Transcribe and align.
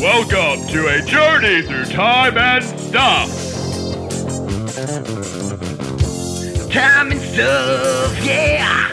Welcome 0.00 0.66
to 0.68 0.88
a 0.88 1.02
journey 1.02 1.62
through 1.62 1.86
time 1.86 2.36
and 2.36 2.62
stuff. 2.64 3.28
Time 6.70 7.10
and 7.12 7.20
stuff, 7.20 8.24
yeah. 8.24 8.92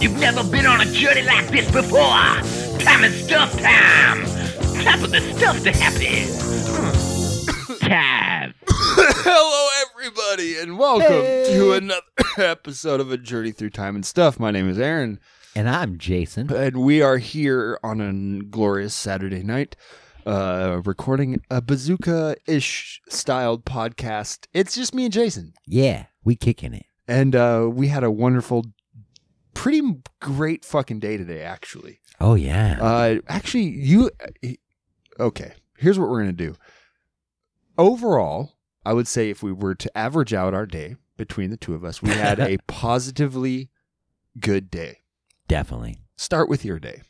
You've 0.00 0.18
never 0.18 0.44
been 0.44 0.66
on 0.66 0.80
a 0.82 0.84
journey 0.92 1.22
like 1.22 1.48
this 1.48 1.70
before. 1.70 1.98
Time 1.98 3.04
and 3.04 3.14
stuff 3.14 3.52
time. 3.58 4.24
Time 4.84 5.00
for 5.00 5.06
the 5.06 5.20
stuff 5.34 5.62
to 5.62 5.72
happen. 5.72 6.28
time. 7.88 8.54
Hello, 8.68 9.68
everybody, 9.96 10.58
and 10.58 10.78
welcome 10.78 11.08
to 11.54 11.72
another 11.72 12.02
episode 12.38 13.00
of 13.00 13.10
A 13.10 13.16
Journey 13.16 13.50
Through 13.52 13.70
Time 13.70 13.94
and 13.96 14.04
Stuff. 14.04 14.38
My 14.38 14.50
name 14.50 14.68
is 14.68 14.78
Aaron, 14.78 15.18
And 15.56 15.68
I'm 15.68 15.96
Jason. 15.98 16.52
and 16.52 16.76
we 16.78 17.00
are 17.02 17.16
here 17.18 17.78
on 17.82 18.00
a 18.00 18.42
glorious 18.44 18.94
Saturday 18.94 19.42
night, 19.42 19.74
uh, 20.26 20.80
recording 20.84 21.40
a 21.50 21.60
bazooka-ish 21.60 23.00
styled 23.08 23.64
podcast. 23.64 24.46
It's 24.52 24.74
just 24.74 24.94
me 24.94 25.04
and 25.04 25.12
Jason, 25.12 25.54
Yeah, 25.66 26.06
we 26.24 26.36
kicking 26.36 26.74
it. 26.74 26.86
and 27.08 27.34
uh, 27.36 27.68
we 27.72 27.88
had 27.88 28.04
a 28.04 28.10
wonderful, 28.10 28.64
pretty 29.54 29.82
great 30.20 30.64
fucking 30.64 31.00
day 31.00 31.16
today. 31.16 31.42
Actually, 31.42 32.00
Oh 32.20 32.34
yeah. 32.34 32.78
uh, 32.80 33.16
actually, 33.28 33.64
you 33.64 34.10
okay? 35.20 35.52
Here's 35.78 35.98
what 35.98 36.08
we're 36.08 36.20
gonna 36.20 36.32
do. 36.32 36.54
Overall, 37.76 38.52
I 38.86 38.92
would 38.92 39.08
say 39.08 39.30
if 39.30 39.42
we 39.42 39.52
were 39.52 39.74
to 39.74 39.96
average 39.98 40.32
out 40.32 40.54
our 40.54 40.66
day 40.66 40.96
between 41.16 41.50
the 41.50 41.56
two 41.56 41.74
of 41.74 41.84
us, 41.84 42.02
we 42.02 42.10
had 42.10 42.38
a 42.40 42.58
positively 42.66 43.70
good 44.38 44.70
day. 44.70 44.98
Definitely. 45.48 45.98
Start 46.16 46.48
with 46.48 46.64
your 46.64 46.78
day. 46.78 47.02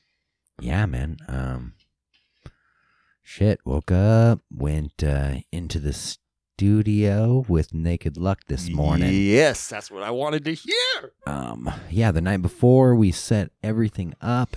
Yeah, 0.60 0.86
man. 0.86 1.16
Um 1.28 1.74
shit, 3.24 3.58
woke 3.64 3.90
up, 3.90 4.40
went 4.52 5.02
uh 5.02 5.36
into 5.50 5.80
the 5.80 5.92
studio 5.92 7.44
with 7.48 7.74
Naked 7.74 8.16
Luck 8.16 8.40
this 8.46 8.70
morning. 8.70 9.10
Yes, 9.12 9.68
that's 9.68 9.90
what 9.90 10.02
I 10.04 10.10
wanted 10.10 10.44
to 10.44 10.54
hear. 10.54 11.12
Um 11.26 11.68
yeah, 11.90 12.12
the 12.12 12.20
night 12.20 12.42
before 12.42 12.94
we 12.94 13.10
set 13.10 13.50
everything 13.62 14.14
up, 14.20 14.56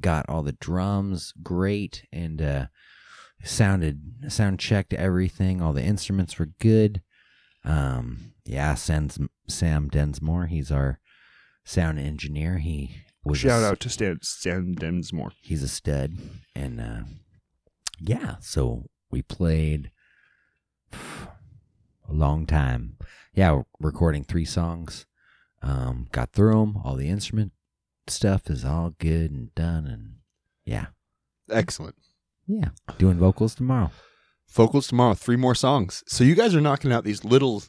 got 0.00 0.28
all 0.28 0.42
the 0.42 0.52
drums 0.52 1.32
great 1.42 2.04
and 2.12 2.42
uh 2.42 2.66
sounded 3.44 4.00
sound 4.28 4.58
checked 4.58 4.92
everything, 4.94 5.62
all 5.62 5.72
the 5.72 5.84
instruments 5.84 6.38
were 6.38 6.48
good. 6.58 7.02
Um 7.64 8.32
yeah, 8.44 8.74
Sam's, 8.74 9.18
Sam 9.48 9.88
Densmore, 9.88 10.48
he's 10.48 10.72
our 10.72 10.98
sound 11.64 12.00
engineer. 12.00 12.58
He 12.58 12.96
was 13.24 13.38
Shout 13.38 13.62
s- 13.62 13.70
out 13.70 13.80
to 13.80 13.88
Stan, 13.88 14.18
Stan 14.22 14.74
Densmore. 14.74 15.30
he's 15.42 15.62
a 15.62 15.68
stud 15.68 16.14
and 16.56 16.80
uh 16.80 17.00
yeah 18.00 18.36
so 18.40 18.86
we 19.10 19.22
played 19.22 19.90
a 20.92 22.12
long 22.12 22.46
time 22.46 22.96
yeah 23.34 23.62
recording 23.78 24.24
three 24.24 24.44
songs 24.44 25.06
um 25.62 26.08
got 26.12 26.32
through 26.32 26.52
them 26.58 26.76
all 26.84 26.96
the 26.96 27.08
instrument 27.08 27.52
stuff 28.06 28.48
is 28.50 28.64
all 28.64 28.94
good 28.98 29.30
and 29.30 29.54
done 29.54 29.86
and 29.86 30.14
yeah 30.64 30.86
Excellent. 31.50 31.96
yeah 32.46 32.70
doing 32.98 33.18
vocals 33.18 33.54
tomorrow 33.54 33.90
Vocals 34.52 34.88
tomorrow, 34.88 35.14
three 35.14 35.36
more 35.36 35.54
songs. 35.54 36.02
So 36.08 36.24
you 36.24 36.34
guys 36.34 36.56
are 36.56 36.60
knocking 36.60 36.90
out 36.92 37.04
these 37.04 37.24
little 37.24 37.62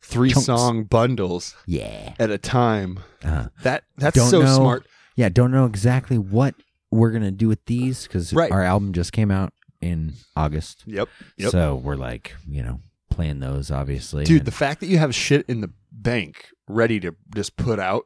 three 0.00 0.30
Chunks. 0.30 0.46
song 0.46 0.84
bundles 0.84 1.54
yeah 1.66 2.14
at 2.18 2.30
a 2.30 2.38
time. 2.38 3.00
uh, 3.22 3.48
That 3.64 3.84
that's 3.98 4.16
Don't 4.16 4.30
so 4.30 4.40
know. 4.40 4.56
smart. 4.56 4.86
yeah 5.14 5.28
don't 5.28 5.50
know 5.50 5.66
exactly 5.66 6.16
what 6.16 6.54
we're 6.90 7.10
gonna 7.10 7.32
do 7.32 7.48
with 7.48 7.62
these 7.66 8.04
because 8.04 8.32
Right. 8.32 8.50
our 8.50 8.62
album 8.62 8.94
just 8.94 9.12
came 9.12 9.30
out 9.30 9.52
in 9.82 10.12
august 10.36 10.84
Yep. 10.86 11.08
Yep. 11.36 11.50
so 11.50 11.74
we're 11.74 11.96
like 11.96 12.34
you 12.48 12.62
know 12.62 12.80
playing 13.10 13.40
those 13.40 13.70
obviously 13.70 14.24
Dude, 14.24 14.38
and- 14.38 14.46
the 14.46 14.50
fact 14.52 14.80
that 14.80 14.86
you 14.86 14.96
have 14.98 15.14
shit 15.14 15.44
in 15.48 15.60
the 15.60 15.70
bank 15.90 16.48
ready 16.66 16.98
to 17.00 17.14
just 17.34 17.56
put 17.56 17.78
out 17.78 18.04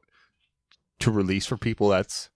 to 0.98 1.10
release 1.10 1.44
for 1.46 1.56
people, 1.56 1.88
that's 1.90 2.30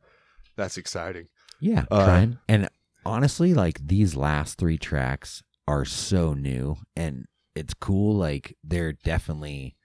that's 0.57 0.77
exciting. 0.77 1.29
Yeah, 1.59 1.87
Uh, 1.91 2.05
trying. 2.05 2.39
And 2.47 2.69
honestly, 3.07 3.55
like 3.55 3.85
these 3.87 4.15
last 4.15 4.59
three 4.59 4.77
tracks 4.79 5.43
are 5.67 5.85
so 5.87 6.35
new 6.35 6.77
and 6.95 7.27
it's 7.55 7.73
cool. 7.75 8.15
Like 8.17 8.57
they're 8.63 8.93
definitely 8.93 9.77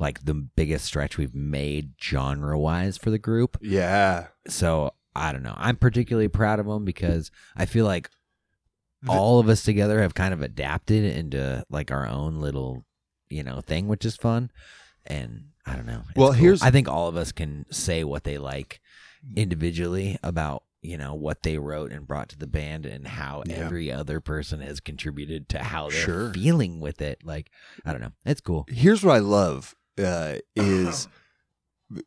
like 0.00 0.24
the 0.24 0.34
biggest 0.34 0.84
stretch 0.84 1.16
we've 1.16 1.34
made 1.34 1.92
genre 2.02 2.58
wise 2.58 2.98
for 2.98 3.10
the 3.10 3.18
group. 3.18 3.56
Yeah. 3.62 4.26
So 4.48 4.92
I 5.14 5.32
don't 5.32 5.42
know. 5.44 5.54
I'm 5.56 5.76
particularly 5.76 6.28
proud 6.28 6.58
of 6.60 6.66
them 6.66 6.84
because 6.84 7.30
I 7.56 7.64
feel 7.66 7.84
like 7.86 8.10
all 9.06 9.38
of 9.38 9.48
us 9.48 9.62
together 9.62 10.00
have 10.02 10.14
kind 10.14 10.34
of 10.34 10.42
adapted 10.42 11.04
into 11.04 11.64
like 11.70 11.90
our 11.92 12.06
own 12.06 12.40
little, 12.40 12.84
you 13.28 13.42
know, 13.44 13.60
thing, 13.60 13.86
which 13.86 14.04
is 14.04 14.16
fun. 14.16 14.50
And 15.06 15.50
I 15.64 15.76
don't 15.76 15.86
know. 15.86 16.02
Well, 16.16 16.28
cool. 16.32 16.40
here's- 16.40 16.62
I 16.62 16.70
think 16.70 16.88
all 16.88 17.08
of 17.08 17.16
us 17.16 17.30
can 17.32 17.64
say 17.70 18.02
what 18.04 18.24
they 18.24 18.38
like 18.38 18.80
individually 19.36 20.18
about 20.22 20.62
you 20.80 20.96
know 20.96 21.12
what 21.12 21.42
they 21.42 21.58
wrote 21.58 21.90
and 21.90 22.06
brought 22.06 22.28
to 22.28 22.38
the 22.38 22.46
band 22.46 22.86
and 22.86 23.06
how 23.08 23.42
Yeah. 23.46 23.56
every 23.56 23.90
other 23.90 24.20
person 24.20 24.60
has 24.60 24.78
contributed 24.78 25.48
to 25.48 25.58
how 25.62 25.90
they're 25.90 25.98
Sure. 26.04 26.32
feeling 26.32 26.78
with 26.78 27.02
it. 27.02 27.24
Like 27.24 27.50
I 27.84 27.90
don't 27.92 28.00
know. 28.00 28.12
It's 28.24 28.40
cool. 28.40 28.64
Here's 28.68 29.02
what 29.02 29.16
I 29.16 29.18
love 29.18 29.74
uh, 29.98 30.36
is 30.54 31.08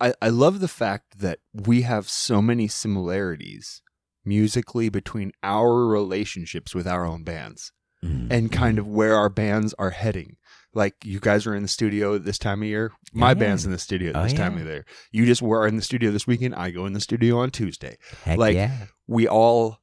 I, 0.00 0.14
I 0.20 0.28
love 0.30 0.58
the 0.60 0.66
fact 0.68 1.20
that 1.20 1.38
we 1.52 1.82
have 1.82 2.08
so 2.08 2.42
many 2.42 2.66
similarities 2.66 3.82
musically 4.24 4.88
between 4.88 5.32
our 5.42 5.86
relationships 5.86 6.74
with 6.74 6.86
our 6.86 7.04
own 7.04 7.22
bands 7.24 7.72
Mhm. 8.04 8.28
and 8.30 8.52
kind 8.52 8.78
of 8.78 8.86
where 8.86 9.14
our 9.16 9.28
bands 9.28 9.74
are 9.78 9.90
heading. 9.90 10.36
Like 10.74 10.94
you 11.04 11.20
guys 11.20 11.46
are 11.46 11.54
in 11.54 11.62
the 11.62 11.68
studio 11.68 12.18
this 12.18 12.38
time 12.38 12.62
of 12.62 12.68
year. 12.68 12.92
My 13.12 13.28
Yeah. 13.30 13.34
band's 13.34 13.64
in 13.66 13.72
the 13.72 13.78
studio 13.78 14.12
Oh, 14.14 14.22
this 14.24 14.32
time 14.32 14.54
yeah. 14.56 14.60
of 14.62 14.66
year. 14.66 14.86
You 15.12 15.26
just 15.26 15.42
were 15.42 15.66
in 15.66 15.76
the 15.76 15.82
studio 15.82 16.10
this 16.10 16.26
weekend. 16.26 16.54
I 16.54 16.70
go 16.70 16.86
in 16.86 16.94
the 16.94 17.00
studio 17.00 17.38
on 17.38 17.50
Tuesday. 17.50 17.96
Heck 18.24 18.38
like, 18.38 18.54
yeah. 18.54 18.86
We 19.06 19.28
all 19.28 19.78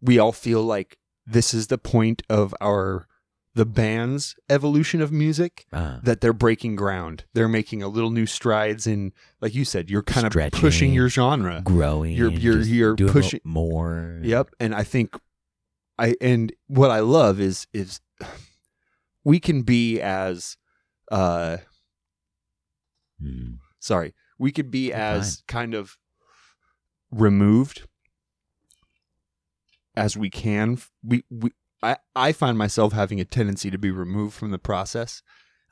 we 0.00 0.18
all 0.18 0.32
feel 0.32 0.62
like 0.64 0.98
this 1.26 1.54
is 1.54 1.68
the 1.68 1.78
point 1.78 2.22
of 2.28 2.54
our 2.60 3.06
the 3.54 3.66
band's 3.66 4.34
evolution 4.48 5.00
of 5.02 5.12
music 5.12 5.66
Uh, 5.72 6.00
that 6.02 6.20
they're 6.22 6.32
breaking 6.32 6.74
ground. 6.76 7.24
They're 7.34 7.48
making 7.48 7.82
a 7.82 7.88
little 7.88 8.10
new 8.10 8.24
strides 8.26 8.86
in 8.86 9.12
like 9.40 9.54
you 9.54 9.64
said, 9.64 9.90
you're 9.90 10.02
kind 10.02 10.26
of 10.26 10.52
pushing 10.52 10.92
your 10.94 11.08
genre. 11.10 11.60
growing. 11.64 12.16
You're- 12.16 12.34
you're- 12.34 12.64
you're 12.64 12.96
pushing- 12.96 13.40
more. 13.44 14.20
Yep, 14.22 14.54
and 14.60 14.74
I 14.74 14.84
think 14.84 15.14
I 15.98 16.16
and 16.20 16.52
what 16.68 16.90
I 16.90 17.00
love 17.00 17.40
is 17.40 17.66
is 17.74 18.00
we 19.24 19.38
can 19.38 19.62
be 19.62 20.00
as 20.00 20.56
uh 21.10 21.58
Mm. 23.22 23.58
sorry, 23.78 24.14
we 24.38 24.50
could 24.50 24.70
be 24.70 24.92
as 24.92 25.44
kind 25.46 25.74
of 25.74 25.96
removed 27.10 27.86
as 29.94 30.16
we 30.16 30.30
can. 30.30 30.78
We 31.04 31.24
we 31.30 31.50
I 31.82 31.96
I 32.14 32.32
find 32.32 32.56
myself 32.58 32.92
having 32.92 33.20
a 33.20 33.24
tendency 33.24 33.70
to 33.70 33.78
be 33.78 33.90
removed 33.90 34.34
from 34.34 34.50
the 34.50 34.58
process. 34.58 35.22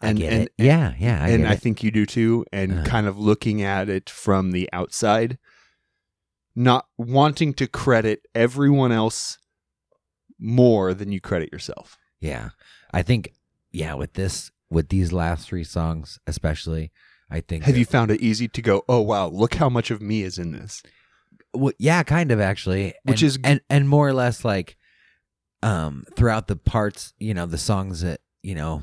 I 0.03 0.13
get 0.15 0.33
and, 0.33 0.43
it. 0.45 0.53
yeah, 0.57 0.95
yeah. 0.99 1.23
I 1.23 1.29
and 1.29 1.47
I 1.47 1.57
think 1.57 1.83
you 1.83 1.91
do 1.91 2.07
too, 2.07 2.45
and 2.53 2.81
Uh. 2.81 2.85
kind 2.85 3.07
of 3.07 3.19
looking 3.19 3.63
at 3.63 3.89
it 3.91 4.09
from 4.09 4.53
the 4.53 4.69
outside, 4.73 5.39
not 6.57 6.87
wanting 6.97 7.53
to 7.55 7.67
credit 7.67 8.23
everyone 8.35 8.93
else 8.93 9.39
more 10.39 10.95
than 10.95 11.13
you 11.13 11.21
credit 11.21 11.51
yourself. 11.53 11.99
Yeah. 12.21 12.51
I 12.93 13.03
think 13.03 13.33
yeah, 13.73 13.95
with 13.95 14.15
this 14.15 14.51
with 14.71 14.89
these 14.89 15.13
last 15.13 15.47
three 15.47 15.65
songs 15.65 16.19
especially, 16.27 16.93
I 17.31 17.41
think 17.41 17.65
Have 17.65 17.75
that- 17.75 17.79
you 17.79 17.85
found 17.85 18.11
it 18.11 18.21
easy 18.21 18.49
to 18.49 18.63
go, 18.63 18.83
oh 18.89 19.01
wow, 19.01 19.29
look 19.29 19.55
how 19.55 19.69
much 19.69 19.91
of 19.91 20.01
me 20.03 20.23
is 20.23 20.39
in 20.39 20.53
this? 20.53 20.83
well, 21.53 21.73
yeah, 21.79 22.03
kind 22.05 22.31
of 22.33 22.41
actually. 22.41 22.95
Which 23.05 23.23
And- 23.23 23.29
is 23.29 23.39
and 23.45 23.61
and 23.69 23.89
more 23.89 24.09
or 24.09 24.13
less 24.15 24.45
like 24.45 24.77
um 25.63 26.05
throughout 26.17 26.47
the 26.49 26.57
parts, 26.57 27.13
you 27.19 27.35
know, 27.35 27.47
the 27.47 27.59
songs 27.59 28.01
that, 28.01 28.21
you 28.43 28.55
know, 28.55 28.83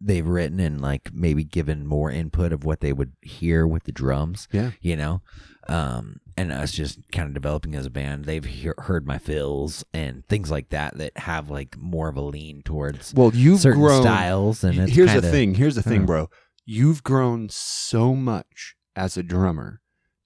they've 0.00 0.26
written 0.26 0.58
and 0.60 0.80
like 0.80 1.12
maybe 1.12 1.44
given 1.44 1.86
more 1.86 2.10
input 2.10 2.52
of 2.52 2.64
what 2.64 2.80
they 2.80 2.92
would 2.92 3.12
hear 3.22 3.66
with 3.66 3.84
the 3.84 3.92
drums. 3.92 4.48
Yeah. 4.52 4.70
You 4.80 4.96
know? 4.96 5.22
Um 5.68 6.20
and 6.36 6.50
us 6.52 6.72
just 6.72 6.98
kind 7.12 7.28
of 7.28 7.34
developing 7.34 7.74
as 7.74 7.84
a 7.84 7.90
band, 7.90 8.24
they've 8.24 8.44
hear, 8.44 8.74
heard 8.78 9.06
my 9.06 9.18
fills 9.18 9.84
and 9.92 10.26
things 10.26 10.50
like 10.50 10.70
that 10.70 10.96
that 10.96 11.16
have 11.18 11.50
like 11.50 11.76
more 11.76 12.08
of 12.08 12.16
a 12.16 12.22
lean 12.22 12.62
towards 12.64 13.12
Well, 13.14 13.30
you've 13.34 13.60
certain 13.60 13.80
grown. 13.80 14.02
styles 14.02 14.64
and 14.64 14.78
it's 14.78 14.92
Here's 14.92 15.10
kinda, 15.10 15.20
the 15.20 15.30
thing. 15.30 15.54
Here's 15.54 15.74
the 15.74 15.82
thing, 15.82 16.04
uh. 16.04 16.06
bro. 16.06 16.30
You've 16.64 17.02
grown 17.02 17.48
so 17.50 18.14
much 18.14 18.74
as 18.96 19.16
a 19.16 19.22
drummer 19.22 19.80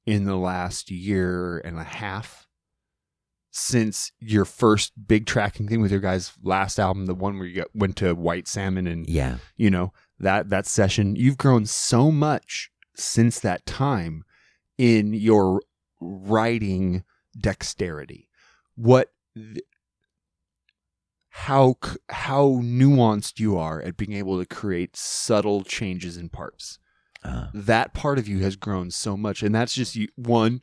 in 0.06 0.24
the 0.24 0.36
last 0.36 0.90
year 0.90 1.58
and 1.58 1.78
a 1.78 1.84
half 1.84 2.43
since 3.56 4.10
your 4.18 4.44
first 4.44 4.92
big 5.06 5.26
tracking 5.26 5.68
thing 5.68 5.80
with 5.80 5.92
your 5.92 6.00
guys' 6.00 6.32
last 6.42 6.76
album, 6.80 7.06
the 7.06 7.14
one 7.14 7.38
where 7.38 7.46
you 7.46 7.54
got, 7.54 7.68
went 7.72 7.94
to 7.94 8.12
White 8.12 8.48
Salmon 8.48 8.88
and 8.88 9.08
Yeah. 9.08 9.38
you 9.56 9.70
know 9.70 9.92
that 10.18 10.48
that 10.50 10.66
session. 10.66 11.14
You've 11.14 11.38
grown 11.38 11.64
so 11.64 12.10
much 12.10 12.72
since 12.96 13.38
that 13.40 13.64
time 13.64 14.24
in 14.76 15.14
your 15.14 15.62
writing 16.00 17.04
dexterity. 17.38 18.28
What 18.74 19.12
th- 19.36 19.60
how 21.28 21.76
how 22.10 22.60
nuanced 22.62 23.38
you 23.38 23.56
are 23.56 23.80
at 23.82 23.96
being 23.96 24.14
able 24.14 24.38
to 24.40 24.46
create 24.46 24.96
subtle 24.96 25.62
changes 25.62 26.16
in 26.16 26.28
parts. 26.28 26.80
Uh, 27.22 27.48
That 27.54 27.94
part 27.94 28.18
of 28.18 28.26
you 28.28 28.40
has 28.40 28.56
grown 28.56 28.90
so 28.90 29.16
much, 29.16 29.42
and 29.44 29.54
that's 29.54 29.74
just 29.74 29.94
you, 29.96 30.08
one 30.16 30.60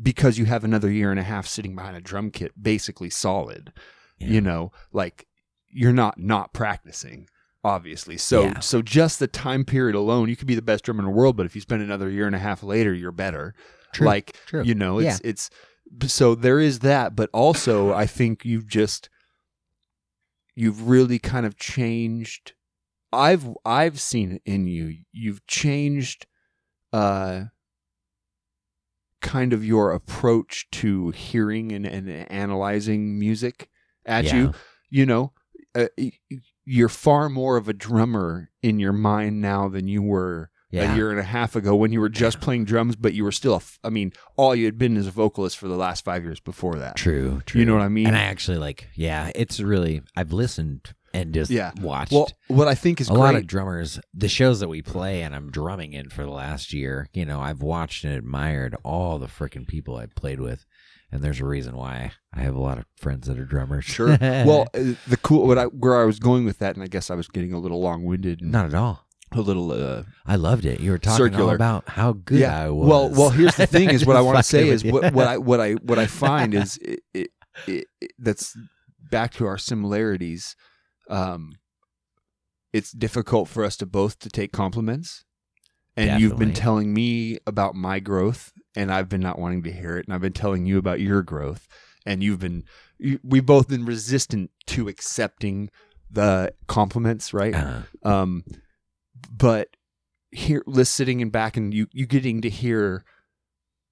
because 0.00 0.38
you 0.38 0.46
have 0.46 0.64
another 0.64 0.90
year 0.90 1.10
and 1.10 1.20
a 1.20 1.24
half 1.24 1.46
sitting 1.46 1.74
behind 1.74 1.96
a 1.96 2.00
drum 2.00 2.30
kit, 2.30 2.52
basically 2.60 3.10
solid. 3.10 3.72
yeah. 4.18 4.28
You 4.28 4.40
know, 4.40 4.72
like 4.92 5.26
you're 5.72 5.92
not 5.92 6.18
not 6.18 6.52
practicing. 6.52 7.28
Obviously, 7.62 8.16
so 8.16 8.44
Yeah. 8.44 8.60
so 8.60 8.80
just 8.80 9.18
the 9.18 9.26
time 9.26 9.64
period 9.64 9.94
alone, 9.94 10.30
you 10.30 10.36
could 10.36 10.46
be 10.46 10.54
the 10.54 10.62
best 10.62 10.84
drummer 10.84 11.00
in 11.00 11.04
the 11.06 11.10
world, 11.12 11.36
but 11.36 11.44
if 11.46 11.54
you 11.54 11.60
spend 11.60 11.82
another 11.82 12.08
year 12.08 12.26
and 12.26 12.34
a 12.34 12.38
half 12.38 12.62
later, 12.62 12.94
you're 12.94 13.12
better. 13.12 13.54
True. 13.92 14.06
Like 14.06 14.36
True. 14.46 14.62
you 14.62 14.74
know, 14.74 14.98
it's 14.98 15.20
it's 15.24 15.50
so 16.06 16.34
there 16.34 16.58
is 16.60 16.78
that, 16.78 17.14
but 17.14 17.28
also 17.34 17.92
I 18.04 18.06
think 18.06 18.44
you've 18.46 18.66
just 18.66 19.10
you've 20.54 20.88
really 20.88 21.18
kind 21.18 21.44
of 21.46 21.56
changed. 21.58 22.54
I've 23.12 23.46
I've 23.64 24.00
seen 24.00 24.32
it 24.32 24.42
in 24.44 24.66
you. 24.66 24.96
You've 25.12 25.46
changed, 25.46 26.26
uh, 26.92 27.44
kind 29.20 29.52
of 29.52 29.64
your 29.64 29.92
approach 29.92 30.68
to 30.72 31.10
hearing 31.10 31.72
and, 31.72 31.86
and 31.86 32.08
analyzing 32.30 33.18
music 33.18 33.68
at 34.06 34.24
Yeah. 34.24 34.34
you. 34.36 34.52
You 34.90 35.06
know, 35.06 35.32
uh, 35.74 35.86
you're 36.64 36.88
far 36.88 37.28
more 37.28 37.56
of 37.56 37.68
a 37.68 37.72
drummer 37.72 38.50
in 38.62 38.78
your 38.80 38.92
mind 38.92 39.40
now 39.40 39.68
than 39.68 39.86
you 39.86 40.02
were 40.02 40.50
yeah. 40.72 40.92
a 40.92 40.96
year 40.96 41.10
and 41.10 41.20
a 41.20 41.24
half 41.24 41.54
ago 41.54 41.74
when 41.76 41.92
you 41.92 42.00
were 42.00 42.08
just 42.08 42.40
playing 42.40 42.64
drums, 42.64 42.96
but 42.96 43.12
you 43.14 43.22
were 43.24 43.32
still, 43.32 43.54
a 43.54 43.56
f- 43.56 43.78
I 43.84 43.90
mean, 43.90 44.12
all 44.36 44.54
you 44.54 44.64
had 44.64 44.78
been 44.78 44.96
is 44.96 45.06
a 45.06 45.10
vocalist 45.12 45.58
for 45.58 45.68
the 45.68 45.76
last 45.76 46.04
five 46.04 46.24
years 46.24 46.40
before 46.40 46.74
that. 46.76 46.96
True, 46.96 47.40
true. 47.46 47.60
You 47.60 47.66
know 47.66 47.74
what 47.74 47.82
I 47.82 47.88
mean? 47.88 48.06
And 48.08 48.16
I 48.16 48.22
actually 48.22 48.58
like, 48.58 48.88
yeah, 48.94 49.30
it's 49.34 49.60
really, 49.60 50.02
I've 50.16 50.32
listened 50.32 50.94
and 51.12 51.32
just 51.34 51.50
Yeah. 51.50 51.72
watched 51.80 52.12
well, 52.12 52.28
what 52.48 52.68
I 52.68 52.74
think 52.74 53.00
is 53.00 53.08
a 53.08 53.12
great. 53.12 53.18
lot 53.20 53.34
of 53.34 53.46
drummers, 53.46 53.98
the 54.14 54.28
shows 54.28 54.60
that 54.60 54.68
we 54.68 54.82
play 54.82 55.22
and 55.22 55.34
I'm 55.34 55.50
drumming 55.50 55.92
in 55.92 56.08
for 56.10 56.22
the 56.22 56.30
last 56.30 56.72
year, 56.72 57.08
you 57.12 57.24
know, 57.24 57.40
I've 57.40 57.62
watched 57.62 58.04
and 58.04 58.14
admired 58.14 58.76
all 58.84 59.18
the 59.18 59.26
freaking 59.26 59.66
people 59.66 59.96
I've 59.96 60.14
played 60.14 60.40
with. 60.40 60.64
And 61.12 61.22
there's 61.24 61.40
a 61.40 61.44
reason 61.44 61.74
why 61.76 62.12
I 62.32 62.42
have 62.42 62.54
a 62.54 62.60
lot 62.60 62.78
of 62.78 62.84
friends 62.96 63.26
that 63.26 63.36
are 63.38 63.44
drummers. 63.44 63.84
Sure. 63.84 64.16
well, 64.20 64.68
uh, 64.74 64.94
the 65.08 65.18
cool 65.22 65.44
what 65.48 65.58
I 65.58 65.64
where 65.64 66.00
I 66.00 66.04
was 66.04 66.20
going 66.20 66.44
with 66.44 66.58
that, 66.60 66.76
and 66.76 66.84
I 66.84 66.86
guess 66.86 67.10
I 67.10 67.16
was 67.16 67.26
getting 67.26 67.52
a 67.52 67.58
little 67.58 67.80
long 67.80 68.04
winded 68.04 68.40
not 68.42 68.66
at 68.66 68.74
all. 68.74 69.06
a 69.32 69.40
little. 69.40 69.72
Uh, 69.72 70.04
I 70.24 70.36
loved 70.36 70.64
it. 70.64 70.78
You 70.78 70.92
were 70.92 70.98
talking 70.98 71.24
all 71.24 71.30
Circular. 71.32 71.54
about 71.56 71.88
how 71.88 72.12
good 72.12 72.38
yeah. 72.38 72.56
I 72.66 72.70
was. 72.70 72.88
Well, 72.88 73.08
well. 73.10 73.30
Here's 73.30 73.56
the 73.56 73.66
thing: 73.66 73.90
is 73.90 74.06
what 74.06 74.14
I 74.14 74.20
want 74.20 74.36
to 74.36 74.44
say 74.44 74.68
is 74.68 74.84
what, 74.84 75.12
what 75.12 75.26
I 75.26 75.36
what 75.50 75.58
I 75.60 75.72
what 75.72 75.98
I 75.98 76.06
find 76.06 76.54
is 76.54 76.76
it, 76.76 77.00
it, 77.12 77.30
it, 77.66 77.86
it- 78.00 78.12
that's 78.20 78.56
back 79.10 79.32
to 79.34 79.46
our 79.46 79.58
similarities. 79.58 80.54
Um, 81.10 81.56
it's 82.72 82.92
difficult 82.92 83.48
for 83.48 83.64
us 83.64 83.76
to 83.78 83.86
both 83.86 84.18
to 84.20 84.28
take 84.28 84.52
compliments, 84.52 85.24
and 85.96 86.06
you've 86.18 86.38
been 86.38 86.54
telling 86.54 86.94
me 86.94 87.38
about 87.46 87.74
my 87.74 87.98
growth, 87.98 88.52
and 88.76 88.92
I've 88.92 89.08
been 89.08 89.20
not 89.20 89.38
wanting 89.38 89.62
to 89.64 89.72
hear 89.72 89.98
it, 89.98 90.06
and 90.06 90.14
I've 90.14 90.20
been 90.20 90.32
telling 90.32 90.66
you 90.66 90.78
about 90.78 91.00
your 91.00 91.22
growth, 91.22 91.66
and 92.06 92.22
you've 92.22 92.38
been 92.38 92.64
you, 92.98 93.18
we've 93.24 93.44
both 93.46 93.68
been 93.68 93.84
resistant 93.84 94.50
to 94.66 94.88
accepting 94.88 95.70
the 96.10 96.52
compliments, 96.68 97.34
right? 97.34 97.54
Uh, 97.54 97.82
um 98.04 98.44
but 99.30 99.68
here 100.30 100.62
listening 100.66 101.20
and 101.20 101.32
back 101.32 101.56
and 101.56 101.74
you 101.74 101.88
you 101.92 102.06
getting 102.06 102.40
to 102.40 102.48
hear 102.48 103.04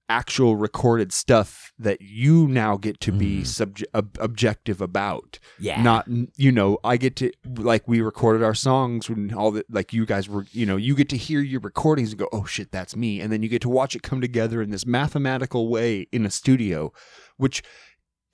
actual 0.09 0.57
recorded 0.57 1.13
stuff 1.13 1.73
that 1.79 2.01
you 2.01 2.49
now 2.49 2.77
get 2.77 2.99
to 3.01 3.13
be 3.13 3.41
Mhm. 3.41 3.43
subje- 3.43 3.85
ob- 3.95 4.17
objective 4.21 4.81
about 4.81 5.39
yeah. 5.59 5.83
not 5.83 6.09
you 6.37 6.51
know 6.51 6.79
i 6.83 6.97
get 6.97 7.15
to 7.17 7.31
like 7.57 7.87
we 7.87 8.01
recorded 8.01 8.43
our 8.43 8.55
songs 8.55 9.11
when 9.11 9.35
all 9.35 9.51
that 9.51 9.67
like 9.71 9.93
you 9.93 10.07
guys 10.07 10.29
were 10.29 10.47
you 10.53 10.65
know 10.65 10.77
you 10.77 10.95
get 10.95 11.09
to 11.11 11.17
hear 11.17 11.41
your 11.41 11.61
recordings 11.61 12.11
and 12.11 12.19
go 12.19 12.29
oh 12.33 12.45
shit 12.47 12.73
that's 12.73 12.97
me 12.97 13.21
and 13.21 13.31
then 13.31 13.43
you 13.43 13.49
get 13.51 13.61
to 13.63 13.69
watch 13.69 13.95
it 13.95 14.03
come 14.03 14.21
together 14.21 14.63
in 14.63 14.71
this 14.71 14.87
mathematical 14.87 15.69
way 15.69 16.07
in 16.11 16.25
a 16.25 16.31
studio 16.31 16.91
which 17.37 17.63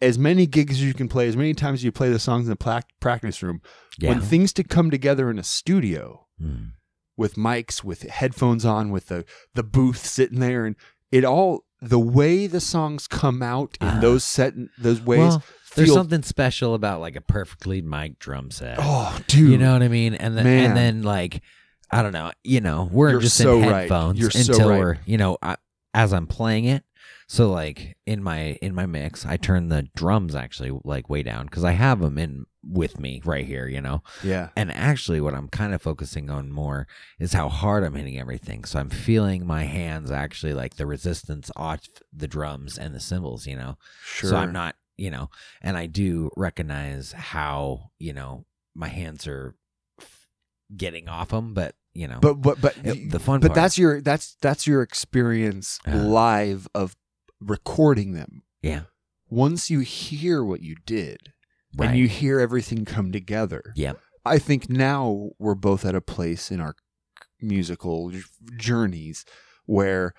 as 0.00 0.18
many 0.18 0.46
gigs 0.46 0.74
as 0.74 0.82
you 0.84 0.94
can 0.94 1.08
play 1.08 1.26
as 1.28 1.36
many 1.36 1.54
times 1.54 1.80
as 1.80 1.84
you 1.84 1.92
play 1.92 2.10
the 2.10 2.18
songs 2.18 2.44
in 2.46 2.50
the 2.50 2.56
pla- 2.56 2.80
practice 3.00 3.42
room 3.42 3.60
yeah. 3.98 4.10
when 4.10 4.20
things 4.20 4.52
to 4.52 4.62
come 4.62 4.90
together 4.90 5.28
in 5.30 5.38
a 5.38 5.44
studio 5.44 6.20
Mm. 6.42 6.72
with 7.16 7.34
mics 7.36 7.84
with 7.84 8.02
headphones 8.02 8.64
on 8.64 8.90
with 8.90 9.06
the 9.06 9.24
the 9.54 9.62
booth 9.62 10.04
sitting 10.04 10.40
there 10.40 10.66
and 10.66 10.74
it 11.14 11.24
all 11.24 11.64
the 11.80 11.98
way 11.98 12.46
the 12.46 12.60
songs 12.60 13.06
come 13.06 13.42
out 13.42 13.76
in 13.80 13.86
Uh-huh. 13.86 14.00
those 14.00 14.24
set 14.24 14.54
those 14.78 15.00
ways 15.00 15.18
Well, 15.18 15.42
there's 15.76 15.88
feel- 15.88 15.96
something 15.96 16.22
special 16.22 16.74
about 16.74 17.00
like 17.00 17.16
a 17.16 17.20
perfectly 17.20 17.82
mic'd 17.82 18.18
drum 18.18 18.50
set. 18.50 18.76
oh 18.80 19.18
dude 19.26 19.50
You 19.52 19.58
know 19.58 19.72
what 19.74 19.82
I 19.82 19.88
mean? 19.88 20.14
And 20.14 20.36
then 20.36 20.44
Man. 20.44 20.64
and 20.70 20.76
then 20.76 21.02
like 21.02 21.40
I 21.90 22.02
don't 22.02 22.12
know, 22.12 22.32
you 22.42 22.60
know, 22.60 22.88
we're 22.90 23.10
You're 23.10 23.20
just 23.20 23.36
so 23.36 23.58
in 23.58 23.68
right. 23.68 23.80
headphones 23.82 24.18
so 24.34 24.52
until 24.52 24.70
right. 24.70 24.78
we're, 24.80 24.98
you 25.06 25.16
know, 25.18 25.36
I, 25.42 25.56
as 25.92 26.12
I'm 26.12 26.26
playing 26.26 26.64
it. 26.64 26.82
So 27.26 27.50
like 27.50 27.96
in 28.06 28.22
my 28.22 28.58
in 28.62 28.74
my 28.74 28.86
mix, 28.86 29.24
I 29.26 29.36
turn 29.36 29.68
the 29.68 29.88
drums 29.96 30.34
actually 30.34 30.78
like 30.84 31.08
way 31.08 31.22
down 31.22 31.46
because 31.46 31.64
I 31.64 31.72
have 31.72 32.00
them 32.00 32.18
in 32.18 32.46
with 32.62 32.98
me 32.98 33.20
right 33.24 33.44
here, 33.46 33.66
you 33.66 33.80
know. 33.80 34.02
yeah 34.22 34.48
And 34.56 34.70
actually, 34.72 35.20
what 35.20 35.34
I'm 35.34 35.48
kind 35.48 35.74
of 35.74 35.82
focusing 35.82 36.30
on 36.30 36.50
more 36.52 36.86
is 37.18 37.32
how 37.32 37.48
hard 37.48 37.82
I'm 37.84 37.94
hitting 37.94 38.18
everything. 38.18 38.64
So 38.64 38.78
I'm 38.78 38.90
feeling 38.90 39.46
my 39.46 39.64
hands 39.64 40.10
actually 40.10 40.54
like 40.54 40.76
the 40.76 40.86
resistance 40.86 41.50
off 41.56 41.80
the 42.12 42.28
drums 42.28 42.78
and 42.78 42.94
the 42.94 43.00
cymbals, 43.00 43.46
you 43.46 43.56
know. 43.56 43.76
sure 44.02 44.30
So 44.30 44.36
I'm 44.36 44.52
not, 44.52 44.76
you 44.96 45.10
know, 45.10 45.28
and 45.60 45.76
I 45.76 45.86
do 45.86 46.30
recognize 46.36 47.12
how, 47.12 47.90
you 47.98 48.12
know, 48.12 48.44
my 48.74 48.88
hands 48.88 49.26
are 49.26 49.54
getting 50.76 51.08
off 51.08 51.28
them, 51.28 51.54
but, 51.54 51.74
you 51.92 52.08
know, 52.08 52.18
but 52.20 52.34
but 52.40 52.60
but 52.60 52.76
it- 52.84 53.10
the 53.10 53.18
fun 53.20 53.40
but 53.40 53.48
part- 53.48 53.54
that's 53.56 53.78
your 53.78 54.00
that's 54.00 54.36
that's 54.40 54.66
your 54.66 54.82
experience 54.82 55.78
Uh-huh. 55.86 55.98
live 55.98 56.66
of 56.74 56.96
recording 57.44 58.12
them 58.12 58.42
yeah, 58.62 58.82
once 59.28 59.68
you 59.70 59.80
hear 59.80 60.42
what 60.44 60.60
you 60.62 60.76
did 60.86 61.32
right. 61.76 61.90
and 61.90 61.98
you 61.98 62.08
hear 62.08 62.40
everything 62.40 62.84
come 62.84 63.12
together 63.12 63.72
Yeah. 63.76 63.92
I 64.24 64.38
think 64.38 64.70
now 64.70 65.30
we're 65.38 65.54
both 65.54 65.84
at 65.84 65.94
a 65.94 66.00
place 66.00 66.50
in 66.50 66.58
our 66.60 66.74
musical 67.42 68.10
journeys 68.56 69.24
where 69.66 70.14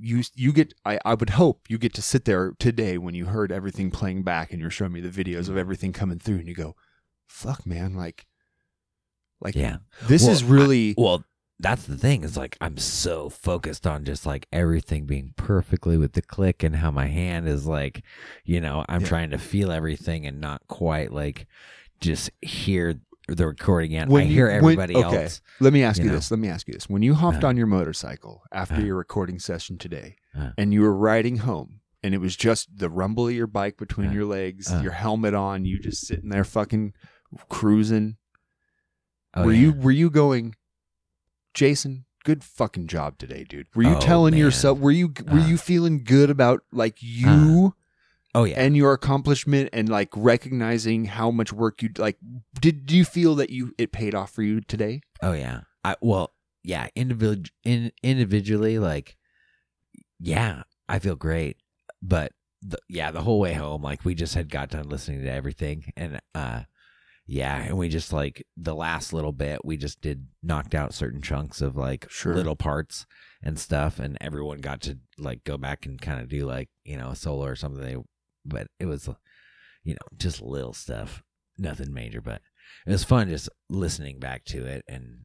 you 0.00 0.22
you 0.34 0.52
get 0.52 0.74
I, 0.84 0.98
I 1.04 1.14
would 1.14 1.30
hope 1.30 1.62
you 1.68 1.78
get 1.78 1.94
to 1.94 2.02
sit 2.02 2.24
there 2.24 2.52
today 2.58 2.98
when 2.98 3.14
you 3.14 3.26
heard 3.26 3.50
everything 3.52 3.90
playing 3.90 4.22
back 4.22 4.52
and 4.52 4.60
you're 4.60 4.70
showing 4.70 4.92
me 4.92 5.00
the 5.00 5.08
videos 5.24 5.48
of 5.48 5.56
everything 5.56 5.92
coming 5.92 6.18
through 6.18 6.38
and 6.38 6.48
you 6.48 6.54
go 6.54 6.74
fuck 7.28 7.64
man 7.66 7.94
like 7.94 8.26
like 9.40 9.54
Yeah. 9.54 9.78
this 10.06 10.22
Well, 10.22 10.32
is 10.32 10.42
really 10.44 10.94
Well, 10.96 11.24
that's 11.60 11.84
the 11.86 11.96
thing 11.98 12.22
is 12.22 12.36
like 12.36 12.56
I'm 12.60 12.76
so 12.78 13.28
focused 13.28 13.86
on 13.86 14.04
just 14.04 14.24
like 14.26 14.46
everything 14.52 15.06
being 15.06 15.32
perfectly 15.36 15.96
with 15.96 16.12
the 16.12 16.22
click 16.22 16.62
and 16.62 16.76
how 16.76 16.90
my 16.90 17.06
hand 17.06 17.48
is 17.48 17.66
like, 17.66 18.02
you 18.44 18.60
know, 18.60 18.84
I'm 18.88 19.00
Yeah. 19.02 19.08
trying 19.08 19.30
to 19.30 19.38
feel 19.38 19.72
everything 19.72 20.24
and 20.26 20.40
not 20.40 20.62
quite 20.68 21.12
like 21.12 21.46
just 22.00 22.30
hear 22.42 23.00
the 23.26 23.46
recording 23.46 23.90
yet. 23.92 24.08
When 24.08 24.22
I 24.22 24.26
you- 24.26 24.34
hear 24.34 24.46
when- 24.46 24.56
everybody 24.78 24.96
okay. 24.96 25.24
else. 25.24 25.40
let 25.60 25.72
me 25.72 25.82
ask 25.82 25.98
you 25.98 26.04
you, 26.04 26.10
know. 26.10 26.16
this 26.16 26.30
let 26.30 26.38
me 26.40 26.48
ask 26.48 26.66
you 26.68 26.74
this 26.74 26.88
when 26.88 27.02
you 27.02 27.14
hopped 27.14 27.42
Uh. 27.44 27.48
on 27.48 27.56
your 27.56 27.66
motorcycle 27.66 28.42
after 28.52 28.76
Uh. 28.76 28.80
your 28.84 28.96
recording 28.96 29.38
session 29.40 29.78
today 29.78 30.16
Uh. 30.38 30.50
and 30.56 30.72
you 30.72 30.80
were 30.82 30.94
riding 30.96 31.38
home 31.38 31.80
and 32.04 32.14
it 32.14 32.18
was 32.18 32.36
just 32.36 32.68
the 32.78 32.88
rumble 32.88 33.26
of 33.28 33.34
your 33.34 33.48
bike 33.48 33.76
between 33.76 34.12
your 34.12 34.24
legs 34.24 34.72
your 34.80 34.92
helmet 34.92 35.34
on 35.34 35.64
you 35.64 35.78
just 35.80 36.06
sitting 36.06 36.28
there 36.30 36.44
fucking 36.44 36.92
cruising 37.48 38.16
Oh, 39.34 39.44
were 39.46 39.52
yeah. 39.52 39.60
you 39.60 39.72
were 39.72 39.90
you 39.90 40.08
going 40.08 40.54
jason 41.54 42.04
good 42.24 42.44
fucking 42.44 42.86
job 42.86 43.16
today 43.18 43.44
dude 43.48 43.66
were 43.74 43.82
you 43.82 43.96
Oh, 43.96 44.00
telling 44.00 44.32
man. 44.32 44.40
yourself 44.40 44.78
were 44.78 44.90
you 44.90 45.12
were 45.26 45.38
Uh. 45.38 45.46
you 45.46 45.56
feeling 45.56 46.04
good 46.04 46.30
about 46.30 46.62
like 46.72 46.96
you 47.00 47.74
Oh 48.34 48.44
yeah. 48.44 48.60
and 48.60 48.76
your 48.76 48.92
accomplishment 48.92 49.70
and 49.72 49.88
like 49.88 50.10
recognizing 50.14 51.06
how 51.06 51.30
much 51.30 51.52
work 51.52 51.82
you 51.82 51.88
like 51.96 52.18
did 52.60 52.84
do 52.84 52.96
you 52.96 53.04
feel 53.04 53.34
that 53.36 53.50
you 53.50 53.72
it 53.78 53.90
paid 53.92 54.14
off 54.14 54.30
for 54.30 54.42
you 54.42 54.60
today 54.60 55.00
Oh 55.22 55.32
yeah. 55.32 55.62
I 55.82 55.96
well, 56.02 56.32
yeah, 56.62 56.88
individual 56.94 57.48
in 57.64 57.90
individually 58.02 58.78
like 58.78 59.16
yeah, 60.20 60.62
I 60.88 60.98
feel 60.98 61.16
great. 61.16 61.56
But 62.02 62.32
the, 62.62 62.78
yeah, 62.88 63.10
the 63.10 63.22
whole 63.22 63.40
way 63.40 63.54
home 63.54 63.82
like 63.82 64.04
we 64.04 64.14
just 64.14 64.34
had 64.34 64.50
got 64.50 64.70
done 64.70 64.88
listening 64.88 65.22
to 65.22 65.30
everything 65.32 65.92
and 65.96 66.20
uh 66.34 66.62
yeah, 67.30 67.60
and 67.62 67.76
we 67.78 67.88
just 67.90 68.12
like 68.12 68.44
the 68.56 68.74
last 68.74 69.12
little 69.12 69.32
bit 69.32 69.64
we 69.64 69.76
just 69.76 70.00
did 70.00 70.26
knocked 70.42 70.74
out 70.74 70.94
certain 70.94 71.20
chunks 71.20 71.60
of 71.60 71.76
like 71.76 72.06
Sure. 72.10 72.34
little 72.34 72.56
parts 72.56 73.06
and 73.42 73.58
stuff 73.58 73.98
and 74.00 74.16
everyone 74.20 74.58
got 74.58 74.80
to 74.80 74.98
like 75.18 75.44
go 75.44 75.56
back 75.58 75.84
and 75.86 76.00
kind 76.00 76.20
of 76.20 76.28
do 76.28 76.44
like, 76.46 76.68
you 76.84 76.96
know, 76.96 77.10
a 77.10 77.16
solo 77.16 77.44
or 77.46 77.54
something 77.54 77.82
they 77.82 77.96
but 78.44 78.66
it 78.80 78.86
was 78.86 79.08
you 79.84 79.92
know, 79.94 80.06
just 80.16 80.40
little 80.42 80.72
stuff. 80.72 81.22
Nothing 81.58 81.92
major, 81.92 82.20
but 82.20 82.40
it 82.86 82.90
was 82.92 83.04
fun 83.04 83.28
just 83.28 83.48
listening 83.68 84.18
back 84.18 84.44
to 84.46 84.64
it 84.64 84.82
and 84.88 85.24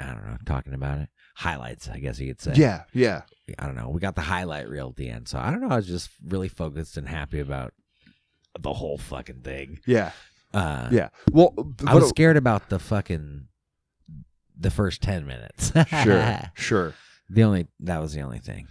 I 0.00 0.06
don't 0.12 0.26
know, 0.26 0.36
talking 0.44 0.74
about 0.74 0.98
it. 0.98 1.08
Highlights, 1.36 1.88
I 1.88 1.98
guess 1.98 2.18
you 2.20 2.28
could 2.28 2.40
say. 2.42 2.52
yeah 2.56 2.82
yeah 2.92 3.22
I 3.58 3.64
don't 3.66 3.74
know. 3.76 3.88
We 3.88 4.00
got 4.00 4.14
the 4.16 4.20
highlight 4.22 4.68
reel 4.68 4.88
at 4.90 4.96
the 4.96 5.08
end. 5.08 5.28
So 5.28 5.38
I 5.38 5.50
don't 5.50 5.60
know. 5.62 5.70
I 5.70 5.76
was 5.76 5.86
just 5.86 6.10
really 6.26 6.48
focused 6.48 6.96
and 6.98 7.08
happy 7.08 7.40
about 7.40 7.72
the 8.58 8.74
whole 8.74 8.98
fucking 8.98 9.40
thing. 9.42 9.78
Yeah, 9.86 10.10
Uh, 10.54 10.88
yeah. 10.90 11.08
Well, 11.32 11.54
I 11.86 11.94
was 11.94 12.08
scared 12.08 12.36
about 12.36 12.68
the 12.70 12.78
fucking 12.78 13.48
the 14.58 14.70
first 14.70 15.02
ten 15.02 15.26
minutes. 15.26 15.72
sure, 16.02 16.40
sure. 16.54 16.94
the 17.28 17.42
only 17.44 17.66
that 17.80 18.00
was 18.00 18.12
the 18.14 18.22
only 18.22 18.38
thing, 18.38 18.66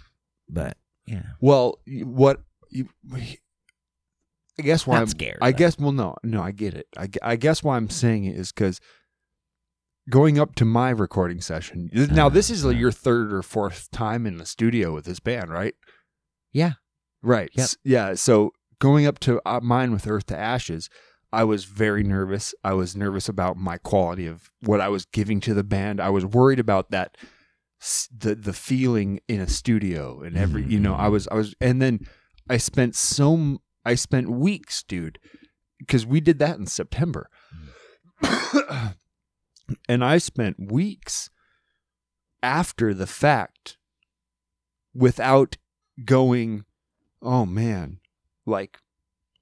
but 0.50 0.78
yeah, 1.06 1.24
Well, 1.40 1.80
what 2.04 2.42
you, 2.70 2.90
I 3.14 4.64
guess 4.64 4.86
why 4.88 4.96
Not 4.96 5.02
I'm 5.04 5.08
scared, 5.08 5.38
I 5.42 5.52
but- 5.52 5.58
guess 5.58 5.78
well, 5.80 5.92
no, 5.92 6.16
no, 6.24 6.42
I 6.42 6.52
get 6.52 6.74
it. 6.74 6.88
I, 6.98 7.10
I 7.22 7.36
guess 7.36 7.64
why 7.64 7.78
I'm 7.78 7.90
saying 7.90 8.26
it 8.26 8.36
is 8.36 8.52
because 8.52 8.82
going 10.10 10.40
up 10.40 10.56
to 10.56 10.66
my 10.66 10.90
recording 10.90 11.42
session. 11.42 11.90
Now, 11.94 12.30
this 12.30 12.50
is 12.50 12.64
like 12.66 12.74
Uh-huh. 12.74 12.80
your 12.82 12.92
third 12.92 13.32
or 13.34 13.42
fourth 13.44 13.92
time 13.92 14.26
in 14.26 14.38
the 14.38 14.46
studio 14.46 14.94
with 14.94 15.06
this 15.06 15.20
band, 15.20 15.50
right? 15.50 15.76
Yeah. 16.54 16.74
Right. 17.22 17.50
Yep. 17.54 17.70
Yeah. 17.84 18.14
So 18.16 18.52
going 18.80 19.06
up 19.06 19.20
to 19.20 19.42
uh, 19.46 19.60
mine 19.62 19.92
with 19.92 20.08
Earth 20.08 20.26
to 20.28 20.38
Ashes, 20.38 20.90
I 21.32 21.44
was 21.44 21.66
very 21.66 22.04
nervous. 22.04 22.56
I 22.64 22.74
was 22.74 22.96
nervous 22.96 23.28
about 23.28 23.58
my 23.58 23.78
quality 23.78 24.28
of 24.28 24.50
what 24.62 24.82
I 24.82 24.88
was 24.88 25.06
giving 25.06 25.40
to 25.42 25.54
the 25.54 25.64
band. 25.64 26.00
I 26.00 26.10
was 26.10 26.26
worried 26.26 26.60
about 26.60 26.92
that 26.92 27.18
the 28.16 28.34
the 28.34 28.54
feeling 28.54 29.20
in 29.28 29.40
a 29.40 29.48
studio 29.48 30.22
and 30.22 30.36
every 30.36 30.64
you 30.64 30.80
know 30.80 30.96
I 30.96 31.04
mm-hmm. 31.04 31.12
was 31.12 31.28
I 31.28 31.36
was 31.36 31.54
and 31.62 31.80
then 31.80 32.00
I 32.50 32.58
spent 32.58 32.96
so 32.96 33.60
I 33.86 33.96
spent 33.96 34.30
weeks, 34.30 34.84
dude, 34.84 35.20
because 35.80 36.06
we 36.06 36.20
did 36.20 36.40
that 36.40 36.58
in 36.58 36.66
September. 36.66 37.30
Mm. 38.22 38.96
and 39.90 40.04
I 40.04 40.18
spent 40.18 40.72
weeks 40.72 41.30
after 42.44 42.94
the 42.94 43.08
fact 43.08 43.78
without 44.94 45.58
going, 46.04 46.66
oh 47.22 47.46
man, 47.46 48.00
like 48.46 48.80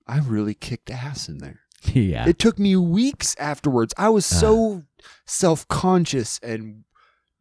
I 0.07 0.19
really 0.19 0.53
kicked 0.53 0.91
ass 0.91 1.27
in 1.27 1.39
there. 1.39 1.61
Yeah. 1.83 2.27
It 2.27 2.39
took 2.39 2.57
me 2.59 2.75
weeks 2.75 3.35
afterwards. 3.39 3.93
I 3.97 4.09
was 4.09 4.25
so 4.25 4.83
self 5.25 5.67
conscious 5.67 6.39
and 6.43 6.83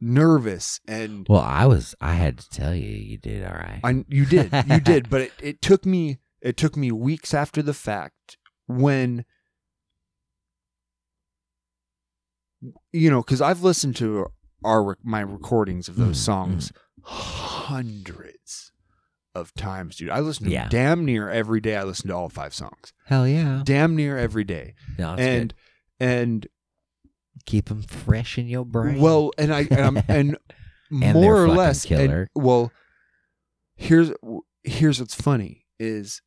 nervous 0.00 0.80
and 0.86 1.26
well, 1.28 1.40
I 1.40 1.66
was. 1.66 1.94
I 2.00 2.14
had 2.14 2.38
to 2.38 2.50
tell 2.50 2.74
you, 2.74 2.90
you 2.90 3.16
did 3.18 3.44
all 3.44 3.54
right. 3.54 3.80
I 3.82 4.04
you 4.08 4.26
did 4.26 4.52
you 4.66 4.80
did 4.80 5.08
but 5.14 5.22
it, 5.22 5.32
it 5.42 5.62
took 5.62 5.86
me 5.86 6.18
it 6.42 6.56
took 6.56 6.76
me 6.76 6.92
weeks 6.92 7.32
after 7.32 7.62
the 7.62 7.74
fact 7.74 8.36
when 8.66 9.24
you 12.92 13.10
know 13.10 13.22
because 13.22 13.40
I've 13.40 13.62
listened 13.62 13.96
to 13.96 14.26
our 14.64 14.96
my 15.02 15.20
recordings 15.20 15.88
of 15.88 15.96
those 15.96 16.18
Mm, 16.18 16.24
songs 16.24 16.72
hundreds 17.02 18.72
of 19.34 19.52
times, 19.54 19.96
dude. 19.96 20.10
I 20.10 20.20
listen 20.20 20.44
to 20.46 20.50
Yeah. 20.50 20.68
damn 20.68 21.04
near 21.04 21.28
every 21.30 21.60
day. 21.60 21.76
I 21.76 21.82
listen 21.84 22.08
to 22.08 22.14
all 22.14 22.28
five 22.28 22.54
songs, 22.54 22.92
Hell 23.06 23.26
yeah. 23.26 23.62
damn 23.64 23.96
near 23.96 24.16
every 24.18 24.44
day, 24.44 24.74
No, 24.98 25.14
and 25.14 25.54
good. 25.98 26.06
and 26.06 26.46
keep 27.46 27.66
them 27.66 27.82
fresh 27.82 28.38
in 28.38 28.46
your 28.46 28.64
brain. 28.64 29.00
Well, 29.00 29.32
and 29.38 29.52
I 29.52 29.66
and, 29.70 29.80
I'm, 29.80 30.02
and 30.08 30.36
they're 30.90 31.12
more 31.14 31.42
or 31.42 31.48
less, 31.48 31.84
and- 31.90 32.28
well, 32.34 32.70
here's 33.76 34.12
here's 34.62 35.00
what's 35.00 35.14
funny 35.14 35.66
is 35.78 36.22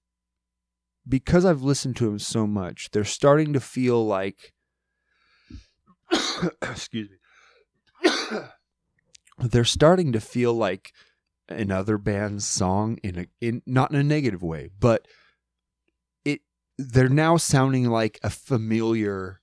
because 1.08 1.46
I've 1.46 1.62
listened 1.62 1.96
to 1.98 2.06
them 2.06 2.20
so 2.20 2.46
much, 2.46 2.90
they're 2.92 3.04
starting 3.06 3.54
to 3.54 3.60
feel 3.62 4.06
like. 4.06 4.54
excuse 6.62 7.10
me. 7.10 8.12
they're 9.40 9.64
starting 9.66 10.12
to 10.12 10.20
feel 10.20 10.54
like 10.54 10.92
another 11.50 11.98
band's 11.98 12.48
song 12.48 12.98
in 13.04 13.20
a 13.20 13.28
in 13.42 13.62
not 13.66 13.92
in 13.92 13.98
a 13.98 14.04
negative 14.04 14.44
way, 14.44 14.70
but 14.80 15.08
it 16.26 16.42
they're 16.78 17.10
now 17.10 17.38
sounding 17.38 17.86
like 17.86 18.20
a 18.24 18.30
familiar 18.30 19.42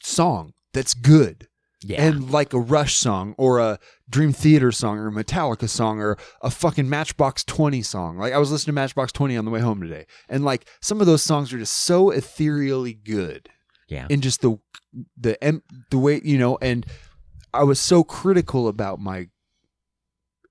song 0.00 0.52
that's 0.72 0.94
good 0.94 1.48
yeah. 1.82 2.02
and 2.02 2.30
like 2.30 2.52
a 2.52 2.58
Rush 2.58 2.96
song 2.96 3.34
or 3.38 3.58
a 3.58 3.78
Dream 4.08 4.32
Theater 4.32 4.72
song 4.72 4.98
or 4.98 5.08
a 5.08 5.12
Metallica 5.12 5.68
song 5.68 6.00
or 6.00 6.16
a 6.42 6.50
fucking 6.50 6.88
Matchbox 6.88 7.44
20 7.44 7.82
song. 7.82 8.18
Like 8.18 8.32
I 8.32 8.38
was 8.38 8.50
listening 8.50 8.72
to 8.74 8.80
Matchbox 8.80 9.12
20 9.12 9.36
on 9.36 9.44
the 9.44 9.50
way 9.50 9.60
home 9.60 9.80
today. 9.80 10.06
And 10.28 10.44
like 10.44 10.66
some 10.80 11.00
of 11.00 11.06
those 11.06 11.22
songs 11.22 11.52
are 11.52 11.58
just 11.58 11.76
so 11.76 12.10
ethereally 12.10 12.94
good. 12.94 13.48
yeah. 13.88 14.06
And 14.10 14.22
just 14.22 14.40
the 14.40 14.58
the 15.18 15.62
the 15.90 15.98
way, 15.98 16.20
you 16.24 16.38
know, 16.38 16.58
and 16.60 16.86
I 17.52 17.64
was 17.64 17.80
so 17.80 18.04
critical 18.04 18.68
about 18.68 18.98
my 19.00 19.28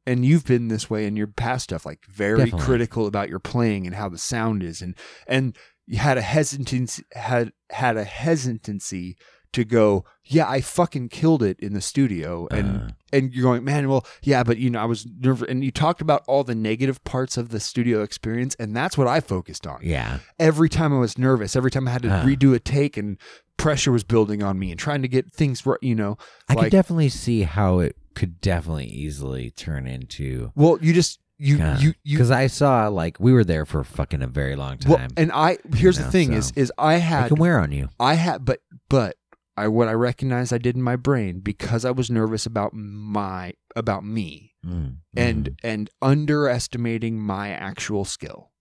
and 0.07 0.24
you've 0.25 0.45
been 0.45 0.67
this 0.67 0.89
way 0.89 1.05
in 1.05 1.15
your 1.15 1.27
past 1.27 1.65
stuff 1.65 1.85
like 1.85 2.05
very 2.05 2.38
Definitely. 2.38 2.65
critical 2.65 3.07
about 3.07 3.29
your 3.29 3.39
playing 3.39 3.85
and 3.88 3.95
how 3.95 4.09
the 4.09 4.17
sound 4.17 4.63
is 4.63 4.81
and 4.81 4.95
and 5.27 5.55
you 5.88 5.97
had 5.97 6.17
a 6.17 6.21
hesitancy 6.21 7.03
had 7.13 7.51
had 7.69 7.97
a 7.97 8.03
hesitancy 8.03 9.17
to 9.53 9.63
go 9.63 10.03
yeah 10.25 10.50
i 10.50 10.59
fucking 10.59 11.07
killed 11.07 11.41
it 11.41 11.57
in 11.62 11.74
the 11.74 11.79
studio 11.81 12.45
and 12.51 12.77
Uh, 12.77 12.89
and 13.13 13.33
you're 13.33 13.43
going 13.43 13.63
man 13.63 13.88
well 13.88 14.05
yeah 14.21 14.43
but 14.43 14.57
you 14.57 14.69
know 14.69 14.79
i 14.81 14.85
was 14.85 15.07
nervous 15.21 15.47
and 15.50 15.63
you 15.63 15.71
talked 15.71 16.01
about 16.01 16.24
all 16.27 16.43
the 16.43 16.53
negative 16.55 17.01
parts 17.05 17.38
of 17.38 17.50
the 17.50 17.59
studio 17.59 18.01
experience 18.03 18.53
and 18.59 18.75
that's 18.75 18.97
what 18.97 19.07
i 19.07 19.21
focused 19.21 19.65
on 19.65 19.79
yeah. 19.81 20.19
every 20.39 20.67
time 20.67 20.93
i 20.93 21.00
was 21.00 21.17
nervous 21.17 21.55
every 21.55 21.71
time 21.71 21.88
i 21.88 21.91
had 21.91 22.01
to 22.01 22.09
Uh. 22.12 22.25
redo 22.25 22.53
a 22.53 22.59
take 22.59 22.97
and 22.97 23.17
pressure 23.57 23.93
was 23.93 24.03
building 24.03 24.43
on 24.43 24.59
me 24.59 24.71
and 24.71 24.79
trying 24.79 25.01
to 25.01 25.07
get 25.07 25.31
things 25.31 25.65
right 25.65 25.79
you 25.81 25.95
know 25.95 26.17
I 26.50 26.53
like 26.55 26.65
could 26.65 26.71
definitely 26.74 27.09
see 27.09 27.43
how 27.43 27.79
it 27.79 27.95
could 28.15 28.41
definitely 28.41 28.86
easily 28.88 29.51
turn 29.51 29.86
into 29.88 30.51
well 30.55 30.77
you 30.81 30.93
just 30.93 31.19
you 31.38 31.57
you 31.79 31.93
you 32.03 32.15
because 32.17 32.31
I 32.31 32.48
saw 32.48 32.88
like 32.88 33.19
we 33.19 33.34
were 33.34 33.43
there 33.43 33.65
for 33.65 33.84
fucking 33.84 34.22
a 34.22 34.27
very 34.27 34.55
long 34.55 34.77
well, 34.88 34.98
time. 34.98 35.10
and 35.17 35.31
i 35.34 35.57
here's 35.75 36.00
know, 36.00 36.05
the 36.05 36.12
thing 36.12 36.31
so- 36.31 36.38
is 36.38 36.51
is 36.55 36.72
i 36.77 36.93
I 36.93 36.98
had 36.98 37.27
can 37.27 37.38
wear 37.38 37.60
on 37.60 37.72
you. 37.74 37.89
I 38.00 38.13
had, 38.13 38.45
but 38.45 38.62
but 38.89 39.17
I 39.57 39.67
what 39.67 39.88
I 39.89 39.93
recognized 39.93 40.53
I 40.53 40.57
did 40.57 40.75
in 40.75 40.81
my 40.81 40.95
brain 40.95 41.39
because 41.41 41.84
I 41.86 41.91
was 41.91 42.10
nervous 42.10 42.45
about 42.45 42.74
my 42.74 43.53
about 43.75 44.03
me 44.05 44.53
Mm, 44.65 44.98
and 45.15 45.50
mm. 45.50 45.55
and 45.63 45.89
underestimating 46.01 47.19
my 47.19 47.50
actual 47.50 48.03
skill 48.03 48.51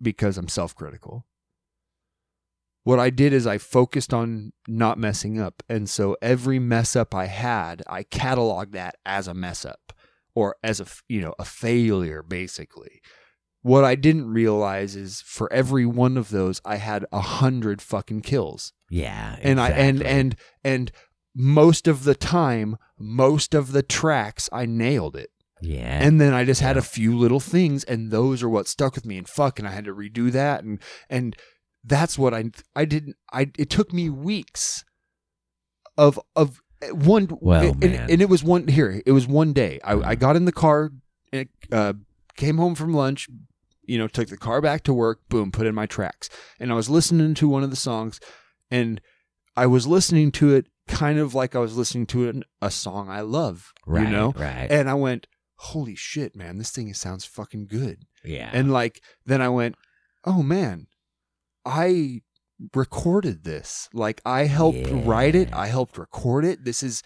because 0.00 0.38
I'm 0.38 0.48
self-critical. 0.48 1.26
What 2.84 3.00
I 3.00 3.10
did 3.10 3.32
is 3.32 3.46
I 3.46 3.58
focused 3.58 4.12
on 4.14 4.52
not 4.68 4.98
messing 4.98 5.40
up, 5.40 5.62
and 5.68 5.88
so 5.88 6.16
every 6.22 6.58
mess 6.58 6.94
up 6.94 7.14
I 7.14 7.26
had, 7.26 7.82
I 7.88 8.04
cataloged 8.04 8.72
that 8.72 8.96
as 9.06 9.26
a 9.26 9.34
mess 9.34 9.64
up 9.64 9.92
or 10.34 10.56
as 10.62 10.80
a, 10.80 10.86
you 11.08 11.20
know 11.20 11.34
a 11.38 11.44
failure, 11.44 12.22
basically. 12.22 13.00
What 13.62 13.84
I 13.84 13.94
didn't 13.94 14.28
realize 14.30 14.94
is 14.94 15.22
for 15.22 15.50
every 15.50 15.86
one 15.86 16.18
of 16.18 16.28
those, 16.28 16.60
I 16.64 16.76
had 16.76 17.06
a 17.10 17.20
hundred 17.20 17.80
fucking 17.80 18.20
kills 18.20 18.74
yeah, 18.90 19.36
Exactly. 19.40 19.50
and 19.50 19.60
I 19.60 19.68
and 19.70 20.02
and 20.02 20.36
and 20.62 20.92
most 21.34 21.88
of 21.88 22.04
the 22.04 22.14
time, 22.14 22.76
most 22.98 23.54
of 23.54 23.72
the 23.72 23.82
tracks, 23.82 24.48
I 24.52 24.66
nailed 24.66 25.16
it. 25.16 25.30
yeah, 25.62 25.98
And 26.02 26.20
then 26.20 26.32
I 26.34 26.44
just 26.44 26.60
had 26.60 26.76
a 26.76 26.82
few 26.82 27.16
little 27.16 27.40
things, 27.40 27.82
and 27.84 28.10
those 28.10 28.42
are 28.42 28.48
what 28.48 28.68
stuck 28.68 28.94
with 28.94 29.06
me. 29.06 29.16
And 29.18 29.28
fuck, 29.28 29.58
and 29.58 29.66
I 29.66 29.72
had 29.72 29.86
to 29.86 29.94
redo 29.94 30.30
that, 30.32 30.62
and 30.62 30.78
and 31.08 31.34
that's 31.84 32.18
what 32.18 32.34
I 32.34 32.50
I 32.74 32.84
didn't. 32.84 33.16
I 33.32 33.50
it 33.58 33.70
took 33.70 33.92
me 33.92 34.08
weeks 34.10 34.84
of 35.96 36.18
of 36.34 36.60
one. 36.92 37.28
Well, 37.40 37.72
and, 37.82 37.84
and 37.84 38.22
it 38.22 38.28
was 38.28 38.42
one 38.42 38.68
here. 38.68 39.02
It 39.06 39.12
was 39.12 39.26
one 39.26 39.52
day. 39.52 39.80
I. 39.84 39.94
I 39.94 40.14
got 40.14 40.36
in 40.36 40.44
the 40.44 40.52
car, 40.52 40.90
and 41.32 41.48
uh, 41.72 41.94
came 42.36 42.58
home 42.58 42.74
from 42.74 42.92
lunch. 42.92 43.28
You 43.86 43.98
know, 43.98 44.08
took 44.08 44.28
the 44.28 44.36
car 44.38 44.60
back 44.60 44.82
to 44.84 44.94
work. 44.94 45.20
Boom, 45.28 45.52
put 45.52 45.66
in 45.66 45.74
my 45.74 45.86
tracks, 45.86 46.28
and 46.58 46.72
I 46.72 46.74
was 46.74 46.88
listening 46.88 47.34
to 47.34 47.48
one 47.48 47.62
of 47.62 47.70
the 47.70 47.76
songs, 47.76 48.18
and 48.70 49.00
I 49.56 49.66
was 49.66 49.86
listening 49.86 50.32
to 50.32 50.54
it 50.54 50.66
kind 50.88 51.18
of 51.18 51.34
like 51.34 51.54
I 51.54 51.58
was 51.60 51.76
listening 51.76 52.06
to 52.06 52.28
an, 52.28 52.44
a 52.60 52.70
song 52.70 53.08
I 53.08 53.20
love. 53.20 53.72
right, 53.86 54.04
You 54.04 54.10
know, 54.10 54.32
right, 54.36 54.70
and 54.70 54.88
I 54.88 54.94
went, 54.94 55.26
"Holy 55.56 55.94
shit, 55.94 56.34
man! 56.34 56.58
This 56.58 56.70
thing 56.70 56.92
sounds 56.94 57.24
fucking 57.24 57.66
good." 57.66 58.04
yeah, 58.24 58.50
And 58.52 58.72
like, 58.72 59.02
then 59.26 59.42
I 59.42 59.50
went, 59.50 59.76
"Oh 60.24 60.42
man, 60.42 60.86
I 61.64 62.22
recorded 62.74 63.44
this. 63.44 63.88
Like, 63.92 64.20
I 64.24 64.44
helped 64.44 64.86
write 64.90 65.34
it. 65.34 65.52
I 65.52 65.66
helped 65.68 65.98
record 65.98 66.44
it. 66.44 66.64
This 66.64 66.82
is." 66.82 67.02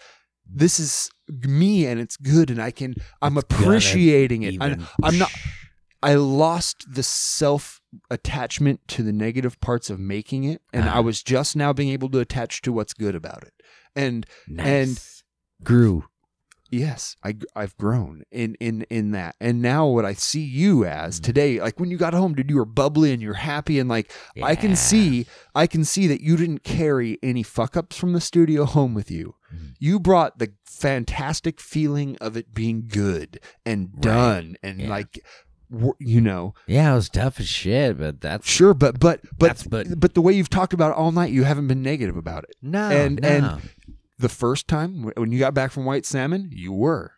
This 0.51 0.79
is 0.79 1.11
me 1.27 1.85
and 1.85 1.99
it's 1.99 2.17
good 2.17 2.49
and 2.49 2.59
I 2.59 2.71
can 2.71 2.95
I'm 3.21 3.37
It's 3.37 3.43
appreciating 3.53 4.41
it. 4.41 4.55
I, 4.59 4.65
Even- 4.71 4.87
I'm 5.03 5.17
not 5.19 5.31
I 6.01 6.15
lost 6.15 6.87
the 6.91 7.03
self 7.03 7.81
attachment 8.09 8.79
to 8.87 9.03
the 9.03 9.13
negative 9.13 9.61
parts 9.61 9.91
of 9.91 9.99
making 9.99 10.45
it 10.45 10.63
and 10.73 10.85
Uh-huh. 10.85 10.97
I 10.97 10.99
was 11.01 11.21
just 11.21 11.55
now 11.55 11.71
being 11.71 11.89
able 11.89 12.09
to 12.09 12.19
attach 12.19 12.63
to 12.63 12.71
what's 12.73 12.95
good 12.95 13.13
about 13.13 13.43
it. 13.43 13.53
And 13.95 14.25
nice. 14.47 15.23
grew. 15.63 16.05
Yes 16.71 17.15
I, 17.23 17.35
i've 17.55 17.75
grown 17.77 18.23
in 18.31 18.55
in 18.59 18.83
in 18.89 19.11
that 19.11 19.35
and 19.39 19.61
now 19.61 19.87
what 19.87 20.05
i 20.05 20.13
see 20.13 20.41
you 20.41 20.85
as 20.85 21.19
Mm. 21.19 21.23
today 21.23 21.59
like 21.61 21.79
when 21.79 21.89
you 21.91 21.97
got 21.97 22.13
home 22.13 22.33
dude 22.35 22.49
you 22.49 22.57
were 22.57 22.65
bubbly 22.65 23.11
and 23.11 23.21
you're 23.21 23.33
happy 23.33 23.79
and 23.79 23.89
like 23.89 24.11
i 24.43 24.55
can 24.55 24.75
see 24.75 25.25
i 25.55 25.65
can 25.67 25.83
see 25.83 26.07
that 26.07 26.21
you 26.21 26.37
didn't 26.37 26.63
carry 26.63 27.17
any 27.23 27.43
fuck 27.43 27.75
ups 27.77 27.97
from 27.97 28.13
the 28.13 28.21
studio 28.21 28.65
home 28.65 28.93
with 28.93 29.09
you 29.11 29.35
Mm. 29.53 29.73
you 29.79 29.99
brought 29.99 30.37
the 30.37 30.53
fantastic 30.63 31.59
feeling 31.59 32.15
of 32.21 32.37
it 32.37 32.53
being 32.53 32.83
good 32.87 33.39
and 33.65 33.89
Right. 33.95 34.01
done 34.01 34.55
and 34.61 34.79
Yeah. 34.79 34.89
like 34.89 35.19
you 35.99 36.19
know, 36.19 36.55
Yeah, 36.65 36.93
it 36.93 36.95
was 36.95 37.09
tough 37.09 37.39
as 37.39 37.47
shit, 37.47 37.99
but 37.99 38.21
that's 38.21 38.47
sure, 38.49 38.73
but 38.73 38.99
but 38.99 39.21
but 39.37 39.67
but- 39.69 39.99
but 39.99 40.15
the 40.15 40.21
way 40.21 40.33
you've 40.33 40.49
talked 40.49 40.73
about 40.73 40.91
it 40.91 40.97
all 40.97 41.11
night, 41.11 41.31
you 41.31 41.43
haven't 41.43 41.67
been 41.67 41.83
negative 41.83 42.17
about 42.17 42.43
it. 42.43 42.55
no, 42.61 42.89
and- 42.89 43.21
no. 43.21 43.27
and- 43.27 43.61
The 44.19 44.29
first 44.29 44.67
time 44.67 45.09
when 45.15 45.31
you 45.31 45.39
got 45.39 45.53
back 45.53 45.71
from 45.71 45.85
White 45.85 46.05
Salmon, 46.05 46.49
you 46.51 46.71
were. 46.73 47.13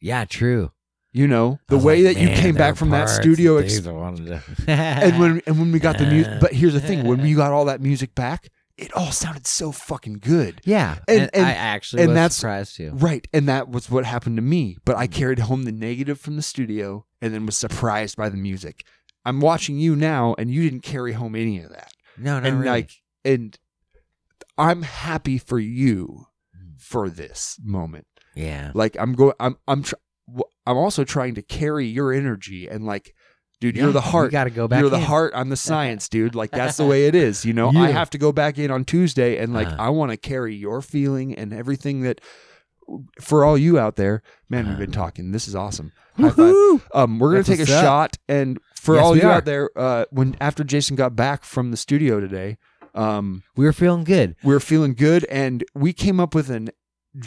yeah, 0.00 0.24
true. 0.24 0.72
You 1.12 1.26
know, 1.26 1.58
the 1.68 1.78
way 1.78 2.02
like, 2.02 2.16
that 2.16 2.22
you 2.22 2.28
came 2.28 2.54
back 2.54 2.76
from 2.76 2.90
that 2.90 3.08
studio 3.08 3.56
and 3.56 3.64
ex- 3.66 3.80
wanted 3.86 4.26
to. 4.26 4.42
and 4.70 5.18
when 5.18 5.42
and 5.46 5.58
when 5.58 5.72
we 5.72 5.78
got 5.78 5.96
the 5.98 6.06
music 6.06 6.34
but 6.40 6.52
here's 6.52 6.74
the 6.74 6.80
thing 6.80 7.06
when 7.06 7.22
we 7.22 7.32
got 7.34 7.50
all 7.50 7.64
that 7.64 7.80
music 7.80 8.14
back 8.14 8.48
it 8.76 8.92
all 8.92 9.10
sounded 9.10 9.46
so 9.46 9.72
fucking 9.72 10.18
good 10.20 10.60
yeah, 10.64 10.98
and- 11.08 11.22
and, 11.22 11.30
and- 11.34 11.46
I 11.46 11.52
actually 11.52 12.02
and 12.02 12.10
was 12.10 12.14
that's- 12.16 12.36
surprised 12.36 12.76
too. 12.76 12.90
right 12.94 13.26
and 13.32 13.48
that 13.48 13.70
was 13.70 13.90
what 13.90 14.04
happened 14.04 14.36
to 14.36 14.42
me 14.42 14.76
but 14.84 14.96
i 14.96 15.06
carried 15.06 15.38
home 15.40 15.62
the 15.64 15.72
negative 15.72 16.20
from 16.20 16.36
the 16.36 16.42
studio 16.42 17.04
and 17.22 17.32
then 17.34 17.46
was 17.46 17.56
surprised 17.56 18.16
by 18.16 18.28
the 18.28 18.36
music 18.36 18.84
i'm 19.24 19.40
watching 19.40 19.78
you 19.78 19.96
now 19.96 20.34
and 20.38 20.50
you 20.50 20.62
didn't 20.62 20.82
carry 20.82 21.12
home 21.14 21.34
any 21.34 21.58
of 21.62 21.70
that 21.70 21.90
No, 22.18 22.34
not 22.34 22.46
and 22.46 22.60
really. 22.60 22.70
like 22.70 22.90
and 23.24 23.58
i'm 24.58 24.82
happy 24.82 25.38
for 25.38 25.58
you. 25.58 26.26
For 26.88 27.08
this 27.10 27.58
moment 27.62 28.06
yeah, 28.34 28.70
like 28.74 28.96
i'm 29.00 29.12
going 29.14 29.32
i'm 29.40 29.56
i'm 29.66 29.82
tr- 29.82 29.94
i'm 30.66 30.76
also 30.76 31.04
trying 31.04 31.34
to 31.34 31.42
carry 31.42 31.86
your 31.86 32.12
energy 32.12 32.68
and 32.68 32.84
like 32.86 33.14
dude 33.60 33.76
you're 33.76 33.90
the 33.92 34.00
heart 34.00 34.26
You 34.26 34.30
got 34.32 34.44
to 34.44 34.50
go 34.50 34.68
back. 34.68 34.80
You're 34.80 34.90
the 34.90 34.96
in. 34.96 35.02
heart. 35.02 35.32
I'm 35.34 35.48
the 35.48 35.56
science, 35.70 36.08
dude. 36.08 36.34
Like 36.36 36.52
that's 36.52 36.76
the 36.76 36.86
way 36.92 37.06
it 37.06 37.14
is. 37.16 37.44
You 37.44 37.52
know, 37.52 37.70
I 37.70 37.90
have 37.90 38.10
to 38.10 38.18
go 38.18 38.30
back 38.30 38.56
in 38.58 38.70
on 38.70 38.84
Tuesday 38.84 39.38
and 39.38 39.52
like 39.52 39.66
Uh-huh. 39.66 39.76
I 39.86 39.88
want 39.90 40.12
to 40.12 40.16
carry 40.16 40.54
your 40.54 40.80
feeling 40.80 41.34
and 41.34 41.52
everything 41.52 42.02
that 42.02 42.20
for 43.20 43.44
all 43.44 43.58
you 43.58 43.78
out 43.78 43.96
there, 43.96 44.22
man, 44.48 44.68
we've 44.68 44.78
been 44.78 44.90
Uh-huh. 44.94 45.02
talking. 45.06 45.32
This 45.32 45.48
is 45.48 45.54
awesome. 45.56 45.90
High 46.16 46.30
five. 46.30 46.54
Um, 46.94 47.18
we're 47.18 47.30
gonna 47.32 47.42
That's 47.42 47.48
take 47.58 47.68
a 47.68 47.72
up. 47.76 47.82
shot, 47.84 48.16
and 48.28 48.58
for 48.76 48.94
Yes, 48.94 49.04
all 49.04 49.16
you 49.16 49.22
are. 49.28 49.32
out 49.32 49.44
there, 49.44 49.70
uh, 49.76 50.04
when 50.10 50.36
after 50.40 50.62
Jason 50.64 50.94
got 50.96 51.14
back 51.16 51.42
from 51.44 51.70
the 51.70 51.76
studio 51.76 52.20
today, 52.20 52.56
um, 52.94 53.42
We 53.56 53.64
were 53.64 53.72
feeling 53.72 54.04
good. 54.04 54.36
we 54.44 54.52
were 54.52 54.60
feeling 54.60 54.94
good, 54.94 55.24
and 55.26 55.64
we 55.74 55.92
came 55.92 56.20
up 56.20 56.34
with 56.34 56.50
an. 56.50 56.70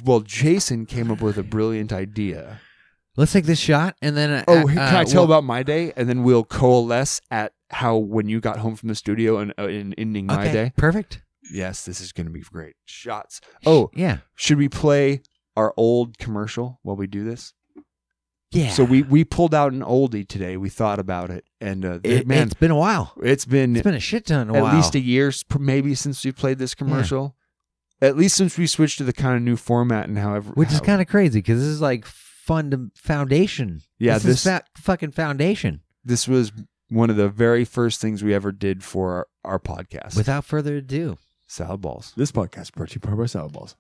Well, 0.06 0.22
Jason 0.22 0.86
came 0.86 1.12
up 1.12 1.22
with 1.22 1.38
a 1.38 1.44
brilliant 1.44 1.92
idea. 1.92 2.60
Let's 3.18 3.34
take 3.34 3.46
this 3.46 3.60
shot, 3.60 3.96
and 4.02 4.16
then 4.16 4.30
uh, 4.32 4.44
Oh, 4.48 4.60
uh, 4.62 4.66
can 4.68 4.78
I 4.96 5.04
tell 5.04 5.24
well- 5.24 5.26
about 5.26 5.44
my 5.44 5.64
day, 5.64 5.92
and 5.98 6.08
then 6.08 6.24
we'll 6.24 6.46
coalesce 6.46 7.20
at 7.30 7.54
how 7.70 7.98
when 7.98 8.30
you 8.30 8.40
got 8.40 8.60
home 8.60 8.76
from 8.76 8.90
the 8.90 8.96
studio 8.96 9.38
and 9.38 9.54
uh, 9.60 9.68
in 9.68 9.94
ending 9.96 10.28
my 10.28 10.44
okay, 10.44 10.54
day. 10.54 10.74
Perfect. 10.78 11.22
Yes, 11.52 11.84
this 11.84 12.00
is 12.00 12.14
going 12.14 12.28
to 12.28 12.32
be 12.32 12.42
great. 12.42 12.76
Shots. 12.86 13.42
Oh, 13.66 13.90
yeah, 13.94 14.20
should 14.36 14.58
we 14.58 14.70
play 14.70 15.22
our 15.58 15.74
old 15.76 16.18
commercial 16.18 16.80
while 16.84 16.96
we 16.96 17.08
do 17.08 17.26
this? 17.26 17.54
Yeah. 18.52 18.70
So 18.72 18.84
we 18.84 19.02
we 19.04 19.24
pulled 19.24 19.54
out 19.56 19.74
an 19.74 19.82
oldie 19.82 20.28
today. 20.28 20.58
We 20.58 20.70
thought 20.70 21.00
about 21.00 21.30
it, 21.30 21.46
and 21.60 21.84
uh, 21.86 22.00
it, 22.04 22.28
man, 22.28 22.44
it's 22.48 22.54
been 22.54 22.72
a 22.72 22.76
while. 22.76 23.14
it's 23.24 23.46
been, 23.46 23.76
It's 23.76 23.84
been 23.84 23.96
a 23.96 24.00
shit 24.00 24.26
ton 24.26 24.50
of 24.50 24.56
at 24.56 24.62
while. 24.62 24.72
At 24.72 24.76
least 24.76 24.96
a 24.96 25.00
year, 25.00 25.32
maybe 25.60 25.96
since 25.96 26.24
we 26.24 26.32
played 26.32 26.58
this 26.60 26.76
commercial. 26.76 27.36
At 28.02 28.18
least 28.18 28.36
since 28.36 28.58
we 28.58 28.66
switched 28.68 28.98
to 28.98 29.04
the 29.04 29.14
kind 29.14 29.36
of 29.36 29.42
new 29.44 29.56
format 29.56 30.08
and 30.10 30.18
however, 30.18 30.52
which 30.54 30.72
is 30.72 30.82
kind 30.82 31.02
of 31.02 31.08
crazy 31.08 31.40
because 31.40 31.60
this 31.60 31.68
is 31.68 31.82
like 31.82 32.06
fund 32.06 32.92
foundation. 32.96 33.82
Yeah, 34.00 34.16
this, 34.16 34.24
this- 34.24 34.36
is 34.38 34.44
fa- 34.44 34.64
fucking 34.76 35.12
foundation. 35.12 35.82
this 36.04 36.28
was 36.28 36.52
one 36.90 37.10
of 37.12 37.16
the 37.16 37.30
very 37.30 37.64
first 37.64 38.02
things 38.02 38.24
we 38.24 38.34
ever 38.34 38.52
did 38.52 38.84
for 38.84 39.14
our, 39.14 39.28
our 39.54 39.60
podcast. 39.60 40.18
Without 40.18 40.44
further 40.46 40.78
ado, 40.78 41.18
salad 41.48 41.82
balls. 41.82 42.12
This 42.18 42.32
podcast 42.32 42.62
is 42.64 42.72
brought 42.72 42.90
to 42.90 43.00
you 43.08 43.16
by 43.16 43.26
Salad 43.28 43.54
Balls. 43.54 43.76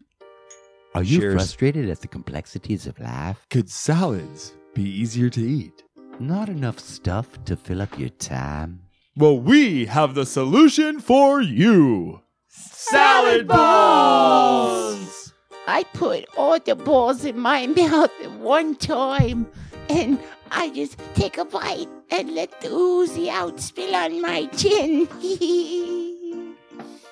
Are 0.94 1.04
you 1.04 1.20
Cheers. 1.20 1.34
frustrated 1.34 1.90
at 1.90 2.02
the 2.02 2.08
complexities 2.08 2.86
of 2.86 3.00
life? 3.00 3.46
Could 3.50 3.70
salads 3.70 4.54
be 4.74 4.84
easier 4.84 5.30
to 5.30 5.42
eat? 5.42 5.84
Not 6.20 6.50
enough 6.50 6.80
stuff 6.80 7.44
to 7.46 7.56
fill 7.56 7.82
up 7.82 7.98
your 7.98 8.10
time? 8.10 8.82
Well, 9.16 9.40
we 9.40 9.86
have 9.86 10.16
the 10.16 10.26
solution 10.26 11.00
for 11.00 11.42
you. 11.42 12.22
Salad 12.48 13.48
balls. 13.48 15.34
I 15.68 15.84
put 15.94 16.26
all 16.38 16.60
the 16.60 16.76
balls 16.76 17.26
in 17.26 17.40
my 17.40 17.68
mouth 17.78 18.12
at 18.24 18.32
one 18.40 18.76
time, 18.76 19.48
and 19.90 20.20
I 20.52 20.70
just 20.70 20.98
take 21.16 21.38
a 21.38 21.46
bite 21.46 21.90
and 22.10 22.36
let 22.36 22.62
the 22.62 22.70
oozy 22.70 23.30
out 23.30 23.60
spill 23.60 23.96
on 23.96 24.22
my 24.22 24.46
chin. 24.48 25.08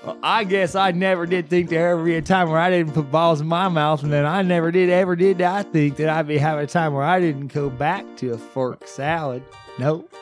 Well, 0.06 0.18
I 0.24 0.46
guess 0.46 0.76
I 0.76 0.92
never 0.92 1.26
did 1.26 1.50
think 1.50 1.70
there 1.70 1.90
ever 1.90 2.04
be 2.04 2.16
a 2.16 2.22
time 2.22 2.50
where 2.50 2.60
I 2.60 2.70
didn't 2.70 2.94
put 2.94 3.12
balls 3.12 3.42
in 3.42 3.48
my 3.48 3.68
mouth, 3.68 4.02
and 4.02 4.14
then 4.14 4.26
I 4.26 4.42
never 4.42 4.72
did 4.72 4.90
ever 4.90 5.16
did 5.16 5.42
I 5.42 5.64
think 5.64 5.98
that 5.98 6.08
I'd 6.08 6.28
be 6.28 6.38
having 6.38 6.64
a 6.64 6.68
time 6.68 6.94
where 6.94 7.04
I 7.04 7.20
didn't 7.20 7.54
go 7.54 7.70
back 7.70 8.06
to 8.18 8.32
a 8.34 8.38
fork 8.38 8.88
salad. 8.88 9.44
Nope. 9.78 10.14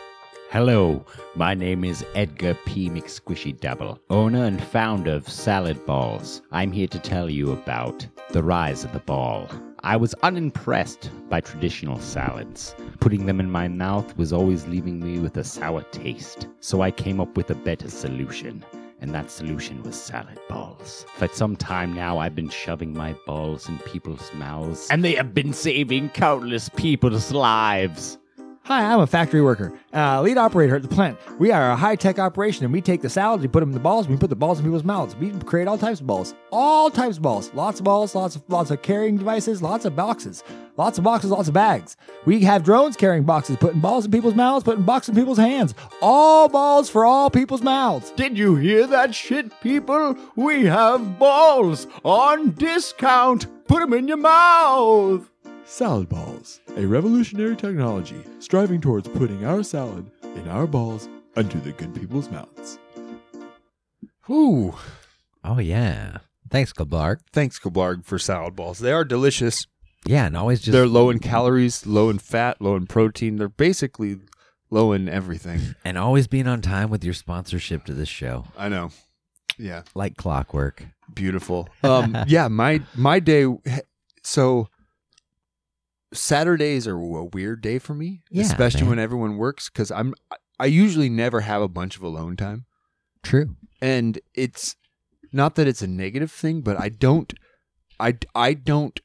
Hello, 0.50 1.06
my 1.36 1.54
name 1.54 1.84
is 1.84 2.04
Edgar 2.16 2.58
P. 2.66 2.90
McSquishy 2.90 3.60
Double, 3.60 4.00
owner 4.10 4.46
and 4.46 4.64
founder 4.64 5.12
of 5.12 5.30
Salad 5.30 5.86
Balls. 5.86 6.42
I'm 6.52 6.72
here 6.72 6.88
to 6.88 7.00
tell 7.00 7.30
you 7.30 7.52
about 7.52 8.08
the 8.32 8.42
rise 8.42 8.84
of 8.84 8.94
the 8.94 9.00
ball. 9.00 9.48
I 9.84 9.96
was 9.96 10.16
unimpressed 10.24 11.12
by 11.30 11.42
traditional 11.42 12.00
salads. 12.00 12.76
Putting 13.00 13.28
them 13.28 13.40
in 13.40 13.52
my 13.52 13.68
mouth 13.68 14.18
was 14.18 14.34
always 14.34 14.66
leaving 14.68 15.00
me 15.00 15.20
with 15.20 15.38
a 15.38 15.44
sour 15.44 15.84
taste. 15.92 16.48
So 16.62 16.82
I 16.82 16.90
came 16.90 17.20
up 17.20 17.38
with 17.38 17.52
a 17.52 17.56
better 17.56 17.90
solution. 17.90 18.64
And 19.00 19.14
that 19.14 19.30
solution 19.30 19.84
was 19.84 19.96
salad 19.96 20.40
balls. 20.50 21.06
For 21.16 21.28
some 21.28 21.56
time 21.56 21.94
now, 21.94 22.18
I've 22.18 22.36
been 22.36 22.50
shoving 22.50 22.94
my 22.94 23.14
balls 23.26 23.70
in 23.70 23.78
people's 23.80 24.32
mouths, 24.34 24.88
and 24.90 25.04
they 25.04 25.14
have 25.16 25.34
been 25.34 25.54
saving 25.54 26.10
countless 26.10 26.70
people's 26.70 27.32
lives. 27.32 28.18
Hi, 28.68 28.84
I'm 28.84 29.00
a 29.00 29.08
factory 29.08 29.42
worker, 29.42 29.72
uh, 29.94 30.22
lead 30.22 30.38
operator 30.38 30.76
at 30.76 30.82
the 30.82 30.90
plant. 30.90 31.18
We 31.40 31.52
are 31.54 31.72
a 31.72 31.76
high 31.78 31.96
tech 31.96 32.20
operation, 32.20 32.66
and 32.66 32.74
we 32.74 32.82
take 32.82 33.02
the 33.02 33.10
salads, 33.10 33.42
we 33.42 33.48
put 33.48 33.62
them 33.62 33.70
in 33.70 33.74
the 33.74 33.80
balls, 33.80 34.10
we 34.10 34.18
put 34.18 34.30
the 34.30 34.36
balls 34.36 34.60
in 34.60 34.66
people's 34.66 34.84
mouths. 34.84 35.16
We 35.16 35.32
create 35.40 35.70
all 35.70 35.78
types 35.78 36.02
of 36.02 36.08
balls, 36.08 36.36
all 36.52 36.92
types 36.92 37.16
of 37.16 37.24
balls, 37.24 37.50
lots 37.54 37.80
of 37.80 37.86
balls, 37.86 38.14
lots 38.14 38.36
of 38.36 38.44
lots 38.50 38.70
of 38.70 38.82
carrying 38.82 39.16
devices, 39.16 39.62
lots 39.62 39.86
of 39.86 39.96
boxes, 39.96 40.44
lots 40.76 40.98
of 40.98 41.06
boxes, 41.06 41.32
lots 41.32 41.48
of 41.48 41.54
bags. 41.54 41.96
We 42.26 42.42
have 42.42 42.66
drones 42.66 42.98
carrying 42.98 43.24
boxes, 43.24 43.56
putting 43.56 43.80
balls 43.80 44.04
in 44.04 44.12
people's 44.12 44.36
mouths, 44.36 44.66
putting 44.66 44.84
boxes 44.84 45.16
in 45.16 45.22
people's 45.22 45.38
hands. 45.38 45.74
All 46.02 46.50
balls 46.50 46.90
for 46.90 47.06
all 47.06 47.30
people's 47.30 47.62
mouths. 47.62 48.12
Did 48.18 48.38
you 48.38 48.58
hear 48.58 48.86
that 48.88 49.16
shit, 49.16 49.62
people? 49.62 50.18
We 50.36 50.66
have 50.66 51.18
balls 51.18 51.88
on 52.04 52.52
discount. 52.52 53.48
Put 53.70 53.80
them 53.80 53.94
in 53.94 54.10
your 54.10 54.18
mouth. 54.18 55.30
Salad 55.70 56.08
balls, 56.08 56.62
a 56.78 56.86
revolutionary 56.86 57.56
technology 57.56 58.24
striving 58.40 58.80
towards 58.80 59.08
putting 59.10 59.46
our 59.46 59.64
salad 59.64 60.10
in 60.24 60.48
our 60.48 60.66
balls 60.66 61.10
unto 61.36 61.60
the 61.60 61.74
good 61.74 61.94
people's 61.94 62.30
mouths. 62.30 62.80
Ooh, 64.30 64.74
oh 65.44 65.60
yeah, 65.60 66.20
thanks, 66.50 66.72
Clark. 66.72 67.20
thanks, 67.34 67.60
Kablarg, 67.60 68.06
for 68.06 68.18
salad 68.18 68.56
balls. 68.56 68.80
They 68.80 68.92
are 68.94 69.04
delicious. 69.04 69.68
Yeah, 70.06 70.26
and 70.28 70.38
always 70.38 70.62
just 70.62 70.72
They're 70.72 70.88
low 70.88 71.10
in 71.10 71.20
calories, 71.20 71.86
low 71.86 72.10
in 72.10 72.20
fat, 72.20 72.62
low 72.62 72.76
in 72.78 72.88
protein. 72.88 73.36
They're 73.36 73.50
basically 73.50 74.20
low 74.70 74.94
in 74.94 75.10
everything. 75.10 75.76
and 75.84 75.98
always 75.98 76.28
being 76.28 76.48
on 76.48 76.62
time 76.62 76.90
with 76.90 77.04
your 77.04 77.14
sponsorship 77.14 77.84
to 77.86 77.94
this 77.94 78.10
show, 78.10 78.46
I 78.58 78.70
know. 78.70 78.92
Yeah, 79.58 79.82
like 79.96 80.16
clockwork. 80.16 80.86
beautiful. 81.14 81.68
Um, 81.84 82.16
yeah, 82.28 82.48
my 82.48 82.82
my 82.96 83.20
day. 83.20 83.48
So 84.24 84.70
Saturdays 86.14 86.88
are 86.88 86.96
a 86.98 87.26
weird 87.26 87.62
day 87.62 87.80
for 87.80 87.94
me, 87.94 88.22
Yeah, 88.32 88.44
especially 88.44 88.82
man. 88.82 88.90
when 88.92 89.00
everyone 89.00 89.38
works 89.38 89.70
because 89.70 89.92
I'm. 89.92 90.14
I- 90.60 90.66
usually 90.66 91.10
never 91.10 91.42
have 91.42 91.62
a 91.62 91.68
bunch 91.68 91.96
of 91.98 92.02
alone 92.04 92.36
time. 92.36 92.66
True. 93.24 93.56
and 93.82 94.20
it's 94.34 94.76
not 95.32 95.56
that 95.56 95.68
it's 95.68 95.82
a 95.82 95.88
negative 95.88 96.32
thing 96.32 96.62
but 96.62 96.80
i 96.80 96.88
don't 96.90 97.34
i 98.00 98.16
i 98.34 98.54
don't 98.54 99.00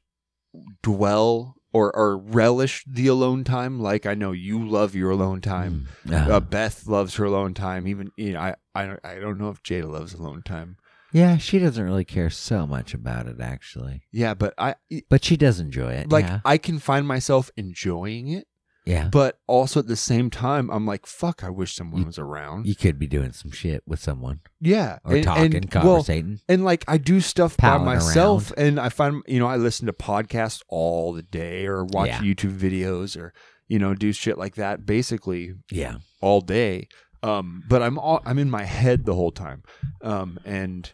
dwell 0.81 1.55
or 1.73 1.93
or 1.95 2.17
relish 2.17 2.83
the 2.87 3.07
alone 3.07 3.43
time 3.43 3.79
like 3.79 4.05
i 4.05 4.13
know 4.13 4.31
you 4.31 4.65
love 4.67 4.95
your 4.95 5.11
alone 5.11 5.41
time 5.41 5.87
Mm. 6.07 6.27
uh, 6.29 6.35
Uh, 6.35 6.39
beth 6.39 6.87
loves 6.87 7.15
her 7.15 7.25
alone 7.25 7.53
time 7.53 7.87
even 7.87 8.11
you 8.17 8.33
know 8.33 8.39
i 8.39 8.55
i, 8.75 8.95
I 9.03 9.15
don't 9.19 9.37
know 9.39 9.49
if 9.49 9.61
jada 9.63 9.91
loves 9.91 10.13
alone 10.13 10.41
time 10.43 10.77
yeah, 11.13 11.37
she 11.37 11.59
doesn't 11.59 11.83
really 11.83 12.05
care 12.05 12.29
so 12.29 12.65
much 12.67 12.93
about 12.93 13.27
it 13.27 13.39
actually, 13.39 14.03
yeah 14.11 14.33
but 14.33 14.53
i 14.57 14.75
but 15.09 15.23
she 15.23 15.37
does 15.37 15.59
enjoy 15.59 15.93
it. 15.93 16.11
like 16.11 16.25
yeah, 16.25 16.39
i 16.45 16.57
can 16.57 16.79
find 16.79 17.07
myself 17.07 17.51
enjoying 17.55 18.27
it 18.29 18.47
yeah. 18.85 19.07
but 19.09 19.39
also 19.47 19.79
at 19.79 19.87
the 19.87 19.95
same 19.95 20.29
time 20.29 20.69
i'm 20.69 20.85
like 20.85 21.05
fuck 21.05 21.43
i 21.43 21.49
wish 21.49 21.73
someone 21.75 22.05
was 22.05 22.19
around 22.19 22.65
You 22.67 22.75
could 22.75 22.99
be 22.99 23.07
doing 23.07 23.31
some 23.31 23.51
shit 23.51 23.81
with 23.87 23.99
someone 24.01 24.41
yeah 24.59 24.99
or 25.05 25.21
talking, 25.21 25.55
and, 25.55 25.73
well, 25.73 25.83
conversating. 25.83 26.39
and 26.49 26.65
like 26.65 26.83
I 26.87 26.97
do 26.97 27.21
stuff 27.21 27.55
Palling 27.57 27.85
by 27.85 27.95
myself, 27.95 28.51
and 28.57 28.79
I 28.79 28.89
find 28.89 29.21
you 29.27 29.39
know 29.39 29.47
I 29.47 29.55
listen 29.57 29.85
to 29.87 29.93
podcasts 29.93 30.61
all 30.67 31.13
the 31.13 31.23
day, 31.23 31.65
or 31.65 31.85
watch 31.85 32.09
Yeah. 32.09 32.19
YouTube 32.21 32.57
videos, 32.57 33.15
or 33.17 33.33
you 33.67 33.79
know 33.79 33.93
do 33.93 34.11
shit 34.11 34.37
like 34.37 34.55
that, 34.55 34.85
basically 34.85 35.53
yeah. 35.71 35.95
all 36.21 36.41
day. 36.41 36.87
Um, 37.21 37.63
but 37.69 37.81
I'm 37.81 37.97
all 37.97 38.21
I'm 38.25 38.37
in 38.37 38.49
my 38.49 38.63
head 38.65 39.05
the 39.05 39.15
whole 39.15 39.31
time, 39.31 39.63
um, 40.01 40.37
and 40.45 40.91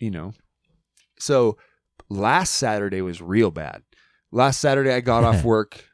you 0.00 0.10
know, 0.10 0.32
so 1.18 1.56
last 2.08 2.56
Saturday 2.56 3.02
was 3.02 3.22
real 3.22 3.50
bad. 3.50 3.82
Last 4.32 4.60
Saturday 4.60 4.92
I 4.92 5.00
got 5.00 5.24
off 5.24 5.44
work, 5.44 5.84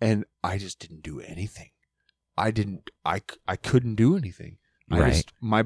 and 0.00 0.24
I 0.42 0.58
just 0.58 0.78
didn't 0.78 1.02
do 1.02 1.20
anything. 1.20 1.70
I 2.36 2.50
didn't 2.50 2.90
I 3.04 3.20
I 3.46 3.56
couldn't 3.56 3.96
do 3.96 4.16
anything. 4.16 4.58
I 4.90 5.10
just 5.10 5.32
my 5.40 5.64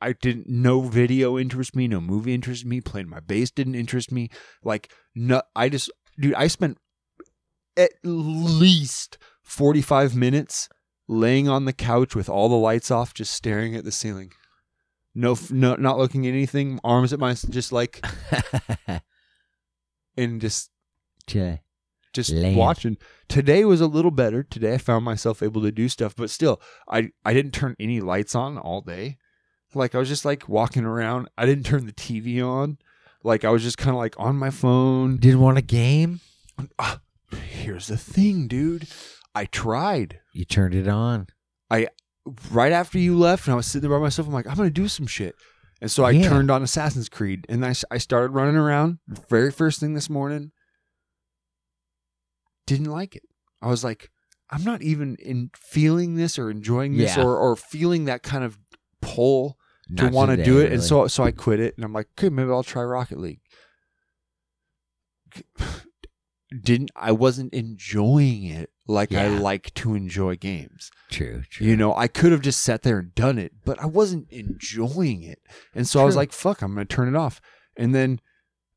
I 0.00 0.12
didn't 0.12 0.48
no 0.48 0.80
video 0.82 1.38
interest 1.38 1.76
me, 1.76 1.88
no 1.88 2.00
movie 2.00 2.34
interest 2.34 2.64
me, 2.64 2.80
playing 2.80 3.08
my 3.08 3.20
bass 3.20 3.50
didn't 3.50 3.74
interest 3.74 4.10
me. 4.10 4.30
Like 4.62 4.90
no 5.14 5.42
I 5.54 5.68
just 5.68 5.90
dude, 6.18 6.34
I 6.34 6.46
spent 6.46 6.78
at 7.76 7.92
least 8.02 9.18
45 9.42 10.14
minutes 10.14 10.68
laying 11.08 11.48
on 11.48 11.64
the 11.64 11.72
couch 11.72 12.14
with 12.14 12.28
all 12.28 12.48
the 12.48 12.56
lights 12.56 12.90
off 12.90 13.14
just 13.14 13.32
staring 13.32 13.74
at 13.76 13.84
the 13.84 13.92
ceiling. 13.92 14.32
No 15.14 15.36
no 15.50 15.74
not 15.74 15.98
looking 15.98 16.26
at 16.26 16.30
anything, 16.30 16.80
arms 16.82 17.12
at 17.12 17.18
my 17.18 17.34
just 17.34 17.72
like 17.72 18.04
and 20.16 20.40
just 20.40 20.70
Jay. 21.26 21.62
just 22.12 22.30
Land. 22.32 22.56
watching. 22.56 22.96
Today 23.28 23.64
was 23.64 23.80
a 23.80 23.86
little 23.86 24.10
better. 24.10 24.42
Today 24.42 24.74
I 24.74 24.78
found 24.78 25.04
myself 25.04 25.42
able 25.42 25.62
to 25.62 25.72
do 25.72 25.88
stuff, 25.88 26.14
but 26.16 26.30
still, 26.30 26.60
I 26.88 27.10
I 27.24 27.32
didn't 27.34 27.52
turn 27.52 27.76
any 27.78 28.00
lights 28.00 28.34
on 28.34 28.58
all 28.58 28.80
day. 28.80 29.18
Like 29.74 29.94
I 29.94 29.98
was 29.98 30.08
just 30.08 30.24
like 30.24 30.48
walking 30.48 30.84
around. 30.84 31.28
I 31.38 31.46
didn't 31.46 31.64
turn 31.66 31.86
the 31.86 31.92
TV 31.92 32.42
on. 32.46 32.78
Like 33.24 33.44
I 33.44 33.50
was 33.50 33.62
just 33.62 33.78
kind 33.78 33.90
of 33.90 33.96
like 33.96 34.14
on 34.18 34.36
my 34.36 34.50
phone. 34.50 35.16
Didn't 35.18 35.40
want 35.40 35.58
a 35.58 35.62
game? 35.62 36.20
Ah, 36.78 37.00
here's 37.30 37.86
the 37.86 37.96
thing, 37.96 38.48
dude. 38.48 38.88
I 39.34 39.46
tried 39.46 40.20
You 40.34 40.44
turned 40.44 40.74
it 40.74 40.88
on. 40.88 41.28
Right 42.50 42.72
after 42.72 42.98
you 42.98 43.18
left, 43.18 43.46
and 43.46 43.52
I 43.52 43.56
was 43.56 43.66
sitting 43.66 43.88
there 43.88 43.98
by 43.98 44.02
myself. 44.02 44.28
I'm 44.28 44.34
like, 44.34 44.46
I'm 44.46 44.56
gonna 44.56 44.70
do 44.70 44.88
some 44.88 45.06
shit. 45.06 45.34
And 45.80 45.90
so 45.90 46.04
I 46.04 46.12
Yeah. 46.12 46.28
turned 46.28 46.50
on 46.50 46.62
Assassin's 46.62 47.08
Creed, 47.08 47.44
and 47.48 47.64
I 47.66 47.74
I 47.90 47.98
started 47.98 48.32
running 48.32 48.56
around. 48.56 48.98
Very 49.28 49.50
first 49.50 49.80
thing 49.80 49.94
this 49.94 50.08
morning, 50.08 50.52
didn't 52.66 52.90
like 52.90 53.16
it. 53.16 53.24
I 53.60 53.68
was 53.68 53.82
like, 53.82 54.10
I'm 54.50 54.62
not 54.64 54.82
even 54.82 55.16
in 55.16 55.50
feeling 55.56 56.14
this 56.16 56.38
or 56.38 56.50
enjoying 56.50 56.96
this 56.96 57.16
Yeah. 57.16 57.24
or 57.24 57.36
or 57.36 57.56
feeling 57.56 58.04
that 58.04 58.22
kind 58.22 58.44
of 58.44 58.58
pull 59.00 59.58
to 59.96 60.08
want 60.08 60.30
to 60.30 60.36
do 60.44 60.58
it. 60.60 60.72
And 60.72 60.82
so 60.82 61.06
so 61.08 61.24
I 61.24 61.32
quit 61.32 61.58
it, 61.60 61.74
and 61.76 61.84
I'm 61.84 61.92
like, 61.92 62.08
okay, 62.18 62.28
maybe 62.28 62.50
I'll 62.50 62.62
try 62.62 62.82
Rocket 62.84 63.18
League. 63.18 63.40
Didn't 66.62 66.90
I 66.94 67.12
wasn't 67.12 67.54
enjoying 67.54 68.44
it 68.44 68.70
like 68.86 69.12
I 69.12 69.28
like 69.28 69.72
to 69.74 69.94
enjoy 69.94 70.36
games. 70.36 70.90
True, 71.10 71.42
true. 71.48 71.66
You 71.66 71.76
know, 71.76 71.94
I 71.94 72.08
could 72.08 72.32
have 72.32 72.40
just 72.40 72.62
sat 72.62 72.82
there 72.82 72.98
and 72.98 73.14
done 73.14 73.38
it, 73.38 73.52
but 73.64 73.80
I 73.80 73.86
wasn't 73.86 74.30
enjoying 74.30 75.22
it. 75.22 75.40
And 75.74 75.86
so 75.86 76.00
I 76.00 76.04
was 76.04 76.16
like, 76.16 76.32
fuck, 76.32 76.62
I'm 76.62 76.74
going 76.74 76.86
to 76.86 76.94
turn 76.94 77.08
it 77.08 77.16
off. 77.16 77.40
And 77.76 77.94
then 77.94 78.20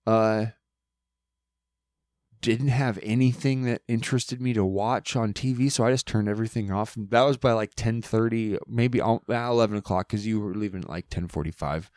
uh 0.05 0.47
didn't 2.41 2.67
have 2.67 2.99
anything 3.01 3.63
that 3.63 3.81
interested 3.87 4.39
me 4.39 4.53
to 4.53 4.63
watch 4.63 5.15
on 5.15 5.33
TV, 5.33 5.71
so 5.71 5.83
I 5.83 5.89
just 5.89 6.05
turned 6.05 6.29
everything 6.29 6.71
off. 6.71 6.95
And 6.95 7.09
that 7.09 7.23
was 7.23 7.37
by 7.37 7.53
like 7.53 7.73
10:30, 7.73 8.59
maybe 8.67 8.99
al- 9.01 9.23
uh, 9.27 9.33
11 9.33 9.77
o'clock 9.77 10.07
because 10.09 10.27
you 10.27 10.39
were 10.39 10.53
leaving 10.53 10.81
at 10.83 10.89
like 10.89 11.09
10:45. 11.09 11.89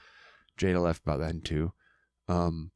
Jada 0.59 0.83
left 0.83 1.03
about 1.03 1.21
then 1.21 1.43
too. 1.43 1.73
Um, 2.29 2.71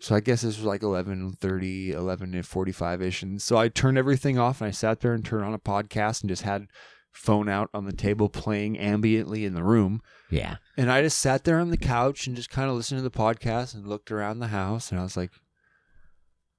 so 0.00 0.14
I 0.14 0.20
guess 0.20 0.42
this 0.42 0.56
was 0.56 0.66
like 0.66 0.82
11:30, 0.82 1.92
11:45 1.92 3.02
ish, 3.02 3.22
and 3.22 3.40
so 3.40 3.56
I 3.56 3.68
turned 3.68 3.98
everything 3.98 4.38
off 4.38 4.60
and 4.60 4.68
I 4.68 4.72
sat 4.72 5.00
there 5.00 5.12
and 5.12 5.24
turned 5.24 5.44
on 5.44 5.54
a 5.54 5.58
podcast 5.58 6.22
and 6.22 6.28
just 6.28 6.42
had 6.42 6.66
phone 7.14 7.48
out 7.48 7.70
on 7.72 7.84
the 7.84 7.92
table 7.92 8.28
playing 8.28 8.76
ambiently 8.76 9.44
in 9.44 9.54
the 9.54 9.62
room. 9.62 10.02
yeah. 10.30 10.56
And 10.76 10.90
I 10.90 11.00
just 11.00 11.18
sat 11.18 11.44
there 11.44 11.60
on 11.60 11.70
the 11.70 11.76
couch 11.76 12.26
and 12.26 12.34
just 12.34 12.50
kind 12.50 12.68
of 12.68 12.76
listened 12.76 12.98
to 12.98 13.02
the 13.02 13.10
podcast 13.10 13.72
and 13.74 13.86
looked 13.86 14.10
around 14.10 14.40
the 14.40 14.48
house 14.48 14.90
and 14.90 14.98
I 14.98 15.04
was 15.04 15.16
like, 15.16 15.30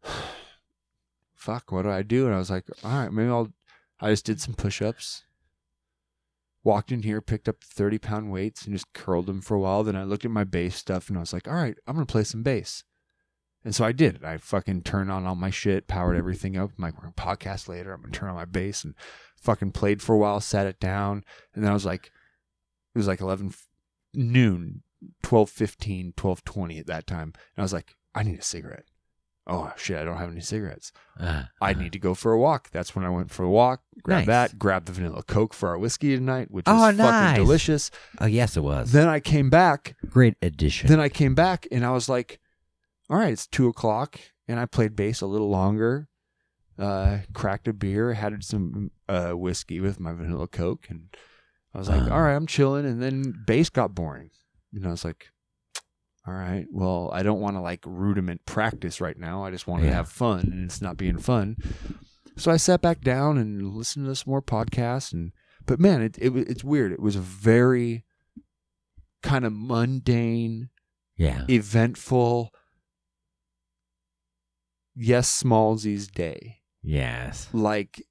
fuck, 1.36 1.72
what 1.72 1.82
do 1.82 1.90
I 1.90 2.04
do? 2.04 2.26
And 2.26 2.34
I 2.34 2.38
was 2.38 2.50
like, 2.50 2.64
all 2.84 3.00
right, 3.00 3.12
maybe 3.12 3.30
I'll, 3.30 3.52
I 4.00 4.12
just 4.12 4.26
did 4.26 4.40
some 4.40 4.54
push 4.54 4.82
ups, 4.82 5.26
walked 6.64 6.92
in 6.92 7.04
here, 7.04 7.20
picked 7.22 7.50
up 7.50 7.62
30 7.62 7.98
pound 8.00 8.32
weights 8.32 8.64
and 8.64 8.74
just 8.74 8.94
curled 8.94 9.26
them 9.26 9.42
for 9.42 9.56
a 9.56 9.60
while. 9.60 9.84
Then 9.84 9.98
I 9.98 10.04
looked 10.06 10.24
at 10.26 10.32
my 10.32 10.46
bass 10.46 10.78
stuff 10.78 11.10
and 11.10 11.18
I 11.18 11.22
was 11.22 11.34
like, 11.34 11.50
all 11.50 11.56
right, 11.56 11.76
I'm 11.86 11.96
going 11.96 12.08
to 12.08 12.12
play 12.12 12.24
some 12.24 12.44
bass. 12.44 12.86
And 13.66 13.76
so 13.76 13.84
I 13.84 13.92
did. 13.92 14.16
it. 14.16 14.24
I 14.24 14.38
fucking 14.38 14.84
turned 14.84 15.12
on 15.12 15.26
all 15.26 15.36
my 15.36 15.50
shit, 15.50 15.88
powered 15.88 16.16
everything 16.16 16.56
up. 16.56 16.70
I'm 16.78 16.84
like, 16.84 17.02
we're 17.02 17.10
to 17.10 17.14
podcast 17.16 17.68
later. 17.68 17.92
I'm 17.94 18.02
going 18.02 18.14
to 18.14 18.18
turn 18.20 18.30
on 18.30 18.36
my 18.36 18.46
bass 18.46 18.84
and 18.86 18.94
fucking 19.42 19.72
played 19.72 20.02
for 20.02 20.14
a 20.14 20.18
while, 20.20 20.40
sat 20.40 20.68
it 20.68 20.80
down. 20.80 21.24
And 21.54 21.64
then 21.64 21.72
I 21.72 21.74
was 21.74 21.86
like, 21.86 22.12
it 22.94 22.98
was 23.00 23.08
like 23.08 23.20
11 23.22 23.54
noon, 24.14 24.84
12 25.24 25.50
15, 25.50 26.14
12 26.16 26.44
20 26.46 26.80
at 26.80 26.88
that 26.88 27.08
time. 27.08 27.34
And 27.36 27.58
I 27.58 27.62
was 27.64 27.74
like, 27.74 27.96
I 28.14 28.24
need 28.24 28.40
a 28.40 28.44
cigarette. 28.44 28.86
Oh 29.48 29.72
shit, 29.78 29.98
I 29.98 30.04
don't 30.04 30.18
have 30.18 30.32
any 30.32 30.42
cigarettes. 30.42 30.92
Uh, 31.20 31.44
I 31.62 31.74
need 31.74 31.92
to 31.94 32.00
go 32.00 32.16
for 32.16 32.32
a 32.32 32.40
walk. 32.40 32.72
That's 32.72 32.96
when 32.96 33.06
I 33.06 33.10
went 33.10 33.30
for 33.30 33.44
a 33.44 33.50
walk. 33.50 33.82
Grab 34.02 34.20
Nice. 34.22 34.28
that, 34.28 34.58
grab 34.60 34.86
the 34.86 34.92
vanilla 34.92 35.22
Coke 35.22 35.54
for 35.54 35.70
our 35.70 35.78
whiskey 35.78 36.16
tonight, 36.16 36.50
which 36.50 36.66
Oh, 36.68 36.88
is 36.90 36.98
fucking 36.98 37.44
delicious. 37.44 37.92
Oh, 38.20 38.26
yes, 38.26 38.58
it 38.58 38.62
was. 38.64 38.92
Then 38.92 39.08
I 39.08 39.20
came 39.20 39.52
back. 39.52 39.96
Great 40.10 40.36
addition. 40.42 40.88
Then 40.88 41.00
I 41.00 41.10
came 41.10 41.36
back 41.36 41.68
and 41.72 41.86
I 41.86 41.92
was 41.92 42.10
like, 42.10 42.40
all 43.10 43.18
right, 43.18 43.34
it's 43.34 43.48
two 43.48 43.68
o'clock. 43.68 44.20
And 44.48 44.60
I 44.60 44.66
played 44.66 44.96
bass 44.96 45.22
a 45.22 45.26
little 45.28 45.50
longer. 45.50 46.08
Uh, 46.78 47.20
cracked 47.34 47.68
a 47.68 47.74
beer, 47.74 48.14
had 48.14 48.44
some 48.44 48.92
uh, 49.08 49.32
whiskey 49.32 49.80
with 49.80 50.00
my 50.00 50.12
vanilla 50.14 50.48
Coke. 50.48 50.88
And 50.90 51.08
I 51.74 51.78
was 51.80 51.90
like, 51.90 52.02
Uh. 52.04 52.14
all 52.14 52.22
right, 52.22 52.36
I'm 52.36 52.48
chilling. 52.48 52.86
And 52.86 53.02
then 53.02 53.34
bass 53.48 53.70
got 53.70 53.96
boring. 53.96 54.30
And 54.74 54.86
I 54.86 54.92
was 54.92 55.06
like, 55.06 55.28
all 56.28 56.34
right, 56.34 56.66
well, 56.72 57.10
I 57.14 57.24
don't 57.24 57.40
want 57.40 57.56
to 57.56 57.62
like 57.62 57.82
rudiment 57.86 58.46
practice 58.46 59.00
right 59.00 59.18
now. 59.18 59.46
I 59.46 59.52
just 59.52 59.68
want 59.68 59.84
to 59.84 59.88
Yeah. 59.88 59.96
have 59.96 60.10
fun 60.10 60.42
and 60.52 60.66
it's 60.66 60.82
not 60.82 60.98
being 60.98 61.18
fun. 61.20 61.56
So 62.36 62.52
I 62.52 62.58
sat 62.58 62.82
back 62.82 63.02
down 63.02 63.38
and 63.38 63.74
listened 63.74 64.08
to 64.08 64.16
some 64.16 64.32
more 64.32 64.42
podcasts. 64.42 65.14
And, 65.14 65.32
but 65.66 65.80
man, 65.80 66.02
it, 66.02 66.18
it, 66.20 66.36
it's 66.36 66.64
weird. 66.64 66.92
It 66.92 67.00
was 67.00 67.16
a 67.16 67.22
very 67.22 68.04
kind 69.24 69.46
of 69.46 69.54
mundane, 69.54 70.70
yeah. 71.16 71.46
eventful, 71.50 72.52
yes, 74.96 75.44
Smallsy's 75.44 76.08
day. 76.08 76.58
Yes. 76.84 77.48
Like 77.54 78.04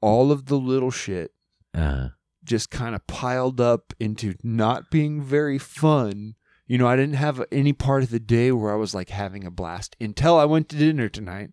all 0.00 0.30
of 0.32 0.46
the 0.46 0.56
little 0.56 0.90
shit 0.90 1.32
Uh, 1.74 2.08
just 2.44 2.70
kind 2.70 2.94
of 2.94 3.06
piled 3.06 3.60
up 3.60 3.92
into 4.00 4.34
not 4.42 4.90
being 4.90 5.20
very 5.22 5.58
fun. 5.58 6.34
You 6.66 6.78
know, 6.78 6.86
I 6.86 6.96
didn't 6.96 7.16
have 7.16 7.42
any 7.50 7.72
part 7.72 8.02
of 8.04 8.10
the 8.10 8.20
day 8.20 8.52
where 8.52 8.72
I 8.72 8.76
was 8.76 8.94
like 8.94 9.10
having 9.10 9.44
a 9.44 9.50
blast 9.50 9.96
until 10.00 10.38
I 10.38 10.44
went 10.44 10.68
to 10.70 10.76
dinner 10.76 11.08
tonight. 11.08 11.50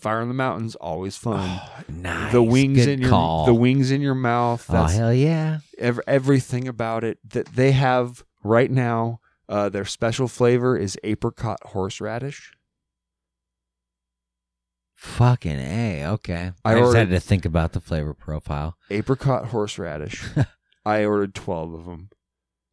Fire 0.00 0.20
in 0.22 0.28
the 0.28 0.34
Mountains, 0.34 0.74
always 0.76 1.16
fun. 1.16 1.60
nice. 1.88 2.32
the 2.32 2.42
wings 2.42 2.78
Good 2.78 2.88
in 2.88 3.00
your 3.02 3.10
call. 3.10 3.44
the 3.46 3.54
wings 3.54 3.90
in 3.90 4.00
your 4.00 4.14
mouth. 4.14 4.64
Oh, 4.68 4.84
hell 4.84 5.12
yeah. 5.12 5.58
ev- 5.78 6.00
everything 6.06 6.68
about 6.68 7.04
it 7.04 7.18
that 7.32 7.46
they 7.54 7.72
have 7.72 8.24
right 8.42 8.70
now. 8.70 9.20
Uh, 9.48 9.68
their 9.68 9.84
special 9.84 10.28
flavor 10.28 10.76
is 10.76 10.98
apricot 11.04 11.58
horseradish. 11.66 12.52
Fucking 14.98 15.58
A. 15.58 16.04
Okay. 16.06 16.50
I 16.64 16.72
I, 16.72 16.74
just 16.74 16.86
ordered- 16.88 16.98
had 16.98 17.10
to 17.10 17.20
think 17.20 17.44
about 17.44 17.72
the 17.72 17.80
flavor 17.80 18.14
profile. 18.14 18.76
Apricot 18.90 19.46
horseradish. 19.46 20.24
I 20.84 21.04
ordered 21.04 21.34
twelve 21.34 21.72
of 21.72 21.84
them. 21.84 22.10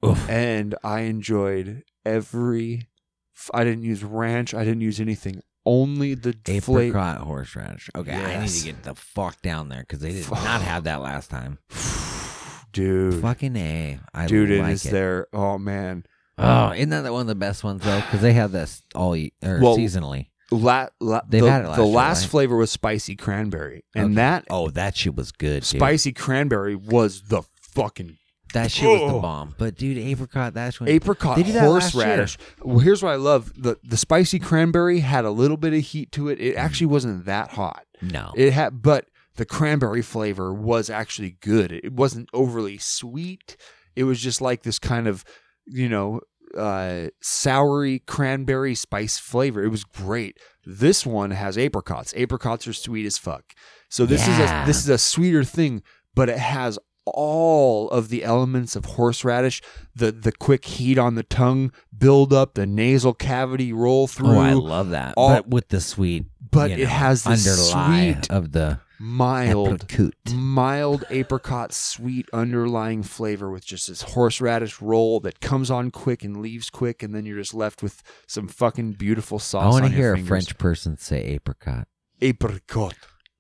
Oof. 0.03 0.27
and 0.29 0.73
I 0.83 1.01
enjoyed 1.01 1.83
every. 2.05 2.87
f- 3.35 3.51
I 3.53 3.63
didn't 3.63 3.83
use 3.83 4.03
ranch. 4.03 4.53
I 4.53 4.63
didn't 4.63 4.81
use 4.81 4.99
anything. 4.99 5.41
Only 5.67 6.13
the 6.15 6.33
flavor. 6.33 6.79
Apricot 6.79 7.21
horseradish. 7.21 7.89
Okay, 7.95 8.13
I 8.13 8.17
need 8.17 8.41
Yes. 8.41 8.59
to 8.61 8.65
get 8.65 8.83
the 8.83 8.95
fuck 8.95 9.41
down 9.43 9.69
there 9.69 9.81
because 9.81 9.99
they 9.99 10.11
did 10.11 10.29
not 10.29 10.61
have 10.61 10.83
that 10.85 11.01
last 11.01 11.29
time. 11.29 11.59
Dude, 12.73 13.21
Fucking 13.21 13.55
A. 13.55 13.99
I 14.13 14.25
dude, 14.27 14.51
it 14.51 14.61
like 14.61 14.73
is 14.73 14.83
there. 14.83 15.27
Oh 15.31 15.57
man, 15.57 16.05
Oh, 16.37 16.71
isn't 16.73 16.89
that 16.89 17.09
one 17.11 17.21
of 17.21 17.27
the 17.27 17.33
best 17.35 17.63
ones 17.63 17.81
though? 17.83 18.01
Because 18.01 18.21
they 18.21 18.33
have 18.33 18.51
this 18.51 18.81
all 18.93 19.15
ye- 19.15 19.31
or 19.43 19.59
Well, 19.61 19.77
seasonally. 19.77 20.27
La, 20.51 20.87
la, 20.99 21.21
They've 21.27 21.41
the, 21.41 21.51
had 21.51 21.63
it 21.63 21.67
last 21.67 21.77
the 21.77 21.85
year, 21.85 21.95
last 21.95 22.21
right? 22.23 22.29
flavor 22.31 22.57
was 22.57 22.71
spicy 22.71 23.15
cranberry, 23.15 23.83
and 23.95 24.05
Okay. 24.05 24.13
that 24.15 24.45
Oh, 24.49 24.69
that 24.69 24.95
shit 24.95 25.15
was 25.15 25.31
good. 25.31 25.63
Dude. 25.63 25.79
spicy 25.79 26.11
cranberry 26.13 26.75
was 26.75 27.23
the 27.23 27.43
fucking 27.61 28.17
That 28.53 28.71
shit 28.71 28.87
was 28.87 29.01
the 29.01 29.17
Oh. 29.17 29.19
bomb. 29.21 29.55
But 29.57 29.75
dude, 29.75 29.97
apricot. 29.97 30.53
That's 30.53 30.79
when 30.79 30.87
apricot 30.87 31.35
They 31.35 31.43
did 31.43 31.55
that 31.55 31.67
last 31.67 31.91
horseradish. 31.93 32.37
Well, 32.61 32.79
here's 32.79 33.03
what 33.03 33.11
I 33.11 33.17
love: 33.17 33.51
the 33.57 33.77
the 33.83 33.97
spicy 33.97 34.39
cranberry 34.39 34.99
had 34.99 35.25
a 35.25 35.31
little 35.31 35.57
bit 35.57 35.73
of 35.73 35.81
heat 35.81 36.11
to 36.13 36.29
it. 36.29 36.39
It 36.39 36.51
mm-hmm. 36.55 36.65
actually 36.65 36.87
wasn't 36.87 37.25
that 37.25 37.51
hot. 37.51 37.83
No. 38.01 38.31
It 38.35 38.53
had, 38.53 38.81
but 38.81 39.07
the 39.35 39.45
cranberry 39.45 40.01
flavor 40.01 40.53
was 40.53 40.89
actually 40.89 41.37
good. 41.41 41.71
It 41.71 41.91
wasn't 41.91 42.29
overly 42.33 42.77
sweet. 42.77 43.57
It 43.95 44.05
was 44.05 44.21
just 44.21 44.39
like 44.41 44.63
this 44.63 44.79
kind 44.79 45.07
of, 45.07 45.25
you 45.65 45.89
know, 45.89 46.21
uh, 46.55 47.09
soury 47.23 48.05
cranberry 48.05 48.75
spice 48.75 49.17
flavor. 49.17 49.63
It 49.63 49.69
was 49.69 49.83
great. 49.83 50.37
This 50.65 51.05
one 51.05 51.31
has 51.31 51.57
apricots. 51.57 52.13
Apricots 52.15 52.67
are 52.67 52.73
sweet 52.73 53.05
as 53.05 53.17
fuck. 53.17 53.53
So 53.89 54.05
this 54.05 54.21
is 54.27 54.37
a 54.39 54.63
this 54.65 54.77
is 54.77 54.89
a 54.89 54.97
sweeter 54.97 55.43
thing, 55.43 55.83
but 56.15 56.29
it 56.29 56.37
has 56.39 56.79
all 57.05 57.87
of 57.91 58.09
the 58.09 58.23
elements 58.23 58.75
of 58.75 58.85
horseradish. 58.85 59.61
The 59.95 60.11
the 60.11 60.31
quick 60.31 60.65
heat 60.65 60.97
on 60.97 61.15
the 61.15 61.23
tongue 61.23 61.71
build 61.95 62.33
up, 62.33 62.55
the 62.55 62.65
nasal 62.65 63.13
cavity 63.13 63.71
roll 63.71 64.07
through. 64.07 64.35
oh, 64.35 64.39
I 64.39 64.53
love 64.53 64.89
that. 64.89 65.13
all- 65.17 65.29
but 65.29 65.47
with 65.47 65.67
the 65.69 65.81
sweet, 65.81 66.25
but 66.51 66.71
it 66.71 66.79
know, 66.79 66.85
has 66.87 67.23
the 67.23 67.31
underlie 67.31 68.13
sweet 68.13 68.31
of 68.31 68.51
the 68.53 68.79
mild, 68.99 69.83
Apricot. 69.83 70.13
mild 70.33 71.03
apricot 71.09 71.73
sweet 71.73 72.27
underlying 72.33 73.03
flavor 73.03 73.49
with 73.51 73.65
just 73.65 73.87
this 73.87 74.01
horseradish 74.01 74.81
roll 74.81 75.19
that 75.21 75.39
comes 75.41 75.69
on 75.71 75.91
quick 75.91 76.23
and 76.23 76.37
leaves 76.41 76.69
quick, 76.69 77.03
and 77.03 77.13
then 77.13 77.25
you're 77.25 77.37
just 77.39 77.53
left 77.53 77.83
with 77.83 78.01
some 78.27 78.47
fucking 78.47 78.93
beautiful 78.93 79.39
sauce. 79.39 79.63
I 79.65 79.69
want 79.69 79.85
to 79.85 79.91
hear 79.91 80.13
a. 80.13 80.19
French 80.21 80.57
person 80.57 80.97
say 80.97 81.21
apricot. 81.23 81.87
apricot. 82.21 82.95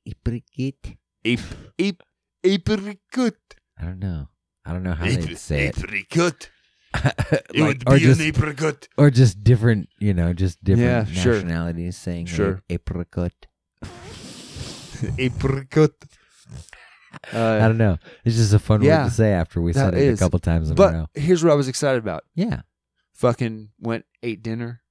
Apricot. 0.05 0.95
Ap- 1.25 1.39
ap- 1.79 2.03
apricot. 2.43 3.33
I 3.79 3.83
don't 3.83 3.99
know. 3.99 4.29
I 4.65 4.71
don't 4.73 4.83
know 4.83 4.93
how 4.93 5.05
they 5.05 5.33
say 5.35 5.67
it. 5.67 5.77
Apricot. 5.77 6.49
It 7.53 7.59
Like, 7.59 7.67
would 7.67 7.85
be 7.85 7.99
just 7.99 8.21
an 8.21 8.27
apricot. 8.27 8.87
or 8.97 9.09
just 9.09 9.43
different, 9.43 9.89
you 9.99 10.13
know, 10.13 10.31
just 10.31 10.63
different 10.63 11.09
Yeah, 11.09 11.21
sure. 11.21 11.33
nationalities 11.33 11.97
saying 11.97 12.27
Sure. 12.27 12.61
a- 12.69 12.77
apricot. 15.17 15.19
apricot. 15.19 15.91
I 17.33 17.37
Uh, 17.37 17.67
don't 17.67 17.77
know. 17.77 17.97
It's 18.23 18.35
just 18.35 18.53
a 18.53 18.59
fun 18.59 18.81
yeah, 18.81 19.03
word 19.03 19.09
to 19.09 19.15
say 19.15 19.31
after 19.31 19.61
we 19.61 19.73
said 19.73 19.93
it 19.93 20.01
is. 20.01 20.19
a 20.19 20.23
couple 20.23 20.39
times 20.39 20.69
in 20.69 20.79
a 20.79 20.81
row. 20.81 21.07
but 21.13 21.21
here's 21.21 21.43
what 21.43 21.51
I 21.53 21.55
was 21.55 21.67
excited 21.67 21.99
about. 21.99 22.23
Yeah. 22.35 22.61
Fucking 23.13 23.69
went 23.79 24.05
ate 24.21 24.43
dinner, 24.43 24.81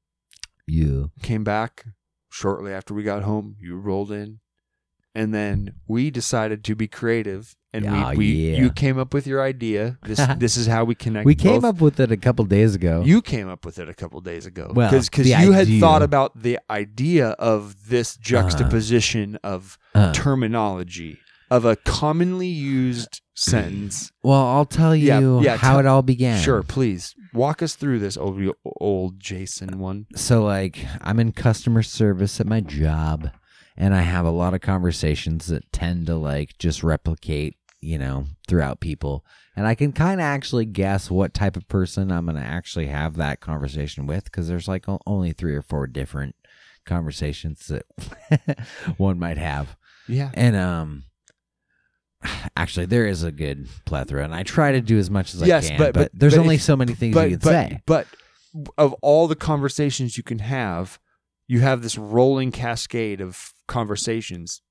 You. 0.66 1.10
came 1.22 1.44
back 1.44 1.84
shortly 2.30 2.72
after 2.72 2.94
we 2.94 3.02
got 3.02 3.22
home. 3.22 3.56
You 3.60 3.76
rolled 3.76 4.10
in, 4.10 4.40
and 5.14 5.32
then 5.34 5.74
we 5.86 6.10
decided 6.10 6.64
to 6.64 6.74
be 6.74 6.88
creative, 6.88 7.54
and 7.72 7.86
Oh, 7.86 8.10
we, 8.10 8.16
we 8.18 8.26
yeah. 8.26 8.56
you 8.58 8.70
came 8.70 8.98
up 8.98 9.12
with 9.14 9.26
your 9.26 9.42
idea. 9.42 9.98
This 10.02 10.20
this 10.38 10.56
is 10.56 10.66
how 10.66 10.84
we 10.84 10.94
connect. 10.94 11.26
We 11.26 11.34
came 11.34 11.60
both. 11.60 11.76
up 11.76 11.80
with 11.80 12.00
it 12.00 12.10
a 12.12 12.16
couple 12.16 12.44
days 12.44 12.74
ago. 12.74 13.02
You 13.04 13.22
came 13.22 13.48
up 13.48 13.64
with 13.64 13.78
it 13.78 13.88
a 13.88 13.94
couple 13.94 14.20
days 14.20 14.46
ago. 14.46 14.72
Well, 14.74 14.90
because 14.90 15.08
the 15.10 15.24
you 15.28 15.52
had 15.52 15.62
idea. 15.68 15.80
thought 15.80 16.02
about 16.02 16.42
the 16.42 16.58
idea 16.70 17.30
of 17.38 17.88
this 17.88 18.16
juxtaposition 18.16 19.38
of 19.42 19.78
Uh, 19.94 20.12
terminology 20.12 21.18
of 21.50 21.64
a 21.64 21.76
commonly 21.76 22.48
used 22.48 23.20
sentence. 23.34 24.10
well, 24.22 24.44
I'll 24.46 24.64
tell 24.64 24.94
Yeah, 24.96 25.20
you 25.20 25.42
yeah, 25.42 25.56
how 25.56 25.72
tell- 25.72 25.80
it 25.80 25.86
all 25.86 26.02
began. 26.02 26.40
Sure, 26.42 26.62
please 26.62 27.14
walk 27.32 27.62
us 27.62 27.74
through 27.76 27.98
this 27.98 28.16
old, 28.16 28.40
old 28.80 29.20
Jason 29.20 29.78
one. 29.78 30.06
so 30.16 30.42
like 30.44 30.84
I'm 31.00 31.18
in 31.20 31.32
customer 31.32 31.82
service 31.82 32.40
at 32.40 32.46
my 32.46 32.60
job 32.60 33.30
and 33.76 33.94
I 33.94 34.02
have 34.02 34.24
a 34.26 34.30
lot 34.30 34.54
of 34.54 34.60
conversations 34.60 35.46
that 35.46 35.70
tend 35.72 36.06
to 36.06 36.16
like 36.16 36.56
just 36.58 36.82
replicate, 36.82 37.56
you 37.80 37.98
know, 37.98 38.26
throughout 38.48 38.80
people. 38.80 39.24
And 39.56 39.66
I 39.66 39.74
can 39.74 39.92
kind 39.92 40.20
of 40.20 40.24
actually 40.24 40.64
guess 40.64 41.10
what 41.10 41.32
type 41.34 41.56
of 41.56 41.68
person 41.68 42.10
I'm 42.10 42.26
going 42.26 42.36
to 42.36 42.42
actually 42.42 42.86
have 42.88 43.16
that 43.16 43.40
conversation 43.40 44.06
with 44.06 44.30
cuz 44.32 44.48
there's 44.48 44.68
like 44.68 44.84
only 45.06 45.32
3 45.32 45.54
or 45.54 45.62
4 45.62 45.86
different 45.86 46.34
conversations 46.84 47.66
that 47.68 47.84
one 48.96 49.18
might 49.18 49.38
have. 49.38 49.76
Yeah, 50.08 50.30
And 50.34 50.54
um 50.56 51.04
actually 52.56 52.86
there 52.86 53.06
is 53.06 53.22
a 53.22 53.30
good 53.32 53.68
plethora 53.84 54.24
and 54.24 54.34
I 54.34 54.42
try 54.42 54.72
to 54.72 54.80
do 54.80 54.98
as 54.98 55.10
much 55.10 55.34
as 55.34 55.42
Yes, 55.42 55.66
I 55.66 55.68
can, 55.70 55.78
but- 55.78 55.94
but, 55.94 56.12
but- 56.12 56.18
there's 56.20 56.34
but 56.34 56.40
only 56.40 56.54
if- 56.56 56.62
so 56.62 56.76
many 56.76 56.94
things 56.94 57.14
you 57.16 57.20
can 57.22 57.38
but, 57.38 57.42
say. 57.42 57.80
but 57.86 58.06
of 58.78 58.92
all 59.02 59.26
the 59.28 59.36
conversations 59.36 60.16
you 60.16 60.22
can 60.22 60.38
have, 60.40 60.98
you 61.48 61.60
have 61.60 61.82
this 61.82 61.98
rolling 61.98 62.52
cascade 62.52 63.20
of 63.20 63.53
conversations. 63.66 64.62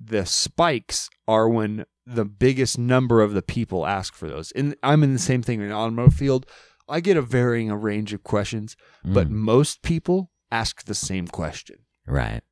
The 0.00 0.26
spikes 0.26 1.08
are 1.26 1.48
when 1.48 1.84
the 2.04 2.24
biggest 2.24 2.78
number 2.78 3.20
of 3.22 3.32
the 3.32 3.42
people 3.42 3.86
ask 3.86 4.14
for 4.14 4.28
those. 4.28 4.52
And 4.52 4.76
I'm 4.82 5.02
in 5.02 5.12
the 5.12 5.18
same 5.18 5.42
thing 5.42 5.60
in 5.60 5.68
the 5.68 5.74
automotive 5.74 6.14
field. 6.14 6.46
I 6.88 7.00
get 7.00 7.16
a 7.16 7.22
varying 7.22 7.72
range 7.72 8.12
of 8.12 8.22
questions, 8.22 8.76
but 9.04 9.28
Mm. 9.28 9.32
most 9.32 9.82
people 9.82 10.30
ask 10.52 10.84
the 10.84 10.94
same 10.94 11.26
question. 11.26 11.78
Right. 12.06 12.42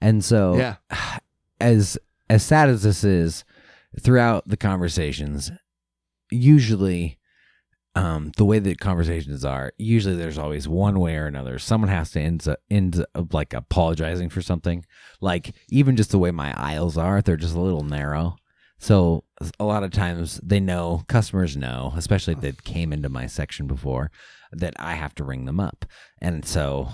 And 0.00 0.24
so 0.24 0.56
Yeah. 0.56 0.76
as 1.60 1.98
as 2.30 2.42
sad 2.42 2.68
as 2.68 2.82
this 2.82 3.04
is, 3.04 3.44
throughout 4.00 4.46
the 4.48 4.56
conversations, 4.56 5.50
usually 6.30 7.18
um 7.98 8.32
the 8.36 8.44
way 8.44 8.58
that 8.58 8.80
conversations 8.80 9.44
are, 9.44 9.72
usually 9.76 10.16
there's 10.16 10.38
always 10.38 10.68
one 10.68 11.00
way 11.00 11.16
or 11.16 11.26
another. 11.26 11.58
Someone 11.58 11.90
has 11.90 12.12
to 12.12 12.20
end 12.20 12.46
up, 12.48 12.60
end 12.70 13.04
up 13.14 13.34
like 13.34 13.52
apologizing 13.52 14.30
for 14.30 14.42
something. 14.42 14.84
Like 15.20 15.54
even 15.70 15.96
just 15.96 16.10
the 16.10 16.18
way 16.18 16.30
my 16.30 16.54
aisles 16.56 16.96
are, 16.96 17.20
they're 17.20 17.36
just 17.36 17.56
a 17.56 17.60
little 17.60 17.84
narrow. 17.84 18.36
So 18.78 19.24
a 19.58 19.64
lot 19.64 19.82
of 19.82 19.90
times 19.90 20.40
they 20.42 20.60
know, 20.60 21.02
customers 21.08 21.56
know, 21.56 21.92
especially 21.96 22.34
if 22.34 22.40
they 22.40 22.52
came 22.52 22.92
into 22.92 23.08
my 23.08 23.26
section 23.26 23.66
before, 23.66 24.10
that 24.52 24.74
I 24.78 24.94
have 24.94 25.14
to 25.16 25.24
ring 25.24 25.46
them 25.46 25.58
up. 25.58 25.84
And 26.20 26.44
so 26.44 26.90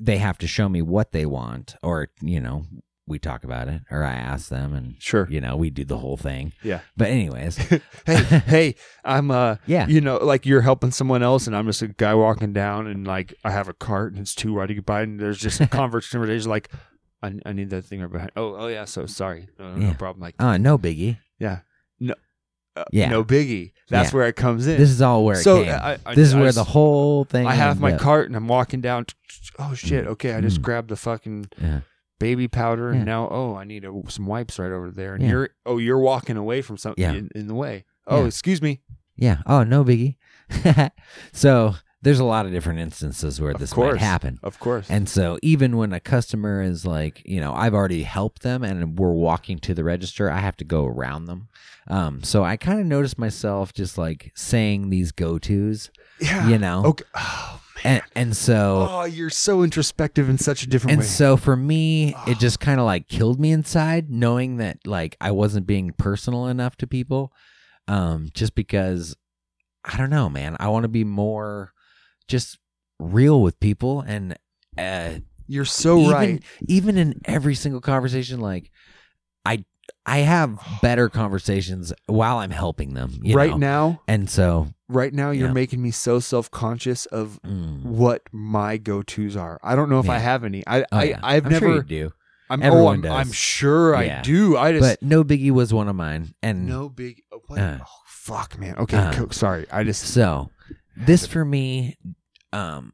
they 0.00 0.18
have 0.18 0.38
to 0.38 0.46
show 0.46 0.68
me 0.68 0.82
what 0.82 1.10
they 1.12 1.26
want 1.26 1.74
or, 1.82 2.08
you 2.20 2.40
know, 2.40 2.66
we 3.06 3.18
talk 3.18 3.44
about 3.44 3.68
it 3.68 3.82
or 3.90 4.02
I 4.02 4.14
ask 4.14 4.48
them 4.48 4.72
and 4.72 4.94
Sure. 4.98 5.26
you 5.30 5.40
know, 5.40 5.56
we 5.56 5.68
do 5.70 5.84
the 5.84 5.98
whole 5.98 6.16
thing. 6.16 6.52
Yeah. 6.62 6.80
But 6.96 7.08
anyways, 7.08 7.56
hey, 8.06 8.16
hey, 8.46 8.74
I'm 9.04 9.30
uh 9.30 9.56
yeah. 9.66 9.86
you 9.86 10.00
know, 10.00 10.16
like 10.16 10.46
you're 10.46 10.62
helping 10.62 10.90
someone 10.90 11.22
else 11.22 11.46
and 11.46 11.54
I'm 11.54 11.66
just 11.66 11.82
a 11.82 11.88
guy 11.88 12.14
walking 12.14 12.52
down 12.54 12.86
and 12.86 13.06
like 13.06 13.34
I 13.44 13.50
have 13.50 13.68
a 13.68 13.74
cart 13.74 14.12
and 14.12 14.22
it's 14.22 14.34
too 14.34 14.54
wide 14.54 14.68
to 14.68 14.74
get 14.74 14.86
by 14.86 15.02
and 15.02 15.20
there's 15.20 15.38
just 15.38 15.60
a 15.60 15.66
conversation 15.80 16.48
like 16.48 16.70
I, 17.22 17.34
I 17.44 17.52
need 17.52 17.70
that 17.70 17.82
thing 17.84 18.00
right 18.00 18.10
behind. 18.10 18.30
Oh, 18.36 18.54
oh 18.56 18.66
yeah. 18.68 18.84
So 18.86 19.04
sorry, 19.06 19.48
no, 19.58 19.74
no 19.74 19.86
Yeah. 19.88 19.92
problem. 19.94 20.22
Like, 20.22 20.36
Uh 20.38 20.56
no 20.58 20.78
biggie. 20.78 21.18
yeah, 21.38 21.60
no, 22.00 22.14
uh, 22.76 22.84
Yeah. 22.90 23.10
no 23.10 23.22
biggie. 23.22 23.72
That's 23.90 24.12
Yeah. 24.12 24.16
where 24.18 24.28
it 24.28 24.36
comes 24.36 24.66
in. 24.66 24.78
This 24.78 24.88
is 24.90 25.02
all 25.02 25.24
where 25.26 25.38
it 25.38 25.42
so 25.42 25.62
came. 25.62 25.72
I, 25.74 25.98
I, 26.06 26.14
this 26.14 26.28
is 26.28 26.34
I 26.34 26.38
where 26.38 26.48
just- 26.48 26.56
the 26.56 26.64
whole 26.64 27.24
thing 27.24 27.46
I 27.46 27.52
have 27.54 27.80
my 27.80 27.92
up. 27.92 28.00
cart 28.00 28.28
and 28.28 28.36
I'm 28.36 28.48
walking 28.48 28.80
down. 28.80 29.04
Oh 29.58 29.74
shit. 29.74 30.06
Okay, 30.06 30.32
I 30.34 30.40
just 30.40 30.60
Mm. 30.60 30.62
grabbed 30.62 30.88
the 30.88 30.96
fucking 30.96 31.46
Yeah. 31.60 31.80
Baby 32.18 32.48
powder 32.48 32.90
and 32.90 33.00
Yeah. 33.00 33.04
now 33.04 33.28
oh 33.30 33.54
I 33.56 33.64
need 33.64 33.84
a, 33.84 33.92
some 34.08 34.26
wipes 34.26 34.58
right 34.58 34.70
over 34.72 34.90
there 34.90 35.14
and 35.14 35.22
Yeah. 35.22 35.30
you're 35.30 35.48
oh 35.66 35.78
you're 35.78 35.98
walking 35.98 36.36
away 36.36 36.62
from 36.62 36.76
something 36.76 37.02
Yeah. 37.02 37.12
in, 37.12 37.28
in 37.34 37.46
the 37.48 37.54
way. 37.54 37.84
Oh, 38.06 38.20
Yeah. 38.20 38.26
excuse 38.26 38.60
me. 38.62 38.80
Yeah. 39.16 39.38
Oh, 39.46 39.62
no 39.64 39.84
biggie. 39.84 40.16
so 41.32 41.74
there's 42.02 42.18
a 42.18 42.24
lot 42.24 42.44
of 42.44 42.52
different 42.52 42.80
instances 42.80 43.40
where 43.40 43.52
Of 43.52 43.60
this 43.60 43.72
course. 43.72 43.92
might 43.94 44.00
happen. 44.00 44.38
Of 44.42 44.58
course. 44.60 44.86
And 44.90 45.08
so 45.08 45.38
even 45.42 45.76
when 45.78 45.92
a 45.94 46.00
customer 46.00 46.60
is 46.62 46.84
like, 46.84 47.22
you 47.24 47.40
know, 47.40 47.54
I've 47.54 47.72
already 47.72 48.02
helped 48.02 48.42
them 48.42 48.62
and 48.62 48.98
we're 48.98 49.12
walking 49.12 49.58
to 49.60 49.72
the 49.74 49.84
register, 49.84 50.30
I 50.30 50.40
have 50.40 50.56
to 50.58 50.64
go 50.64 50.84
around 50.84 51.24
them. 51.26 51.48
Um, 51.88 52.22
so 52.22 52.44
I 52.44 52.56
kind 52.58 52.78
of 52.80 52.86
noticed 52.86 53.18
myself 53.18 53.72
just 53.72 53.96
like 53.96 54.32
saying 54.34 54.90
these 54.90 55.12
go-tos, 55.12 55.90
yeah. 56.20 56.46
you 56.48 56.58
know. 56.58 56.84
Okay. 56.86 57.04
Oh. 57.16 57.60
And 57.84 58.02
and 58.16 58.36
so 58.36 58.88
Oh, 58.90 59.04
you're 59.04 59.30
so 59.30 59.62
introspective 59.62 60.28
in 60.30 60.38
such 60.38 60.62
a 60.62 60.66
different 60.66 60.88
way. 60.88 60.92
and 60.94 61.00
way. 61.02 61.06
so 61.06 61.36
for 61.36 61.54
me, 61.54 62.14
it 62.26 62.38
just 62.38 62.58
kind 62.58 62.80
of 62.80 62.86
like 62.86 63.08
killed 63.08 63.38
me 63.38 63.52
inside 63.52 64.10
knowing 64.10 64.56
that 64.56 64.78
like 64.86 65.16
I 65.20 65.30
wasn't 65.30 65.66
being 65.66 65.92
personal 65.98 66.46
enough 66.46 66.76
to 66.78 66.86
people. 66.86 67.32
Um, 67.86 68.30
just 68.32 68.54
because 68.54 69.14
I 69.84 69.98
don't 69.98 70.08
know, 70.10 70.30
man. 70.30 70.56
I 70.58 70.68
want 70.68 70.84
to 70.84 70.88
be 70.88 71.04
more 71.04 71.72
just 72.26 72.58
real 72.98 73.42
with 73.42 73.60
people 73.60 74.00
and 74.00 74.36
uh 74.78 75.10
you're 75.46 75.66
so 75.66 75.98
even, 76.00 76.10
right. 76.12 76.42
Even 76.68 76.96
in 76.96 77.20
every 77.26 77.54
single 77.54 77.82
conversation, 77.82 78.40
like 78.40 78.70
I 79.44 79.62
I 80.06 80.18
have 80.20 80.58
better 80.80 81.10
conversations 81.10 81.92
while 82.06 82.38
I'm 82.38 82.50
helping 82.50 82.94
them. 82.94 83.20
you 83.22 83.36
right 83.36 83.50
know? 83.50 83.56
now, 83.58 84.00
And 84.08 84.30
so 84.30 84.72
right 84.88 85.12
now, 85.12 85.30
you're 85.30 85.48
Yeah. 85.48 85.52
making 85.54 85.82
me 85.82 85.90
so 85.90 86.18
self 86.20 86.50
conscious 86.50 87.06
of 87.06 87.40
mm, 87.44 87.82
what 87.82 88.22
my 88.32 88.76
go 88.76 89.02
tos 89.02 89.36
are. 89.36 89.58
I 89.62 89.74
don't 89.76 89.88
know 89.90 90.00
if 90.00 90.08
I 90.08 90.18
have 90.18 90.44
any. 90.44 90.62
I, 90.66 90.82
oh, 90.82 90.84
I 90.92 91.04
yeah. 91.04 91.20
I've 91.22 91.46
I'm 91.46 91.52
never. 91.52 91.66
sure 91.66 91.76
you 91.76 91.82
do. 91.82 92.12
I'm, 92.50 92.62
Everyone 92.62 92.86
oh, 92.86 92.90
I'm, 92.92 93.00
does. 93.00 93.12
I'm 93.28 93.32
sure 93.32 94.02
Yeah. 94.02 94.18
I 94.18 94.22
do. 94.22 94.56
I 94.58 94.72
just 94.72 95.00
But 95.00 95.02
no 95.02 95.24
biggie 95.24 95.50
was 95.50 95.72
one 95.72 95.88
of 95.88 95.96
mine. 95.96 96.34
And 96.42 96.66
no 96.66 96.88
big. 96.90 97.22
oh, 97.32 97.40
What? 97.46 97.58
Uh. 97.58 97.78
oh 97.80 97.86
fuck, 98.06 98.58
man. 98.58 98.76
Okay, 98.76 98.96
Uh. 98.98 99.26
sorry. 99.30 99.66
I 99.72 99.82
just 99.82 100.02
So, 100.02 100.50
this 100.96 101.26
for 101.26 101.44
me, 101.44 101.96
um, 102.52 102.92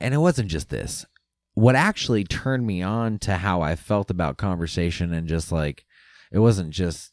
and 0.00 0.12
it 0.12 0.18
wasn't 0.18 0.50
just 0.50 0.70
this. 0.70 1.06
What 1.54 1.74
actually 1.76 2.24
turned 2.24 2.66
me 2.66 2.82
on 2.82 3.18
to 3.20 3.36
how 3.36 3.60
I 3.62 3.76
felt 3.76 4.10
about 4.10 4.36
conversation 4.38 5.12
and 5.12 5.28
just 5.28 5.50
like, 5.52 5.84
it 6.32 6.38
wasn't 6.40 6.70
just 6.70 7.12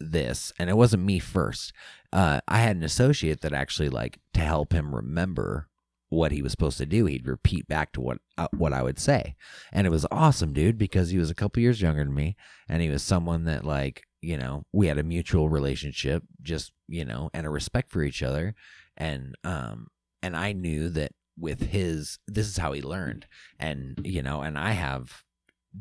this, 0.00 0.52
and 0.58 0.68
it 0.68 0.76
wasn't 0.76 1.02
me 1.04 1.18
first. 1.18 1.72
Uh, 2.12 2.40
I 2.48 2.58
had 2.58 2.76
an 2.76 2.82
associate 2.82 3.40
that 3.40 3.52
actually 3.52 3.88
like 3.88 4.18
to 4.34 4.40
help 4.40 4.72
him 4.72 4.94
remember 4.94 5.68
what 6.08 6.32
he 6.32 6.42
was 6.42 6.52
supposed 6.52 6.78
to 6.78 6.86
do. 6.86 7.06
He'd 7.06 7.26
repeat 7.26 7.66
back 7.66 7.92
to 7.92 8.00
what 8.00 8.18
uh, 8.38 8.48
what 8.56 8.72
I 8.72 8.82
would 8.82 8.98
say, 8.98 9.36
and 9.72 9.86
it 9.86 9.90
was 9.90 10.06
awesome, 10.10 10.52
dude, 10.52 10.78
because 10.78 11.10
he 11.10 11.18
was 11.18 11.30
a 11.30 11.34
couple 11.34 11.62
years 11.62 11.80
younger 11.80 12.04
than 12.04 12.14
me, 12.14 12.36
and 12.68 12.82
he 12.82 12.88
was 12.88 13.02
someone 13.02 13.44
that 13.44 13.64
like 13.64 14.04
you 14.20 14.36
know 14.36 14.64
we 14.72 14.86
had 14.86 14.98
a 14.98 15.02
mutual 15.02 15.48
relationship, 15.48 16.22
just 16.42 16.72
you 16.88 17.04
know, 17.04 17.30
and 17.34 17.46
a 17.46 17.50
respect 17.50 17.90
for 17.90 18.02
each 18.02 18.22
other, 18.22 18.54
and 18.96 19.34
um 19.44 19.88
and 20.22 20.36
I 20.36 20.52
knew 20.52 20.88
that 20.90 21.12
with 21.38 21.68
his 21.70 22.18
this 22.26 22.46
is 22.46 22.56
how 22.56 22.72
he 22.72 22.82
learned, 22.82 23.26
and 23.58 24.00
you 24.04 24.22
know, 24.22 24.42
and 24.42 24.58
I 24.58 24.72
have 24.72 25.24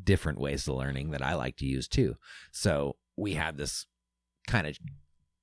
different 0.03 0.39
ways 0.39 0.67
of 0.67 0.75
learning 0.75 1.11
that 1.11 1.21
I 1.21 1.35
like 1.35 1.55
to 1.57 1.65
use 1.65 1.87
too. 1.87 2.15
So 2.51 2.97
we 3.15 3.33
had 3.33 3.57
this 3.57 3.85
kind 4.47 4.67
of 4.67 4.77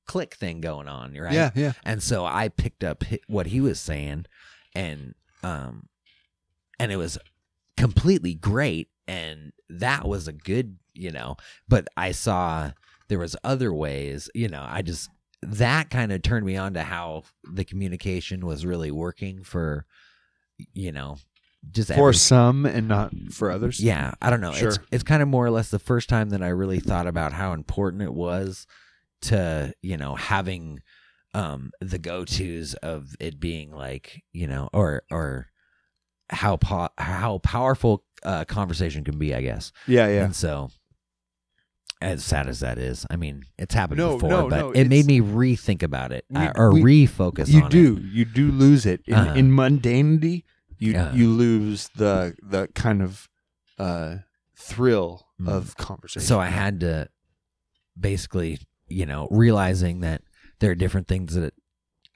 click 0.06 0.34
thing 0.34 0.60
going 0.60 0.88
on, 0.88 1.14
right? 1.14 1.32
yeah, 1.32 1.50
yeah. 1.54 1.72
And 1.84 2.02
so 2.02 2.24
I 2.24 2.48
picked 2.48 2.84
up 2.84 3.04
what 3.28 3.46
he 3.46 3.60
was 3.60 3.80
saying, 3.80 4.26
and 4.74 5.14
um, 5.42 5.88
and 6.78 6.90
it 6.92 6.96
was 6.96 7.18
completely 7.76 8.34
great, 8.34 8.88
and 9.06 9.52
that 9.68 10.06
was 10.06 10.28
a 10.28 10.32
good 10.32 10.78
you 10.94 11.10
know. 11.10 11.36
But 11.68 11.88
I 11.96 12.12
saw 12.12 12.72
there 13.08 13.18
was 13.18 13.36
other 13.44 13.72
ways, 13.72 14.28
you 14.34 14.48
know. 14.48 14.64
I 14.66 14.82
just 14.82 15.08
that 15.42 15.90
kind 15.90 16.12
of 16.12 16.22
turned 16.22 16.46
me 16.46 16.56
on 16.56 16.74
to 16.74 16.82
how 16.82 17.24
the 17.44 17.64
communication 17.64 18.46
was 18.46 18.64
really 18.64 18.90
working 18.92 19.42
for, 19.42 19.86
you 20.72 20.92
know, 20.92 21.16
just 21.72 21.88
For 21.88 21.94
every- 22.10 22.14
some 22.14 22.64
and 22.64 22.86
not 22.88 23.12
for 23.32 23.50
others. 23.50 23.80
yeah, 23.80 24.12
I 24.22 24.30
don't 24.30 24.40
know. 24.40 24.50
It's 24.50 24.58
Sure. 24.58 24.74
it's 24.92 25.02
kind 25.02 25.20
of 25.22 25.28
more 25.28 25.44
or 25.44 25.50
less 25.50 25.68
the 25.70 25.78
first 25.80 26.08
time 26.08 26.30
that 26.30 26.42
I 26.42 26.48
really 26.48 26.78
thought 26.78 27.06
about 27.08 27.32
how 27.32 27.52
important 27.54 28.02
it 28.02 28.14
was 28.14 28.66
to, 29.22 29.72
you 29.82 29.96
know, 29.96 30.14
having 30.14 30.80
um 31.34 31.70
the 31.80 31.98
go-tos 31.98 32.74
of 32.74 33.14
it 33.18 33.40
being 33.40 33.70
like, 33.72 34.22
you 34.32 34.46
know, 34.46 34.68
or 34.72 35.02
or 35.10 35.48
how 36.30 36.56
po- 36.56 36.90
how 36.98 37.38
powerful 37.38 38.04
uh 38.22 38.44
conversation 38.44 39.02
can 39.04 39.18
be, 39.18 39.34
I 39.34 39.40
guess. 39.42 39.72
Yeah, 39.86 40.08
yeah. 40.08 40.24
And 40.24 40.36
so 40.36 40.70
as 42.00 42.24
sad 42.24 42.48
as 42.48 42.60
that 42.60 42.78
is, 42.78 43.06
I 43.10 43.16
mean, 43.16 43.44
it's 43.58 43.74
happened 43.74 43.98
No, 43.98 44.14
before, 44.14 44.28
no, 44.30 44.48
but 44.50 44.56
no, 44.58 44.70
it 44.72 44.88
made 44.88 45.06
me 45.06 45.20
rethink 45.20 45.82
about 45.84 46.10
it 46.10 46.24
We- 46.28 46.36
uh, 46.46 46.52
or 46.56 46.72
we- 46.72 46.82
refocus 47.06 47.48
you 47.48 47.62
on 47.62 47.70
do 47.70 47.96
it. 47.96 48.02
you 48.02 48.24
do 48.24 48.50
lose 48.50 48.86
it 48.86 49.02
in, 49.06 49.14
Uh-huh. 49.14 49.34
in 49.34 49.50
mundanity 49.52 50.44
you 50.78 50.92
Yeah. 50.92 51.12
you 51.14 51.30
lose 51.30 51.88
the 51.94 52.34
the 52.42 52.68
kind 52.74 53.02
of 53.02 53.28
uh 53.78 54.16
thrill 54.56 55.28
Mm. 55.40 55.48
of 55.48 55.76
conversation 55.76 56.26
So 56.26 56.38
I 56.40 56.48
had 56.48 56.80
to 56.80 57.08
basically, 57.98 58.58
you 58.88 59.06
know, 59.06 59.28
realizing 59.30 60.00
that 60.00 60.22
there 60.60 60.70
are 60.70 60.76
different 60.76 61.08
things 61.08 61.34
that 61.34 61.54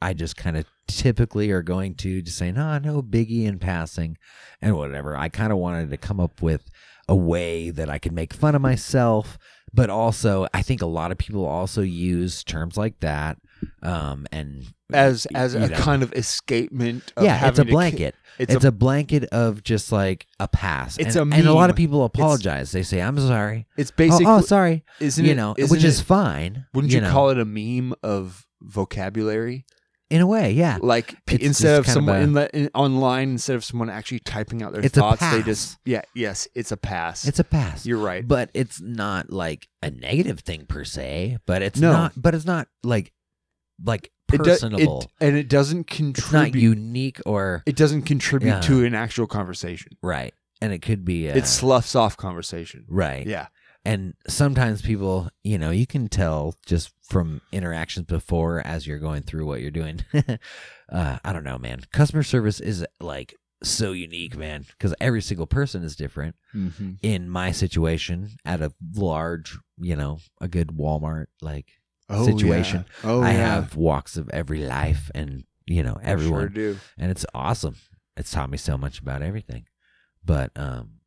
I 0.00 0.12
just 0.12 0.36
kind 0.36 0.56
of 0.56 0.66
typically 0.88 1.50
are 1.50 1.62
going 1.62 1.94
to 1.96 2.22
just 2.22 2.38
say, 2.38 2.52
no, 2.52 2.78
no 2.78 3.02
biggie 3.02 3.44
in 3.44 3.58
passing 3.58 4.16
and 4.60 4.76
whatever. 4.76 5.16
I 5.16 5.28
kind 5.28 5.52
of 5.52 5.58
wanted 5.58 5.90
to 5.90 5.96
come 5.96 6.20
up 6.20 6.42
with 6.42 6.70
a 7.08 7.16
way 7.16 7.70
that 7.70 7.88
I 7.88 7.98
could 7.98 8.12
make 8.12 8.34
fun 8.34 8.54
of 8.54 8.62
myself, 8.62 9.38
but 9.72 9.90
also 9.90 10.46
I 10.52 10.62
think 10.62 10.82
a 10.82 10.86
lot 10.86 11.12
of 11.12 11.18
people 11.18 11.44
also 11.44 11.82
use 11.82 12.44
terms 12.44 12.76
like 12.76 13.00
that. 13.00 13.38
Um, 13.82 14.26
and 14.32 14.66
as 14.92 15.26
as 15.34 15.54
a 15.54 15.68
know. 15.68 15.76
kind 15.76 16.02
of 16.02 16.12
escapement 16.14 17.12
of 17.16 17.24
yeah, 17.24 17.48
it's 17.48 17.58
a 17.58 17.62
to 17.62 17.66
ki- 17.66 17.70
blanket. 17.72 18.14
it's, 18.38 18.54
It's, 18.54 18.64
a, 18.64 18.68
a, 18.68 18.72
blanket 18.72 19.24
of 19.32 19.62
just 19.62 19.92
like 19.92 20.26
a 20.40 20.46
pass. 20.48 20.98
It's 20.98 21.16
and, 21.16 21.32
a 21.32 21.36
and 21.36 21.46
a 21.46 21.52
lot 21.54 21.70
of 21.70 21.76
people 21.76 22.04
apologize. 22.04 22.72
they 22.72 22.82
say, 22.82 23.00
"I'm 23.00 23.18
sorry." 23.18 23.66
it's 23.76 23.90
Oh, 23.90 23.94
basically 23.96 24.26
oh, 24.26 24.40
sorry. 24.42 24.84
isn't 25.00 25.24
you 25.24 25.32
it, 25.32 25.36
know, 25.36 25.54
isn't 25.56 25.74
which 25.74 25.84
is 25.84 26.00
fine. 26.00 26.66
wouldn't 26.74 26.92
you, 26.92 27.00
know, 27.00 27.10
call 27.10 27.30
it 27.30 27.38
a 27.38 27.44
meme 27.44 27.94
of 28.02 28.46
vocabulary 28.60 29.64
in 30.10 30.20
a 30.20 30.26
way? 30.26 30.52
Yeah, 30.52 30.78
like 30.80 31.16
It's 31.28 31.42
instead 31.44 31.78
of 31.78 31.86
kind 31.86 31.88
of 31.96 32.04
someone 32.04 32.16
a- 32.16 32.22
in 32.22 32.32
the 32.34 32.56
in, 32.56 32.70
online 32.74 33.30
instead 33.30 33.56
of 33.56 33.64
someone 33.64 33.90
actually 33.90 34.20
typing 34.20 34.62
out 34.62 34.72
their 34.72 34.84
It's 34.84 34.94
thoughts 34.96 35.20
they 35.30 35.42
just 35.42 35.78
yeah 35.84 36.02
yes 36.14 36.46
it's 36.54 36.70
a 36.72 36.76
pass 36.76 37.26
it's 37.26 37.38
a 37.40 37.44
pass. 37.44 37.84
you're 37.86 37.98
right 37.98 38.26
but 38.26 38.50
it's 38.54 38.80
not 38.80 39.30
like 39.30 39.66
a 39.82 39.90
negative 39.90 40.40
thing 40.40 40.66
per 40.66 40.84
se. 40.84 41.38
But 41.46 41.62
it's 41.62 41.78
No. 41.80 41.92
not. 41.92 42.12
But 42.16 42.34
it's 42.34 42.44
not 42.44 42.68
like 42.84 43.12
like 43.82 44.10
It 44.32 44.38
do- 44.38 44.44
personable. 44.44 45.00
it- 45.20 45.26
and 45.26 45.36
it 45.36 45.48
doesn't 45.48 45.90
it's 46.00 46.32
not 46.32 46.44
contribute 46.46 46.60
unique 46.78 47.20
or 47.26 47.62
it 47.66 47.76
doesn't 47.76 48.02
contribute 48.02 48.50
Yeah. 48.50 48.60
to 48.62 48.84
an 48.84 48.94
actual 48.94 49.26
conversation 49.26 49.92
right. 50.02 50.34
And 50.62 50.72
it 50.72 50.80
could 50.80 51.04
be. 51.04 51.30
Uh, 51.30 51.36
it 51.36 51.46
sloughs 51.46 51.94
off 51.94 52.16
conversation 52.16 52.86
right. 52.88 53.26
yeah 53.26 53.48
and 53.84 54.14
sometimes 54.26 54.82
people 54.82 55.28
you 55.44 55.58
know 55.58 55.70
you 55.70 55.86
can 55.86 56.08
tell 56.08 56.54
just 56.66 56.92
from 57.02 57.40
interactions 57.52 58.06
before 58.06 58.60
as 58.66 58.86
you're 58.86 58.98
going 58.98 59.22
through 59.22 59.46
what 59.46 59.60
you're 59.60 59.70
doing 59.70 60.00
uh 60.92 61.18
i 61.24 61.32
don't 61.32 61.44
know 61.44 61.56
man 61.58 61.80
customer 61.92 62.22
service 62.24 62.58
is 62.58 62.84
like 63.00 63.34
so 63.62 63.92
unique 63.92 64.36
man 64.36 64.64
because 64.70 64.94
every 65.00 65.22
single 65.22 65.46
person 65.46 65.82
is 65.84 65.94
different 65.94 66.34
mm-hmm. 66.54 66.92
in 67.02 67.28
my 67.28 67.52
situation 67.52 68.30
at 68.44 68.60
a 68.60 68.72
large 68.96 69.56
you 69.78 69.94
know 69.94 70.18
a 70.40 70.48
good 70.48 70.68
walmart 70.68 71.26
like 71.40 71.66
oh, 72.08 72.24
Situation. 72.24 72.84
yeah. 73.04 73.10
oh 73.10 73.20
i 73.22 73.32
yeah. 73.32 73.38
have 73.38 73.76
walks 73.76 74.16
of 74.16 74.28
every 74.30 74.60
life 74.64 75.10
and 75.14 75.44
you 75.66 75.82
know 75.82 75.98
everyone 76.02 76.40
sure 76.42 76.48
do 76.48 76.78
and 76.98 77.10
it's 77.10 77.26
awesome. 77.34 77.76
It's 78.16 78.30
taught 78.30 78.48
me 78.50 78.56
so 78.56 78.78
much 78.78 78.98
about 79.00 79.20
everything. 79.22 79.66
But 80.24 80.50
um 80.56 81.00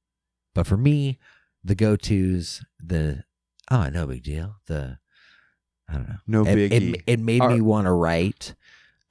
but 0.54 0.68
for 0.68 0.78
me, 0.78 1.18
the 1.64 1.74
go 1.76 1.96
tos, 1.96 2.64
the 2.84 3.24
oh 3.72 3.90
no 3.90 4.06
big 4.06 4.22
deal. 4.24 4.58
The 4.68 5.00
I 5.88 5.94
don't 5.94 6.10
know. 6.10 6.16
no 6.28 6.42
it, 6.46 6.56
biggie 6.56 6.94
it, 6.96 7.04
it 7.08 7.20
made 7.20 7.42
Are- 7.42 7.50
me 7.50 7.62
want 7.62 7.86
to 7.86 7.92
write 7.92 8.54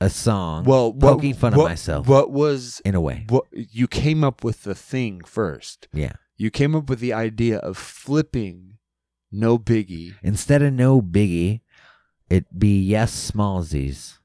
a 0.00 0.08
song 0.08 0.64
well 0.64 0.92
what, 0.92 1.14
poking 1.16 1.34
fun 1.34 1.54
what- 1.54 1.64
of 1.64 1.68
myself 1.70 2.06
what 2.06 2.30
was 2.30 2.80
in 2.84 2.94
a 2.94 3.00
way. 3.00 3.24
what 3.28 3.44
you 3.52 3.88
came 3.88 4.22
up 4.22 4.44
with 4.44 4.62
the 4.62 4.74
thing 4.76 5.22
first 5.24 5.88
Yeah. 5.92 6.12
you 6.36 6.50
came 6.52 6.76
up 6.76 6.88
with 6.88 7.00
the 7.00 7.12
idea 7.12 7.58
of 7.58 7.76
flipping 7.76 8.78
no 9.32 9.58
biggie 9.58 10.14
Instead 10.22 10.62
of 10.62 10.72
no 10.72 11.02
biggie, 11.02 11.62
it 12.30 12.58
be 12.58 12.80
yes 12.82 13.30
smallsies. 13.30 14.18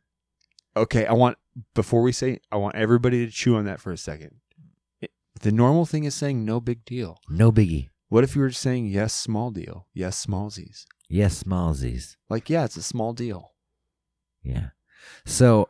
okay 0.75 1.05
i 1.05 1.13
want 1.13 1.37
before 1.75 2.01
we 2.01 2.11
say 2.11 2.39
i 2.51 2.55
want 2.57 2.75
everybody 2.75 3.25
to 3.25 3.31
chew 3.31 3.55
on 3.55 3.65
that 3.65 3.79
for 3.79 3.91
a 3.91 3.97
second 3.97 4.35
It- 5.01 5.11
the 5.41 5.51
normal 5.51 5.85
thing 5.85 6.03
is 6.03 6.15
saying 6.15 6.43
no 6.45 6.59
big 6.59 6.83
deal 6.85 7.17
No 7.29 7.51
biggie. 7.51 7.89
what 8.09 8.23
if 8.23 8.35
you 8.35 8.41
were 8.41 8.51
saying 8.51 8.87
yes 8.87 9.13
small 9.13 9.51
deal 9.51 9.87
yes 9.93 10.25
smallsies 10.25 10.85
Yes 11.09 11.43
smallsies. 11.43 12.15
like 12.29 12.49
yeah 12.49 12.63
it's 12.65 12.77
a 12.77 12.81
small 12.83 13.13
deal 13.13 13.51
Yeah. 14.43 14.69
So 15.25 15.69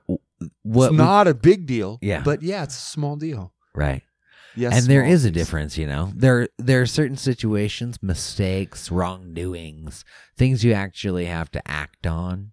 what 0.64 0.86
it's 0.86 0.92
we- 0.92 0.98
not 0.98 1.28
a 1.28 1.34
big 1.34 1.66
deal 1.66 2.00
Yeah. 2.02 2.24
but 2.24 2.42
yeah 2.42 2.64
it's 2.64 2.78
a 2.78 2.82
small 2.96 3.16
deal 3.18 3.54
right. 3.76 4.04
Yes 4.56 4.74
and 4.74 4.86
there 4.88 5.06
is 5.06 5.26
a 5.26 5.32
difference, 5.32 5.78
you 5.78 5.88
know. 5.88 6.12
There 6.16 6.48
there 6.58 6.82
are 6.82 6.86
certain 6.86 7.18
situations, 7.18 7.98
mistakes, 8.02 8.92
wrongdoings, 8.92 10.04
things 10.38 10.64
you 10.64 10.74
actually 10.74 11.26
have 11.26 11.52
to 11.52 11.68
act 11.68 12.06
on, 12.08 12.52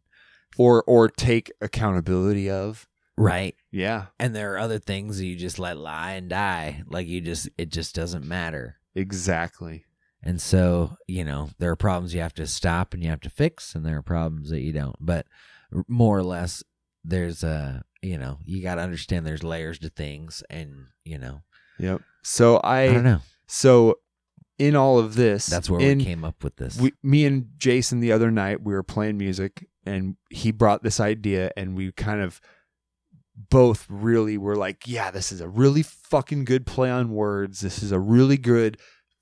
or 0.58 0.82
or 0.86 1.08
take 1.08 1.50
accountability 1.60 2.50
of 2.50 2.86
right? 3.16 3.54
yeah 3.70 4.06
And 4.18 4.34
there 4.34 4.54
are 4.54 4.58
other 4.58 4.78
things 4.78 5.18
that 5.18 5.26
you 5.26 5.36
just 5.36 5.58
let 5.58 5.76
lie 5.76 6.12
and 6.12 6.28
die, 6.30 6.82
like 6.86 7.06
you 7.06 7.20
just 7.20 7.48
it 7.58 7.68
just 7.70 7.94
doesn't 7.94 8.24
matter. 8.24 8.76
exactly 8.94 9.84
And 10.22 10.40
so, 10.40 10.96
you 11.06 11.24
know, 11.24 11.50
there 11.58 11.70
are 11.70 11.76
problems 11.76 12.14
you 12.14 12.20
have 12.20 12.34
to 12.34 12.46
stop 12.46 12.92
and 12.92 13.02
you 13.02 13.08
have 13.10 13.22
to 13.22 13.30
fix, 13.30 13.74
and 13.74 13.84
there 13.84 13.96
are 13.96 14.02
problems 14.02 14.50
that 14.50 14.60
you 14.60 14.72
don't. 14.72 14.96
But 15.00 15.26
more 15.88 16.18
or 16.18 16.22
less, 16.22 16.62
there's 17.04 17.42
a, 17.42 17.82
you 18.02 18.18
know, 18.18 18.38
you 18.44 18.62
got 18.62 18.74
to 18.74 18.82
understand 18.82 19.26
there's 19.26 19.42
layers 19.44 19.78
to 19.78 19.88
things, 19.88 20.42
and 20.50 20.88
you 21.04 21.16
know, 21.18 21.40
yep 21.80 22.00
so 22.22 22.58
i, 22.58 22.82
I, 22.82 22.92
don't 22.92 23.04
know. 23.04 23.20
so 23.46 23.98
in 24.58 24.76
all 24.76 24.98
of 24.98 25.14
this 25.14 25.46
That's 25.46 25.70
where 25.70 25.80
in, 25.80 25.98
we 25.98 26.04
came 26.04 26.22
up 26.22 26.44
with 26.44 26.56
this. 26.56 26.78
we, 26.78 26.92
me 27.02 27.24
and 27.24 27.48
Jason 27.56 28.00
the 28.00 28.12
other 28.12 28.30
night 28.30 28.62
we 28.62 28.74
were 28.74 28.82
playing 28.82 29.16
music 29.16 29.66
and 29.86 30.16
he 30.28 30.52
brought 30.52 30.82
this 30.82 31.00
idea 31.00 31.50
and 31.56 31.74
we 31.74 31.90
kind 31.92 32.20
of 32.20 32.42
both 33.48 33.86
really 33.88 34.36
were 34.36 34.54
like 34.56 34.82
yeah 34.86 35.10
this 35.10 35.32
is 35.32 35.40
a 35.40 35.48
really 35.48 35.82
fucking 35.82 36.44
good 36.44 36.66
play 36.66 36.90
on 36.90 37.10
words 37.10 37.60
this 37.60 37.82
is 37.82 37.90
a 37.90 37.98
really 37.98 38.36
good 38.36 38.76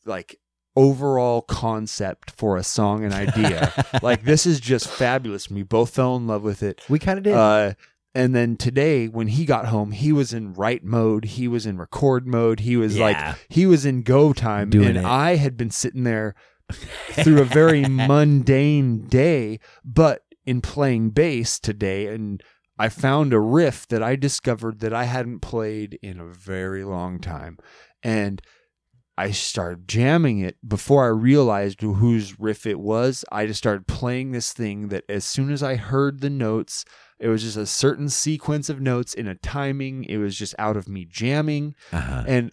like 0.04 0.40
overall 0.74 1.40
concept 1.40 2.32
for 2.32 2.56
a 2.56 2.64
song 2.64 3.04
and 3.04 3.14
idea 3.14 3.72
like 4.02 4.24
this 4.24 4.44
is 4.44 4.58
just 4.58 4.88
fabulous 4.88 5.48
we 5.48 5.62
both 5.62 5.90
fell 5.90 6.16
in 6.16 6.26
love 6.26 6.42
with 6.42 6.64
it 6.64 6.82
we 6.88 6.98
kind 6.98 7.18
of 7.18 7.22
did. 7.24 7.34
uh, 7.34 7.72
and 8.14 8.34
then 8.34 8.56
today 8.56 9.06
when 9.06 9.28
he 9.28 9.44
got 9.44 9.66
home 9.66 9.92
he 9.92 10.12
was 10.12 10.32
in 10.32 10.52
write 10.54 10.84
mode. 10.84 11.24
He 11.24 11.48
was 11.48 11.66
in 11.66 11.78
record 11.78 12.26
mode. 12.26 12.60
He 12.60 12.76
was 12.76 12.98
like 12.98 13.16
he 13.48 13.66
was 13.66 13.84
in 13.84 14.02
go 14.02 14.32
time. 14.32 14.70
Doing 14.70 14.88
and 14.88 14.98
it. 14.98 15.04
i 15.04 15.36
had 15.36 15.56
been 15.56 15.70
sitting 15.70 16.04
there 16.04 16.34
through 17.12 17.40
a 17.40 17.44
very 17.44 17.82
mundane 17.88 19.06
day 19.06 19.58
but 19.84 20.22
in 20.46 20.60
playing 20.60 21.10
bass 21.10 21.58
today. 21.58 22.06
And 22.06 22.42
i 22.78 22.88
found 22.88 23.32
a 23.32 23.40
riff 23.40 23.86
that 23.88 24.02
i 24.02 24.16
discovered 24.16 24.80
that 24.80 24.94
i 24.94 25.04
hadn't 25.04 25.40
played 25.40 25.98
in 26.02 26.18
a 26.18 26.26
very 26.26 26.84
long 26.84 27.18
time. 27.20 27.58
And 28.02 28.40
I 29.18 29.32
started 29.32 29.88
jamming 29.88 30.38
it. 30.38 30.56
Before 30.66 31.04
I 31.04 31.08
realized 31.08 31.80
whose 31.80 32.38
riff 32.38 32.66
it 32.66 32.78
was. 32.78 33.24
I 33.32 33.46
just 33.46 33.58
started 33.58 33.88
playing 33.88 34.30
this 34.30 34.52
thing 34.52 34.88
that 34.88 35.02
as 35.08 35.24
soon 35.24 35.50
as 35.50 35.60
I 35.60 35.74
heard 35.74 36.20
the 36.20 36.30
notes, 36.30 36.84
it 37.18 37.28
was 37.28 37.42
just 37.42 37.56
a 37.56 37.66
certain 37.66 38.08
sequence 38.08 38.68
of 38.68 38.80
notes 38.80 39.14
in 39.14 39.26
a 39.26 39.34
timing. 39.34 40.04
It 40.04 40.18
was 40.18 40.36
just 40.36 40.54
out 40.58 40.76
of 40.76 40.88
me 40.88 41.04
jamming, 41.04 41.74
uh-huh. 41.92 42.24
and 42.26 42.52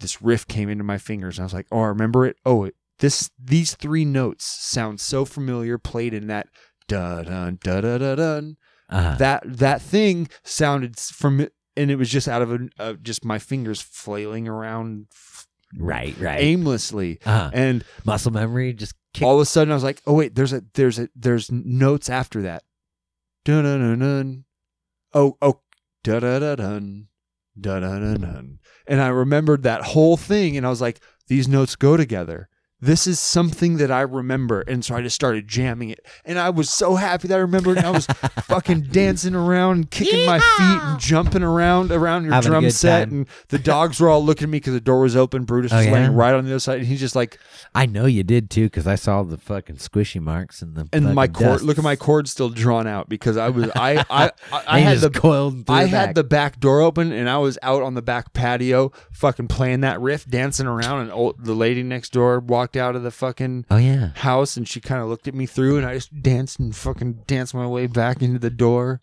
this 0.00 0.20
riff 0.20 0.46
came 0.46 0.68
into 0.68 0.84
my 0.84 0.98
fingers. 0.98 1.38
And 1.38 1.44
I 1.44 1.46
was 1.46 1.54
like, 1.54 1.66
"Oh, 1.72 1.80
I 1.80 1.86
remember 1.88 2.26
it. 2.26 2.36
Oh, 2.44 2.64
it, 2.64 2.74
this 2.98 3.30
these 3.42 3.74
three 3.74 4.04
notes 4.04 4.44
sound 4.44 5.00
so 5.00 5.24
familiar. 5.24 5.78
Played 5.78 6.14
in 6.14 6.26
that 6.26 6.48
da 6.88 7.22
dun 7.22 7.58
da 7.62 7.80
da 7.80 7.98
da 7.98 8.14
dun. 8.14 8.56
uh-huh. 8.88 9.16
That 9.18 9.42
that 9.44 9.82
thing 9.82 10.28
sounded 10.42 10.98
from, 10.98 11.48
and 11.76 11.90
it 11.90 11.96
was 11.96 12.10
just 12.10 12.28
out 12.28 12.42
of 12.42 12.52
a, 12.52 12.68
uh, 12.78 12.92
just 12.94 13.24
my 13.24 13.38
fingers 13.38 13.80
flailing 13.80 14.46
around 14.46 15.06
right, 15.78 16.14
right. 16.20 16.40
aimlessly, 16.40 17.18
uh-huh. 17.24 17.50
and 17.54 17.84
Muscle 18.04 18.32
memory 18.32 18.72
just 18.74 18.94
kicked. 19.14 19.24
all 19.24 19.36
of 19.36 19.40
a 19.40 19.46
sudden 19.46 19.72
I 19.72 19.74
was 19.74 19.84
like, 19.84 20.02
oh 20.06 20.14
wait, 20.14 20.34
there's 20.34 20.52
a 20.52 20.62
there's 20.74 20.98
a 20.98 21.08
there's 21.16 21.50
notes 21.50 22.10
after 22.10 22.42
that. 22.42 22.62
Dun 23.44 23.64
dun 23.64 23.80
dun 23.80 23.98
dun. 23.98 24.44
Oh 25.14 25.36
oh 25.42 25.60
da 26.04 26.20
da 26.20 26.38
dun 26.54 27.08
da 27.60 27.80
da 27.80 27.98
da 27.98 28.14
dun. 28.14 28.58
And 28.86 29.00
I 29.00 29.08
remembered 29.08 29.62
that 29.62 29.82
whole 29.82 30.16
thing, 30.16 30.56
and 30.56 30.66
I 30.66 30.70
was 30.70 30.80
like, 30.80 31.00
these 31.26 31.48
notes 31.48 31.76
go 31.76 31.96
together. 31.96 32.48
This 32.82 33.06
is 33.06 33.20
something 33.20 33.76
that 33.76 33.92
I 33.92 34.00
remember. 34.00 34.62
And 34.62 34.84
so 34.84 34.96
I 34.96 35.02
just 35.02 35.14
started 35.14 35.46
jamming 35.46 35.90
it. 35.90 36.04
And 36.24 36.36
I 36.36 36.50
was 36.50 36.68
so 36.68 36.96
happy 36.96 37.28
that 37.28 37.36
I 37.36 37.40
remembered. 37.40 37.78
And 37.78 37.86
I 37.86 37.90
was 37.92 38.06
fucking 38.42 38.88
dancing 38.90 39.36
around, 39.36 39.76
and 39.76 39.90
kicking 39.90 40.26
my 40.26 40.40
feet 40.40 40.82
and 40.82 40.98
jumping 41.00 41.44
around 41.44 41.92
around 41.92 42.24
your 42.24 42.32
Having 42.34 42.50
drum 42.50 42.70
set. 42.70 43.04
time. 43.08 43.12
And 43.18 43.26
the 43.48 43.58
dogs 43.60 44.00
were 44.00 44.08
all 44.08 44.22
looking 44.24 44.44
at 44.44 44.50
me 44.50 44.56
because 44.58 44.74
the 44.74 44.80
door 44.80 45.00
was 45.00 45.14
open. 45.16 45.44
Brutus 45.44 45.72
Oh, 45.72 45.76
was 45.76 45.86
yeah? 45.86 45.92
laying 45.92 46.12
right 46.14 46.34
on 46.34 46.44
the 46.44 46.50
other 46.50 46.58
side. 46.58 46.78
And 46.78 46.86
he's 46.88 46.98
just 47.00 47.14
like, 47.14 47.38
I 47.74 47.86
know 47.86 48.06
you 48.06 48.24
did 48.24 48.50
too, 48.50 48.64
because 48.66 48.88
I 48.88 48.96
saw 48.96 49.22
the 49.22 49.38
fucking 49.38 49.76
squishy 49.76 50.20
marks 50.20 50.60
and 50.60 50.74
the 50.74 50.88
and 50.92 51.14
my 51.14 51.28
cord, 51.28 51.46
dust. 51.50 51.62
look 51.64 51.78
at 51.78 51.84
my 51.84 51.94
cord 51.94 52.28
still 52.28 52.48
drawn 52.50 52.88
out 52.88 53.08
because 53.08 53.36
I 53.36 53.48
was, 53.48 53.70
I, 53.76 54.04
I, 54.10 54.30
I, 54.50 54.62
I 54.66 54.78
had 54.80 54.98
the, 54.98 55.10
coiled 55.10 55.70
I 55.70 55.84
the 55.84 55.88
had 55.90 56.06
back. 56.08 56.14
the 56.16 56.24
back 56.24 56.60
door 56.60 56.80
open 56.80 57.12
and 57.12 57.30
I 57.30 57.38
was 57.38 57.58
out 57.62 57.82
on 57.82 57.94
the 57.94 58.02
back 58.02 58.32
patio 58.32 58.90
fucking 59.12 59.46
playing 59.46 59.82
that 59.82 60.00
riff, 60.00 60.26
dancing 60.26 60.66
around. 60.66 61.02
And 61.02 61.12
old, 61.12 61.44
the 61.44 61.54
lady 61.54 61.84
next 61.84 62.10
door 62.12 62.40
walked 62.40 62.71
out 62.76 62.96
of 62.96 63.02
the 63.02 63.10
fucking 63.10 63.66
Oh 63.70 63.76
yeah. 63.76 64.10
house 64.16 64.56
and 64.56 64.66
she 64.68 64.80
kind 64.80 65.02
of 65.02 65.08
looked 65.08 65.28
at 65.28 65.34
me 65.34 65.46
through 65.46 65.76
and 65.78 65.86
I 65.86 65.94
just 65.94 66.22
danced 66.22 66.58
and 66.58 66.74
fucking 66.74 67.24
danced 67.26 67.54
my 67.54 67.66
way 67.66 67.86
back 67.86 68.22
into 68.22 68.38
the 68.38 68.50
door. 68.50 69.00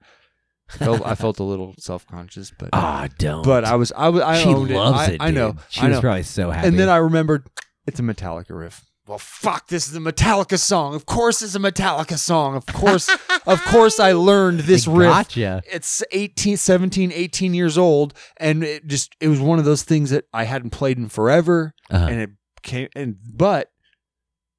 Felt, 0.70 1.04
I 1.04 1.16
felt 1.16 1.40
a 1.40 1.44
little 1.44 1.74
self 1.80 2.06
conscious, 2.06 2.52
but 2.58 2.70
Ah, 2.74 3.08
don't. 3.18 3.44
but 3.44 3.66
I 3.66 3.76
was 3.76 3.92
I 3.98 4.10
was 4.10 4.22
I 4.22 4.38
she 4.44 4.50
owned 4.50 4.70
loves 4.70 5.08
it. 5.08 5.16
it. 5.16 5.22
I, 5.22 5.28
I 5.28 5.32
know. 5.32 5.56
She 5.70 5.82
I 5.82 5.90
was 5.90 6.00
probably 6.00 6.22
so 6.24 6.52
happy. 6.52 6.68
and 6.68 6.78
then 6.78 6.90
I 6.90 6.98
remembered 6.98 7.48
it's 7.88 8.00
a 8.00 8.04
Metallica 8.04 8.52
riff. 8.52 8.86
Well, 9.08 9.18
fuck, 9.18 9.70
this 9.70 9.88
is 9.88 9.96
a 9.96 10.00
Metallica 10.00 10.60
song. 10.60 10.94
Of 10.94 11.08
course 11.08 11.42
it's 11.42 11.56
a 11.56 11.60
Metallica 11.60 12.16
song. 12.20 12.56
Of 12.56 12.68
course, 12.68 13.10
of 13.48 13.60
course 13.66 14.00
I 14.00 14.12
learned 14.12 14.60
this 14.60 14.86
They 14.86 14.92
riff. 14.92 15.10
Gotcha. 15.10 15.64
It's 15.66 16.04
18, 16.12 16.58
17, 16.58 17.12
18 17.12 17.56
years 17.56 17.76
old 17.76 18.14
and 18.38 18.64
it 18.64 18.86
just 18.86 19.16
it 19.20 19.28
was 19.28 19.40
one 19.40 19.58
of 19.58 19.66
those 19.66 19.82
things 19.82 20.12
that 20.12 20.26
I 20.32 20.44
hadn't 20.44 20.70
played 20.70 21.00
in 21.00 21.10
forever 21.10 21.74
Uh-huh. 21.90 22.06
and 22.06 22.20
it 22.22 22.30
came 22.62 22.90
and 22.96 23.16
but 23.34 23.72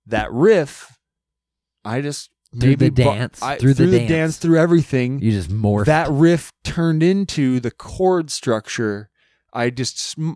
that 0.07 0.31
riff 0.33 0.99
I 1.85 2.01
just 2.01 2.31
Through 2.53 2.77
the 2.77 2.87
maybe 2.87 2.91
bu- 2.91 3.05
dance, 3.05 3.43
I, 3.43 3.57
through 3.57 3.75
the 3.75 3.87
the 3.87 3.99
dance. 4.01 4.11
dance 4.11 4.37
through 4.39 4.59
everything 4.59 5.21
you 5.23 5.31
just 5.33 5.51
morphed. 5.51 5.87
that 5.87 6.09
riff 6.11 6.53
turned 6.65 7.03
into 7.03 7.61
the 7.61 7.71
chord 7.71 8.31
structure. 8.31 9.09
I 9.53 9.71
just 9.71 9.99
sm- 9.99 10.33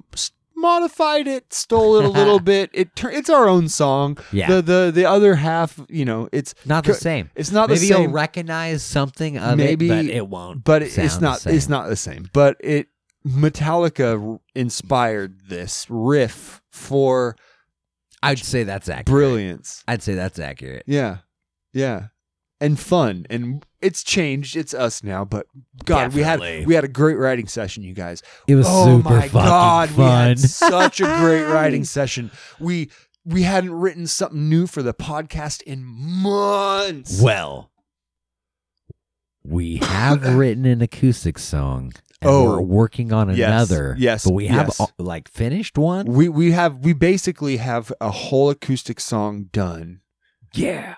modified 0.56 1.26
it, 1.28 1.52
stole 1.52 1.96
it 1.96 2.04
a 2.04 2.08
little 2.20 2.40
bit. 2.40 2.70
It 2.72 2.96
tur- 2.96 3.10
it's 3.10 3.28
our 3.28 3.46
own 3.48 3.68
song. 3.68 4.16
Yeah. 4.32 4.48
The 4.48 4.62
the 4.62 4.92
the 4.94 5.04
other 5.04 5.34
half, 5.34 5.78
you 5.88 6.04
know, 6.04 6.28
it's 6.32 6.54
not 6.64 6.84
the 6.84 6.94
same. 6.94 7.30
It's 7.34 7.50
not 7.52 7.68
Maybe 7.68 7.80
the 7.80 7.86
same. 7.88 8.02
you'll 8.04 8.12
recognize 8.12 8.82
something 8.82 9.36
of 9.36 9.58
Maybe- 9.58 9.86
it, 9.86 9.88
but 9.90 10.04
it 10.06 10.28
won't. 10.28 10.64
but 10.64 10.82
it, 10.82 10.96
it's 10.96 11.20
not. 11.20 11.40
the 11.40 11.54
It's 11.54 11.64
same. 11.66 11.70
not 11.70 11.88
the 11.88 11.96
same. 11.96 12.28
But 12.32 12.56
it 12.60 12.88
Metallica 13.26 14.32
r- 14.34 14.40
inspired 14.54 15.48
this 15.48 15.86
riff 15.88 16.62
for 16.70 17.36
I'd 18.24 18.38
say 18.38 18.64
that's 18.64 18.88
accurate. 18.88 19.06
brilliance. 19.06 19.84
I'd 19.86 20.02
say 20.02 20.14
that's 20.14 20.38
accurate. 20.38 20.84
Yeah, 20.86 21.18
yeah, 21.72 22.08
and 22.60 22.78
fun. 22.78 23.26
And 23.30 23.64
it's 23.80 24.02
changed. 24.02 24.56
It's 24.56 24.72
us 24.74 25.02
now. 25.04 25.24
But 25.24 25.46
God, 25.84 26.14
we 26.14 26.22
Definitely. 26.22 26.58
had 26.58 26.66
we 26.66 26.74
had 26.74 26.84
a 26.84 26.88
great 26.88 27.18
writing 27.18 27.46
session, 27.46 27.82
you 27.82 27.94
guys. 27.94 28.22
It 28.48 28.54
was 28.54 28.66
oh 28.68 28.96
super 28.98 29.10
my 29.10 29.28
fucking 29.28 29.48
god, 29.48 29.90
we 29.90 29.96
fun. 29.96 30.28
had 30.28 30.38
such 30.40 31.00
a 31.00 31.04
great 31.20 31.44
writing 31.44 31.84
session. 31.96 32.30
We 32.58 32.90
we 33.24 33.42
hadn't 33.42 33.72
written 33.72 34.06
something 34.06 34.48
new 34.48 34.66
for 34.66 34.82
the 34.82 34.94
podcast 34.94 35.62
in 35.62 35.82
months. 35.84 37.20
well, 37.22 37.70
we 39.42 39.76
have 39.76 40.22
written 40.36 40.64
an 40.66 40.82
acoustic 40.82 41.38
song. 41.38 41.92
And 42.24 42.32
Oh, 42.32 42.44
we're 42.52 42.60
working 42.60 43.12
on 43.12 43.34
yes, 43.36 43.48
another. 43.70 43.94
yes, 43.98 44.24
but 44.24 44.32
we 44.34 44.46
have 44.48 44.66
yes. 44.68 44.80
uh, 44.80 44.86
like 44.98 45.28
finished 45.28 45.76
one. 45.78 46.06
We 46.06 46.28
we 46.28 46.52
have 46.52 46.78
we 46.84 46.92
basically 46.92 47.58
have 47.58 47.92
a 48.00 48.10
whole 48.10 48.50
acoustic 48.50 48.98
song 49.00 49.44
done. 49.52 50.00
Yeah, 50.54 50.94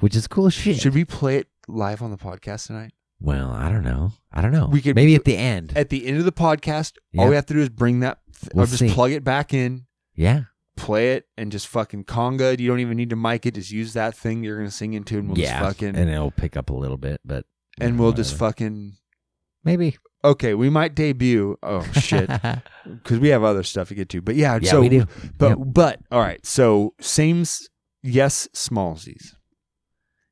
which 0.00 0.14
is 0.16 0.26
cool 0.26 0.46
as 0.46 0.54
shit. 0.54 0.76
Should 0.78 0.94
we 0.94 1.04
play 1.04 1.36
it 1.38 1.48
live 1.68 2.02
on 2.02 2.10
the 2.10 2.16
podcast 2.18 2.66
tonight? 2.68 2.92
well, 3.22 3.50
I 3.50 3.68
don't 3.70 3.84
know. 3.84 4.12
I 4.32 4.40
don't 4.40 4.50
know. 4.52 4.68
We 4.72 4.80
could- 4.80 4.94
maybe 4.96 5.14
at 5.14 5.24
the 5.26 5.36
end. 5.36 5.74
At 5.76 5.90
the 5.90 6.06
end 6.06 6.16
of 6.18 6.24
the 6.24 6.32
podcast, 6.32 6.94
Yeah. 7.12 7.20
all 7.22 7.28
we 7.28 7.34
have 7.34 7.44
to 7.46 7.54
do 7.54 7.60
is 7.60 7.68
bring 7.68 8.00
that 8.00 8.18
th- 8.40 8.50
We'll 8.54 8.64
or 8.64 8.66
just 8.66 8.78
see. 8.78 8.88
plug 8.88 9.10
it 9.10 9.22
back 9.24 9.52
in, 9.52 9.84
yeah, 10.14 10.44
play 10.76 11.12
it, 11.12 11.26
and 11.36 11.52
just 11.52 11.66
fucking 11.68 12.04
conga. 12.04 12.58
You 12.58 12.66
don't 12.68 12.80
even 12.80 12.96
need 12.96 13.10
to 13.10 13.16
mic 13.16 13.44
it. 13.44 13.56
Just 13.56 13.70
use 13.70 13.92
that 13.92 14.14
thing 14.16 14.42
you're 14.42 14.56
gonna 14.56 14.70
sing 14.70 14.94
into, 14.94 15.18
and 15.18 15.28
we'll 15.28 15.38
yeah, 15.38 15.60
just 15.60 15.76
fucking 15.80 15.96
and 15.96 16.08
it'll 16.08 16.30
pick 16.30 16.56
up 16.56 16.70
a 16.70 16.74
little 16.74 16.96
bit, 16.96 17.20
but 17.24 17.44
and 17.78 17.98
we'll 17.98 18.12
just 18.12 18.34
fucking. 18.36 18.94
maybe. 19.64 19.98
Okay, 20.22 20.52
we 20.54 20.68
might 20.68 20.94
debut. 20.94 21.56
Oh 21.62 21.82
shit, 21.94 22.28
because 22.84 23.18
we 23.18 23.28
have 23.28 23.42
other 23.42 23.62
stuff 23.62 23.88
to 23.88 23.94
get 23.94 24.08
to. 24.10 24.20
But 24.20 24.36
yeah, 24.36 24.58
yeah, 24.60 24.70
so 24.70 24.80
we 24.82 24.88
do. 24.90 25.06
But 25.38 25.58
Yep. 25.58 25.58
but 25.66 26.00
all 26.10 26.20
right. 26.20 26.44
So 26.44 26.94
same. 27.00 27.44
Yes, 28.02 28.48
smallsies. 28.54 29.34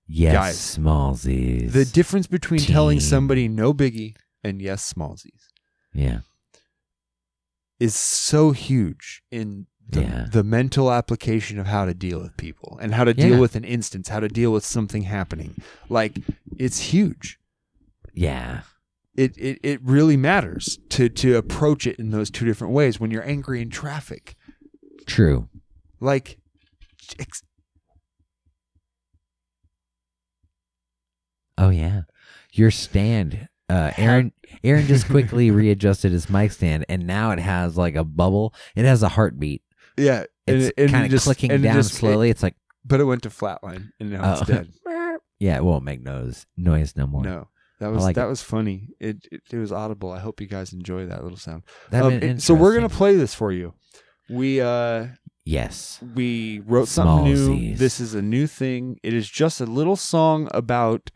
Yes, 0.07 0.33
Guys, 0.35 0.57
smallsies. 0.79 1.73
The 1.73 1.85
difference 1.85 2.27
between 2.27 2.61
telling 2.61 2.99
somebody 3.01 3.47
no 3.49 3.75
biggie 3.75 4.15
and 4.43 4.63
yes, 4.63 4.91
smallsies 4.93 5.49
yeah, 5.93 6.21
is 7.79 7.95
so 7.95 8.53
huge 8.53 9.23
in 9.31 9.67
the, 9.87 10.01
Yeah. 10.03 10.27
the 10.33 10.43
mental 10.45 10.91
application 10.91 11.59
of 11.59 11.67
how 11.67 11.85
to 11.85 11.93
deal 11.95 12.21
with 12.21 12.37
people 12.39 12.79
and 12.81 12.95
how 12.95 13.05
to 13.05 13.13
deal 13.15 13.35
Yeah. 13.35 13.39
with 13.41 13.55
an 13.57 13.65
instance, 13.65 14.09
how 14.09 14.21
to 14.21 14.29
deal 14.29 14.51
with 14.53 14.65
something 14.65 15.03
happening. 15.03 15.55
Like 15.91 16.19
it's 16.59 16.81
huge. 16.81 17.39
yeah, 18.15 18.63
It, 19.19 19.37
it 19.37 19.59
it 19.65 19.81
really 19.83 20.17
matters 20.17 20.79
to 20.91 21.09
to 21.09 21.37
approach 21.37 21.87
it 21.89 21.97
in 21.99 22.11
those 22.11 22.31
two 22.31 22.45
different 22.45 22.73
ways 22.73 23.01
when 23.01 23.11
you're 23.11 23.27
angry 23.27 23.61
in 23.61 23.69
traffic. 23.69 24.37
true. 25.07 25.49
Like 26.01 26.39
ex- 27.19 27.43
Oh 31.57 31.71
yeah, 31.71 32.03
your 32.53 32.71
stand. 32.71 33.49
Uh, 33.69 33.91
Aaron, 33.99 34.33
Aaron 34.65 34.87
just 34.87 35.07
quickly 35.09 35.51
readjusted 35.51 36.13
his 36.13 36.31
mic 36.31 36.53
stand, 36.53 36.87
and 36.89 37.07
now 37.07 37.33
it 37.33 37.39
has 37.39 37.77
like 37.77 37.97
a 37.97 38.05
bubble. 38.05 38.55
It 38.77 38.85
has 38.85 39.03
a 39.03 39.09
heartbeat. 39.09 39.63
yeah, 39.97 40.25
and 40.47 40.57
It's 40.63 40.73
it- 40.77 40.91
kind 40.91 41.13
of 41.13 41.21
clicking 41.21 41.51
and 41.51 41.65
it 41.65 41.69
down 41.69 41.77
just- 41.77 41.95
slowly. 41.95 42.31
it's 42.31 42.43
like, 42.43 42.55
but 42.85 43.01
it 43.01 43.05
went 43.05 43.23
to 43.25 43.29
flatline 43.31 43.91
and 44.01 44.11
now 44.13 44.21
Oh. 44.23 44.39
it's 44.39 44.47
dead. 44.49 44.73
yeah, 45.41 45.57
it 45.57 45.65
won't 45.65 45.85
make 45.85 46.01
noise 46.03 46.47
noise 46.57 46.95
no 46.97 47.07
more. 47.07 47.23
No, 47.25 47.49
that 47.81 47.89
was 47.93 48.03
like 48.05 48.17
that 48.17 48.27
it. 48.27 48.29
was 48.29 48.43
funny. 48.43 48.89
It, 49.01 49.27
it 49.31 49.41
it 49.53 49.57
was 49.57 49.73
audible. 49.73 50.11
I 50.13 50.19
hope 50.19 50.41
you 50.41 50.47
guys 50.47 50.73
enjoy 50.73 51.07
that 51.07 51.23
little 51.23 51.39
sound. 51.39 51.63
That 51.91 52.05
Um, 52.05 52.13
it- 52.15 52.43
so 52.43 52.55
we're 52.55 52.75
gonna 52.75 52.89
play 52.89 53.15
this 53.17 53.35
for 53.35 53.53
you. 53.53 53.75
We 54.31 54.61
uh 54.61 55.09
Yes. 55.45 55.99
we 56.15 56.61
wrote 56.67 56.89
something 56.89 57.25
new. 57.33 57.49
Smallsies. 57.49 57.79
This 57.79 58.01
is 58.01 58.15
a 58.15 58.21
new 58.21 58.47
thing. 58.47 58.99
It 59.03 59.15
is 59.15 59.31
just 59.31 59.61
a 59.63 59.67
little 59.67 59.97
song 59.97 60.49
about 60.53 61.11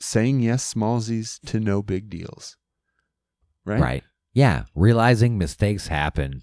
saying 0.00 0.40
yes, 0.40 0.72
smallsies 0.74 1.38
to 1.46 1.60
no 1.60 1.82
big 1.82 2.08
deals. 2.08 2.56
Right. 3.66 3.80
Right. 3.80 4.04
Yeah. 4.32 4.64
Realizing 4.74 5.36
mistakes 5.36 5.88
happen. 5.88 6.42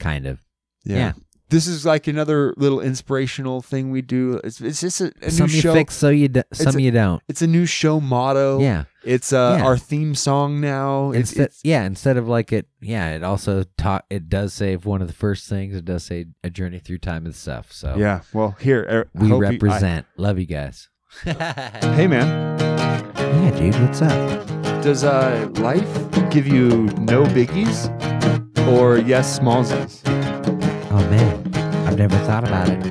Kind 0.00 0.26
of. 0.26 0.40
Yeah. 0.84 1.12
This 1.52 1.66
is 1.66 1.84
like 1.84 2.06
another 2.06 2.54
little 2.56 2.80
inspirational 2.80 3.60
thing 3.60 3.90
we 3.90 4.00
do. 4.00 4.40
It's 4.42 4.58
it's 4.60 4.80
just 4.80 5.02
a, 5.02 5.12
a 5.20 5.30
some 5.30 5.46
new 5.48 5.52
you 5.52 5.60
show. 5.60 5.74
fix, 5.74 5.94
so 5.94 6.08
you 6.08 6.28
do, 6.28 6.42
some 6.52 6.76
a- 6.76 6.80
you 6.80 6.90
don't. 6.90 7.22
It's 7.28 7.42
a 7.42 7.46
new 7.46 7.66
show 7.66 8.00
motto. 8.00 8.58
Yeah. 8.58 8.84
It's 9.04 9.32
uh, 9.34 9.56
Yeah. 9.58 9.66
our 9.66 9.76
theme 9.76 10.14
song 10.14 10.60
now. 10.62 11.10
It's, 11.10 11.30
Instead, 11.32 11.46
it's 11.46 11.60
yeah, 11.62 11.84
instead 11.84 12.16
of 12.16 12.26
like 12.26 12.52
it, 12.52 12.68
yeah, 12.80 13.10
it 13.14 13.22
also 13.22 13.64
taught. 13.76 14.06
It 14.08 14.30
does 14.30 14.54
say 14.54 14.76
one 14.76 15.02
of 15.02 15.08
the 15.08 15.14
first 15.14 15.46
things. 15.48 15.76
It 15.76 15.84
does 15.84 16.04
say 16.04 16.26
a 16.42 16.48
journey 16.48 16.78
through 16.78 16.98
time 16.98 17.26
and 17.26 17.34
stuff. 17.34 17.70
So 17.70 17.96
yeah. 17.98 18.22
Well, 18.32 18.56
here 18.58 18.86
er, 18.88 19.08
we 19.12 19.28
hope 19.28 19.42
you- 19.42 19.46
I- 19.46 19.50
represent. 19.50 20.06
Love 20.16 20.38
you 20.38 20.46
guys. 20.46 20.88
hey 21.24 22.06
man, 22.06 22.58
yeah, 23.18 23.50
dude, 23.58 23.74
what's 23.82 24.00
up? 24.00 24.46
does 24.82 25.04
uh 25.04 25.48
life 25.56 26.30
give 26.30 26.46
you 26.46 26.86
no 27.00 27.24
biggies 27.26 27.86
or 28.68 28.96
yes 28.98 29.38
smallsies? 29.38 30.00
Oh 30.94 31.00
man, 31.08 31.54
I've 31.86 31.96
never 31.96 32.18
thought 32.26 32.44
about 32.46 32.68
it. 32.68 32.82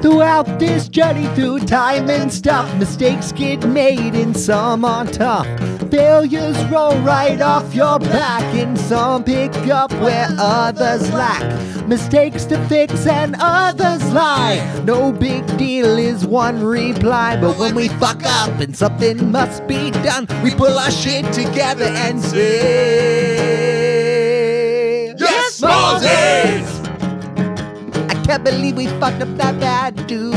Throughout 0.00 0.58
this 0.58 0.88
journey 0.88 1.26
through 1.34 1.60
time 1.60 2.08
and 2.08 2.32
stuff, 2.32 2.74
mistakes 2.76 3.32
get 3.32 3.66
made 3.68 4.14
and 4.14 4.34
some 4.34 4.82
are 4.84 5.04
tough. 5.04 5.46
Failures 5.90 6.56
roll 6.66 6.98
right 7.00 7.42
off 7.42 7.74
your 7.74 7.98
back, 7.98 8.42
and 8.54 8.78
some 8.78 9.24
pick 9.24 9.54
up 9.68 9.92
where 10.00 10.26
others 10.38 11.12
lack. 11.12 11.42
Mistakes 11.86 12.46
to 12.46 12.56
fix 12.66 13.06
and 13.06 13.36
others 13.38 14.02
lie. 14.12 14.62
No 14.84 15.12
big 15.12 15.46
deal 15.58 15.98
is 15.98 16.26
one 16.26 16.64
reply, 16.64 17.36
but 17.38 17.58
when 17.58 17.74
we 17.74 17.88
fuck 17.88 18.22
up 18.24 18.58
and 18.58 18.74
something 18.74 19.30
must 19.30 19.66
be 19.66 19.90
done, 19.90 20.26
we 20.42 20.50
pull 20.50 20.78
our 20.78 20.90
shit 20.90 21.30
together 21.32 21.84
and 21.84 22.22
say, 22.22 23.44
Yes, 25.18 25.60
Moses! 25.60 26.53
I 28.34 28.38
can't 28.38 28.50
believe 28.50 28.76
we 28.76 28.88
fucked 28.98 29.22
up 29.22 29.32
that 29.36 29.60
bad 29.60 30.08
dude. 30.08 30.34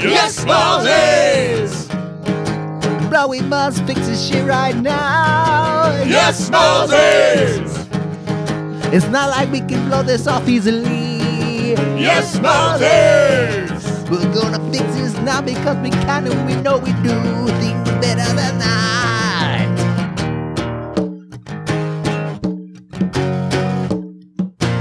Yes, 0.00 0.46
Moses! 0.46 1.88
Bro, 3.10 3.26
we 3.26 3.40
must 3.40 3.84
fix 3.84 3.98
this 4.06 4.28
shit 4.28 4.46
right 4.46 4.76
now. 4.76 6.04
Yes, 6.06 6.48
Moses! 6.50 7.88
It's 8.94 9.08
not 9.08 9.30
like 9.30 9.50
we 9.50 9.58
can 9.58 9.88
blow 9.88 10.04
this 10.04 10.28
off 10.28 10.48
easily. 10.48 11.72
Yes, 11.98 12.38
Smallsies! 12.38 14.08
We're 14.08 14.32
gonna 14.32 14.60
fix 14.70 14.84
this 14.94 15.14
now 15.22 15.42
because 15.42 15.76
we 15.78 15.90
can 15.90 16.28
and 16.28 16.46
we 16.46 16.54
know 16.62 16.78
we 16.78 16.92
do 17.02 17.48
things 17.58 17.90
better 18.00 18.32
than 18.36 18.58
that. 18.60 19.66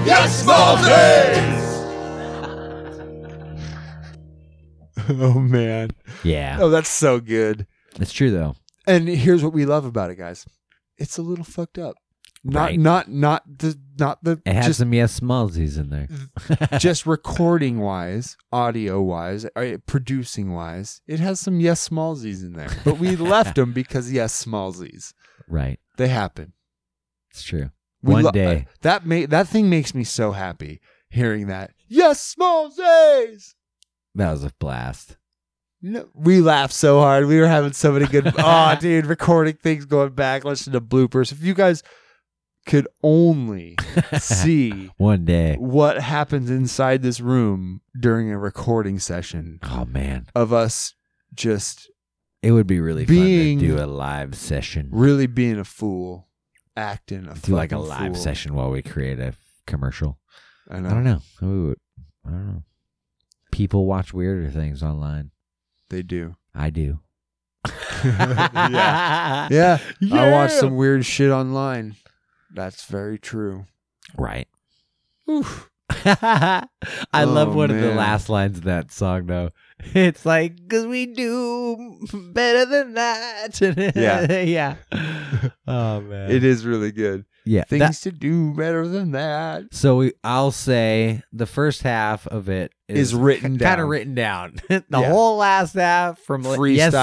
Yes, 0.05 0.43
Smallsies! 0.43 1.54
oh 5.09 5.39
man. 5.39 5.91
Yeah, 6.23 6.57
Oh, 6.61 6.69
that's 6.69 6.89
so 6.89 7.19
good. 7.19 7.67
it's 7.99 8.13
true 8.13 8.31
though. 8.31 8.55
And 8.87 9.07
here's 9.07 9.43
what 9.43 9.53
we 9.53 9.65
love 9.65 9.85
about 9.85 10.09
it, 10.11 10.15
guys. 10.17 10.45
It's 10.97 11.17
a 11.17 11.21
little 11.21 11.45
fucked 11.45 11.77
up. 11.79 11.95
Not 12.43 12.61
Right. 12.61 12.79
not 12.79 13.09
not 13.09 13.41
the 13.57 13.75
not 13.97 14.23
the 14.23 14.39
It 14.45 14.53
has 14.53 14.67
just 14.67 14.79
some 14.79 14.93
yes 14.93 15.19
smallsies 15.19 15.79
in 15.79 15.89
there. 15.89 16.07
just 16.79 17.07
recording 17.07 17.79
wise, 17.79 18.37
audio 18.53 19.01
wise, 19.01 19.45
uh, 19.55 19.77
producing 19.87 20.53
wise. 20.53 21.01
It 21.07 21.19
has 21.19 21.39
some 21.39 21.59
yes 21.59 21.89
smallsies 21.89 22.43
in 22.43 22.53
there. 22.53 22.69
But 22.83 22.99
we 22.99 23.15
left 23.15 23.55
them 23.55 23.73
because 23.73 24.11
yes 24.11 24.45
smallsies. 24.45 25.13
right, 25.47 25.79
They 25.97 26.07
happen. 26.07 26.53
it's 27.31 27.41
true. 27.43 27.71
We 28.03 28.13
One 28.13 28.23
lo- 28.25 28.31
day. 28.31 28.67
uh, 28.69 28.71
that 28.81 29.05
ma- 29.07 29.25
that 29.27 29.47
thing 29.47 29.67
makes 29.67 29.95
me 29.95 30.03
so 30.03 30.31
happy 30.31 30.79
hearing 31.09 31.47
that. 31.47 31.71
Yes 31.87 32.35
smallsies. 32.39 33.55
That 34.15 34.31
was 34.31 34.43
a 34.43 34.51
blast. 34.59 35.17
No, 35.81 36.07
we 36.15 36.41
laughed 36.41 36.73
so 36.73 36.99
hard. 36.99 37.27
We 37.27 37.39
were 37.39 37.47
having 37.47 37.73
so 37.73 37.91
many 37.91 38.07
good. 38.07 38.33
oh, 38.37 38.75
dude, 38.79 39.05
recording 39.05 39.55
things, 39.55 39.85
going 39.85 40.13
back, 40.13 40.43
listening 40.43 40.73
to 40.73 40.81
bloopers. 40.81 41.31
If 41.31 41.43
you 41.43 41.53
guys 41.53 41.83
could 42.65 42.87
only 43.03 43.75
see 44.19 44.89
One 44.97 45.23
day. 45.25 45.55
what 45.59 46.01
happens 46.01 46.49
inside 46.49 47.03
this 47.03 47.19
room 47.19 47.81
during 47.99 48.31
a 48.31 48.39
recording 48.39 48.97
session 48.97 49.59
Oh 49.61 49.85
man, 49.85 50.25
of 50.33 50.51
us 50.51 50.95
just 51.35 51.91
it 52.41 52.51
would 52.53 52.65
be 52.65 52.79
really 52.79 53.05
Being- 53.05 53.59
fun 53.59 53.67
to 53.69 53.75
do 53.77 53.83
a 53.83 53.85
live 53.85 54.33
session. 54.33 54.89
really 54.91 55.27
being 55.27 55.59
a 55.59 55.63
fool, 55.63 56.27
acting 56.75 57.27
a 57.27 57.35
Do 57.35 57.53
like 57.55 57.71
a 57.71 57.77
live 57.77 58.13
fool. 58.13 58.15
session 58.23 58.55
while 58.55 58.71
we 58.71 58.81
create 58.81 59.19
a 59.19 59.35
commercial. 59.67 60.17
I 60.69 60.79
know. 60.79 60.89
I 60.89 60.93
don't 60.93 61.03
know. 61.03 61.21
I 61.41 62.29
don't 62.31 62.47
know. 62.47 62.63
People 63.55 63.85
watch 63.85 64.13
weirder 64.13 64.49
things 64.49 64.83
online. 64.83 65.31
They 65.89 66.01
do. 66.01 66.35
I 66.53 66.69
do. 66.71 66.99
yeah. 68.03 69.47
yeah. 69.49 69.79
I 70.11 70.29
watch 70.29 70.51
some 70.51 70.75
weird 70.75 71.05
shit 71.05 71.31
online. 71.31 71.95
That's 72.53 72.83
very 72.83 73.17
true. 73.17 73.63
Right. 74.17 74.49
Oof. 75.29 75.69
I 75.89 76.67
love 77.13 77.49
Oh, 77.49 77.53
one 77.53 77.71
of 77.71 77.79
the 77.79 77.95
last 77.95 78.27
lines 78.27 78.57
of 78.57 78.65
that 78.65 78.91
song, 78.91 79.27
though. 79.27 79.51
It's 79.79 80.25
like, 80.25 80.57
because 80.57 80.85
we 80.85 81.05
do 81.05 82.05
better 82.33 82.65
than 82.65 82.95
that. 82.95 83.61
Yeah. 83.95 84.41
yeah. 84.41 84.75
Oh, 85.65 86.01
man. 86.01 86.29
It 86.29 86.43
is 86.43 86.65
really 86.65 86.91
good. 86.91 87.23
Yeah. 87.45 87.63
Things 87.63 88.01
that- 88.01 88.09
to 88.09 88.11
do 88.11 88.53
better 88.53 88.87
than 88.87 89.11
that. 89.11 89.65
so 89.71 89.97
we, 89.97 90.13
I'll 90.23 90.51
say 90.51 91.21
the 91.31 91.45
first 91.45 91.83
half 91.83 92.25
of 92.27 92.49
it 92.49 92.71
Is 92.87 93.09
is, 93.09 93.15
written 93.15 93.57
kind 93.59 93.79
of 93.81 93.87
written 93.87 94.15
down. 94.15 94.55
the 94.69 94.83
Yeah. 94.91 95.09
whole 95.09 95.37
last 95.37 95.73
half 95.73 96.19
from 96.19 96.43
like, 96.43 96.59
Yes. 96.75 96.93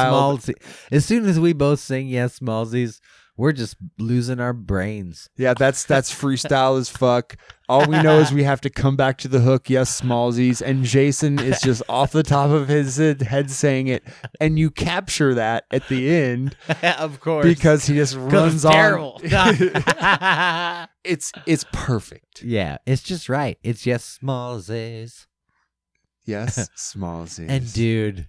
As 0.90 1.04
soon 1.04 1.26
as 1.26 1.38
we 1.38 1.52
both 1.52 1.80
sing 1.80 2.08
Yes 2.08 2.38
Smallsies, 2.40 3.00
we're 3.42 3.50
just 3.50 3.74
losing 3.98 4.38
our 4.38 4.52
brains. 4.52 5.28
Yeah, 5.36 5.54
that's 5.54 5.84
that's 5.84 6.14
freestyle 6.14 6.78
as 6.78 6.88
fuck. 6.88 7.34
All 7.68 7.84
we 7.86 8.00
know 8.00 8.20
is 8.20 8.32
we 8.32 8.44
have 8.44 8.60
to 8.60 8.70
come 8.70 8.94
back 8.94 9.18
to 9.18 9.26
the 9.26 9.40
hook. 9.40 9.68
Yes, 9.68 10.00
Smallsies, 10.00 10.62
and 10.62 10.84
Jason 10.84 11.40
is 11.40 11.60
just 11.60 11.82
off 11.88 12.12
the 12.12 12.22
top 12.22 12.50
of 12.50 12.68
his 12.68 12.98
head 12.98 13.50
saying 13.50 13.88
it, 13.88 14.04
and 14.40 14.60
you 14.60 14.70
capture 14.70 15.34
that 15.34 15.64
at 15.72 15.88
the 15.88 16.14
end 16.14 16.54
of 17.00 17.18
course. 17.18 17.44
because 17.44 17.86
he 17.86 17.96
just 17.96 18.14
runs 18.14 18.64
on. 18.64 18.70
terrible. 18.70 19.20
it's 19.24 19.72
it's 21.44 21.64
perfect. 21.72 22.44
yeah, 22.44 22.76
it's 22.86 23.02
just 23.02 23.28
right. 23.28 23.58
It's 23.64 23.84
Yes 23.84 24.20
Smallsies. 24.22 25.26
Yes, 26.24 26.70
Smallsies. 26.76 27.48
And 27.48 27.72
dude, 27.72 28.28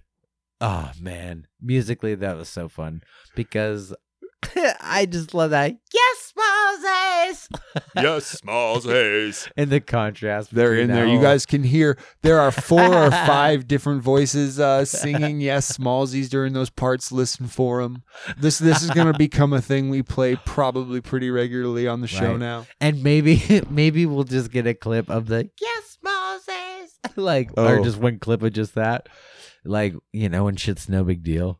oh 0.60 0.90
man, 1.00 1.46
musically 1.62 2.16
that 2.16 2.36
was 2.36 2.48
so 2.48 2.68
fun 2.68 3.00
because 3.36 3.94
I 4.80 5.06
just 5.06 5.34
love 5.34 5.50
that. 5.50 5.76
Yes, 5.92 6.32
Moses. 6.36 7.48
yes, 7.96 8.40
Smallsies. 8.40 9.50
And 9.56 9.70
the 9.70 9.80
contrast. 9.80 10.54
They're 10.54 10.74
in 10.74 10.88
there. 10.88 11.06
You 11.06 11.20
guys 11.20 11.46
can 11.46 11.62
hear 11.62 11.98
there 12.22 12.40
are 12.40 12.50
four 12.50 12.82
or 12.94 13.10
five 13.10 13.66
different 13.68 14.02
voices 14.02 14.58
uh, 14.60 14.84
singing 14.84 15.40
"Yes, 15.40 15.76
Smallsies" 15.76 16.28
during 16.28 16.52
those 16.52 16.70
parts. 16.70 17.10
Listen 17.12 17.46
for 17.46 17.82
them. 17.82 18.02
This 18.38 18.58
this 18.58 18.82
is 18.82 18.90
going 18.90 19.10
to 19.12 19.18
become 19.18 19.52
a 19.52 19.60
thing 19.62 19.90
we 19.90 20.02
play 20.02 20.36
probably 20.44 21.00
pretty 21.00 21.30
regularly 21.30 21.86
on 21.88 22.00
the 22.00 22.08
show 22.08 22.30
Right. 22.32 22.38
now. 22.38 22.66
and 22.80 23.02
maybe 23.02 23.42
maybe 23.70 24.06
we'll 24.06 24.24
just 24.24 24.50
get 24.50 24.66
a 24.66 24.74
clip 24.74 25.08
of 25.10 25.26
the 25.26 25.50
Yes, 25.60 25.98
Moses. 26.02 26.98
like 27.16 27.50
or 27.56 27.78
Oh. 27.78 27.84
just 27.84 27.98
one 27.98 28.18
clip 28.18 28.42
of 28.42 28.52
just 28.52 28.74
that. 28.74 29.08
Like, 29.64 29.94
you 30.12 30.28
know, 30.28 30.44
when 30.44 30.56
shit's 30.56 30.88
no 30.88 31.04
big 31.04 31.22
deal. 31.22 31.58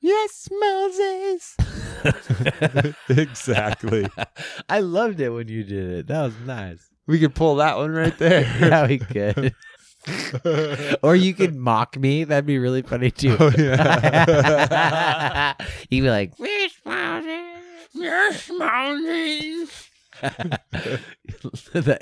Yes, 0.00 0.48
Moses. 0.52 1.56
exactly. 3.08 4.08
I 4.68 4.80
loved 4.80 5.20
it 5.20 5.30
when 5.30 5.48
you 5.48 5.64
did 5.64 5.90
it. 5.90 6.06
That 6.08 6.22
was 6.22 6.34
nice. 6.44 6.88
We 7.06 7.18
could 7.18 7.34
pull 7.34 7.56
that 7.56 7.76
one 7.76 7.92
right 7.92 8.16
there. 8.18 8.42
yeah, 8.60 8.86
we 8.86 8.98
could. 8.98 9.54
or 11.02 11.16
you 11.16 11.34
could 11.34 11.54
mock 11.54 11.96
me. 11.96 12.24
That'd 12.24 12.46
be 12.46 12.58
really 12.58 12.82
funny 12.82 13.10
too. 13.10 13.36
Oh, 13.38 13.50
yeah. 13.56 15.54
You'd 15.90 16.02
be 16.02 16.10
like, 16.10 16.32
Yes, 16.38 16.72
Moses. 16.84 17.40
Yes, 17.94 18.50
Moses. 18.56 19.88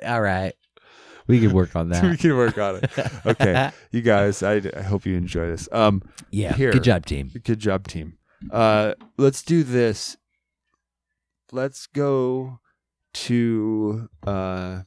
All 0.07 0.21
right. 0.21 0.55
We 1.27 1.41
can 1.41 1.53
work 1.53 1.75
on 1.77 1.89
that. 1.91 2.03
we 2.05 2.17
can 2.17 2.37
work 2.37 2.59
on 2.59 2.77
it. 2.83 2.91
Okay, 3.27 3.71
you 3.93 4.03
guys. 4.03 4.43
I, 4.43 4.61
I 4.77 4.83
hope 4.83 5.07
you 5.07 5.17
enjoy 5.17 5.47
this. 5.49 5.69
Um, 5.73 6.03
Yeah. 6.31 6.53
Here. 6.55 6.73
Good 6.73 6.85
job, 6.85 7.07
team. 7.07 7.31
good 7.45 7.59
job, 7.61 7.87
team. 7.89 8.19
Uh, 8.51 8.95
let's 9.17 9.43
do 9.43 9.63
this. 9.63 10.17
Let's 11.53 11.87
go 11.87 12.61
to 13.15 14.09
uh, 14.27 14.81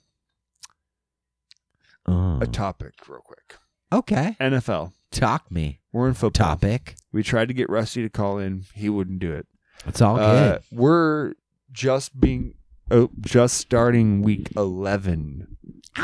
Oh. 2.10 2.40
a 2.42 2.48
topic 2.48 2.94
real 3.08 3.20
quick. 3.22 3.56
Okay. 3.92 4.36
NFL. 4.40 4.94
Talk 5.12 5.52
me. 5.52 5.80
We're 5.92 6.08
in 6.08 6.14
football. 6.14 6.48
Topic. 6.56 6.96
We 7.12 7.24
tried 7.24 7.48
to 7.50 7.54
get 7.54 7.70
Rusty 7.70 8.02
to 8.04 8.10
call 8.10 8.38
in. 8.38 8.66
He 8.74 8.90
wouldn't 8.90 9.20
do 9.20 9.34
it. 9.34 9.48
It's 9.86 10.02
all 10.02 10.18
Uh, 10.20 10.54
good. 10.54 10.62
we're 10.72 11.34
just 11.72 12.20
being 12.20 12.56
oh, 12.92 13.10
just 13.22 13.58
starting 13.58 14.22
week 14.22 14.50
11 14.56 15.58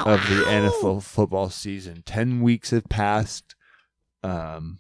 of 0.05 0.21
the 0.27 0.43
NFL 0.47 1.03
football 1.03 1.49
season. 1.49 2.03
10 2.05 2.41
weeks 2.41 2.71
have 2.71 2.85
passed. 2.89 3.55
Um 4.23 4.79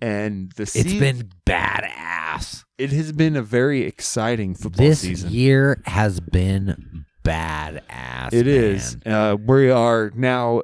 and 0.00 0.52
the 0.52 0.62
It's 0.62 0.72
season, 0.74 0.98
been 1.00 1.30
badass. 1.44 2.64
it 2.78 2.90
has 2.92 3.10
been 3.12 3.34
a 3.34 3.42
very 3.42 3.82
exciting 3.82 4.54
football 4.54 4.86
This 4.86 5.00
season. 5.00 5.28
This 5.30 5.34
year 5.36 5.82
has 5.86 6.20
been 6.20 7.04
badass. 7.24 8.32
It 8.32 8.46
is. 8.46 8.96
man. 9.04 9.14
Uh, 9.14 9.36
we 9.36 9.70
are 9.70 10.12
now 10.14 10.62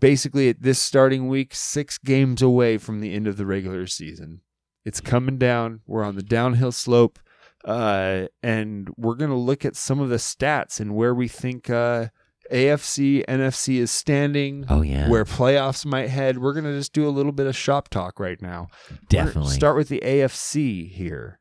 basically 0.00 0.48
at 0.48 0.62
this 0.62 0.80
starting 0.80 1.28
week 1.28 1.54
six 1.54 1.96
games 1.98 2.42
away 2.42 2.76
from 2.78 3.00
the 3.00 3.14
end 3.14 3.28
of 3.28 3.36
the 3.36 3.46
regular 3.46 3.86
season. 3.86 4.40
It's 4.84 5.00
coming 5.00 5.38
down. 5.38 5.80
We're 5.86 6.02
on 6.04 6.16
the 6.16 6.22
downhill 6.22 6.72
slope, 6.72 7.18
uh, 7.64 8.26
and 8.42 8.88
we're 8.96 9.14
going 9.14 9.30
to 9.30 9.36
look 9.36 9.64
at 9.64 9.76
some 9.76 10.00
of 10.00 10.08
the 10.08 10.16
stats 10.16 10.80
and 10.80 10.94
where 10.94 11.14
we 11.14 11.28
think 11.28 11.68
uh, 11.70 12.08
AFC, 12.50 13.24
NFC 13.26 13.78
is 13.78 13.90
standing. 13.90 14.66
Oh 14.68 14.82
yeah. 14.82 15.08
Where 15.08 15.24
playoffs 15.24 15.84
might 15.84 16.08
head. 16.08 16.38
We're 16.38 16.52
going 16.52 16.64
to 16.64 16.76
just 16.76 16.92
do 16.92 17.08
a 17.08 17.10
little 17.10 17.32
bit 17.32 17.46
of 17.46 17.56
shop 17.56 17.88
talk 17.88 18.20
right 18.20 18.40
now. 18.40 18.68
Definitely. 19.08 19.54
start 19.54 19.76
with 19.76 19.88
the 19.88 20.00
AFC 20.04 20.90
here. 20.90 21.38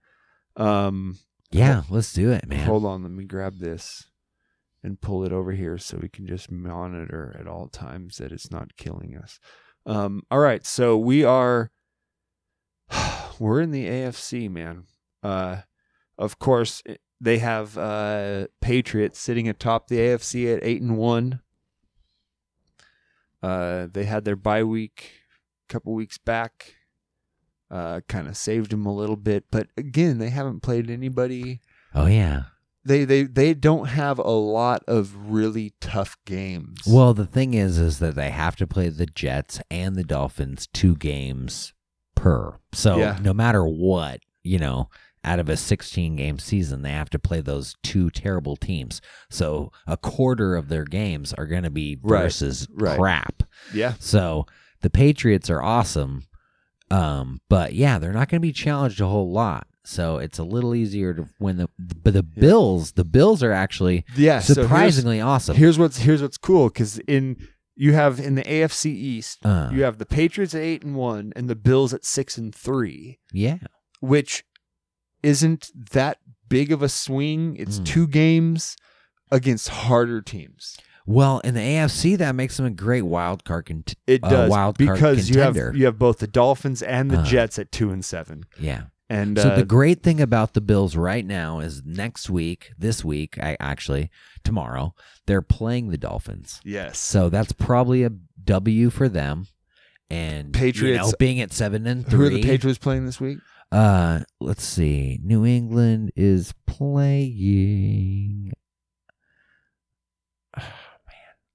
Um, 0.57 1.18
yeah, 1.51 1.84
let's 1.89 2.13
do 2.13 2.32
it, 2.32 2.47
man. 2.47 2.66
Hold 2.66 2.86
on, 2.86 3.03
let 3.03 3.11
me 3.11 3.26
grab 3.26 3.59
this 3.59 4.09
and 4.84 5.01
pull 5.01 5.24
it 5.26 5.32
over 5.32 5.51
here 5.51 5.78
so 5.78 5.97
we 6.01 6.09
can 6.09 6.28
just 6.28 6.51
monitor 6.51 7.36
at 7.39 7.47
all 7.47 7.68
times 7.68 8.18
that 8.18 8.32
it's 8.32 8.51
not 8.51 8.78
killing 8.78 9.18
us. 9.18 9.39
Um, 9.86 10.24
all 10.32 10.39
right, 10.39 10.66
so 10.66 10.97
we 10.97 11.24
are 11.24 11.72
we're 13.39 13.61
in 13.61 13.72
the 13.72 13.86
AFC, 13.86 14.49
man. 14.49 14.84
Uh, 15.24 15.61
of 16.18 16.39
course, 16.39 16.82
they 17.22 17.38
have 17.39 17.78
uh, 17.78 18.47
Patriots 18.61 19.20
sitting 19.20 19.47
atop 19.49 19.88
the 19.88 19.97
AFC 19.97 20.55
at 20.55 20.63
eight 20.63 20.82
and 20.82 20.97
one. 20.97 21.41
Uh, 23.43 23.88
they 23.91 24.05
had 24.05 24.26
their 24.26 24.36
bye 24.36 24.63
week 24.63 25.11
a 25.70 25.74
couple 25.74 25.93
weeks 25.93 26.18
back. 26.18 26.76
Uh, 27.72 27.99
kind 28.07 28.28
of 28.28 28.38
saved 28.38 28.72
them 28.72 28.86
a 28.86 28.93
little 28.93 29.16
bit, 29.16 29.45
but 29.51 29.68
again, 29.76 30.20
they 30.20 30.30
haven't 30.30 30.61
played 30.61 30.89
anybody 30.89 31.59
Oh 31.95 32.05
yeah. 32.05 32.43
they 32.86 33.05
they 33.05 33.24
they 33.24 33.55
don't 33.55 33.88
have 33.88 34.20
a 34.20 34.30
lot 34.30 34.84
of 34.88 35.32
really 35.32 35.74
tough 35.82 36.16
games. 36.26 36.82
Well, 36.88 37.16
the 37.16 37.26
thing 37.26 37.55
is, 37.55 37.80
is 37.80 37.97
that 37.99 38.13
they 38.13 38.30
have 38.30 38.55
to 38.57 38.68
play 38.68 38.89
the 38.89 39.07
Jets 39.07 39.59
and 39.72 39.95
the 39.95 40.03
Dolphins 40.03 40.68
two 40.74 40.95
games 40.95 41.74
per. 42.13 42.59
So 42.72 42.97
Yeah. 42.99 43.18
no 43.22 43.34
matter 43.34 43.66
what, 43.66 44.20
you 44.43 44.59
know, 44.59 44.89
out 45.26 45.39
of 45.39 45.49
a 45.49 45.57
16 45.57 46.15
game 46.15 46.39
season, 46.39 46.82
they 46.82 46.91
have 46.91 47.09
to 47.09 47.19
play 47.19 47.41
those 47.41 47.76
two 47.84 48.09
terrible 48.09 48.55
teams. 48.55 49.01
So 49.30 49.71
a 49.88 49.97
quarter 49.97 50.55
of 50.55 50.69
their 50.69 50.86
games 50.86 51.34
are 51.34 51.45
going 51.47 51.63
to 51.63 51.69
be 51.69 51.97
versus 52.01 52.67
right. 52.73 52.97
crap. 52.97 53.43
yeah, 53.73 53.93
So 53.99 54.45
the 54.82 54.89
Patriots 54.89 55.49
are 55.49 55.61
awesome. 55.61 56.23
Um, 56.91 57.41
but 57.49 57.73
yeah, 57.73 57.97
they're 57.99 58.13
not 58.13 58.30
going 58.30 58.39
to 58.39 58.47
be 58.47 58.53
challenged 58.53 59.01
a 59.01 59.07
whole 59.07 59.32
lot. 59.32 59.67
So 59.84 60.17
it's 60.17 60.39
a 60.39 60.43
little 60.43 60.73
easier 60.73 61.13
to 61.13 61.28
win 61.39 61.57
the 61.57 61.69
but 61.78 62.13
the 62.13 62.23
Bills, 62.23 62.93
the 62.93 63.05
Bills 63.05 63.43
are 63.43 63.51
actually 63.51 64.03
yeah. 64.15 64.39
so 64.39 64.53
here's- 64.53 64.67
surprisingly 64.67 65.21
awesome. 65.21 65.55
Here's 65.55 65.78
what's 65.78 65.97
here's 65.97 66.21
what's 66.23 66.38
cool 66.38 66.69
because 66.69 66.97
in 67.07 67.38
you 67.76 67.93
have 67.93 68.19
in 68.19 68.34
the 68.36 68.43
AFC 68.43 68.86
East, 68.88 69.39
Uh. 69.45 69.69
you 69.71 69.84
have 69.84 69.97
the 69.99 70.05
Patriots 70.05 70.55
at 70.55 70.61
eight 70.61 70.84
and 70.84 70.95
one 70.95 71.34
and 71.36 71.47
the 71.49 71.55
Bills 71.55 71.93
at 71.93 72.03
six 72.05 72.38
and 72.38 72.53
three, 72.55 73.19
yeah. 73.32 73.57
which 73.99 74.43
isn't 75.26 75.71
that 75.91 76.19
big 76.49 76.71
of 76.71 76.82
a 76.82 76.89
swing. 76.89 77.55
It's 77.57 77.80
Mm. 77.80 77.86
two 77.86 78.07
games 78.07 78.76
against 79.32 79.69
harder 79.69 80.21
teams. 80.21 80.78
Well, 81.07 81.39
in 81.39 81.53
the 81.53 81.61
AFC, 81.61 82.15
that 82.17 82.34
makes 82.36 82.57
them 82.57 82.65
a 82.65 82.71
great 82.71 83.03
wild 83.03 83.43
card. 83.43 83.65
Cont- 83.67 83.95
It 84.07 84.23
uh, 84.23 84.30
does 84.30 84.49
wild 84.49 84.78
card 84.78 84.95
because 84.95 85.30
you 85.30 85.36
contender. 85.36 85.67
have 85.67 85.76
you 85.78 85.86
have 85.86 85.99
both 85.99 86.19
the 86.19 86.28
Dolphins 86.28 86.82
and 86.82 87.11
the 87.11 87.19
Uh. 87.19 87.26
Jets 87.26 87.59
at 87.59 87.71
two 87.71 87.91
and 87.91 88.03
seven, 88.03 88.45
yeah. 88.59 88.84
and 89.09 89.38
So 89.38 89.49
uh, 89.49 89.55
the 89.55 89.65
great 89.65 90.01
thing 90.01 90.19
about 90.19 90.53
the 90.53 90.61
Bills 90.61 90.95
right 90.95 91.26
now 91.26 91.59
is 91.59 91.84
next 91.86 92.30
week, 92.30 92.71
this 92.78 93.03
week, 93.05 93.38
I 93.39 93.55
actually 93.59 94.09
tomorrow, 94.43 94.93
they're 95.28 95.41
playing 95.43 95.89
the 95.89 95.97
Dolphins. 95.97 96.59
yes, 96.63 96.97
So 96.99 97.30
that's 97.30 97.51
probably 97.51 98.03
a 98.03 98.11
W 98.43 98.89
for 98.91 99.07
them. 99.09 99.47
And 100.09 100.53
Patriots- 100.53 101.05
you 101.05 101.11
know, 101.11 101.13
being 101.17 101.39
at 101.41 101.51
seven 101.51 101.88
and 101.88 102.05
three. 102.05 102.17
who 102.17 102.26
are 102.26 102.30
the 102.30 102.43
Patriots 102.43 102.78
playing 102.80 103.05
this 103.07 103.19
week? 103.19 103.39
Uh, 103.76 104.21
let's 104.39 104.63
see. 104.63 105.19
New 105.21 105.45
England 105.45 106.09
is 106.15 106.53
playing. 106.65 108.53
man, 110.57 110.65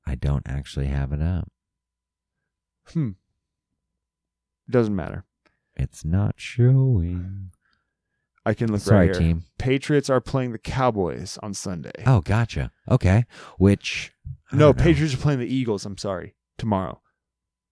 I 0.06 0.16
don't 0.16 0.46
actually 0.46 0.88
have 0.88 1.14
it 1.14 1.22
up. 1.22 1.50
Hmm, 2.92 3.12
doesn't 4.68 4.94
matter. 4.94 5.24
It's 5.76 6.04
not 6.04 6.34
showing. 6.36 7.52
I 8.44 8.52
can 8.52 8.70
look 8.70 8.82
Sorry, 8.82 9.06
right 9.06 9.16
here. 9.16 9.28
team. 9.28 9.44
Patriots 9.58 10.10
are 10.10 10.20
playing 10.20 10.52
the 10.52 10.58
Cowboys 10.58 11.38
on 11.42 11.54
Sunday. 11.54 12.04
Oh, 12.04 12.20
gotcha. 12.20 12.70
Okay. 12.90 13.24
Which 13.56 14.12
I 14.52 14.56
no. 14.56 14.74
Patriots 14.74 15.14
are 15.14 15.18
playing 15.18 15.38
the 15.38 15.46
Eagles. 15.46 15.86
I'm 15.86 15.96
sorry, 15.96 16.34
tomorrow. 16.58 17.00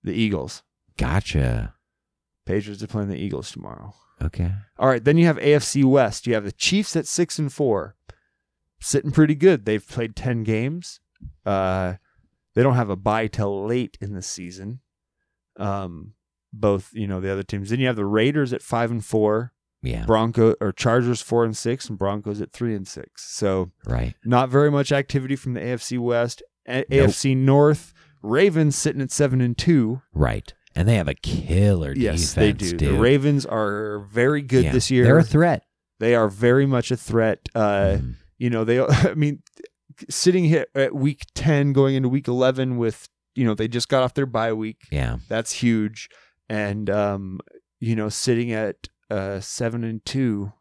The 0.03 0.15
Eagles. 0.15 0.63
Gotcha. 0.97 1.75
Patriots 2.49 2.83
are 2.83 2.87
playing 2.89 3.09
the 3.11 3.17
Eagles 3.19 3.51
tomorrow. 3.53 3.95
Okay. 4.23 4.51
All 4.79 4.89
right, 4.89 5.05
then 5.05 5.17
you 5.19 5.27
have 5.27 5.37
AFC 5.39 5.85
West. 5.85 6.27
You 6.27 6.35
have 6.35 6.45
the 6.45 6.51
Chiefs 6.53 6.97
at 6.97 7.07
six 7.07 7.39
and 7.39 7.53
four, 7.53 7.95
sitting 8.81 9.11
pretty 9.13 9.35
good. 9.35 9.65
They've 9.65 9.87
played 9.87 10.17
ten 10.17 10.43
games. 10.45 11.01
Uh, 11.47 11.95
they 12.55 12.63
don't 12.63 12.75
have 12.75 12.91
a 12.91 12.97
bye 12.97 13.27
till 13.29 13.67
late 13.67 13.97
in 14.01 14.15
the 14.15 14.23
season. 14.23 14.81
Um, 15.59 16.15
both 16.53 16.91
you 16.95 17.07
know 17.07 17.21
the 17.21 17.31
other 17.31 17.43
teams. 17.43 17.71
Then 17.71 17.81
you 17.81 17.87
have 17.87 17.97
the 17.97 18.07
Raiders 18.07 18.53
at 18.53 18.63
five 18.63 18.91
and 18.91 19.05
four, 19.05 19.53
Yeah. 19.83 20.05
Bronco 20.07 20.55
or 20.61 20.73
Chargers 20.73 21.21
four 21.21 21.45
and 21.45 21.57
six, 21.57 21.89
and 21.89 21.99
Broncos 21.99 22.41
at 22.41 22.53
three 22.53 22.75
and 22.75 22.89
six. 22.89 23.31
So 23.31 23.71
Right. 23.85 24.15
not 24.25 24.49
very 24.49 24.71
much 24.71 24.91
activity 24.91 25.37
from 25.37 25.53
the 25.55 25.61
AFC 25.61 25.99
West. 25.99 26.43
A- 26.67 26.85
Nope. 26.89 27.11
AFC 27.11 27.35
North, 27.37 27.93
Ravens 28.23 28.75
sitting 28.77 29.03
at 29.03 29.11
seven 29.13 29.41
and 29.41 29.57
two. 29.57 30.03
Right. 30.13 30.55
And 30.79 30.89
they 30.89 30.95
have 30.95 31.09
a 31.09 31.15
killer 31.15 31.93
Yes, 31.97 32.21
defense. 32.21 32.35
they 32.35 32.53
do. 32.53 32.77
Dude. 32.77 32.95
The 32.95 32.99
Ravens 33.01 33.45
are 33.45 33.99
very 34.13 34.43
good 34.43 34.65
Yeah. 34.65 34.73
this 34.73 34.91
year. 34.91 35.05
They're 35.05 35.19
a 35.19 35.25
threat. 35.25 35.65
They 35.99 36.15
are 36.15 36.29
very 36.29 36.67
much 36.67 36.93
a 36.93 36.97
threat. 36.97 37.41
Uh, 37.55 37.97
Mhm. 37.99 38.15
You 38.39 38.51
know, 38.51 38.63
they. 38.65 38.79
I 39.11 39.15
mean, 39.15 39.43
sitting 40.09 40.45
here 40.45 40.67
at 40.77 40.95
week 40.95 41.23
ten, 41.35 41.73
going 41.73 41.97
into 41.97 42.09
week 42.09 42.29
eleven, 42.29 42.77
with 42.77 43.09
you 43.35 43.45
know 43.45 43.55
they 43.55 43.67
just 43.67 43.89
got 43.89 44.05
off 44.05 44.15
their 44.15 44.27
bye 44.27 44.53
week. 44.53 44.83
Yeah. 44.93 45.19
That's 45.29 45.51
huge, 45.53 46.09
and 46.49 46.89
um, 46.89 47.41
you 47.81 47.97
know, 47.97 48.09
sitting 48.09 48.53
at 48.53 48.89
uh 49.11 49.41
seven 49.41 49.83
and 49.83 50.05
two. 50.05 50.53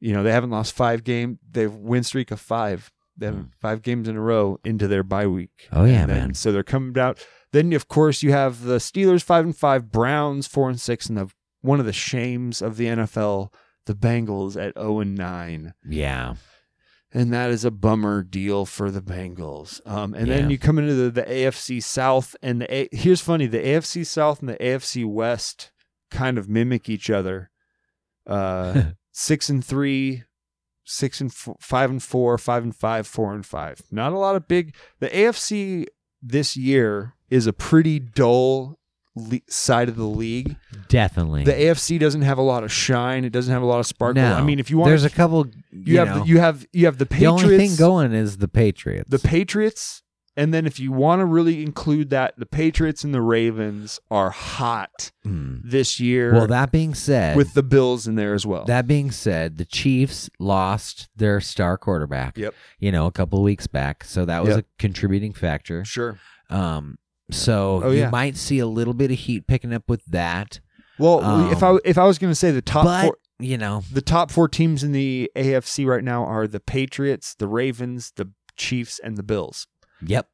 You 0.00 0.12
know, 0.12 0.22
they 0.22 0.32
haven't 0.32 0.50
lost 0.50 0.74
five 0.74 1.02
game. 1.04 1.38
They've 1.50 1.72
win 1.74 2.02
streak 2.04 2.30
of 2.30 2.40
five. 2.40 2.92
They 3.16 3.26
have 3.26 3.34
Mm. 3.34 3.50
five 3.60 3.82
games 3.82 4.06
in 4.06 4.16
a 4.16 4.20
row 4.20 4.60
into 4.64 4.86
their 4.86 5.02
bye 5.02 5.26
week. 5.26 5.68
Oh, 5.72 5.84
yeah, 5.84 6.06
then- 6.06 6.16
man. 6.18 6.34
So 6.34 6.52
they're 6.52 6.62
coming 6.62 6.96
out. 6.98 7.24
Then 7.52 7.72
of 7.72 7.88
course 7.88 8.22
you 8.22 8.30
have 8.32 8.62
the 8.62 8.76
Steelers 8.76 9.22
five 9.22 9.44
and 9.44 9.56
five, 9.56 9.90
Browns 9.90 10.46
four 10.46 10.68
and 10.68 10.80
six, 10.80 11.06
and 11.08 11.16
the 11.16 11.30
one 11.60 11.80
of 11.80 11.86
the 11.86 11.92
shames 11.92 12.62
of 12.62 12.76
the 12.76 12.86
NFL, 12.86 13.52
the 13.86 13.94
Bengals 13.94 14.56
at 14.56 14.74
zero 14.78 15.00
and 15.00 15.16
nine, 15.16 15.74
Yeah. 15.84 16.34
and 17.12 17.32
that 17.32 17.50
is 17.50 17.64
a 17.64 17.70
bummer 17.70 18.22
deal 18.22 18.64
for 18.66 18.90
the 18.90 19.00
Bengals. 19.02 19.80
Um, 19.86 20.14
and 20.14 20.28
then 20.30 20.50
you 20.50 20.58
come 20.58 20.78
into 20.78 20.94
the, 20.94 21.10
the 21.10 21.22
AFC 21.24 21.82
South, 21.82 22.36
and 22.42 22.60
the 22.60 22.72
A- 22.74 22.88
here's 22.92 23.20
funny: 23.20 23.46
the 23.46 23.58
AFC 23.58 24.04
South 24.06 24.40
and 24.40 24.48
the 24.48 24.56
AFC 24.58 25.04
West 25.06 25.72
kind 26.10 26.38
of 26.38 26.48
mimic 26.48 26.88
each 26.88 27.10
other. 27.10 27.50
Uh, 28.26 28.82
six 29.12 29.48
and 29.48 29.64
three, 29.64 30.22
six 30.84 31.20
and 31.20 31.30
f- 31.30 31.56
five 31.60 31.90
and 31.90 32.02
four, 32.02 32.36
five 32.38 32.62
and 32.62 32.76
five, 32.76 33.06
four 33.06 33.34
and 33.34 33.44
five. 33.44 33.80
Not 33.90 34.12
a 34.12 34.18
lot 34.18 34.36
of 34.36 34.46
big. 34.46 34.74
The 35.00 35.08
AFC 35.08 35.86
this 36.22 36.56
year 36.56 37.14
is 37.30 37.46
a 37.46 37.52
pretty 37.52 37.98
dull 37.98 38.78
le- 39.14 39.40
side 39.48 39.88
of 39.88 39.96
the 39.96 40.04
league. 40.04 40.56
Definitely. 40.88 41.44
The 41.44 41.52
AFC 41.52 41.98
doesn't 41.98 42.22
have 42.22 42.38
a 42.38 42.42
lot 42.42 42.64
of 42.64 42.72
shine. 42.72 43.24
It 43.24 43.30
doesn't 43.30 43.52
have 43.52 43.62
a 43.62 43.66
lot 43.66 43.80
of 43.80 43.86
sparkle. 43.86 44.22
no. 44.22 44.34
I 44.34 44.42
mean, 44.42 44.58
if 44.58 44.70
you 44.70 44.78
want, 44.78 44.88
There's 44.88 45.04
a 45.04 45.10
couple. 45.10 45.46
You, 45.70 45.94
you, 45.94 45.98
have 45.98 46.08
know, 46.08 46.18
the, 46.20 46.28
you 46.28 46.38
have 46.38 46.66
you 46.72 46.86
have 46.86 46.98
the 46.98 47.06
Patriots. 47.06 47.42
the 47.42 47.46
only 47.46 47.58
thing 47.58 47.76
going 47.76 48.12
is 48.12 48.38
the 48.38 48.48
Patriots. 48.48 49.10
the 49.10 49.18
Patriots, 49.18 50.02
and 50.38 50.54
then 50.54 50.64
if 50.66 50.80
you 50.80 50.90
want 50.92 51.20
to 51.20 51.26
really 51.26 51.62
include 51.62 52.08
that, 52.10 52.32
the 52.38 52.46
Patriots 52.46 53.04
and 53.04 53.12
the 53.12 53.20
Ravens 53.20 54.00
are 54.10 54.30
hot 54.30 55.10
Hmm. 55.24 55.56
this 55.64 56.00
year. 56.00 56.32
Well, 56.32 56.46
that 56.46 56.72
being 56.72 56.94
said, 56.94 57.36
with 57.36 57.52
the 57.54 57.62
Bills 57.62 58.06
in 58.06 58.14
there 58.14 58.32
as 58.32 58.46
well. 58.46 58.64
that 58.64 58.86
being 58.86 59.10
said, 59.10 59.58
the 59.58 59.64
Chiefs 59.66 60.30
lost 60.38 61.08
their 61.16 61.40
star 61.40 61.76
quarterback. 61.76 62.38
Yep. 62.38 62.54
You 62.78 62.90
know, 62.92 63.06
a 63.06 63.12
couple 63.12 63.38
of 63.38 63.44
weeks 63.44 63.66
back, 63.66 64.04
so 64.04 64.24
that 64.24 64.42
was 64.44 64.56
Yep. 64.56 64.64
a 64.64 64.64
contributing 64.78 65.32
factor. 65.34 65.84
sure. 65.84 66.18
Um. 66.48 66.96
So 67.30 67.82
Oh, 67.84 67.90
you 67.90 67.98
yeah. 68.00 68.10
might 68.10 68.36
see 68.38 68.58
a 68.58 68.66
little 68.66 68.94
bit 68.94 69.10
of 69.10 69.18
heat 69.18 69.46
picking 69.46 69.74
up 69.74 69.84
with 69.88 70.02
that, 70.06 70.60
Well, 70.98 71.22
Um, 71.22 71.52
if 71.52 71.62
I 71.62 71.76
if 71.84 71.98
I 71.98 72.04
was 72.04 72.18
going 72.18 72.30
to 72.30 72.34
say 72.34 72.50
the 72.50 72.62
top 72.62 72.84
but 72.84 73.02
four, 73.04 73.18
you 73.38 73.58
know, 73.58 73.82
the 73.92 74.00
top 74.00 74.30
four 74.30 74.48
teams 74.48 74.82
in 74.82 74.92
the 74.92 75.30
AFC 75.36 75.84
right 75.86 76.02
now 76.02 76.24
are 76.24 76.46
the 76.48 76.58
Patriots, 76.58 77.34
the 77.38 77.46
Ravens, 77.46 78.12
the 78.16 78.30
Chiefs, 78.56 78.98
and 79.04 79.16
the 79.16 79.22
Bills. 79.22 79.66
Yep, 80.04 80.28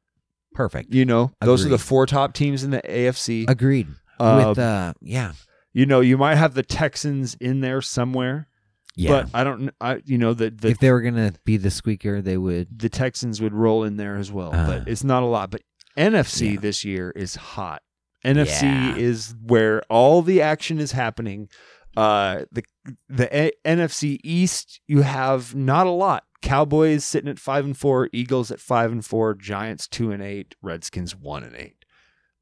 perfect. 0.53 0.93
You 0.93 1.05
know, 1.05 1.31
those 1.41 1.65
are 1.65 1.69
the 1.69 1.77
four 1.77 2.05
top 2.05 2.33
teams 2.33 2.63
in 2.63 2.71
the 2.71 2.81
AFC. 2.81 3.49
Agreed. 3.49 3.87
Uh, 4.19 4.45
with 4.49 4.59
uh, 4.59 4.93
yeah, 5.01 5.33
you 5.73 5.85
know, 5.85 5.99
you 6.01 6.17
might 6.17 6.35
have 6.35 6.53
the 6.53 6.63
Texans 6.63 7.35
in 7.41 7.59
there 7.61 7.81
somewhere, 7.81 8.47
yeah. 8.95 9.09
but 9.23 9.29
I 9.33 9.43
don't. 9.43 9.71
I 9.81 10.01
you 10.05 10.17
know 10.17 10.33
that 10.33 10.61
the 10.61 10.69
if 10.69 10.79
they 10.79 10.91
were 10.91 11.01
gonna 11.01 11.33
be 11.43 11.57
the 11.57 11.69
squeaker, 11.71 12.21
they 12.21 12.37
would. 12.37 12.79
the 12.79 12.89
Texans 12.89 13.41
would 13.41 13.53
roll 13.53 13.83
in 13.83 13.97
there 13.97 14.15
as 14.15 14.31
well, 14.31 14.53
Uh, 14.53 14.65
but 14.67 14.87
it's 14.87 15.03
not 15.03 15.21
a 15.23 15.25
lot. 15.25 15.49
But 15.51 15.61
NFC 15.97 16.53
Yeah. 16.53 16.59
this 16.61 16.85
year 16.85 17.11
is 17.11 17.35
hot. 17.35 17.81
NFC 18.23 18.63
Yeah. 18.63 18.95
is 18.95 19.35
where 19.45 19.81
all 19.89 20.21
the 20.21 20.41
action 20.41 20.79
is 20.79 20.93
happening. 20.93 21.49
Uh, 21.95 22.45
the 22.51 22.63
the 23.09 23.35
A- 23.35 23.51
NFC 23.65 24.19
East, 24.23 24.81
you 24.87 25.01
have 25.03 25.55
not 25.55 25.87
a 25.87 25.91
lot. 25.91 26.25
Cowboys 26.41 27.03
sitting 27.03 27.29
at 27.29 27.39
five 27.39 27.65
and 27.65 27.75
four, 27.77 28.09
Eagles 28.13 28.51
at 28.51 28.59
five 28.59 28.91
and 28.91 29.03
four, 29.03 29.33
Giants 29.33 29.87
two 29.87 30.11
and 30.11 30.21
eight, 30.21 30.55
Redskins 30.61 31.15
one 31.15 31.43
and 31.43 31.55
eight. 31.55 31.85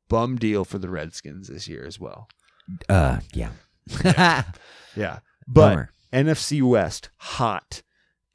Bum 0.09 0.35
deal 0.37 0.65
for 0.65 0.77
the 0.77 0.89
Redskins 0.89 1.47
this 1.47 1.67
year 1.67 1.85
as 1.85 1.99
well. 1.99 2.27
Uh, 2.89 3.19
yeah. 3.33 3.51
Yeah, 4.03 4.43
but 4.95 5.19
Bummer. 5.47 5.89
NFC 6.11 6.61
West 6.61 7.09
hot, 7.17 7.81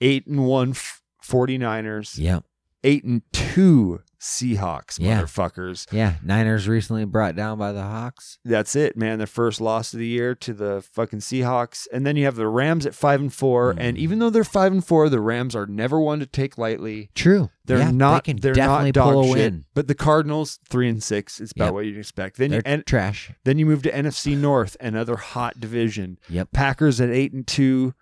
eight 0.01 0.27
and 0.27 0.45
one 0.47 0.71
f- 0.71 1.03
49ers, 1.25 2.19
Yep. 2.19 2.45
eight 2.85 3.05
and 3.05 3.23
two 3.33 4.01
Seahawks, 4.21 4.99
Yeah. 4.99 5.23
motherfuckers. 5.23 5.87
Yeah. 5.93 6.15
Niners 6.23 6.69
recently 6.69 7.05
brought 7.05 7.37
down 7.37 7.59
by 7.59 7.73
the 7.73 7.83
Hawks. 7.83 8.39
That's 8.45 8.75
it, 8.77 8.97
man. 8.97 9.19
Their 9.19 9.27
first 9.27 9.61
loss 9.61 9.93
of 9.93 9.99
the 10.01 10.07
year 10.07 10.35
to 10.37 10.53
the 10.53 10.83
fucking 10.93 11.21
Seahawks, 11.21 11.87
and 11.93 12.07
then 12.07 12.17
you 12.17 12.25
have 12.25 12.37
the 12.37 12.49
Rams 12.49 12.85
at 12.87 12.95
five 12.95 13.21
and 13.21 13.33
four. 13.33 13.75
Mm. 13.75 13.77
And 13.81 13.99
even 13.99 14.19
though 14.19 14.31
they're 14.31 14.45
five 14.45 14.73
and 14.73 14.85
four, 14.85 15.09
the 15.09 15.21
Rams 15.21 15.55
are 15.55 15.67
never 15.67 16.01
one 16.01 16.19
to 16.21 16.27
take 16.27 16.59
lightly. 16.59 17.11
True. 17.15 17.51
They're 17.65 17.79
Yeah, 17.79 17.91
not. 17.91 18.25
They 18.25 18.33
can 18.33 18.41
They're 18.41 18.55
definitely 18.55 18.87
not 18.89 18.95
dog 18.95 19.13
pull 19.13 19.23
a 19.25 19.27
shit. 19.27 19.53
win. 19.53 19.65
But 19.75 19.89
the 19.89 19.95
Cardinals 19.95 20.59
three 20.69 20.89
and 20.89 21.03
six. 21.03 21.41
It's 21.41 21.53
about 21.53 21.67
Yep. 21.67 21.75
what 21.75 21.85
you'd 21.87 21.99
expect. 21.99 22.39
Then 22.39 22.51
They're 22.51 22.59
you, 22.61 22.63
and 22.65 22.87
trash. 22.87 23.31
then 23.45 23.59
you 23.59 23.67
move 23.67 23.83
to 23.83 23.91
NFC 23.95 24.35
North, 24.35 24.77
another 24.81 25.17
hot 25.17 25.61
division. 25.61 26.19
Yep. 26.29 26.53
Packers 26.53 27.01
at 27.01 27.11
eight 27.11 27.33
and 27.33 27.47
two. 27.47 27.95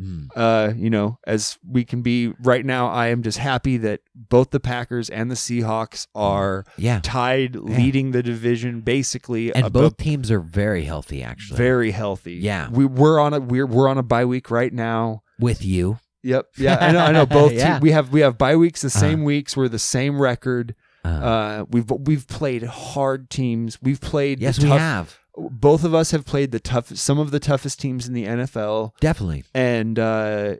Mm. 0.00 0.28
uh, 0.34 0.72
you 0.74 0.88
know, 0.90 1.18
as 1.26 1.58
we 1.68 1.84
can 1.84 2.00
be 2.02 2.32
right 2.42 2.64
now, 2.64 2.88
I 2.88 3.08
am 3.08 3.22
just 3.22 3.38
happy 3.38 3.76
that 3.76 4.00
both 4.14 4.50
the 4.50 4.58
Packers 4.58 5.10
and 5.10 5.30
the 5.30 5.34
Seahawks 5.34 6.06
are 6.14 6.64
Yeah. 6.78 7.00
tied, 7.02 7.56
leading 7.56 8.12
the 8.12 8.22
division 8.22 8.80
basically. 8.80 9.54
And 9.54 9.72
both 9.72 9.98
teams 9.98 10.30
are 10.30 10.40
very 10.40 10.84
healthy, 10.84 11.22
actually. 11.22 11.58
very 11.58 11.90
healthy. 11.90 12.34
Yeah. 12.34 12.68
we 12.70 12.84
we're 12.86 13.20
on 13.20 13.34
a 13.34 13.40
we're 13.40 13.66
we're 13.66 13.86
on 13.88 13.98
a 13.98 14.02
bye 14.02 14.24
week 14.24 14.50
right 14.50 14.72
now. 14.72 15.22
with 15.38 15.64
you. 15.64 15.98
Yep. 16.24 16.46
Yeah, 16.56 16.78
I 16.80 16.92
know. 16.92 17.00
I 17.00 17.12
know. 17.12 17.26
Both. 17.40 17.52
Yeah. 17.52 17.78
te- 17.78 17.82
we 17.82 17.90
have 17.90 18.12
we 18.12 18.20
have 18.20 18.38
bye 18.38 18.56
weeks 18.56 18.80
the 18.80 18.90
same 18.90 19.20
Uh-huh. 19.20 19.24
weeks. 19.24 19.56
We're 19.56 19.68
the 19.68 19.78
same 19.78 20.22
record. 20.22 20.74
Uh, 21.04 21.08
Uh, 21.08 21.64
we've 21.68 21.90
we've 21.90 22.26
played 22.28 22.62
hard 22.62 23.28
teams. 23.28 23.78
We've 23.82 24.00
played. 24.00 24.38
the 24.38 24.44
yes, 24.44 24.58
we 24.60 24.68
have. 24.68 25.18
Both 25.36 25.82
of 25.84 25.94
us 25.94 26.10
have 26.10 26.24
played 26.26 26.50
the 26.52 26.60
tough, 26.60 26.88
some 26.96 27.18
of 27.18 27.30
the 27.30 27.40
toughest 27.40 27.80
teams 27.80 28.06
in 28.06 28.12
the 28.14 28.24
NFL, 28.26 28.92
Definitely. 29.00 29.44
and 29.54 29.98
uh, 29.98 30.56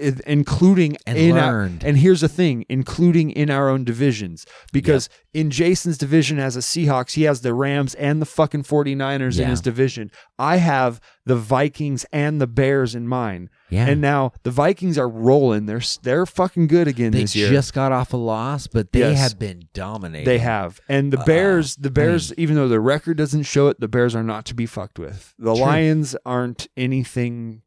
i- 0.00 0.12
including 0.26 0.96
And 1.06 1.18
in 1.18 1.36
our, 1.36 1.52
learned. 1.52 1.82
and 1.84 1.96
here's 1.98 2.20
the 2.20 2.28
thing, 2.28 2.64
including 2.68 3.30
in 3.30 3.50
our 3.50 3.68
own 3.68 3.82
divisions, 3.84 4.46
because 4.72 5.08
in 5.32 5.50
Jason's 5.50 5.98
division 5.98 6.38
as 6.38 6.54
a 6.56 6.60
Seahawks, 6.60 7.14
he 7.14 7.22
has 7.24 7.40
the 7.40 7.54
Rams 7.54 7.94
and 7.96 8.22
the 8.22 8.26
fucking 8.26 8.62
49ers 8.62 9.36
in 9.36 9.42
Yeah. 9.42 9.50
his 9.50 9.60
division. 9.60 10.10
I 10.38 10.56
have 10.58 11.00
the 11.26 11.36
Vikings 11.36 12.06
and 12.12 12.40
the 12.40 12.46
Bears 12.46 12.94
in 12.94 13.08
mine. 13.08 13.50
Yeah. 13.70 13.86
And 13.86 14.00
now 14.00 14.32
the 14.42 14.50
Vikings 14.50 14.98
are 14.98 15.08
rolling. 15.08 15.66
They're 15.66 15.80
they're 16.02 16.26
fucking 16.26 16.66
good 16.68 16.86
again 16.86 17.12
they 17.12 17.22
this 17.22 17.34
year. 17.34 17.48
They 17.48 17.54
just 17.54 17.72
got 17.72 17.92
off 17.92 18.12
a 18.12 18.16
loss, 18.16 18.66
but 18.66 18.92
they 18.92 19.00
Yes. 19.00 19.18
have 19.18 19.38
been 19.38 19.64
dominating. 19.72 20.26
They 20.26 20.38
have. 20.38 20.80
And 20.88 21.12
the 21.12 21.18
Uh, 21.20 21.24
Bears, 21.24 21.76
the 21.76 21.88
I 21.88 21.92
Bears, 21.92 22.32
even 22.36 22.56
though 22.56 22.68
the 22.68 22.78
record 22.80 23.16
doesn't 23.16 23.44
show 23.44 23.68
it, 23.68 23.80
the 23.80 23.88
Bears 23.88 24.14
are 24.14 24.22
not 24.22 24.44
to 24.46 24.54
be 24.54 24.66
fucked 24.66 24.98
with. 24.98 25.34
The 25.38 25.54
True. 25.54 25.62
Lions 25.64 26.14
aren't 26.26 26.68
anything 26.76 27.62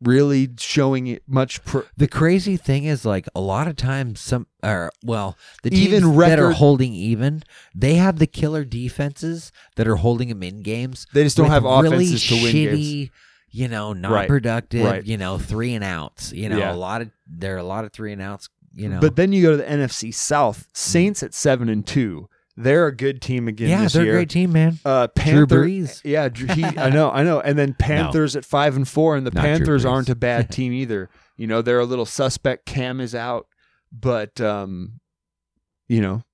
really 0.00 0.48
showing 0.58 1.06
it 1.06 1.22
much. 1.28 1.62
Pro- 1.64 1.84
The 1.96 2.08
crazy 2.08 2.56
thing 2.56 2.84
is, 2.84 3.04
like 3.04 3.28
a 3.34 3.40
lot 3.40 3.68
of 3.68 3.76
times, 3.76 4.20
some 4.20 4.46
or 4.62 4.90
well, 5.04 5.36
the 5.62 5.70
teams 5.70 5.82
Even 5.86 6.16
that 6.18 6.38
are 6.38 6.52
holding 6.52 6.92
even, 6.92 7.42
they 7.74 7.94
have 7.94 8.18
the 8.18 8.26
killer 8.26 8.64
defenses 8.64 9.52
that 9.76 9.86
are 9.86 9.96
holding 9.96 10.28
them 10.28 10.42
in 10.42 10.62
games. 10.62 11.06
They 11.12 11.22
just 11.24 11.36
don't 11.36 11.50
have 11.50 11.64
really 11.64 11.86
offenses 12.06 12.26
to 12.28 12.34
win 12.34 12.54
shitty, 12.54 12.76
games. 12.94 13.10
You 13.54 13.68
know, 13.68 13.92
not 13.92 14.10
Right. 14.12 14.28
productive. 14.28 14.84
Right. 14.84 15.04
You 15.04 15.18
know, 15.18 15.38
three 15.38 15.74
and 15.74 15.84
outs. 15.84 16.32
You 16.32 16.48
know, 16.48 16.58
Yeah. 16.58 16.72
a 16.72 16.76
lot 16.76 17.02
of 17.02 17.10
there 17.26 17.54
are 17.54 17.58
a 17.58 17.62
lot 17.64 17.84
of 17.84 17.92
three 17.92 18.12
and 18.12 18.22
outs. 18.22 18.48
You 18.74 18.88
know, 18.88 19.00
But 19.00 19.16
then 19.16 19.32
you 19.32 19.42
go 19.42 19.50
to 19.50 19.56
the 19.58 19.70
NFC 19.70 20.10
South. 20.12 20.66
Saints 20.72 21.22
at 21.22 21.34
seven 21.34 21.68
and 21.68 21.86
two. 21.86 22.28
They're 22.56 22.86
a 22.86 22.94
good 22.96 23.20
team 23.22 23.48
again 23.48 23.68
yeah, 23.70 23.82
this 23.82 23.92
they're 23.94 24.04
year. 24.04 24.12
a 24.14 24.16
great 24.16 24.30
team, 24.30 24.52
man. 24.52 24.78
Uh, 24.84 25.08
Drew 25.14 25.46
Brees. 25.46 26.00
Yeah, 26.04 26.28
he, 26.34 26.64
I 26.78 26.90
know, 26.90 27.10
I 27.10 27.22
know. 27.22 27.40
And 27.40 27.58
then 27.58 27.74
Panthers 27.78 28.36
at 28.36 28.44
five 28.44 28.76
and 28.76 28.86
four, 28.88 29.16
and 29.16 29.26
the 29.26 29.30
Not 29.30 29.42
Panthers 29.44 29.84
aren't 29.86 30.08
a 30.10 30.14
bad 30.14 30.50
team 30.52 30.72
either. 30.72 31.08
You 31.36 31.46
know, 31.46 31.60
they're 31.62 31.80
a 31.80 31.84
little 31.86 32.04
suspect. 32.06 32.66
Cam 32.66 33.00
is 33.00 33.14
out, 33.14 33.46
but 33.90 34.40
um, 34.40 35.00
you 35.88 36.00
know, 36.02 36.24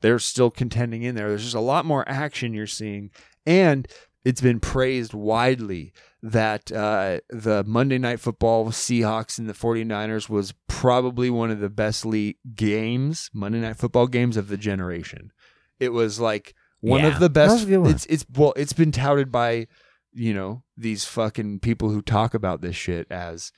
they're 0.00 0.18
still 0.18 0.50
contending 0.50 1.02
in 1.02 1.14
there. 1.14 1.28
There's 1.28 1.44
just 1.44 1.54
a 1.54 1.60
lot 1.60 1.84
more 1.84 2.08
action 2.08 2.54
you're 2.54 2.66
seeing, 2.66 3.10
and 3.46 3.86
it's 4.24 4.40
been 4.40 4.60
praised 4.60 5.14
widely 5.14 5.92
that 6.22 6.70
uh, 6.72 7.20
the 7.30 7.64
Monday 7.64 7.98
Night 7.98 8.20
Football 8.20 8.66
Seahawks 8.66 9.38
and 9.38 9.48
the 9.48 9.52
49ers 9.54 10.28
was 10.28 10.52
probably 10.66 11.30
one 11.30 11.50
of 11.50 11.60
the 11.60 11.70
best 11.70 12.04
league 12.04 12.36
games, 12.54 13.30
Monday 13.32 13.60
Night 13.60 13.76
Football 13.76 14.06
games 14.08 14.36
of 14.36 14.48
the 14.48 14.56
generation. 14.56 15.32
It 15.78 15.92
was 15.92 16.18
like 16.20 16.54
one 16.80 17.00
Yeah. 17.02 17.08
of 17.08 17.20
the 17.20 17.30
best. 17.30 17.64
a 17.64 17.66
good 17.66 17.78
one. 17.78 17.90
It's 17.90 18.06
it's 18.06 18.26
well, 18.34 18.52
it's 18.56 18.72
been 18.72 18.92
touted 18.92 19.30
by 19.30 19.66
you 20.12 20.34
know 20.34 20.62
these 20.76 21.04
fucking 21.04 21.60
people 21.60 21.90
who 21.90 22.02
talk 22.02 22.34
about 22.34 22.60
this 22.60 22.74
shit 22.76 23.06
as 23.10 23.52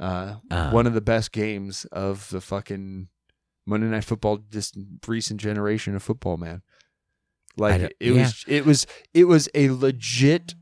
uh, 0.00 0.36
Uh. 0.50 0.70
one 0.70 0.86
of 0.86 0.94
the 0.94 1.00
best 1.02 1.30
games 1.32 1.84
of 1.92 2.30
the 2.30 2.40
fucking 2.40 3.08
Monday 3.66 3.86
Night 3.88 4.04
Football, 4.04 4.38
this 4.50 4.72
recent 5.06 5.40
generation 5.40 5.94
of 5.94 6.02
football, 6.02 6.38
man. 6.38 6.62
Like 7.60 7.80
it 7.80 7.96
yeah. 8.00 8.12
was, 8.22 8.44
it 8.46 8.66
was, 8.66 8.86
it 9.12 9.24
was 9.24 9.48
a 9.54 9.70
legit 9.70 10.54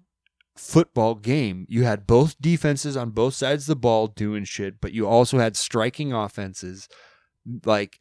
football 0.57 1.15
game. 1.15 1.65
You 1.69 1.85
had 1.85 2.07
both 2.07 2.37
defenses 2.41 2.97
on 2.97 3.11
both 3.11 3.35
sides 3.35 3.65
of 3.65 3.69
the 3.69 3.77
ball 3.77 4.09
doing 4.09 4.45
shit, 4.45 4.81
but 4.81 4.93
you 4.93 5.07
also 5.07 5.39
had 5.39 5.57
striking 5.57 6.13
offenses. 6.13 6.89
Like 7.65 7.99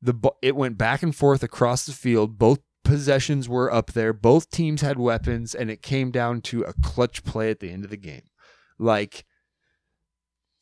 the 0.00 0.14
it 0.42 0.56
went 0.56 0.78
back 0.78 1.02
and 1.02 1.14
forth 1.14 1.42
across 1.42 1.86
the 1.86 1.92
field. 1.92 2.38
Both 2.38 2.60
possessions 2.84 3.48
were 3.48 3.72
up 3.72 3.92
there. 3.92 4.12
Both 4.12 4.50
teams 4.50 4.82
had 4.82 4.98
weapons, 4.98 5.54
and 5.54 5.70
it 5.70 5.82
came 5.82 6.10
down 6.10 6.42
to 6.42 6.62
a 6.62 6.74
clutch 6.74 7.24
play 7.24 7.50
at 7.50 7.60
the 7.60 7.70
end 7.70 7.84
of 7.84 7.90
the 7.90 7.96
game. 7.96 8.22
Like, 8.78 9.24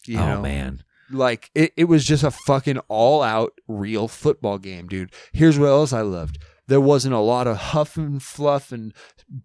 you 0.06 0.18
oh 0.18 0.26
know, 0.26 0.42
man, 0.42 0.84
like 1.10 1.50
it, 1.54 1.72
it 1.76 1.84
was 1.84 2.04
just 2.04 2.24
a 2.24 2.30
fucking 2.30 2.78
all 2.88 3.22
out 3.22 3.52
real 3.68 4.08
football 4.08 4.58
game, 4.58 4.86
dude. 4.86 5.12
Here's 5.32 5.58
what 5.58 5.66
else 5.66 5.92
I 5.92 6.02
loved. 6.02 6.38
There 6.68 6.80
wasn't 6.80 7.14
a 7.14 7.18
lot 7.18 7.46
of 7.46 7.56
huff 7.56 7.96
and 7.96 8.22
fluff 8.22 8.72
and 8.72 8.94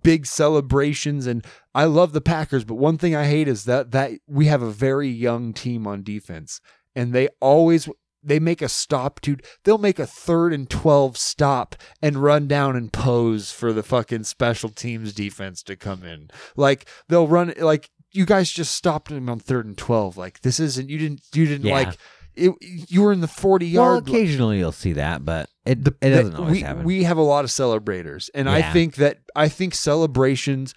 big 0.03 0.26
celebrations 0.26 1.28
and 1.28 1.45
I 1.74 1.86
love 1.86 2.13
the 2.13 2.22
Packers, 2.22 2.63
but 2.63 2.76
one 2.76 2.97
thing 2.97 3.15
I 3.15 3.26
hate 3.26 3.47
is 3.47 3.65
that 3.65 3.91
that 3.91 4.11
we 4.28 4.45
have 4.47 4.61
a 4.61 4.72
very 4.72 5.09
young 5.09 5.53
team 5.53 5.88
on 5.88 6.03
defense 6.03 6.59
and 6.95 7.13
they 7.13 7.30
always 7.39 7.88
they 8.24 8.39
make 8.39 8.61
a 8.61 8.68
stop, 8.68 9.22
dude. 9.22 9.43
They'll 9.63 9.78
make 9.78 9.99
a 9.99 10.07
third 10.07 10.51
and 10.51 10.70
12 10.70 11.15
stop 11.18 11.76
and 12.01 12.18
run 12.18 12.47
down 12.47 12.76
and 12.76 12.91
pose 12.91 13.51
for 13.51 13.72
the 13.72 13.84
fucking 13.84 14.24
special 14.26 14.70
teams 14.70 15.13
defense 15.13 15.63
to 15.63 15.76
come 15.78 16.03
in. 16.03 16.30
Like 16.55 16.89
they'll 17.07 17.28
run 17.28 17.53
like 17.59 17.89
you 18.11 18.26
guys 18.26 18.51
just 18.51 18.76
stopped 18.76 19.11
him 19.11 19.30
on 19.30 19.39
third 19.39 19.65
and 19.65 19.78
12. 19.78 20.18
Like 20.18 20.41
this 20.41 20.59
isn't 20.59 20.89
you 20.89 20.97
didn't 20.97 21.22
you 21.34 21.45
didn't 21.45 21.68
Yeah. 21.68 21.74
like 21.74 21.97
it, 22.36 22.51
you 22.61 23.01
were 23.01 23.13
in 23.13 23.22
the 23.22 23.28
40 23.28 23.65
yard 23.65 23.86
well, 23.86 23.93
yard 23.95 24.07
occasionally 24.09 24.57
you'll 24.59 24.72
see 24.72 24.93
that, 24.93 25.24
but 25.24 25.49
it 25.68 25.84
the- 25.84 25.95
it 26.01 26.09
doesn't 26.11 26.36
always 26.36 26.51
we, 26.51 26.61
happen. 26.61 26.84
We 26.84 27.03
have 27.03 27.18
a 27.18 27.24
lot 27.24 27.43
of 27.43 27.51
celebrators, 27.51 28.30
and 28.34 28.49
I 28.49 28.72
think 28.72 28.95
that 28.95 29.20
I 29.36 29.49
think 29.49 29.76
celebrations, 29.76 30.74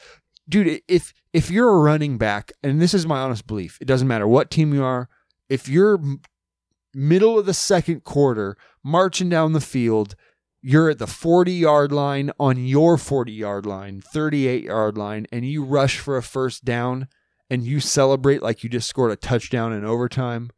dude. 0.48 0.82
If 0.88 1.12
if 1.32 1.50
you're 1.50 1.68
a 1.68 1.78
running 1.78 2.18
back, 2.18 2.52
and 2.62 2.80
this 2.80 2.92
is 2.92 3.06
my 3.06 3.20
honest 3.20 3.46
belief, 3.46 3.78
it 3.80 3.86
doesn't 3.86 4.08
matter 4.08 4.26
what 4.26 4.50
team 4.50 4.74
you 4.74 4.82
are. 4.82 5.08
If 5.48 5.68
you're 5.68 6.00
middle 6.92 7.38
of 7.38 7.46
the 7.46 7.54
second 7.54 8.04
quarter 8.04 8.56
marching 8.82 9.28
down 9.28 9.52
the 9.52 9.60
field, 9.60 10.16
you're 10.62 10.90
at 10.90 10.98
the 10.98 11.06
40 11.06 11.52
yard 11.52 11.92
line 11.92 12.30
on 12.38 12.58
your 12.58 12.98
40 12.98 13.32
yard 13.32 13.66
line, 13.66 14.00
38 14.00 14.64
yard 14.64 14.98
line, 14.98 15.26
and 15.32 15.44
you 15.46 15.64
rush 15.64 15.98
for 15.98 16.16
a 16.16 16.22
first 16.22 16.64
down, 16.64 17.08
and 17.48 17.62
you 17.62 17.80
celebrate 17.80 18.42
like 18.42 18.62
you 18.62 18.70
just 18.70 18.88
scored 18.88 19.12
a 19.12 19.16
touchdown 19.16 19.72
in 19.72 19.84
overtime. 19.84 20.50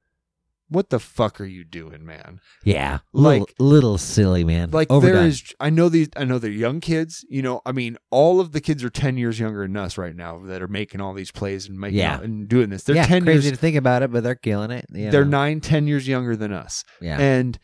What 0.72 0.90
the 0.90 0.98
fuck 0.98 1.40
are 1.40 1.44
you 1.44 1.64
doing, 1.64 2.04
man? 2.04 2.40
yeah, 2.64 2.98
like- 3.12 3.40
little, 3.40 3.48
little 3.58 3.98
silly 3.98 4.44
man. 4.44 4.70
like 4.70 4.90
Overdone. 4.90 5.16
there 5.16 5.26
is 5.26 5.42
i 5.60 5.68
know 5.70 5.88
these 5.88 6.08
i 6.16 6.24
know 6.24 6.38
they're 6.38 6.50
young 6.50 6.80
kids 6.80 7.24
you 7.28 7.42
know 7.42 7.60
i 7.66 7.72
mean 7.72 7.96
all 8.10 8.40
of 8.40 8.52
the 8.52 8.60
kids 8.60 8.82
are 8.84 8.90
10 8.90 9.16
years 9.16 9.38
younger 9.38 9.62
than 9.62 9.76
us 9.76 9.98
right 9.98 10.14
now 10.16 10.38
that 10.46 10.62
are 10.62 10.68
making 10.68 11.00
all 11.00 11.12
these 11.14 11.30
plays 11.30 11.68
and 11.68 11.78
making 11.78 11.98
Yeah. 11.98 12.20
and 12.20 12.48
doing 12.48 12.70
this 12.70 12.84
they're 12.84 12.96
yeah, 12.96 13.06
10 13.06 13.24
crazy 13.24 13.48
years 13.48 13.52
to 13.52 13.60
think 13.60 13.76
about 13.76 14.02
it, 14.02 14.10
but 14.12 14.22
they're 14.22 14.34
killing 14.34 14.70
it. 14.70 14.86
they're 14.90 15.24
know. 15.24 15.30
nine, 15.30 15.60
10 15.60 15.86
years 15.86 16.06
younger 16.08 16.36
than 16.36 16.52
us 16.52 16.84
Yeah, 17.00 17.18
and 17.20 17.58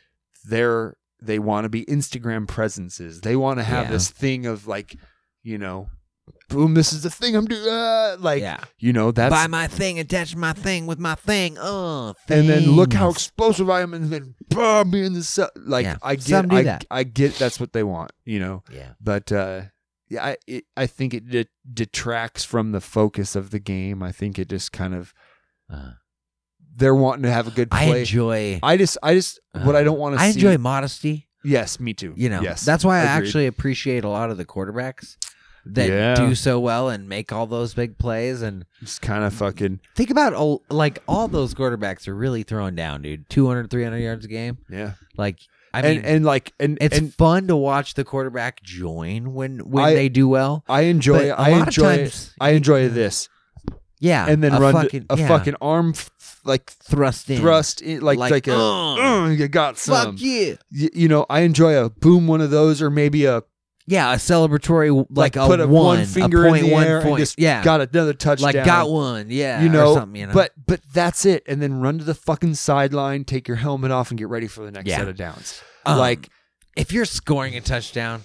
they're 0.45 0.97
they 1.21 1.39
want 1.39 1.65
to 1.65 1.69
be 1.69 1.85
instagram 1.87 2.47
presences 2.47 3.21
they 3.23 3.37
want 3.37 3.59
to 3.59 3.65
have 3.65 3.87
Yeah. 3.87 3.91
this 3.93 4.11
thing 4.11 4.47
of 4.47 4.67
like 4.67 4.97
you 5.43 5.59
know 5.59 5.89
boom 6.49 6.75
this 6.75 6.93
is 6.93 7.03
the 7.03 7.11
thing 7.11 7.37
i'm 7.37 7.45
doing 7.45 7.69
uh, 7.69 8.17
like 8.21 8.41
yeah. 8.41 8.59
you 8.79 8.93
know 8.93 9.11
that's 9.11 9.31
Buy 9.35 9.47
my 9.47 9.67
thing, 9.67 9.99
attach 9.99 10.35
my 10.35 10.53
thing 10.53 10.87
with 10.87 10.99
my 10.99 11.15
thing. 11.15 11.57
Oh, 11.61 12.15
and 12.29 12.49
then 12.49 12.65
look 12.71 12.93
how 12.93 13.07
things. 13.09 13.17
explosive 13.17 13.69
I 13.69 13.83
am, 13.83 13.93
and 13.95 14.11
then 14.11 14.35
boom, 14.49 14.91
me 14.91 15.05
in 15.05 15.13
the 15.13 15.23
cell. 15.23 15.51
Like 15.57 15.85
Yeah, 15.85 15.97
I 16.03 16.17
some 16.17 16.43
get, 16.43 16.51
do 16.51 16.57
I, 16.57 16.63
that. 16.63 16.85
I 16.91 17.03
get 17.05 17.35
that's 17.35 17.61
what 17.61 17.73
they 17.73 17.83
want, 17.83 18.13
you 18.25 18.39
know. 18.41 18.63
Yeah, 18.73 18.93
but 19.01 19.31
uh, 19.31 19.63
yeah, 20.09 20.25
I 20.25 20.37
it, 20.47 20.65
I 20.77 20.87
think 20.87 21.13
it 21.15 21.29
de- 21.29 21.47
detracts 21.73 22.45
from 22.45 22.73
the 22.73 22.81
focus 22.81 23.37
of 23.37 23.51
the 23.51 23.59
game. 23.59 24.03
I 24.03 24.13
think 24.13 24.39
it 24.39 24.49
just 24.49 24.73
kind 24.73 24.95
of 24.95 25.13
uh, 25.73 25.93
they're 26.75 26.95
wanting 26.95 27.25
to 27.25 27.31
have 27.31 27.47
a 27.47 27.51
good 27.51 27.69
I 27.71 27.87
play. 27.87 28.01
enjoy. 28.01 28.61
I 28.63 28.77
just 28.77 28.97
I 29.03 29.15
just 29.15 29.39
what 29.53 29.77
I 29.77 29.83
don't 29.83 29.99
want 29.99 30.17
to 30.17 30.21
I 30.23 30.31
see. 30.31 30.39
enjoy 30.39 30.57
modesty. 30.59 31.29
Yes, 31.45 31.79
me 31.79 31.95
too. 31.95 32.15
You 32.17 32.31
know, 32.31 32.41
yes, 32.43 32.65
that's 32.65 32.85
why 32.85 32.99
I 32.99 33.03
Agreed. 33.17 33.27
actually 33.29 33.47
appreciate 33.47 34.05
a 34.05 34.09
lot 34.09 34.31
of 34.31 34.37
the 34.39 34.45
quarterbacks 34.45 35.17
that 35.75 35.89
Yeah. 35.89 36.15
do 36.15 36.35
so 36.35 36.59
well 36.61 36.89
and 36.89 37.09
make 37.09 37.33
all 37.33 37.47
those 37.47 37.75
big 37.75 37.99
plays. 37.99 38.43
And 38.43 38.65
just 38.81 39.03
kind 39.03 39.25
of 39.25 39.33
fucking 39.35 39.81
think 39.97 40.11
about 40.11 40.35
all, 40.35 40.63
like 40.71 41.03
all 41.09 41.29
those 41.29 41.55
quarterbacks 41.55 42.09
are 42.09 42.15
really 42.15 42.43
throwing 42.43 42.75
down, 42.75 43.03
dude. 43.03 43.29
200, 43.29 43.71
300 43.71 43.99
yards 43.99 44.25
a 44.25 44.29
game. 44.29 44.59
yeah. 44.71 44.93
Like, 45.17 45.39
I 45.75 45.83
mean, 45.83 45.99
and 45.99 46.07
and 46.07 46.25
like 46.25 46.53
and 46.59 46.79
it's 46.81 46.97
and 46.97 47.13
fun 47.15 47.47
to 47.49 47.57
watch 47.57 47.93
the 47.95 48.03
quarterback 48.05 48.63
join 48.63 49.35
when 49.35 49.59
when 49.71 49.85
I- 49.85 49.95
they 49.95 50.09
do 50.09 50.27
well. 50.29 50.65
I 50.69 50.83
enjoy 50.83 51.29
I 51.31 51.51
enjoy 51.51 51.97
times- 51.99 52.33
I 52.41 52.51
enjoy 52.51 52.89
this 52.89 53.29
Yeah, 54.01 54.27
and 54.29 54.43
then 54.43 54.55
a 54.55 54.61
run 54.61 54.73
fucking, 54.73 55.07
a 55.11 55.19
yeah, 55.19 55.29
fucking 55.29 55.57
arm 55.61 55.91
f- 55.95 56.41
like 56.45 56.71
thrust 56.71 57.29
in, 57.29 57.39
thrust 57.41 57.83
in 57.83 58.01
like 58.01 58.17
Like, 58.19 58.31
like, 58.31 58.47
a 58.49 58.55
uh, 58.55 58.95
"Uh, 58.95 59.29
you 59.29 59.47
got 59.49 59.77
some 59.77 60.13
Fuck 60.13 60.23
yeah! 60.23 60.55
y- 60.73 60.89
you 60.95 61.09
know, 61.09 61.27
I 61.29 61.41
enjoy 61.41 61.77
a 61.77 61.91
boom 61.91 62.27
one 62.29 62.41
of 62.41 62.51
those 62.51 62.81
or 62.81 62.91
maybe 62.91 63.25
a 63.27 63.43
yeah, 63.89 64.13
a 64.13 64.17
celebratory 64.17 65.07
like, 65.11 65.37
a 65.37 65.47
put 65.47 65.61
a 65.61 65.67
one, 65.67 65.99
one 65.99 66.05
finger 66.07 66.45
a 66.45 66.51
point, 66.51 66.63
in 66.65 66.69
the 66.69 66.73
one 66.75 66.87
air 66.87 66.99
point, 67.01 67.13
and 67.15 67.19
just 67.19 67.39
yeah, 67.39 67.65
got 67.65 67.81
another 67.81 68.13
touchdown. 68.13 68.53
like 68.55 68.65
got 68.65 68.91
one, 68.91 69.27
yeah, 69.31 69.63
you 69.63 69.69
or 69.69 69.73
know, 69.73 69.95
something, 69.95 70.21
you 70.21 70.27
know. 70.27 70.33
But 70.35 70.53
but 70.67 70.81
that's 70.93 71.25
it, 71.25 71.43
and 71.49 71.63
then 71.63 71.81
run 71.81 71.97
to 71.99 72.05
the 72.05 72.15
fucking 72.15 72.55
sideline, 72.55 73.25
take 73.25 73.49
your 73.49 73.57
helmet 73.57 73.91
off, 73.91 74.11
and 74.11 74.19
get 74.19 74.29
ready 74.29 74.47
for 74.47 74.65
the 74.65 74.71
next 74.71 74.89
Yeah. 74.89 74.99
set 74.99 75.09
of 75.09 75.17
downs. 75.17 75.63
Um, 75.87 75.99
like 75.99 76.29
if 76.77 76.93
you're 76.93 77.07
scoring 77.07 77.57
a 77.57 77.61
touchdown 77.63 78.25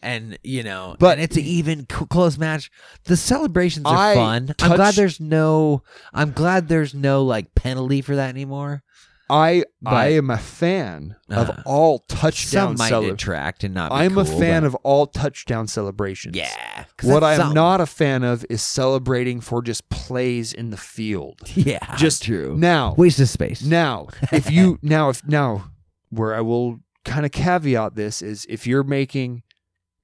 and 0.00 0.38
you 0.42 0.62
know 0.62 0.96
But- 0.98 1.14
and 1.18 1.22
it's 1.22 1.36
an 1.36 1.42
even 1.42 1.80
c- 1.80 2.06
close 2.08 2.38
match 2.38 2.70
the 3.04 3.16
celebrations 3.18 3.84
are 3.84 3.94
I 4.12 4.14
fun 4.14 4.54
i'm 4.62 4.74
glad 4.76 4.94
there's 4.94 5.20
no 5.20 5.82
i'm 6.14 6.32
glad 6.32 6.68
there's 6.68 6.94
no 6.94 7.22
like 7.22 7.54
penalty 7.54 8.00
for 8.00 8.16
that 8.16 8.30
anymore 8.30 8.82
I 9.30 9.64
But- 9.80 9.94
I 9.94 10.06
am 10.12 10.28
a 10.30 10.36
fan 10.38 11.16
of 11.28 11.50
Uh, 11.50 11.62
all 11.64 12.00
touchdown 12.08 12.76
some 12.76 12.90
might 12.90 13.08
detract 13.08 13.64
and 13.64 13.72
not 13.74 13.92
I'm 13.92 14.18
a 14.18 14.24
fan 14.24 14.62
but- 14.62 14.66
of 14.68 14.74
all 14.76 15.06
touchdown 15.06 15.68
celebrations. 15.68 16.36
yeah 16.36 16.84
What 17.02 17.22
I 17.22 17.34
am 17.34 17.38
something. 17.40 17.54
not 17.54 17.80
a 17.80 17.86
fan 17.86 18.24
of 18.24 18.44
is 18.50 18.62
celebrating 18.62 19.40
for 19.40 19.62
just 19.62 19.88
plays 19.88 20.52
in 20.52 20.70
the 20.70 20.76
field. 20.76 21.40
yeah 21.54 21.96
Just 21.96 22.24
true 22.24 22.56
Now, 22.58 22.94
waste 22.98 23.20
of 23.20 23.28
space 23.28 23.62
Now, 23.62 24.08
if 24.32 24.50
you 24.50 24.78
now 24.82 25.08
if 25.10 25.24
now 25.26 25.70
where 26.10 26.34
I 26.34 26.40
will 26.40 26.80
kind 27.04 27.24
of 27.24 27.32
caveat 27.32 27.94
this 27.94 28.20
is 28.20 28.44
if 28.48 28.66
you're 28.66 28.82
making 28.84 29.42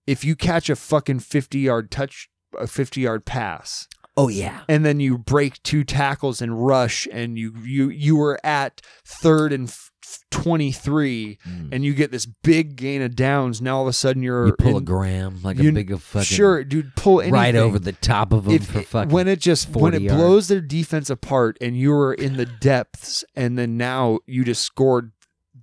if 0.06 0.24
you 0.24 0.36
catch 0.36 0.70
a 0.70 0.76
fucking 0.76 1.18
50 1.18 1.58
yard 1.58 1.90
touch 1.90 2.28
a 2.58 2.66
50 2.66 3.00
yard 3.00 3.26
pass 3.26 3.86
oh 4.16 4.28
yeah 4.28 4.60
and 4.68 4.84
then 4.84 4.98
you 5.00 5.18
break 5.18 5.62
two 5.62 5.84
tackles 5.84 6.40
and 6.42 6.66
rush 6.66 7.06
and 7.12 7.38
you 7.38 7.52
you 7.64 7.88
you 7.90 8.16
were 8.16 8.38
at 8.44 8.80
third 9.04 9.52
and 9.52 9.68
f- 9.68 9.90
23 10.30 11.38
Mm. 11.46 11.68
and 11.72 11.84
you 11.84 11.94
get 11.94 12.10
this 12.12 12.26
big 12.26 12.76
gain 12.76 13.02
of 13.02 13.16
downs 13.16 13.60
now 13.60 13.76
all 13.78 13.82
of 13.82 13.88
a 13.88 13.92
sudden 13.92 14.22
you're 14.22 14.46
you 14.46 14.52
pull 14.56 14.76
a 14.76 14.80
gram 14.80 15.40
like 15.42 15.58
you- 15.58 15.70
a 15.70 15.72
big 15.72 15.90
of 15.90 16.02
fucking 16.02 16.24
sure 16.24 16.62
dude 16.64 16.94
pull 16.94 17.20
anything. 17.20 17.32
right 17.34 17.54
over 17.56 17.78
the 17.78 17.92
top 17.92 18.32
of 18.32 18.44
them 18.44 18.54
if 18.54 18.66
for 18.66 18.82
fucking 18.82 19.10
when 19.12 19.26
it 19.28 19.40
just 19.40 19.68
when 19.70 19.94
it 19.94 20.02
yards. 20.02 20.16
blows 20.16 20.48
their 20.48 20.60
defense 20.60 21.10
apart 21.10 21.56
and 21.60 21.76
you 21.76 21.90
were 21.90 22.14
in 22.14 22.36
the 22.36 22.46
depths 22.60 23.24
and 23.34 23.58
then 23.58 23.76
now 23.76 24.18
you 24.26 24.44
just 24.44 24.62
scored 24.62 25.10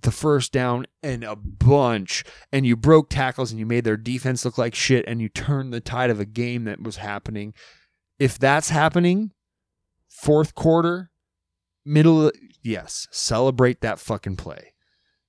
the 0.02 0.10
first 0.10 0.52
down 0.52 0.84
and 1.02 1.24
a 1.24 1.34
bunch 1.36 2.22
and 2.52 2.66
you 2.66 2.76
broke 2.76 3.08
tackles 3.08 3.50
and 3.50 3.58
you 3.58 3.64
made 3.66 3.84
their 3.84 3.96
defense 3.96 4.44
look 4.44 4.58
like 4.58 4.74
shit 4.74 5.04
and 5.08 5.22
you 5.22 5.28
turned 5.30 5.72
the 5.72 5.80
tide 5.80 6.10
of 6.10 6.20
a 6.20 6.26
game 6.26 6.64
that 6.64 6.82
was 6.82 6.96
happening 6.96 7.54
if 8.18 8.38
that's 8.38 8.70
happening 8.70 9.32
fourth 10.08 10.54
quarter 10.54 11.10
middle 11.84 12.30
yes 12.62 13.06
celebrate 13.10 13.80
that 13.80 13.98
fucking 13.98 14.36
play 14.36 14.72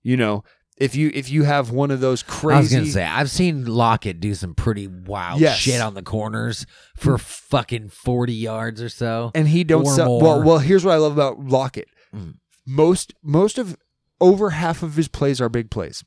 you 0.03 0.15
know 0.15 0.43
if 0.77 0.93
you 0.95 1.09
if 1.13 1.29
you 1.29 1.43
have 1.43 1.71
one 1.71 1.89
of 1.91 1.99
those 2.01 2.21
crazy 2.21 2.55
I 2.55 2.59
was 2.59 2.71
gonna 2.73 2.85
say 2.85 3.03
I've 3.03 3.29
seen 3.31 3.65
Lockett 3.65 4.19
do 4.19 4.35
some 4.35 4.53
pretty 4.53 4.87
wild 4.87 5.39
Yes. 5.41 5.57
shit 5.57 5.79
on 5.81 5.93
the 5.93 6.01
corners 6.03 6.65
for 6.97 7.17
fucking 7.17 7.89
forty 7.89 8.33
yards 8.33 8.81
or 8.81 8.89
so. 8.89 9.31
and 9.33 9.47
he 9.47 9.63
don't 9.63 9.85
sell 9.85 10.19
well 10.21 10.43
well 10.43 10.59
here's 10.59 10.83
what 10.85 10.93
i 10.93 10.97
love 10.97 11.13
about 11.13 11.39
lockett 11.39 11.87
Mm. 12.13 12.35
most 12.65 13.13
most 13.23 13.57
of 13.57 13.75
over 14.21 14.51
half 14.51 14.81
of 14.83 14.95
his 14.95 15.07
plays 15.09 15.41
are 15.41 15.49
big 15.49 15.69
plays 15.69 16.03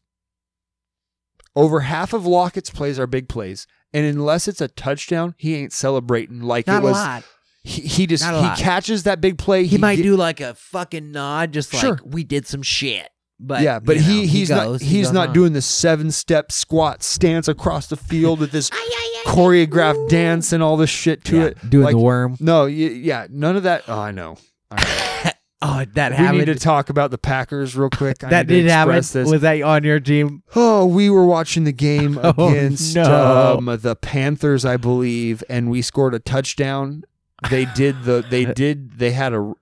over 1.56 1.80
half 1.80 2.12
of 2.12 2.24
lockett's 2.24 2.70
plays 2.70 2.98
are 2.98 3.06
big 3.06 3.28
plays 3.28 3.66
and 3.92 4.04
unless 4.06 4.48
it's 4.48 4.60
a 4.60 4.68
touchdown 4.68 5.34
he 5.38 5.54
ain't 5.54 5.72
celebrating 5.72 6.40
like 6.40 6.66
Not 6.66 6.82
it 6.82 6.86
was 6.86 6.96
a 6.96 7.00
lot. 7.00 7.24
He, 7.64 7.82
he 7.82 8.06
just 8.06 8.24
Not 8.24 8.34
a 8.34 8.38
he 8.38 8.42
lot. 8.44 8.58
catches 8.58 9.02
that 9.02 9.20
big 9.20 9.36
play 9.38 9.66
He, 9.66 9.76
might 9.78 9.96
get- 9.96 10.02
do 10.04 10.16
like 10.16 10.40
a 10.40 10.54
fucking 10.54 11.10
nod, 11.12 11.52
just 11.52 11.72
like 11.74 11.80
Sure. 11.82 11.98
we 12.04 12.24
did 12.24 12.46
some 12.46 12.62
shit. 12.62 13.08
But 13.40 13.62
yeah 13.62 13.78
but 13.78 13.96
you 13.96 14.02
know, 14.02 14.08
he 14.08 14.26
he's 14.26 14.50
not 14.50 14.64
goes, 14.64 14.80
he 14.80 14.86
he's 14.88 15.06
goes 15.08 15.12
not 15.14 15.28
on. 15.28 15.34
doing 15.34 15.52
the 15.52 15.62
seven 15.62 16.10
step 16.10 16.50
squat 16.50 17.02
stance 17.04 17.46
across 17.46 17.86
the 17.86 17.96
field 17.96 18.40
with 18.40 18.50
this 18.50 18.68
choreographed 19.26 20.08
dance 20.08 20.52
and 20.52 20.60
all 20.62 20.76
this 20.76 20.90
shit 20.90 21.22
to 21.24 21.36
Yeah, 21.36 21.44
it 21.44 21.70
doing 21.70 21.84
Like, 21.84 21.92
the 21.94 21.98
worm. 21.98 22.36
no 22.40 22.62
y- 22.64 22.70
yeah 22.70 23.26
none 23.30 23.54
of 23.56 23.62
that 23.64 23.84
oh 23.88 23.98
i 23.98 24.10
know 24.10 24.36
I 24.70 24.82
know. 25.24 25.30
Oh, 25.60 25.84
that 25.94 26.12
happened. 26.12 26.12
we 26.12 26.16
happened. 26.24 26.38
need 26.46 26.52
to 26.54 26.58
talk 26.60 26.88
about 26.88 27.10
the 27.10 27.18
Packers 27.18 27.76
real 27.76 27.90
quick. 27.90 28.22
I 28.22 28.30
that 28.30 28.46
need 28.48 28.54
to 28.56 28.62
did 28.62 28.70
happen. 28.70 28.94
express 28.96 29.12
This. 29.24 29.30
Was 29.32 29.40
that 29.42 29.60
on 29.62 29.82
your 29.82 29.98
team? 29.98 30.42
oh, 30.54 30.86
we 30.86 31.10
were 31.10 31.24
watching 31.26 31.64
the 31.64 31.72
game 31.72 32.18
Oh, 32.22 32.50
against 32.50 32.94
no. 32.94 33.56
um, 33.58 33.64
the 33.80 33.96
Panthers, 33.96 34.64
I 34.64 34.76
believe, 34.76 35.42
and 35.48 35.68
we 35.70 35.82
scored 35.82 36.14
a 36.14 36.20
touchdown. 36.20 37.02
They 37.50 37.64
did 37.64 38.04
the. 38.04 38.24
They 38.28 38.44
did. 38.54 38.98
They 38.98 39.10
had 39.12 39.32
a. 39.32 39.52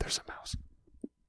There's 0.00 0.18
a 0.26 0.32
mouse. 0.32 0.56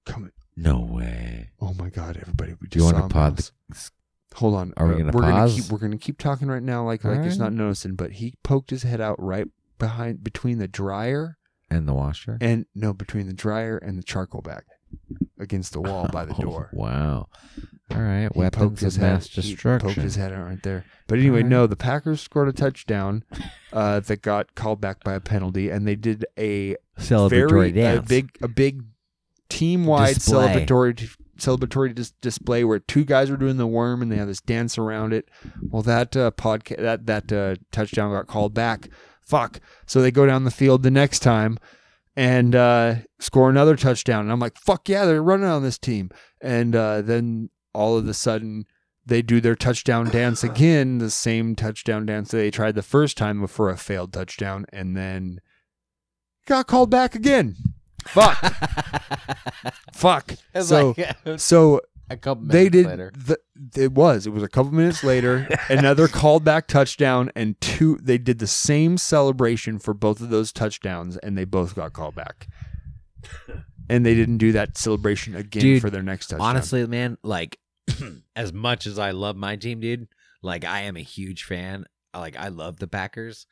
Come. 0.06 0.32
No 0.56 0.80
way. 0.80 1.50
Oh 1.60 1.74
my 1.74 1.90
God! 1.90 2.18
Everybody, 2.22 2.54
we 2.62 2.68
just 2.68 2.72
Do 2.72 2.80
you 2.80 2.86
want 2.86 2.96
saw 2.96 3.00
to 3.02 3.06
a 3.06 3.10
pod? 3.10 3.32
mouse. 3.34 3.52
The, 3.70 4.38
Hold 4.38 4.56
on. 4.56 4.74
Are 4.78 4.88
we 4.88 4.94
Uh, 4.94 4.98
gonna 5.00 5.12
we're 5.14 5.22
Gonna 5.22 5.34
pause? 5.34 5.56
keep, 5.56 5.72
we're 5.72 5.78
gonna 5.80 5.98
keep 5.98 6.18
talking 6.18 6.48
right 6.48 6.64
now, 6.64 6.84
like 6.86 7.04
like 7.04 7.18
it's 7.20 7.36
Alright. 7.36 7.40
not 7.40 7.54
noticing. 7.54 7.96
But 7.96 8.14
he 8.14 8.34
poked 8.44 8.70
his 8.70 8.84
head 8.84 9.00
out 9.02 9.16
right 9.22 9.48
behind 9.80 10.24
between 10.24 10.58
the 10.60 10.68
dryer 10.68 11.38
and 11.74 11.88
the 11.88 11.94
washer 11.94 12.38
and 12.42 12.66
no 12.76 12.94
between 12.94 13.28
the 13.28 13.34
dryer 13.34 13.78
and 13.78 13.98
the 13.98 14.04
charcoal 14.04 14.42
bag 14.42 14.64
against 15.40 15.74
the 15.74 15.82
wall 15.82 16.08
by 16.12 16.24
the 16.26 16.34
Oh, 16.38 16.42
door. 16.42 16.70
wow. 16.74 17.28
All 17.92 18.02
right. 18.02 18.30
He 18.34 18.40
Weapons 18.40 18.62
poked 18.70 18.80
his 18.80 18.96
of 18.96 19.02
mass 19.02 19.28
head, 19.36 19.44
he 19.44 19.52
destruction. 19.54 19.88
poked 19.90 20.02
his 20.02 20.16
head 20.16 20.32
out 20.34 20.46
right 20.46 20.64
there. 20.64 20.86
But 21.08 21.20
anyway, 21.20 21.40
Alright. 21.40 21.50
no, 21.50 21.68
the 21.68 21.76
Packers 21.76 22.22
scored 22.22 22.48
a 22.48 22.54
touchdown 22.54 23.24
uh, 23.72 24.00
that 24.02 24.22
got 24.22 24.56
called 24.56 24.80
back 24.82 25.04
by 25.04 25.14
a 25.14 25.20
penalty, 25.20 25.70
and 25.70 25.88
they 25.88 25.96
did 25.96 26.26
a 26.38 26.78
Celebratory 26.98 27.50
very 27.50 27.72
dance. 27.72 28.06
a 28.06 28.08
big 28.10 28.38
a 28.42 28.48
big 28.48 28.84
team 29.50 29.86
wide 29.86 30.16
Display. 30.16 30.66
celebratory 30.66 31.16
celebratory 31.38 31.94
dis- 31.94 32.12
display 32.22 32.64
where 32.64 32.80
two 32.80 33.04
guys 33.04 33.30
were 33.30 33.38
doing 33.38 33.58
the 33.58 33.68
worm 33.68 34.02
and 34.02 34.12
they 34.12 34.18
had 34.18 34.28
this 34.30 34.42
dance 34.42 34.78
around 34.78 35.12
it. 35.14 35.28
Well, 35.62 35.82
that 35.84 36.16
uh, 36.16 36.32
podcast 36.32 36.78
that 36.82 37.06
that 37.08 37.32
uh, 37.34 37.56
touchdown 37.72 38.12
got 38.14 38.28
called 38.28 38.54
back. 38.54 38.90
Fuck. 39.26 39.60
So 39.86 40.02
they 40.02 40.12
go 40.12 40.26
down 40.26 40.44
the 40.44 40.52
field 40.52 40.84
the 40.84 40.92
next 40.92 41.20
time 41.20 41.58
and 42.16 42.56
uh, 42.56 42.96
score 43.20 43.50
another 43.50 43.76
touchdown. 43.76 44.22
And 44.22 44.32
I'm 44.32 44.40
like, 44.40 44.58
fuck 44.58 44.88
yeah, 44.90 45.06
they're 45.06 45.24
running 45.24 45.48
on 45.48 45.64
this 45.64 45.78
team. 45.78 46.10
And 46.42 46.76
uh, 46.76 47.02
then 47.02 47.50
all 47.74 47.98
of 47.98 48.08
a 48.08 48.14
sudden, 48.14 48.66
they 49.06 49.22
do 49.22 49.42
their 49.42 49.56
touchdown 49.56 50.10
dance 50.10 50.44
again, 50.44 51.00
the 51.00 51.10
same 51.10 51.56
touchdown 51.56 52.06
dance 52.06 52.32
that 52.32 52.38
they 52.38 52.52
tried 52.52 52.76
the 52.76 52.84
first 52.84 53.18
time 53.18 53.46
for 53.48 53.70
a 53.70 53.78
failed 53.78 54.14
touchdown, 54.14 54.66
and 54.72 54.96
then 54.96 55.40
got 56.46 56.68
called 56.68 56.90
back 56.90 57.16
again. 57.16 57.56
Fuck. 58.06 58.38
Fuck. 59.94 60.36
So, 60.62 60.94
like 60.98 61.16
so 61.40 61.82
a 62.14 62.18
couple 62.18 62.46
they 62.46 62.70
did. 62.70 62.86
later. 62.86 63.12
The, 63.16 63.38
it 63.76 63.92
was. 63.92 64.26
It 64.26 64.32
was 64.32 64.44
a 64.44 64.48
couple 64.48 64.72
minutes 64.72 65.04
later. 65.04 65.48
another 65.70 66.08
called 66.08 66.44
back 66.44 66.68
touchdown, 66.68 67.32
and 67.36 67.60
two. 67.62 67.98
They 68.02 68.18
did 68.18 68.40
the 68.40 68.48
same 68.48 68.98
celebration 68.98 69.80
for 69.80 69.94
both 69.94 70.22
of 70.22 70.30
those 70.30 70.52
touchdowns, 70.52 71.18
and 71.18 71.38
they 71.38 71.46
both 71.46 71.76
got 71.76 71.94
called 71.94 72.16
back. 72.16 72.48
And 73.90 74.06
they 74.06 74.16
didn't 74.16 74.38
do 74.38 74.54
that 74.54 74.78
celebration 74.78 75.36
again 75.36 75.62
Dude, 75.62 75.82
for 75.82 75.90
their 75.90 76.02
next 76.04 76.28
touchdown. 76.28 76.48
Honestly, 76.48 76.86
man, 76.88 77.18
like 77.24 77.60
as 78.36 78.54
much 78.54 78.88
as 78.88 78.98
I 78.98 79.12
love 79.12 79.36
my 79.36 79.56
team, 79.56 79.80
dude, 79.82 80.08
like 80.42 80.64
I 80.66 80.82
am 80.82 80.96
a 80.96 81.02
huge 81.02 81.44
fan. 81.44 81.86
Like 82.14 82.38
I 82.38 82.48
love 82.50 82.78
the 82.80 82.88
Packers 82.88 83.46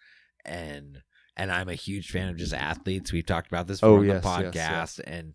and 0.46 1.02
and 1.36 1.52
I'm 1.52 1.70
a 1.70 1.76
huge 1.76 2.12
fan 2.12 2.30
of 2.30 2.38
just 2.38 2.54
athletes. 2.54 3.12
We've 3.12 3.26
talked 3.26 3.48
about 3.48 3.68
this 3.68 3.80
before 3.82 3.98
Oh, 3.98 4.02
on 4.02 4.06
yes, 4.06 4.24
the 4.24 4.30
yes, 4.30 4.42
podcast 4.54 4.54
yes. 4.54 5.00
and 5.00 5.34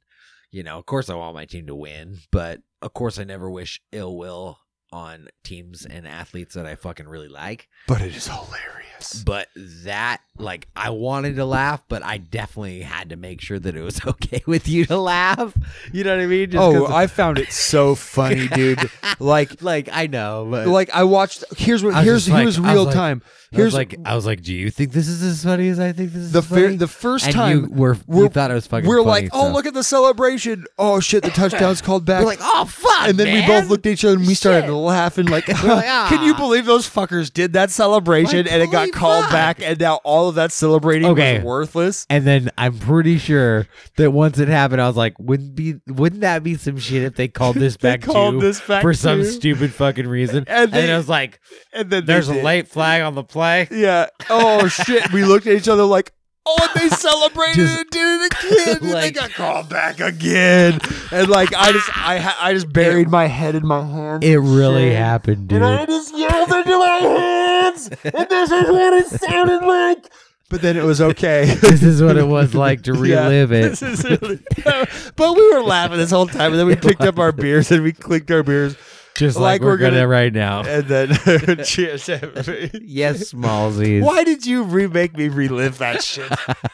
you 0.57 0.63
know, 0.63 0.79
of 0.79 0.87
course 0.87 1.11
I 1.11 1.15
want 1.15 1.35
my 1.35 1.45
team 1.45 1.67
to 1.67 1.75
win, 1.75 2.21
but 2.33 2.63
of 2.81 2.95
course 2.95 3.19
I 3.19 3.25
never 3.25 3.51
wish 3.51 3.79
ill 3.93 4.17
will 4.17 4.59
on 4.91 5.29
teams 5.45 5.85
and 5.85 6.09
athletes 6.09 6.55
that 6.55 6.65
I 6.65 6.77
fucking 6.77 7.07
really 7.07 7.29
like. 7.29 7.69
but 7.87 8.01
it 8.01 8.17
is 8.17 8.27
hilarious. 8.27 8.86
But 9.25 9.49
that, 9.85 10.21
like, 10.39 10.69
I 10.77 10.91
wanted 10.91 11.37
to 11.37 11.45
laugh, 11.45 11.83
but 11.89 12.03
I 12.05 12.19
definitely 12.19 12.81
had 12.83 13.11
to 13.11 13.17
make 13.17 13.41
sure 13.41 13.59
that 13.59 13.77
it 13.77 13.83
was 13.83 14.01
okay 14.07 14.43
with 14.47 14.69
you 14.69 14.85
to 14.87 14.99
laugh. 14.99 15.57
You 15.93 16.05
know 16.05 16.15
what 16.17 16.23
I 16.23 16.27
mean? 16.27 16.51
Just 16.51 16.63
Oh, 16.63 16.87
I 16.87 17.07
found 17.07 17.39
it 17.39 17.53
so 17.53 17.95
funny, 17.95 18.49
dude. 18.55 18.91
Like, 19.19 19.63
like 19.63 19.89
I 19.93 20.07
know, 20.07 20.47
but 20.51 20.67
like 20.69 20.91
I 20.95 21.05
watched. 21.05 21.45
Here's 21.57 21.83
what. 21.83 22.03
Here's 22.05 22.29
like- 22.29 22.43
here's 22.43 22.59
was 22.61 22.69
real 22.73 22.85
like- 22.85 22.95
time. 22.95 23.23
I 23.53 23.57
Here's 23.59 23.75
like, 23.75 23.95
I 24.05 24.17
was 24.17 24.27
like, 24.27 24.43
do 24.43 24.53
you 24.53 24.71
think 24.73 24.91
this 24.91 25.07
is 25.07 25.23
as 25.23 25.45
funny 25.45 25.69
as 25.69 25.79
I 25.79 25.93
think 25.93 26.11
this 26.13 26.21
is? 26.25 26.33
the 26.33 26.43
funny? 26.43 26.63
fir- 26.63 26.77
the 26.77 26.89
first 26.89 27.27
and 27.27 27.35
time 27.35 27.61
you 27.61 27.67
were 27.71 27.97
we're- 28.07 28.25
you 28.25 28.29
thought 28.29 28.51
it 28.51 28.55
was 28.55 28.67
fucking. 28.67 28.89
we're 28.89 28.99
funny, 28.99 29.09
like, 29.09 29.31
oh 29.33 29.47
so- 29.47 29.53
look 29.53 29.67
at 29.67 29.73
the 29.73 29.85
celebration. 29.85 30.65
Oh 30.79 30.99
shit, 30.99 31.23
the 31.23 31.31
touchdown's 31.31 31.81
called 31.81 32.05
back. 32.05 32.21
We're 32.23 32.27
like, 32.27 32.41
oh 32.43 32.65
fuck, 32.65 33.09
and 33.09 33.17
then 33.17 33.33
we 33.33 33.47
both 33.47 33.71
looked 33.71 33.87
at 33.87 33.93
each 33.93 34.05
other 34.05 34.17
and 34.17 34.27
we 34.27 34.35
started 34.35 34.65
Shit. 34.67 34.73
laughing 34.73 35.27
like, 35.27 35.47
like, 35.63 35.85
can 36.09 36.25
you 36.25 36.35
"Ah." 36.35 36.39
believe 36.39 36.67
those 36.67 36.91
fuckers 36.91 37.33
did 37.33 37.53
that 37.53 37.71
celebration 37.71 38.49
and 38.49 38.63
it 38.63 38.71
got 38.73 38.86
called 38.93 39.29
back 39.31 39.61
and 39.63 39.79
now 39.81 39.97
all 40.05 40.29
of 40.29 40.35
that 40.37 40.53
celebrating 40.53 41.09
Okay. 41.09 41.37
was 41.39 41.45
worthless? 41.45 42.07
And 42.11 42.27
then 42.27 42.51
I'm 42.59 42.79
pretty 42.79 43.19
sure 43.19 43.67
that 43.97 44.11
once 44.13 44.39
it 44.39 44.49
happened, 44.49 44.81
I 44.83 44.87
was 44.89 44.97
like, 44.97 45.19
wouldn't 45.19 45.55
be 45.55 45.75
wouldn't 45.87 46.23
that 46.23 46.43
be 46.43 46.55
some 46.57 46.79
shit 46.79 47.03
if 47.03 47.15
they 47.17 47.29
called 47.29 47.57
this 47.57 47.77
back 47.77 48.03
called 48.03 48.35
too 48.35 48.41
this 48.41 48.61
back 48.61 48.83
for 48.83 48.95
some 48.95 49.21
too. 49.21 49.31
stupid 49.31 49.73
fucking 49.73 50.07
reason? 50.09 50.45
And 50.49 50.65
And, 50.67 50.73
they- 50.73 50.81
then 50.83 50.91
I 50.95 50.97
was 50.97 51.09
like, 51.09 51.41
And 51.73 51.91
then 51.91 52.05
they 52.07 52.13
there's 52.15 52.29
a 52.29 52.35
did. 52.35 52.45
late 52.45 52.69
flag 52.69 53.03
on 53.03 53.15
the 53.15 53.25
play. 53.25 53.69
Yeah. 53.71 54.07
Oh 54.31 54.67
shit. 54.87 55.13
We 55.13 55.25
looked 55.25 55.47
at 55.47 55.55
each 55.57 55.69
other 55.69 55.85
like, 55.85 56.13
oh, 56.47 56.57
and 56.75 56.81
they 56.83 56.89
celebrated 56.95 57.57
Just- 57.57 57.79
and 57.81 57.91
did 57.91 58.21
it 58.23 58.33
again. 58.33 58.77
and 58.77 58.91
they 58.91 58.95
Like- 58.95 59.15
got 59.15 59.31
called 59.33 59.69
back 59.69 60.01
again. 60.01 60.79
And 61.13 61.29
like 61.29 61.55
I 61.55 61.73
just 61.73 61.89
I 61.97 62.19
ha- 62.19 62.39
I 62.41 62.53
just 62.55 62.73
buried 62.73 63.09
my 63.09 63.27
head 63.27 63.55
in 63.55 63.67
my 63.67 63.85
hands. 63.85 64.25
It 64.25 64.37
really 64.37 64.93
happened, 64.95 65.49
dude. 65.49 65.63
And 65.63 65.65
I 65.65 65.87
just 65.87 66.17
yelled 66.17 66.51
into 66.53 66.79
my 66.79 66.87
hands. 66.99 67.46
This, 67.75 67.89
and 68.05 68.29
this 68.29 68.51
is 68.51 68.71
what 68.71 68.93
it 68.95 69.07
sounded 69.21 69.65
like. 69.67 70.11
But 70.49 70.63
then 70.63 70.77
it 70.77 70.85
was 70.85 71.01
okay. 71.01 71.45
this 71.61 71.83
is 71.83 72.01
what 72.03 72.17
it 72.17 72.27
was 72.27 72.55
like 72.55 72.83
to 72.83 72.93
Yeah, 73.05 73.25
relive 73.25 73.53
it. 73.53 73.71
this 73.71 73.83
is 73.83 74.05
really- 74.05 74.39
but 75.17 75.35
we 75.37 75.53
were 75.53 75.63
laughing 75.63 75.97
this 75.99 76.11
whole 76.13 76.29
time, 76.29 76.53
and 76.53 76.61
then 76.61 76.67
we 76.69 76.77
picked 76.77 77.01
up 77.03 77.19
our 77.19 77.33
beers 77.33 77.71
and 77.73 77.83
we 77.83 77.93
clicked 77.93 78.31
our 78.31 78.43
beers, 78.45 78.77
Just 79.17 79.37
like 79.39 79.43
like, 79.57 79.61
we're, 79.63 79.69
we're 79.69 79.77
gonna, 79.79 79.91
gonna- 79.97 80.09
right 80.09 80.33
now. 80.33 80.61
and 80.67 80.85
then 80.85 81.09
cheers. 81.65 82.07
yes, 82.09 83.33
Smallsies. 83.33 84.03
Why 84.03 84.25
did 84.25 84.45
you 84.45 84.63
remake 84.65 85.17
me 85.17 85.29
relive 85.29 85.79
that 85.79 86.03
shit? 86.03 86.31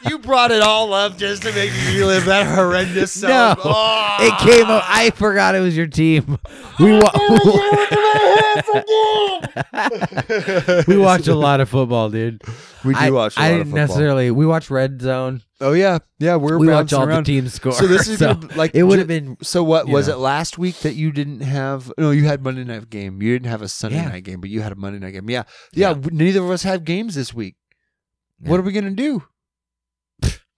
you 0.07 0.19
brought 0.19 0.51
it 0.51 0.61
all 0.61 0.93
up 0.93 1.17
just 1.17 1.43
to 1.43 1.53
make 1.53 1.71
me 1.71 1.97
relive 1.99 2.25
that 2.25 2.45
horrendous 2.53 3.21
No. 3.21 3.55
Oh. 3.63 4.17
it 4.19 4.37
came 4.49 4.65
up. 4.69 4.83
I 4.87 5.11
forgot 5.11 5.55
it 5.55 5.61
was 5.61 5.75
your 5.77 5.87
team. 5.87 6.37
We 6.79 6.99
wa- 6.99 7.11
we 10.87 10.97
watch 10.97 11.27
a 11.27 11.35
lot 11.35 11.61
of 11.61 11.69
football, 11.69 12.09
dude. 12.09 12.41
We 12.83 12.93
do 12.93 12.99
I, 12.99 13.09
watch. 13.11 13.37
a 13.37 13.39
I 13.41 13.51
lot 13.51 13.57
didn't 13.59 13.73
necessarily. 13.73 14.31
We 14.31 14.45
watch 14.45 14.69
Red 14.69 15.01
Zone. 15.01 15.41
Oh 15.61 15.71
yeah, 15.73 15.99
yeah. 16.19 16.35
We're 16.35 16.57
we 16.57 16.67
watch 16.67 16.91
bouncing 16.91 16.99
all 16.99 17.07
around. 17.07 17.25
the 17.25 17.31
teams 17.33 17.53
score. 17.53 17.71
So 17.71 17.87
this 17.87 18.07
is 18.07 18.19
gonna, 18.19 18.47
like 18.55 18.75
it 18.75 18.83
would 18.83 18.95
ju- 18.95 18.99
have 18.99 19.07
been. 19.07 19.37
So 19.41 19.63
what 19.63 19.87
you 19.87 19.93
was 19.93 20.07
know. 20.07 20.15
it 20.15 20.17
last 20.17 20.57
week 20.57 20.75
that 20.79 20.95
you 20.95 21.11
didn't 21.11 21.39
have? 21.41 21.91
No, 21.97 22.11
you 22.11 22.25
had 22.25 22.43
Monday 22.43 22.63
night 22.63 22.89
game. 22.89 23.21
You 23.21 23.31
didn't 23.33 23.49
have 23.49 23.61
a 23.61 23.67
Sunday 23.69 23.97
Yeah. 23.97 24.09
night 24.09 24.23
game, 24.25 24.41
but 24.41 24.49
you 24.49 24.61
had 24.61 24.71
a 24.71 24.75
Monday 24.75 24.99
night 24.99 25.11
game. 25.11 25.29
Yeah, 25.29 25.43
yeah. 25.73 25.89
Yeah. 25.89 25.93
w- 25.93 26.15
Neither 26.17 26.43
of 26.43 26.49
us 26.51 26.63
have 26.63 26.83
games 26.83 27.15
this 27.15 27.33
week. 27.33 27.55
What 28.39 28.55
Yeah. 28.55 28.59
are 28.59 28.61
we 28.63 28.71
gonna 28.73 28.91
do? 28.91 29.23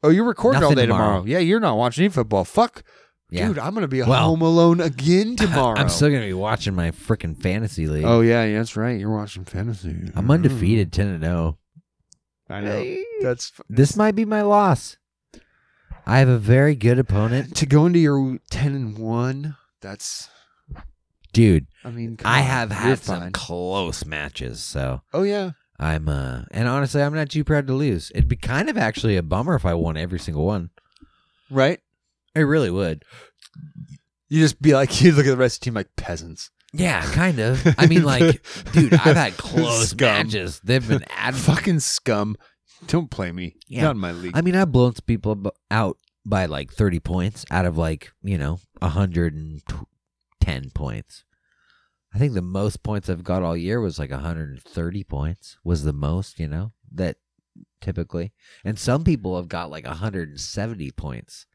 Oh, 0.03 0.09
you're 0.09 0.23
recording 0.25 0.57
all 0.63 0.69
Nothing 0.69 0.77
day 0.77 0.85
tomorrow. 0.87 1.05
tomorrow. 1.07 1.23
Yeah, 1.25 1.39
you're 1.39 1.59
not 1.59 1.77
watching 1.77 2.03
any 2.03 2.11
football. 2.11 2.43
Fuck, 2.45 2.83
Yeah. 3.31 3.47
dude. 3.47 3.57
I'm 3.59 3.73
gonna 3.73 3.87
be 3.87 4.01
Well, 4.03 4.23
home 4.29 4.41
alone 4.41 4.79
again 4.79 5.35
tomorrow. 5.37 5.77
I'm 5.79 5.89
still 5.89 6.09
gonna 6.09 6.21
be 6.27 6.33
watching 6.33 6.75
my 6.75 6.91
freaking 6.91 7.35
fantasy 7.39 7.87
league. 7.87 8.05
Oh 8.05 8.21
yeah, 8.21 8.43
yeah, 8.45 8.57
that's 8.59 8.75
right. 8.75 8.99
You're 8.99 9.15
watching 9.15 9.45
fantasy. 9.45 10.11
I'm 10.15 10.29
undefeated, 10.29 10.91
ten 10.91 11.07
and 11.07 11.23
zero. 11.23 11.57
I 12.49 12.61
know. 12.61 12.95
That's 13.21 13.51
This 13.69 13.95
might 13.95 14.15
be 14.15 14.25
my 14.25 14.41
loss. 14.41 14.97
I 16.05 16.19
have 16.19 16.29
a 16.29 16.37
very 16.37 16.75
good 16.75 16.99
opponent, 16.99 17.55
to 17.57 17.65
go 17.65 17.85
into 17.87 17.97
your 17.99 18.37
ten 18.51 18.75
and 18.75 18.97
one. 18.97 19.55
That's. 19.81 20.29
dude. 21.33 21.65
I 21.83 21.89
mean, 21.89 22.17
come 22.17 22.31
I 22.31 22.39
on, 22.39 22.45
have 22.45 22.69
you're 22.69 22.77
had 22.79 22.99
some 22.99 23.19
fine. 23.21 23.31
close 23.31 24.05
matches, 24.05 24.61
so 24.61 25.01
Oh 25.13 25.23
yeah. 25.23 25.51
I'm 25.79 26.07
uh 26.07 26.43
and 26.51 26.67
honestly 26.69 27.01
I'm 27.01 27.13
not 27.15 27.29
too 27.29 27.43
proud 27.43 27.67
to 27.67 27.73
lose. 27.73 28.11
It'd 28.15 28.27
be 28.29 28.35
kind 28.37 28.69
of 28.69 28.77
actually 28.77 29.17
a 29.17 29.23
bummer 29.23 29.55
if 29.55 29.65
I 29.65 29.73
won 29.73 29.97
every 29.97 30.19
single 30.19 30.45
one. 30.45 30.69
Right. 31.49 31.79
It 32.35 32.41
really 32.41 32.69
would. 32.71 33.03
You 34.29 34.41
just 34.41 34.61
be 34.61 34.73
like, 34.73 35.01
you 35.03 35.11
look 35.11 35.25
at 35.25 35.29
the 35.31 35.37
rest 35.37 35.57
of 35.57 35.59
the 35.61 35.63
team 35.65 35.73
like 35.73 35.95
peasants. 35.95 36.51
Yeah, 36.79 37.03
kind 37.11 37.39
of. 37.39 37.65
I 37.77 37.87
mean 37.87 38.03
like 38.03 38.41
dude, 38.71 38.93
I've 38.93 39.15
had 39.15 39.37
close 39.37 39.89
Scum. 39.89 40.07
matches. 40.27 40.59
They've 40.63 40.87
been 40.87 41.03
ad- 41.09 41.35
Fucking 41.35 41.79
scum. 41.79 42.35
Don't 42.87 43.09
play 43.09 43.31
me. 43.31 43.55
Yeah. 43.67 43.83
Not 43.83 43.91
in 43.91 43.97
my 43.97 44.11
league. 44.11 44.35
I 44.37 44.41
mean, 44.41 44.55
I've 44.55 44.71
blown 44.71 44.93
some 44.95 45.05
people 45.07 45.31
ab- 45.31 45.53
out 45.71 45.97
by 46.25 46.45
like 46.45 46.71
30 46.73 46.99
points 46.99 47.45
out 47.49 47.65
of 47.65 47.77
like, 47.77 48.11
you 48.21 48.37
know, 48.37 48.59
110 48.79 50.69
points. 50.71 51.23
I 52.13 52.17
think 52.17 52.33
the 52.33 52.41
most 52.41 52.83
points 52.83 53.09
I've 53.09 53.23
got 53.23 53.43
all 53.43 53.57
year 53.57 53.81
was 53.81 53.99
like 53.99 54.11
130 54.11 55.03
points, 55.03 55.57
was 55.63 55.83
the 55.83 55.93
most, 55.93 56.39
you 56.39 56.47
know, 56.47 56.71
that 56.93 57.17
typically. 57.81 58.31
And 58.63 58.79
some 58.79 59.03
people 59.03 59.35
have 59.35 59.49
got 59.49 59.69
like 59.69 59.85
170 59.85 60.91
points. 60.91 61.45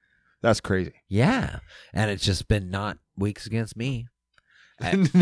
That's 0.43 0.61
crazy. 0.61 0.93
Yeah. 1.09 1.61
And 1.93 2.11
it's 2.11 2.25
just 2.25 2.49
been 2.49 2.71
not 2.71 2.99
weeks 3.17 3.47
against 3.47 3.77
me. 3.77 4.09
I 4.83 4.97
mean, 4.97 5.09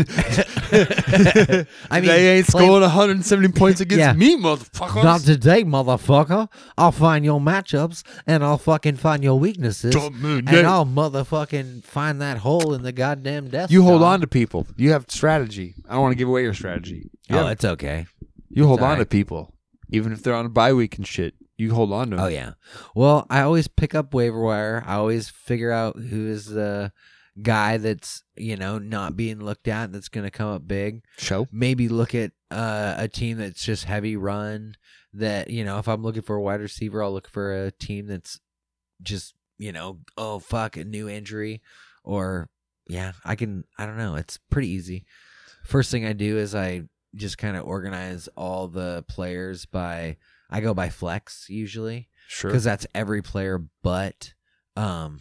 they 1.91 2.37
ain't 2.37 2.47
play- 2.47 2.65
scoring 2.65 2.81
170 2.81 3.47
points 3.49 3.81
against 3.81 3.99
Yeah. 3.99 4.13
me, 4.13 4.37
motherfuckers. 4.37 5.03
Not 5.03 5.21
today, 5.21 5.63
motherfucker. 5.63 6.49
I'll 6.77 6.91
find 6.91 7.25
your 7.25 7.39
matchups 7.39 8.03
and 8.27 8.43
I'll 8.43 8.57
fucking 8.57 8.97
find 8.97 9.23
your 9.23 9.39
weaknesses. 9.39 9.95
And 9.95 10.67
I'll 10.67 10.85
motherfucking 10.85 11.83
find 11.83 12.21
that 12.21 12.37
hole 12.39 12.73
in 12.73 12.83
the 12.83 12.91
goddamn 12.91 13.49
desk. 13.49 13.71
you 13.71 13.83
hold 13.83 14.03
on 14.03 14.21
to 14.21 14.27
people. 14.27 14.67
You 14.77 14.91
have 14.91 15.05
strategy. 15.09 15.75
I 15.87 15.93
don't 15.93 16.01
want 16.01 16.11
to 16.13 16.17
give 16.17 16.27
away 16.27 16.43
your 16.43 16.53
strategy. 16.53 17.09
You, 17.29 17.35
Oh, 17.37 17.43
have- 17.43 17.51
it's 17.53 17.65
okay. 17.65 18.07
you 18.49 18.65
hold 18.67 18.79
on 18.79 18.87
to 18.87 18.91
alright. 18.93 19.09
people, 19.09 19.53
even 19.91 20.11
if 20.13 20.23
they're 20.23 20.35
on 20.35 20.45
a 20.45 20.49
bye 20.49 20.73
week 20.73 20.97
and 20.97 21.07
shit. 21.07 21.35
You 21.57 21.73
hold 21.73 21.91
on 21.91 22.11
to 22.11 22.15
them. 22.15 22.25
Oh 22.25 22.29
yeah. 22.29 22.51
Well, 22.95 23.27
I 23.29 23.41
always 23.41 23.67
pick 23.67 23.93
up 23.93 24.13
waiver 24.13 24.39
wire. 24.39 24.81
I 24.87 24.95
always 24.95 25.27
figure 25.27 25.73
out 25.73 25.99
who 25.99 26.25
is 26.25 26.45
the 26.45 26.93
guy 27.41 27.77
that's 27.77 28.23
you 28.35 28.55
know 28.55 28.77
not 28.77 29.15
being 29.15 29.39
looked 29.39 29.67
at 29.67 29.91
that's 29.91 30.09
going 30.09 30.25
to 30.25 30.31
come 30.31 30.49
up 30.49 30.67
big. 30.67 31.03
Show. 31.17 31.47
Maybe 31.51 31.87
look 31.89 32.13
at 32.15 32.31
uh, 32.51 32.95
a 32.97 33.07
team 33.07 33.37
that's 33.37 33.63
just 33.63 33.85
heavy 33.85 34.15
run. 34.15 34.75
That 35.13 35.49
you 35.49 35.63
know, 35.63 35.79
if 35.79 35.87
I'm 35.87 36.03
looking 36.03 36.21
for 36.21 36.35
a 36.35 36.41
wide 36.41 36.61
receiver, 36.61 37.01
I'll 37.03 37.11
look 37.13 37.27
for 37.27 37.65
a 37.65 37.71
team 37.71 38.07
that's 38.07 38.39
just 39.01 39.33
you 39.57 39.71
know, 39.71 39.99
oh 40.17 40.39
fuck, 40.39 40.77
a 40.77 40.83
new 40.83 41.09
injury, 41.09 41.61
or 42.03 42.49
yeah, 42.87 43.13
I 43.25 43.35
can. 43.35 43.63
I 43.77 43.85
don't 43.85 43.97
know. 43.97 44.15
It's 44.15 44.37
pretty 44.49 44.69
easy. 44.69 45.05
First 45.63 45.91
thing 45.91 46.05
I 46.05 46.13
do 46.13 46.37
is 46.37 46.55
I 46.55 46.83
just 47.15 47.37
kind 47.37 47.57
of 47.57 47.65
organize 47.65 48.29
all 48.35 48.67
the 48.67 49.03
players 49.07 49.65
by. 49.65 50.17
I 50.51 50.61
go 50.61 50.73
by 50.73 50.89
flex 50.89 51.45
usually 51.47 52.09
Sure. 52.27 52.49
because 52.49 52.63
that's 52.63 52.87
every 52.95 53.21
player 53.21 53.63
but 53.83 54.33
um 54.79 55.19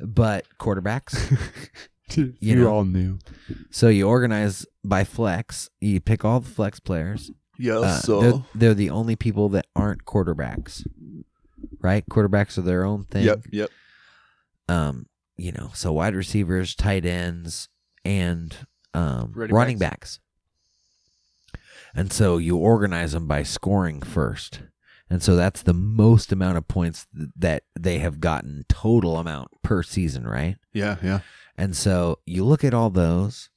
but 0.00 0.44
quarterbacks. 0.58 1.14
you 2.16 2.34
you 2.40 2.56
know. 2.56 2.68
all 2.72 2.84
knew. 2.84 3.18
so 3.70 3.88
you 3.88 4.08
organize 4.08 4.66
by 4.84 5.04
flex. 5.04 5.68
You 5.80 6.00
pick 6.00 6.24
all 6.24 6.40
the 6.40 6.48
flex 6.50 6.80
players. 6.80 7.30
Yes, 7.58 8.08
Uh, 8.08 8.20
they're, 8.20 8.44
they're 8.54 8.74
the 8.74 8.90
only 8.90 9.14
people 9.14 9.48
that 9.50 9.66
aren't 9.76 10.04
quarterbacks, 10.04 10.84
right? 11.80 12.04
Quarterbacks 12.10 12.58
are 12.58 12.62
their 12.62 12.84
own 12.84 13.04
thing. 13.04 13.24
Yep. 13.24 13.44
Yep. 13.52 13.70
Um, 14.68 15.06
you 15.36 15.52
know, 15.52 15.70
so 15.74 15.92
wide 15.92 16.14
receivers, 16.14 16.74
tight 16.74 17.04
ends, 17.04 17.68
and 18.04 18.56
um, 18.94 19.32
Running 19.34 19.54
running 19.54 19.78
backs. 19.78 20.18
backs. 21.52 21.60
And 21.94 22.12
so 22.12 22.38
you 22.38 22.56
organize 22.56 23.12
them 23.12 23.26
by 23.28 23.42
scoring 23.42 24.00
first. 24.00 24.62
And 25.12 25.22
so 25.22 25.36
that's 25.36 25.62
the 25.62 25.74
most 25.74 26.32
amount 26.32 26.56
of 26.56 26.66
points 26.66 27.06
th- 27.14 27.28
that 27.36 27.64
they 27.78 27.98
have 27.98 28.18
gotten 28.18 28.64
total 28.68 29.18
amount 29.18 29.48
per 29.62 29.82
season, 29.82 30.26
right? 30.26 30.56
Yeah. 30.72 30.96
Yeah. 31.02 31.20
And 31.56 31.76
so 31.76 32.18
you 32.24 32.44
look 32.44 32.64
at 32.64 32.72
all 32.72 32.88
those, 32.88 33.50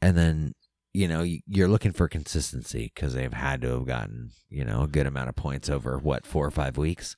and 0.00 0.16
then 0.16 0.54
you 0.92 1.08
know 1.08 1.22
you- 1.22 1.40
you're 1.48 1.66
looking 1.68 1.90
for 1.92 2.06
consistency 2.08 2.92
because 2.94 3.12
they've 3.14 3.32
had 3.32 3.60
to 3.62 3.70
have 3.70 3.86
gotten 3.86 4.30
you 4.48 4.64
know 4.64 4.82
a 4.82 4.86
good 4.86 5.06
amount 5.08 5.28
of 5.28 5.34
points 5.34 5.68
over 5.68 5.98
what 5.98 6.24
four 6.24 6.46
or 6.46 6.52
five 6.52 6.76
weeks, 6.76 7.16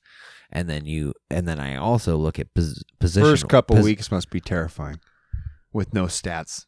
and 0.51 0.67
then 0.67 0.85
you 0.85 1.13
and 1.29 1.47
then 1.47 1.59
I 1.59 1.75
also 1.75 2.17
look 2.17 2.39
at 2.39 2.51
pos- 2.55 2.83
position. 2.99 3.29
First 3.29 3.47
couple 3.47 3.75
pos- 3.75 3.85
weeks 3.85 4.09
must 4.11 4.31
be 4.31 4.39
terrifying, 4.41 4.99
with 5.71 5.93
no 5.93 6.05
stats. 6.05 6.65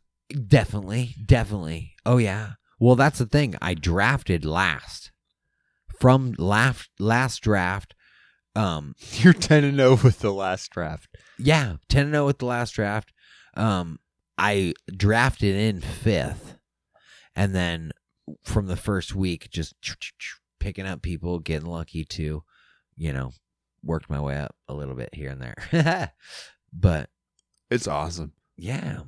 definitely, 0.47 1.15
definitely. 1.25 1.93
Oh 2.05 2.17
yeah. 2.17 2.51
Well, 2.79 2.95
that's 2.95 3.17
the 3.17 3.25
thing. 3.25 3.55
I 3.61 3.73
drafted 3.73 4.45
last 4.45 5.11
from 5.99 6.33
last 6.37 6.89
last 6.99 7.41
draft. 7.41 7.93
Um, 8.55 8.95
You're 9.13 9.33
ten 9.33 9.63
and 9.63 9.77
zero 9.77 9.97
with 10.03 10.19
the 10.19 10.33
last 10.33 10.71
draft. 10.71 11.15
Yeah, 11.37 11.77
10 11.87 12.07
and 12.07 12.13
0 12.13 12.25
with 12.25 12.39
the 12.39 12.45
last 12.45 12.71
draft. 12.71 13.13
Um 13.55 13.99
I 14.37 14.73
drafted 14.95 15.55
in 15.55 15.81
5th 15.81 16.57
and 17.35 17.53
then 17.55 17.91
from 18.43 18.67
the 18.67 18.75
first 18.75 19.15
week 19.15 19.49
just 19.49 19.73
picking 20.59 20.85
up 20.85 21.01
people, 21.01 21.39
getting 21.39 21.67
lucky 21.69 22.03
to, 22.05 22.43
you 22.97 23.13
know, 23.13 23.31
worked 23.83 24.09
my 24.09 24.19
way 24.19 24.37
up 24.37 24.55
a 24.67 24.73
little 24.73 24.95
bit 24.95 25.09
here 25.13 25.29
and 25.31 25.41
there. 25.41 26.11
but 26.73 27.09
It's 27.69 27.87
awesome. 27.87 28.33
yeah, 28.57 28.99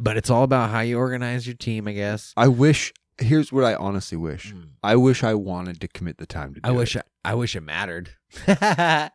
but 0.00 0.16
it's 0.16 0.30
all 0.30 0.42
about 0.44 0.70
how 0.70 0.80
you 0.80 0.98
organize 0.98 1.46
your 1.46 1.56
team, 1.56 1.88
I 1.88 1.92
guess. 1.92 2.32
I 2.36 2.48
wish. 2.48 2.92
Here's 3.20 3.52
what 3.52 3.64
I 3.64 3.74
honestly 3.74 4.16
wish. 4.18 4.52
Mm. 4.52 4.68
I 4.82 4.96
wish 4.96 5.24
I 5.24 5.34
wanted 5.34 5.80
to 5.80 5.88
commit 5.88 6.18
the 6.18 6.26
time 6.26 6.54
to. 6.54 6.60
Do 6.60 6.68
I 6.68 6.72
wish 6.72 6.94
It. 6.96 7.04
I, 7.24 7.32
I 7.32 7.34
wish 7.34 7.56
it 7.56 7.60
mattered 7.62 8.10
to 8.46 9.10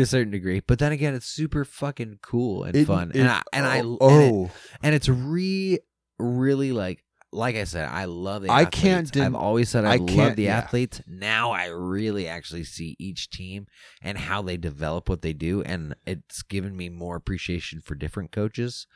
a 0.00 0.06
certain 0.06 0.30
degree, 0.32 0.60
but 0.66 0.78
then 0.78 0.92
again, 0.92 1.14
it's 1.14 1.26
super 1.26 1.64
fucking 1.64 2.18
cool 2.22 2.64
and 2.64 2.74
It- 2.76 2.86
fun, 2.86 3.10
it- 3.14 3.16
and 3.20 3.28
I 3.28 3.42
and 3.52 3.66
I 3.66 3.80
oh, 3.80 3.98
and 4.08 4.22
it- 4.22 4.32
oh. 4.34 4.50
and 4.82 4.94
it's 4.94 5.08
re 5.08 5.78
really 6.18 6.72
like 6.72 7.04
like 7.32 7.56
I 7.56 7.64
said, 7.64 7.88
I 7.88 8.04
love 8.04 8.42
the. 8.42 8.48
I 8.50 8.62
athletes. 8.62 8.80
can't 8.80 9.12
den- 9.12 9.26
I've 9.26 9.34
always 9.34 9.68
said 9.68 9.84
I, 9.84 9.94
I 9.94 9.96
love 9.96 10.36
the 10.36 10.44
yeah. 10.44 10.58
athletes. 10.58 11.00
Now 11.06 11.50
I 11.50 11.66
really 11.66 12.28
actually 12.28 12.62
see 12.64 12.94
each 13.00 13.28
team 13.30 13.66
and 14.02 14.16
how 14.16 14.40
they 14.42 14.56
develop 14.56 15.08
what 15.08 15.22
they 15.22 15.32
do, 15.32 15.60
and 15.62 15.96
it's 16.06 16.42
given 16.42 16.76
me 16.76 16.88
more 16.90 17.16
appreciation 17.16 17.80
for 17.80 17.94
different 17.96 18.30
coaches. 18.30 18.86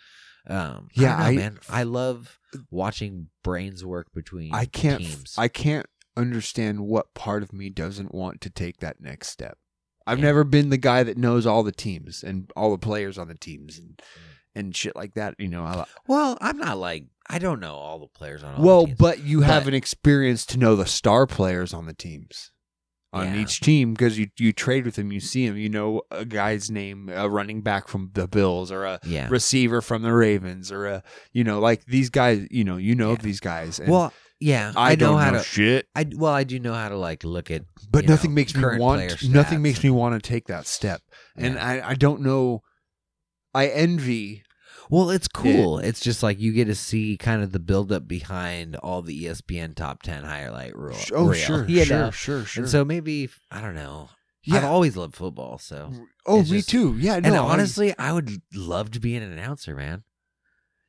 Um, 0.49 0.89
Yeah, 0.95 1.17
I, 1.17 1.19
know, 1.21 1.27
I- 1.27 1.35
man, 1.37 1.59
I 1.69 1.83
love 1.83 2.39
watching 2.71 3.29
brains 3.45 3.85
work 3.85 4.13
between. 4.15 4.55
I 4.55 4.65
can't. 4.65 5.01
Teams. 5.03 5.35
I 5.39 5.49
can't 5.49 5.87
understand 6.17 6.81
what 6.81 7.15
part 7.15 7.43
of 7.43 7.53
me 7.53 7.71
doesn't 7.71 8.15
want 8.15 8.41
to 8.43 8.51
take 8.51 8.79
that 8.81 9.01
next 9.01 9.29
step. 9.29 9.59
I've 10.07 10.19
Yeah. 10.19 10.25
never 10.25 10.45
been 10.45 10.71
the 10.71 10.77
guy 10.79 11.03
that 11.03 11.19
knows 11.19 11.47
all 11.47 11.63
the 11.63 11.71
teams 11.73 12.25
and 12.25 12.51
all 12.57 12.71
the 12.71 12.79
players 12.79 13.19
on 13.19 13.29
the 13.29 13.35
teams 13.35 13.79
and 13.79 13.99
Mm. 13.99 14.03
and 14.55 14.77
shit 14.77 14.97
like 14.97 15.15
that. 15.15 15.35
You 15.39 15.49
know, 15.49 15.63
I, 15.65 15.85
Well, 16.07 16.37
I'm 16.41 16.57
not 16.59 16.79
like 16.79 17.07
I 17.31 17.39
don't 17.39 17.61
know 17.61 17.75
all 17.75 17.99
the 17.99 18.07
players 18.09 18.43
on 18.43 18.55
all 18.55 18.65
Well, 18.65 18.81
the 18.83 18.87
teams. 18.87 18.99
but 18.99 19.23
you 19.23 19.43
have 19.43 19.69
an 19.69 19.75
experience 19.75 20.47
to 20.47 20.59
know 20.59 20.75
the 20.77 20.87
star 20.87 21.27
players 21.27 21.75
on 21.75 21.85
the 21.87 21.93
teams. 21.93 22.51
On 23.11 23.25
Yeah. 23.35 23.41
each 23.41 23.61
team, 23.61 23.95
because 23.95 24.19
you, 24.19 24.29
you 24.39 24.53
trade 24.53 24.85
with 24.85 24.97
them, 24.97 25.13
you 25.13 25.21
see 25.21 25.47
him. 25.47 25.57
You 25.57 25.71
know 25.71 26.03
a 26.11 26.27
guy's 26.27 26.71
name, 26.71 27.09
a 27.09 27.27
running 27.29 27.63
back 27.63 27.89
from 27.89 28.11
the 28.13 28.29
Bills, 28.29 28.71
or 28.71 28.85
a 28.85 29.01
yeah. 29.03 29.29
receiver 29.31 29.81
from 29.81 30.03
the 30.03 30.13
Ravens, 30.13 30.71
or 30.71 30.87
a 30.87 31.03
you 31.33 31.43
know 31.43 31.59
like 31.59 31.87
these 31.87 32.11
guys. 32.11 32.47
You 32.51 32.65
know 32.65 32.77
you 32.77 32.95
know 32.95 33.13
Yeah. 33.13 33.23
these 33.23 33.41
guys. 33.41 33.79
And 33.79 33.89
Well, 33.91 34.13
yeah, 34.41 34.73
I, 34.77 34.91
I, 34.91 34.95
don't 34.95 35.13
know 35.13 35.17
how 35.19 35.31
know 35.31 35.39
to. 35.39 35.45
shit, 35.45 35.87
I 35.97 36.07
well, 36.15 36.33
I 36.35 36.45
do 36.45 36.59
know 36.61 36.75
how 36.75 36.91
to 36.91 36.99
like 36.99 37.25
look 37.25 37.51
at, 37.51 37.63
but 37.91 38.07
nothing 38.07 38.33
know, 38.33 38.35
makes 38.35 38.55
me 38.55 38.63
want. 38.79 39.23
Nothing 39.27 39.63
makes 39.63 39.83
me 39.83 39.89
want 39.89 40.23
to 40.23 40.29
take 40.29 40.47
that 40.49 40.67
step, 40.67 41.01
and 41.35 41.59
I 41.59 41.91
I 41.91 41.95
don't 41.95 42.21
know. 42.21 42.61
I 43.55 43.69
envy 43.69 44.43
Well, 44.91 45.11
it's 45.11 45.29
cool. 45.29 45.79
it's 45.79 46.01
just 46.01 46.23
like 46.23 46.39
you 46.41 46.53
get 46.53 46.65
to 46.67 46.75
see 46.75 47.17
kind 47.17 47.43
of 47.43 47.53
the 47.53 47.59
buildup 47.59 48.09
behind 48.09 48.77
all 48.77 49.03
the 49.03 49.25
ESPN 49.25 49.75
top 49.75 50.03
ten 50.03 50.25
highlight 50.25 50.77
rule. 50.77 50.97
Oh, 51.13 51.25
reel, 51.29 51.35
sure, 51.35 51.65
you 51.69 51.85
sure, 51.85 51.99
know? 51.99 52.11
sure, 52.11 52.45
sure. 52.45 52.63
And 52.65 52.71
so 52.71 52.85
maybe 52.85 53.29
I 53.51 53.61
don't 53.61 53.75
know. 53.75 54.09
I've 54.51 54.65
always 54.65 54.97
loved 54.97 55.15
football, 55.15 55.59
so 55.59 55.93
oh, 56.25 56.39
me 56.39 56.45
just- 56.45 56.71
too. 56.71 56.97
Yeah, 56.99 57.17
and 57.17 57.25
no. 57.27 57.45
I- 57.47 57.53
honestly, 57.53 57.95
I 57.99 58.13
would 58.15 58.31
love 58.55 58.91
to 58.93 59.01
be 59.01 59.15
an 59.15 59.23
announcer, 59.23 59.75
man. 59.75 60.05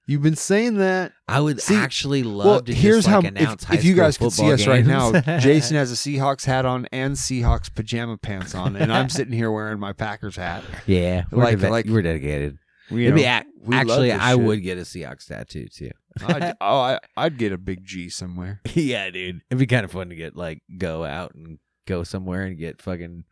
you've 0.07 0.21
been 0.21 0.37
saying 0.37 0.77
that. 0.77 1.11
I 1.27 1.41
would 1.41 1.59
See, 1.59 1.75
actually 1.75 2.23
love 2.23 2.45
Well, 2.45 2.61
to 2.61 2.73
here's 2.73 2.99
just, 3.03 3.07
how. 3.09 3.17
like, 3.17 3.33
If, 3.33 3.41
announce 3.41 3.63
high 3.65 3.75
if 3.75 3.83
you 3.83 3.95
guys 3.95 4.17
could 4.17 4.31
see 4.31 4.43
football 4.43 4.53
us 4.53 4.65
right 4.65 4.85
now. 4.85 5.11
Jason 5.39 5.75
has 5.75 5.91
a 5.91 5.95
Seahawks 5.95 6.45
hat 6.45 6.65
on 6.65 6.87
and 6.93 7.15
Seahawks 7.15 7.73
pajama 7.73 8.17
pants 8.17 8.55
on, 8.55 8.77
and 8.77 8.93
I'm 8.93 9.09
sitting 9.09 9.33
here 9.33 9.51
wearing 9.51 9.77
my 9.79 9.91
Packers 9.91 10.37
hat. 10.37 10.63
yeah, 10.87 11.25
we're 11.29 11.43
like- 11.43 11.61
like- 11.61 11.85
we're 11.85 12.01
dedicated. 12.01 12.59
We, 12.91 13.03
It'd 13.05 13.15
be 13.15 13.23
know, 13.23 13.41
we 13.61 13.75
love 13.75 13.81
actually, 13.89 14.09
this 14.09 14.21
I 14.21 14.31
shit. 14.31 14.39
would 14.41 14.63
get 14.63 14.77
a 14.77 14.81
Seahawks 14.81 15.27
tattoo 15.27 15.67
too. 15.67 15.91
I'd, 16.25 16.55
oh, 16.61 16.79
I, 16.79 16.99
I'd 17.15 17.37
get 17.37 17.51
a 17.53 17.57
big 17.57 17.85
G 17.85 18.09
somewhere. 18.09 18.61
yeah, 18.73 19.09
dude, 19.09 19.41
it'd 19.49 19.59
be 19.59 19.67
kind 19.67 19.85
of 19.85 19.91
fun 19.91 20.09
to 20.09 20.15
get 20.15 20.35
like 20.35 20.61
go 20.77 21.05
out 21.05 21.35
and 21.35 21.59
go 21.87 22.03
somewhere 22.03 22.43
and 22.43 22.57
get 22.57 22.81
fucking 22.81 23.25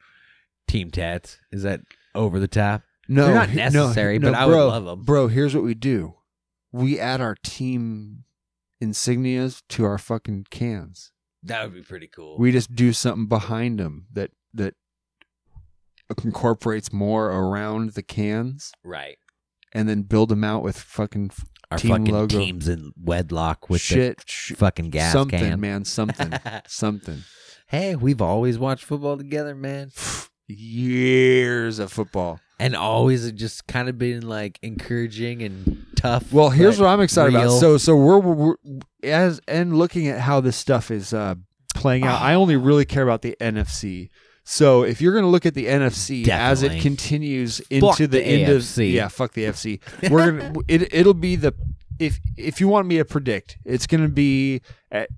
team 0.68 0.92
tats. 0.92 1.40
Is 1.52 1.64
that 1.64 1.82
over 2.14 2.40
the 2.40 2.48
top? 2.48 2.84
No, 3.10 3.26
They're 3.26 3.36
not 3.36 3.50
he- 3.50 3.58
no, 3.58 3.64
necessary, 3.64 4.20
no, 4.20 4.32
but 4.32 4.38
I 4.38 4.46
would 4.46 4.52
bro, 4.52 4.68
love 4.68 4.88
'em. 4.88 5.04
Bro, 5.04 5.28
here's 5.30 5.56
what 5.56 5.64
we 5.64 5.74
do: 5.74 6.16
we 6.72 7.00
add 7.00 7.20
our 7.22 7.36
team 7.44 8.26
insignias 8.84 9.64
to 9.70 9.86
our 9.86 9.98
fucking 9.98 10.46
cans. 10.52 11.12
That 11.44 11.64
would 11.64 11.74
be 11.74 11.82
pretty 11.84 12.08
cool. 12.08 12.38
We 12.38 12.52
just 12.52 12.76
do 12.76 12.92
something 12.94 13.28
behind 13.28 13.80
them 13.80 14.08
that 14.14 14.32
that 14.54 14.76
incorporates 16.24 16.92
more 16.94 17.28
around 17.32 17.92
the 17.94 18.04
cans, 18.04 18.72
right. 18.84 19.18
And 19.78 19.88
then 19.88 20.02
build 20.02 20.30
them 20.30 20.44
out 20.44 20.64
with 20.64 20.78
fucking 20.80 21.32
Our 21.72 21.78
team 21.78 21.92
fucking 21.92 22.14
logo. 22.14 22.38
teams 22.40 22.68
in 22.68 22.92
wedlock 23.02 23.70
with 23.70 23.82
shit, 23.82 24.24
sh- 24.26 24.54
fucking 24.54 24.90
gas 24.90 25.14
something, 25.14 25.40
can. 25.40 25.60
man, 25.60 25.86
something, 25.86 26.34
something. 26.68 27.24
hey, 27.68 27.96
we've 27.96 28.22
always 28.22 28.58
watched 28.58 28.84
football 28.86 29.18
together, 29.18 29.54
man, 29.56 29.92
Years 30.48 31.78
of 31.80 31.92
football. 31.92 32.40
and 32.60 32.76
always 32.76 33.30
just 33.34 33.68
kind 33.68 33.90
of 33.90 33.98
been 33.98 34.28
like 34.28 34.60
encouraging 34.62 35.44
and 35.44 35.86
tough. 35.96 36.32
Well, 36.34 36.50
here's 36.50 36.80
what 36.80 36.88
I'm 36.88 37.02
excited 37.02 37.34
real. 37.34 37.44
about. 37.50 37.60
So, 37.60 37.78
so 37.78 37.96
we're, 37.96 38.20
we're 38.20 38.56
as 39.04 39.40
and 39.48 39.78
looking 39.78 40.08
at 40.08 40.20
how 40.22 40.40
this 40.42 40.56
stuff 40.56 40.90
is 40.90 41.14
uh, 41.14 41.36
playing 41.76 42.04
out. 42.06 42.22
I 42.22 42.34
only 42.34 42.56
really 42.56 42.86
care 42.86 43.04
about 43.04 43.22
the 43.22 43.36
NFC. 43.42 44.10
So, 44.50 44.84
if 44.84 45.02
you're 45.02 45.12
going 45.12 45.26
to 45.26 45.30
look 45.30 45.46
at 45.46 45.56
the 45.56 45.66
NFC 45.66 46.26
as 46.30 46.64
it 46.64 46.68
Definitely. 46.70 46.82
continues 46.82 47.58
Fuck 47.58 47.70
into 47.72 48.08
the, 48.08 48.20
the 48.20 48.24
end 48.24 48.50
of 48.50 48.78
yeah, 48.78 49.10
fuck 49.10 49.34
the 49.34 49.44
FC. 49.44 49.82
We're 50.10 50.32
gonna 50.32 50.54
it 50.70 50.94
it'll 50.94 51.14
be 51.14 51.36
the 51.36 51.54
if 52.00 52.22
if 52.38 52.62
you 52.62 52.70
want 52.70 52.88
me 52.88 52.96
to 52.98 53.04
predict, 53.04 53.58
it's 53.66 53.88
going 53.88 54.04
to 54.04 54.10
be 54.10 54.62
at 54.90 55.10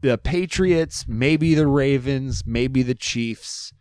the 0.00 0.16
Patriots, 0.16 1.04
maybe 1.06 1.54
the 1.54 1.66
Ravens, 1.66 2.44
maybe 2.46 2.82
the 2.82 2.94
Chiefs, 2.94 3.74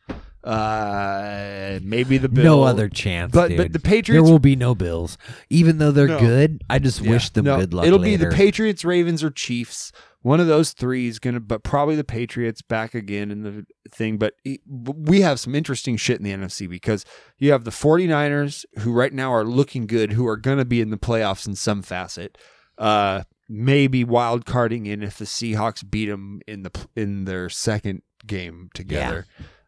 uh, 0.43 1.79
maybe 1.83 2.17
the 2.17 2.29
Bills. 2.29 2.45
no 2.45 2.63
other 2.63 2.89
chance. 2.89 3.31
But 3.31 3.49
dude. 3.49 3.57
but 3.57 3.73
the 3.73 3.79
Patriots. 3.79 4.07
there 4.07 4.15
Patriots 4.21 4.29
will 4.31 4.39
be 4.39 4.55
no 4.55 4.75
Bills, 4.75 5.17
even 5.49 5.77
though 5.77 5.91
they're 5.91 6.07
No. 6.07 6.19
good. 6.19 6.61
I 6.69 6.79
just 6.79 7.01
Yeah. 7.01 7.11
wish 7.11 7.29
them 7.29 7.45
No, 7.45 7.57
good 7.59 7.73
luck. 7.73 7.85
It'll 7.87 7.99
later. 7.99 8.17
be 8.25 8.29
the 8.29 8.35
Patriots, 8.35 8.83
Ravens, 8.85 9.23
or 9.23 9.29
Chiefs. 9.29 9.91
One 10.21 10.39
of 10.39 10.47
those 10.47 10.71
three 10.73 11.07
is 11.07 11.19
gonna, 11.19 11.39
but 11.39 11.63
probably 11.63 11.95
the 11.95 12.03
Patriots 12.03 12.61
back 12.61 12.93
again 12.93 13.31
in 13.31 13.43
the 13.43 13.65
thing. 13.91 14.17
But 14.17 14.33
we 14.67 15.21
have 15.21 15.39
some 15.39 15.55
interesting 15.55 15.95
shit 15.95 16.17
in 16.19 16.23
the 16.23 16.31
NFC 16.33 16.67
because 16.67 17.05
you 17.37 17.51
have 17.51 17.63
the 17.63 17.71
49ers, 17.71 18.65
who 18.79 18.91
right 18.91 19.13
now 19.13 19.31
are 19.33 19.45
looking 19.45 19.85
good, 19.87 20.13
who 20.13 20.27
are 20.27 20.37
gonna 20.37 20.65
be 20.65 20.81
in 20.81 20.89
the 20.89 20.97
playoffs 20.97 21.47
in 21.47 21.55
some 21.55 21.81
facet. 21.81 22.37
Uh, 22.77 23.23
maybe 23.49 24.03
wild 24.03 24.45
carding 24.45 24.85
in 24.85 25.01
if 25.01 25.17
the 25.17 25.25
Seahawks 25.25 25.89
beat 25.89 26.07
them 26.07 26.41
in 26.47 26.63
the 26.63 26.71
in 26.95 27.23
their 27.25 27.47
second 27.49 28.01
game 28.25 28.69
together. 28.73 29.25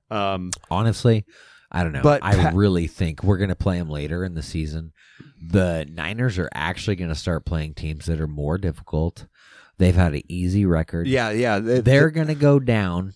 Um, 0.09 0.51
Honestly, 0.71 1.25
I 1.71 1.83
don't 1.83 1.91
know. 1.93 2.01
But 2.01 2.23
I 2.23 2.35
Pa- 2.35 2.51
really 2.53 2.87
think 2.87 3.23
we're 3.23 3.37
going 3.37 3.49
to 3.49 3.55
play 3.55 3.77
them 3.77 3.89
later 3.89 4.23
in 4.23 4.33
the 4.35 4.41
season. 4.43 4.91
The 5.41 5.85
Niners 5.89 6.37
are 6.39 6.49
actually 6.53 6.95
going 6.95 7.09
to 7.09 7.15
start 7.15 7.45
playing 7.45 7.73
teams 7.75 8.05
that 8.07 8.19
are 8.19 8.27
more 8.27 8.57
difficult. 8.57 9.27
They've 9.77 9.95
had 9.95 10.13
an 10.13 10.23
easy 10.27 10.65
record. 10.65 11.07
yeah, 11.07 11.29
yeah, 11.31 11.59
they- 11.59 11.81
They're 11.81 12.09
going 12.09 12.27
to 12.27 12.35
go 12.35 12.59
down. 12.59 13.13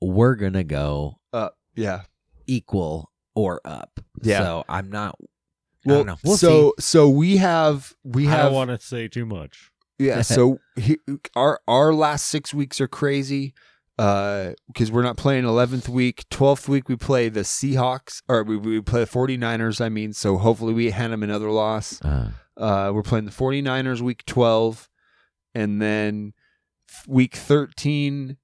We're 0.00 0.34
going 0.34 0.52
to 0.52 0.64
go 0.64 1.18
uh, 1.32 1.48
yeah. 1.74 2.02
equal 2.46 3.10
or 3.34 3.60
up. 3.64 4.00
Yeah. 4.22 4.40
So 4.40 4.64
I'm 4.68 4.90
not. 4.90 5.16
I 5.20 5.24
Well, 5.86 5.96
don't 5.98 6.06
know. 6.06 6.16
We'll 6.24 6.36
so 6.36 6.72
so 6.78 7.08
we 7.08 7.38
have 7.38 7.94
we 8.04 8.26
have. 8.26 8.38
I 8.40 8.42
don't 8.44 8.52
want 8.54 8.70
to 8.70 8.78
say 8.78 9.08
too 9.08 9.26
much. 9.26 9.70
Yeah, 9.98 10.22
so 10.22 10.58
he, 10.76 10.98
our 11.36 11.60
our 11.68 11.92
last 11.94 12.26
six 12.26 12.52
weeks 12.54 12.80
are 12.80 12.88
crazy 12.88 13.54
because 13.96 14.90
we're 14.90 15.02
not 15.02 15.16
playing 15.16 15.44
11th 15.44 15.88
week. 15.88 16.24
12th 16.30 16.68
week 16.68 16.88
we 16.88 16.96
play 16.96 17.28
the 17.28 17.40
Seahawks, 17.40 18.22
or 18.28 18.42
we, 18.42 18.56
we 18.56 18.80
play 18.80 19.00
the 19.04 19.10
49ers, 19.10 19.80
I 19.80 19.88
mean, 19.88 20.12
so 20.12 20.36
hopefully 20.38 20.74
we 20.74 20.90
hand 20.90 21.12
them 21.12 21.22
another 21.22 21.50
loss. 21.50 22.00
Uh, 22.04 22.30
Uh, 22.56 22.92
we're 22.94 23.02
playing 23.02 23.24
the 23.24 23.30
49ers 23.32 24.00
week 24.00 24.24
12, 24.26 24.88
and 25.54 25.80
then 25.82 26.32
week 27.08 27.34
13 27.34 28.36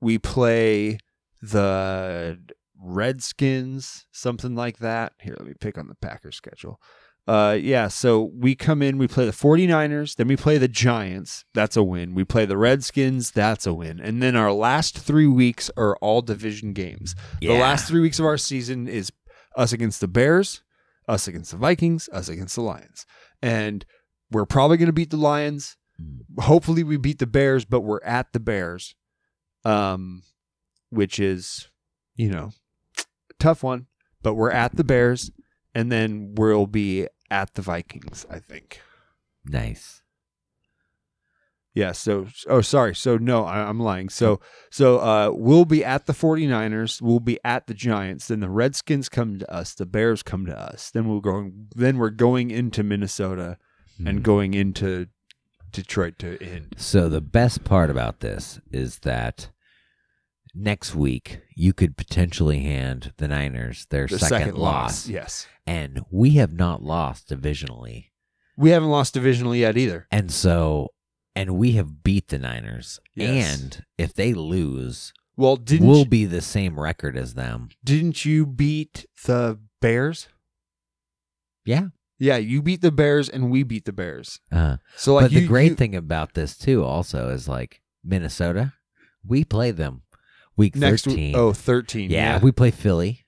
we 0.00 0.18
play 0.18 0.98
the 1.40 2.38
Redskins, 2.76 4.06
something 4.12 4.54
like 4.54 4.78
that. 4.78 5.12
Here, 5.20 5.36
let 5.38 5.46
me 5.46 5.54
pick 5.60 5.78
on 5.78 5.86
the 5.88 5.94
Packers 5.94 6.36
schedule. 6.36 6.80
Uh, 7.26 7.56
yeah, 7.60 7.86
so 7.86 8.32
we 8.34 8.54
come 8.54 8.82
in, 8.82 8.98
we 8.98 9.06
play 9.06 9.24
the 9.24 9.30
49ers, 9.32 10.16
then 10.16 10.26
we 10.26 10.36
play 10.36 10.58
the 10.58 10.66
Giants. 10.66 11.44
That's 11.54 11.76
a 11.76 11.82
win. 11.82 12.14
We 12.14 12.24
play 12.24 12.46
the 12.46 12.56
Redskins. 12.56 13.30
That's 13.30 13.64
a 13.66 13.72
win. 13.72 14.00
And 14.00 14.20
then 14.20 14.34
our 14.34 14.52
last 14.52 14.98
three 14.98 15.28
weeks 15.28 15.70
are 15.76 15.96
all 15.98 16.22
division 16.22 16.72
games. 16.72 17.14
The 17.40 17.60
last 17.60 17.86
three 17.86 18.00
weeks 18.00 18.18
of 18.18 18.24
our 18.26 18.36
season 18.38 18.88
is 18.88 19.12
us 19.56 19.72
against 19.72 20.00
the 20.00 20.08
Bears, 20.08 20.62
us 21.06 21.28
against 21.28 21.52
the 21.52 21.58
Vikings, 21.58 22.08
us 22.12 22.28
against 22.28 22.56
the 22.56 22.62
Lions. 22.62 23.06
And 23.40 23.84
we're 24.32 24.46
probably 24.46 24.76
going 24.76 24.86
to 24.86 24.92
beat 24.92 25.10
the 25.10 25.16
Lions. 25.16 25.76
Hopefully 26.40 26.82
we 26.82 26.96
beat 26.96 27.20
the 27.20 27.26
Bears, 27.26 27.64
but 27.64 27.82
we're 27.82 28.02
at 28.02 28.32
the 28.32 28.40
Bears. 28.40 28.94
Um 29.64 30.22
which 30.90 31.18
is, 31.18 31.68
you 32.16 32.28
know, 32.28 32.50
a 32.98 33.34
tough 33.38 33.62
one, 33.62 33.86
but 34.22 34.34
we're 34.34 34.50
at 34.50 34.76
the 34.76 34.84
Bears 34.84 35.30
and 35.74 35.90
then 35.90 36.34
we'll 36.34 36.66
be 36.66 37.08
at 37.30 37.54
the 37.54 37.62
Vikings, 37.62 38.26
I 38.30 38.38
think. 38.38 38.80
nice. 39.44 39.98
Yeah, 41.74 41.92
so 41.92 42.26
oh 42.48 42.60
sorry. 42.60 42.94
So 42.94 43.16
no, 43.16 43.46
I, 43.46 43.60
I'm 43.60 43.80
lying. 43.80 44.10
So 44.10 44.40
so 44.70 44.98
uh 44.98 45.30
we'll 45.32 45.64
be 45.64 45.82
at 45.82 46.04
the 46.04 46.12
49ers, 46.12 47.00
we'll 47.00 47.18
be 47.18 47.38
at 47.44 47.66
the 47.66 47.72
Giants, 47.72 48.28
then 48.28 48.40
the 48.40 48.50
Redskins 48.50 49.08
come 49.08 49.38
to 49.38 49.50
us, 49.50 49.72
the 49.72 49.86
Bears 49.86 50.22
come 50.22 50.44
to 50.44 50.58
us. 50.58 50.90
Then 50.90 51.08
we'll 51.08 51.20
going 51.20 51.68
then 51.74 51.96
we're 51.96 52.10
going 52.10 52.50
into 52.50 52.82
Minnesota 52.82 53.56
and 54.04 54.22
going 54.22 54.52
into 54.52 55.06
Detroit 55.70 56.18
to 56.18 56.36
end. 56.42 56.74
So 56.76 57.08
the 57.08 57.20
best 57.22 57.64
part 57.64 57.88
about 57.88 58.20
this 58.20 58.60
is 58.70 58.98
that 59.00 59.48
next 60.54 60.94
week 60.94 61.40
you 61.54 61.72
could 61.72 61.96
potentially 61.96 62.60
hand 62.60 63.12
the 63.16 63.28
Niners 63.28 63.86
their 63.90 64.06
The 64.06 64.18
second, 64.18 64.56
loss, 64.58 65.08
Yes. 65.08 65.46
and 65.66 66.02
we 66.10 66.32
have 66.32 66.52
not 66.52 66.82
lost 66.82 67.28
divisionally, 67.28 68.10
We 68.56 68.70
haven't 68.70 68.90
lost 68.90 69.14
divisionally 69.14 69.60
yet 69.60 69.76
either. 69.76 70.06
and 70.10 70.30
so 70.30 70.90
and 71.34 71.56
we 71.56 71.72
have 71.72 72.02
beat 72.04 72.28
the 72.28 72.38
Niners, 72.38 73.00
Yes. 73.14 73.58
and 73.62 73.84
if 73.96 74.12
they 74.12 74.34
lose, 74.34 75.14
Well, 75.36 75.56
didn't 75.56 75.86
we'll 75.86 76.04
be 76.04 76.26
the 76.26 76.42
same 76.42 76.78
record 76.78 77.16
as 77.16 77.32
them. 77.34 77.70
didn't 77.82 78.24
you 78.26 78.44
beat 78.44 79.06
the 79.24 79.58
Bears? 79.80 80.28
Yeah. 81.64 81.86
Yeah, 82.18 82.36
you 82.36 82.60
beat 82.62 82.82
the 82.82 82.92
Bears 82.92 83.28
and 83.28 83.50
we 83.50 83.62
beat 83.62 83.84
the 83.86 83.92
Bears. 83.92 84.40
Uh, 84.52 84.76
So 84.96 85.14
like 85.14 85.24
but 85.24 85.32
the 85.32 85.46
great 85.46 85.70
you- 85.70 85.76
thing 85.76 85.94
about 85.96 86.34
this 86.34 86.56
too, 86.58 86.84
also, 86.84 87.30
is 87.30 87.48
like 87.48 87.80
Minnesota, 88.04 88.74
we 89.26 89.42
play 89.44 89.70
them 89.70 90.02
week 90.62 90.76
next 90.76 91.04
thirteen. 91.04 91.32
week, 91.32 91.36
oh 91.36 91.52
13. 91.52 92.10
yeah, 92.10 92.38
we 92.38 92.52
play 92.52 92.70
Philly. 92.70 93.24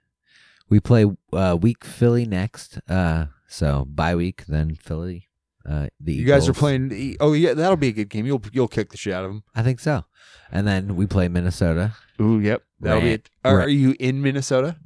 We 0.68 0.80
play 0.80 1.04
uh, 1.32 1.56
week 1.60 1.84
Philly 1.84 2.24
next. 2.26 2.78
Uh, 2.88 3.26
so 3.48 3.84
bye 3.88 4.14
week, 4.16 4.46
then 4.46 4.74
Philly. 4.76 5.28
Uh, 5.68 5.88
the 6.00 6.12
You 6.14 6.24
guys 6.26 6.48
are 6.48 6.52
playing. 6.54 7.16
Oh 7.20 7.32
yeah, 7.32 7.54
that'll 7.54 7.76
be 7.76 7.88
a 7.88 7.92
good 7.92 8.08
game. 8.10 8.26
You'll 8.26 8.42
you'll 8.52 8.68
kick 8.68 8.90
the 8.90 8.96
shit 8.96 9.12
out 9.14 9.24
of 9.24 9.30
them. 9.30 9.42
I 9.54 9.62
think 9.62 9.80
so. 9.80 10.04
And 10.52 10.66
then 10.66 10.94
we 10.96 11.06
play 11.06 11.28
Minnesota. 11.28 11.92
Ooh, 12.20 12.38
yep. 12.38 12.62
That'll 12.80 13.00
be. 13.00 13.12
It. 13.12 13.30
Are, 13.44 13.62
are 13.62 13.68
you 13.68 13.94
in 13.98 14.20
Minnesota? 14.22 14.76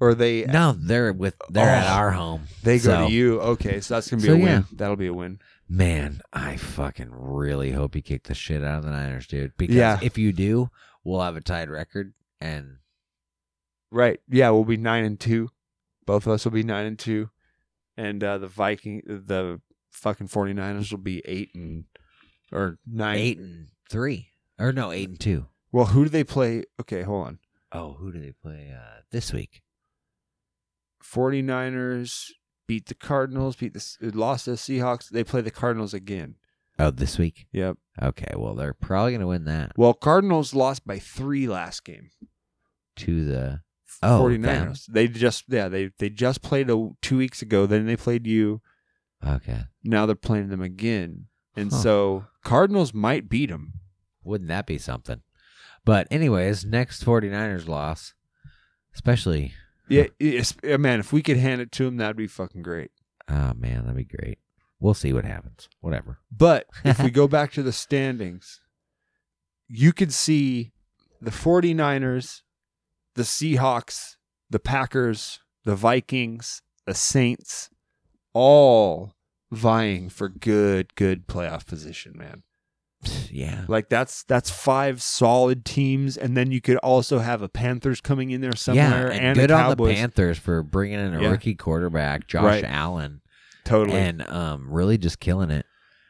Or 0.00 0.10
are 0.10 0.14
they 0.14 0.44
No, 0.46 0.72
they're 0.78 1.12
with 1.12 1.34
they're 1.50 1.68
at 1.68 1.86
Oh. 1.90 1.94
our 1.98 2.10
home. 2.12 2.42
they 2.62 2.78
go 2.78 2.84
So, 2.84 3.06
to 3.06 3.12
you? 3.12 3.40
Okay, 3.40 3.80
so 3.80 3.94
that's 3.94 4.08
gonna 4.10 4.22
be 4.22 4.28
So, 4.28 4.34
a 4.34 4.38
win. 4.38 4.46
yeah. 4.46 4.62
That'll 4.72 4.96
be 4.96 5.06
a 5.08 5.12
win. 5.14 5.38
Man, 5.68 6.20
I 6.32 6.56
fucking 6.56 7.10
really 7.12 7.70
hope 7.72 7.94
you 7.94 8.02
kick 8.02 8.24
the 8.24 8.34
shit 8.34 8.64
out 8.64 8.78
of 8.78 8.84
the 8.84 8.90
Niners, 8.90 9.26
dude. 9.26 9.52
Because 9.56 9.76
Yeah. 9.76 9.98
if 10.02 10.16
you 10.18 10.32
do, 10.32 10.70
we'll 11.04 11.20
have 11.20 11.36
a 11.36 11.40
tied 11.40 11.70
record 11.70 12.12
and 12.40 12.76
Right. 13.92 14.20
Yeah, 14.28 14.50
we'll 14.50 14.64
be 14.64 14.76
nine 14.76 15.04
and 15.04 15.18
two. 15.18 15.50
Both 16.06 16.26
of 16.26 16.32
us 16.32 16.44
will 16.44 16.52
be 16.52 16.62
nine 16.62 16.86
and 16.86 16.98
two, 16.98 17.30
and 17.96 18.22
uh, 18.22 18.38
the 18.38 18.46
Viking, 18.48 19.02
the 19.04 19.60
fucking 19.90 20.28
49ers 20.28 20.90
will 20.92 20.98
be 20.98 21.22
eight 21.24 21.50
and 21.54 21.84
or 22.52 22.78
nine. 22.86 23.18
eight 23.18 23.38
and 23.38 23.68
three. 23.90 24.28
Or 24.58 24.72
no, 24.72 24.92
eight 24.92 25.08
and 25.08 25.20
two. 25.20 25.46
Well, 25.72 25.86
who 25.86 26.04
do 26.04 26.10
they 26.10 26.24
play? 26.24 26.64
Okay, 26.80 27.02
hold 27.02 27.26
on. 27.26 27.38
Oh, 27.72 27.92
who 27.94 28.12
do 28.12 28.20
they 28.20 28.32
play 28.32 28.72
uh, 28.76 29.00
this 29.10 29.32
week? 29.32 29.62
49ers 31.04 32.30
beat 32.66 32.86
the 32.86 32.94
Cardinals. 32.94 33.56
Beat 33.56 33.74
the 33.74 34.10
lost 34.14 34.44
to 34.44 34.52
the 34.52 34.56
Seahawks. 34.56 35.08
They 35.08 35.24
play 35.24 35.40
the 35.40 35.50
Cardinals 35.50 35.94
again. 35.94 36.36
Oh, 36.80 36.90
this 36.90 37.18
week. 37.18 37.46
Yep. 37.52 37.76
Okay, 38.02 38.32
well 38.36 38.54
they're 38.54 38.72
probably 38.74 39.12
gonna 39.12 39.26
win 39.26 39.44
that 39.44 39.72
Well, 39.76 39.92
Cardinals 39.94 40.54
lost 40.54 40.86
by 40.86 40.98
three 40.98 41.46
last 41.46 41.84
game. 41.84 42.10
to 42.96 43.24
the 43.24 43.60
oh 44.02 44.22
49ers. 44.22 44.86
They 44.86 45.06
just 45.08 45.44
yeah 45.48 45.68
they 45.68 45.90
they 45.98 46.08
just 46.10 46.42
played 46.42 46.70
a, 46.70 46.90
two 47.02 47.18
weeks 47.18 47.42
ago. 47.42 47.66
Then 47.66 47.86
they 47.86 47.96
played 47.96 48.26
you. 48.26 48.60
Okay, 49.26 49.60
Now 49.84 50.06
they're 50.06 50.14
playing 50.14 50.48
them 50.48 50.62
again, 50.62 51.26
and 51.54 51.70
Huh. 51.70 51.76
so 51.78 52.24
Cardinals 52.42 52.94
might 52.94 53.28
beat 53.28 53.50
them. 53.50 53.74
wouldn't 54.24 54.48
that 54.48 54.64
be 54.66 54.78
something? 54.78 55.20
But 55.84 56.06
anyways, 56.10 56.64
next 56.64 57.04
49ers 57.04 57.66
loss, 57.68 58.14
especially. 58.94 59.52
Yeah, 59.88 60.06
it's, 60.18 60.54
yeah, 60.62 60.76
man. 60.76 61.00
If 61.00 61.12
we 61.12 61.20
could 61.22 61.36
hand 61.36 61.60
it 61.60 61.72
to 61.72 61.84
them, 61.84 61.96
that'd 61.96 62.16
be 62.16 62.26
fucking 62.28 62.62
great. 62.62 62.90
Oh 63.28 63.52
man, 63.54 63.82
that'd 63.82 63.96
be 63.96 64.04
great. 64.04 64.38
We'll 64.80 64.94
see 64.94 65.12
what 65.12 65.24
happens. 65.24 65.68
Whatever. 65.80 66.18
But 66.32 66.66
if 66.84 67.02
we 67.02 67.10
go 67.10 67.28
back 67.28 67.52
to 67.52 67.62
the 67.62 67.72
standings, 67.72 68.60
you 69.68 69.92
could 69.92 70.12
see 70.12 70.72
the 71.20 71.30
49ers, 71.30 72.40
the 73.14 73.22
Seahawks, 73.22 74.16
the 74.48 74.58
Packers, 74.58 75.40
the 75.64 75.76
Vikings, 75.76 76.62
the 76.86 76.94
Saints, 76.94 77.68
all 78.32 79.12
vying 79.52 80.08
for 80.08 80.28
good, 80.28 80.94
good 80.94 81.26
playoff 81.26 81.66
position, 81.66 82.14
man. 82.16 82.42
Yeah. 83.32 83.64
Like 83.68 83.88
that's 83.88 84.24
that's 84.24 84.50
five 84.50 85.00
solid 85.00 85.64
teams, 85.64 86.16
and 86.16 86.36
then 86.36 86.50
you 86.50 86.60
could 86.60 86.78
also 86.78 87.20
have 87.20 87.42
a 87.42 87.48
Panthers 87.48 88.00
coming 88.00 88.30
in 88.32 88.40
there 88.40 88.56
somewhere, 88.56 89.08
yeah, 89.08 89.14
and, 89.16 89.24
and 89.24 89.36
good 89.36 89.50
on 89.52 89.76
the 89.76 89.84
Panthers 89.84 90.36
for 90.36 90.64
bringing 90.64 90.98
in 90.98 91.14
a 91.14 91.22
Yeah. 91.22 91.28
rookie 91.30 91.54
quarterback, 91.54 92.26
Josh 92.26 92.42
Right. 92.42 92.64
Allen, 92.64 93.20
totally. 93.70 93.98
and 93.98 94.22
um, 94.28 94.70
really 94.70 94.98
just 94.98 95.20
killing 95.20 95.50
it. 95.50 95.64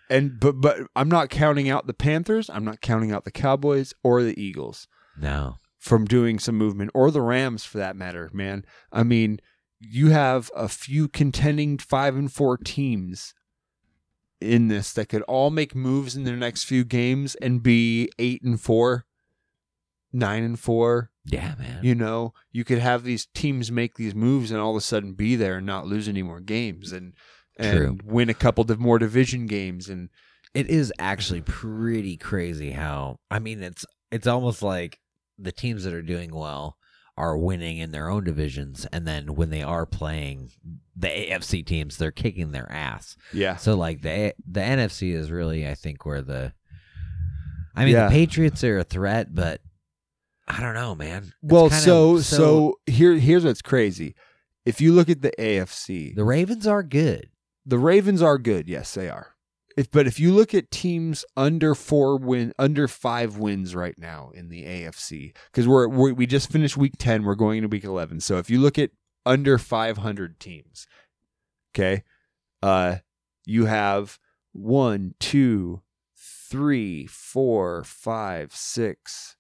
and 0.09 0.41
but 0.41 0.61
but 0.61 0.79
I'm 0.97 1.09
not 1.09 1.31
counting 1.31 1.69
out 1.69 1.87
the 1.87 1.95
Panthers. 1.95 2.51
I'm 2.51 2.65
not 2.65 2.81
counting 2.81 3.13
out 3.13 3.25
the 3.25 3.31
Cowboys 3.31 3.95
or 4.03 4.23
the 4.23 4.41
Eagles. 4.41 4.89
No, 5.17 5.57
from 5.79 6.05
doing 6.05 6.39
some 6.39 6.57
movement 6.57 6.91
or 6.95 7.11
the 7.11 7.23
Rams 7.23 7.65
for 7.65 7.79
that 7.79 7.97
matter, 7.97 8.31
man. 8.33 8.65
I 8.93 9.03
mean, 9.03 9.41
you 9.79 10.11
have 10.11 10.51
a 10.57 10.69
few 10.69 11.09
contending 11.09 11.79
5 11.79 12.17
and 12.17 12.33
4 12.33 12.59
teams 12.59 13.35
in 14.41 14.69
this 14.69 14.93
that 14.95 15.09
could 15.09 15.23
all 15.23 15.51
make 15.51 15.75
moves 15.75 16.17
in 16.17 16.25
their 16.25 16.37
next 16.37 16.65
few 16.65 16.85
games 16.85 17.35
and 17.37 17.63
be 17.63 18.11
8 18.19 18.43
and 18.43 18.61
4, 18.61 19.05
9 20.13 20.43
and 20.43 20.59
4. 20.59 21.11
yeah, 21.27 21.55
man. 21.59 21.81
You 21.83 21.95
know, 21.95 22.33
you 22.51 22.65
could 22.65 22.79
have 22.79 23.05
these 23.05 23.27
teams 23.35 23.71
make 23.71 23.95
these 23.97 24.15
moves 24.15 24.51
and 24.51 24.61
all 24.61 24.71
of 24.71 24.77
a 24.77 24.81
sudden 24.81 25.13
be 25.13 25.37
there 25.37 25.59
and 25.59 25.67
not 25.67 25.87
lose 25.87 26.09
any 26.09 26.23
more 26.23 26.41
games 26.41 26.93
and 26.93 27.15
and 27.61 27.77
True. 27.77 27.99
win 28.05 28.29
a 28.31 28.35
couple 28.35 28.71
of 28.71 28.81
more 28.81 28.99
division 28.99 29.47
games 29.47 29.89
and 29.89 30.09
it 30.55 30.69
is 30.69 30.93
actually 30.99 31.43
pretty 31.43 32.17
crazy 32.17 32.71
how 32.73 33.19
I 33.31 33.39
mean 33.39 33.63
it's 33.63 33.85
it's 34.11 34.27
almost 34.27 34.63
like 34.63 34.99
the 35.39 35.53
teams 35.53 35.85
that 35.85 35.93
are 35.95 36.03
doing 36.03 36.35
well 36.35 36.77
are 37.17 37.37
winning 37.37 37.77
in 37.79 37.91
their 37.93 38.09
own 38.09 38.25
divisions 38.25 38.87
and 38.93 39.07
then 39.07 39.35
when 39.35 39.51
they 39.51 39.63
are 39.63 39.85
playing 39.87 40.51
the 40.97 41.09
AFC 41.09 41.65
teams 41.67 41.97
they're 41.99 42.11
kicking 42.11 42.53
their 42.53 42.71
ass. 42.73 43.17
yeah. 43.33 43.57
So 43.57 43.77
like 43.77 44.03
the 44.03 44.35
the 44.51 44.61
NFC 44.61 45.15
is 45.15 45.31
really 45.31 45.69
I 45.69 45.75
think 45.75 46.05
where 46.07 46.23
the 46.23 46.53
I 47.77 47.85
mean 47.85 47.95
Yeah. 47.95 48.09
the 48.09 48.13
Patriots 48.15 48.65
are 48.65 48.79
a 48.79 48.85
threat 48.85 49.35
but 49.35 49.61
I 50.49 50.61
don't 50.61 50.75
know 50.75 50.95
man. 50.95 51.25
It's 51.25 51.33
Well, 51.43 51.69
kinda- 51.69 51.85
so 51.85 52.19
so 52.21 52.75
here 52.87 53.15
here's 53.15 53.45
what's 53.45 53.63
crazy. 53.63 54.15
If 54.67 54.81
you 54.81 54.93
look 54.93 55.09
at 55.09 55.23
the 55.23 55.33
AFC, 55.39 56.15
the 56.15 56.25
Ravens 56.25 56.67
are 56.67 56.83
good. 56.83 57.29
The 57.65 57.79
Ravens 57.79 58.23
are 58.23 58.39
good. 58.39 58.69
Yes, 58.69 58.95
they 58.95 59.09
are. 59.09 59.35
If, 59.77 59.91
but 59.91 60.07
if 60.07 60.19
you 60.19 60.33
look 60.33 60.53
at 60.53 60.71
teams 60.71 61.25
under 61.37 61.75
four 61.75 62.19
win, 62.19 62.53
under 62.59 62.89
five 62.89 63.37
wins 63.37 63.75
right 63.75 63.97
now 63.97 64.31
in 64.35 64.49
the 64.49 64.65
AFC, 64.65 65.35
because 65.51 65.69
we're, 65.69 65.89
we're 65.89 66.13
we 66.13 66.27
just 66.27 66.51
finished 66.51 66.77
week 66.77 66.95
ten, 66.99 67.23
we're 67.23 67.35
going 67.35 67.59
into 67.59 67.69
week 67.69 67.85
eleven. 67.85 68.21
So 68.21 68.39
if 68.39 68.51
you 68.51 68.61
look 68.61 68.79
at 68.79 68.91
under 69.25 69.59
five 69.59 69.99
hundred 69.99 70.41
teams, 70.41 70.87
okay, 71.73 72.03
uh, 72.63 72.97
you 73.47 73.67
have 73.67 74.19
one, 74.53 75.15
two, 75.21 75.83
three, 76.17 77.07
four, 77.07 77.85
five, 77.85 78.53
six, 78.55 79.37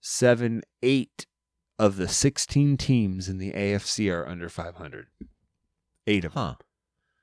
seven, 0.00 0.62
eight 0.82 1.26
of 1.76 1.96
the 1.96 2.08
sixteen 2.08 2.76
teams 2.76 3.28
in 3.28 3.38
the 3.38 3.52
AFC 3.52 4.12
are 4.12 4.28
under 4.28 4.48
five 4.48 4.76
hundred. 4.76 5.08
Eight 6.06 6.24
of 6.24 6.34
them. 6.34 6.56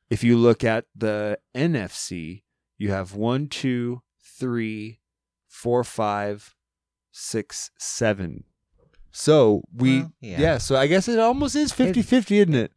If 0.10 0.24
you 0.24 0.38
look 0.38 0.64
at 0.64 0.86
the 0.96 1.40
NFC, 1.56 2.44
you 2.78 2.92
have 2.92 3.14
one, 3.14 3.48
two, 3.48 4.02
three, 4.40 5.02
four, 5.48 5.84
five, 5.84 6.56
six, 7.12 7.72
seven. 7.78 8.46
So 9.12 9.64
we, 9.76 10.00
Well, 10.00 10.14
yeah. 10.22 10.40
yeah. 10.40 10.58
so 10.60 10.76
I 10.76 10.88
guess 10.88 11.08
it 11.08 11.20
almost 11.20 11.56
is 11.56 11.72
50 11.72 12.02
50, 12.02 12.40
isn't 12.40 12.54
it? 12.54 12.72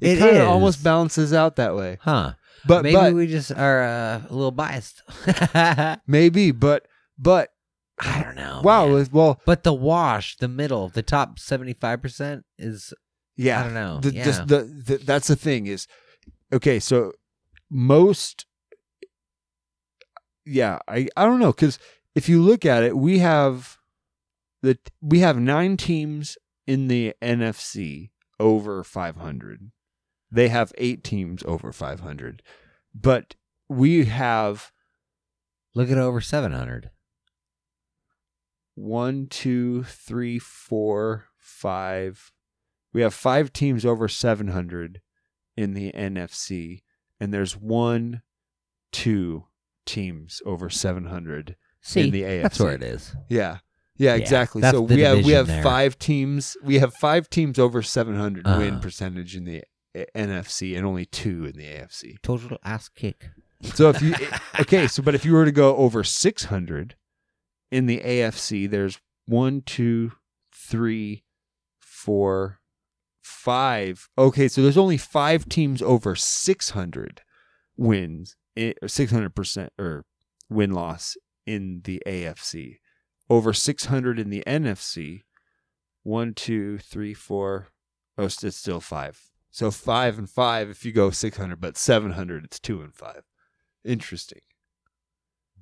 It 0.00 0.18
kind 0.18 0.36
of 0.38 0.48
almost 0.48 0.82
balances 0.82 1.32
out 1.32 1.56
that 1.56 1.76
way. 1.76 1.98
Huh. 2.00 2.34
But, 2.66 2.82
Maybe 2.82 2.94
but 2.94 3.14
we 3.14 3.26
just 3.26 3.52
are 3.52 3.82
uh, 3.82 4.22
a 4.28 4.32
little 4.32 4.50
biased. 4.50 5.02
maybe, 6.06 6.50
but, 6.50 6.86
but, 7.18 7.50
I 7.98 8.22
don't 8.22 8.34
know. 8.34 8.62
wow, 8.64 8.86
man. 8.86 9.08
well, 9.12 9.40
But 9.44 9.62
the 9.62 9.72
wash, 9.72 10.36
the 10.36 10.48
middle, 10.48 10.88
the 10.88 11.02
top 11.02 11.38
seventy 11.38 11.74
five 11.74 12.00
percent 12.02 12.44
is 12.58 12.92
yeah. 13.36 13.60
I 13.60 13.64
don't 13.64 13.74
know. 13.74 14.00
The, 14.00 14.14
yeah. 14.14 14.24
just 14.24 14.48
the, 14.48 14.62
the, 14.62 14.96
that's 14.98 15.28
the 15.28 15.36
thing 15.36 15.66
is, 15.66 15.86
okay, 16.52 16.78
so 16.78 17.12
most, 17.70 18.46
yeah, 20.44 20.78
I, 20.88 21.08
I 21.16 21.24
don't 21.24 21.40
know 21.40 21.52
because 21.52 21.78
if 22.14 22.28
you 22.28 22.42
look 22.42 22.64
at 22.64 22.82
it, 22.82 22.96
we 22.96 23.18
have 23.20 23.78
the 24.62 24.78
we 25.00 25.20
have 25.20 25.38
nine 25.38 25.76
teams 25.76 26.36
in 26.66 26.88
the 26.88 27.14
NFC 27.22 28.10
over 28.38 28.84
500. 28.84 29.70
They 30.30 30.48
have 30.48 30.72
eight 30.78 31.04
teams 31.04 31.42
over 31.44 31.72
500, 31.72 32.42
but 32.94 33.34
we 33.68 34.04
have 34.06 34.72
Look 35.74 35.90
at 35.90 35.96
over 35.96 36.20
seven 36.20 36.52
hundred. 36.52 36.90
one, 38.74 39.26
two, 39.26 39.84
three, 39.84 40.38
four, 40.38 41.26
five. 41.38 42.30
We 42.92 43.00
have 43.00 43.14
five 43.14 43.52
teams 43.54 43.86
over 43.86 44.06
700 44.06 45.00
in 45.56 45.74
the 45.74 45.92
NFC, 45.92 46.82
and 47.20 47.32
there's 47.32 47.56
one, 47.56 48.22
two 48.92 49.44
teams 49.86 50.40
over 50.46 50.70
700 50.70 51.56
See, 51.80 52.00
in 52.02 52.10
the 52.10 52.22
AFC. 52.22 52.42
that's 52.42 52.60
where 52.60 52.74
it 52.74 52.82
is. 52.82 53.14
Yeah. 53.28 53.58
Yeah, 53.96 54.14
Yeah, 54.14 54.20
exactly. 54.20 54.62
So 54.62 54.80
we 54.80 55.00
have 55.02 55.24
we 55.24 55.32
have 55.32 55.46
there. 55.48 55.62
five 55.62 55.98
teams. 55.98 56.56
We 56.62 56.78
have 56.78 56.94
five 56.94 57.28
teams 57.28 57.58
over 57.58 57.82
700 57.82 58.46
win 58.46 58.74
Uh-huh. 58.74 58.80
percentage 58.80 59.36
in 59.36 59.44
the 59.44 59.62
NFC 60.16 60.76
and 60.76 60.86
only 60.86 61.04
two 61.04 61.44
in 61.44 61.52
the 61.58 61.64
AFC. 61.66 62.14
Total 62.22 62.56
ass 62.64 62.88
kick. 62.88 63.28
So 63.74 63.90
if 63.90 64.00
you 64.00 64.14
okay, 64.60 64.86
so 64.88 65.02
but 65.02 65.14
if 65.14 65.24
you 65.24 65.34
were 65.34 65.44
to 65.44 65.52
go 65.52 65.76
over 65.76 66.02
600 66.02 66.96
in 67.70 67.86
the 67.86 68.00
AFC, 68.00 68.68
there's 68.70 68.98
one, 69.26 69.60
two, 69.60 70.12
three, 70.54 71.24
four, 71.80 72.58
five. 73.22 74.08
Okay, 74.18 74.48
so 74.48 74.62
there's 74.62 74.76
only 74.78 74.96
five 74.98 75.48
teams 75.48 75.80
over 75.80 76.14
600 76.14 77.22
wins, 77.76 78.36
eh, 78.56 78.72
or 78.82 78.88
600 78.88 79.34
percent 79.34 79.72
or 79.78 80.04
win 80.50 80.72
loss 80.72 81.16
in 81.46 81.80
the 81.84 82.02
AFC. 82.06 82.78
Over 83.30 83.52
600 83.52 84.18
in 84.18 84.30
the 84.30 84.42
NFC. 84.46 85.22
One, 86.02 86.34
two, 86.34 86.78
three, 86.78 87.14
four. 87.14 87.68
Oh, 88.18 88.24
it's 88.24 88.56
still 88.56 88.80
five. 88.80 89.20
So 89.50 89.70
five 89.70 90.18
and 90.18 90.28
five 90.28 90.68
if 90.68 90.84
you 90.84 90.92
go 90.92 91.10
six 91.10 91.36
hundred, 91.36 91.60
but 91.60 91.76
seven 91.76 92.12
hundred 92.12 92.44
it's 92.44 92.58
two 92.58 92.80
and 92.82 92.92
five. 92.94 93.22
Interesting. 93.84 94.40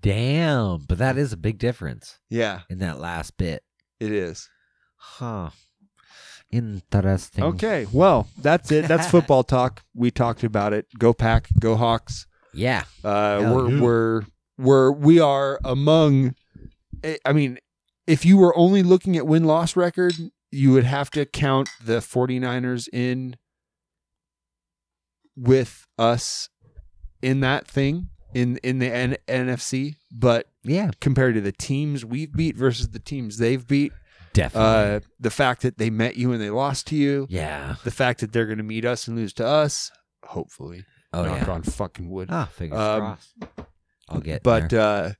Damn, 0.00 0.84
but 0.88 0.98
that 0.98 1.18
is 1.18 1.32
a 1.32 1.36
big 1.36 1.58
difference 1.58 2.18
Yeah, 2.30 2.60
in 2.70 2.78
that 2.78 2.98
last 2.98 3.36
bit. 3.36 3.62
it 3.98 4.12
is. 4.12 4.48
Huh. 4.96 5.50
Interesting. 6.52 7.44
Okay, 7.44 7.86
well 7.92 8.28
that's 8.40 8.70
it. 8.72 8.88
That's 8.88 9.06
football 9.10 9.44
talk. 9.44 9.82
We 9.94 10.10
talked 10.10 10.42
about 10.44 10.72
it. 10.72 10.86
Go 10.98 11.12
Pack, 11.12 11.48
go 11.60 11.76
Hawks. 11.76 12.26
Yeah. 12.52 12.84
Uh, 13.04 13.40
Hell 13.40 13.54
we're 13.54 13.70
yeah. 13.70 13.80
we're 13.80 14.22
we're 14.58 14.90
we 14.92 15.20
are 15.20 15.60
among. 15.64 16.34
I- 17.04 17.18
I 17.24 17.32
mean, 17.32 17.58
if 18.06 18.24
you 18.24 18.36
were 18.36 18.56
only 18.56 18.82
looking 18.82 19.16
at 19.16 19.26
win 19.26 19.44
loss 19.44 19.76
record, 19.76 20.14
you 20.50 20.72
would 20.72 20.84
have 20.84 21.10
to 21.12 21.24
count 21.24 21.68
the 21.84 21.98
49ers 21.98 22.88
in 22.92 23.36
with 25.36 25.86
us 25.98 26.48
in 27.22 27.40
that 27.40 27.66
thing 27.66 28.08
in 28.34 28.56
in 28.58 28.78
the 28.80 28.92
N- 28.92 29.16
NFC. 29.28 29.94
But 30.10 30.46
Yeah. 30.64 30.90
compared 31.00 31.34
to 31.36 31.40
the 31.40 31.52
teams 31.52 32.04
we've 32.04 32.32
beat 32.32 32.56
versus 32.56 32.88
the 32.90 32.98
teams 32.98 33.38
they've 33.38 33.66
beat, 33.66 33.92
Definitely. 34.32 34.96
uh, 34.96 35.00
the 35.18 35.30
fact 35.30 35.62
that 35.62 35.78
they 35.78 35.90
met 35.90 36.16
you 36.16 36.32
and 36.32 36.40
they 36.40 36.50
lost 36.50 36.86
to 36.88 36.96
you, 36.96 37.26
yeah. 37.30 37.74
the 37.84 37.90
fact 37.90 38.20
that 38.20 38.32
they're 38.32 38.46
going 38.46 38.58
to 38.58 38.64
meet 38.64 38.84
us 38.84 39.08
and 39.08 39.16
lose 39.16 39.32
to 39.34 39.46
us, 39.46 39.90
hopefully. 40.24 40.84
Oh 41.12 41.24
knock 41.24 41.46
yeah. 41.46 41.52
on 41.52 41.62
fucking 41.62 42.08
wood. 42.08 42.28
Ah, 42.30 42.48
fingers 42.52 42.78
Um, 42.78 43.00
crossed. 43.00 43.34
I'll 44.08 44.20
get 44.20 44.42
but 44.42 44.72
uh 44.72 45.10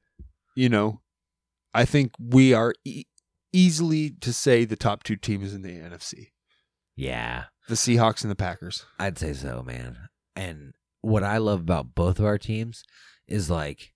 you 0.57 0.69
know 0.69 1.01
i 1.73 1.85
think 1.85 2.11
we 2.19 2.53
are 2.53 2.74
e- 2.85 3.05
easily 3.53 4.11
to 4.20 4.32
say 4.32 4.65
the 4.65 4.74
top 4.74 5.05
two 5.05 5.15
teams 5.15 5.55
in 5.55 5.62
the 5.62 5.70
nfc 5.70 6.27
yeah. 6.97 7.45
the 7.69 7.77
seahawks 7.77 8.23
and 8.23 8.31
the 8.32 8.37
packers 8.37 8.85
I'd 8.99 9.16
say 9.16 9.32
so, 9.32 9.62
man. 9.62 9.97
And 10.37 10.74
what 11.03 11.23
I 11.23 11.39
love 11.39 11.61
about 11.61 11.95
both 11.95 12.19
of 12.19 12.24
our 12.24 12.37
teams 12.37 12.82
is 13.28 13.49
like 13.49 13.93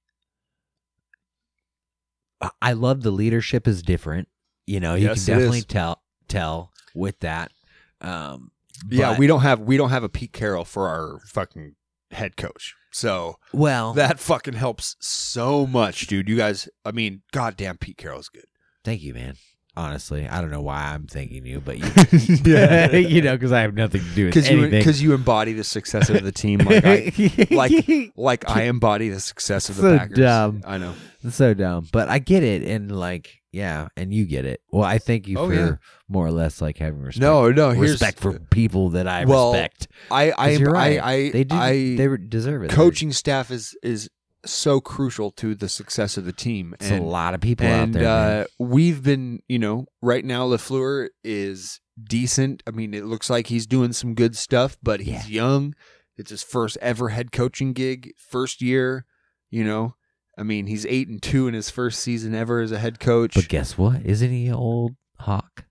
I 2.62 2.72
love 2.72 3.02
the 3.02 3.10
leadership 3.10 3.66
is 3.66 3.82
different. 3.82 4.28
You 4.66 4.80
know, 4.80 4.94
you 4.94 5.06
Yes, 5.08 5.24
can 5.24 5.34
definitely 5.34 5.62
tell 5.62 6.02
tell 6.28 6.72
with 6.94 7.18
that. 7.20 7.52
Um 8.00 8.50
yeah 8.90 9.16
we 9.18 9.26
don't 9.26 9.40
have 9.42 9.60
we 9.60 9.76
don't 9.76 9.90
have 9.90 10.02
a 10.02 10.08
pete 10.08 10.32
carroll 10.32 10.64
for 10.64 10.88
our 10.88 11.20
fucking 11.28 11.74
head 12.10 12.36
coach 12.36 12.74
so 12.90 13.36
well 13.52 13.92
that 13.94 14.18
fucking 14.18 14.54
helps 14.54 14.96
so 15.00 15.64
much 15.66 16.06
dude 16.08 16.28
you 16.28 16.36
guys 16.36 16.68
i 16.84 16.90
mean 16.90 17.22
goddamn 17.32 17.78
pete 17.78 17.96
carroll's 17.96 18.28
good 18.28 18.44
thank 18.84 19.00
you, 19.02 19.14
man. 19.14 19.36
Honestly, 19.76 20.28
I 20.28 20.40
don't 20.40 20.50
know 20.52 20.60
why 20.60 20.92
I'm 20.92 21.06
thanking 21.08 21.44
you, 21.46 21.60
but 21.60 21.78
you, 21.78 21.84
Yeah. 22.44 22.92
you 22.94 23.22
know, 23.22 23.32
because 23.34 23.50
I 23.50 23.62
have 23.62 23.74
nothing 23.74 24.02
to 24.02 24.14
do 24.14 24.26
with 24.26 24.36
you 24.36 24.42
anything. 24.42 24.70
because 24.70 25.02
you 25.02 25.14
embody 25.14 25.52
the 25.52 25.64
success 25.64 26.10
of 26.10 26.22
the 26.22 26.30
team 26.30 26.58
like 26.60 26.84
i 26.84 27.46
like 27.50 28.12
like 28.16 28.48
i 28.48 28.62
embody 28.64 29.08
the 29.08 29.18
success 29.20 29.68
of 29.70 29.76
the 29.76 29.82
So 29.82 29.98
packers 29.98 30.18
dumb. 30.18 30.62
i 30.66 30.78
know 30.78 30.94
It's 31.24 31.34
so 31.36 31.54
dumb, 31.54 31.88
but 31.92 32.08
I 32.08 32.18
get 32.20 32.42
it, 32.44 32.62
and 32.62 32.94
like, 32.94 33.40
yeah, 33.54 33.88
and 33.96 34.12
you 34.12 34.24
get 34.26 34.44
it. 34.44 34.60
Well, 34.70 34.84
I 34.84 34.98
thank 34.98 35.26
you 35.28 35.38
Oh, 35.38 35.48
for 35.48 35.54
yeah. 35.54 35.76
more 36.08 36.26
or 36.26 36.32
less 36.32 36.60
like 36.60 36.78
having 36.78 37.00
respect. 37.00 37.22
no 37.22 37.50
no 37.50 37.70
here's 37.70 37.92
respect 37.92 38.20
for 38.20 38.38
people 38.38 38.90
that 38.90 39.06
I 39.08 39.24
Well, 39.24 39.52
respect. 39.52 39.88
i 40.10 40.32
i 40.32 40.34
'Cause 40.50 40.58
you're 40.60 40.70
right. 40.72 40.98
i 41.02 41.12
i, 41.12 41.30
they 41.30 41.44
do. 41.44 41.54
I 41.56 41.72
they 41.96 42.08
re- 42.08 42.18
deserve 42.28 42.64
it. 42.64 42.70
coaching 42.70 43.12
staff 43.12 43.50
is 43.50 43.76
is 43.82 44.10
so 44.46 44.78
crucial 44.80 45.30
to 45.30 45.54
the 45.54 45.68
success 45.70 46.18
of 46.18 46.26
the 46.26 46.32
team. 46.32 46.74
There's 46.78 46.90
a 46.92 46.96
and 46.96 47.08
lot 47.08 47.32
of 47.34 47.40
people 47.40 47.66
out 47.66 47.84
and 47.84 47.94
there. 47.94 48.02
man. 48.02 48.40
uh, 48.40 48.44
we've 48.58 49.02
been, 49.02 49.40
you 49.48 49.58
know, 49.58 49.86
right 50.02 50.22
now 50.22 50.46
Lafleur 50.46 51.08
is 51.22 51.80
decent. 52.02 52.62
I 52.66 52.70
mean, 52.72 52.92
it 52.92 53.04
looks 53.06 53.30
like 53.30 53.46
he's 53.46 53.66
doing 53.66 53.94
some 53.94 54.14
good 54.14 54.36
stuff, 54.36 54.76
but 54.82 55.00
he's 55.00 55.30
young. 55.30 55.74
It's 56.18 56.30
his 56.30 56.42
first 56.42 56.76
ever 56.82 57.08
head 57.08 57.32
coaching 57.32 57.72
gig, 57.72 58.12
first 58.18 58.60
year. 58.60 59.06
You 59.50 59.64
know, 59.64 59.94
I 60.36 60.42
mean, 60.42 60.66
he's 60.66 60.84
eight 60.86 61.08
and 61.08 61.22
two 61.22 61.46
in 61.48 61.54
his 61.54 61.70
first 61.70 62.00
season 62.00 62.34
ever 62.34 62.60
as 62.60 62.72
a 62.72 62.78
head 62.78 62.98
coach. 63.00 63.34
but 63.34 63.48
guess 63.48 63.78
what? 63.78 64.04
Isn't 64.04 64.30
he 64.30 64.46
an 64.48 64.54
old 64.54 64.96
hawk? 65.20 65.64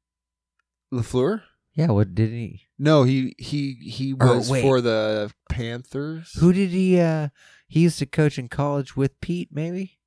Lafleur? 0.93 1.41
Yeah. 1.73 1.87
What 1.91 2.13
did 2.15 2.29
he? 2.29 2.61
No, 2.77 3.03
he 3.03 3.33
he 3.37 3.73
he 3.81 4.13
Or 4.19 4.35
was 4.37 4.49
wait. 4.49 4.61
for 4.61 4.79
the 4.81 5.31
Panthers. 5.49 6.31
Who 6.39 6.53
did 6.53 6.69
he? 6.69 6.99
uh 6.99 7.29
He 7.67 7.81
used 7.81 7.99
to 7.99 8.05
coach 8.05 8.37
in 8.37 8.47
college 8.47 8.95
with 8.95 9.19
Pete, 9.21 9.49
maybe. 9.51 9.97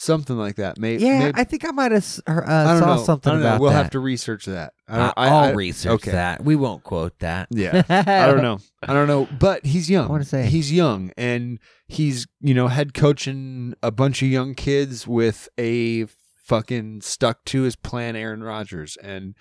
Something 0.00 0.38
like 0.38 0.56
that. 0.56 0.78
Maybe. 0.78 1.04
Yeah, 1.04 1.30
I 1.34 1.44
think 1.44 1.62
I 1.68 1.72
might 1.72 1.92
have 1.92 2.04
uh, 2.26 2.78
saw 2.80 2.96
know. 2.96 3.02
something 3.02 3.30
I 3.30 3.34
don't 3.34 3.42
know. 3.42 3.48
about 3.48 3.60
We'll 3.60 3.70
that. 3.70 3.76
have 3.76 3.90
to 3.90 4.00
research 4.00 4.46
that. 4.46 4.72
I 4.88 4.94
I, 4.94 4.98
don't, 4.98 5.12
I, 5.18 5.46
will 5.50 5.56
research 5.56 5.92
okay. 5.92 6.12
that. 6.12 6.42
We 6.42 6.56
won't 6.56 6.82
quote 6.84 7.18
that. 7.18 7.48
Yeah. 7.50 7.82
I 7.90 8.24
don't 8.26 8.40
know. 8.40 8.60
I 8.82 8.94
don't 8.94 9.08
know. 9.08 9.28
But 9.38 9.66
he's 9.66 9.90
young. 9.90 10.06
I 10.06 10.10
wanna 10.10 10.24
say. 10.24 10.46
he's 10.46 10.72
young 10.72 11.12
and 11.18 11.58
he's, 11.86 12.26
you 12.40 12.54
know, 12.54 12.68
head 12.68 12.94
coaching 12.94 13.74
a 13.82 13.90
bunch 13.90 14.22
of 14.22 14.28
young 14.28 14.54
kids 14.54 15.06
with 15.06 15.50
a 15.58 16.06
fucking 16.44 17.02
stuck 17.02 17.44
to 17.44 17.62
his 17.62 17.76
plan 17.76 18.16
Aaron 18.16 18.42
Rodgers. 18.42 18.96
And 19.02 19.34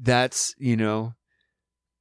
that's, 0.00 0.54
you 0.58 0.76
know, 0.78 1.14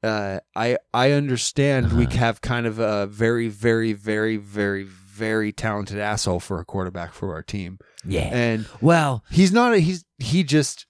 uh 0.02 0.40
I 0.56 0.78
I 0.94 1.12
understand 1.12 1.92
we 1.92 2.06
Uh-huh. 2.06 2.18
have 2.20 2.40
kind 2.42 2.66
of 2.66 2.80
a 2.80 3.06
very, 3.06 3.50
very, 3.50 3.92
very, 3.92 4.38
very, 4.38 4.88
very 5.20 5.52
talented 5.52 6.00
asshole 6.00 6.40
for 6.40 6.60
a 6.60 6.66
quarterback 6.66 7.14
for 7.14 7.34
our 7.34 7.44
team. 7.44 7.78
Yeah. 8.06 8.30
And 8.32 8.66
Well, 8.82 9.24
he's 9.30 9.52
not 9.52 9.74
a 9.74 9.80
he's 9.80 10.06
he 10.18 10.44
just 10.44 10.86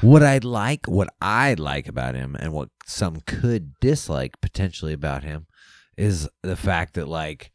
What 0.00 0.22
I'd 0.22 0.44
like, 0.44 0.86
what 0.86 1.12
I 1.20 1.54
like 1.54 1.88
about 1.88 2.14
him, 2.14 2.36
and 2.38 2.52
what 2.52 2.68
some 2.86 3.20
could 3.26 3.74
dislike 3.80 4.40
potentially 4.40 4.92
about 4.92 5.24
him, 5.24 5.46
is 5.96 6.28
the 6.42 6.56
fact 6.56 6.94
that, 6.94 7.08
like, 7.08 7.50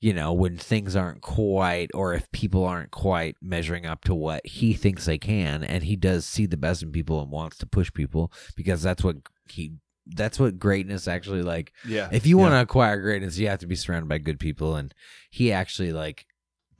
you 0.00 0.12
know, 0.12 0.32
when 0.32 0.56
things 0.58 0.96
aren't 0.96 1.22
quite, 1.22 1.90
or 1.94 2.14
if 2.14 2.30
people 2.32 2.64
aren't 2.64 2.90
quite 2.90 3.36
measuring 3.40 3.86
up 3.86 4.04
to 4.04 4.14
what 4.14 4.46
he 4.46 4.74
thinks 4.74 5.06
they 5.06 5.18
can, 5.18 5.64
and 5.64 5.84
he 5.84 5.96
does 5.96 6.24
see 6.24 6.46
the 6.46 6.56
best 6.56 6.82
in 6.82 6.92
people 6.92 7.22
and 7.22 7.30
wants 7.30 7.58
to 7.58 7.66
push 7.66 7.92
people 7.92 8.32
because 8.56 8.82
that's 8.82 9.04
what 9.04 9.16
he, 9.48 9.72
that's 10.06 10.38
what 10.38 10.58
greatness 10.58 11.08
actually 11.08 11.42
like. 11.42 11.72
yeah. 11.86 12.08
If 12.12 12.26
you 12.26 12.36
want 12.38 12.52
to 12.52 12.60
acquire 12.60 13.00
greatness, 13.00 13.38
you 13.38 13.48
have 13.48 13.60
to 13.60 13.66
be 13.66 13.76
surrounded 13.76 14.08
by 14.08 14.18
good 14.18 14.38
people, 14.38 14.76
and 14.76 14.94
he 15.30 15.52
actually 15.52 15.92
like 15.92 16.26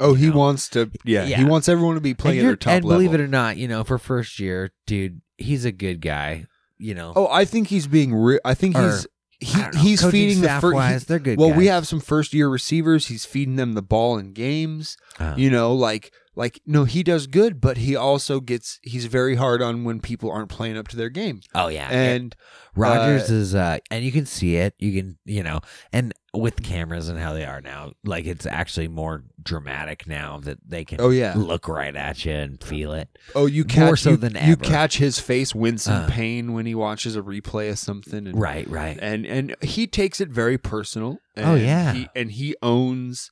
Oh, 0.00 0.14
he 0.14 0.28
know. 0.28 0.36
wants 0.36 0.68
to. 0.70 0.90
Yeah, 1.04 1.24
Yeah. 1.24 1.36
he 1.38 1.44
wants 1.44 1.68
everyone 1.68 1.94
to 1.94 2.00
be 2.00 2.14
playing 2.14 2.40
at 2.40 2.42
their 2.42 2.56
top 2.56 2.72
and 2.74 2.82
believe 2.82 3.10
level. 3.12 3.20
it 3.20 3.24
or 3.24 3.28
not, 3.28 3.56
you 3.56 3.68
know, 3.68 3.84
for 3.84 3.96
first 3.98 4.40
year, 4.40 4.72
dude, 4.86 5.20
he's 5.38 5.64
a 5.64 5.72
good 5.72 6.00
guy. 6.00 6.46
You 6.78 6.94
know, 6.94 7.12
oh, 7.14 7.28
I 7.28 7.44
think 7.44 7.68
he's 7.68 7.86
being. 7.86 8.12
Re- 8.14 8.40
I 8.44 8.54
think 8.54 8.76
Or, 8.76 8.90
he's 8.90 9.06
he, 9.40 9.58
know, 9.60 9.70
he's 9.78 10.04
feeding 10.10 10.40
the 10.40 10.48
first. 10.60 10.74
wise, 10.74 11.04
they're 11.04 11.18
good. 11.20 11.38
well, 11.38 11.52
we 11.54 11.66
have 11.66 11.86
some 11.86 12.00
first 12.00 12.34
year 12.34 12.48
receivers. 12.48 13.06
He's 13.06 13.24
feeding 13.24 13.54
them 13.56 13.74
the 13.74 13.82
ball 13.82 14.18
in 14.18 14.32
games. 14.32 14.96
Uh, 15.20 15.34
You 15.38 15.50
know, 15.50 15.72
like 15.72 16.12
like 16.36 16.60
no, 16.66 16.84
he 16.84 17.02
does 17.02 17.26
good, 17.26 17.60
but 17.60 17.76
he 17.78 17.94
also 17.96 18.40
gets. 18.40 18.78
He's 18.82 19.06
very 19.06 19.36
hard 19.36 19.62
on 19.62 19.84
when 19.84 20.00
people 20.00 20.30
aren't 20.30 20.48
playing 20.50 20.76
up 20.76 20.88
to 20.88 20.96
their 20.96 21.08
game. 21.10 21.40
oh 21.54 21.68
yeah, 21.68 21.88
And 21.90 22.34
Rodgers 22.74 23.30
uh, 23.30 23.34
is, 23.34 23.54
uh, 23.54 23.78
and 23.90 24.04
you 24.04 24.10
can 24.10 24.26
see 24.26 24.56
it. 24.56 24.74
You 24.78 24.92
can, 25.00 25.18
you 25.24 25.42
know, 25.44 25.60
and 25.92 26.12
with 26.32 26.64
cameras 26.64 27.08
and 27.08 27.18
how 27.20 27.32
they 27.32 27.44
are 27.44 27.60
now, 27.60 27.92
like 28.04 28.26
it's 28.26 28.46
actually 28.46 28.88
more 28.88 29.22
dramatic 29.40 30.08
now 30.08 30.40
that 30.40 30.58
they 30.66 30.84
can. 30.84 31.00
oh 31.00 31.10
yeah, 31.10 31.34
Look 31.36 31.68
right 31.68 31.94
at 31.94 32.24
you 32.24 32.32
and 32.32 32.60
feel 32.62 32.92
it. 32.92 33.08
oh 33.36 33.46
you 33.46 33.62
more 33.62 33.90
catch 33.90 34.00
so 34.00 34.10
you, 34.10 34.16
than 34.16 34.36
you 34.44 34.56
catch 34.56 34.98
his 34.98 35.20
face 35.20 35.54
wince 35.54 35.86
in 35.86 35.92
Uh. 35.92 36.08
pain 36.10 36.52
when 36.52 36.66
he 36.66 36.74
watches 36.74 37.14
a 37.14 37.22
replay 37.22 37.70
of 37.70 37.78
something. 37.78 38.26
And, 38.26 38.36
Right, 38.40 38.68
right. 38.68 38.98
and 39.00 39.24
and 39.24 39.54
he 39.62 39.86
takes 39.86 40.20
it 40.20 40.30
very 40.30 40.58
personal. 40.58 41.18
Oh, 41.36 41.54
yeah. 41.54 41.92
he, 41.92 42.08
and 42.16 42.32
he 42.32 42.54
owns 42.62 43.30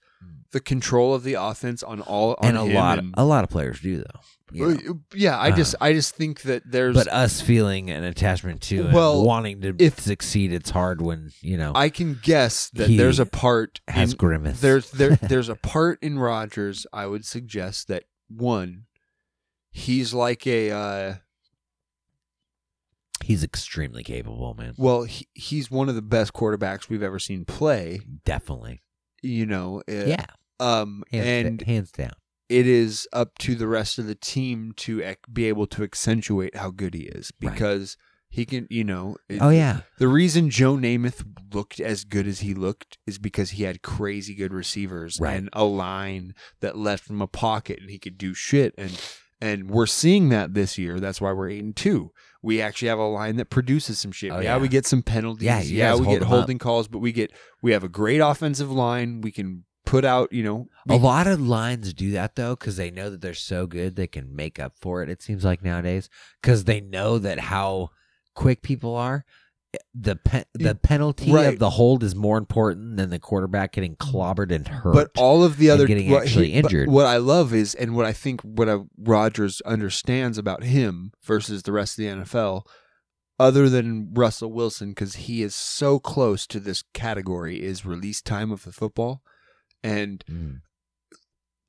the 0.53 0.61
control 0.61 1.15
of 1.15 1.23
the 1.25 1.35
offense 1.35 1.83
on 1.83 2.01
all 2.01 2.37
on 2.41 2.49
and 2.51 2.57
a 2.59 2.63
lot, 2.63 2.99
and- 2.99 3.15
a 3.17 3.25
lot 3.25 3.43
of 3.45 3.51
players 3.51 3.81
do 3.81 3.99
though. 3.99 4.21
you 4.53 4.75
know. 4.75 5.01
Yeah, 5.15 5.39
I 5.41 5.51
just 5.51 5.75
I 5.81 5.93
just 5.95 6.15
think 6.15 6.43
that 6.43 6.63
there's 6.71 6.95
But 6.95 7.09
us 7.09 7.41
feeling 7.41 7.91
an 7.91 8.05
attachment 8.05 8.61
to 8.63 8.85
and 8.85 8.93
Well, 8.93 9.25
wanting 9.25 9.63
to 9.63 9.75
if- 9.79 9.99
succeed, 9.99 10.53
it's 10.53 10.71
hard 10.71 11.01
when 11.01 11.31
you 11.41 11.57
know 11.57 11.73
I 11.75 11.89
can 11.89 12.19
guess 12.23 12.69
that 12.75 12.89
He 12.91 12.97
there's 12.99 13.19
a 13.19 13.27
part 13.27 13.81
has 13.89 14.13
in, 14.13 14.19
grimace. 14.19 14.61
there's 14.61 14.91
there 14.91 15.17
there's 15.23 15.49
a 15.49 15.57
part 15.57 15.99
in 16.03 16.19
Rodgers 16.19 16.87
I 16.93 17.07
would 17.07 17.25
suggest 17.25 17.89
that 17.89 18.05
one 18.29 18.85
he's 19.71 20.13
like 20.15 20.47
a 20.47 20.71
uh 20.71 21.15
He's 23.25 23.45
extremely 23.45 24.03
capable, 24.03 24.53
man. 24.55 24.75
well 24.77 25.05
he, 25.05 25.29
he's 25.33 25.71
one 25.71 25.89
of 25.89 25.95
the 25.95 26.03
best 26.03 26.33
quarterbacks 26.33 26.89
we've 26.89 27.03
ever 27.05 27.19
seen 27.21 27.45
play, 27.45 28.01
Definitely. 28.25 28.83
you 29.23 29.47
know. 29.47 29.81
uh, 29.89 29.93
Yeah. 30.07 30.27
Um 30.63 31.03
Hands, 31.11 31.47
and 31.49 31.63
hands 31.63 31.91
down. 31.93 32.13
it 32.49 32.67
is 32.67 33.07
up 33.13 33.39
to 33.39 33.55
the 33.55 33.67
rest 33.67 33.99
of 33.99 34.07
the 34.07 34.15
team 34.15 34.73
to 34.77 35.15
be 35.33 35.47
able 35.47 35.67
to 35.69 35.83
accentuate 35.83 36.55
how 36.57 36.71
good 36.71 36.95
he 36.95 37.03
is 37.03 37.33
Right. 37.41 37.53
because 37.53 37.97
he 38.29 38.47
can, 38.47 38.67
you 38.71 38.83
know. 38.85 39.17
it- 39.29 39.39
Oh 39.43 39.51
yeah. 39.51 39.81
The 39.99 40.09
reason 40.09 40.49
Joe 40.49 40.77
Namath 40.77 41.23
looked 41.53 41.81
as 41.81 42.05
good 42.05 42.27
as 42.27 42.41
he 42.41 42.55
looked 42.55 42.97
is 43.07 43.19
because 43.19 43.51
he 43.51 43.65
had 43.65 43.83
crazy 43.83 44.35
good 44.35 44.55
receivers 44.55 45.19
Right. 45.21 45.37
and 45.37 45.51
a 45.53 45.65
line 45.65 46.35
that 46.61 46.77
left 46.79 47.05
from 47.05 47.21
a 47.21 47.27
pocket 47.27 47.79
and 47.81 47.91
he 47.91 47.99
could 47.99 48.17
do 48.17 48.33
shit 48.35 48.75
and 48.79 48.99
and 49.41 49.69
we're 49.69 49.87
seeing 49.87 50.29
that 50.29 50.55
this 50.55 50.79
year. 50.79 51.01
That's 51.01 51.21
why 51.21 51.33
we're 51.33 51.49
eight 51.51 51.65
and 51.65 51.75
two. 51.77 52.13
we 52.45 52.61
actually 52.63 52.89
have 52.89 52.99
a 52.99 53.07
line 53.07 53.37
that 53.37 53.51
produces 53.51 53.99
some 53.99 54.13
shit. 54.13 54.31
Oh, 54.33 54.37
yeah, 54.39 54.55
yeah. 54.57 54.59
we 54.59 54.67
get 54.69 54.87
some 54.87 55.03
penalties. 55.03 55.45
Yeah, 55.45 55.61
Yeah, 55.63 55.95
we 55.97 56.05
hold 56.07 56.19
get 56.21 56.27
holding 56.29 56.59
calls, 56.59 56.87
but 56.89 56.99
we 57.01 57.13
get 57.13 57.33
we 57.63 57.73
have 57.73 57.85
a 57.85 57.89
great 57.89 58.19
offensive 58.21 58.71
line. 58.71 59.21
We 59.21 59.31
can 59.33 59.65
put 59.93 60.05
out, 60.07 60.33
you 60.33 60.43
know, 60.43 60.69
A 60.89 60.97
lot 60.97 61.27
of 61.27 61.39
lines 61.39 61.93
do 61.93 62.13
that 62.13 62.35
though 62.35 62.57
because 62.57 62.77
they 62.79 62.91
know 62.91 63.11
that 63.11 63.21
they're 63.21 63.35
so 63.35 63.67
good 63.67 63.95
they 63.95 64.07
can 64.07 64.35
make 64.35 64.59
up 64.59 64.73
for 64.81 65.03
it. 65.03 65.11
It 65.11 65.21
seems 65.21 65.45
like 65.45 65.63
nowadays 65.63 66.09
because 66.41 66.65
they 66.65 66.81
know 66.81 67.19
that 67.19 67.39
how 67.39 67.91
quick 68.35 68.63
people 68.63 68.97
are. 68.97 69.25
Eh, 69.75 69.79
the 69.95 70.17
pe- 70.17 70.45
the 70.55 70.75
penalty 70.75 71.31
Right. 71.31 71.47
of 71.53 71.59
the 71.59 71.71
hold 71.71 72.03
is 72.03 72.15
more 72.15 72.39
important 72.39 72.97
than 72.97 73.11
the 73.11 73.19
quarterback 73.19 73.73
getting 73.73 73.97
clobbered 73.97 74.51
and 74.51 74.67
hurt. 74.67 74.95
But 74.95 75.11
all 75.17 75.45
of 75.45 75.59
the 75.59 75.69
other 75.71 75.87
getting 75.87 76.11
what 76.11 76.23
actually 76.23 76.53
he- 76.53 76.55
injured. 76.55 76.89
What 76.89 77.07
I 77.07 77.19
love 77.19 77.53
is, 77.55 77.75
and 77.75 77.95
what 77.95 78.07
I 78.07 78.13
think, 78.15 78.41
what 78.43 78.69
uh, 78.69 78.79
I, 78.79 78.83
Rodgers 78.99 79.61
understands 79.63 80.39
about 80.39 80.63
him 80.65 81.13
versus 81.23 81.63
the 81.65 81.73
rest 81.73 81.99
of 81.99 82.03
the 82.05 82.11
NFL, 82.11 82.67
other 83.39 83.69
than 83.69 84.13
Russell 84.15 84.53
Wilson, 84.53 84.91
because 84.91 85.15
he 85.27 85.43
is 85.43 85.55
so 85.55 85.99
close 85.99 86.47
to 86.47 86.61
this 86.61 86.83
category, 86.95 87.63
is 87.63 87.85
release 87.87 88.21
time 88.23 88.51
of 88.53 88.65
the 88.65 88.73
football, 88.73 89.23
and 89.83 90.25
Mm. 90.31 90.61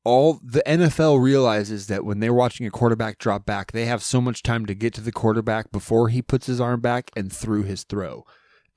all 0.06 0.40
the 0.44 0.62
NFL 0.68 1.22
realizes 1.24 1.88
that 1.88 2.04
when 2.06 2.20
they're 2.20 2.34
watching 2.34 2.68
a 2.68 2.72
quarterback 2.72 3.18
drop 3.18 3.46
back, 3.46 3.72
they 3.72 3.86
have 3.86 4.04
so 4.04 4.20
much 4.20 4.44
time 4.44 4.66
to 4.66 4.76
get 4.76 4.94
to 4.96 5.02
the 5.02 5.12
quarterback 5.14 5.72
before 5.72 6.10
he 6.10 6.22
puts 6.22 6.46
his 6.48 6.60
arm 6.60 6.82
back 6.82 7.10
and 7.16 7.32
through 7.32 7.64
his 7.64 7.84
throw. 7.84 8.26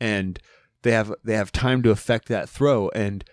And 0.01 0.39
they 0.83 0.93
have 0.93 1.13
they 1.25 1.35
have 1.35 1.51
time 1.53 1.83
to 1.83 1.91
affect 1.91 2.29
that 2.29 2.49
throw. 2.49 2.91
And 2.91 3.25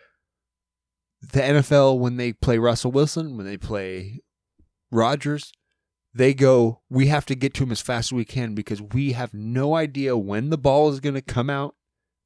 the 1.21 1.41
NFL 1.41 1.99
when 1.99 2.17
they 2.17 2.33
play 2.33 2.57
Russell 2.57 2.91
Wilson, 2.91 3.37
when 3.37 3.45
they 3.45 3.57
play 3.57 4.21
Rodgers, 4.91 5.51
they 6.13 6.33
go, 6.33 6.81
we 6.89 7.07
have 7.07 7.25
to 7.27 7.35
get 7.35 7.53
to 7.55 7.63
him 7.63 7.71
as 7.71 7.81
fast 7.81 8.07
as 8.09 8.13
we 8.13 8.25
can 8.25 8.53
because 8.55 8.81
we 8.81 9.13
have 9.13 9.33
no 9.33 9.75
idea 9.75 10.17
when 10.17 10.49
the 10.49 10.57
ball 10.57 10.89
is 10.89 10.99
going 10.99 11.15
to 11.15 11.21
come 11.21 11.49
out 11.49 11.75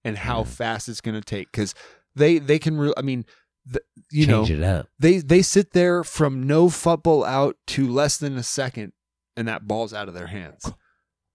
and 0.04 0.18
how 0.20 0.44
fast 0.44 0.88
it's 0.90 1.02
going 1.02 1.16
to 1.16 1.22
take 1.22 1.52
because 1.52 1.74
they 2.16 2.40
they 2.40 2.58
can 2.60 2.78
re- 2.78 2.94
I 2.98 3.02
mean 3.02 3.26
the, 3.70 3.82
you 4.12 4.26
change 4.26 4.50
know 4.50 4.56
it 4.56 4.64
up. 4.64 4.88
they 5.00 5.18
they 5.20 5.42
sit 5.42 5.74
there 5.74 6.04
from 6.04 6.44
no 6.48 6.70
football 6.70 7.24
out 7.26 7.58
to 7.68 7.88
less 7.88 8.18
than 8.18 8.38
a 8.38 8.44
second 8.44 8.94
and 9.36 9.48
that 9.48 9.68
ball's 9.68 9.94
out 9.94 10.08
of 10.08 10.14
their 10.14 10.28
hands. 10.28 10.72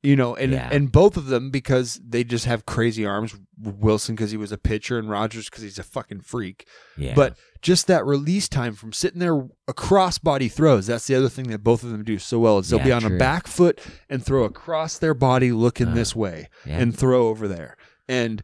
You 0.02 0.16
know 0.16 0.34
and 0.34 0.50
Yeah. 0.52 0.68
and 0.72 0.90
both 0.90 1.16
of 1.16 1.26
them 1.26 1.50
because 1.50 2.00
they 2.04 2.24
just 2.24 2.44
have 2.46 2.66
crazy 2.66 3.06
arms 3.06 3.36
wilson 3.60 4.16
because 4.16 4.32
he 4.32 4.36
was 4.36 4.50
a 4.50 4.58
pitcher 4.58 4.98
and 4.98 5.08
rodgers 5.08 5.48
because 5.48 5.62
he's 5.62 5.78
a 5.78 5.84
fucking 5.84 6.22
freak. 6.22 6.66
Yeah, 6.96 7.14
but 7.14 7.36
just 7.60 7.86
that 7.86 8.04
release 8.04 8.48
time 8.48 8.74
from 8.74 8.92
sitting 8.92 9.20
there 9.20 9.46
across 9.68 10.18
body 10.18 10.48
throws 10.48 10.88
that's 10.88 11.06
the 11.06 11.14
other 11.14 11.28
thing 11.28 11.46
that 11.50 11.62
both 11.62 11.84
of 11.84 11.90
them 11.90 12.02
do 12.02 12.18
so 12.18 12.40
well 12.40 12.58
is 12.58 12.68
they'll 12.70 12.80
be 12.82 12.88
Yeah, 12.88 12.96
on 12.96 13.04
a 13.04 13.16
back 13.16 13.46
foot 13.46 13.78
and 14.08 14.24
throw 14.24 14.42
across 14.42 14.98
their 14.98 15.14
body 15.14 15.52
looking 15.52 15.88
Uh, 15.88 15.94
this 15.94 16.16
way 16.16 16.48
yeah, 16.66 16.78
and 16.80 16.98
throw 16.98 17.28
over 17.28 17.46
there 17.46 17.76
and 18.08 18.42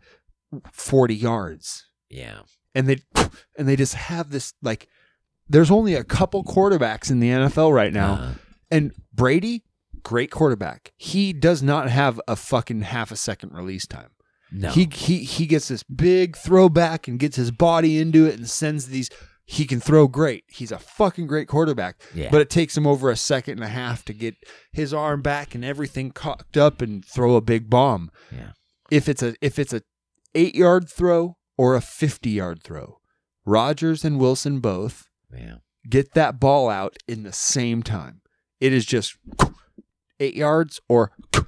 40 0.72 1.14
yards. 1.16 1.86
Yeah, 2.08 2.40
and 2.74 2.88
they 2.88 2.98
and 3.56 3.68
they 3.68 3.76
just 3.76 3.94
have 3.94 4.30
this 4.30 4.54
like 4.62 4.88
there's 5.48 5.70
only 5.70 5.94
a 5.94 6.04
couple 6.04 6.44
quarterbacks 6.44 7.10
in 7.10 7.20
the 7.20 7.30
NFL 7.30 7.74
right 7.74 7.92
now. 7.92 8.12
Uh, 8.14 8.32
and 8.70 8.92
Brady 9.12 9.64
great 10.02 10.30
quarterback. 10.30 10.92
He 10.96 11.32
does 11.32 11.62
not 11.62 11.90
have 11.90 12.20
a 12.28 12.36
fucking 12.36 12.82
half 12.82 13.10
a 13.10 13.16
second 13.16 13.52
release 13.52 13.86
time. 13.86 14.10
No, 14.50 14.70
he 14.70 14.88
he 14.90 15.18
he 15.24 15.46
gets 15.46 15.68
this 15.68 15.82
big 15.82 16.36
throwback 16.36 17.06
and 17.08 17.18
gets 17.18 17.36
his 17.36 17.50
body 17.50 17.98
into 17.98 18.26
it 18.26 18.36
and 18.36 18.48
sends 18.48 18.86
these 18.86 19.10
he 19.50 19.64
can 19.64 19.80
throw 19.80 20.06
great. 20.08 20.44
He's 20.48 20.70
a 20.70 20.78
fucking 20.78 21.26
great 21.26 21.48
quarterback. 21.48 22.00
Yeah, 22.14 22.28
but 22.30 22.42
it 22.42 22.50
takes 22.50 22.76
him 22.76 22.86
over 22.86 23.10
a 23.10 23.16
second 23.16 23.54
and 23.54 23.64
a 23.64 23.68
half 23.68 24.04
to 24.04 24.12
get 24.12 24.36
his 24.72 24.92
arm 24.92 25.22
back 25.22 25.54
and 25.54 25.64
everything 25.64 26.10
cocked 26.10 26.58
up 26.58 26.82
and 26.82 27.02
throw 27.02 27.34
a 27.34 27.40
big 27.40 27.70
bomb. 27.70 28.10
Yeah, 28.30 28.52
if 28.90 29.08
it's 29.08 29.22
a 29.22 29.34
if 29.40 29.58
it's 29.58 29.72
a 29.72 29.82
eight 30.34 30.54
yard 30.54 30.88
throw 30.88 31.37
or 31.58 31.74
a 31.74 31.82
fifty 31.82 32.30
yard 32.30 32.62
throw. 32.62 33.00
Rodgers 33.44 34.04
and 34.04 34.18
Wilson 34.18 34.60
both 34.60 35.08
yeah, 35.32 35.56
get 35.88 36.14
that 36.14 36.40
ball 36.40 36.70
out 36.70 36.96
in 37.06 37.22
the 37.24 37.32
same 37.32 37.82
time. 37.82 38.22
It 38.60 38.72
is 38.72 38.86
just 38.86 39.16
eight 40.20 40.34
yards 40.34 40.80
or 40.88 41.12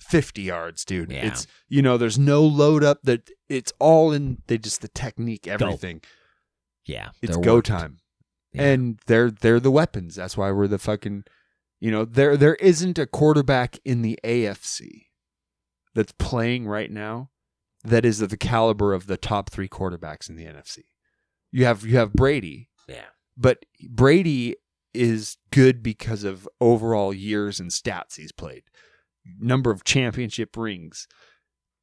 fifty 0.00 0.42
yards, 0.42 0.84
dude. 0.84 1.12
Yeah. 1.12 1.26
It's 1.26 1.46
you 1.68 1.82
know, 1.82 1.98
there's 1.98 2.18
no 2.18 2.42
load 2.42 2.82
up 2.82 3.02
that 3.02 3.28
it's 3.48 3.72
all 3.78 4.12
in 4.12 4.38
they 4.46 4.56
just 4.58 4.80
the 4.80 4.88
technique, 4.88 5.46
everything. 5.46 6.00
yeah. 6.86 7.10
It's 7.20 7.36
go 7.36 7.56
worked. 7.56 7.66
time. 7.66 7.98
Yeah. 8.52 8.62
And 8.62 8.98
they're 9.06 9.30
they're 9.30 9.60
the 9.60 9.70
weapons. 9.70 10.14
That's 10.14 10.36
why 10.36 10.50
we're 10.50 10.68
the 10.68 10.78
fucking 10.78 11.24
you 11.80 11.90
know, 11.90 12.04
there 12.04 12.36
there 12.36 12.54
isn't 12.56 12.98
a 12.98 13.06
quarterback 13.06 13.78
in 13.84 14.02
the 14.02 14.18
AFC 14.24 15.06
that's 15.94 16.12
playing 16.12 16.66
right 16.66 16.90
now 16.90 17.30
that 17.86 18.04
is 18.04 18.20
of 18.20 18.30
the 18.30 18.36
caliber 18.36 18.92
of 18.92 19.06
the 19.06 19.16
top 19.16 19.50
three 19.50 19.68
quarterbacks 19.68 20.28
in 20.28 20.36
the 20.36 20.44
NFC. 20.44 20.80
You 21.50 21.64
have 21.64 21.84
you 21.84 21.96
have 21.96 22.12
Brady, 22.12 22.68
yeah, 22.88 23.06
but 23.36 23.64
Brady 23.88 24.56
is 24.92 25.36
good 25.50 25.82
because 25.82 26.24
of 26.24 26.48
overall 26.60 27.12
years 27.12 27.60
and 27.60 27.70
stats 27.70 28.16
he's 28.16 28.32
played, 28.32 28.64
number 29.38 29.70
of 29.70 29.84
championship 29.84 30.56
rings. 30.56 31.06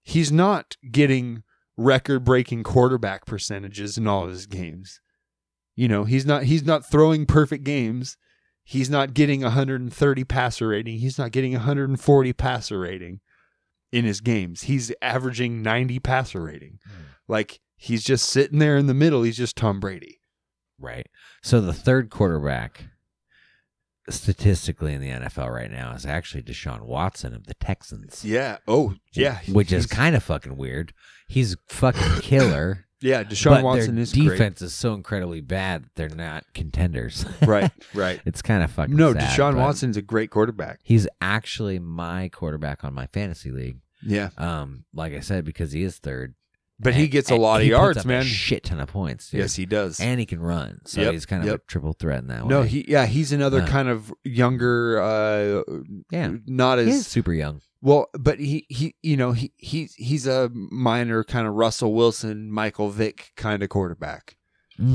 He's 0.03 0.31
not 0.31 0.75
getting 0.91 1.43
record 1.77 2.23
breaking 2.23 2.63
quarterback 2.63 3.25
percentages 3.25 3.97
in 3.97 4.07
all 4.07 4.25
of 4.25 4.29
his 4.29 4.45
games. 4.45 4.99
You 5.75 5.87
know, 5.87 6.03
he's 6.03 6.25
not 6.25 6.43
he's 6.43 6.63
not 6.63 6.85
throwing 6.85 7.25
perfect 7.25 7.63
games. 7.63 8.17
He's 8.65 8.89
not 8.89 9.13
getting 9.13 9.41
130 9.41 10.23
passer 10.23 10.69
rating. 10.69 10.99
He's 10.99 11.17
not 11.17 11.31
getting 11.31 11.53
140 11.53 12.33
passer 12.33 12.79
rating 12.79 13.19
in 13.93 14.03
his 14.05 14.19
games. 14.21 14.63
He's 14.63 14.91
averaging 15.01 15.61
90 15.61 15.99
passer 15.99 16.41
rating. 16.41 16.79
Hmm. 16.85 17.03
Like 17.27 17.59
he's 17.75 18.03
just 18.03 18.27
sitting 18.29 18.59
there 18.59 18.75
in 18.75 18.87
the 18.87 18.93
middle. 18.93 19.23
He's 19.23 19.37
just 19.37 19.55
Tom 19.55 19.79
Brady. 19.79 20.19
right. 20.79 21.07
So 21.41 21.61
the 21.61 21.73
third 21.73 22.09
quarterback 22.09 22.85
statistically 24.09 24.93
in 24.93 25.01
the 25.01 25.09
NFL 25.09 25.49
right 25.53 25.71
now 25.71 25.93
is 25.93 26.05
actually 26.05 26.43
Deshaun 26.43 26.81
Watson 26.81 27.33
of 27.33 27.45
the 27.47 27.53
Texans. 27.55 28.23
Yeah. 28.25 28.57
Oh, 28.67 28.95
yeah. 29.13 29.39
which 29.49 29.71
is 29.71 29.85
kind 29.85 30.15
of 30.15 30.23
fucking 30.23 30.57
weird. 30.57 30.93
He's 31.27 31.55
fucking 31.67 32.21
killer. 32.21 32.85
yeah. 33.01 33.23
Deshaun 33.23 33.55
but 33.55 33.63
Watson 33.63 33.95
their 33.95 34.03
is 34.03 34.11
defense 34.11 34.61
is 34.61 34.73
so 34.73 34.93
incredibly 34.93 35.39
bad 35.41 35.83
that 35.85 35.95
they're 35.95 36.09
not 36.09 36.43
contenders. 36.53 37.25
Right. 37.45 37.71
Right. 37.93 38.19
it's 38.25 38.41
kind 38.41 38.63
of 38.63 38.71
fucking 38.71 38.95
no, 38.95 39.13
sad, 39.13 39.21
Deshaun 39.21 39.55
Watson's 39.55 39.97
a 39.97 40.01
great 40.01 40.31
quarterback. 40.31 40.79
He's 40.83 41.07
actually 41.21 41.77
my 41.79 42.27
quarterback 42.29 42.83
on 42.83 42.93
my 42.93 43.07
fantasy 43.07 43.51
league. 43.51 43.77
Yeah. 44.05 44.29
Um, 44.37 44.85
like 44.93 45.13
I 45.13 45.19
said, 45.21 45.45
because 45.45 45.71
he 45.71 45.83
is 45.83 45.97
third. 45.97 46.35
But 46.79 46.95
he 46.95 47.03
And- 47.03 47.11
gets 47.11 47.29
a 47.29 47.35
and 47.35 47.43
lot 47.43 47.57
of 47.61 47.63
he 47.65 47.69
puts 47.69 47.79
yards, 47.79 47.97
up 47.99 48.05
a 48.05 48.07
man. 48.07 48.23
shit 48.23 48.63
ton 48.65 48.79
of 48.79 48.89
points. 48.89 49.29
Dude. 49.29 49.41
Yes, 49.41 49.55
he 49.55 49.65
does. 49.65 49.99
and 49.99 50.19
he 50.19 50.25
can 50.25 50.39
run, 50.41 50.81
so 50.85 51.01
Yep, 51.01 51.13
he's 51.13 51.25
kind 51.25 51.43
of 51.43 51.47
yep. 51.47 51.55
a 51.61 51.63
triple 51.67 51.93
threat 51.93 52.19
in 52.19 52.27
that 52.27 52.43
way. 52.43 52.49
no, 52.49 52.63
he 52.63 52.83
yeah, 52.87 53.05
he's 53.05 53.31
another 53.31 53.61
Uh, 53.61 53.67
kind 53.67 53.87
of 53.87 54.11
younger 54.23 54.99
uh 55.01 55.61
yeah, 56.11 56.31
not 56.47 56.79
as 56.79 57.05
super 57.07 57.31
young. 57.31 57.61
Well, 57.81 58.07
but 58.13 58.39
he 58.39 58.65
he 58.69 58.95
you 59.01 59.15
know 59.15 59.33
he 59.33 59.53
he 59.57 59.87
he's 59.97 60.25
a 60.25 60.49
minor 60.53 61.23
kind 61.23 61.47
of 61.47 61.53
Russell 61.53 61.93
Wilson, 61.93 62.51
Michael 62.51 62.89
Vick 62.89 63.31
kind 63.37 63.61
of 63.61 63.69
quarterback. 63.69 64.35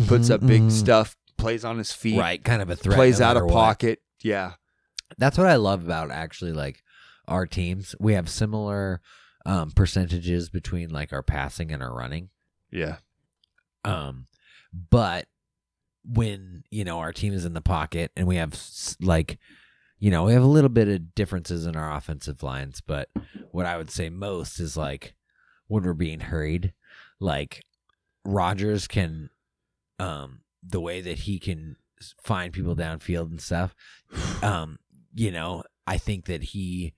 Puts 0.09 0.29
Mhm, 0.29 0.31
up 0.33 0.47
big 0.47 0.63
mhm. 0.63 0.73
stuff, 0.73 1.17
plays 1.39 1.65
on 1.65 1.79
his 1.79 1.93
feet, 1.93 2.19
right? 2.19 2.43
Kind 2.43 2.61
of 2.61 2.69
a 2.71 2.77
threat. 2.77 2.97
plays 2.97 3.21
no 3.21 3.27
out 3.27 3.37
of 3.37 3.45
matter 3.45 3.55
what. 3.55 3.61
pocket. 3.65 4.01
Yeah, 4.23 4.55
That's 5.17 5.39
what 5.39 5.47
I 5.47 5.55
love 5.57 5.85
about 5.85 6.11
actually 6.11 6.53
like 6.53 6.83
our 7.29 7.47
teams. 7.47 7.95
We 8.01 8.15
have 8.15 8.29
similar 8.29 9.01
um, 9.47 9.71
percentages 9.71 10.51
between 10.51 10.91
like 10.91 11.13
our 11.13 11.23
passing 11.23 11.71
and 11.73 11.83
our 11.83 11.95
running. 11.95 12.31
yeah, 12.71 12.97
Um, 13.85 14.27
but 14.91 15.27
when 16.05 16.65
you 16.71 16.85
know 16.85 16.99
our 16.99 17.13
team 17.13 17.33
is 17.33 17.45
in 17.45 17.55
the 17.55 17.61
pocket 17.61 18.11
and 18.17 18.27
we 18.27 18.37
have 18.37 18.59
like, 19.01 19.39
you 19.99 20.11
know, 20.11 20.25
we 20.25 20.33
have 20.33 20.43
a 20.43 20.47
little 20.47 20.69
bit 20.71 20.89
of 20.89 21.15
differences 21.15 21.67
in 21.67 21.77
our 21.77 21.95
offensive 21.95 22.43
lines. 22.43 22.81
But 22.81 23.09
what 23.51 23.67
I 23.67 23.77
would 23.77 23.91
say 23.91 24.09
most 24.09 24.59
is 24.61 24.77
like 24.77 25.15
when 25.67 25.83
we're 25.83 25.95
being 25.95 26.21
hurried, 26.21 26.73
like 27.21 27.65
Rodgers 28.25 28.87
can, 28.87 29.31
um, 29.99 30.41
the 30.63 30.81
way 30.81 31.01
that 31.01 31.21
he 31.21 31.39
can 31.39 31.77
find 32.23 32.53
people 32.53 32.77
downfield 32.77 33.31
and 33.31 33.41
stuff. 33.41 33.75
Um, 34.43 34.79
you 35.15 35.31
know, 35.31 35.65
I 35.87 35.99
think 35.99 36.27
that 36.27 36.43
he. 36.43 36.95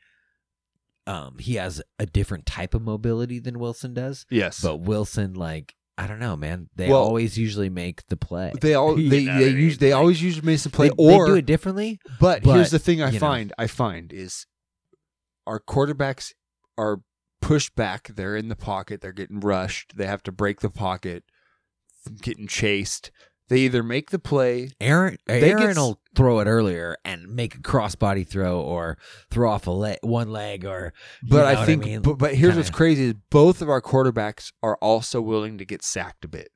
Um, 1.11 1.39
he 1.39 1.55
has 1.55 1.83
a 1.99 2.07
different 2.07 2.47
type 2.47 2.75
of 2.75 2.83
mobility 2.83 3.39
than 3.39 3.59
Wilson 3.59 3.95
does. 3.95 4.27
yes. 4.31 4.61
But 4.63 4.77
Wilson, 4.79 5.35
like, 5.35 5.75
I 5.99 6.07
don't 6.07 6.19
know, 6.21 6.37
man. 6.37 6.69
They 6.77 6.89
Well- 6.89 7.03
always 7.03 7.37
usually 7.37 7.69
make 7.69 8.07
the 8.09 8.17
play. 8.17 8.53
they 8.61 8.75
all 8.75 8.99
You 8.99 9.11
they 9.11 9.25
know 9.25 9.39
they 9.39 9.47
I 9.47 9.53
mean? 9.53 9.59
use 9.59 9.79
they 9.79 9.93
Like, 9.93 10.01
always 10.01 10.23
use 10.23 10.43
Mason 10.43 10.71
play 10.71 10.89
they, 10.89 10.95
or 10.97 11.27
they 11.27 11.33
do 11.33 11.37
it 11.39 11.47
differently. 11.47 11.99
but, 12.21 12.43
but, 12.43 12.55
here's 12.55 12.71
the 12.71 12.79
thing 12.79 13.03
I 13.03 13.09
you 13.09 13.15
know. 13.15 13.19
find 13.19 13.53
I 13.59 13.67
find 13.67 14.13
is 14.13 14.47
our 15.47 15.59
quarterbacks 15.61 16.33
are 16.79 17.01
pushed 17.43 17.75
back. 17.75 18.09
They're 18.15 18.37
in 18.37 18.49
the 18.49 18.57
pocket. 18.57 19.01
They're 19.01 19.13
getting 19.13 19.41
rushed. 19.41 19.95
They 19.97 20.07
have 20.07 20.23
to 20.25 20.33
break 20.33 20.61
the 20.61 20.71
pocket, 20.71 21.25
getting 22.23 22.47
chased. 22.47 23.11
They 23.51 23.59
either 23.59 23.83
make 23.83 24.11
the 24.11 24.19
play. 24.21 24.71
Aaron 24.81 25.19
They 25.27 25.51
Aaron 25.51 25.67
get- 25.75 25.77
will 25.77 26.01
throw 26.17 26.39
it 26.39 26.47
earlier 26.47 26.97
and 27.05 27.29
make 27.29 27.57
a 27.57 27.59
crossbody 27.59 28.27
throw 28.27 28.61
or 28.61 28.97
throw 29.31 29.51
off 29.51 29.67
a 29.67 29.71
leg, 29.73 29.99
one 30.03 30.31
leg 30.31 30.65
or. 30.65 30.95
But 31.23 31.45
I 31.47 31.67
think, 31.67 31.85
mean? 31.85 32.01
but, 32.01 32.17
but 32.17 32.35
here's 32.37 32.55
what's 32.57 32.69
Kinda- 32.71 32.77
crazy 32.77 33.05
is 33.09 33.15
both 33.31 33.61
of 33.61 33.69
our 33.69 33.83
quarterbacks 33.83 34.53
are 34.63 34.77
also 34.81 35.21
willing 35.21 35.59
to 35.59 35.65
get 35.65 35.83
sacked 35.83 36.25
a 36.25 36.29
bit. 36.29 36.51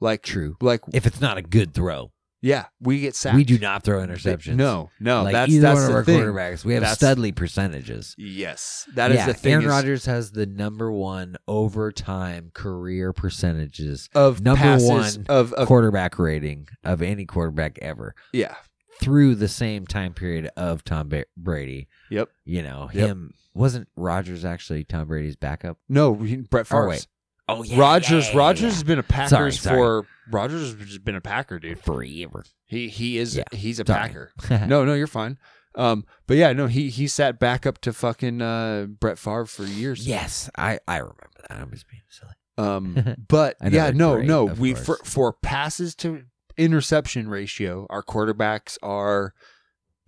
Like 0.00 0.22
True. 0.22 0.56
Like 0.60 0.80
if 0.92 1.06
it's 1.06 1.20
not 1.20 1.38
a 1.38 1.42
good 1.42 1.72
throw, 1.74 2.10
yeah, 2.42 2.66
we 2.80 3.00
get 3.00 3.14
sacked. 3.14 3.36
we 3.36 3.44
do 3.44 3.58
not 3.58 3.82
throw 3.84 4.04
interceptions. 4.04 4.56
No, 4.56 4.90
no. 5.00 5.22
like 5.22 5.32
that's 5.32 5.50
either 5.52 5.62
that's 5.62 5.80
one 5.80 5.90
of 5.90 5.96
our 5.96 6.04
thing. 6.04 6.20
quarterbers, 6.20 6.64
we 6.64 6.74
have 6.74 6.82
That's- 6.82 6.98
studly 7.18 7.34
percentages. 7.34 8.14
Yes, 8.18 8.86
that 8.94 9.10
is 9.12 9.18
yeah, 9.18 9.26
the 9.26 9.34
thing. 9.34 9.52
Aaron 9.54 9.66
Rodgers 9.66 10.04
has 10.06 10.32
the 10.32 10.44
number 10.46 10.90
one 10.92 11.36
overtime 11.48 12.50
career 12.54 13.12
percentages, 13.12 14.08
of 14.14 14.42
number 14.42 14.60
passes, 14.62 14.88
one 15.18 15.26
of, 15.28 15.52
of 15.54 15.66
quarterback 15.68 16.18
rating 16.18 16.68
of 16.84 17.00
any 17.02 17.24
quarterback 17.24 17.78
ever 17.80 18.14
yeah, 18.32 18.54
through 19.00 19.34
the 19.36 19.48
same 19.48 19.86
time 19.86 20.12
period 20.12 20.50
of 20.56 20.84
Tom 20.84 21.08
Ba- 21.08 21.24
Brady. 21.36 21.88
Yep. 22.10 22.28
You 22.44 22.62
know 22.62 22.90
Yep. 22.92 23.06
him 23.08 23.34
wasn't 23.54 23.88
Rodgers 23.96 24.44
actually 24.44 24.84
Tom 24.84 25.08
Brady's 25.08 25.36
backup? 25.36 25.78
no, 25.88 26.14
he- 26.16 26.36
Brett 26.36 26.66
Oh, 26.70 26.86
wait. 26.88 27.06
Oh 27.48 27.64
Rodgers, 27.76 28.32
Rodgers 28.34 28.72
has 28.74 28.84
been 28.84 28.98
a 28.98 29.02
Packers 29.02 29.30
Sorry, 29.30 29.52
sorry. 29.52 29.76
for 29.76 30.06
Rodgers 30.30 30.74
has 30.78 30.98
been 30.98 31.16
a 31.16 31.20
Packer, 31.20 31.58
dude. 31.58 31.78
forever. 31.80 32.44
He 32.66 32.88
he 32.88 33.18
is 33.18 33.36
Yeah, 33.36 33.44
he's 33.52 33.80
a 33.80 33.84
sorry. 33.86 34.08
Packer. 34.08 34.32
no, 34.66 34.84
no, 34.84 34.94
you're 34.94 35.06
fine. 35.06 35.38
Um, 35.74 36.04
but 36.26 36.36
yeah, 36.36 36.52
no, 36.52 36.66
he 36.66 36.88
he 36.90 37.06
sat 37.08 37.38
back 37.40 37.66
up 37.66 37.80
to 37.80 37.92
fucking 37.92 38.40
uh, 38.42 38.86
Brett 39.00 39.18
Favre 39.18 39.46
for 39.46 39.64
years. 39.64 40.06
Yes, 40.06 40.50
I 40.56 40.78
I 40.86 40.98
remember 40.98 41.30
that. 41.48 41.50
I 41.58 41.64
was 41.64 41.84
being 41.84 42.02
silly. 42.08 42.32
Um, 42.58 43.16
but 43.28 43.56
I 43.60 43.70
know 43.70 43.76
yeah, 43.76 43.84
they're 43.86 43.94
no, 43.94 44.14
great, 44.16 44.26
no. 44.28 44.48
of 44.48 44.60
We 44.60 44.74
for 44.74 44.96
course. 44.96 45.10
for 45.12 45.32
passes 45.32 45.94
to 45.96 46.22
interception 46.56 47.28
ratio, 47.28 47.86
our 47.90 48.02
quarterbacks 48.02 48.76
are 48.82 49.32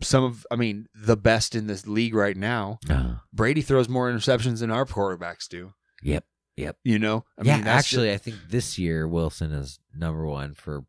some 0.03 0.23
of, 0.25 0.47
I 0.51 0.57
mean, 0.57 0.87
the 0.95 1.17
best 1.17 1.55
in 1.55 1.67
this 1.67 1.87
league 1.87 2.15
right 2.15 2.37
now. 2.37 2.79
Uh, 2.89 3.15
Brady 3.33 3.63
throws 3.63 3.89
more 3.89 4.11
interceptions 4.13 4.61
than 4.61 4.71
our 4.71 4.85
quarterbacks 4.85 5.49
do. 5.49 5.73
yep. 6.03 6.25
Yep. 6.57 6.77
You 6.85 6.99
know, 6.99 7.25
I 7.39 7.43
yeah, 7.45 7.57
mean, 7.59 7.67
actually, 7.67 8.13
I 8.13 8.17
think 8.19 8.37
this 8.49 8.79
year 8.79 9.09
Wilson 9.09 9.53
is 9.53 9.79
number 9.97 10.25
one 10.27 10.55
for 10.55 10.85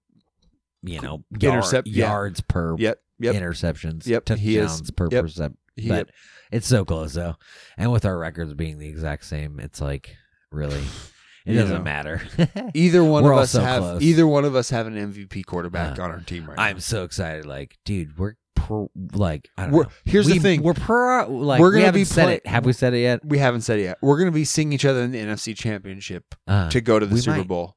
you 0.83 1.01
know 1.01 1.23
Intercept- 1.41 1.87
yard, 1.87 1.95
yeah. 1.97 2.05
yards 2.07 2.41
per 2.41 2.75
yep, 2.77 2.99
yep, 3.19 3.35
interceptions, 3.35 4.05
Yep, 4.05 4.23
is. 4.29 4.37
touchdowns 4.39 4.91
per 4.91 5.07
Yep. 5.11 5.25
percep- 5.25 5.55
but 5.87 6.09
it's 6.51 6.67
so 6.67 6.85
close 6.85 7.13
though, 7.13 7.35
and 7.77 7.91
with 7.91 8.05
our 8.05 8.17
records 8.17 8.53
being 8.53 8.77
the 8.77 8.87
exact 8.87 9.25
same, 9.25 9.59
it's 9.59 9.81
like 9.81 10.15
really, 10.51 10.83
it 11.45 11.53
You 11.53 11.59
doesn't 11.59 11.77
know. 11.77 11.83
matter. 11.83 12.21
Either 12.75 13.03
one 13.03 13.23
We're 13.23 13.33
of 13.33 13.39
us 13.39 13.51
so 13.51 13.61
have 13.61 13.81
close. 13.81 14.01
either 14.03 14.27
one 14.27 14.45
of 14.45 14.55
us 14.55 14.69
have 14.69 14.85
an 14.87 14.95
MVP 14.95 15.43
quarterback 15.45 15.97
Uh, 15.99 16.03
on 16.03 16.11
our 16.11 16.19
team 16.21 16.45
right 16.47 16.57
now. 16.57 16.63
I'm 16.63 16.79
so 16.79 17.03
excited. 17.03 17.45
Like, 17.47 17.77
dude, 17.85 18.17
we're 18.19 18.35
pro, 18.55 18.89
like, 19.13 19.49
I 19.57 19.63
don't 19.63 19.71
We're- 19.73 19.85
know. 19.85 19.91
here's 20.05 20.27
the 20.27 20.39
thing. 20.39 20.63
we're 20.63 20.73
pro. 20.73 21.27
Like, 21.29 21.59
We're 21.59 21.71
gonna 21.71 21.85
haven't 21.85 22.01
be 22.01 22.05
said 22.05 22.23
play- 22.25 22.35
it. 22.35 22.47
Have 22.47 22.65
we 22.65 22.73
said 22.73 22.93
it 22.93 22.99
yet? 23.01 23.23
We 23.25 23.37
haven't 23.37 23.61
said 23.61 23.79
it 23.79 23.83
yet. 23.83 23.97
We're 24.01 24.17
going 24.17 24.31
to 24.31 24.35
be 24.35 24.45
seeing 24.45 24.73
each 24.73 24.85
other 24.85 25.01
in 25.01 25.11
the 25.11 25.19
NFC 25.19 25.55
Championship 25.55 26.23
Uh, 26.47 26.69
to 26.69 26.81
go 26.81 26.97
to 26.99 27.05
the 27.05 27.17
Super 27.17 27.37
might. 27.37 27.47
Bowl. 27.47 27.75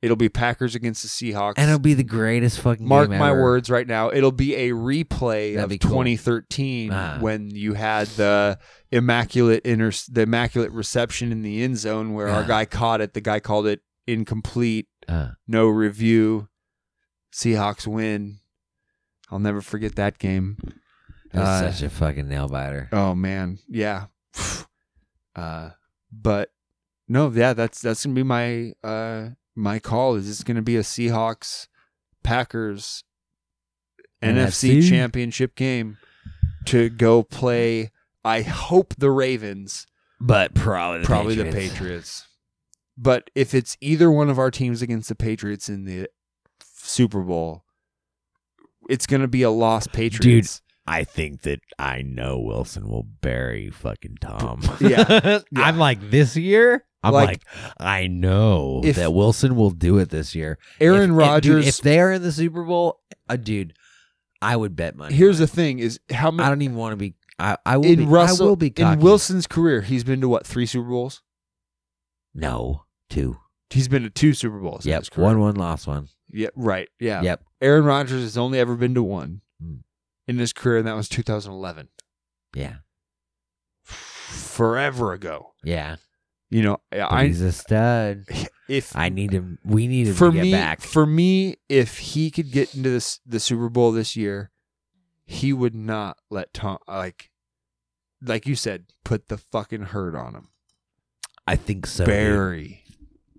It'll 0.00 0.16
be 0.16 0.28
Packers 0.28 0.76
against 0.76 1.02
the 1.02 1.08
Seahawks. 1.08 1.54
and 1.56 1.68
it'll 1.68 1.80
be 1.80 1.94
the 1.94 2.04
greatest 2.04 2.60
fucking. 2.60 2.84
Game. 2.84 2.88
Mark 2.88 3.10
my 3.10 3.30
ever. 3.30 3.42
words 3.42 3.68
right 3.68 3.86
now. 3.86 4.10
It'll 4.10 4.30
be 4.30 4.54
a 4.54 4.70
replay 4.70 5.56
That'd 5.56 5.72
of 5.72 5.80
cool. 5.80 5.90
2013 5.90 6.90
Ah. 6.92 7.18
when 7.20 7.50
you 7.50 7.74
had 7.74 8.06
the 8.08 8.58
immaculate 8.92 9.64
inter- 9.66 9.90
the 10.08 10.22
immaculate 10.22 10.70
reception 10.70 11.32
in 11.32 11.42
the 11.42 11.62
end 11.64 11.78
zone 11.78 12.12
where 12.14 12.28
our 12.28 12.44
Ah. 12.44 12.46
guy 12.46 12.64
caught 12.64 13.00
it. 13.00 13.14
The 13.14 13.20
guy 13.20 13.40
called 13.40 13.66
it 13.66 13.80
incomplete, 14.06 14.86
Uh, 15.08 15.30
no 15.48 15.66
review. 15.66 16.48
Seahawks 17.34 17.86
win. 17.86 18.38
I'll 19.30 19.38
never 19.38 19.60
forget 19.60 19.94
that 19.96 20.18
game. 20.18 20.56
was 21.32 21.42
Uh, 21.42 21.70
such 21.72 21.82
a 21.82 21.90
fucking 21.90 22.28
nail 22.28 22.48
biter. 22.48 22.88
Oh 22.92 23.14
man, 23.14 23.58
yeah. 23.68 24.06
uh, 25.36 25.70
but 26.12 26.50
no, 27.08 27.30
yeah, 27.30 27.52
that's 27.52 27.80
that's 27.80 28.04
gonna 28.04 28.14
be 28.14 28.22
my 28.22 28.72
uh 28.82 29.30
my 29.54 29.78
call. 29.78 30.14
Is 30.14 30.28
it's 30.28 30.42
gonna 30.42 30.62
be 30.62 30.76
a 30.76 30.82
Seahawks 30.82 31.68
Packers 32.22 33.04
NFC, 34.22 34.78
NFC? 34.78 34.88
Championship 34.88 35.54
game 35.54 35.98
to 36.66 36.88
go 36.88 37.22
play. 37.22 37.90
I 38.24 38.42
hope 38.42 38.94
the 38.98 39.10
Ravens, 39.10 39.86
But 40.20 40.54
probably 40.54 41.00
the 41.00 41.06
probably 41.06 41.34
the 41.34 41.44
Patriots. 41.44 41.72
Patriots. 41.72 42.24
But 42.96 43.30
if 43.34 43.54
it's 43.54 43.76
either 43.80 44.10
one 44.10 44.28
of 44.28 44.38
our 44.38 44.50
teams 44.50 44.82
against 44.82 45.08
the 45.08 45.14
Patriots 45.14 45.68
in 45.68 45.84
the 45.84 46.08
Super 46.74 47.20
Bowl, 47.22 47.64
it's 48.88 49.06
gonna 49.06 49.28
be 49.28 49.42
a 49.42 49.50
lost 49.50 49.92
Patriots. 49.92 50.56
Dude. 50.58 50.64
I 50.90 51.04
think 51.04 51.42
that 51.42 51.60
I 51.78 52.00
know 52.00 52.38
Wilson 52.38 52.88
will 52.88 53.02
bury 53.20 53.68
fucking 53.70 54.16
Tom. 54.22 54.62
Yeah. 54.80 55.40
I'm 55.56 55.76
like 55.78 56.10
this 56.10 56.34
year. 56.34 56.84
I'm 57.02 57.12
Like- 57.12 57.28
like, 57.28 57.42
I 57.78 58.06
know 58.06 58.80
that 58.80 59.12
Wilson 59.12 59.54
will 59.54 59.70
do 59.70 59.98
it 59.98 60.08
this 60.08 60.34
year. 60.34 60.58
Aaron 60.80 61.12
Rodgers. 61.12 61.66
If, 61.68 61.78
they 61.78 62.00
are 62.00 62.10
in 62.12 62.22
the 62.22 62.32
Super 62.32 62.64
Bowl, 62.64 63.00
uh, 63.28 63.36
dude, 63.36 63.74
I 64.42 64.56
would 64.56 64.74
bet 64.76 64.96
money. 64.96 65.14
here's 65.14 65.38
the 65.38 65.46
thing: 65.46 65.78
is 65.78 66.00
how 66.10 66.30
many. 66.30 66.46
I 66.46 66.48
don't 66.48 66.62
even 66.62 66.76
want 66.76 66.92
to 66.92 66.96
be. 66.96 67.14
I, 67.38 67.56
I 67.66 67.76
will 67.76 67.84
in 67.84 67.98
be. 68.00 68.04
Russell 68.06 68.46
I 68.46 68.48
will 68.48 68.56
be 68.56 68.72
in. 68.76 68.98
Wilson's 69.00 69.46
career? 69.46 69.82
He's 69.82 70.02
been 70.04 70.20
to 70.22 70.28
what 70.28 70.46
three 70.46 70.66
Super 70.66 70.88
Bowls? 70.88 71.22
No, 72.34 72.84
two. 73.10 73.38
He's 73.70 73.88
been 73.88 74.02
to 74.04 74.10
two 74.10 74.32
Super 74.32 74.58
Bowls. 74.58 74.86
in 74.86 74.90
Yep, 74.90 75.00
his 75.00 75.08
career. 75.10 75.24
one, 75.26 75.40
one, 75.40 75.54
lost 75.56 75.86
one. 75.86 76.08
Yeah, 76.30 76.48
right. 76.56 76.88
Yeah. 76.98 77.22
Yep. 77.22 77.42
Aaron 77.60 77.84
Rodgers 77.84 78.22
has 78.22 78.38
only 78.38 78.58
ever 78.58 78.76
been 78.76 78.94
to 78.94 79.02
one 79.02 79.40
Hmm. 79.60 79.76
in 80.26 80.38
his 80.38 80.52
career, 80.52 80.78
and 80.78 80.86
that 80.86 80.94
was 80.96 81.08
2011, 81.08 81.88
Yeah, 82.54 82.76
forever 83.84 85.12
ago. 85.12 85.54
yeah. 85.64 85.96
You 86.50 86.62
know, 86.62 86.78
But 86.90 87.12
I 87.12 87.26
he's 87.26 87.42
a 87.42 87.52
stud. 87.52 88.24
if 88.68 88.96
I 88.96 89.10
need 89.10 89.32
him. 89.32 89.58
We 89.64 89.86
need 89.86 90.06
him 90.08 90.14
for 90.14 90.32
me 90.32 90.50
back. 90.52 90.80
for 90.80 91.04
me 91.04 91.56
if 91.68 91.98
he 91.98 92.30
could 92.30 92.50
get 92.50 92.74
into 92.74 92.88
this 92.88 93.20
the 93.26 93.38
Super 93.38 93.68
Bowl 93.68 93.92
this 93.92 94.16
year, 94.16 94.50
he 95.26 95.52
would 95.52 95.74
not 95.74 96.16
let 96.30 96.54
Tom 96.54 96.78
like 96.88 97.30
like 98.22 98.46
you 98.46 98.54
said 98.56 98.86
put 99.04 99.28
the 99.28 99.36
fucking 99.36 99.82
hurt 99.82 100.14
on 100.14 100.34
him. 100.34 100.48
I 101.46 101.56
think 101.56 101.86
so. 101.86 102.06
dude. 102.06 102.78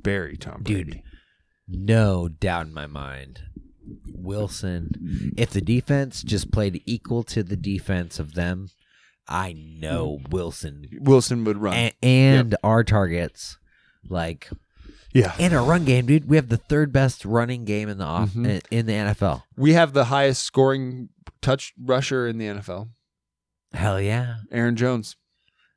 bury 0.04 0.38
Tom 0.38 0.62
Dude. 0.64 1.02
No 1.68 2.28
doubt 2.28 2.68
in 2.68 2.74
my 2.74 2.86
mind. 2.88 3.42
Wilson, 4.14 5.34
if 5.38 5.50
the 5.52 5.62
defense 5.62 6.22
just 6.24 6.52
played 6.52 6.82
equal 6.86 7.24
to 7.24 7.44
the 7.44 7.56
defense 7.58 8.20
of 8.20 8.34
them, 8.34 8.70
I 9.28 9.54
know 9.54 10.20
Wilson 10.30 10.88
Wilson 11.02 11.44
would 11.44 11.58
run. 11.58 11.74
and, 11.76 11.94
and 12.02 12.56
our 12.64 12.84
targets, 12.84 13.58
like 14.08 14.50
yeah, 15.14 15.34
in 15.40 15.54
our 15.54 15.64
run 15.64 15.86
game, 15.86 16.06
dude. 16.06 16.30
We 16.30 16.36
have 16.36 16.50
the 16.50 16.58
third 16.58 16.92
best 16.92 17.26
running 17.26 17.66
game 17.66 17.90
in 17.90 17.98
the 17.98 18.06
off 18.06 18.32
Mhm. 18.32 18.62
in, 18.72 18.86
the 18.86 18.94
NFL. 18.94 19.44
we 19.58 19.74
have 19.74 19.94
the 19.94 20.06
highest 20.06 20.44
scoring 20.44 21.10
touch 21.42 21.74
rusher 21.80 22.28
in 22.28 22.38
the 22.38 22.46
NFL. 22.48 22.90
Hell 23.74 24.02
yeah, 24.02 24.38
Aaron 24.52 24.76
Jones, 24.76 25.16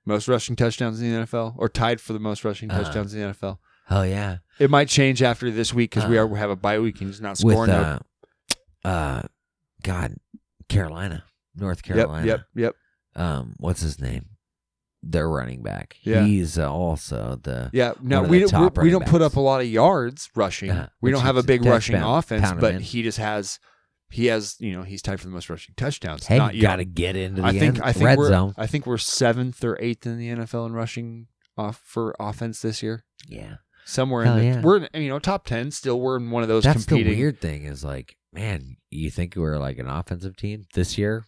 most 0.06 0.28
rushing 0.28 0.56
touchdowns 0.56 1.00
in 1.00 1.10
the 1.10 1.16
NFL, 1.26 1.54
or 1.58 1.68
tied 1.68 2.00
for 2.00 2.12
the 2.14 2.18
most 2.18 2.44
rushing 2.44 2.70
Uh-huh. 2.70 2.82
touchdowns 2.84 3.12
in 3.14 3.20
the 3.20 3.26
NFL. 3.26 3.58
hell 3.86 4.06
yeah. 4.06 4.38
It 4.62 4.70
might 4.70 4.88
change 4.88 5.22
after 5.22 5.50
this 5.50 5.74
week 5.74 5.90
because 5.90 6.08
we 6.08 6.18
Uh, 6.18 6.22
are 6.22 6.26
we 6.26 6.38
have 6.38 6.50
a 6.50 6.56
bye 6.56 6.78
week 6.78 7.00
and 7.00 7.10
he's 7.10 7.20
not 7.20 7.38
With 7.42 7.54
scoring. 7.54 7.70
uh, 7.70 7.98
uh, 8.84 9.22
God, 9.82 10.16
Carolina, 10.68 11.24
North 11.56 11.78
yep, 11.86 11.96
Carolina. 11.96 12.26
yep, 12.26 12.40
yep. 12.54 12.74
Um, 13.14 13.54
what's 13.58 13.80
his 13.82 14.00
name? 14.00 14.26
Their 15.02 15.28
running 15.28 15.62
back. 15.62 15.96
Yeah. 16.02 16.24
He's 16.24 16.58
uh, 16.58 16.72
also 16.72 17.38
the 17.42 17.70
Yeah, 17.72 17.94
no, 18.00 18.18
One 18.18 18.24
of 18.26 18.30
we 18.30 18.38
the 18.38 18.42
don't, 18.46 18.50
top 18.50 18.78
we, 18.78 18.84
we 18.84 18.90
don't 18.90 19.04
put 19.06 19.20
backs. 19.20 19.32
up 19.32 19.36
a 19.36 19.40
lot 19.40 19.60
of 19.60 19.66
yards 19.66 20.30
rushing. 20.36 20.70
Uh, 20.70 20.88
we 21.00 21.08
which 21.10 21.16
don't 21.16 21.24
have 21.26 21.36
a 21.36 21.40
is 21.40 21.46
big 21.46 21.64
rushing 21.64 21.96
pound- 21.96 22.18
offense, 22.18 22.42
pound 22.42 22.54
'em 22.54 22.60
but 22.60 22.74
in. 22.76 22.80
he 22.82 23.02
just 23.02 23.18
has 23.18 23.58
he 24.10 24.26
has 24.26 24.56
you 24.60 24.72
know 24.72 24.82
he's 24.84 25.02
tied 25.02 25.18
for 25.18 25.26
the 25.26 25.32
most 25.32 25.50
rushing 25.50 25.74
touchdowns. 25.76 26.26
Hey, 26.26 26.38
not 26.38 26.54
you 26.54 26.62
got 26.62 26.76
to 26.76 26.84
get 26.84 27.16
into 27.16 27.42
the 27.42 27.48
I 27.48 27.50
think 27.58 27.76
end, 27.76 27.80
I 27.82 27.92
think 27.92 28.04
red 28.04 28.18
we're 28.18 28.28
zone. 28.28 28.54
I 28.56 28.66
think 28.68 28.86
we're 28.86 28.98
seventh 28.98 29.64
or 29.64 29.76
eighth 29.80 30.06
in 30.06 30.18
the 30.18 30.28
NFL 30.28 30.66
in 30.66 30.72
rushing 30.72 31.26
off 31.58 31.80
for 31.84 32.14
offense 32.20 32.62
this 32.62 32.80
year. 32.82 33.04
Yeah, 33.26 33.56
Somewhere 33.84 34.24
Hell 34.24 34.36
in 34.36 34.38
the 34.40 34.56
yeah. 34.58 34.60
we're 34.62 34.84
in, 34.84 35.02
you 35.02 35.08
know 35.08 35.18
top 35.18 35.44
ten. 35.46 35.70
Still, 35.70 36.00
we're 36.00 36.16
in 36.16 36.30
one 36.30 36.42
of 36.42 36.48
those 36.48 36.64
that's 36.64 36.84
competing. 36.86 37.12
the 37.12 37.18
weird 37.18 37.40
thing. 37.40 37.64
Is 37.64 37.82
like, 37.84 38.16
man, 38.32 38.76
you 38.90 39.10
think 39.10 39.34
we're 39.36 39.58
like 39.58 39.78
an 39.78 39.88
offensive 39.88 40.36
team 40.36 40.64
this 40.74 40.96
year? 40.96 41.26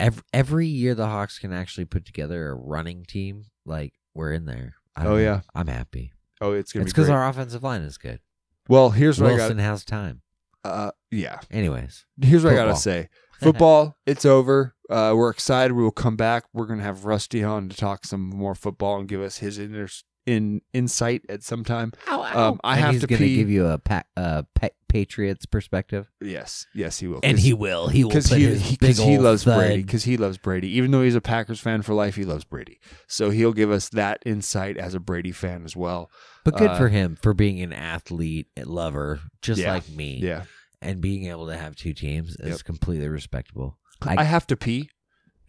Every 0.00 0.22
every 0.32 0.66
year 0.66 0.94
the 0.94 1.06
Hawks 1.06 1.38
can 1.38 1.52
actually 1.52 1.84
put 1.84 2.04
together 2.04 2.48
a 2.50 2.54
running 2.54 3.04
team. 3.04 3.44
Like 3.66 3.92
we're 4.14 4.32
in 4.32 4.46
there. 4.46 4.74
I 4.96 5.02
don't 5.04 5.12
Oh, 5.12 5.16
know. 5.16 5.22
yeah. 5.22 5.40
I'm 5.54 5.66
happy. 5.66 6.12
Oh, 6.40 6.52
it's 6.52 6.72
gonna 6.72 6.84
It's 6.84 6.92
be 6.92 6.94
because 6.94 7.06
great. 7.08 7.16
our 7.16 7.28
offensive 7.28 7.62
line 7.62 7.82
is 7.82 7.98
good. 7.98 8.20
well, 8.68 8.90
here's 8.90 9.20
what 9.20 9.34
Wilson 9.34 9.58
has 9.58 9.84
time. 9.84 10.22
I 10.64 10.68
got. 10.68 10.74
Uh, 10.74 10.90
yeah, 11.10 11.40
Anyways, 11.50 12.04
here's 12.20 12.44
what 12.44 12.52
I 12.52 12.56
gotta 12.56 12.68
Football. 12.74 12.80
say. 12.80 13.08
Football, 13.40 13.96
it's 14.06 14.24
over. 14.24 14.74
Uh, 14.90 15.14
we're 15.16 15.30
excited. 15.30 15.72
We 15.74 15.82
will 15.82 15.90
come 15.92 16.16
back. 16.16 16.44
We're 16.52 16.66
gonna 16.66 16.82
have 16.82 17.04
Rusty 17.04 17.42
on 17.44 17.68
to 17.68 17.76
talk 17.76 18.04
some 18.04 18.28
more 18.28 18.54
football 18.54 18.98
and 18.98 19.08
give 19.08 19.20
us 19.20 19.38
his 19.38 19.58
inter- 19.58 19.88
in 20.28 20.60
insight 20.74 21.22
at 21.28 21.42
some 21.42 21.64
time. 21.64 21.92
Ow, 22.08 22.22
ow. 22.22 22.48
Um, 22.50 22.60
I 22.62 22.74
And 22.76 22.84
have 22.84 22.92
he's 22.92 23.00
to 23.02 23.06
gonna 23.06 23.18
pee. 23.18 23.36
give 23.36 23.48
you 23.50 23.66
a 23.66 23.78
pa- 23.78 24.04
uh, 24.16 24.42
pa- 24.54 24.68
Patriots 24.88 25.44
perspective, 25.44 26.10
yes, 26.20 26.66
yes, 26.74 26.98
he 26.98 27.06
will. 27.08 27.20
And 27.22 27.38
he 27.38 27.52
will. 27.52 27.88
He 27.88 28.04
will 28.04 28.10
because 28.10 28.28
put 28.30 28.38
he 28.38 28.44
his 28.44 28.62
he, 28.62 28.76
big 28.76 28.88
'cause 28.90 28.98
he 28.98 29.14
old 29.16 29.20
loves 29.22 29.44
thud. 29.44 29.58
Brady 29.58 29.82
because 29.82 30.04
he 30.04 30.16
loves 30.16 30.38
Brady. 30.38 30.68
Even 30.76 30.90
though 30.92 31.02
he's 31.02 31.14
a 31.14 31.20
Packers 31.20 31.60
fan 31.60 31.82
for 31.82 31.92
life, 31.94 32.14
he 32.16 32.24
loves 32.24 32.44
Brady. 32.44 32.78
So 33.06 33.28
he'll 33.30 33.52
give 33.52 33.70
us 33.70 33.88
that 33.90 34.22
insight 34.24 34.76
as 34.78 34.94
a 34.94 35.00
Brady 35.00 35.32
fan 35.32 35.64
as 35.64 35.76
well. 35.76 36.10
But 36.44 36.56
good 36.56 36.70
uh, 36.70 36.78
for 36.78 36.88
him 36.88 37.18
for 37.20 37.34
being 37.34 37.60
an 37.60 37.72
athlete 37.74 38.46
lover, 38.64 39.20
just 39.42 39.60
Yeah. 39.60 39.74
like 39.74 39.88
me. 39.90 40.20
Yeah, 40.22 40.44
and 40.80 41.00
being 41.02 41.26
able 41.26 41.48
to 41.48 41.56
have 41.58 41.76
two 41.76 41.92
teams 41.92 42.36
is 42.36 42.48
Yep. 42.58 42.64
completely 42.64 43.08
respectable. 43.08 43.76
I, 44.00 44.24
have 44.24 44.46
to 44.46 44.56
pee, 44.56 44.88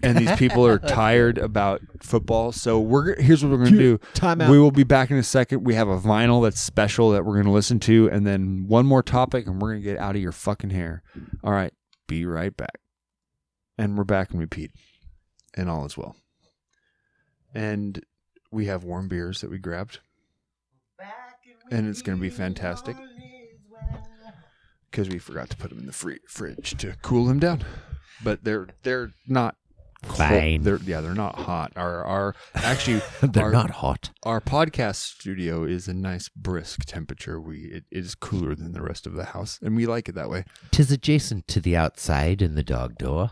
and 0.02 0.18
these 0.18 0.36
people 0.38 0.66
are 0.66 0.80
tired 0.88 1.38
about 1.38 1.82
football. 2.02 2.52
So 2.52 2.80
we're 2.80 3.20
here's 3.22 3.44
what 3.44 3.52
we're 3.52 3.66
gonna 3.66 3.78
do. 3.78 3.98
Time 4.14 4.42
out. 4.42 4.50
We 4.52 4.60
will 4.60 4.72
be 4.72 4.84
back 4.84 5.12
in 5.12 5.18
a 5.18 5.24
second. 5.24 5.64
We 5.64 5.76
have 5.76 5.88
a 5.88 6.00
vinyl 6.00 6.44
that's 6.44 6.60
special 6.62 7.12
that 7.12 7.26
we're 7.26 7.34
going 7.34 7.46
to 7.46 7.52
listen 7.52 7.80
to, 7.82 8.10
and 8.10 8.26
then 8.26 8.66
one 8.68 8.86
more 8.86 9.04
topic, 9.04 9.48
and 9.48 9.62
we're 9.62 9.72
going 9.72 9.82
to 9.82 9.90
get 9.90 9.98
out 10.00 10.16
of 10.16 10.22
your 10.22 10.32
fucking 10.32 10.70
hair. 10.72 11.04
All 11.44 11.52
right, 11.52 11.74
be 12.08 12.26
right 12.26 12.56
back. 12.56 12.80
And 13.78 13.98
we're 13.98 14.04
back 14.04 14.32
and 14.32 14.40
repeat, 14.40 14.72
and 15.56 15.70
all 15.70 15.86
is 15.86 15.98
well. 15.98 16.16
And 17.54 18.04
we 18.52 18.66
have 18.66 18.84
warm 18.84 19.08
beers 19.08 19.42
that 19.42 19.50
we 19.50 19.58
grabbed, 19.58 20.00
and 21.72 21.88
it's 21.88 22.02
going 22.02 22.18
to 22.18 22.22
be 22.22 22.30
fantastic 22.30 22.96
because 24.92 25.10
we 25.10 25.20
forgot 25.20 25.50
to 25.50 25.58
put 25.58 25.70
them 25.70 25.80
in 25.80 25.86
the 25.86 25.92
free 25.94 26.20
fridge 26.28 26.76
to 26.78 26.96
cool 27.02 27.26
them 27.26 27.40
down. 27.40 27.64
But 28.24 28.44
they're 28.44 28.68
they're 28.84 29.12
not. 29.28 29.56
Fine. 30.04 30.64
They're 30.64 30.78
yeah, 30.78 31.02
they're 31.02 31.14
not 31.14 31.36
hot. 31.36 31.74
Our 31.76 32.04
our 32.04 32.36
actually 32.56 33.02
They're 33.22 33.46
our- 33.46 33.52
not 33.52 33.70
hot. 33.72 34.12
our 34.24 34.40
podcast 34.40 34.96
studio 34.96 35.64
is 35.66 35.88
a 35.88 35.94
nice 35.94 36.30
brisk 36.30 36.86
temperature. 36.86 37.40
We 37.40 37.58
it, 37.66 37.84
it 37.92 38.06
is 38.06 38.16
cooler 38.16 38.56
than 38.56 38.72
the 38.72 38.82
rest 38.82 39.06
of 39.06 39.14
the 39.14 39.26
house, 39.26 39.60
and 39.62 39.76
we 39.76 39.86
like 39.86 40.08
it 40.08 40.16
that 40.16 40.30
way. 40.30 40.46
Tis 40.72 40.92
adjacent 40.92 41.48
to 41.50 41.60
the 41.60 41.76
outside 41.76 42.42
in 42.42 42.56
the 42.56 42.64
dog 42.64 42.98
door. 42.98 43.32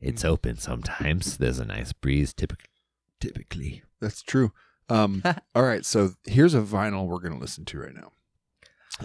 It's 0.00 0.24
open 0.24 0.56
sometimes. 0.56 1.36
There's 1.38 1.58
a 1.58 1.64
nice 1.64 1.92
breeze 1.92 2.32
typically. 2.32 2.70
Typically. 3.20 3.82
That's 4.00 4.22
true. 4.22 4.52
Um, 4.88 5.22
all 5.54 5.62
right, 5.64 5.84
so 5.84 6.10
here's 6.26 6.54
a 6.54 6.60
vinyl 6.60 7.06
we're 7.06 7.18
gonna 7.20 7.38
listen 7.38 7.64
to 7.66 7.78
right 7.80 7.94
now, 7.94 8.12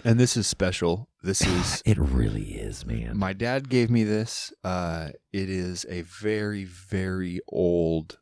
and 0.04 0.18
this 0.18 0.36
is 0.36 0.46
special. 0.46 1.08
This 1.22 1.40
is 1.46 1.82
It 1.84 1.98
really 1.98 2.54
is, 2.54 2.84
man. 2.86 3.16
my 3.16 3.32
dad 3.32 3.68
gave 3.68 3.90
me 3.90 4.04
this. 4.04 4.52
Uh, 4.64 5.10
it 5.32 5.48
is 5.48 5.86
a 5.88 6.02
very 6.02 6.64
very 6.64 7.40
old, 7.48 8.18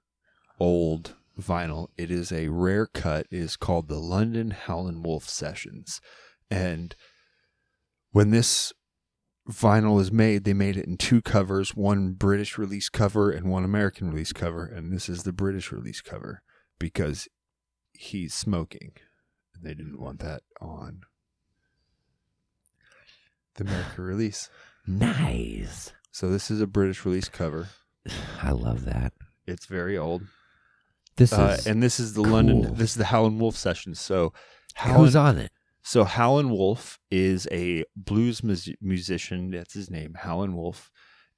old 0.58 1.14
vinyl. 1.38 1.88
It 1.96 2.10
is 2.10 2.32
a 2.32 2.48
rare 2.48 2.86
cut. 2.86 3.26
It 3.30 3.38
is 3.38 3.56
called 3.56 3.88
the 3.88 3.98
London 3.98 4.50
Howlin' 4.50 5.02
Wolf 5.02 5.28
Sessions, 5.28 6.00
and 6.50 6.94
when 8.12 8.30
this 8.30 8.72
vinyl 9.48 9.96
was 9.96 10.12
made, 10.12 10.44
they 10.44 10.52
made 10.52 10.76
it 10.76 10.86
in 10.86 10.96
two 10.96 11.22
covers: 11.22 11.74
one 11.74 12.12
British 12.12 12.58
release 12.58 12.88
cover 12.88 13.30
and 13.30 13.50
one 13.50 13.64
American 13.64 14.10
release 14.10 14.32
cover. 14.32 14.64
And 14.64 14.92
this 14.92 15.08
is 15.08 15.22
the 15.22 15.32
British 15.32 15.72
release 15.72 16.00
cover 16.00 16.42
because 16.78 17.28
he's 17.92 18.34
smoking, 18.34 18.92
and 19.54 19.64
they 19.64 19.74
didn't 19.74 20.00
want 20.00 20.18
that 20.20 20.42
on 20.60 21.02
the 23.56 23.64
American 23.64 24.04
release. 24.04 24.48
Nice. 24.86 25.92
So 26.12 26.30
this 26.30 26.50
is 26.50 26.60
a 26.60 26.66
British 26.66 27.04
release 27.04 27.28
cover. 27.28 27.68
I 28.42 28.50
love 28.52 28.84
that. 28.84 29.12
It's 29.46 29.66
very 29.66 29.96
old, 29.98 30.22
This 31.16 31.32
uh, 31.32 31.56
is. 31.58 31.66
and 31.66 31.82
this 31.82 31.98
is 31.98 32.14
the 32.14 32.22
London. 32.22 32.74
This 32.74 32.90
is 32.90 32.96
the 32.96 33.06
Howlin' 33.06 33.38
Wolf 33.38 33.56
session. 33.56 33.94
So 33.94 34.32
Howlin', 34.74 35.00
Who's 35.00 35.16
on 35.16 35.38
it? 35.38 35.50
So 35.82 36.04
Howlin' 36.04 36.50
Wolf 36.50 36.98
is 37.10 37.48
a 37.50 37.84
blues 37.96 38.44
mus- 38.44 38.68
musician. 38.80 39.50
That's 39.50 39.74
his 39.74 39.90
name, 39.90 40.14
Howlin' 40.14 40.54
Wolf, 40.54 40.90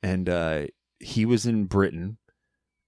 and 0.02 0.28
uh, 0.28 0.66
he 0.98 1.24
was 1.24 1.46
in 1.46 1.64
Britain, 1.66 2.18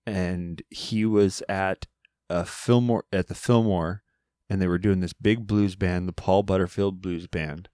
and 0.07 0.61
he 0.69 1.07
was 1.07 1.43
at 1.49 1.87
a 2.29 2.45
Fillmore 2.45 3.05
at 3.13 3.29
the 3.29 3.35
Fillmore, 3.35 4.03
and 4.51 4.61
they 4.61 4.67
were 4.67 4.79
doing 4.79 5.01
this 5.01 5.13
big 5.15 5.47
blues 5.47 5.77
band, 5.77 6.07
the 6.09 6.13
Paul 6.13 6.43
Butterfield 6.43 7.01
Blues 7.01 7.27
Band, 7.29 7.69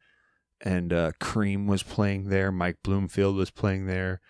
and 0.63 0.93
uh, 0.93 1.13
Cream 1.21 1.67
was 1.67 1.83
playing 1.83 2.29
there, 2.29 2.53
Mike 2.53 2.79
Bloomfield 2.83 3.37
was 3.37 3.51
playing 3.51 3.87
there, 3.87 4.21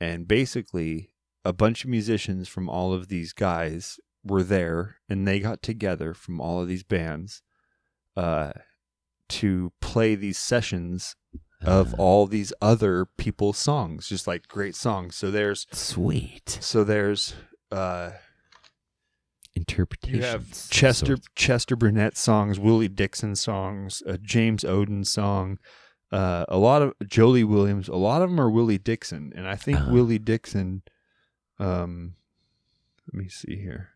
and 0.00 0.26
basically 0.26 1.10
a 1.44 1.52
bunch 1.52 1.84
of 1.84 1.90
musicians 1.90 2.48
from 2.48 2.68
all 2.68 2.92
of 2.92 3.08
these 3.08 3.32
guys 3.32 3.98
were 4.24 4.42
there, 4.42 4.96
and 5.08 5.26
they 5.26 5.38
got 5.40 5.62
together 5.62 6.12
from 6.14 6.40
all 6.40 6.60
of 6.60 6.68
these 6.68 6.84
bands. 6.84 7.42
Uh, 8.16 8.52
to 9.28 9.72
play 9.80 10.14
these 10.14 10.38
sessions 10.38 11.16
of 11.62 11.94
Uh, 11.94 11.96
all 11.98 12.26
these 12.26 12.52
other 12.62 13.06
people's 13.16 13.58
songs, 13.58 14.08
just 14.08 14.26
like 14.26 14.46
great 14.46 14.74
songs. 14.76 15.16
So 15.16 15.30
there's 15.30 15.66
Sweet. 15.72 16.58
so 16.60 16.84
there's 16.84 17.34
uh 17.72 18.12
Interpretations. 19.56 20.16
you 20.18 20.22
have 20.24 20.70
Chester 20.70 21.16
Chester 21.34 21.74
Burnett 21.76 22.16
songs, 22.16 22.60
Willie 22.60 22.88
Dixon 22.88 23.34
songs, 23.34 24.02
a 24.06 24.18
James 24.18 24.62
Oden 24.64 25.04
song, 25.06 25.58
uh, 26.12 26.44
a 26.48 26.58
lot 26.58 26.82
of 26.82 26.92
Joe 27.06 27.28
Lee 27.28 27.42
Williams. 27.44 27.88
A 27.88 27.96
lot 27.96 28.22
of 28.22 28.28
them 28.30 28.40
are 28.40 28.50
Willie 28.50 28.78
Dixon, 28.78 29.32
and 29.34 29.48
I 29.48 29.56
think 29.56 29.78
Uh-huh. 29.78 29.92
Willie 29.92 30.18
Dixon. 30.18 30.82
Um, 31.58 32.14
let 33.12 33.22
me 33.22 33.28
see 33.28 33.56
here. 33.56 33.90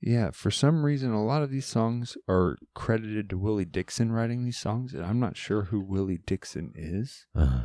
Yeah, 0.00 0.30
for 0.30 0.50
some 0.50 0.82
reason, 0.84 1.10
a 1.12 1.22
lot 1.22 1.42
of 1.42 1.50
these 1.50 1.66
songs 1.66 2.16
are 2.26 2.56
credited 2.74 3.28
to 3.30 3.36
Willie 3.38 3.66
Dixon 3.66 4.12
writing 4.12 4.44
these 4.44 4.56
songs, 4.58 4.94
and 4.94 5.04
I'm 5.04 5.20
not 5.20 5.36
sure 5.36 5.64
who 5.64 5.80
Willie 5.80 6.20
Dixon 6.24 6.72
is. 6.74 7.26
Uh, 7.34 7.64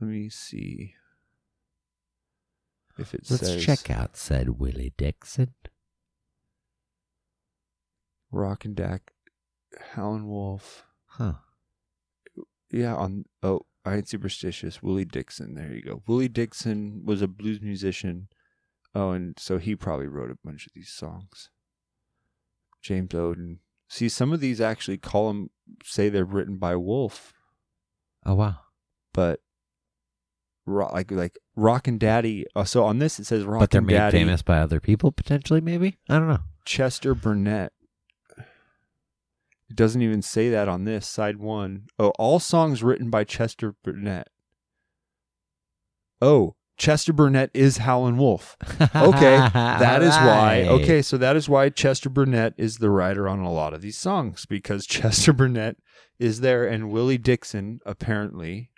Let 0.00 0.08
me 0.08 0.30
see 0.30 0.94
if 2.98 3.14
it 3.14 3.22
let's 3.30 3.46
says 3.46 3.64
check 3.64 3.90
out 3.90 4.16
said 4.16 4.58
Willie 4.60 4.92
Dixon. 4.96 5.54
Rock 8.30 8.64
and 8.64 8.74
Dak, 8.74 9.12
Howlin' 9.94 10.26
Wolf. 10.28 10.84
Huh. 11.06 11.34
Yeah, 12.70 12.94
on 12.94 13.24
oh, 13.42 13.66
I 13.84 13.96
ain't 13.96 14.08
superstitious. 14.08 14.82
Willie 14.82 15.04
Dixon. 15.04 15.54
There 15.54 15.72
you 15.72 15.82
go. 15.82 16.02
Willie 16.06 16.28
Dixon 16.28 17.02
was 17.04 17.20
a 17.20 17.28
blues 17.28 17.60
musician. 17.60 18.28
Oh, 18.94 19.10
and 19.10 19.34
so 19.38 19.58
he 19.58 19.76
probably 19.76 20.06
wrote 20.06 20.30
a 20.30 20.38
bunch 20.42 20.66
of 20.66 20.72
these 20.74 20.90
songs. 20.90 21.50
James 22.82 23.10
Oden. 23.10 23.58
See, 23.88 24.08
some 24.08 24.32
of 24.32 24.40
these 24.40 24.60
actually 24.60 24.98
call 24.98 25.28
them 25.28 25.50
say 25.84 26.08
they're 26.08 26.24
written 26.24 26.56
by 26.56 26.76
Wolf, 26.76 27.34
Oh 28.24 28.34
wow. 28.34 28.56
but 29.12 29.40
rock, 30.66 30.92
like 30.92 31.10
like 31.10 31.38
and 31.86 32.00
Daddy. 32.00 32.46
Uh, 32.54 32.64
so 32.64 32.84
on 32.84 32.98
this 32.98 33.18
it 33.18 33.26
says 33.26 33.44
Rockin' 33.44 33.60
but 33.60 33.70
they're 33.70 33.80
made 33.80 33.94
Daddy. 33.94 34.18
famous 34.18 34.42
by 34.42 34.58
other 34.58 34.80
people 34.80 35.12
potentially. 35.12 35.60
Maybe 35.60 35.98
I 36.08 36.18
don't 36.18 36.28
know. 36.28 36.40
Chester 36.64 37.14
Burnett. 37.14 37.72
It 38.36 39.76
doesn't 39.76 40.02
even 40.02 40.20
say 40.20 40.50
that 40.50 40.68
on 40.68 40.84
this 40.84 41.06
side 41.06 41.38
one. 41.38 41.86
Oh, 41.98 42.10
all 42.18 42.38
songs 42.38 42.82
written 42.82 43.08
by 43.08 43.24
Chester 43.24 43.74
Burnett. 43.82 44.28
Oh, 46.20 46.56
Chester 46.76 47.12
Burnett 47.12 47.50
is 47.54 47.78
Howlin' 47.78 48.16
Wolf. 48.18 48.56
Okay, 48.94 49.36
that 49.54 50.02
is 50.02 50.14
why. 50.14 50.66
Okay, 50.68 51.00
so 51.00 51.16
that 51.16 51.36
is 51.36 51.48
why 51.48 51.68
Chester 51.68 52.10
Burnett 52.10 52.54
is 52.58 52.78
the 52.78 52.90
writer 52.90 53.28
on 53.28 53.40
a 53.40 53.52
lot 53.52 53.72
of 53.72 53.80
these 53.82 53.96
songs 53.96 54.46
because 54.46 54.84
Chester 54.88 55.32
Burnett 55.32 55.76
is 56.18 56.40
there, 56.40 56.66
and 56.66 56.90
Willie 56.90 57.18
Dixon 57.18 57.80
apparently 57.86 58.71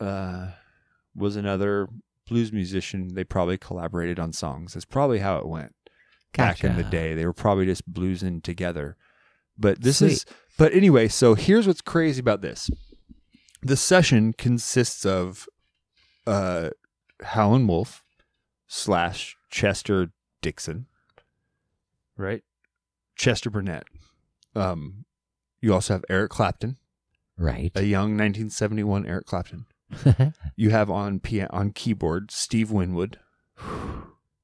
uh, 0.00 0.48
was 1.14 1.36
another 1.36 1.88
blues 2.28 2.52
musician. 2.52 3.14
They 3.14 3.24
probably 3.24 3.58
collaborated 3.58 4.18
on 4.18 4.32
songs. 4.32 4.74
That's 4.74 4.84
probably 4.84 5.18
how 5.18 5.38
it 5.38 5.46
went 5.46 5.74
back 6.36 6.62
in 6.62 6.76
the 6.76 6.84
day. 6.84 7.14
They 7.14 7.24
were 7.26 7.32
probably 7.32 7.66
just 7.66 7.90
bluesing 7.92 8.42
together. 8.42 8.96
But 9.58 9.82
this 9.82 9.98
Sweet. 9.98 10.12
is. 10.12 10.26
But 10.56 10.72
anyway, 10.72 11.08
so 11.08 11.34
here's 11.34 11.66
what's 11.66 11.80
crazy 11.80 12.20
about 12.20 12.42
this. 12.42 12.70
The 13.62 13.76
session 13.76 14.32
consists 14.34 15.04
of 15.04 15.48
uh, 16.26 16.70
Howlin' 17.22 17.66
Wolf 17.66 18.04
slash 18.68 19.36
Chester 19.50 20.12
Dixon, 20.42 20.86
right? 22.16 22.42
Chester 23.16 23.50
Burnett. 23.50 23.84
Um, 24.54 25.04
you 25.60 25.74
also 25.74 25.94
have 25.94 26.04
Eric 26.08 26.30
Clapton, 26.30 26.76
Right. 27.36 27.72
a 27.74 27.82
young 27.82 28.10
1971 28.16 29.06
Eric 29.06 29.26
Clapton. 29.26 29.66
You 30.56 30.70
have 30.70 30.90
on 30.90 31.20
piano 31.20 31.48
on 31.52 31.70
keyboard 31.70 32.30
Steve 32.30 32.70
Winwood, 32.70 33.18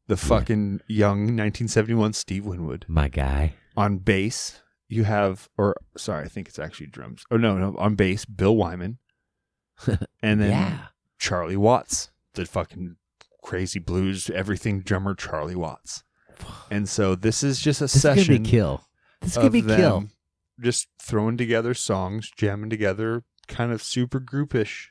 the 0.06 0.16
fucking 0.16 0.80
young 0.86 1.22
1971 1.22 2.12
Steve 2.12 2.46
Winwood. 2.46 2.84
My 2.88 3.08
guy. 3.08 3.54
On 3.76 3.98
bass, 3.98 4.62
you 4.88 5.04
have, 5.04 5.48
or 5.58 5.74
sorry, 5.96 6.24
I 6.24 6.28
think 6.28 6.48
it's 6.48 6.58
actually 6.58 6.86
drums. 6.86 7.24
Oh 7.30 7.36
no, 7.36 7.58
no, 7.58 7.74
on 7.78 7.96
bass, 7.96 8.24
Bill 8.24 8.54
Wyman, 8.56 8.98
and 10.22 10.40
then 10.40 10.50
yeah. 10.50 10.78
Charlie 11.18 11.56
Watts, 11.56 12.10
the 12.34 12.46
fucking 12.46 12.96
crazy 13.42 13.80
blues 13.80 14.30
everything 14.30 14.80
drummer 14.80 15.14
Charlie 15.14 15.56
Watts. 15.56 16.04
And 16.70 16.88
so 16.88 17.14
this 17.14 17.42
is 17.42 17.60
just 17.60 17.80
a 17.80 17.84
This 17.84 17.96
is 17.96 18.02
session 18.02 18.34
gonna 18.34 18.40
be 18.40 18.50
kill. 18.50 18.84
This 19.20 19.34
could 19.34 19.46
of 19.46 19.52
be 19.52 19.62
kill. 19.62 20.00
them 20.00 20.10
just 20.60 20.88
throwing 21.00 21.36
together 21.36 21.74
songs, 21.74 22.30
jamming 22.36 22.70
together, 22.70 23.24
kind 23.48 23.72
of 23.72 23.82
super 23.82 24.20
groupish. 24.20 24.88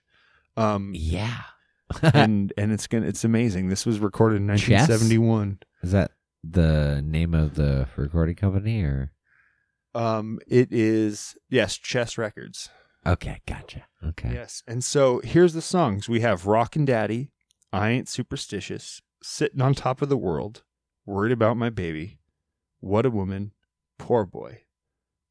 Um, 0.56 0.92
Yeah. 0.96 1.42
and 2.14 2.52
and 2.58 2.72
it's 2.72 2.88
gonna 2.88 3.06
it's 3.06 3.24
amazing. 3.24 3.70
This 3.70 3.86
was 3.86 4.00
recorded 4.00 4.38
in 4.38 4.48
Chess? 4.58 4.90
1971. 4.90 5.60
Is 5.84 5.92
that 5.92 6.12
the 6.44 7.02
name 7.06 7.34
of 7.34 7.56
the 7.56 7.88
recording 7.96 8.36
company 8.36 8.84
or? 8.84 9.12
Um, 9.94 10.40
it 10.48 10.70
is 10.72 11.36
yes, 11.50 11.78
Chess 11.78 12.18
Records. 12.18 12.70
Okay, 13.06 13.42
gotcha. 13.46 13.84
Okay. 14.04 14.34
Yes, 14.34 14.64
and 14.66 14.84
so 14.84 15.20
here's 15.24 15.54
the 15.54 15.62
songs 15.62 16.10
we 16.10 16.22
have: 16.22 16.48
"Rockin' 16.48 16.86
Daddy," 16.86 17.32
"I 17.72 17.90
Ain't 17.90 18.08
Superstitious," 18.10 19.02
"Sitting 19.22 19.62
on 19.62 19.76
Top 19.76 20.02
of 20.02 20.10
the 20.10 20.18
World," 20.18 20.64
"Worried 21.06 21.34
About 21.34 21.58
My 21.58 21.70
Baby," 21.70 22.18
"What 22.80 23.06
a 23.06 23.12
Woman," 23.12 23.52
"Poor 24.00 24.26
Boy." 24.26 24.64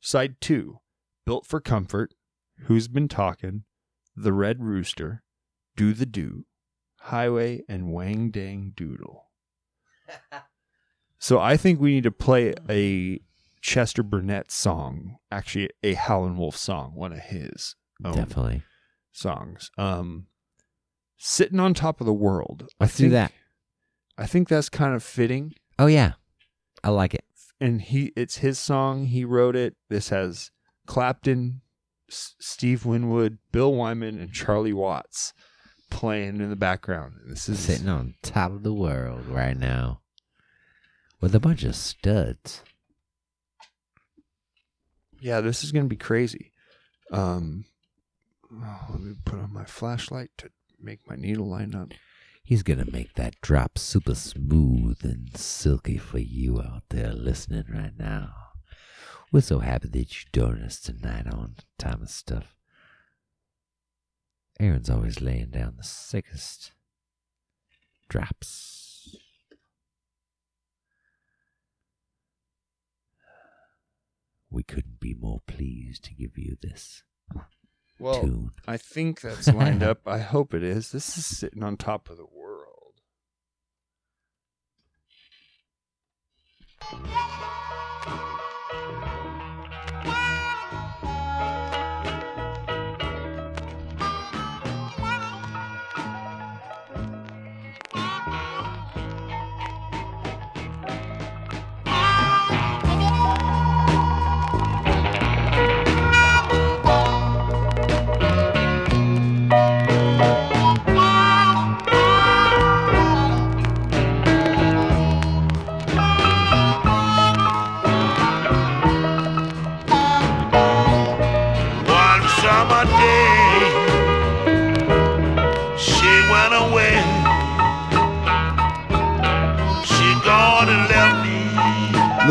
Side 0.00 0.40
two: 0.40 0.78
"Built 1.26 1.44
for 1.46 1.60
Comfort," 1.60 2.14
"Who's 2.66 2.86
Been 2.88 3.08
Talkin'," 3.08 3.64
"The 4.16 4.32
Red 4.32 4.60
Rooster," 4.62 5.22
"Do 5.76 5.92
the 5.92 6.06
Do," 6.06 6.46
"Highway," 7.00 7.62
and 7.68 7.92
"Wang 7.92 8.30
Dang 8.30 8.72
Doodle." 8.76 9.30
so 11.18 11.38
I 11.38 11.56
think 11.56 11.80
we 11.80 11.94
need 11.94 12.04
to 12.04 12.10
play 12.12 12.54
a 12.68 13.20
Chester 13.60 14.02
Burnett 14.02 14.50
song, 14.50 15.16
actually 15.30 15.70
a 15.82 15.94
Howlin' 15.94 16.36
Wolf 16.36 16.56
song, 16.56 16.94
one 16.94 17.12
of 17.12 17.20
his 17.20 17.76
own 18.04 18.14
Definitely. 18.14 18.62
songs. 19.12 19.70
Um, 19.78 20.26
sitting 21.16 21.60
on 21.60 21.72
top 21.72 22.00
of 22.00 22.06
the 22.06 22.12
world. 22.12 22.68
Let's 22.80 23.00
I 23.00 23.04
do 23.04 23.10
that. 23.10 23.32
I 24.18 24.26
think 24.26 24.48
that's 24.48 24.68
kind 24.68 24.94
of 24.94 25.02
fitting. 25.02 25.54
Oh 25.78 25.86
yeah, 25.86 26.14
I 26.84 26.90
like 26.90 27.14
it. 27.14 27.24
And 27.60 27.80
he, 27.80 28.12
it's 28.16 28.38
his 28.38 28.58
song. 28.58 29.06
He 29.06 29.24
wrote 29.24 29.54
it. 29.56 29.76
This 29.88 30.08
has 30.08 30.50
Clapton, 30.86 31.61
S- 32.12 32.34
Steve 32.38 32.84
Winwood, 32.86 33.38
Bill 33.50 33.74
Wyman, 33.74 34.18
and 34.20 34.32
Charlie 34.32 34.72
Watts 34.72 35.32
playing 35.90 36.40
in 36.40 36.50
the 36.50 36.56
background. 36.56 37.14
This 37.26 37.48
is 37.48 37.58
Sitting 37.58 37.88
on 37.88 38.14
top 38.22 38.52
of 38.52 38.62
the 38.62 38.72
world 38.74 39.26
right 39.26 39.56
now 39.56 40.00
with 41.20 41.34
a 41.34 41.40
bunch 41.40 41.64
of 41.64 41.74
studs. 41.74 42.62
yeah. 45.20 45.40
This 45.40 45.62
is 45.64 45.72
gonna 45.72 45.86
be 45.88 45.96
crazy. 45.96 46.52
Um, 47.10 47.64
oh, 48.52 48.86
let 48.90 49.00
me 49.00 49.14
put 49.24 49.38
on 49.38 49.52
my 49.52 49.64
flashlight 49.64 50.30
to 50.38 50.50
make 50.80 51.00
my 51.08 51.16
needle 51.16 51.48
line 51.48 51.74
up. 51.74 51.92
He's 52.44 52.62
gonna 52.62 52.90
make 52.90 53.14
that 53.14 53.40
drop 53.40 53.78
super 53.78 54.14
smooth 54.14 54.98
and 55.04 55.36
silky 55.36 55.96
for 55.96 56.18
you 56.18 56.60
out 56.60 56.82
there 56.90 57.12
listening 57.12 57.64
right 57.72 57.96
now. 57.98 58.34
We're 59.32 59.40
so 59.40 59.60
happy 59.60 59.88
that 59.88 59.98
you 59.98 60.26
joined 60.30 60.62
us 60.62 60.78
tonight 60.78 61.26
on 61.26 61.56
Time 61.78 62.02
of 62.02 62.10
Stuff. 62.10 62.54
Aaron's 64.60 64.90
always 64.90 65.22
laying 65.22 65.48
down 65.48 65.76
the 65.78 65.84
sickest 65.84 66.72
drops. 68.10 69.16
We 74.50 74.62
couldn't 74.62 75.00
be 75.00 75.14
more 75.14 75.40
pleased 75.46 76.04
to 76.04 76.14
give 76.14 76.36
you 76.36 76.58
this 76.60 77.02
Well, 77.98 78.20
tune. 78.20 78.50
I 78.68 78.76
think 78.76 79.22
that's 79.22 79.48
lined 79.48 79.82
up. 79.82 80.00
I 80.06 80.18
hope 80.18 80.52
it 80.52 80.62
is. 80.62 80.92
This 80.92 81.16
is 81.16 81.24
sitting 81.24 81.62
on 81.62 81.78
top 81.78 82.10
of 82.10 82.18
the 82.18 82.26
world. 82.26 83.00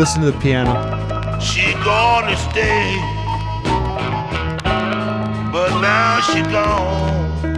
Listen 0.02 0.22
to 0.22 0.32
the 0.32 0.40
piano. 0.40 0.74
She 1.38 1.74
gonna 1.74 2.36
stay, 2.36 2.98
but 5.52 5.80
now 5.80 6.18
she 6.22 6.42
gone, 6.50 7.51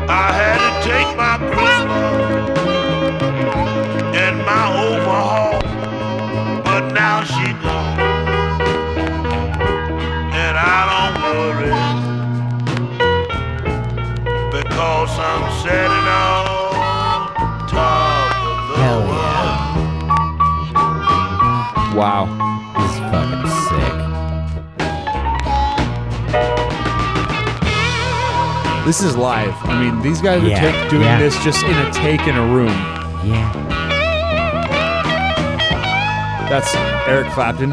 I 0.08 0.32
had 0.40 0.58
to 0.64 0.70
take 0.88 1.10
my 1.16 1.36
Christmas 1.52 2.04
and 4.16 4.36
my 4.44 4.64
overhaul, 4.86 5.60
but 6.64 6.92
now 6.92 7.24
she 7.24 7.52
gone, 7.62 8.00
and 10.44 10.56
I 10.56 10.78
don't 10.92 11.16
worry 11.36 11.76
because 14.50 15.12
I'm 15.18 15.44
sitting 15.62 15.95
This 28.86 29.02
is 29.02 29.16
live. 29.16 29.52
I 29.64 29.82
mean, 29.82 30.00
these 30.00 30.20
guys 30.20 30.40
are 30.44 30.46
Yeah, 30.46 30.60
take, 30.60 30.90
doing 30.90 31.02
yeah. 31.02 31.18
this 31.18 31.34
just 31.42 31.64
in 31.64 31.72
a 31.76 31.92
take 31.92 32.20
in 32.28 32.36
a 32.36 32.46
room. 32.54 32.68
Yeah. 33.26 33.52
That's 36.48 36.72
Eric 37.08 37.26
Clapton. 37.32 37.72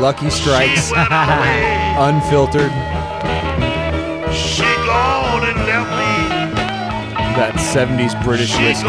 Lucky 0.00 0.30
Strikes, 0.30 0.88
She 0.88 0.94
went 0.94 1.08
away. 1.10 1.94
unfiltered. 1.98 2.70
She 4.32 4.62
gone 4.86 5.42
and 5.44 5.58
left 5.66 5.90
me. 5.98 6.14
That 7.36 7.54
70s 7.56 8.14
British 8.24 8.50
she 8.50 8.62
whiskey. 8.64 8.86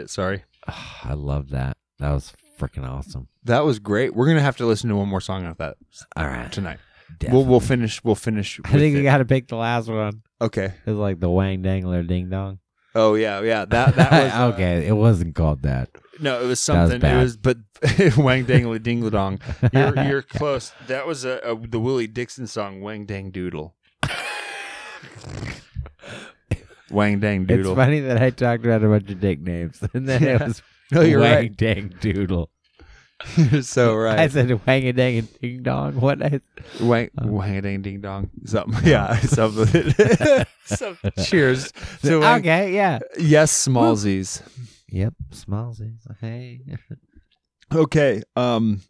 It, 0.00 0.10
sorry. 0.10 0.44
I 1.04 1.14
love 1.14 1.50
that. 1.50 1.76
That 1.98 2.10
was 2.12 2.32
freaking 2.58 2.88
awesome. 2.88 3.28
That 3.44 3.64
was 3.64 3.78
great. 3.78 4.14
We're 4.14 4.26
gonna 4.26 4.40
have 4.40 4.56
to 4.58 4.66
listen 4.66 4.90
to 4.90 4.96
one 4.96 5.08
more 5.08 5.20
song 5.20 5.46
of 5.46 5.56
that 5.58 5.76
All 6.16 6.26
right, 6.26 6.50
tonight. 6.50 6.78
Definitely. 7.18 7.36
We'll 7.38 7.50
we'll 7.50 7.60
finish. 7.60 8.04
We'll 8.04 8.14
finish. 8.14 8.60
I 8.64 8.70
think 8.70 8.94
with 8.94 9.00
we 9.00 9.02
got 9.02 9.18
to 9.18 9.24
pick 9.24 9.48
the 9.48 9.56
last 9.56 9.88
one. 9.88 10.22
Okay. 10.40 10.72
It's 10.86 10.96
like 10.96 11.20
the 11.20 11.28
Wang 11.30 11.62
Dangler 11.62 12.02
Ding 12.06 12.30
Dong. 12.30 12.58
Oh 12.94 13.14
yeah, 13.14 13.40
yeah. 13.40 13.64
That 13.64 13.94
that 13.96 14.10
was 14.24 14.32
uh, 14.32 14.54
okay. 14.54 14.86
It 14.86 14.92
wasn't 14.92 15.34
called 15.34 15.62
that. 15.62 15.90
No, 16.18 16.42
it 16.42 16.46
was 16.46 16.64
That 16.66 16.82
was 16.82 16.90
something. 16.90 17.02
it 17.10 17.16
was, 17.16 17.36
but 17.36 17.58
Wang 18.16 18.44
Dang 18.44 18.76
Dingle 18.82 19.10
Dong. 19.10 19.40
You're 19.72 20.02
you're 20.02 20.22
close. 20.22 20.72
That 20.86 21.06
was 21.06 21.24
a, 21.24 21.38
a 21.38 21.56
the 21.56 21.80
Willie 21.80 22.06
Dixon 22.06 22.46
song, 22.46 22.80
Wang 22.80 23.06
Dang 23.06 23.30
Doodle. 23.30 23.74
Wang 26.90 27.20
Dang 27.20 27.44
Doodle. 27.46 27.72
It's 27.72 27.76
funny 27.76 28.00
that 28.00 28.20
I 28.22 28.30
talked 28.30 28.64
about 28.64 28.82
a 28.84 28.88
bunch 28.88 29.10
of 29.10 29.20
dick 29.20 29.40
names, 29.40 29.82
and 29.94 30.08
then 30.08 30.22
it 30.22 30.40
was 30.40 30.62
No, 30.92 31.02
you're 31.02 31.20
Wang 31.20 31.34
right. 31.34 31.56
Dang 31.56 31.94
Doodle. 32.00 32.50
You're 33.36 33.62
so 33.62 33.94
right. 33.96 34.18
I 34.18 34.28
said 34.28 34.48
Wang 34.66 34.86
a 34.86 34.92
Dang 34.92 35.18
and 35.18 35.40
Ding 35.40 35.62
Dong. 35.62 36.00
What? 36.00 36.22
I, 36.22 36.40
Wang 36.80 37.10
Wang 37.22 37.60
Dang 37.60 37.82
Ding 37.82 38.00
Dong. 38.00 38.30
Something. 38.44 38.86
Yeah, 38.88 39.18
something. 39.20 39.94
Some- 40.64 40.98
cheers. 41.22 41.72
So 42.02 42.20
Wang- 42.20 42.40
okay, 42.40 42.74
yeah. 42.74 43.00
Yes, 43.18 43.66
Smallsies. 43.66 44.42
Yep, 44.88 45.14
Smallsies. 45.32 45.98
Hey. 46.20 46.60
Okay. 47.72 48.22
Um 48.36 48.80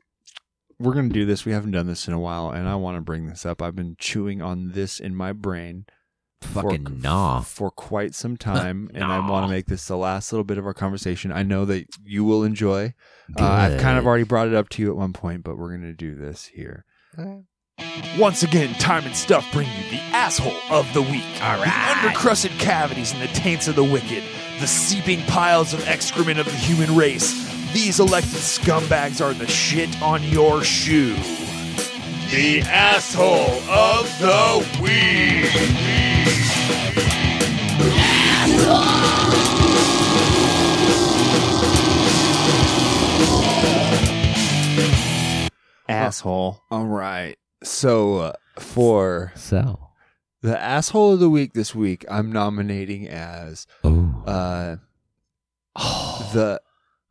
we're 0.78 0.94
going 0.94 1.10
to 1.10 1.12
do 1.12 1.26
this. 1.26 1.44
We 1.44 1.52
haven't 1.52 1.72
done 1.72 1.86
this 1.86 2.08
in 2.08 2.14
a 2.14 2.18
while 2.18 2.48
and 2.50 2.66
I 2.66 2.74
want 2.76 2.96
to 2.96 3.02
bring 3.02 3.26
this 3.26 3.44
up. 3.44 3.60
I've 3.60 3.76
been 3.76 3.96
chewing 3.98 4.40
on 4.40 4.72
this 4.72 4.98
in 4.98 5.14
my 5.14 5.34
brain 5.34 5.84
Fucking 6.42 6.84
for, 6.86 6.92
nah. 6.92 7.40
for 7.42 7.70
quite 7.70 8.14
some 8.14 8.36
time 8.38 8.90
and 8.94 9.04
I 9.04 9.26
want 9.28 9.46
to 9.46 9.52
make 9.52 9.66
this 9.66 9.86
the 9.86 9.96
last 9.96 10.32
little 10.32 10.44
bit 10.44 10.58
of 10.58 10.66
our 10.66 10.74
conversation. 10.74 11.32
I 11.32 11.42
know 11.42 11.64
that 11.66 11.86
you 12.04 12.24
will 12.24 12.44
enjoy. 12.44 12.94
Uh, 13.38 13.44
I've 13.44 13.80
kind 13.80 13.98
of 13.98 14.06
already 14.06 14.24
brought 14.24 14.48
it 14.48 14.54
up 14.54 14.68
to 14.70 14.82
you 14.82 14.90
at 14.90 14.96
one 14.96 15.12
point, 15.12 15.44
but 15.44 15.56
we're 15.58 15.68
going 15.68 15.82
to 15.82 15.92
do 15.92 16.14
this 16.14 16.46
here. 16.46 16.84
Once 18.18 18.42
again, 18.42 18.74
time 18.74 19.04
and 19.04 19.16
stuff 19.16 19.46
bring 19.52 19.68
you 19.68 19.90
the 19.90 20.00
asshole 20.14 20.56
of 20.70 20.92
the 20.92 21.02
week. 21.02 21.24
All 21.42 21.58
right. 21.58 22.00
The 22.02 22.08
undercrusted 22.08 22.58
cavities 22.58 23.12
and 23.12 23.22
the 23.22 23.28
taints 23.28 23.68
of 23.68 23.76
the 23.76 23.84
wicked, 23.84 24.22
the 24.58 24.66
seeping 24.66 25.22
piles 25.26 25.72
of 25.72 25.86
excrement 25.88 26.38
of 26.38 26.46
the 26.46 26.52
human 26.52 26.94
race. 26.96 27.48
These 27.72 28.00
elected 28.00 28.30
scumbags 28.32 29.24
are 29.24 29.32
the 29.32 29.46
shit 29.46 30.02
on 30.02 30.22
your 30.24 30.62
shoe. 30.64 31.14
The 32.30 32.62
asshole 32.62 33.62
of 33.70 34.18
the 34.18 34.82
week. 34.82 36.19
Asshole. 45.88 46.62
All 46.70 46.86
right. 46.86 47.36
So 47.62 48.18
uh, 48.18 48.32
for 48.58 49.32
So, 49.34 49.78
the 50.42 50.58
asshole 50.58 51.14
of 51.14 51.20
the 51.20 51.28
week 51.30 51.52
this 51.52 51.74
week, 51.74 52.04
I'm 52.08 52.32
nominating 52.32 53.08
as 53.08 53.66
Oh, 53.84 54.22
uh 54.26 54.76
the 56.32 56.60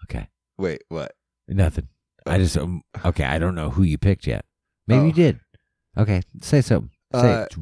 okay. 0.06 0.28
wait, 0.58 0.82
what? 0.90 1.14
Nothing. 1.48 1.88
I 2.26 2.38
just 2.38 2.58
um, 2.58 2.82
okay. 3.06 3.24
I 3.24 3.40
don't 3.40 3.56
know 3.56 3.70
who 3.70 3.84
you 3.84 3.98
picked 3.98 4.28
yet. 4.28 4.46
Maybe 4.88 5.02
Oh. 5.02 5.06
you 5.08 5.14
did. 5.14 5.40
Okay, 5.98 6.22
say 6.42 6.62
something. 6.62 6.92
Say 7.14 7.34
Uh, 7.34 7.42
it. 7.44 7.56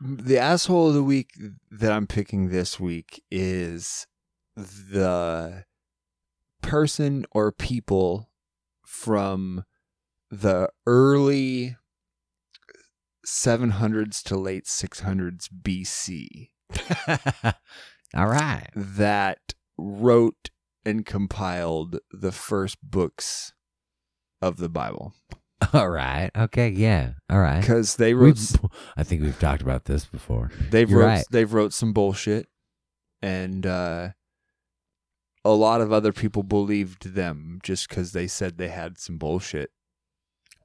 The 0.00 0.38
asshole 0.38 0.88
of 0.88 0.94
the 0.94 1.02
week 1.02 1.30
that 1.70 1.92
I'm 1.92 2.06
picking 2.06 2.48
this 2.48 2.78
week 2.80 3.22
is 3.30 4.06
the 4.56 5.64
person 6.62 7.24
or 7.32 7.52
people 7.52 8.30
from 8.84 9.64
the 10.30 10.68
early 10.86 11.76
700s 13.26 14.22
to 14.24 14.36
late 14.36 14.64
600s 14.64 15.48
BC 15.62 16.50
All 18.14 18.28
right. 18.28 18.68
that 18.74 19.54
wrote 19.78 20.50
and 20.84 21.06
compiled 21.06 21.98
the 22.10 22.32
first 22.32 22.78
books 22.82 23.52
of 24.42 24.58
the 24.58 24.68
Bible 24.68 25.14
All 25.74 25.90
right. 25.90 26.30
Okay. 26.36 26.68
Yeah. 26.68 27.14
All 27.28 27.40
right. 27.40 27.60
because 27.60 27.96
they 27.96 28.14
wrote 28.14 28.38
I 28.96 29.02
think 29.02 29.22
we've 29.22 29.38
talked 29.38 29.60
about 29.60 29.84
this 29.86 30.04
before. 30.06 30.50
they've 30.70 30.88
You're 30.88 31.00
wrote 31.00 31.06
right. 31.06 31.24
they've 31.30 31.52
wrote 31.52 31.72
some 31.72 31.92
bullshit 31.92 32.46
and 33.20 33.66
uh 33.66 34.10
a 35.44 35.50
lot 35.50 35.80
of 35.80 35.92
other 35.92 36.12
people 36.12 36.42
believed 36.42 37.14
them 37.14 37.58
just 37.62 37.88
because 37.88 38.12
they 38.12 38.26
said 38.26 38.56
they 38.56 38.68
had 38.68 38.98
some 38.98 39.18
bullshit 39.18 39.70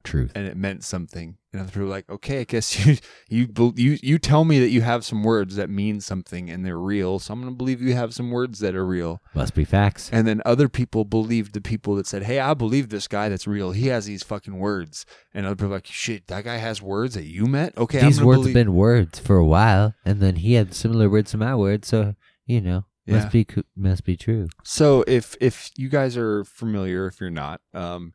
Truth. 0.04 0.32
and 0.36 0.48
it 0.48 0.56
meant 0.56 0.84
something 0.84 1.38
and 1.52 1.62
other 1.62 1.70
people 1.72 1.84
were 1.84 1.90
like 1.90 2.10
okay 2.10 2.40
i 2.42 2.44
guess 2.46 2.86
you 2.86 2.98
you 3.30 3.74
you 3.76 3.98
you 4.02 4.18
tell 4.18 4.46
me 4.46 4.60
that 4.60 4.70
you 4.70 4.82
have 4.82 5.04
some 5.04 5.24
words 5.24 5.56
that 5.58 5.70
mean 5.70 6.00
something 6.00 6.50
and 6.50 6.66
they're 6.66 6.80
real 6.80 7.20
so 7.20 7.34
i'm 7.34 7.42
gonna 7.42 7.52
believe 7.52 7.82
you 7.82 7.94
have 7.96 8.14
some 8.14 8.32
words 8.32 8.60
that 8.60 8.76
are 8.76 8.86
real 8.86 9.22
Must 9.36 9.54
be 9.54 9.66
facts. 9.66 10.10
and 10.14 10.26
then 10.28 10.42
other 10.46 10.70
people 10.70 11.04
believed 11.06 11.54
the 11.54 11.62
people 11.62 11.96
that 11.96 12.08
said 12.08 12.24
hey 12.24 12.40
i 12.40 12.54
believe 12.54 12.90
this 12.90 13.08
guy 13.08 13.28
that's 13.30 13.46
real 13.48 13.72
he 13.72 13.88
has 13.88 14.06
these 14.06 14.24
fucking 14.24 14.58
words 14.58 15.06
and 15.34 15.46
other 15.46 15.56
people 15.56 15.70
were 15.70 15.76
like 15.76 15.88
shit 15.88 16.28
that 16.28 16.44
guy 16.46 16.58
has 16.58 16.82
words 16.82 17.16
that 17.16 17.26
you 17.26 17.46
met 17.46 17.78
okay 17.78 18.02
These 18.02 18.22
words 18.24 18.40
believe- 18.42 18.56
have 18.56 18.66
been 18.66 18.74
words 18.74 19.20
for 19.20 19.36
a 19.38 19.46
while, 19.46 19.94
and 20.06 20.20
then 20.22 20.38
he 20.38 20.54
had 20.54 20.74
similar 20.74 21.10
words 21.10 21.32
to 21.32 21.38
my 21.38 21.56
words, 21.56 21.88
so 21.90 22.16
you 22.46 22.62
know 22.62 22.86
Yeah. 23.06 23.16
must 23.16 23.32
be 23.32 23.46
must 23.76 24.04
be 24.06 24.16
true. 24.16 24.48
So 24.64 25.04
if 25.08 25.36
if 25.42 25.72
you 25.78 25.90
guys 25.90 26.16
are 26.16 26.44
familiar, 26.46 27.08
if 27.08 27.20
you're 27.20 27.30
not, 27.32 27.60
um, 27.74 28.14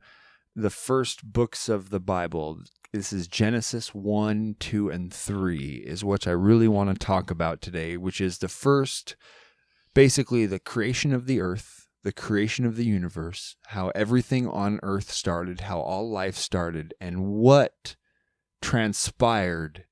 the 0.54 0.70
first 0.70 1.32
books 1.32 1.68
of 1.68 1.90
the 1.90 2.00
Bible, 2.00 2.60
this 2.92 3.12
is 3.12 3.26
Genesis 3.26 3.94
one, 3.94 4.56
two, 4.60 4.88
and 4.88 5.12
three, 5.12 5.82
is 5.84 6.04
what 6.04 6.26
I 6.26 6.32
really 6.32 6.68
want 6.68 6.90
to 6.90 7.06
talk 7.06 7.30
about 7.30 7.60
today, 7.60 7.96
which 7.96 8.20
is 8.20 8.38
the 8.38 8.48
first, 8.48 9.16
basically 9.94 10.46
the 10.46 10.60
creation 10.60 11.12
of 11.12 11.26
the 11.26 11.40
earth, 11.40 11.88
the 12.04 12.12
creation 12.12 12.64
of 12.64 12.76
the 12.76 12.84
universe, 12.84 13.56
how 13.68 13.90
everything 13.94 14.46
on 14.46 14.78
earth 14.82 15.10
started, 15.10 15.62
how 15.62 15.80
all 15.80 16.08
life 16.08 16.36
started, 16.36 16.94
and 17.00 17.26
what 17.26 17.96
transpired 18.62 19.84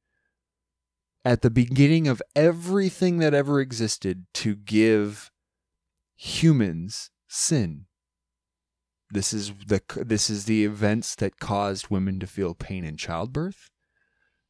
at 1.24 1.42
the 1.42 1.50
beginning 1.50 2.06
of 2.06 2.22
everything 2.36 3.18
that 3.18 3.34
ever 3.34 3.60
existed 3.60 4.26
to 4.34 4.54
give 4.54 5.30
humans 6.14 7.10
sin. 7.28 7.86
This 9.12 9.34
is 9.34 9.52
the 9.66 9.82
this 9.94 10.30
is 10.30 10.46
the 10.46 10.64
events 10.64 11.14
that 11.16 11.38
caused 11.38 11.90
women 11.90 12.18
to 12.20 12.26
feel 12.26 12.54
pain 12.54 12.82
in 12.82 12.96
childbirth. 12.96 13.68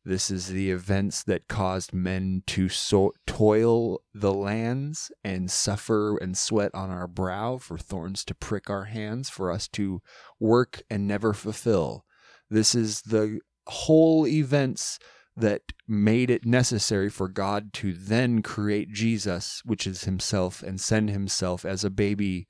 This 0.04 0.30
is 0.30 0.46
the 0.46 0.70
events 0.70 1.24
that 1.24 1.48
caused 1.48 1.92
men 1.92 2.44
to 2.46 2.68
so- 2.68 3.12
toil 3.26 4.02
the 4.14 4.32
lands 4.32 5.10
and 5.24 5.50
suffer 5.50 6.16
and 6.16 6.38
sweat 6.38 6.70
on 6.74 6.90
our 6.90 7.08
brow 7.08 7.58
for 7.58 7.76
thorns 7.76 8.24
to 8.26 8.36
prick 8.36 8.70
our 8.70 8.84
hands 8.84 9.28
for 9.28 9.50
us 9.50 9.66
to 9.68 10.00
work 10.38 10.82
and 10.88 11.08
never 11.08 11.32
fulfill. 11.32 12.04
This 12.48 12.72
is 12.72 13.02
the 13.02 13.40
whole 13.66 14.28
events 14.28 15.00
that 15.36 15.62
made 15.88 16.30
it 16.30 16.46
necessary 16.46 17.10
for 17.10 17.26
God 17.26 17.72
to 17.74 17.92
then 17.92 18.42
create 18.42 18.92
Jesus, 18.92 19.60
which 19.64 19.88
is 19.88 20.04
himself, 20.04 20.62
and 20.62 20.80
send 20.80 21.10
himself 21.10 21.64
as 21.64 21.82
a 21.82 21.90
baby 21.90 22.46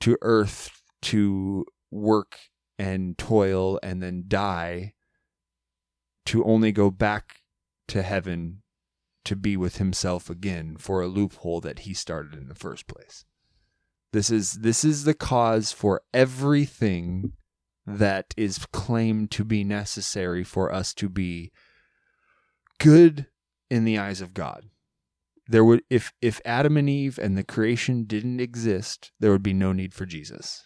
to 0.00 0.16
earth 0.22 0.79
to 1.02 1.64
work 1.90 2.38
and 2.78 3.18
toil 3.18 3.78
and 3.82 4.02
then 4.02 4.24
die 4.28 4.94
to 6.26 6.44
only 6.44 6.72
go 6.72 6.90
back 6.90 7.42
to 7.88 8.02
heaven 8.02 8.62
to 9.24 9.36
be 9.36 9.56
with 9.56 9.76
himself 9.76 10.30
again 10.30 10.76
for 10.78 11.02
a 11.02 11.08
loophole 11.08 11.60
that 11.60 11.80
he 11.80 11.94
started 11.94 12.34
in 12.34 12.48
the 12.48 12.54
first 12.54 12.86
place. 12.86 13.24
This 14.12 14.30
is 14.30 14.54
this 14.54 14.84
is 14.84 15.04
the 15.04 15.14
cause 15.14 15.72
for 15.72 16.02
everything 16.12 17.32
that 17.86 18.34
is 18.36 18.66
claimed 18.72 19.30
to 19.32 19.44
be 19.44 19.62
necessary 19.64 20.44
for 20.44 20.72
us 20.72 20.94
to 20.94 21.08
be 21.08 21.52
good 22.78 23.26
in 23.70 23.84
the 23.84 23.98
eyes 23.98 24.20
of 24.20 24.34
God. 24.34 24.66
There 25.46 25.64
would 25.64 25.82
if 25.90 26.12
if 26.20 26.40
Adam 26.44 26.76
and 26.76 26.88
Eve 26.88 27.18
and 27.18 27.36
the 27.36 27.44
creation 27.44 28.04
didn't 28.04 28.40
exist, 28.40 29.12
there 29.20 29.30
would 29.30 29.42
be 29.42 29.54
no 29.54 29.72
need 29.72 29.92
for 29.92 30.06
Jesus. 30.06 30.64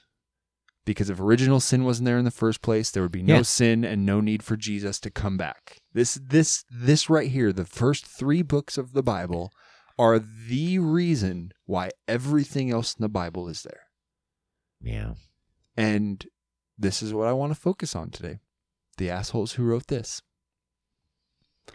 Because 0.84 1.08
if 1.08 1.18
original 1.18 1.60
sin 1.60 1.84
wasn't 1.84 2.04
there 2.06 2.18
in 2.18 2.26
the 2.26 2.30
first 2.30 2.60
place, 2.60 2.90
there 2.90 3.02
would 3.02 3.12
be 3.12 3.22
no 3.22 3.36
Yeah. 3.36 3.42
sin 3.42 3.84
and 3.84 4.04
no 4.04 4.20
need 4.20 4.42
for 4.42 4.56
Jesus 4.56 5.00
to 5.00 5.10
come 5.10 5.36
back. 5.36 5.80
This 5.92 6.18
this 6.22 6.64
this 6.70 7.08
right 7.08 7.30
here, 7.30 7.52
the 7.52 7.64
first 7.64 8.06
3 8.06 8.42
books 8.42 8.76
of 8.76 8.92
the 8.92 9.02
Bible 9.02 9.50
are 9.98 10.18
the 10.18 10.78
reason 10.78 11.52
why 11.64 11.90
everything 12.06 12.70
else 12.70 12.94
in 12.94 13.02
the 13.02 13.08
Bible 13.08 13.48
is 13.48 13.62
there. 13.62 13.84
Yeah. 14.82 15.14
And 15.76 16.26
this 16.76 17.02
is 17.02 17.14
what 17.14 17.28
I 17.28 17.32
want 17.32 17.54
to 17.54 17.60
focus 17.60 17.96
on 17.96 18.10
today. 18.10 18.40
The 18.98 19.08
assholes 19.08 19.52
who 19.52 19.64
wrote 19.64 19.86
this. 19.86 20.20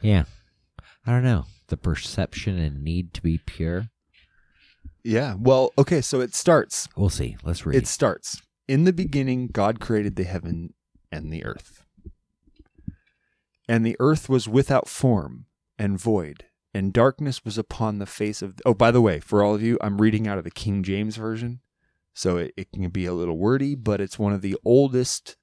Yeah. 0.02 0.26
I 1.06 1.12
don't 1.12 1.24
know. 1.24 1.46
The 1.68 1.78
perception 1.78 2.60
and 2.60 2.84
need 2.84 3.14
to 3.16 3.22
be 3.24 3.40
pure. 3.40 3.90
Yeah. 5.04 5.36
Well, 5.40 5.72
okay, 5.78 6.02
so 6.02 6.22
it 6.22 6.36
starts. 6.36 6.88
We'll 6.96 7.10
see. 7.10 7.38
Let's 7.44 7.66
read. 7.66 7.76
It 7.76 7.88
starts. 7.88 8.42
In 8.70 8.84
the 8.84 8.94
beginning, 8.94 9.48
God 9.48 9.80
created 9.80 10.16
the 10.16 10.26
heaven 10.26 10.76
and 11.12 11.34
the 11.34 11.44
earth. 11.44 11.84
And 13.68 13.84
the 13.84 13.98
earth 14.00 14.30
was 14.30 14.48
without 14.48 14.88
form 14.88 15.48
and 15.80 16.00
void, 16.00 16.46
and 16.72 16.94
darkness 16.94 17.44
was 17.44 17.58
upon 17.58 17.98
the 17.98 18.06
face 18.06 18.44
of. 18.44 18.60
Oh, 18.68 18.76
by 18.76 18.92
the 18.92 19.02
way, 19.02 19.22
for 19.22 19.42
all 19.42 19.56
of 19.56 19.64
you, 19.64 19.80
I'm 19.82 20.00
reading 20.00 20.28
out 20.28 20.38
of 20.38 20.44
the 20.44 20.52
King 20.52 20.84
James 20.84 21.16
Version. 21.16 21.62
So 22.14 22.38
it, 22.38 22.54
it 22.56 22.72
can 22.72 22.88
be 22.90 23.08
a 23.08 23.14
little 23.14 23.40
wordy, 23.40 23.74
but 23.74 24.00
it's 24.00 24.20
one 24.20 24.34
of 24.34 24.44
the 24.44 24.56
oldest 24.64 25.36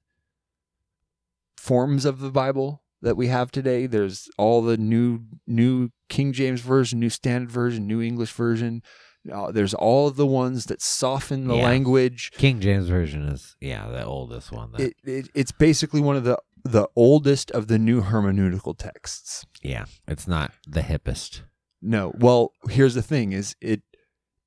forms 1.57 2.05
of 2.05 2.21
the 2.21 2.31
Bible 2.31 2.81
that 3.01 3.17
we 3.17 3.27
have 3.27 3.51
today. 3.51 3.87
There's 3.87 4.29
all 4.37 4.61
the 4.61 4.77
new 4.77 5.25
new 5.45 5.89
King 6.07 6.31
James 6.31 6.61
Version, 6.61 7.01
New 7.01 7.09
Standard 7.09 7.51
Version, 7.51 7.87
New 7.87 8.01
English 8.01 8.31
Version. 8.31 8.81
Uh, 9.31 9.51
there's 9.51 9.73
all 9.73 10.07
of 10.07 10.15
the 10.15 10.25
ones 10.25 10.65
that 10.65 10.81
soften 10.81 11.47
the 11.47 11.55
Yeah. 11.55 11.63
language. 11.63 12.31
King 12.37 12.59
James 12.59 12.87
version 12.87 13.23
is 13.27 13.55
yeah 13.61 13.87
the 13.89 14.05
oldest 14.05 14.51
one. 14.51 14.71
That, 14.71 14.81
It, 14.81 14.93
it 15.03 15.29
it's 15.33 15.51
basically 15.51 16.01
one 16.01 16.15
of 16.15 16.23
the 16.23 16.37
the 16.63 16.87
oldest 16.95 17.49
of 17.51 17.67
the 17.67 17.79
new 17.79 18.01
hermeneutical 18.01 18.77
texts. 18.77 19.45
yeah, 19.61 19.85
it's 20.07 20.27
not 20.27 20.51
the 20.67 20.81
hippest. 20.81 21.41
No, 21.81 22.13
well, 22.17 22.51
here's 22.69 22.95
the 22.95 23.01
thing: 23.01 23.31
is 23.31 23.55
it 23.61 23.81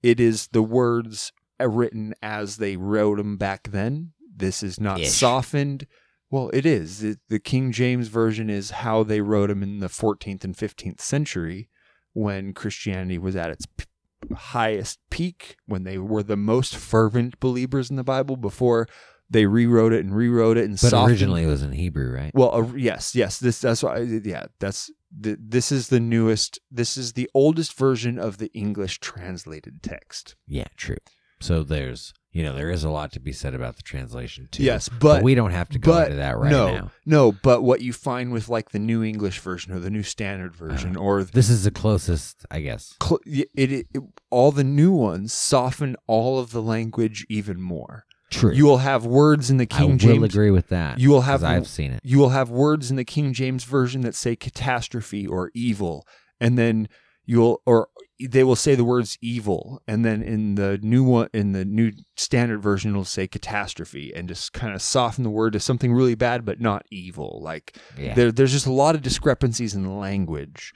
it 0.02 0.18
is 0.20 0.48
the 0.48 0.62
words 0.62 1.32
written 1.60 2.14
as 2.22 2.56
they 2.56 2.76
wrote 2.76 3.16
them 3.18 3.36
back 3.36 3.68
then. 3.70 4.12
This 4.34 4.62
is 4.62 4.80
not 4.80 5.00
Ish. 5.00 5.10
softened. 5.10 5.86
Well, 6.30 6.50
it 6.54 6.64
is. 6.64 7.02
It, 7.02 7.18
the 7.28 7.38
King 7.40 7.72
James 7.72 8.08
version 8.08 8.48
is 8.48 8.70
how 8.70 9.02
they 9.02 9.20
wrote 9.20 9.48
them 9.48 9.62
in 9.62 9.80
the 9.80 9.88
14th 9.88 10.44
and 10.44 10.56
15th 10.56 11.00
century, 11.00 11.68
when 12.12 12.54
Christianity 12.54 13.18
was 13.18 13.34
at 13.36 13.50
its 13.50 13.66
p- 13.66 13.84
highest 14.34 14.98
peak, 15.10 15.56
when 15.66 15.84
they 15.84 15.98
were 15.98 16.22
the 16.22 16.36
most 16.36 16.76
fervent 16.76 17.40
believers 17.40 17.90
in 17.90 17.96
the 17.96 18.04
Bible. 18.04 18.36
Before 18.36 18.86
they 19.28 19.46
rewrote 19.46 19.92
it 19.92 20.04
and 20.04 20.14
rewrote 20.14 20.56
it 20.56 20.64
and 20.64 20.74
But 20.74 20.90
softened 20.90 21.10
originally 21.12 21.44
it 21.44 21.46
was 21.46 21.62
in 21.62 21.72
Hebrew, 21.72 22.12
right? 22.12 22.32
well, 22.34 22.54
uh, 22.54 22.74
yes, 22.74 23.14
yes. 23.14 23.38
This 23.38 23.60
that's 23.60 23.82
why. 23.82 23.98
Yeah, 23.98 24.46
that's 24.58 24.90
the, 25.16 25.36
this 25.40 25.72
is 25.72 25.88
the 25.88 26.00
newest. 26.00 26.58
This 26.70 26.96
is 26.96 27.12
the 27.14 27.30
oldest 27.34 27.76
version 27.76 28.18
of 28.18 28.38
the 28.38 28.50
English 28.52 28.98
translated 29.00 29.82
text. 29.82 30.36
Yeah, 30.46 30.68
true. 30.76 30.96
So 31.40 31.62
there's 31.62 32.12
you 32.32 32.42
know 32.42 32.54
there 32.54 32.70
is 32.70 32.84
a 32.84 32.90
lot 32.90 33.12
to 33.12 33.20
be 33.20 33.32
said 33.32 33.54
about 33.54 33.76
the 33.76 33.82
translation 33.82 34.48
too. 34.50 34.62
Yes, 34.62 34.88
but- 34.88 35.22
we 35.22 35.34
don't 35.34 35.50
have 35.50 35.68
to 35.70 35.78
go 35.78 35.92
but 35.92 36.06
into 36.06 36.16
that 36.16 36.38
right 36.38 36.50
no, 36.50 36.74
now. 36.74 36.90
no. 37.06 37.32
But 37.32 37.62
what 37.62 37.80
you 37.80 37.92
find 37.92 38.32
with 38.32 38.48
like 38.48 38.70
the 38.70 38.78
New 38.78 39.02
English 39.02 39.40
version 39.40 39.72
or 39.72 39.80
the 39.80 39.90
New 39.90 40.02
Standard 40.02 40.54
version 40.54 40.96
uh, 40.96 41.00
or 41.00 41.24
This 41.24 41.50
is 41.50 41.64
the 41.64 41.70
closest, 41.70 42.46
I 42.50 42.60
guess. 42.60 42.94
cl- 43.02 43.20
it, 43.26 43.48
it, 43.54 43.70
it 43.72 44.02
all 44.30 44.52
the 44.52 44.64
new 44.64 44.92
ones 44.92 45.32
soften 45.32 45.96
all 46.06 46.38
of 46.38 46.52
the 46.52 46.62
language 46.62 47.26
even 47.28 47.60
more. 47.60 48.04
True. 48.30 48.52
You 48.52 48.64
will 48.64 48.78
have 48.78 49.04
words 49.04 49.50
in 49.50 49.56
the 49.56 49.66
King 49.66 49.98
James. 49.98 50.14
I 50.14 50.18
will 50.18 50.24
agree 50.24 50.52
with 50.52 50.68
that. 50.68 51.00
You 51.00 51.10
will 51.10 51.22
have 51.22 51.42
I've 51.42 51.66
seen 51.66 51.90
it. 51.90 52.00
You 52.04 52.18
will 52.18 52.28
have 52.28 52.48
words 52.48 52.88
in 52.88 52.96
the 52.96 53.04
King 53.04 53.32
James 53.32 53.64
version 53.64 54.02
that 54.02 54.14
say 54.14 54.36
catastrophe 54.36 55.26
or 55.26 55.50
evil, 55.52 56.06
and 56.40 56.56
then 56.56 56.88
you'll 57.26 57.60
or 57.66 57.88
they 58.28 58.44
will 58.44 58.56
say 58.56 58.74
the 58.74 58.84
words 58.84 59.16
evil, 59.22 59.82
and 59.86 60.04
then 60.04 60.22
in 60.22 60.54
the 60.56 60.78
new 60.82 61.02
one 61.04 61.28
in 61.32 61.52
the 61.52 61.64
new 61.64 61.92
standard 62.16 62.62
version 62.62 62.90
it'll 62.90 63.04
say 63.04 63.26
catastrophe, 63.26 64.12
and 64.14 64.28
just 64.28 64.52
kind 64.52 64.74
of 64.74 64.82
soften 64.82 65.24
the 65.24 65.30
word 65.30 65.52
to 65.54 65.60
something 65.60 65.92
really 65.92 66.14
bad 66.14 66.44
but 66.44 66.60
not 66.60 66.84
evil. 66.90 67.40
Like 67.42 67.76
Yeah. 67.98 68.14
there, 68.14 68.32
there's 68.32 68.52
just 68.52 68.66
a 68.66 68.72
lot 68.72 68.94
of 68.94 69.02
discrepancies 69.02 69.74
in 69.74 69.82
the 69.82 69.90
language, 69.90 70.72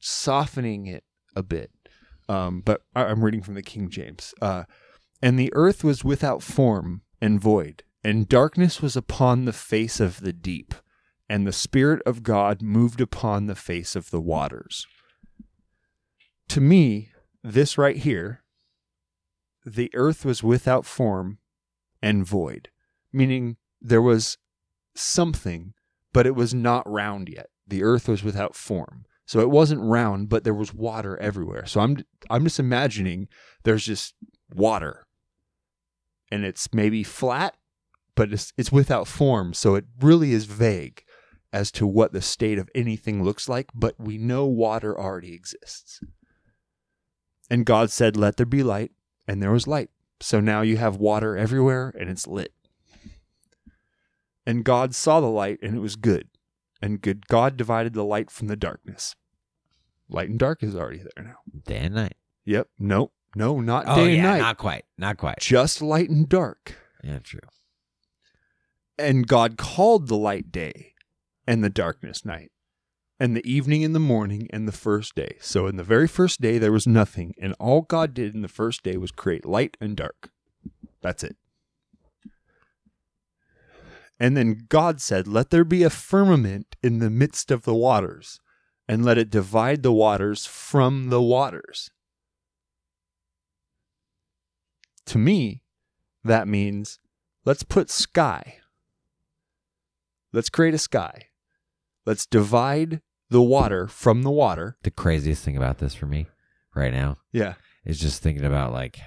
softening 0.00 0.86
it 0.86 1.04
a 1.34 1.42
bit. 1.42 1.70
Um, 2.28 2.60
but 2.60 2.82
I- 2.94 3.04
I'm 3.04 3.24
reading 3.24 3.42
from 3.42 3.54
the 3.54 3.62
King 3.62 3.88
James. 3.90 4.34
Uh, 4.40 4.64
and 5.22 5.38
the 5.38 5.52
earth 5.54 5.84
was 5.84 6.04
without 6.04 6.42
form 6.42 7.02
and 7.20 7.40
void, 7.40 7.82
and 8.02 8.28
darkness 8.28 8.80
was 8.82 8.96
upon 8.96 9.44
the 9.44 9.52
face 9.52 10.00
of 10.00 10.20
the 10.20 10.32
deep, 10.32 10.74
and 11.28 11.46
the 11.46 11.52
Spirit 11.52 12.02
of 12.04 12.22
God 12.22 12.60
moved 12.62 13.00
upon 13.00 13.46
the 13.46 13.54
face 13.54 13.96
of 13.96 14.10
the 14.10 14.20
waters. 14.20 14.86
To 16.48 16.60
me, 16.60 17.10
this 17.42 17.76
right 17.78 17.96
here, 17.96 18.42
the 19.64 19.90
earth 19.94 20.24
was 20.24 20.42
without 20.42 20.84
form 20.84 21.38
and 22.02 22.26
void, 22.26 22.68
meaning 23.12 23.56
there 23.80 24.02
was 24.02 24.38
something, 24.94 25.74
but 26.12 26.26
it 26.26 26.34
was 26.34 26.54
not 26.54 26.88
round 26.90 27.28
yet. 27.28 27.48
The 27.66 27.82
earth 27.82 28.08
was 28.08 28.22
without 28.22 28.54
form. 28.54 29.06
So 29.26 29.40
it 29.40 29.50
wasn't 29.50 29.80
round, 29.82 30.28
but 30.28 30.44
there 30.44 30.54
was 30.54 30.74
water 30.74 31.18
everywhere. 31.18 31.64
So 31.66 31.80
I'm 31.80 32.04
I'm 32.28 32.44
just 32.44 32.60
imagining 32.60 33.28
there's 33.62 33.84
just 33.84 34.14
water. 34.54 35.06
And 36.30 36.44
it's 36.44 36.72
maybe 36.74 37.02
flat, 37.02 37.56
but 38.14 38.32
it's 38.32 38.52
it's 38.58 38.72
without 38.72 39.08
form, 39.08 39.54
so 39.54 39.76
it 39.76 39.86
really 40.00 40.32
is 40.32 40.44
vague 40.44 41.04
as 41.52 41.70
to 41.70 41.86
what 41.86 42.12
the 42.12 42.20
state 42.20 42.58
of 42.58 42.68
anything 42.74 43.22
looks 43.22 43.48
like, 43.48 43.70
but 43.74 43.94
we 43.98 44.18
know 44.18 44.44
water 44.44 44.98
already 44.98 45.32
exists. 45.32 46.00
And 47.50 47.66
God 47.66 47.90
said, 47.90 48.16
"Let 48.16 48.36
there 48.36 48.46
be 48.46 48.62
light," 48.62 48.92
and 49.28 49.42
there 49.42 49.50
was 49.52 49.66
light. 49.66 49.90
So 50.20 50.40
now 50.40 50.62
you 50.62 50.76
have 50.78 50.96
water 50.96 51.36
everywhere 51.36 51.92
and 51.98 52.08
it's 52.08 52.26
lit. 52.26 52.54
And 54.46 54.64
God 54.64 54.94
saw 54.94 55.20
the 55.20 55.26
light 55.26 55.58
and 55.62 55.76
it 55.76 55.80
was 55.80 55.96
good. 55.96 56.28
And 56.80 57.00
good 57.00 57.28
God 57.28 57.56
divided 57.56 57.94
the 57.94 58.04
light 58.04 58.30
from 58.30 58.48
the 58.48 58.56
darkness. 58.56 59.16
Light 60.08 60.28
and 60.28 60.38
dark 60.38 60.62
is 60.62 60.74
already 60.76 60.98
there 60.98 61.24
now. 61.24 61.36
Day 61.66 61.78
and 61.78 61.94
night. 61.94 62.16
Yep. 62.44 62.68
No, 62.78 63.10
no, 63.34 63.60
not 63.60 63.84
Oh 63.86 63.96
day 63.96 64.12
yeah, 64.16 64.16
and 64.16 64.22
night. 64.22 64.38
not 64.38 64.58
quite, 64.58 64.84
not 64.98 65.16
quite. 65.16 65.40
Just 65.40 65.82
light 65.82 66.10
and 66.10 66.28
dark. 66.28 66.76
Yeah, 67.02 67.18
true. 67.18 67.40
And 68.98 69.26
God 69.26 69.56
called 69.56 70.08
the 70.08 70.16
light 70.16 70.52
day 70.52 70.94
and 71.46 71.64
the 71.64 71.70
darkness 71.70 72.24
night. 72.24 72.52
And 73.20 73.36
the 73.36 73.48
evening 73.48 73.84
and 73.84 73.94
the 73.94 74.00
morning 74.00 74.48
and 74.50 74.66
the 74.66 74.72
first 74.72 75.14
day. 75.14 75.36
So 75.40 75.66
in 75.66 75.76
the 75.76 75.84
very 75.84 76.08
first 76.08 76.40
day 76.40 76.58
there 76.58 76.72
was 76.72 76.86
nothing, 76.86 77.34
and 77.40 77.54
all 77.60 77.82
God 77.82 78.12
did 78.12 78.34
in 78.34 78.42
the 78.42 78.48
first 78.48 78.82
day 78.82 78.96
was 78.96 79.12
create 79.12 79.46
light 79.46 79.76
and 79.80 79.96
dark. 79.96 80.30
That's 81.00 81.22
it. 81.22 81.36
And 84.18 84.36
then 84.36 84.66
God 84.68 85.00
said, 85.00 85.26
Let 85.28 85.50
there 85.50 85.64
be 85.64 85.82
a 85.82 85.90
firmament 85.90 86.76
in 86.82 86.98
the 86.98 87.10
midst 87.10 87.50
of 87.50 87.62
the 87.62 87.74
waters, 87.74 88.40
and 88.88 89.04
let 89.04 89.18
it 89.18 89.30
divide 89.30 89.82
the 89.82 89.92
waters 89.92 90.46
from 90.46 91.10
the 91.10 91.22
waters. 91.22 91.90
To 95.06 95.18
me, 95.18 95.62
that 96.22 96.48
means 96.48 96.98
let's 97.44 97.62
put 97.62 97.90
sky. 97.90 98.58
Let's 100.32 100.48
create 100.48 100.74
a 100.74 100.78
sky. 100.78 101.28
Let's 102.06 102.26
divide 102.26 103.00
the 103.30 103.42
water 103.42 103.86
from 103.88 104.22
the 104.22 104.30
water. 104.30 104.76
The 104.82 104.90
craziest 104.90 105.42
thing 105.44 105.56
about 105.56 105.78
this 105.78 105.94
for 105.94 106.06
me 106.06 106.26
right 106.74 106.92
now 106.92 107.18
Yeah. 107.32 107.54
is 107.84 107.98
just 107.98 108.22
thinking 108.22 108.44
about 108.44 108.72
like 108.72 108.98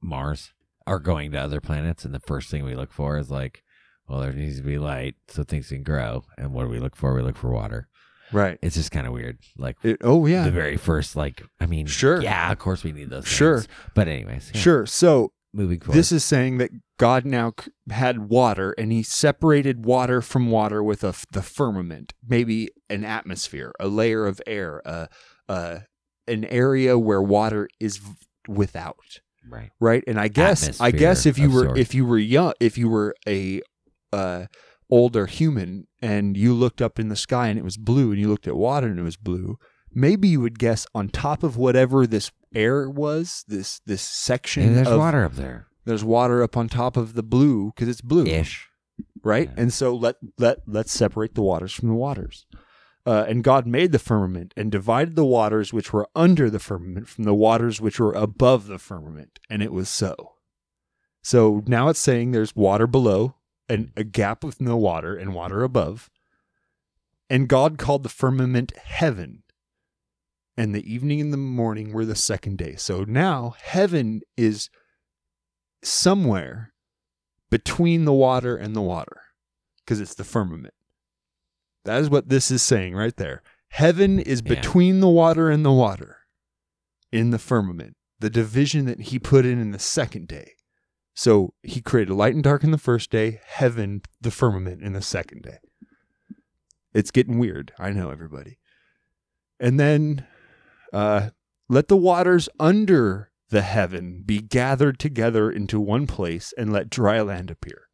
Mars 0.00 0.52
or 0.86 0.98
going 0.98 1.32
to 1.32 1.38
other 1.38 1.60
planets, 1.60 2.04
and 2.04 2.14
the 2.14 2.20
first 2.20 2.50
thing 2.50 2.64
we 2.64 2.74
look 2.74 2.92
for 2.92 3.18
is 3.18 3.30
like, 3.30 3.62
well, 4.08 4.20
there 4.20 4.32
needs 4.32 4.56
to 4.56 4.62
be 4.62 4.78
light 4.78 5.16
so 5.28 5.42
things 5.44 5.68
can 5.68 5.82
grow. 5.82 6.24
And 6.38 6.52
what 6.54 6.62
do 6.64 6.70
we 6.70 6.78
look 6.78 6.96
for? 6.96 7.12
We 7.14 7.20
look 7.22 7.36
for 7.36 7.50
water. 7.50 7.88
Right. 8.32 8.58
It's 8.62 8.74
just 8.76 8.90
kind 8.90 9.06
of 9.06 9.12
weird. 9.12 9.38
Like 9.58 9.76
It, 9.82 9.98
oh, 10.02 10.24
yeah. 10.26 10.44
the 10.44 10.50
very 10.50 10.76
first, 10.78 11.14
like, 11.16 11.42
I 11.60 11.66
mean, 11.66 11.86
Sure. 11.86 12.20
yeah, 12.22 12.50
of 12.50 12.58
course 12.58 12.84
we 12.84 12.92
need 12.92 13.10
those. 13.10 13.26
Sure. 13.26 13.58
things. 13.60 13.68
but 13.94 14.08
anyways, 14.08 14.50
yeah, 14.54 14.60
Sure. 14.60 14.86
So 14.86 15.32
Moving 15.52 15.80
forward, 15.80 15.96
this 15.98 16.12
is 16.12 16.24
saying 16.24 16.58
that 16.58 16.70
God 16.98 17.24
now 17.24 17.52
had 17.90 18.28
water 18.28 18.72
and 18.76 18.92
he 18.92 19.02
separated 19.02 19.84
water 19.86 20.20
from 20.20 20.50
water 20.50 20.82
with 20.82 21.02
a 21.04 21.14
the 21.32 21.42
firmament, 21.42 22.12
maybe 22.26 22.68
an 22.90 23.04
atmosphere, 23.04 23.72
a 23.80 23.88
layer 23.88 24.26
of 24.26 24.40
air, 24.46 24.82
a, 24.84 25.08
a, 25.48 25.82
an 26.26 26.44
area 26.46 26.98
where 26.98 27.22
water 27.22 27.68
is 27.80 27.96
v- 27.98 28.14
without 28.46 29.20
Right. 29.50 29.70
right 29.80 30.04
and 30.06 30.20
i 30.20 30.28
guess 30.28 30.78
i 30.78 30.90
guess 30.90 31.24
if 31.24 31.38
you 31.38 31.50
were 31.50 31.64
sorts. 31.66 31.80
if 31.80 31.94
you 31.94 32.04
were 32.04 32.18
young 32.18 32.52
if 32.60 32.76
you 32.76 32.90
were 32.90 33.14
a 33.26 33.62
uh 34.12 34.44
older 34.90 35.24
human 35.24 35.86
and 36.02 36.36
you 36.36 36.52
looked 36.52 36.82
up 36.82 36.98
in 36.98 37.08
the 37.08 37.16
sky 37.16 37.48
and 37.48 37.58
it 37.58 37.64
was 37.64 37.78
blue 37.78 38.10
and 38.10 38.20
you 38.20 38.28
looked 38.28 38.46
at 38.46 38.56
water 38.56 38.88
and 38.88 38.98
it 38.98 39.04
was 39.04 39.16
blue 39.16 39.56
maybe 39.94 40.28
you 40.28 40.42
would 40.42 40.58
guess 40.58 40.86
on 40.94 41.08
top 41.08 41.42
of 41.42 41.56
whatever 41.56 42.06
this 42.06 42.30
air 42.54 42.90
was 42.90 43.42
this 43.48 43.80
this 43.86 44.02
section 44.02 44.64
And 44.64 44.76
there's 44.76 44.88
of, 44.88 44.98
water 44.98 45.24
up 45.24 45.34
there. 45.36 45.67
There's 45.88 46.04
water 46.04 46.42
up 46.42 46.56
on 46.56 46.68
top 46.68 46.96
of 46.96 47.14
the 47.14 47.22
blue 47.22 47.72
because 47.72 47.88
it's 47.88 48.00
blue 48.00 48.26
Ish. 48.26 48.68
right? 49.22 49.48
Yeah. 49.48 49.62
And 49.62 49.72
so 49.72 49.94
let 49.94 50.16
let 50.38 50.58
let's 50.66 50.92
separate 50.92 51.34
the 51.34 51.42
waters 51.42 51.72
from 51.72 51.88
the 51.88 51.94
waters. 51.94 52.46
Uh, 53.06 53.24
and 53.26 53.42
God 53.42 53.66
made 53.66 53.92
the 53.92 53.98
firmament 53.98 54.52
and 54.54 54.70
divided 54.70 55.16
the 55.16 55.24
waters 55.24 55.72
which 55.72 55.92
were 55.94 56.06
under 56.14 56.50
the 56.50 56.58
firmament 56.58 57.08
from 57.08 57.24
the 57.24 57.32
waters 57.32 57.80
which 57.80 57.98
were 57.98 58.12
above 58.12 58.66
the 58.66 58.78
firmament, 58.78 59.38
and 59.48 59.62
it 59.62 59.72
was 59.72 59.88
so. 59.88 60.34
So 61.22 61.62
now 61.66 61.88
it's 61.88 61.98
saying 61.98 62.32
there's 62.32 62.54
water 62.54 62.86
below 62.86 63.36
and 63.66 63.90
a 63.96 64.04
gap 64.04 64.44
with 64.44 64.60
no 64.60 64.76
water 64.76 65.16
and 65.16 65.34
water 65.34 65.62
above. 65.62 66.10
And 67.30 67.48
God 67.48 67.78
called 67.78 68.02
the 68.02 68.08
firmament 68.08 68.76
heaven. 68.76 69.42
And 70.56 70.74
the 70.74 70.92
evening 70.92 71.20
and 71.20 71.32
the 71.32 71.38
morning 71.38 71.92
were 71.92 72.04
the 72.04 72.14
second 72.14 72.58
day. 72.58 72.76
So 72.76 73.04
now 73.04 73.54
heaven 73.62 74.22
is 74.36 74.70
somewhere 75.82 76.72
between 77.50 78.04
the 78.04 78.12
water 78.12 78.56
and 78.56 78.74
the 78.74 78.82
water 78.82 79.22
because 79.84 80.00
it's 80.00 80.14
the 80.14 80.24
firmament. 80.24 80.74
That 81.84 82.00
is 82.00 82.10
what 82.10 82.28
this 82.28 82.50
is 82.50 82.62
saying 82.62 82.94
right 82.94 83.16
there. 83.16 83.42
Heaven 83.70 84.18
is 84.18 84.42
between 84.42 85.00
the 85.00 85.08
water 85.08 85.50
and 85.50 85.64
the 85.64 85.72
water 85.72 86.18
in 87.12 87.30
the 87.30 87.38
firmament, 87.38 87.96
the 88.18 88.30
division 88.30 88.86
that 88.86 89.00
he 89.00 89.18
put 89.18 89.46
in 89.46 89.60
in 89.60 89.70
the 89.70 89.78
second 89.78 90.28
day. 90.28 90.52
So 91.14 91.54
he 91.62 91.80
created 91.80 92.14
light 92.14 92.34
and 92.34 92.44
dark 92.44 92.62
in 92.62 92.70
the 92.70 92.78
first 92.78 93.10
day, 93.10 93.40
heaven, 93.44 94.02
the 94.20 94.30
firmament 94.30 94.82
in 94.82 94.92
the 94.92 95.02
second 95.02 95.42
day. 95.42 95.58
It's 96.94 97.10
getting 97.10 97.38
weird. 97.38 97.72
I 97.78 97.90
know, 97.90 98.10
everybody. 98.10 98.58
And 99.60 99.78
then 99.80 100.26
uh, 100.92 101.30
let 101.68 101.88
the 101.88 101.96
waters 101.96 102.48
under 102.60 103.30
the 103.50 103.62
heaven 103.62 104.22
be 104.24 104.40
gathered 104.40 104.98
together 104.98 105.50
into 105.50 105.80
one 105.80 106.06
place 106.06 106.52
and 106.56 106.72
let 106.72 106.90
dry 106.90 107.20
land 107.20 107.50
appear. 107.50 107.88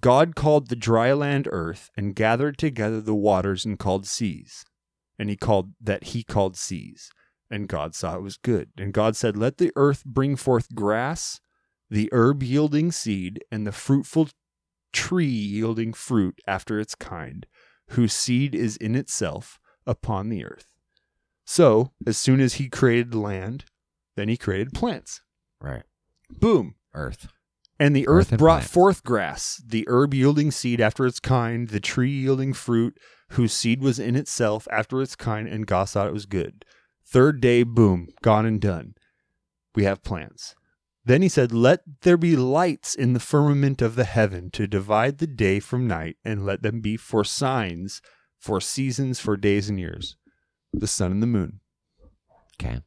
God 0.00 0.34
called 0.34 0.68
the 0.68 0.76
dry 0.76 1.12
land 1.12 1.48
earth 1.50 1.90
and 1.96 2.14
gathered 2.14 2.58
together 2.58 3.00
the 3.00 3.14
waters 3.14 3.64
and 3.64 3.78
called 3.78 4.06
seas. 4.06 4.64
And 5.18 5.28
he 5.28 5.36
called 5.36 5.72
that 5.80 6.04
he 6.04 6.22
called 6.22 6.56
seas. 6.56 7.10
And 7.50 7.68
God 7.68 7.94
saw 7.94 8.16
it 8.16 8.22
was 8.22 8.38
good. 8.38 8.70
And 8.78 8.94
God 8.94 9.14
said, 9.14 9.36
Let 9.36 9.58
the 9.58 9.72
earth 9.76 10.04
bring 10.06 10.36
forth 10.36 10.74
grass, 10.74 11.40
the 11.90 12.08
herb 12.10 12.42
yielding 12.42 12.90
seed, 12.90 13.44
and 13.50 13.66
the 13.66 13.72
fruitful 13.72 14.30
tree 14.92 15.26
yielding 15.26 15.92
fruit 15.92 16.38
after 16.46 16.80
its 16.80 16.94
kind, 16.94 17.46
whose 17.90 18.14
seed 18.14 18.54
is 18.54 18.78
in 18.78 18.94
itself 18.94 19.58
upon 19.86 20.30
the 20.30 20.44
earth. 20.44 20.72
So, 21.44 21.92
as 22.06 22.16
soon 22.16 22.40
as 22.40 22.54
he 22.54 22.70
created 22.70 23.14
land, 23.14 23.66
then 24.16 24.28
he 24.28 24.36
created 24.36 24.74
plants. 24.74 25.20
Right. 25.60 25.82
Boom. 26.30 26.74
Earth. 26.94 27.28
And 27.78 27.96
the 27.96 28.06
Earth 28.06 28.26
earth 28.26 28.32
and 28.32 28.38
brought 28.38 28.60
plants. 28.60 28.72
forth 28.72 29.04
grass, 29.04 29.62
the 29.66 29.84
herb 29.88 30.14
yielding 30.14 30.50
seed 30.50 30.80
after 30.80 31.06
its 31.06 31.18
kind, 31.18 31.68
the 31.68 31.80
tree 31.80 32.10
yielding 32.10 32.52
fruit, 32.52 32.98
whose 33.30 33.52
seed 33.52 33.82
was 33.82 33.98
in 33.98 34.14
itself 34.14 34.68
after 34.70 35.00
its 35.02 35.16
kind, 35.16 35.48
and 35.48 35.66
God 35.66 35.88
thought 35.88 36.06
it 36.06 36.12
was 36.12 36.26
good. 36.26 36.64
Third 37.04 37.40
day, 37.40 37.62
boom, 37.62 38.08
gone 38.22 38.46
and 38.46 38.60
done. 38.60 38.94
We 39.74 39.84
have 39.84 40.02
plants. 40.02 40.54
Then 41.04 41.22
he 41.22 41.28
said, 41.28 41.52
Let 41.52 41.80
there 42.02 42.16
be 42.16 42.36
lights 42.36 42.94
in 42.94 43.12
the 43.12 43.20
firmament 43.20 43.82
of 43.82 43.96
the 43.96 44.04
heaven 44.04 44.50
to 44.52 44.66
divide 44.66 45.18
the 45.18 45.26
day 45.26 45.58
from 45.58 45.88
night, 45.88 46.16
and 46.24 46.46
let 46.46 46.62
them 46.62 46.80
be 46.80 46.96
for 46.96 47.24
signs, 47.24 48.00
for 48.38 48.60
seasons, 48.60 49.18
for 49.18 49.36
days 49.36 49.68
and 49.68 49.80
years. 49.80 50.16
The 50.72 50.86
sun 50.86 51.10
and 51.10 51.22
the 51.22 51.26
moon. 51.26 51.60
Okay. 52.60 52.80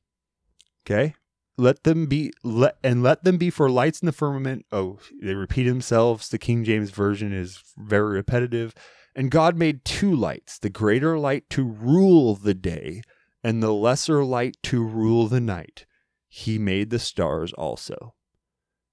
Okay. 0.85 1.15
Let 1.57 1.83
them 1.83 2.07
be 2.07 2.33
let 2.43 2.77
and 2.83 3.01
let 3.01 3.23
them 3.23 3.37
be 3.37 3.49
for 3.49 3.69
lights 3.69 4.01
in 4.01 4.05
the 4.05 4.11
firmament. 4.11 4.65
Oh, 4.71 4.99
they 5.21 5.33
repeat 5.33 5.63
themselves. 5.63 6.27
The 6.27 6.37
King 6.37 6.63
James 6.65 6.91
version 6.91 7.33
is 7.33 7.63
very 7.77 8.15
repetitive. 8.15 8.73
And 9.15 9.31
God 9.31 9.57
made 9.57 9.85
two 9.85 10.13
lights, 10.13 10.59
the 10.59 10.69
greater 10.69 11.17
light 11.17 11.49
to 11.51 11.63
rule 11.63 12.35
the 12.35 12.53
day, 12.53 13.01
and 13.41 13.63
the 13.63 13.73
lesser 13.73 14.25
light 14.25 14.57
to 14.63 14.83
rule 14.83 15.27
the 15.27 15.39
night. 15.39 15.85
He 16.27 16.59
made 16.59 16.89
the 16.89 16.99
stars 16.99 17.53
also. 17.53 18.13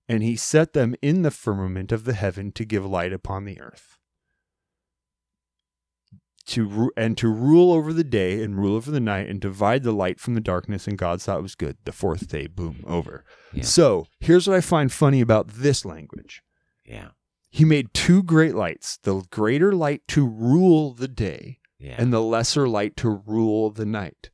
And 0.08 0.22
he 0.22 0.36
set 0.36 0.74
them 0.74 0.94
in 1.02 1.22
the 1.22 1.32
firmament 1.32 1.90
of 1.90 2.04
the 2.04 2.14
heaven 2.14 2.52
to 2.52 2.64
give 2.64 2.86
light 2.86 3.12
upon 3.12 3.44
the 3.44 3.60
earth. 3.60 3.98
To 6.46 6.66
ru- 6.66 6.90
and 6.96 7.16
to 7.18 7.28
rule 7.28 7.72
over 7.72 7.92
the 7.92 8.02
day 8.04 8.42
and 8.42 8.56
rule 8.58 8.74
over 8.74 8.90
the 8.90 8.98
night 9.00 9.28
and 9.28 9.40
divide 9.40 9.84
the 9.84 9.92
light 9.92 10.18
from 10.18 10.34
the 10.34 10.40
darkness 10.40 10.88
and 10.88 10.98
God 10.98 11.20
saw 11.20 11.36
it 11.38 11.42
was 11.42 11.54
good. 11.54 11.76
The 11.84 11.92
fourth 11.92 12.26
day, 12.28 12.48
boom, 12.48 12.82
over. 12.86 13.24
Yeah. 13.52 13.62
So 13.62 14.06
here's 14.18 14.48
what 14.48 14.56
I 14.56 14.60
find 14.60 14.90
funny 14.92 15.20
about 15.20 15.48
this 15.48 15.84
language. 15.84 16.42
Yeah. 16.84 17.08
He 17.50 17.64
made 17.64 17.94
two 17.94 18.22
great 18.24 18.54
lights, 18.56 18.98
the 19.02 19.22
greater 19.30 19.72
light 19.72 20.02
to 20.08 20.26
rule 20.26 20.94
the 20.94 21.06
day 21.08 21.58
Yeah. 21.78 21.94
and 21.98 22.12
the 22.12 22.20
lesser 22.22 22.68
light 22.68 22.96
to 22.96 23.22
rule 23.24 23.70
the 23.70 23.86
night. 23.86 24.30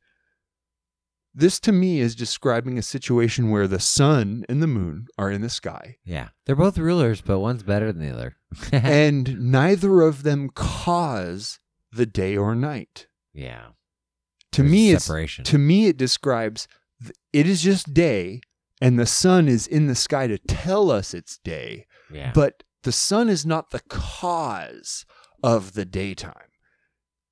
This 1.33 1.59
to 1.61 1.71
me 1.71 1.99
is 1.99 2.15
describing 2.15 2.77
a 2.77 2.81
situation 2.81 3.51
where 3.51 3.67
the 3.67 3.79
sun 3.79 4.45
and 4.49 4.63
the 4.63 4.67
moon 4.67 5.05
are 5.17 5.29
in 5.29 5.41
the 5.41 5.49
sky 5.49 5.97
Yeah. 6.03 6.29
They're 6.45 6.55
both 6.55 6.77
rulers, 6.77 7.21
but 7.21 7.39
one's 7.39 7.61
better 7.63 7.91
than 7.93 8.01
the 8.07 8.13
other. 8.13 8.35
and 8.71 9.39
neither 9.51 10.01
of 10.01 10.23
them 10.23 10.49
cause 10.49 11.59
the 11.91 12.05
day 12.05 12.37
or 12.37 12.55
night. 12.55 13.07
yeah. 13.33 13.67
To 14.53 14.63
There's 14.63 14.71
me 14.71 14.91
it's 14.91 15.05
to 15.43 15.57
me 15.59 15.87
it 15.87 15.97
describes 15.97 16.67
it 17.31 17.45
is 17.47 17.61
just 17.61 17.93
day 17.93 18.41
and 18.81 18.97
the 18.97 19.05
sun 19.05 19.47
is 19.47 19.67
in 19.67 19.85
the 19.87 19.93
sky 19.95 20.25
to 20.27 20.39
tell 20.39 20.89
us 20.91 21.13
it's 21.13 21.37
day. 21.37 21.85
yeah. 22.11 22.31
But 22.33 22.63
the 22.83 22.91
sun 22.91 23.29
is 23.29 23.45
not 23.45 23.69
the 23.69 23.81
cause 23.89 25.05
of 25.43 25.73
the 25.73 25.85
daytime. 25.85 26.33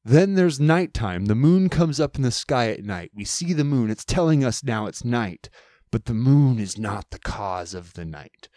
Then 0.06 0.36
there's 0.36 0.60
nighttime. 0.60 1.26
The 1.26 1.36
moon 1.36 1.70
comes 1.70 2.00
up 2.00 2.16
in 2.16 2.22
the 2.22 2.32
sky 2.32 2.70
at 2.72 2.84
night. 2.84 3.12
We 3.14 3.26
see 3.26 3.52
the 3.52 3.64
moon. 3.64 3.90
It's 3.90 4.06
telling 4.06 4.44
us 4.44 4.64
now 4.64 4.86
it's 4.86 5.04
night, 5.04 5.50
but 5.92 6.06
the 6.06 6.14
moon 6.14 6.60
is 6.60 6.78
not 6.78 7.10
the 7.10 7.20
cause 7.20 7.74
of 7.74 7.94
the 7.94 8.06
night. 8.06 8.48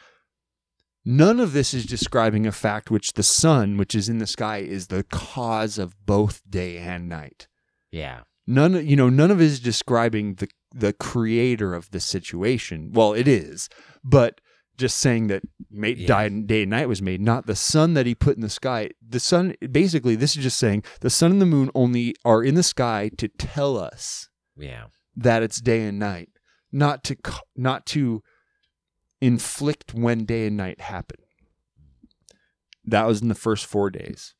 None 1.04 1.40
of 1.40 1.52
this 1.52 1.72
is 1.72 1.86
describing 1.86 2.46
a 2.46 2.52
fact 2.52 2.90
which 2.90 3.14
the 3.14 3.22
sun, 3.22 3.76
which 3.78 3.94
is 3.94 4.08
in 4.08 4.18
the 4.18 4.26
sky, 4.26 4.58
is 4.58 4.88
the 4.88 5.02
cause 5.04 5.78
of 5.78 5.94
both 6.04 6.42
day 6.48 6.76
and 6.78 7.08
night 7.08 7.48
yeah. 7.92 8.20
none 8.46 8.86
you 8.86 8.96
know 8.96 9.08
none 9.08 9.30
of 9.30 9.40
it 9.40 9.44
is 9.44 9.60
describing 9.60 10.34
the 10.34 10.48
the 10.72 10.92
creator 10.92 11.74
of 11.74 11.90
the 11.90 11.98
situation 12.00 12.90
well 12.92 13.12
it 13.12 13.26
is 13.26 13.68
but 14.04 14.40
just 14.76 14.96
saying 14.98 15.26
that 15.26 15.42
made, 15.70 15.98
Yeah. 15.98 16.28
day 16.28 16.62
and 16.62 16.70
night 16.70 16.88
was 16.88 17.02
made 17.02 17.20
not 17.20 17.46
the 17.46 17.56
sun 17.56 17.94
that 17.94 18.06
he 18.06 18.14
put 18.14 18.36
in 18.36 18.42
the 18.42 18.48
sky 18.48 18.90
the 19.06 19.18
sun 19.20 19.54
basically 19.72 20.14
this 20.14 20.36
is 20.36 20.42
just 20.44 20.58
saying 20.58 20.84
the 21.00 21.10
sun 21.10 21.32
and 21.32 21.40
the 21.42 21.46
moon 21.46 21.70
only 21.74 22.14
are 22.24 22.42
in 22.44 22.54
the 22.54 22.62
sky 22.62 23.10
to 23.18 23.26
tell 23.28 23.76
us 23.76 24.28
Yeah. 24.56 24.84
that 25.16 25.42
it's 25.42 25.60
day 25.60 25.82
and 25.82 25.98
night 25.98 26.28
not 26.70 27.02
to 27.04 27.16
not 27.56 27.86
to 27.86 28.22
inflict 29.20 29.94
when 29.94 30.24
day 30.24 30.46
and 30.46 30.56
night 30.56 30.80
happen 30.80 31.18
that 32.84 33.06
was 33.06 33.20
in 33.20 33.28
the 33.28 33.34
first 33.34 33.66
4 33.66 33.90
days 33.90 34.34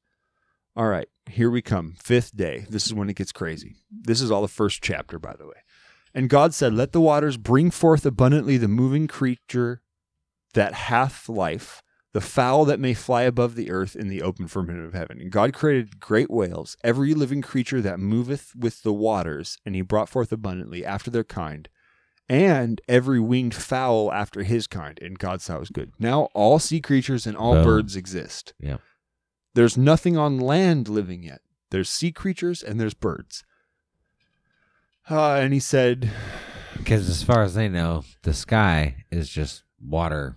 all 0.77 0.89
right, 0.89 1.09
here 1.29 1.51
we 1.51 1.63
come. 1.63 1.97
Fifth 2.03 2.37
day. 2.37 2.65
This 2.69 2.87
is 2.87 2.95
when 2.95 3.11
it 3.11 3.17
gets 3.17 3.33
crazy. 3.33 3.77
This 3.91 4.21
is 4.21 4.31
all 4.31 4.43
the 4.43 4.49
first 4.49 4.83
chapter, 4.83 5.19
by 5.19 5.35
the 5.37 5.47
way. 5.47 5.63
And 6.15 6.31
God 6.31 6.55
said, 6.55 6.73
Let 6.73 6.93
the 6.93 7.01
waters 7.01 7.37
bring 7.37 7.71
forth 7.71 8.07
abundantly 8.07 8.57
the 8.57 8.69
moving 8.69 9.07
creature 9.07 9.83
that 10.55 10.75
hath 10.75 11.29
life, 11.29 11.83
the 12.13 12.21
fowl 12.21 12.65
that 12.65 12.81
may 12.81 12.95
fly 12.95 13.23
above 13.23 13.57
the 13.57 13.71
earth 13.71 13.95
in 13.97 14.09
the 14.09 14.23
open 14.23 14.47
firmament 14.47 14.87
of 14.87 14.95
heaven. 14.95 15.21
And 15.21 15.31
God 15.31 15.53
created 15.53 16.01
great 16.01 16.31
whales, 16.31 16.77
every 16.83 17.15
living 17.15 17.43
creature 17.43 17.81
that 17.83 18.01
moveth 18.01 18.53
with 18.57 18.83
the 18.83 18.93
waters, 18.93 19.59
and 19.67 19.75
he 19.75 19.83
brought 19.83 20.09
forth 20.09 20.33
abundantly 20.33 20.85
after 20.85 21.11
their 21.11 21.25
kind, 21.25 21.69
and 22.31 22.81
every 22.89 23.19
winged 23.19 23.55
fowl 23.55 24.13
after 24.13 24.45
his 24.45 24.69
kind. 24.69 24.97
And 25.03 25.19
God 25.19 25.43
saw 25.43 25.57
it 25.57 25.61
was 25.61 25.71
good. 25.71 25.91
Now 25.99 26.29
all 26.33 26.61
sea 26.61 26.81
creatures 26.81 27.27
and 27.27 27.37
all 27.37 27.55
Boom. 27.55 27.65
birds 27.65 27.97
exist. 27.97 28.55
Yeah. 28.61 28.77
There's 29.55 29.77
nothing 29.77 30.17
on 30.17 30.39
land 30.39 30.89
living 30.89 31.25
yet. 31.25 31.41
There's 31.73 31.91
sea 31.91 32.13
creatures 32.13 32.63
and 32.63 32.79
there's 32.79 32.95
birds. 32.95 33.43
Uh, 35.11 35.35
and 35.35 35.53
he 35.53 35.59
said, 35.59 36.09
Because 36.77 37.11
as 37.11 37.25
far 37.25 37.43
as 37.43 37.55
they 37.55 37.69
know, 37.69 38.05
the 38.23 38.33
sky 38.33 39.05
is 39.11 39.29
just 39.29 39.65
water 39.85 40.37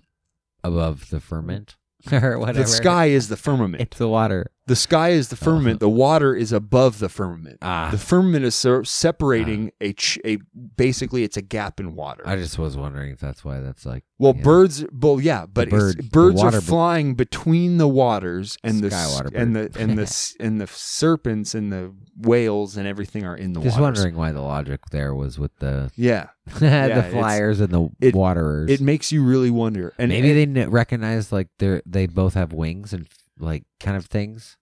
above 0.64 1.12
the 1.12 1.20
firmament 1.20 1.76
or 2.12 2.40
whatever. 2.40 2.64
The 2.64 2.68
sky 2.68 3.06
is 3.08 3.28
the 3.28 3.38
firmament. 3.38 3.84
It's 3.84 4.00
the 4.00 4.10
water. 4.10 4.50
The 4.66 4.78
sky 4.78 5.10
is 5.10 5.28
the 5.28 5.36
firmament. 5.36 5.82
The 5.82 5.90
water 5.90 6.34
is 6.34 6.54
above 6.54 7.00
the 7.00 7.10
firmament. 7.10 7.58
Ah. 7.62 7.90
The 7.92 7.98
firmament 7.98 8.46
is 8.46 8.56
so 8.56 8.82
separating 8.84 9.72
a, 9.82 9.92
ch- 9.92 10.20
a 10.24 10.38
basically 10.78 11.24
it's 11.24 11.36
a 11.36 11.42
gap 11.42 11.82
in 11.82 11.96
water. 11.96 12.24
I 12.26 12.38
just 12.38 12.58
was 12.58 12.78
wondering 12.78 13.12
if 13.12 13.20
that's 13.20 13.44
why 13.44 13.60
that's 13.60 13.86
like. 13.86 14.06
well, 14.20 14.32
you 14.32 14.38
know, 14.40 14.44
birds. 14.46 14.86
Well, 14.94 15.20
yeah, 15.20 15.46
but 15.48 15.68
it's- 15.68 15.82
bird- 15.82 15.98
the 15.98 16.04
birds 16.04 16.42
are 16.44 16.62
flying 16.62 17.16
between 17.16 17.78
the 17.78 17.90
waters, 17.90 18.58
and 18.64 18.82
the 18.82 18.90
water 19.14 19.32
and 19.36 19.54
the 19.54 19.70
and 19.78 19.98
the 19.98 20.36
and 20.40 20.62
the 20.62 20.68
serpents 20.68 21.54
and 21.56 21.72
the 21.74 21.94
whales 22.18 22.78
and 22.78 22.88
everything 22.88 23.26
are 23.26 23.36
in 23.36 23.52
the 23.54 23.60
Just 23.60 23.78
waters. 23.80 23.98
wondering 23.98 24.16
why 24.16 24.32
the 24.32 24.42
logic 24.42 24.80
there 24.92 25.14
was 25.14 25.38
with 25.38 25.54
the 25.58 25.92
Yeah, 25.98 26.28
the 26.60 26.66
it's- 26.68 27.12
flyers 27.12 27.60
and 27.60 27.70
the 27.74 27.90
it- 28.00 28.16
waterers. 28.16 28.70
it 28.70 28.80
makes 28.80 29.12
you 29.12 29.26
really 29.26 29.52
wonder. 29.52 29.94
And 29.98 30.08
Maybe 30.10 30.42
and 30.42 30.56
they 30.56 30.66
recognize 30.68 31.34
like 31.34 31.50
they 31.60 31.82
they 31.86 32.06
both 32.08 32.36
have 32.36 32.54
wings 32.54 32.94
and 32.94 33.08
like 33.40 33.64
kind 33.80 33.98
of 33.98 34.06
things. 34.06 34.58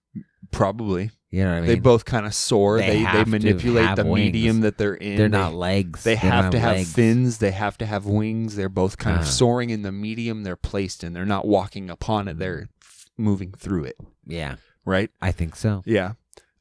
probably 0.50 1.10
You 1.30 1.44
know 1.44 1.50
what 1.50 1.56
I 1.56 1.60
mean? 1.60 1.68
they 1.68 1.78
both 1.78 2.04
kind 2.04 2.26
of 2.26 2.34
soar. 2.34 2.78
they 2.78 3.02
They 3.04 3.12
they, 3.12 3.24
manipulate 3.24 3.96
the 3.96 4.04
wings. 4.04 4.32
medium 4.32 4.60
that 4.60 4.76
they're 4.76 4.94
in. 4.94 5.16
They're 5.16 5.28
They- 5.28 5.38
not 5.38 5.54
legs. 5.54 6.02
They 6.04 6.14
don't 6.16 6.30
have 6.30 6.50
to 6.50 6.58
have 6.58 6.76
legs. 6.76 6.92
fins. 6.92 7.38
They 7.38 7.52
have 7.52 7.78
to 7.78 7.86
have 7.86 8.04
wings. 8.06 8.56
They're 8.56 8.68
both 8.68 8.98
kind 8.98 9.16
of 9.16 9.22
Ah. 9.22 9.30
soaring 9.30 9.70
in 9.70 9.82
the 9.82 9.92
medium 9.92 10.42
they're 10.42 10.56
placed 10.56 11.02
in. 11.04 11.12
They're 11.14 11.24
not 11.24 11.46
walking 11.46 11.88
upon 11.90 12.28
it. 12.28 12.38
They're 12.38 12.68
f- 12.82 13.06
moving 13.16 13.52
through 13.52 13.84
it. 13.84 13.96
Yeah, 14.26 14.56
Right? 14.84 15.10
I 15.20 15.32
think 15.32 15.56
so. 15.56 15.82
Yeah. 15.86 16.12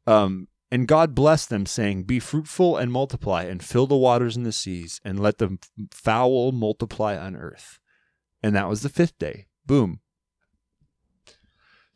Um, 0.08 0.48
and 0.72 0.88
God 0.88 1.14
blessed 1.14 1.50
them, 1.50 1.66
saying, 1.66 2.04
Be 2.04 2.20
fruitful 2.20 2.78
and 2.78 2.92
multiply, 2.92 3.44
and 3.44 3.62
fill 3.62 3.88
the 3.88 3.98
waters 3.98 4.38
and 4.38 4.46
the 4.46 4.52
seas, 4.54 5.02
and 5.04 5.20
let 5.20 5.38
the 5.40 5.58
fowl 5.92 6.52
multiply 6.54 7.18
on 7.18 7.36
earth. 7.36 7.80
And 8.42 8.56
that 8.56 8.70
was 8.70 8.82
the 8.82 8.90
fifth 8.90 9.18
day. 9.20 9.48
Boom. 9.66 10.00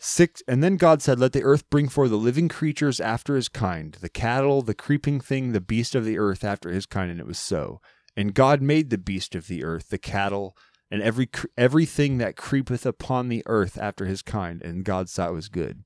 Six, 0.07 0.43
and 0.47 0.63
then 0.63 0.77
God 0.77 1.01
said, 1.01 1.19
Let 1.19 1.33
the 1.33 1.41
earth 1.41 1.67
bring 1.71 1.89
forth 1.89 2.11
the 2.11 2.15
living 2.15 2.47
creatures 2.47 2.99
after 2.99 3.35
his 3.35 3.49
kind, 3.49 3.93
the 4.01 4.07
cattle, 4.07 4.61
the 4.61 4.75
creeping 4.75 5.19
thing, 5.19 5.51
the 5.51 5.59
beast 5.59 5.95
of 5.95 6.05
the 6.05 6.19
earth 6.19 6.43
after 6.43 6.69
his 6.69 6.85
kind. 6.85 7.09
And 7.09 7.19
it 7.19 7.25
was 7.25 7.39
so. 7.39 7.81
And 8.15 8.35
God 8.35 8.61
made 8.61 8.91
the 8.91 8.99
beast 8.99 9.33
of 9.33 9.47
the 9.47 9.63
earth, 9.63 9.89
the 9.89 9.97
cattle, 9.97 10.55
and 10.91 11.01
every 11.01 11.27
everything 11.57 12.19
that 12.19 12.35
creepeth 12.35 12.85
upon 12.85 13.29
the 13.29 13.41
earth 13.47 13.79
after 13.81 14.05
his 14.05 14.21
kind. 14.21 14.61
And 14.61 14.85
God 14.85 15.09
saw 15.09 15.29
it 15.29 15.33
was 15.33 15.49
good. 15.49 15.83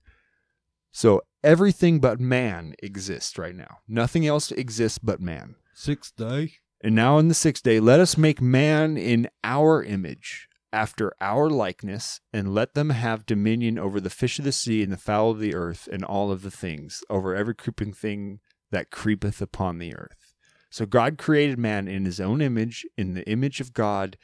So 0.91 1.22
everything 1.41 2.02
but 2.02 2.20
man 2.20 2.76
exists 2.84 3.38
right 3.38 3.56
now. 3.56 3.78
Nothing 3.88 4.28
else 4.28 4.52
exists 4.52 5.00
but 5.00 5.22
man. 5.22 5.56
Sixth 5.74 6.14
day. 6.18 6.56
And 6.82 6.94
now 6.94 7.20
in 7.20 7.30
the 7.30 7.34
sixth 7.34 7.64
day, 7.64 7.80
let 7.80 8.02
us 8.02 8.18
make 8.18 8.41
man 8.41 8.98
in 8.98 9.30
our 9.46 9.82
image, 9.82 10.48
after 10.72 11.14
our 11.20 11.50
likeness, 11.50 12.22
and 12.32 12.54
let 12.54 12.74
them 12.74 12.91
have 12.91 13.26
dominion 13.26 13.80
over 13.80 14.00
the 14.00 14.10
fish 14.10 14.40
of 14.40 14.46
the 14.46 14.52
sea 14.52 14.84
and 14.84 14.91
the 14.91 14.98
fowl 14.98 15.32
of 15.32 15.40
the 15.40 15.56
earth 15.56 15.90
and 15.91 16.04
all 16.04 16.32
of 16.32 16.41
the 16.41 16.52
things, 16.52 17.04
over 17.10 17.36
every 17.36 17.56
creeping 17.56 17.94
thing 17.94 18.40
that 18.72 18.91
creepeth 18.91 19.41
upon 19.41 19.80
the 19.80 19.96
earth. 19.96 20.36
So 20.70 20.86
God 20.86 21.18
created 21.18 21.58
man 21.58 21.88
in 21.88 22.06
his 22.06 22.20
own 22.20 22.41
image, 22.41 22.86
in 22.98 23.16
the 23.16 23.28
image 23.28 23.60
of 23.60 23.74
God. 23.74 24.18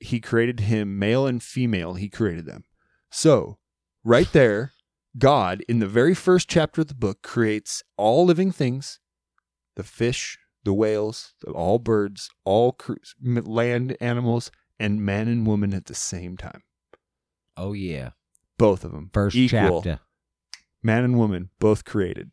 He 0.00 0.20
created 0.20 0.60
him, 0.60 0.98
male 0.98 1.26
and 1.26 1.42
female, 1.42 1.94
he 1.94 2.08
created 2.08 2.46
them. 2.46 2.64
So, 3.10 3.58
right 4.02 4.30
there, 4.32 4.72
God, 5.16 5.62
in 5.68 5.78
the 5.78 5.86
very 5.86 6.14
first 6.14 6.48
chapter 6.48 6.80
of 6.80 6.88
the 6.88 6.94
book, 6.94 7.22
creates 7.22 7.82
all 7.96 8.24
living 8.24 8.50
things 8.50 8.98
the 9.76 9.84
fish, 9.84 10.38
the 10.64 10.72
whales, 10.72 11.34
all 11.52 11.78
birds, 11.78 12.30
all 12.44 12.72
cru- 12.72 12.96
land 13.22 13.96
animals, 14.00 14.50
and 14.78 15.00
man 15.02 15.28
and 15.28 15.46
woman 15.46 15.72
at 15.74 15.86
the 15.86 15.94
same 15.94 16.36
time. 16.36 16.62
Oh 17.56 17.72
yeah. 17.72 18.10
Both 18.58 18.84
of 18.84 18.92
them. 18.92 19.10
First 19.12 19.36
equal. 19.36 19.82
chapter. 19.82 20.00
Man 20.82 21.04
and 21.04 21.18
woman, 21.18 21.50
both 21.58 21.84
created. 21.84 22.30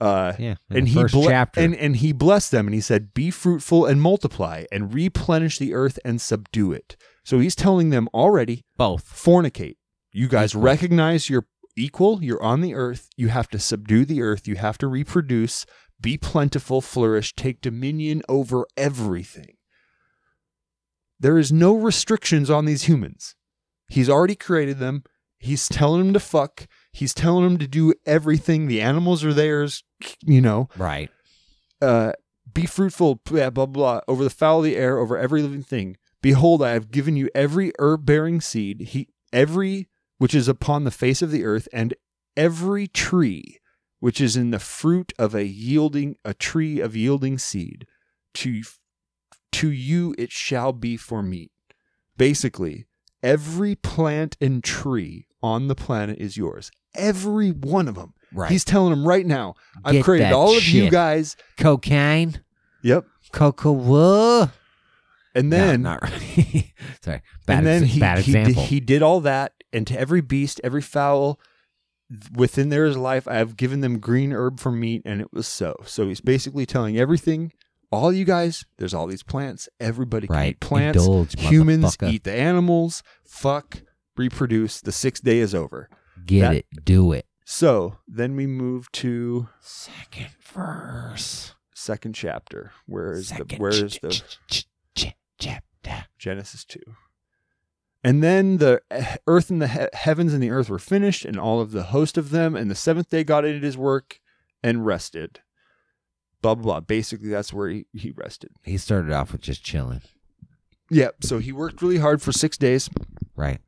Uh, 0.00 0.34
Yeah. 0.38 0.54
and 0.70 0.86
he 0.88 1.02
ble- 1.04 1.26
chapter. 1.26 1.60
and 1.60 1.74
and 1.74 1.96
he 1.96 2.12
blessed 2.12 2.52
them 2.52 2.68
and 2.68 2.74
he 2.74 2.80
said 2.80 3.12
be 3.14 3.32
fruitful 3.32 3.84
and 3.84 4.00
multiply 4.00 4.64
and 4.70 4.94
replenish 4.94 5.58
the 5.58 5.74
earth 5.74 5.98
and 6.04 6.20
subdue 6.20 6.70
it 6.70 6.96
so 7.24 7.40
he's 7.40 7.56
telling 7.56 7.90
them 7.90 8.08
already 8.14 8.64
both. 8.76 9.04
fornicate 9.04 9.74
you 10.12 10.28
guys 10.28 10.52
Equal. 10.52 10.62
recognize 10.62 11.28
you're 11.28 11.48
equal 11.76 12.22
you're 12.22 12.40
on 12.40 12.60
the 12.60 12.76
earth 12.76 13.08
you 13.16 13.26
have 13.26 13.48
to 13.48 13.58
subdue 13.58 14.04
the 14.04 14.22
earth 14.22 14.46
you 14.46 14.54
have 14.54 14.78
to 14.78 14.86
reproduce 14.86 15.66
be 16.00 16.16
plentiful 16.16 16.80
flourish 16.80 17.34
take 17.34 17.60
dominion 17.60 18.22
over 18.28 18.68
everything 18.76 19.56
there 21.20 21.38
is 21.38 21.50
no 21.52 21.74
restrictions 21.74 22.48
on 22.50 22.64
these 22.64 22.84
humans 22.84 23.34
he's 23.88 24.08
already 24.10 24.34
created 24.34 24.78
them 24.78 25.02
he's 25.38 25.68
telling 25.68 26.02
them 26.02 26.12
to 26.12 26.20
fuck 26.20 26.66
he's 26.92 27.14
telling 27.14 27.44
them 27.44 27.58
to 27.58 27.66
do 27.68 27.92
everything 28.06 28.66
the 28.66 28.80
animals 28.80 29.24
are 29.24 29.34
theirs 29.34 29.82
you 30.24 30.40
know 30.40 30.68
Right. 30.76 31.10
uh, 31.82 32.12
be 32.54 32.64
fruitful, 32.66 33.16
blah, 33.24 33.50
blah, 33.50 33.66
blah, 33.66 34.00
over 34.08 34.24
the 34.24 34.30
fowl 34.30 34.58
of 34.60 34.64
the 34.64 34.74
air, 34.76 34.98
over 34.98 35.18
every 35.18 35.42
living 35.42 35.62
thing. 35.62 35.96
Behold, 36.22 36.62
I 36.62 36.70
have 36.72 36.90
given 36.90 37.14
you 37.14 37.28
every 37.34 37.72
herb 37.78 38.06
bearing 38.06 38.40
seed, 38.40 38.80
he, 38.80 39.08
every 39.34 39.88
which 40.16 40.34
is 40.34 40.48
upon 40.48 40.84
the 40.84 40.90
face 40.90 41.20
of 41.20 41.30
the 41.30 41.44
earth, 41.44 41.68
and 41.72 41.94
every 42.36 42.86
tree 42.88 43.58
which 44.00 44.18
is 44.20 44.34
in 44.34 44.50
the 44.50 44.58
fruit 44.58 45.12
of 45.18 45.34
a 45.34 45.44
yielding, 45.44 46.16
a 46.24 46.32
tree 46.32 46.80
of 46.80 46.96
yielding 46.96 47.36
seed. 47.38 47.86
To, 48.34 48.62
to 49.52 49.70
you 49.70 50.14
it 50.18 50.30
shall 50.30 50.72
be 50.72 50.96
for 50.96 51.22
meat. 51.22 51.50
Basically, 52.16 52.86
every 53.22 53.74
plant 53.74 54.36
and 54.40 54.62
tree 54.62 55.26
on 55.42 55.68
the 55.68 55.74
planet 55.74 56.18
is 56.18 56.36
yours. 56.36 56.70
Every 56.94 57.50
one 57.50 57.88
of 57.88 57.94
them. 57.94 58.14
Right. 58.32 58.50
He's 58.50 58.64
telling 58.64 58.90
them 58.90 59.06
right 59.06 59.24
now, 59.24 59.54
I've 59.84 59.94
Get 59.94 60.04
created 60.04 60.26
that 60.26 60.32
all 60.34 60.56
of 60.56 60.64
you 60.64 60.82
shit. 60.84 60.92
guys. 60.92 61.36
Cocaine. 61.56 62.42
Yep. 62.82 63.06
Cocoa. 63.32 64.50
And 65.34 65.52
then 65.52 65.82
no, 65.82 65.90
not 65.90 66.02
right. 66.02 66.72
Sorry. 67.02 67.22
Bad, 67.46 67.58
and 67.58 67.66
then 67.66 67.82
ex- 67.84 67.92
he, 67.92 68.00
bad 68.00 68.18
he, 68.18 68.32
did, 68.32 68.38
example. 68.40 68.62
he 68.64 68.80
did 68.80 69.02
all 69.02 69.20
that, 69.20 69.52
and 69.72 69.86
to 69.86 69.98
every 69.98 70.20
beast, 70.20 70.60
every 70.64 70.82
fowl 70.82 71.38
within 72.34 72.70
there 72.70 72.86
is 72.86 72.96
life, 72.96 73.28
I 73.28 73.34
have 73.36 73.56
given 73.56 73.80
them 73.80 73.98
green 73.98 74.32
herb 74.32 74.58
for 74.58 74.72
meat, 74.72 75.02
and 75.04 75.20
it 75.20 75.32
was 75.32 75.46
so. 75.46 75.76
So 75.84 76.08
he's 76.08 76.20
basically 76.20 76.66
telling 76.66 76.98
everything, 76.98 77.52
all 77.90 78.12
you 78.12 78.24
guys, 78.24 78.64
there's 78.78 78.94
all 78.94 79.06
these 79.06 79.22
plants. 79.22 79.68
Everybody 79.80 80.26
can 80.26 80.36
Right. 80.36 80.50
eat 80.50 80.60
plants. 80.60 80.98
Indulge, 80.98 81.38
Humans 81.40 81.96
eat 82.02 82.24
the 82.24 82.32
animals. 82.34 83.02
Fuck, 83.24 83.82
reproduce. 84.16 84.80
The 84.80 84.92
sixth 84.92 85.24
day 85.24 85.38
is 85.38 85.54
over. 85.54 85.88
Get 86.26 86.40
that- 86.42 86.56
it. 86.56 86.66
Do 86.84 87.12
it. 87.12 87.26
So 87.44 87.96
then 88.06 88.36
we 88.36 88.46
move 88.46 88.92
to 88.92 89.48
Second 89.60 90.28
verse. 90.52 91.54
second 91.74 92.14
chapter. 92.14 92.72
Where 92.86 93.12
is 93.12 93.30
the 93.30 93.36
Second 93.36 93.58
where 93.58 93.70
is 93.70 93.94
ch- 93.96 94.00
the 94.02 94.08
ch- 94.10 94.38
ch- 94.50 94.66
ch- 94.94 95.14
chapter? 95.38 96.06
Genesis 96.18 96.64
2. 96.66 96.80
And 98.04 98.22
then 98.22 98.58
the 98.58 98.82
earth 99.26 99.50
and 99.50 99.60
the 99.62 99.68
he- 99.68 99.86
heavens 99.96 100.32
and 100.34 100.42
the 100.42 100.50
earth 100.50 100.68
were 100.68 100.78
finished, 100.78 101.24
and 101.24 101.38
all 101.38 101.60
of 101.60 101.72
the 101.72 101.84
host 101.84 102.16
of 102.18 102.30
them. 102.30 102.54
And 102.54 102.70
the 102.70 102.74
seventh 102.74 103.08
day 103.08 103.24
God 103.24 103.44
ended 103.44 103.62
his 103.62 103.76
work 103.78 104.20
and 104.62 104.84
rested. 104.84 105.40
Blah, 106.42 106.54
blah, 106.54 106.62
blah. 106.64 106.80
Basically, 106.80 107.28
that's 107.28 107.52
where 107.52 107.68
he, 107.68 107.86
he 107.92 108.10
rested. 108.12 108.50
He 108.62 108.78
started 108.78 109.12
off 109.12 109.32
with 109.32 109.40
just 109.40 109.64
chilling. 109.64 110.02
Yep. 110.90 111.16
So 111.24 111.38
he 111.38 111.52
worked 111.52 111.82
really 111.82 111.98
hard 111.98 112.22
for 112.22 112.32
six 112.32 112.56
days. 112.56 112.88
Right. 113.36 113.58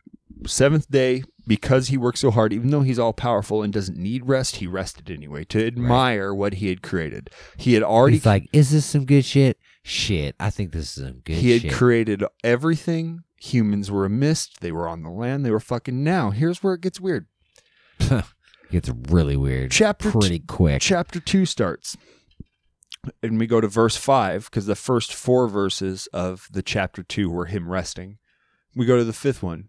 Seventh 0.47 0.91
day, 0.91 1.23
because 1.47 1.89
he 1.89 1.99
worked 1.99 2.19
so 2.19 2.31
hard, 2.31 2.53
even 2.53 2.71
though 2.71 2.81
he's 2.81 2.99
all 2.99 3.13
powerful 3.13 3.63
and 3.63 3.73
doesn't 3.73 3.99
need 3.99 4.27
rest, 4.27 4.57
he 4.57 4.67
rested 4.67 5.11
anyway 5.11 5.45
to 5.45 5.67
admire 5.67 6.33
what 6.33 6.55
he 6.55 6.69
had 6.69 6.81
created. 6.81 7.29
He 7.59 7.75
had 7.75 7.83
already 7.83 8.17
He's 8.17 8.27
like, 8.27 8.49
is 8.53 8.71
this 8.71 8.87
some 8.87 9.05
good 9.05 9.25
shit? 9.25 9.59
Shit. 9.83 10.35
I 10.41 10.49
think 10.51 10.73
this 10.73 10.97
is 10.97 11.05
some 11.05 11.21
good 11.25 11.37
he 11.37 11.51
had 11.51 11.63
shit. 11.63 11.73
created 11.73 12.25
everything. 12.43 13.25
Humans 13.39 13.91
were 13.91 14.05
a 14.07 14.11
mist. 14.11 14.61
They 14.61 14.73
were 14.73 14.89
on 14.89 15.03
the 15.03 15.11
land. 15.11 15.45
They 15.45 15.51
were 15.51 15.61
fucking 15.61 16.03
now. 16.03 16.31
Here's 16.31 16.63
where 16.63 16.75
it 16.75 16.81
gets 16.81 17.01
weird. 17.01 17.27
it 17.99 18.25
Gets 18.71 18.89
really 19.09 19.37
weird. 19.37 19.73
Chapter 19.73 20.11
pretty 20.13 20.39
t- 20.39 20.45
quick. 20.47 20.81
Chapter 20.81 21.19
2 21.21 21.45
starts. 21.45 21.97
And 23.23 23.39
we 23.39 23.47
go 23.47 23.61
to 23.61 23.69
verse 23.69 23.97
5 23.97 24.47
because 24.51 24.67
the 24.67 24.75
first 24.75 25.15
four 25.15 25.49
verses 25.49 26.07
of 26.13 26.49
the 26.51 26.63
chapter 26.63 27.03
2 27.03 27.31
were 27.31 27.47
him 27.47 27.71
resting. 27.71 28.19
We 28.75 28.87
go 28.87 28.97
to 28.97 29.05
the 29.05 29.13
fifth 29.13 29.43
one. 29.43 29.69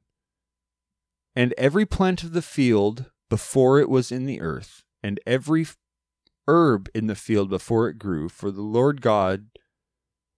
And 1.36 1.54
every 1.58 1.86
plant 1.86 2.24
of 2.24 2.34
the 2.34 2.42
field 2.42 3.06
before 3.30 3.80
it 3.80 3.90
was 3.90 4.12
in 4.12 4.26
the 4.26 4.42
earth, 4.42 4.84
and 5.02 5.20
every 5.26 5.66
herb 6.48 6.90
in 6.94 7.08
the 7.08 7.16
field 7.16 7.50
before 7.50 7.88
it 7.88 7.98
grew, 7.98 8.28
for 8.28 8.52
the 8.52 8.62
Lord 8.62 9.02
God 9.02 9.46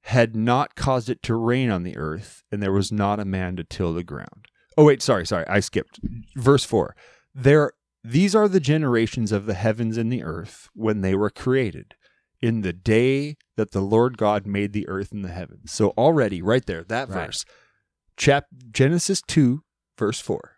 had 0.03 0.35
not 0.35 0.75
caused 0.75 1.09
it 1.09 1.23
to 1.23 1.35
rain 1.35 1.71
on 1.71 1.83
the 1.83 1.97
earth, 1.97 2.43
and 2.51 2.61
there 2.61 2.71
was 2.71 2.91
not 2.91 3.19
a 3.19 3.25
man 3.25 3.55
to 3.55 3.63
till 3.63 3.93
the 3.93 4.03
ground. 4.03 4.47
Oh 4.77 4.85
wait, 4.85 5.01
sorry, 5.01 5.25
sorry, 5.25 5.47
I 5.47 5.59
skipped. 5.59 5.99
Verse 6.35 6.63
4. 6.63 6.95
There 7.33 7.71
these 8.03 8.35
are 8.35 8.49
the 8.49 8.59
generations 8.59 9.31
of 9.31 9.45
the 9.45 9.53
heavens 9.53 9.97
and 9.97 10.11
the 10.11 10.23
earth 10.23 10.69
when 10.73 11.01
they 11.01 11.15
were 11.15 11.29
created, 11.29 11.95
in 12.43 12.59
the 12.59 12.73
day 12.73 13.37
that 13.55 13.71
the 13.71 13.79
Lord 13.79 14.17
God 14.17 14.45
made 14.45 14.73
the 14.73 14.85
earth 14.89 15.13
and 15.13 15.23
the 15.23 15.29
heavens. 15.31 15.71
So 15.71 15.91
already, 15.91 16.41
right 16.41 16.65
there, 16.65 16.83
that 16.83 17.07
Right. 17.07 17.27
verse, 17.27 17.45
Chap 18.17 18.47
Genesis 18.69 19.21
2, 19.21 19.63
verse 19.97 20.19
4. 20.19 20.57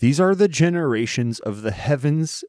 These 0.00 0.18
are 0.18 0.34
the 0.34 0.48
generations 0.48 1.38
of 1.38 1.62
the 1.62 1.70
heavens 1.70 2.44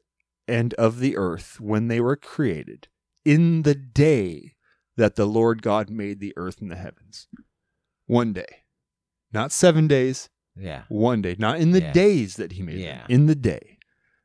and 0.48 0.74
of 0.74 0.98
the 0.98 1.16
earth 1.16 1.60
when 1.60 1.86
they 1.86 2.00
were 2.00 2.16
created, 2.16 2.88
in 3.24 3.62
the 3.62 3.76
day 3.76 4.56
that 4.96 5.14
the 5.14 5.26
Lord 5.26 5.62
God 5.62 5.88
made 5.88 6.18
the 6.18 6.34
earth 6.36 6.60
and 6.60 6.70
the 6.72 6.76
heavens. 6.76 7.28
One 8.06 8.32
day. 8.32 8.64
Not 9.32 9.52
seven 9.52 9.86
days, 9.86 10.28
Yeah. 10.56 10.84
one 10.88 11.22
day. 11.22 11.36
Not 11.38 11.60
in 11.60 11.70
the 11.70 11.82
Yeah. 11.82 11.92
days 11.92 12.34
that 12.34 12.52
he 12.52 12.62
made 12.62 12.80
Yeah. 12.80 13.02
them, 13.02 13.06
in 13.08 13.26
the 13.26 13.34
day. 13.36 13.78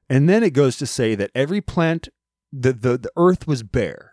And 0.09 0.27
then 0.27 0.41
it 0.43 0.51
goes 0.53 0.77
to 0.77 0.85
say 0.87 1.13
that 1.15 1.31
every 1.35 1.61
plant, 1.61 2.09
the, 2.55 2.71
the, 2.73 2.97
the 2.97 3.11
earth 3.17 3.47
was 3.47 3.63
bare. 3.63 4.11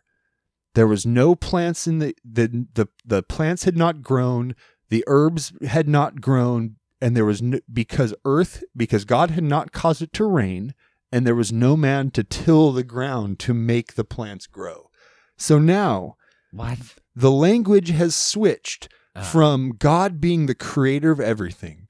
There 0.75 0.87
was 0.87 1.05
no 1.05 1.35
plants 1.35 1.87
in 1.87 1.99
the, 1.99 2.15
the, 2.25 2.67
the, 2.75 2.87
the 3.05 3.23
plants 3.23 3.65
had 3.65 3.77
not 3.77 4.03
grown, 4.03 4.55
the 4.89 5.05
herbs 5.07 5.53
had 5.67 5.89
not 5.89 6.21
grown, 6.21 6.77
and 7.01 7.17
there 7.17 7.25
was 7.25 7.43
no, 7.43 7.59
because 7.73 8.15
earth, 8.25 8.63
because 8.77 9.05
God 9.05 9.31
had 9.31 9.45
not 9.45 9.73
caused 9.73 10.01
it 10.03 10.13
to 10.15 10.25
rain, 10.25 10.75
and 11.13 11.27
there 11.27 11.35
was 11.35 11.53
no 11.53 11.77
man 11.77 12.11
to 12.13 12.23
till 12.25 12.73
the 12.73 12.85
ground 12.85 13.39
to 13.41 13.53
make 13.55 13.95
the 13.95 14.05
plants 14.05 14.47
grow. 14.47 14.91
So 15.37 15.59
now 15.59 16.17
What? 16.53 16.79
the 17.17 17.31
language 17.33 17.91
has 17.91 18.15
switched 18.17 18.89
Ah. 19.17 19.23
from 19.23 19.73
God 19.77 20.21
being 20.21 20.47
the 20.47 20.55
creator 20.55 21.11
of 21.11 21.19
everything 21.19 21.89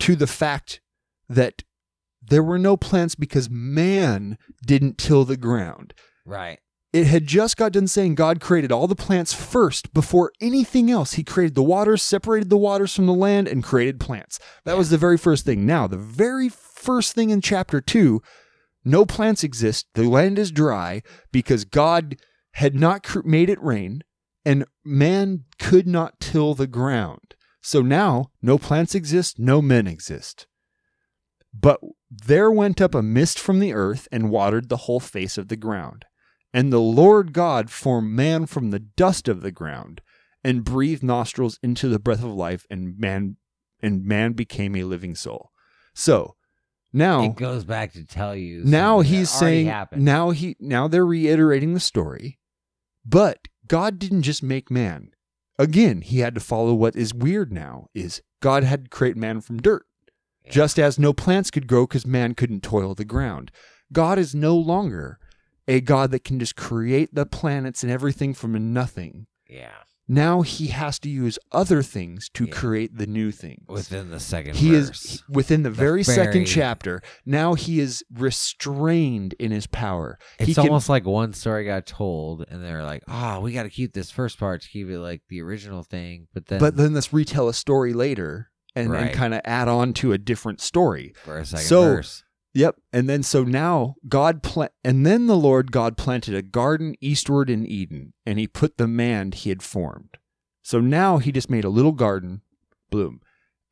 to 0.00 0.14
the 0.14 0.26
fact 0.26 0.82
that 1.26 1.62
there 2.28 2.42
were 2.42 2.58
no 2.58 2.76
plants 2.76 3.14
because 3.14 3.50
man 3.50 4.38
didn't 4.64 4.98
till 4.98 5.24
the 5.24 5.36
ground. 5.36 5.94
Right. 6.24 6.58
It 6.92 7.06
had 7.06 7.26
just 7.26 7.58
got 7.58 7.72
done 7.72 7.86
saying 7.86 8.14
God 8.14 8.40
created 8.40 8.72
all 8.72 8.86
the 8.86 8.94
plants 8.94 9.34
first 9.34 9.92
before 9.92 10.32
anything 10.40 10.90
else. 10.90 11.14
He 11.14 11.24
created 11.24 11.54
the 11.54 11.62
waters, 11.62 12.02
separated 12.02 12.48
the 12.48 12.56
waters 12.56 12.94
from 12.94 13.06
the 13.06 13.12
land, 13.12 13.46
and 13.46 13.62
created 13.62 14.00
plants. 14.00 14.40
That 14.64 14.78
was 14.78 14.88
the 14.88 14.96
very 14.96 15.18
first 15.18 15.44
thing. 15.44 15.66
Now, 15.66 15.86
the 15.86 15.98
very 15.98 16.48
first 16.48 17.14
thing 17.14 17.30
in 17.30 17.40
chapter 17.40 17.80
two 17.80 18.22
no 18.84 19.04
plants 19.04 19.44
exist. 19.44 19.86
The 19.94 20.08
land 20.08 20.38
is 20.38 20.50
dry 20.50 21.02
because 21.30 21.64
God 21.64 22.16
had 22.54 22.74
not 22.74 23.02
cr- 23.02 23.20
made 23.22 23.50
it 23.50 23.62
rain 23.62 24.02
and 24.46 24.64
man 24.82 25.44
could 25.58 25.86
not 25.86 26.20
till 26.20 26.54
the 26.54 26.66
ground. 26.66 27.34
So 27.60 27.82
now 27.82 28.30
no 28.40 28.56
plants 28.56 28.94
exist, 28.94 29.38
no 29.38 29.60
men 29.60 29.86
exist. 29.86 30.46
But 31.52 31.80
there 32.10 32.50
went 32.50 32.80
up 32.80 32.94
a 32.94 33.02
mist 33.02 33.38
from 33.38 33.58
the 33.58 33.72
earth 33.72 34.06
and 34.12 34.30
watered 34.30 34.68
the 34.68 34.76
whole 34.78 35.00
face 35.00 35.36
of 35.38 35.48
the 35.48 35.56
ground. 35.56 36.04
And 36.52 36.72
the 36.72 36.80
Lord 36.80 37.32
God 37.32 37.70
formed 37.70 38.10
man 38.12 38.46
from 38.46 38.70
the 38.70 38.78
dust 38.78 39.28
of 39.28 39.42
the 39.42 39.52
ground 39.52 40.00
and 40.44 40.64
breathed 40.64 41.02
nostrils 41.02 41.58
into 41.62 41.88
the 41.88 41.98
breath 41.98 42.22
of 42.24 42.32
life 42.32 42.64
and 42.70 42.98
man 42.98 43.36
and 43.80 44.04
man 44.04 44.32
became 44.32 44.74
a 44.76 44.84
living 44.84 45.14
soul. 45.14 45.50
So 45.94 46.36
now 46.92 47.22
It 47.24 47.36
goes 47.36 47.64
back 47.64 47.92
to 47.92 48.04
tell 48.04 48.34
you. 48.34 48.62
now 48.64 49.00
he's 49.00 49.28
saying 49.30 49.66
happened. 49.66 50.04
now 50.04 50.30
he 50.30 50.56
now 50.58 50.88
they're 50.88 51.04
reiterating 51.04 51.74
the 51.74 51.80
story 51.80 52.38
but 53.04 53.46
god 53.66 53.98
didn't 53.98 54.22
just 54.22 54.42
make 54.42 54.70
man 54.70 55.10
again 55.58 56.00
he 56.00 56.20
had 56.20 56.34
to 56.34 56.40
follow 56.40 56.72
what 56.72 56.96
is 56.96 57.12
weird 57.12 57.52
now 57.52 57.88
is 57.94 58.22
god 58.40 58.64
had 58.64 58.84
to 58.84 58.88
create 58.90 59.16
man 59.18 59.40
from 59.42 59.58
dirt 59.60 59.84
just 60.50 60.78
as 60.78 60.98
no 60.98 61.12
plants 61.12 61.50
could 61.50 61.66
grow 61.66 61.86
because 61.86 62.06
man 62.06 62.34
couldn't 62.34 62.62
toil 62.62 62.94
the 62.94 63.04
ground 63.04 63.50
god 63.92 64.18
is 64.18 64.34
no 64.34 64.56
longer 64.56 65.18
a 65.66 65.80
god 65.80 66.10
that 66.10 66.24
can 66.24 66.38
just 66.38 66.56
create 66.56 67.14
the 67.14 67.26
planets 67.26 67.82
and 67.82 67.92
everything 67.92 68.32
from 68.34 68.72
nothing 68.72 69.26
Yeah. 69.48 69.72
now 70.06 70.40
he 70.42 70.68
has 70.68 70.98
to 71.00 71.10
use 71.10 71.38
other 71.52 71.82
things 71.82 72.30
to 72.34 72.44
Yeah. 72.46 72.52
create 72.54 72.96
the 72.96 73.06
new 73.06 73.30
things 73.30 73.64
Within 73.68 74.10
the 74.10 74.20
second 74.20 74.56
he 74.56 74.70
verse. 74.70 75.04
is 75.04 75.22
within 75.28 75.62
the, 75.64 75.70
The 75.70 75.76
very, 75.76 76.02
very- 76.02 76.16
second 76.16 76.44
chapter 76.46 77.02
now 77.26 77.54
he 77.54 77.80
is 77.80 78.02
restrained 78.48 79.34
in 79.38 79.50
his 79.50 79.66
power 79.66 80.18
It's 80.38 80.54
can- 80.54 80.64
almost 80.68 80.88
like 80.88 81.04
one 81.04 81.32
story 81.32 81.64
got 81.64 81.86
told, 81.86 82.44
and 82.48 82.64
they're 82.64 82.84
like, 82.84 83.02
"Oh, 83.08 83.40
we 83.40 83.52
got 83.52 83.64
to 83.64 83.68
keep 83.70 83.92
this 83.92 84.10
first 84.10 84.38
part 84.38 84.62
to 84.62 84.68
keep 84.68 84.88
it 84.88 84.98
like 84.98 85.22
the 85.28 85.40
original 85.42 85.82
thing." 85.82 86.28
But 86.34 86.46
then, 86.46 86.60
but 86.60 86.76
then 86.76 86.94
let's 86.94 87.12
retell 87.12 87.48
a 87.48 87.54
story 87.54 87.92
later 87.92 88.47
and, 88.74 88.94
and 88.94 89.12
kind 89.12 89.34
of 89.34 89.40
add 89.44 89.68
on 89.68 89.92
to 89.94 90.12
a 90.12 90.18
different 90.18 90.60
story. 90.60 91.14
For 91.24 91.38
a 91.38 91.44
second 91.44 91.66
so- 91.66 91.82
verse, 91.82 92.24
yep 92.54 92.76
and 92.92 93.08
then 93.08 93.22
so 93.22 93.44
now 93.44 93.94
god 94.08 94.42
pla- 94.42 94.68
and 94.82 95.04
then 95.04 95.26
the 95.26 95.36
lord 95.36 95.70
god 95.70 95.96
planted 95.96 96.34
a 96.34 96.42
garden 96.42 96.94
eastward 97.00 97.50
in 97.50 97.66
eden 97.66 98.14
and 98.24 98.38
he 98.38 98.46
put 98.46 98.78
the 98.78 98.88
man 98.88 99.32
he 99.32 99.50
had 99.50 99.62
formed. 99.62 100.18
So 100.62 100.80
now 100.80 101.18
he 101.18 101.32
just 101.32 101.48
made 101.48 101.64
a 101.64 101.70
little 101.70 101.92
garden 101.92 102.42
bloom. 102.90 103.22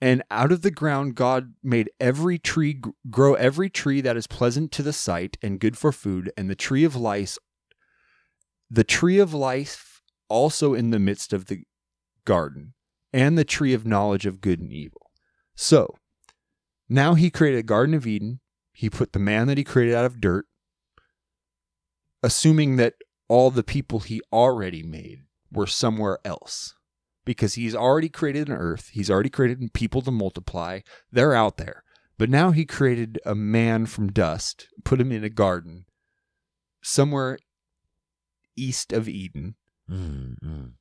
And 0.01 0.23
out 0.31 0.53
of 0.53 0.63
the 0.63 0.71
ground 0.71 1.15
god 1.15 1.55
made 1.63 1.91
every 1.99 2.39
tree 2.39 2.75
gr- 2.75 2.91
grow 3.11 3.35
every 3.35 3.71
tree 3.71 4.01
that 4.03 4.17
is 4.17 4.27
pleasant 4.27 4.73
to 4.73 4.83
the 4.83 4.93
sight 4.93 5.37
and 5.43 5.61
good 5.61 5.77
for 5.79 5.93
food 5.93 6.31
and 6.37 6.51
the 6.51 6.55
tree 6.55 6.85
of 6.85 6.95
life 6.95 7.39
the 8.71 8.85
tree 8.85 9.19
of 9.19 9.33
life 9.33 10.03
also 10.29 10.75
in 10.75 10.91
the 10.91 10.99
midst 10.99 11.33
of 11.33 11.47
the 11.47 11.63
garden 12.25 12.75
and 13.13 13.37
the 13.37 13.45
tree 13.45 13.73
of 13.73 13.87
knowledge 13.87 14.27
of 14.27 14.41
good 14.41 14.61
and 14.61 14.73
evil. 14.73 15.11
So 15.55 15.97
now 16.89 17.15
he 17.15 17.31
created 17.31 17.61
a 17.61 17.63
garden 17.63 17.95
of 17.95 18.07
eden. 18.07 18.41
He 18.73 18.91
put 18.91 19.13
the 19.13 19.19
man 19.19 19.47
that 19.47 19.59
he 19.59 19.65
created 19.65 19.95
out 19.95 20.05
of 20.05 20.21
dirt 20.21 20.47
assuming 22.27 22.75
that 22.75 22.95
all 23.29 23.53
the 23.53 23.63
people 23.63 24.01
he 24.01 24.21
already 24.33 24.83
made 24.83 25.21
were 25.53 25.67
somewhere 25.67 26.19
else 26.25 26.75
because 27.25 27.55
he's 27.55 27.75
already 27.75 28.09
created 28.09 28.49
an 28.49 28.57
earth. 28.57 28.91
He's 28.93 29.09
already 29.09 29.31
created 29.31 29.73
people 29.73 30.03
to 30.03 30.11
multiply. 30.11 30.81
They're 31.13 31.35
out 31.35 31.57
there. 31.57 31.85
But 32.19 32.31
now 32.31 32.51
he 32.51 32.65
created 32.65 33.21
a 33.25 33.35
man 33.35 33.87
from 33.87 34.11
dust 34.11 34.69
put 34.85 35.01
him 35.01 35.13
in 35.13 35.23
a 35.23 35.29
garden 35.29 35.85
somewhere 36.83 37.39
east 38.57 38.93
of 38.93 39.09
eden. 39.09 39.55
Mm, 39.89 40.37
mm. 40.43 40.73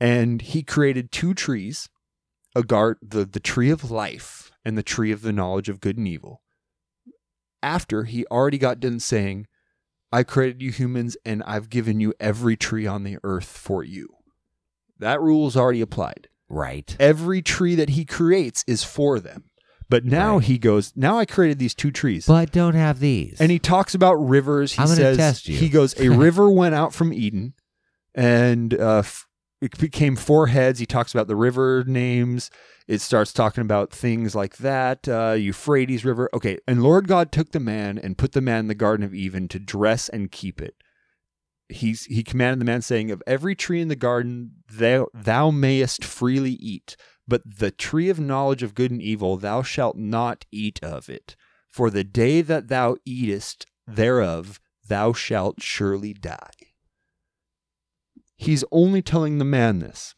And 0.00 0.42
he 0.42 0.62
created 0.62 1.10
two 1.12 1.34
trees 1.34 1.88
a 2.54 2.62
guard 2.62 2.96
the, 3.02 3.24
the 3.24 3.40
tree 3.40 3.70
of 3.70 3.90
life 3.90 4.50
and 4.64 4.76
the 4.78 4.82
tree 4.82 5.12
of 5.12 5.22
the 5.22 5.32
knowledge 5.32 5.68
of 5.68 5.80
good 5.80 5.96
and 5.96 6.08
evil 6.08 6.42
after 7.62 8.04
he 8.04 8.24
already 8.26 8.58
got 8.58 8.80
done 8.80 9.00
saying 9.00 9.46
i 10.12 10.22
created 10.22 10.62
you 10.62 10.70
humans 10.70 11.16
and 11.24 11.42
i've 11.44 11.68
given 11.70 12.00
you 12.00 12.14
every 12.20 12.56
tree 12.56 12.86
on 12.86 13.04
the 13.04 13.18
earth 13.24 13.46
for 13.48 13.82
you 13.84 14.08
that 14.98 15.20
rule 15.20 15.46
is 15.46 15.56
already 15.56 15.80
applied 15.80 16.28
right? 16.48 16.96
every 17.00 17.42
tree 17.42 17.74
that 17.74 17.90
he 17.90 18.04
creates 18.04 18.64
is 18.66 18.84
for 18.84 19.18
them 19.20 19.44
but 19.90 20.04
now 20.04 20.34
Right. 20.36 20.44
he 20.44 20.58
goes 20.58 20.92
now 20.96 21.18
i 21.18 21.24
created 21.24 21.58
these 21.58 21.74
two 21.74 21.90
trees 21.90 22.26
But 22.26 22.52
don't 22.52 22.74
have 22.74 23.00
these. 23.00 23.40
and 23.40 23.50
he 23.50 23.58
talks 23.58 23.94
about 23.94 24.14
rivers. 24.14 24.72
He 24.74 24.82
I'm 24.82 24.88
says 24.88 25.16
test 25.16 25.48
you. 25.48 25.56
he 25.56 25.68
goes, 25.68 25.98
a 25.98 26.08
river 26.24 26.50
went 26.50 26.74
out 26.74 26.92
from 26.94 27.12
Eden, 27.12 27.54
and 28.14 28.74
uh, 28.74 28.98
f- 28.98 29.26
it 29.60 29.76
became 29.78 30.16
four 30.16 30.48
heads. 30.48 30.78
He 30.78 30.86
talks 30.86 31.12
about 31.12 31.26
the 31.26 31.36
river 31.36 31.84
names. 31.86 32.50
It 32.86 33.00
starts 33.00 33.32
talking 33.32 33.62
about 33.62 33.90
things 33.90 34.34
like 34.34 34.58
that. 34.58 35.08
Uh, 35.08 35.32
Euphrates 35.32 36.04
River. 36.04 36.30
Okay, 36.32 36.58
and 36.66 36.82
Lord 36.82 37.08
God 37.08 37.32
took 37.32 37.50
the 37.50 37.60
man 37.60 37.98
and 37.98 38.18
put 38.18 38.32
the 38.32 38.40
man 38.40 38.60
in 38.60 38.68
the 38.68 38.74
Garden 38.74 39.04
of 39.04 39.14
Eden 39.14 39.48
to 39.48 39.58
dress 39.58 40.08
and 40.08 40.30
keep 40.30 40.60
it. 40.60 40.76
He's, 41.68 42.04
he 42.04 42.22
commanded 42.22 42.60
the 42.60 42.64
man, 42.64 42.80
saying, 42.80 43.10
Of 43.10 43.22
every 43.26 43.54
tree 43.54 43.82
in 43.82 43.88
the 43.88 43.96
garden 43.96 44.52
thou, 44.72 45.08
thou 45.12 45.50
mayest 45.50 46.02
freely 46.02 46.52
eat, 46.52 46.96
but 47.26 47.42
the 47.44 47.70
tree 47.70 48.08
of 48.08 48.18
knowledge 48.18 48.62
of 48.62 48.74
good 48.74 48.90
and 48.90 49.02
evil 49.02 49.36
thou 49.36 49.62
shalt 49.62 49.96
not 49.96 50.46
eat 50.50 50.80
of 50.82 51.10
it. 51.10 51.36
For 51.68 51.90
the 51.90 52.04
day 52.04 52.40
that 52.40 52.68
thou 52.68 52.96
eatest 53.04 53.66
thereof, 53.86 54.60
thou 54.86 55.12
shalt 55.12 55.60
surely 55.62 56.14
die. 56.14 56.50
He's 58.38 58.64
only 58.70 59.02
telling 59.02 59.38
the 59.38 59.44
man 59.44 59.80
this. 59.80 60.14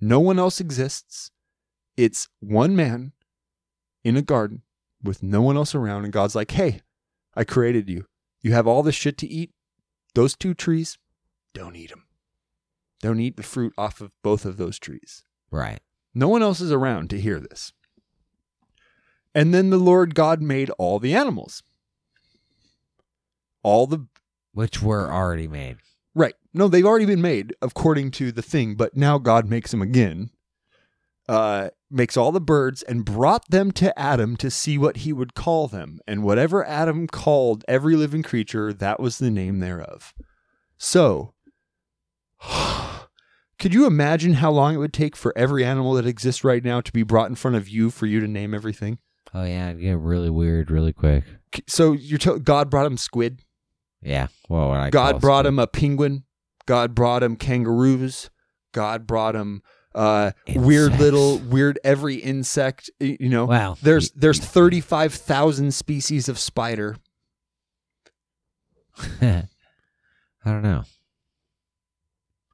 No 0.00 0.20
one 0.20 0.38
else 0.38 0.60
exists. 0.60 1.32
It's 1.96 2.28
one 2.40 2.76
man 2.76 3.12
in 4.04 4.16
a 4.16 4.22
garden 4.22 4.62
with 5.02 5.22
no 5.22 5.42
one 5.42 5.56
else 5.56 5.74
around, 5.74 6.04
and 6.04 6.12
God's 6.12 6.36
like, 6.36 6.52
hey, 6.52 6.80
I 7.34 7.44
created 7.44 7.90
you. 7.90 8.06
You 8.40 8.52
have 8.52 8.66
all 8.68 8.82
this 8.82 8.94
shit 8.94 9.18
to 9.18 9.26
eat. 9.26 9.50
Those 10.14 10.36
two 10.36 10.54
trees, 10.54 10.96
don't 11.52 11.74
eat 11.74 11.90
them. 11.90 12.04
Don't 13.00 13.20
eat 13.20 13.36
the 13.36 13.42
fruit 13.42 13.74
off 13.76 14.00
of 14.00 14.12
both 14.22 14.44
of 14.44 14.56
those 14.56 14.78
trees. 14.78 15.24
right. 15.50 15.80
No 16.14 16.28
one 16.28 16.44
else 16.44 16.60
is 16.60 16.70
around 16.70 17.10
to 17.10 17.20
hear 17.20 17.40
this. 17.40 17.72
And 19.34 19.52
then 19.52 19.70
the 19.70 19.78
Lord 19.78 20.14
God 20.14 20.40
made 20.40 20.70
all 20.78 21.00
the 21.00 21.12
animals. 21.12 21.64
All 23.64 23.88
the 23.88 24.06
Which 24.52 24.80
were 24.80 25.12
already 25.12 25.48
made. 25.48 25.78
Right. 26.14 26.34
No, 26.52 26.68
they've 26.68 26.84
already 26.84 27.06
been 27.06 27.22
made 27.22 27.54
according 27.60 28.12
to 28.12 28.32
the 28.32 28.42
thing, 28.42 28.74
but 28.74 28.96
now 28.96 29.18
God 29.18 29.48
makes 29.48 29.70
them 29.70 29.82
again. 29.82 30.30
Uh 31.28 31.70
makes 31.90 32.16
all 32.16 32.32
the 32.32 32.40
birds 32.40 32.82
and 32.82 33.04
brought 33.04 33.48
them 33.50 33.70
to 33.70 33.96
Adam 33.98 34.36
to 34.36 34.50
see 34.50 34.76
what 34.76 34.98
he 34.98 35.12
would 35.12 35.34
call 35.34 35.68
them. 35.68 36.00
And 36.08 36.22
whatever 36.24 36.66
Adam 36.66 37.06
called 37.06 37.64
every 37.68 37.94
living 37.94 38.22
creature, 38.22 38.72
that 38.72 38.98
was 38.98 39.18
the 39.18 39.30
name 39.30 39.60
thereof. 39.60 40.12
So, 40.76 41.34
Could 43.58 43.72
you 43.72 43.86
imagine 43.86 44.34
how 44.34 44.50
long 44.50 44.74
it 44.74 44.78
would 44.78 44.92
take 44.92 45.16
for 45.16 45.32
every 45.36 45.64
animal 45.64 45.94
that 45.94 46.06
exists 46.06 46.44
right 46.44 46.62
now 46.62 46.80
to 46.80 46.92
be 46.92 47.02
brought 47.02 47.30
in 47.30 47.36
front 47.36 47.56
of 47.56 47.68
you 47.68 47.90
for 47.90 48.06
you 48.06 48.20
to 48.20 48.28
name 48.28 48.52
everything? 48.52 48.98
Oh 49.32 49.44
yeah, 49.44 49.70
it'd 49.70 49.80
get 49.80 49.98
really 49.98 50.30
weird 50.30 50.70
really 50.70 50.92
quick. 50.92 51.24
So 51.66 51.92
you're 51.92 52.18
t- 52.18 52.38
God 52.40 52.68
brought 52.70 52.86
him 52.86 52.96
squid. 52.96 53.42
Yeah. 54.04 54.28
Well, 54.48 54.90
God 54.90 55.20
brought 55.20 55.46
him 55.46 55.58
a 55.58 55.66
penguin. 55.66 56.24
God 56.66 56.94
brought 56.94 57.22
him 57.22 57.36
kangaroos. 57.36 58.30
God 58.72 59.06
brought 59.06 59.34
him 59.34 59.62
uh, 59.94 60.32
weird 60.54 60.98
little 60.98 61.38
weird 61.38 61.78
every 61.84 62.16
insect. 62.16 62.90
You 63.00 63.28
know, 63.28 63.46
Wow. 63.46 63.76
there's 63.82 64.10
there's 64.12 64.38
thirty 64.40 64.80
five 64.80 65.14
thousand 65.14 65.72
species 65.74 66.28
of 66.28 66.38
spider. 66.38 66.96
I 69.22 69.44
don't 70.44 70.62
know. 70.62 70.84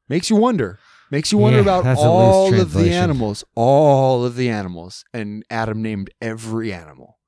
Makes 0.08 0.30
you 0.30 0.36
wonder. 0.36 0.78
Makes 1.10 1.32
you 1.32 1.38
wonder 1.38 1.56
Yeah, 1.58 1.62
about 1.62 1.84
that's 1.84 2.00
a 2.00 2.04
loose 2.04 2.10
all 2.12 2.54
of 2.60 2.72
the 2.72 2.92
animals. 2.92 3.44
All 3.56 4.24
of 4.24 4.36
the 4.36 4.48
animals. 4.48 5.04
And 5.12 5.44
Adam 5.50 5.82
named 5.82 6.10
every 6.20 6.72
animal. 6.72 7.18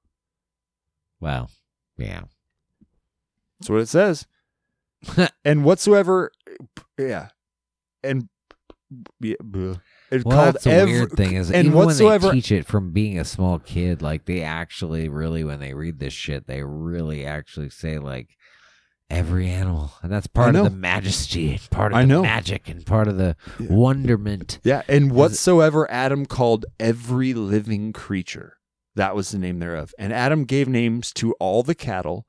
Well, 1.20 1.50
yeah. 1.96 2.22
That's 3.62 3.70
what 3.70 3.80
it 3.80 3.88
says. 3.88 4.26
and 5.44 5.64
whatsoever, 5.64 6.30
yeah, 6.98 7.28
and 8.04 8.28
yeah, 9.20 9.34
bleh. 9.42 9.80
it's 10.10 10.24
Well, 10.24 10.36
called 10.36 10.54
that's 10.54 10.64
the 10.64 10.72
every, 10.72 10.92
weird 10.92 11.12
thing 11.12 11.34
is 11.34 11.50
and 11.50 11.66
even 11.66 11.78
whatsoever. 11.78 12.26
when 12.28 12.36
they 12.36 12.40
teach 12.40 12.52
it 12.52 12.66
from 12.66 12.90
being 12.92 13.18
a 13.18 13.24
small 13.24 13.58
kid, 13.58 14.02
like 14.02 14.26
they 14.26 14.42
actually 14.42 15.08
really 15.08 15.44
when 15.44 15.60
they 15.60 15.74
read 15.74 15.98
this 15.98 16.12
shit, 16.12 16.46
they 16.46 16.62
really 16.62 17.24
actually 17.24 17.70
say 17.70 17.98
like 17.98 18.36
every 19.10 19.48
animal, 19.48 19.92
and 20.02 20.12
that's 20.12 20.26
part 20.26 20.54
of 20.54 20.64
the 20.64 20.70
majesty 20.70 21.50
and 21.52 21.70
part 21.70 21.92
of 21.92 21.98
I 21.98 22.02
the 22.02 22.06
know. 22.08 22.22
magic 22.22 22.68
and 22.68 22.84
part 22.86 23.08
of 23.08 23.16
the 23.16 23.36
wonderment. 23.60 24.58
yeah, 24.64 24.82
and 24.88 25.12
whatsoever 25.12 25.90
Adam 25.90 26.26
called 26.26 26.64
every 26.78 27.34
living 27.34 27.92
creature, 27.92 28.58
that 28.94 29.16
was 29.16 29.30
the 29.30 29.38
name 29.38 29.58
thereof. 29.58 29.92
And 29.98 30.12
Adam 30.12 30.44
gave 30.44 30.68
names 30.68 31.12
to 31.14 31.32
all 31.40 31.62
the 31.62 31.74
cattle, 31.74 32.26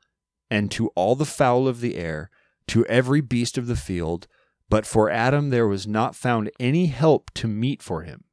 and 0.54 0.70
to 0.70 0.90
all 0.90 1.16
the 1.16 1.26
fowl 1.26 1.68
of 1.68 1.82
the 1.82 1.96
air, 1.96 2.30
to 2.68 2.86
every 2.86 3.22
beast 3.22 3.58
of 3.58 3.66
the 3.66 3.76
field. 3.76 4.28
But 4.70 4.86
for 4.86 5.10
Adam 5.10 5.50
there 5.50 5.68
was 5.68 5.88
not 5.88 6.16
found 6.16 6.52
any 6.60 6.86
help 6.86 7.32
to 7.34 7.48
meet 7.48 7.82
for 7.82 8.04
him. 8.04 8.26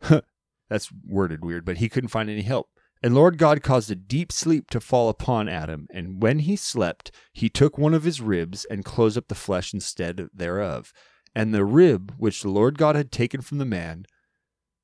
That's 0.70 0.90
worded 1.06 1.44
weird, 1.44 1.66
but 1.66 1.76
he 1.76 1.90
couldn't 1.90 2.08
find 2.08 2.30
any 2.30 2.40
help. 2.40 2.70
And 3.02 3.14
Lord 3.14 3.36
God 3.36 3.62
caused 3.62 3.90
a 3.90 3.94
deep 3.94 4.32
sleep 4.32 4.70
to 4.70 4.80
fall 4.80 5.10
upon 5.10 5.50
Adam, 5.50 5.86
and 5.92 6.22
when 6.22 6.38
he 6.38 6.56
slept, 6.56 7.10
he 7.34 7.50
took 7.50 7.76
one 7.76 7.92
of 7.92 8.04
his 8.04 8.22
ribs 8.22 8.64
and 8.64 8.86
closed 8.86 9.18
up 9.18 9.28
the 9.28 9.34
flesh 9.34 9.74
instead 9.74 10.28
thereof. 10.32 10.94
And 11.34 11.52
the 11.52 11.64
rib 11.64 12.14
which 12.16 12.40
the 12.40 12.48
Lord 12.48 12.78
God 12.78 12.96
had 12.96 13.12
taken 13.12 13.42
from 13.42 13.58
the 13.58 13.66
man, 13.66 14.06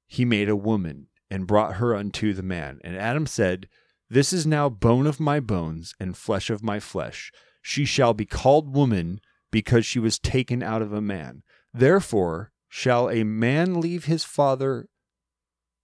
he 0.07 0.27
made 0.27 0.51
a 0.51 0.57
woman, 0.57 1.07
and 1.31 1.47
brought 1.47 1.77
her 1.77 1.97
unto 1.97 2.35
the 2.35 2.43
man. 2.43 2.81
And 2.85 2.97
Adam 2.99 3.27
said, 3.27 3.67
This 4.11 4.33
is 4.33 4.47
now 4.47 4.69
bone 4.69 5.07
of 5.07 5.21
my 5.21 5.41
bones 5.41 5.95
and 6.01 6.17
flesh 6.17 6.51
of 6.51 6.63
my 6.63 6.81
flesh. 6.81 7.31
She 7.61 7.85
shall 7.85 8.15
be 8.15 8.25
called 8.25 8.75
woman, 8.75 9.21
because 9.51 9.87
she 9.87 9.99
was 9.99 10.19
taken 10.19 10.63
out 10.63 10.83
of 10.83 10.93
a 10.93 11.01
man. 11.01 11.43
Therefore 11.73 12.53
shall 12.69 13.11
a 13.11 13.25
man 13.25 13.81
leave 13.81 14.05
his 14.05 14.25
father 14.25 14.89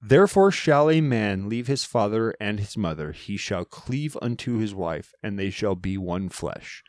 Therefore 0.07 0.51
shall 0.51 0.91
a 0.91 1.01
man 1.01 1.49
leave 1.49 1.67
his 1.67 1.87
father 1.87 2.35
and 2.39 2.61
his 2.61 2.77
mother, 2.77 3.13
he 3.13 3.39
shall 3.39 3.65
cleave 3.65 4.19
unto 4.21 4.59
his 4.59 4.75
wife, 4.75 5.15
and 5.23 5.39
they 5.39 5.49
shall 5.49 5.75
be 5.75 5.97
one 5.97 6.29
flesh. 6.29 6.85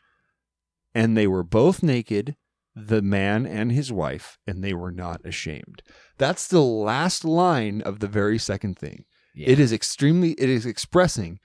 And 0.94 1.16
they 1.16 1.26
were 1.26 1.42
both 1.42 1.82
naked, 1.82 2.36
the 2.74 3.00
man 3.00 3.46
and 3.46 3.72
his 3.72 3.90
wife, 3.90 4.36
and 4.46 4.62
they 4.62 4.74
were 4.74 4.92
not 4.92 5.24
ashamed. 5.24 5.82
That's 6.18 6.46
the 6.46 6.60
last 6.60 7.24
line 7.24 7.80
of 7.80 8.00
the 8.00 8.06
very 8.06 8.38
second 8.38 8.78
thing. 8.78 9.06
It 9.36 9.60
is 9.60 9.72
extremely, 9.72 10.32
it 10.32 10.48
is 10.48 10.64
expressing 10.64 11.38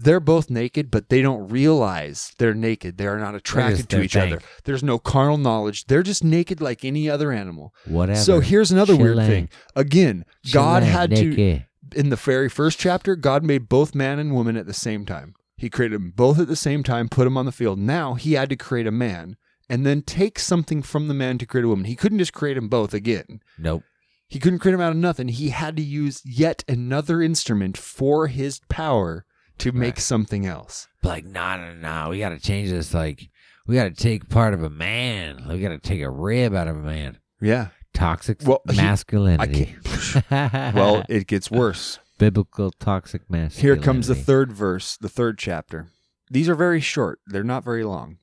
they're 0.00 0.18
both 0.18 0.48
naked, 0.48 0.90
but 0.90 1.10
they 1.10 1.20
don't 1.20 1.48
realize 1.48 2.32
they're 2.38 2.54
naked. 2.54 2.96
They 2.96 3.06
are 3.06 3.18
not 3.18 3.34
attracted 3.34 3.90
to 3.90 4.02
each 4.02 4.14
thing. 4.14 4.32
other. 4.32 4.42
There's 4.64 4.82
no 4.82 4.98
carnal 4.98 5.36
knowledge. 5.36 5.84
They're 5.84 6.02
just 6.02 6.24
naked 6.24 6.60
like 6.60 6.86
any 6.86 7.08
other 7.10 7.30
animal. 7.32 7.74
Whatever. 7.84 8.18
So 8.18 8.40
here's 8.40 8.70
another 8.70 8.96
weird 8.96 9.18
thing. 9.18 9.50
Again, 9.76 10.24
God 10.52 10.82
had 10.82 11.14
to 11.16 11.60
in 11.94 12.08
the 12.08 12.16
very 12.16 12.48
first 12.48 12.78
chapter, 12.78 13.16
God 13.16 13.44
made 13.44 13.68
both 13.68 13.94
man 13.94 14.18
and 14.18 14.34
woman 14.34 14.56
at 14.56 14.66
the 14.66 14.72
same 14.72 15.04
time. 15.04 15.34
He 15.56 15.68
created 15.68 15.96
them 15.96 16.12
both 16.12 16.38
at 16.38 16.48
the 16.48 16.56
same 16.56 16.82
time, 16.82 17.08
put 17.08 17.24
them 17.24 17.36
on 17.36 17.46
the 17.46 17.52
field. 17.52 17.78
Now 17.78 18.14
he 18.14 18.34
had 18.34 18.48
to 18.48 18.56
create 18.56 18.86
a 18.86 18.92
man 18.92 19.36
and 19.68 19.84
then 19.84 20.02
take 20.02 20.38
something 20.38 20.82
from 20.82 21.08
the 21.08 21.14
man 21.14 21.36
to 21.38 21.46
create 21.46 21.64
a 21.64 21.68
woman. 21.68 21.84
He 21.84 21.96
couldn't 21.96 22.18
just 22.18 22.32
create 22.32 22.54
them 22.54 22.68
both 22.68 22.94
again. 22.94 23.42
Nope. 23.58 23.82
He 24.30 24.38
couldn't 24.38 24.60
create 24.60 24.72
them 24.72 24.80
out 24.80 24.92
of 24.92 24.96
nothing. 24.96 25.28
He 25.28 25.50
had 25.50 25.76
to 25.76 25.82
use 25.82 26.22
yet 26.24 26.64
another 26.68 27.20
instrument 27.20 27.76
for 27.76 28.28
his 28.28 28.60
power 28.70 29.26
to 29.58 29.72
make 29.72 29.96
Right. 29.96 29.98
something 29.98 30.46
else. 30.46 30.86
Like, 31.02 31.26
nah, 31.26 31.56
nah, 31.56 31.74
nah. 31.74 32.08
We 32.08 32.20
got 32.20 32.30
to 32.30 32.38
change 32.38 32.70
this. 32.70 32.94
Like, 32.94 33.28
we 33.66 33.74
got 33.74 33.84
to 33.84 33.90
take 33.90 34.28
part 34.28 34.54
of 34.54 34.62
a 34.62 34.70
man. 34.70 35.44
We 35.48 35.58
got 35.60 35.70
to 35.70 35.78
take 35.78 36.00
a 36.00 36.08
rib 36.08 36.54
out 36.54 36.68
of 36.68 36.76
a 36.76 36.80
man. 36.80 37.18
Yeah. 37.40 37.68
Toxic 37.92 38.38
Well, 38.46 38.62
he- 38.70 38.76
masculinity. 38.76 39.74
Well, 40.30 41.04
it 41.08 41.26
gets 41.26 41.50
worse. 41.50 41.98
biblical 42.18 42.70
toxic 42.70 43.28
masculinity. 43.28 43.60
Here 43.62 43.76
comes 43.76 44.06
the 44.06 44.14
third 44.14 44.52
verse, 44.52 44.96
the 44.96 45.08
third 45.08 45.38
chapter. 45.38 45.88
These 46.30 46.48
are 46.48 46.54
very 46.54 46.80
short, 46.80 47.18
they're 47.26 47.42
not 47.42 47.64
very 47.64 47.82
long. 47.82 48.18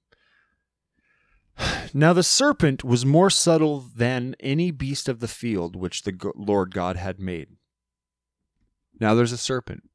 Now 1.93 2.13
the 2.13 2.23
serpent 2.23 2.83
was 2.83 3.05
more 3.05 3.29
subtle 3.29 3.79
than 3.95 4.35
any 4.39 4.71
beast 4.71 5.09
of 5.09 5.19
the 5.19 5.27
field 5.27 5.75
which 5.75 6.03
the 6.03 6.15
Lord 6.35 6.73
God 6.73 6.95
had 6.97 7.19
made. 7.19 7.47
Now 8.99 9.15
there's 9.15 9.31
a 9.31 9.37
serpent. 9.37 9.89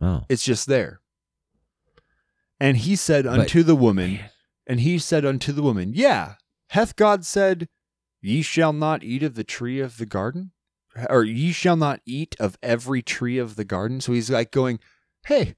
Oh, 0.00 0.24
It's 0.28 0.42
just 0.44 0.66
there. 0.66 1.00
And 2.58 2.76
he 2.78 2.96
said 2.96 3.24
But- 3.24 3.38
unto 3.40 3.62
the 3.62 3.76
woman, 3.76 4.20
and 4.66 4.80
he 4.80 4.98
said 4.98 5.24
unto 5.24 5.52
the 5.52 5.62
woman, 5.62 5.92
Yeah, 5.94 6.34
hath 6.70 6.96
God 6.96 7.24
said, 7.24 7.68
Ye 8.20 8.42
shall 8.42 8.72
not 8.72 9.02
eat 9.04 9.22
of 9.22 9.34
the 9.34 9.44
tree 9.44 9.80
of 9.80 9.96
the 9.98 10.06
garden? 10.06 10.52
Or 11.08 11.24
ye 11.24 11.52
shall 11.52 11.76
not 11.76 12.00
eat 12.04 12.36
of 12.38 12.56
every 12.62 13.02
tree 13.02 13.38
of 13.38 13.56
the 13.56 13.64
garden? 13.64 14.00
So 14.00 14.12
he's 14.12 14.30
like 14.30 14.50
going, 14.52 14.78
Hey, 15.26 15.56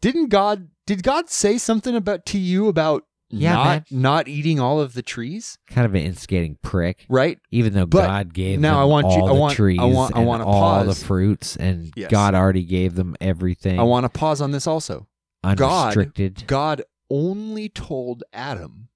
didn't 0.00 0.28
God 0.28 0.68
did 0.86 1.02
God 1.02 1.30
say 1.30 1.56
something 1.58 1.94
about 1.96 2.26
to 2.26 2.38
you 2.38 2.68
about 2.68 3.04
Yeah, 3.38 3.52
not 3.54 3.66
man. 3.66 3.84
not 3.90 4.28
eating 4.28 4.60
all 4.60 4.80
of 4.80 4.92
the 4.94 5.02
trees? 5.02 5.58
kind 5.68 5.84
of 5.86 5.94
an 5.94 6.02
instigating 6.02 6.56
prick. 6.62 7.04
Right? 7.08 7.38
Even 7.50 7.72
though 7.72 7.86
But 7.86 8.06
God 8.06 8.34
gave 8.34 8.60
now 8.60 8.74
them 8.74 8.80
I 8.80 8.84
want 8.84 9.06
you- 9.06 9.12
all 9.22 9.24
I 9.28 9.32
the 9.34 9.40
want- 9.40 9.52
I 9.52 9.56
trees 9.56 9.80
want- 9.80 10.14
I 10.16 10.18
and 10.18 10.26
wanna 10.28 10.46
all 10.46 10.84
the 10.84 10.94
fruits, 10.94 11.56
and 11.56 11.92
Yes. 11.96 12.10
God 12.10 12.34
already 12.34 12.64
gave 12.64 12.94
them 12.94 13.16
everything. 13.20 13.78
I 13.78 13.82
want 13.84 14.04
to 14.04 14.08
pause 14.10 14.40
on 14.40 14.50
this 14.52 14.66
also. 14.66 15.06
God 15.42 15.60
unrestricted. 15.60 16.44
God 16.46 16.82
only 17.10 17.68
told 17.68 18.24
Adam 18.32 18.88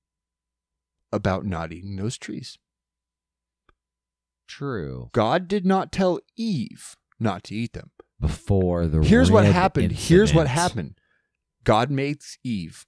about 1.13 1.45
not 1.45 1.73
eating 1.73 1.97
those 1.97 2.17
trees. 2.17 2.59
True. 4.47 5.11
God 5.13 5.47
did 5.49 5.67
not 5.67 5.93
tell 5.93 6.21
Eve 6.37 6.97
not 7.21 7.45
to 7.45 7.55
eat 7.55 7.73
them. 7.75 7.91
Before 8.21 8.87
the 8.89 9.03
Here's 9.03 9.31
what 9.31 9.45
happened. 9.45 9.93
Here's 9.93 10.35
what 10.35 10.47
incident. 10.47 10.49
happened. 10.59 10.99
God 11.65 11.91
makes 11.91 12.39
Eve. 12.43 12.85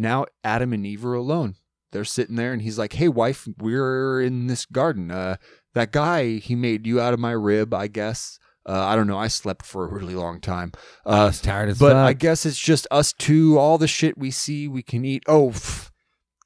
Now 0.00 0.26
Adam 0.42 0.72
and 0.72 0.86
Eve 0.86 1.04
are 1.04 1.14
alone. 1.14 1.56
They're 1.92 2.04
sitting 2.04 2.36
there 2.36 2.52
and 2.52 2.62
he's 2.62 2.78
like, 2.78 2.94
"Hey 2.94 3.08
wife, 3.08 3.46
we're 3.58 4.20
in 4.20 4.46
this 4.46 4.64
garden. 4.66 5.10
Uh 5.10 5.36
that 5.74 5.92
guy, 5.92 6.36
he 6.38 6.54
made 6.56 6.86
you 6.86 7.00
out 7.00 7.14
of 7.14 7.20
my 7.20 7.30
rib, 7.32 7.72
I 7.74 7.86
guess. 7.86 8.38
Uh, 8.66 8.84
I 8.86 8.96
don't 8.96 9.06
know. 9.06 9.16
I 9.18 9.28
slept 9.28 9.64
for 9.64 9.84
a 9.84 9.88
really 9.88 10.14
long 10.14 10.40
time. 10.40 10.72
I 11.06 11.22
Uh, 11.22 11.26
was 11.26 11.40
tired 11.40 11.68
as 11.70 11.78
but 11.78 11.92
fuck. 11.92 12.08
I 12.08 12.12
guess 12.12 12.44
it's 12.44 12.58
just 12.58 12.86
us 12.90 13.12
two. 13.12 13.56
All 13.58 13.78
the 13.78 13.86
shit 13.88 14.18
we 14.18 14.30
see, 14.30 14.66
we 14.68 14.82
can 14.82 15.04
eat. 15.04 15.22
Oh, 15.28 15.50
pff. 15.50 15.90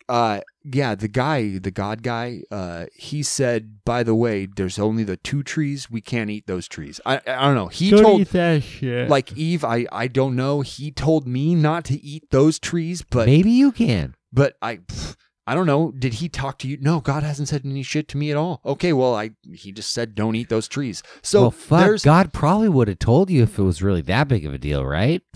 Uh, 0.09 0.41
yeah. 0.65 0.95
The 0.95 1.09
guy, 1.09 1.59
the 1.59 1.71
God 1.71 2.03
guy, 2.03 2.43
uh, 2.51 2.87
he 2.95 3.23
said, 3.23 3.85
by 3.85 4.03
the 4.03 4.15
way, 4.15 4.47
there's 4.47 4.79
only 4.79 5.05
the 5.05 5.17
two 5.17 5.43
trees. 5.43 5.91
We 5.91 6.01
can't 6.01 6.31
eat 6.31 6.47
those 6.47 6.69
trees. 6.69 7.01
I, 7.07 7.21
I 7.27 7.47
don't 7.47 7.55
know. 7.55 7.69
He 7.69 7.91
told, 7.91 8.27
that 8.27 8.63
shit. 8.63 9.09
like 9.09 9.33
Eve, 9.37 9.65
I, 9.65 9.87
I 9.91 10.09
don't 10.09 10.37
know. 10.37 10.61
He 10.61 10.91
told 10.91 11.27
me 11.27 11.55
not 11.55 11.85
to 11.87 12.03
eat 12.05 12.31
those 12.31 12.59
trees, 12.59 13.03
but, 13.03 13.27
maybe 13.27 13.51
you 13.51 13.73
can. 13.73 14.15
but 14.33 14.57
I, 14.61 14.77
pff, 14.77 15.17
I 15.47 15.55
don't 15.55 15.67
know. 15.67 15.93
Did 15.93 16.15
he 16.15 16.29
talk 16.31 16.59
to 16.59 16.69
you? 16.69 16.79
No, 16.81 17.01
God 17.01 17.23
hasn't 17.23 17.49
said 17.49 17.67
any 17.67 17.83
shit 17.83 18.09
to 18.09 18.17
me 18.17 18.31
at 18.31 18.37
all. 18.37 18.63
Okay, 18.65 18.95
well, 18.95 19.15
I, 19.15 19.33
he 19.53 19.73
just 19.73 19.93
said 19.93 20.15
don't 20.15 20.37
eat 20.37 20.49
those 20.49 20.69
trees. 20.69 21.03
So 21.23 21.43
well, 21.43 21.51
fuck. 21.51 22.03
God 22.03 22.33
probably 22.33 22.71
would 22.71 22.89
have 22.89 22.99
told 22.99 23.29
you 23.29 23.43
if 23.43 23.59
it 23.59 23.63
was 23.63 23.83
really 23.83 24.01
that 24.03 24.29
big 24.29 24.47
of 24.47 24.55
a 24.55 24.59
deal, 24.59 24.85
right? 24.85 25.23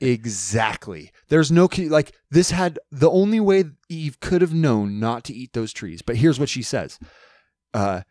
Exactly. 0.00 1.10
There's 1.28 1.50
no 1.50 1.66
like 1.88 2.12
this 2.30 2.50
had 2.50 2.78
the 2.90 3.10
only 3.10 3.40
way 3.40 3.64
Eve 3.88 4.20
could 4.20 4.42
have 4.42 4.52
known 4.52 5.00
not 5.00 5.24
to 5.24 5.32
eat 5.32 5.54
those 5.54 5.72
trees. 5.72 6.02
But 6.02 6.16
here's 6.16 6.38
what 6.38 6.50
she 6.50 6.62
says. 6.62 6.98
Uh 7.72 8.02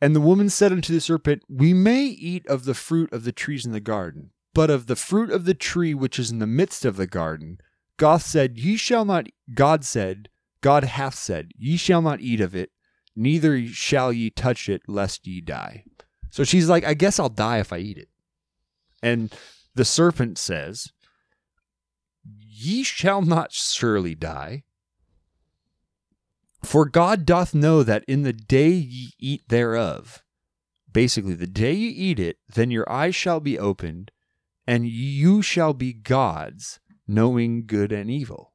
and 0.00 0.14
the 0.14 0.20
woman 0.20 0.48
said 0.48 0.70
unto 0.72 0.92
the 0.92 1.00
serpent, 1.00 1.42
We 1.48 1.74
may 1.74 2.04
eat 2.04 2.46
of 2.46 2.64
the 2.64 2.74
fruit 2.74 3.12
of 3.12 3.24
the 3.24 3.32
trees 3.32 3.66
in 3.66 3.72
the 3.72 3.80
garden, 3.80 4.30
but 4.54 4.70
of 4.70 4.86
the 4.86 4.96
fruit 4.96 5.30
of 5.30 5.44
the 5.44 5.54
tree 5.54 5.92
which 5.92 6.18
is 6.18 6.30
in 6.30 6.38
the 6.38 6.46
midst 6.46 6.84
of 6.84 6.96
the 6.96 7.06
garden, 7.06 7.58
God 7.96 8.20
said, 8.20 8.58
Ye 8.58 8.76
shall 8.76 9.04
not 9.04 9.26
God 9.54 9.84
said, 9.84 10.28
God 10.60 10.84
hath 10.84 11.14
said, 11.14 11.50
Ye 11.56 11.76
shall 11.76 12.02
not 12.02 12.20
eat 12.20 12.40
of 12.40 12.54
it, 12.54 12.70
neither 13.14 13.66
shall 13.66 14.12
ye 14.12 14.30
touch 14.30 14.68
it, 14.68 14.82
lest 14.86 15.26
ye 15.26 15.40
die. 15.40 15.84
So 16.30 16.44
she's 16.44 16.68
like, 16.68 16.84
I 16.84 16.94
guess 16.94 17.18
I'll 17.18 17.28
die 17.28 17.58
if 17.58 17.72
I 17.72 17.78
eat 17.78 17.98
it. 17.98 18.08
And 19.02 19.34
the 19.74 19.84
serpent 19.84 20.38
says, 20.38 20.92
Ye 22.24 22.82
shall 22.82 23.22
not 23.22 23.52
surely 23.52 24.14
die. 24.14 24.64
For 26.62 26.84
God 26.84 27.24
doth 27.24 27.54
know 27.54 27.82
that 27.82 28.04
in 28.08 28.22
the 28.22 28.32
day 28.32 28.70
ye 28.70 29.10
eat 29.20 29.48
thereof, 29.48 30.24
basically, 30.92 31.34
the 31.34 31.46
day 31.46 31.72
you 31.72 31.92
eat 31.94 32.18
it, 32.18 32.38
then 32.52 32.70
your 32.70 32.90
eyes 32.90 33.14
shall 33.14 33.38
be 33.38 33.58
opened, 33.58 34.10
and 34.66 34.88
you 34.88 35.42
shall 35.42 35.74
be 35.74 35.92
gods, 35.92 36.80
knowing 37.06 37.66
good 37.66 37.92
and 37.92 38.10
evil. 38.10 38.52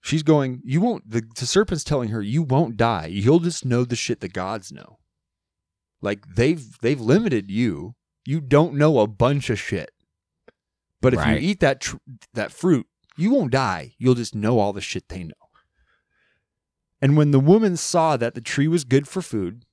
She's 0.00 0.22
going, 0.22 0.62
You 0.64 0.80
won't, 0.80 1.10
the, 1.10 1.22
the 1.38 1.46
serpent's 1.46 1.84
telling 1.84 2.08
her, 2.08 2.22
You 2.22 2.42
won't 2.42 2.76
die. 2.76 3.06
You'll 3.06 3.40
just 3.40 3.64
know 3.64 3.84
the 3.84 3.96
shit 3.96 4.20
the 4.20 4.28
gods 4.28 4.72
know. 4.72 4.98
Like 6.00 6.24
they've 6.34 6.78
they've 6.80 7.00
limited 7.00 7.50
you. 7.50 7.94
You 8.26 8.40
don't 8.40 8.74
know 8.74 9.00
a 9.00 9.06
bunch 9.06 9.50
of 9.50 9.58
shit. 9.58 9.90
But 11.02 11.12
if 11.14 11.20
Right. 11.20 11.40
you 11.40 11.48
eat 11.50 11.60
that 11.60 11.80
tr- 11.80 11.96
that 12.34 12.52
fruit, 12.52 12.86
you 13.16 13.30
won't 13.30 13.52
die. 13.52 13.94
You'll 13.98 14.14
just 14.14 14.34
know 14.34 14.58
all 14.58 14.72
the 14.72 14.80
shit 14.80 15.08
they 15.08 15.24
know. 15.24 15.34
And 17.02 17.16
when 17.16 17.30
the 17.30 17.40
woman 17.40 17.76
saw 17.76 18.16
that 18.16 18.34
the 18.34 18.40
tree 18.40 18.68
was 18.68 18.84
good 18.84 19.08
for 19.08 19.22
food, 19.22 19.64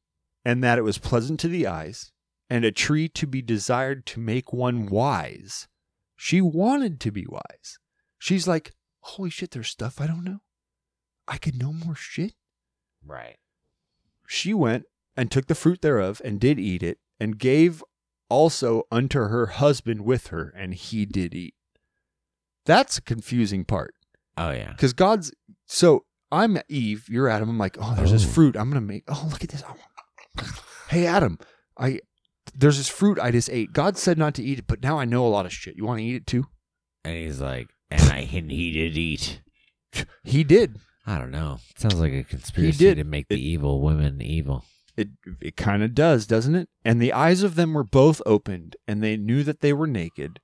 and 0.46 0.64
that 0.64 0.78
it 0.78 0.84
was 0.84 0.98
pleasant 0.98 1.40
to 1.42 1.48
the 1.50 1.68
eyes, 1.68 2.12
and 2.50 2.64
a 2.64 2.72
tree 2.72 3.10
to 3.10 3.28
be 3.28 3.42
desired 3.42 4.06
to 4.08 4.20
make 4.22 4.54
one 4.54 4.86
wise, 4.86 5.68
she 6.16 6.40
wanted 6.40 7.00
to 7.02 7.12
be 7.12 7.26
wise. 7.28 7.80
She's 8.18 8.48
like, 8.48 8.72
Holy 9.12 9.30
shit, 9.30 9.52
there's 9.52 9.70
stuff 9.70 10.02
I 10.02 10.08
don't 10.08 10.24
know. 10.24 10.40
I 11.28 11.38
could 11.38 11.58
know 11.58 11.72
more 11.74 11.96
shit. 11.96 12.34
Right. 13.06 13.38
She 14.28 14.54
went 14.54 14.84
and 15.16 15.32
took 15.32 15.48
the 15.48 15.56
fruit 15.56 15.82
thereof, 15.82 16.22
and 16.24 16.40
did 16.40 16.60
eat 16.60 16.84
it, 16.84 17.00
and 17.20 17.40
gave 17.40 17.84
also 18.30 18.84
unto 18.92 19.20
her 19.20 19.46
husband 19.48 20.02
with 20.02 20.28
her, 20.28 20.54
and 20.56 20.74
he 20.74 21.06
did 21.06 21.34
eat. 21.34 21.56
That's 22.66 22.98
a 22.98 23.02
confusing 23.02 23.64
part. 23.66 23.94
Oh 24.36 24.52
yeah. 24.52 24.72
Because 24.72 24.94
God's 24.94 25.32
so 25.66 26.04
I'm 26.32 26.58
Eve, 26.68 27.08
you're 27.10 27.30
Adam. 27.30 27.50
I'm 27.50 27.58
like, 27.58 27.78
oh, 27.80 27.96
there's 27.96 28.12
this 28.12 28.26
Oh. 28.26 28.30
fruit. 28.30 28.58
I'm 28.58 28.70
gonna 28.70 28.82
make. 28.82 29.06
Oh, 29.08 29.28
look 29.32 29.44
at 29.44 29.50
this. 29.50 29.64
Hey, 30.90 31.06
Adam, 31.08 31.40
I 31.78 32.02
there's 32.54 32.78
this 32.78 32.90
fruit 32.90 33.20
I 33.20 33.32
just 33.32 33.50
ate. 33.50 33.72
God 33.74 33.98
said 33.98 34.18
not 34.18 34.34
to 34.36 34.44
eat 34.44 34.60
it, 34.60 34.68
but 34.68 34.82
now 34.84 35.00
I 35.00 35.06
know 35.06 35.26
a 35.26 35.30
lot 35.30 35.46
of 35.46 35.54
shit. 35.54 35.76
You 35.78 35.86
want 35.86 36.00
to 36.00 36.04
eat 36.06 36.16
it 36.16 36.28
too? 36.28 36.46
And 37.04 37.16
he's 37.16 37.40
like, 37.42 37.70
and 37.90 38.02
I 38.12 38.30
and 38.34 38.52
he 38.52 38.72
did 38.72 38.98
eat. 38.98 39.42
He 40.24 40.44
did. 40.44 40.78
I 41.06 41.18
don't 41.18 41.32
know. 41.32 41.60
Sounds 41.78 41.96
like 42.00 42.14
a 42.14 42.24
conspiracy 42.24 42.78
did. 42.78 42.96
to 42.96 43.04
make 43.04 43.26
It- 43.30 43.36
the 43.36 43.42
evil 43.42 43.82
women 43.82 44.22
evil. 44.22 44.66
It 44.96 45.10
it 45.42 45.56
kind 45.56 45.84
of 45.84 45.94
does, 45.94 46.26
doesn't 46.26 46.56
it? 46.56 46.70
And 46.84 47.00
the 47.02 47.14
eyes 47.14 47.44
of 47.44 47.54
them 47.56 47.74
were 47.76 47.84
both 47.84 48.20
opened, 48.26 48.76
and 48.88 49.02
they 49.04 49.16
knew 49.16 49.44
that 49.44 49.62
they 49.62 49.72
were 49.72 49.86
naked. 49.88 50.40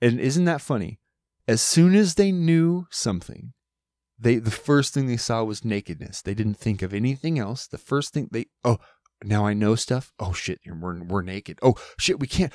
And 0.00 0.18
isn't 0.18 0.46
that 0.46 0.60
funny? 0.62 0.98
As 1.46 1.60
soon 1.60 1.94
as 1.94 2.14
they 2.14 2.32
knew 2.32 2.86
something, 2.90 3.52
they 4.18 4.36
the 4.36 4.50
first 4.50 4.94
thing 4.94 5.06
they 5.06 5.16
saw 5.18 5.44
was 5.44 5.64
nakedness. 5.64 6.22
They 6.22 6.34
didn't 6.34 6.54
think 6.56 6.80
of 6.82 6.94
anything 6.94 7.38
else. 7.38 7.66
The 7.66 7.78
first 7.78 8.12
thing 8.14 8.28
they 8.30 8.46
oh 8.64 8.78
now 9.22 9.44
I 9.46 9.52
know 9.54 9.74
stuff. 9.74 10.12
Oh 10.18 10.32
shit, 10.32 10.60
we're 10.66 11.02
we're 11.04 11.22
naked. 11.22 11.58
Oh 11.62 11.74
shit, 11.98 12.18
we 12.18 12.26
can't. 12.26 12.52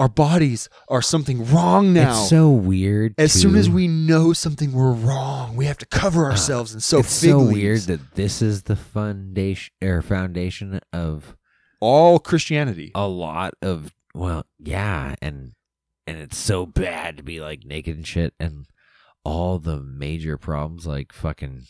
Our 0.00 0.08
bodies 0.08 0.70
are 0.88 1.02
something 1.02 1.44
wrong 1.52 1.92
now. 1.92 2.10
It's 2.10 2.30
so 2.30 2.50
weird. 2.50 3.14
as 3.18 3.32
soon 3.32 3.54
as 3.54 3.68
we 3.68 3.86
know 3.86 4.32
something 4.32 4.72
we're 4.72 4.92
wrong, 4.92 5.56
we 5.56 5.66
have 5.66 5.76
to 5.76 5.86
cover 5.86 6.24
uh, 6.24 6.30
ourselves 6.30 6.72
and 6.72 6.82
so 6.82 7.00
it's 7.00 7.10
so 7.10 7.38
leaves. 7.38 7.52
weird 7.52 7.80
that 7.82 8.14
this 8.14 8.40
is 8.40 8.62
the 8.62 8.76
foundation 8.76 9.74
or 9.82 10.00
foundation 10.00 10.80
of 10.90 11.36
all 11.80 12.18
Christianity. 12.18 12.92
a 12.94 13.06
lot 13.06 13.52
of 13.60 13.94
well, 14.14 14.46
yeah, 14.58 15.14
and 15.20 15.52
and 16.06 16.18
it's 16.18 16.38
so 16.38 16.64
bad 16.66 17.18
to 17.18 17.22
be 17.22 17.40
like 17.40 17.64
naked 17.66 17.94
and 17.96 18.06
shit, 18.06 18.32
and 18.40 18.66
all 19.22 19.58
the 19.58 19.80
major 19.80 20.38
problems 20.38 20.86
like 20.86 21.12
fucking 21.12 21.64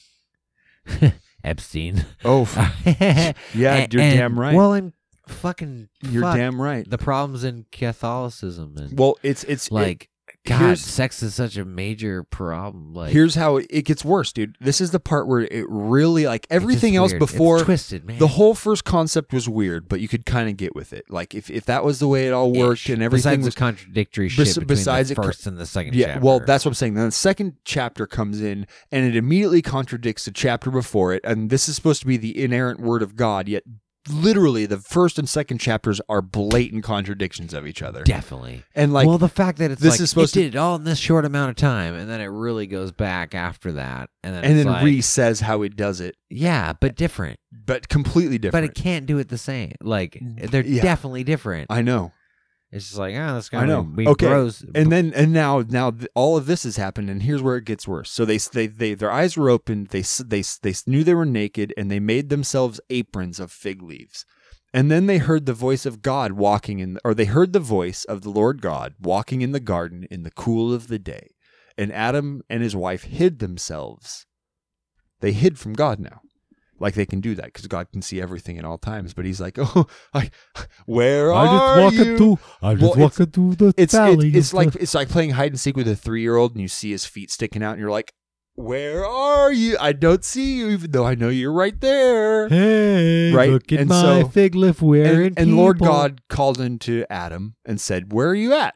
Epstein. 1.45 2.07
Oh, 2.25 2.49
yeah, 2.85 3.33
yeah, 3.55 3.87
you're 3.91 4.03
damn 4.03 4.39
right. 4.39 4.55
Well, 4.55 4.73
and 4.73 4.93
fucking 5.31 5.89
You're 6.03 6.23
fuck, 6.23 6.37
damn 6.37 6.61
right. 6.61 6.89
The 6.89 6.99
problems 6.99 7.45
in 7.45 7.67
Catholicism 7.73 8.75
and 8.77 8.99
Well, 8.99 9.17
it's 9.23 9.45
it's 9.45 9.69
it- 9.69 9.73
like 9.73 10.07
God, 10.47 10.59
here's- 10.61 10.81
sex 10.81 11.23
is 11.23 11.35
such 11.35 11.57
a 11.59 11.65
major 11.67 12.23
problem. 12.23 12.95
Like 12.95 13.13
here's 13.13 13.35
how 13.35 13.57
it, 13.59 13.67
it 13.69 13.83
gets 13.85 14.05
worse, 14.05 14.33
dude. 14.33 14.57
This 14.61 14.81
is 14.81 14.91
the 14.91 15.01
part 15.01 15.27
where 15.27 15.41
it 15.41 15.67
really 15.69 16.25
like 16.25 16.47
everything 16.49 16.97
else 16.97 17.11
weird. 17.13 17.23
It's 17.23 17.33
before 17.33 17.61
twisted, 17.65 18.05
man. 18.07 18.19
The 18.19 18.29
whole 18.29 18.55
first 18.55 18.85
concept 18.85 19.35
was 19.35 19.49
weird, 19.51 19.87
but 19.89 20.01
you 20.01 20.09
could 20.09 20.25
kind 20.25 20.49
of 20.49 20.57
get 20.57 20.75
with 20.75 20.93
it. 20.95 21.05
Like 21.11 21.35
if, 21.35 21.51
if 21.51 21.67
that 21.67 21.85
was 21.85 21.99
the 21.99 22.09
way 22.09 22.27
it 22.27 22.31
all 22.33 22.53
worked 22.53 22.83
Ish. 22.83 22.89
and 22.91 23.03
everything 23.03 23.41
besides 23.41 23.45
was 23.47 23.55
the 23.55 23.59
contradictory 23.59 24.29
bes- 24.29 24.35
shit 24.35 24.47
between 24.55 24.67
besides 24.69 25.09
the 25.11 25.15
it 25.21 25.23
first 25.25 25.47
and 25.47 25.59
the 25.59 25.67
second 25.67 25.95
yeah, 25.95 26.07
chapter. 26.07 26.21
well, 26.25 26.41
that's 26.41 26.65
what 26.65 26.71
I'm 26.71 26.75
saying. 26.75 26.95
Then 26.95 27.07
the 27.07 27.11
second 27.13 27.57
chapter 27.65 28.07
comes 28.07 28.41
in 28.41 28.67
and 28.91 29.05
it 29.05 29.17
immediately 29.17 29.61
contradicts 29.63 30.25
the 30.25 30.31
chapter 30.31 30.71
before 30.71 31.13
it, 31.13 31.21
and 31.25 31.51
this 31.51 31.69
is 31.69 31.75
supposed 31.75 32.01
to 32.01 32.07
be 32.07 32.17
the 32.17 32.43
inerrant 32.43 32.81
word 32.81 33.03
of 33.03 33.15
God, 33.15 33.47
yet 33.49 33.65
literally 34.09 34.67
the 34.67 34.79
first 34.79 35.19
and 35.19 35.29
second 35.29 35.59
chapters 35.59 36.01
are 36.09 36.23
blatant 36.23 36.83
contradictions 36.85 37.53
of 37.53 37.67
each 37.67 37.83
other. 37.83 38.03
definitely. 38.05 38.63
And 38.75 38.93
like 38.93 39.07
well, 39.07 39.19
the 39.19 39.29
fact 39.29 39.59
that 39.59 39.71
it's 39.71 39.81
this 39.83 39.93
like 39.95 40.01
is 40.01 40.11
supposed 40.11 40.37
it 40.37 40.41
to- 40.41 40.45
did 40.47 40.55
it 40.55 40.59
all 40.59 40.77
in 40.77 40.85
this 40.85 40.99
short 40.99 41.25
amount 41.25 41.51
of 41.51 41.57
time, 41.57 41.95
and 41.95 42.09
then 42.09 42.21
it 42.21 42.27
really 42.27 42.67
goes 42.67 42.93
back 42.93 43.35
after 43.35 43.73
that, 43.73 44.09
and 44.23 44.35
then 44.35 44.45
and 44.45 44.59
then 44.59 44.67
like, 44.67 44.85
Reese 44.85 45.07
says 45.07 45.41
how 45.41 45.63
it 45.63 45.77
does 45.77 46.01
it, 46.01 46.17
yeah, 46.31 46.73
but 46.73 46.97
different. 46.97 47.39
but 47.53 47.89
completely 47.89 48.39
different. 48.39 48.53
But 48.65 48.71
it 48.79 48.81
can't 48.81 49.07
do 49.07 49.19
it 49.19 49.29
the 49.29 49.39
same. 49.39 49.73
Like 49.83 50.19
they're 50.21 50.65
Yeah. 50.65 50.83
definitely 50.83 51.25
different. 51.25 51.67
I 51.71 51.83
know. 51.83 52.13
It's 52.73 52.87
just 52.87 52.99
like 52.99 53.15
ah, 53.17 53.31
oh, 53.31 53.35
that's 53.35 53.49
I 53.49 53.59
kind 53.59 53.69
know. 53.69 53.81
of 53.81 53.97
be 53.97 54.07
okay. 54.07 54.29
gross. 54.29 54.65
And 54.75 54.93
then 54.93 55.13
and 55.15 55.33
now 55.33 55.65
now 55.69 55.91
th- 55.91 56.11
all 56.15 56.37
of 56.37 56.47
this 56.47 56.63
has 56.63 56.77
happened, 56.77 57.11
and 57.11 57.23
here's 57.23 57.43
where 57.43 57.57
it 57.57 57.65
gets 57.65 57.89
worse. 57.89 58.11
So 58.11 58.25
they 58.25 58.39
they 58.39 58.69
they 58.69 58.95
their 58.95 59.11
eyes 59.11 59.37
were 59.37 59.51
open. 59.51 59.89
They 59.91 60.03
they 60.03 60.43
they 60.63 60.75
knew 60.87 61.03
they 61.03 61.15
were 61.15 61.27
naked, 61.27 61.75
and 61.77 61.91
they 61.91 61.99
made 61.99 62.29
themselves 62.29 62.81
aprons 62.89 63.41
of 63.41 63.51
fig 63.51 63.83
leaves. 63.83 64.25
And 64.73 64.89
then 64.89 65.07
they 65.07 65.19
heard 65.19 65.47
the 65.47 65.53
voice 65.53 65.85
of 65.85 66.01
God 66.01 66.33
walking 66.33 66.79
in, 66.79 66.99
or 67.05 67.13
they 67.13 67.25
heard 67.25 67.53
the 67.53 67.59
voice 67.59 68.05
of 68.05 68.23
the 68.23 68.31
Lord 68.31 68.63
God 68.63 68.95
walking 69.01 69.43
in 69.43 69.51
the 69.51 69.59
garden 69.59 70.07
in 70.09 70.23
the 70.23 70.31
cool 70.31 70.73
of 70.73 70.87
the 70.87 70.99
day. 71.01 71.31
And 71.77 71.93
Adam 71.93 72.43
and 72.49 72.63
his 72.63 72.77
wife 72.77 73.03
hid 73.03 73.41
themselves. 73.41 74.27
They 75.21 75.33
hid 75.33 75.59
from 75.59 75.73
God 75.73 75.99
now. 75.99 76.21
Like 76.81 76.95
they 76.95 77.05
can 77.07 77.21
do 77.21 77.35
that 77.35 77.45
because 77.47 77.67
God 77.67 77.93
can 77.93 78.01
see 78.03 78.21
everything 78.21 78.59
at 78.59 78.65
all 78.65 78.79
times. 78.79 79.13
But 79.15 79.27
he's 79.27 79.41
like, 79.41 79.57
oh, 79.59 79.87
I, 80.15 80.31
where 80.87 81.33
are 81.33 81.93
you? 81.93 82.39
I 82.63 82.75
just 82.75 82.97
Well, 82.97 83.05
walking 83.05 83.27
through 83.27 83.55
the 83.57 83.75
it's 83.77 83.93
it, 83.95 84.35
it's 84.35 84.55
like 84.55 84.75
it's 84.77 84.95
like 84.95 85.09
playing 85.11 85.31
hide 85.31 85.53
and 85.53 85.61
seek 85.61 85.77
with 85.77 85.87
a 85.89 85.95
three 85.95 86.23
year 86.23 86.37
old 86.37 86.53
and 86.53 86.61
you 86.61 86.69
see 86.69 86.91
his 86.91 87.05
feet 87.05 87.31
sticking 87.31 87.63
out 87.63 87.73
and 87.73 87.81
you're 87.81 87.91
like, 87.91 88.13
where 88.55 89.07
are 89.07 89.53
you? 89.53 89.77
I 89.81 89.93
don't 89.93 90.25
see 90.25 90.55
you, 90.59 90.69
even 90.71 90.91
though 90.91 91.07
I 91.07 91.15
know 91.15 91.29
you're 91.29 91.53
right 91.53 91.79
there. 91.81 92.49
Hey, 92.49 93.33
Right, 93.33 93.51
look 93.51 93.71
at 93.73 93.81
and 93.81 93.89
my 93.89 94.23
so- 94.23 94.29
fig 94.29 94.55
leaf 94.55 94.83
wearing 94.83 95.35
And, 95.37 95.39
and 95.39 95.57
Lord. 95.57 95.79
God 95.79 96.23
called 96.29 96.61
into 96.61 97.07
Adam 97.11 97.55
and 97.65 97.81
said, 97.81 98.13
"Where 98.13 98.29
are 98.29 98.35
you 98.35 98.53
at?" 98.55 98.75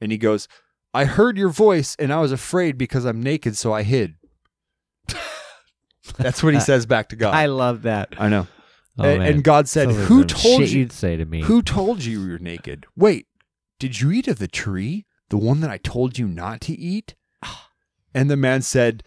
And 0.00 0.10
he 0.12 0.18
goes, 0.18 0.48
"I 0.92 1.04
heard 1.04 1.38
your 1.38 1.48
voice 1.50 1.96
and 1.98 2.12
I 2.12 2.20
was 2.20 2.32
afraid 2.32 2.76
because 2.76 3.04
I'm 3.04 3.22
naked, 3.22 3.56
so 3.56 3.72
I 3.72 3.82
hid." 3.84 4.14
That's 6.18 6.42
what 6.42 6.54
he 6.54 6.60
says 6.70 6.86
back 6.86 7.08
to 7.10 7.16
God. 7.16 7.34
I 7.34 7.46
love 7.46 7.82
that. 7.82 8.14
I 8.18 8.28
know. 8.28 8.46
Oh, 8.98 9.04
and, 9.04 9.18
man. 9.22 9.32
and 9.34 9.44
God 9.44 9.68
said, 9.68 9.88
Sounds 9.88 9.98
like 9.98 10.06
"Who 10.08 10.18
some 10.20 10.26
told 10.28 10.60
shit 10.62 10.70
you? 10.70 10.78
you'd 10.80 10.92
say 10.92 11.16
to 11.16 11.24
me? 11.26 11.42
Who 11.42 11.60
told 11.62 12.02
you 12.04 12.20
you 12.22 12.30
were 12.32 12.38
naked? 12.38 12.86
Wait, 12.96 13.26
did 13.78 14.00
you 14.00 14.10
eat 14.10 14.26
of 14.28 14.38
the 14.38 14.48
tree, 14.48 15.04
the 15.28 15.36
one 15.36 15.60
that 15.60 15.70
I 15.70 15.76
told 15.78 16.18
you 16.18 16.26
not 16.26 16.60
to 16.62 16.72
eat?" 16.78 17.14
And 18.14 18.30
the 18.30 18.36
man 18.36 18.62
said, 18.62 19.02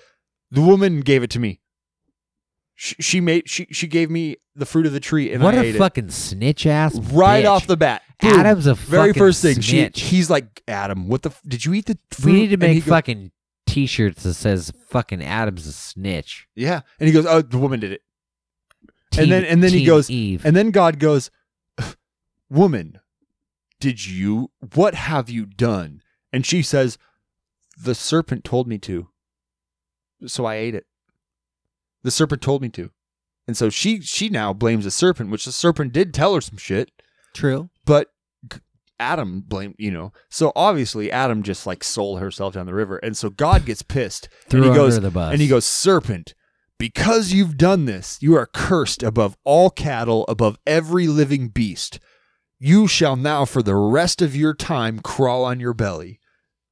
"The 0.52 0.62
woman 0.62 1.00
gave 1.02 1.24
it 1.24 1.32
to 1.32 1.40
me. 1.40 1.62
She, 2.76 2.96
she 3.00 3.20
made 3.22 3.50
she 3.50 3.66
she 3.72 3.88
gave 3.88 4.10
me 4.12 4.38
the 4.56 4.66
fruit 4.68 4.86
of 4.86 4.94
the 4.94 5.00
tree, 5.00 5.34
and 5.34 5.44
what 5.44 5.56
I 5.56 5.58
a 5.58 5.64
ate 5.70 5.76
fucking 5.78 6.12
snitch 6.12 6.66
ass 6.68 6.96
right 7.12 7.44
bitch. 7.44 7.50
off 7.50 7.66
the 7.68 7.76
bat. 7.76 8.04
Boom. 8.22 8.32
Adam's 8.40 8.68
a 8.68 8.76
very 8.76 9.10
fucking 9.10 9.20
first 9.20 9.42
thing. 9.42 9.60
She, 9.62 9.78
snitch. 9.80 10.02
he's 10.02 10.30
like, 10.30 10.62
Adam, 10.68 11.08
what 11.08 11.24
the? 11.24 11.30
f- 11.32 11.42
Did 11.48 11.66
you 11.66 11.74
eat 11.74 11.88
the? 11.88 11.98
Fruit? 12.12 12.26
We 12.26 12.34
need 12.40 12.48
to 12.50 12.54
And 12.54 12.64
he 12.64 12.70
make 12.76 12.86
go- 12.86 12.92
fucking 12.92 13.32
t-shirts 13.70 14.24
that 14.24 14.34
says 14.34 14.72
"fucking 14.88 15.24
Adam's 15.24 15.68
a 15.68 15.74
snitch." 15.74 16.48
Yeah, 16.56 16.82
and 17.00 17.08
he 17.08 17.14
goes, 17.14 17.26
"Oh, 17.26 17.42
the 17.42 17.58
woman 17.58 17.80
did 17.80 17.92
it." 17.92 18.02
Team- 19.12 19.24
and 19.24 19.32
then 19.32 19.44
and 19.46 19.64
then 19.64 19.72
he 19.72 19.86
goes, 19.86 20.10
Eve. 20.10 20.46
and 20.46 20.56
then 20.56 20.72
God 20.72 21.00
goes, 21.00 21.32
"Woman, 22.50 23.00
did 23.80 24.06
you? 24.06 24.52
What 24.74 24.96
have 24.96 25.30
you 25.30 25.46
done?" 25.46 26.02
And 26.32 26.46
she 26.46 26.62
says, 26.62 26.98
"The 27.82 27.96
serpent 27.96 28.44
told 28.44 28.68
me 28.68 28.78
to, 28.80 29.10
so 30.26 30.46
I 30.46 30.56
ate 30.56 30.76
it. 30.76 30.86
The 32.04 32.12
serpent 32.12 32.42
told 32.42 32.62
me 32.62 32.70
to." 32.70 32.92
And 33.48 33.58
so 33.58 33.70
she 33.70 34.02
she 34.02 34.30
now 34.30 34.54
blames 34.54 34.84
the 34.86 34.92
serpent, 34.92 35.32
which 35.32 35.46
the 35.46 35.52
serpent 35.52 35.92
did 35.92 36.14
tell 36.14 36.36
her 36.36 36.42
some 36.42 36.58
shit. 36.58 36.92
True. 37.34 37.70
But 37.86 38.12
Adam 39.00 39.42
blamed, 39.42 39.76
you 39.78 39.92
know. 39.92 40.12
So 40.30 40.52
obviously 40.56 41.12
Adam 41.12 41.44
just 41.44 41.66
like 41.66 41.84
sold 41.84 42.20
herself 42.20 42.54
down 42.54 42.66
the 42.66 42.74
river. 42.74 42.98
And 42.98 43.16
so 43.16 43.30
God 43.30 43.66
gets 43.66 43.82
pissed. 43.82 44.30
And 44.52 44.64
he 44.64 44.70
goes, 44.70 45.00
the 45.00 45.12
bus. 45.12 45.32
And 45.32 45.42
he 45.42 45.48
goes, 45.48 45.66
Serpent, 45.66 46.34
because 46.78 47.34
you've 47.34 47.58
done 47.58 47.86
this, 47.86 48.18
you 48.22 48.36
are 48.36 48.46
cursed 48.46 49.04
above 49.04 49.38
all 49.44 49.70
cattle, 49.70 50.26
above 50.28 50.58
every 50.66 51.08
living 51.08 51.50
beast. 51.50 52.00
You 52.58 52.88
shall 52.88 53.16
now 53.16 53.46
for 53.46 53.62
the 53.62 53.76
rest 53.76 54.22
of 54.22 54.36
your 54.36 54.54
time 54.54 55.00
crawl 55.00 55.46
on 55.46 55.60
your 55.60 55.74
belly. 55.74 56.20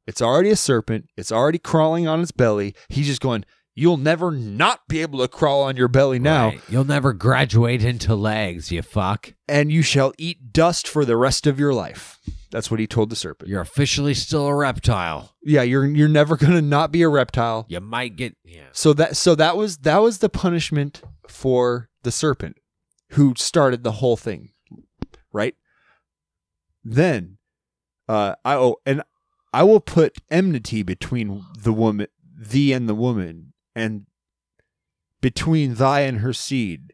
It's 0.05 0.21
already 0.21 0.49
a 0.49 0.55
serpent. 0.55 1.09
It's 1.17 1.31
already 1.31 1.59
crawling 1.59 2.07
on 2.07 2.21
its 2.21 2.31
belly. 2.31 2.73
He's 2.87 3.07
just 3.07 3.21
going, 3.21 3.43
You'll 3.79 3.97
never 3.97 4.31
not 4.31 4.87
be 4.87 5.03
able 5.03 5.19
to 5.19 5.27
crawl 5.27 5.61
on 5.61 5.77
your 5.77 5.87
belly 5.87 6.17
now, 6.17 6.47
Right. 6.47 6.61
You'll 6.67 6.83
never 6.83 7.13
graduate 7.13 7.83
into 7.83 8.15
legs, 8.15 8.71
you 8.71 8.81
fuck. 8.81 9.35
and 9.47 9.71
you 9.71 9.83
shall 9.83 10.13
eat 10.17 10.51
dust 10.51 10.87
for 10.87 11.05
the 11.05 11.15
rest 11.15 11.45
of 11.45 11.59
your 11.59 11.75
life. 11.75 12.17
That's 12.49 12.71
what 12.71 12.79
he 12.79 12.87
told 12.87 13.11
the 13.11 13.15
serpent. 13.15 13.49
You're 13.51 13.61
officially 13.61 14.15
still 14.15 14.47
a 14.47 14.55
reptile. 14.55 15.35
Yeah, 15.43 15.61
you're 15.61 15.85
you're 15.85 16.07
never 16.07 16.35
gonna 16.43 16.61
not 16.63 16.91
be 16.91 17.03
a 17.03 17.07
reptile. 17.09 17.67
You 17.69 17.79
might 17.79 18.15
get 18.15 18.35
yeah. 18.43 18.69
So 18.71 18.93
that 18.93 19.15
so 19.15 19.35
that 19.35 19.55
was 19.55 19.77
that 19.79 19.99
was 19.99 20.17
the 20.19 20.29
punishment 20.29 21.03
for 21.27 21.89
the 22.01 22.11
serpent 22.11 22.57
who 23.11 23.35
started 23.37 23.83
the 23.83 23.91
whole 23.91 24.17
thing. 24.17 24.53
Right? 25.31 25.55
Then 26.83 27.37
uh 28.09 28.33
I 28.43 28.55
oh 28.55 28.77
and 28.87 29.03
I 29.53 29.61
will 29.63 29.81
put 29.81 30.17
enmity 30.31 30.81
between 30.81 31.43
the 31.59 31.73
woman 31.73 32.07
thee 32.35 32.73
and 32.73 32.87
the 32.89 32.95
woman 32.95 33.46
and 33.77 34.05
between 35.21 35.75
thy 35.75 36.01
and 36.01 36.19
her 36.19 36.33
seed. 36.33 36.93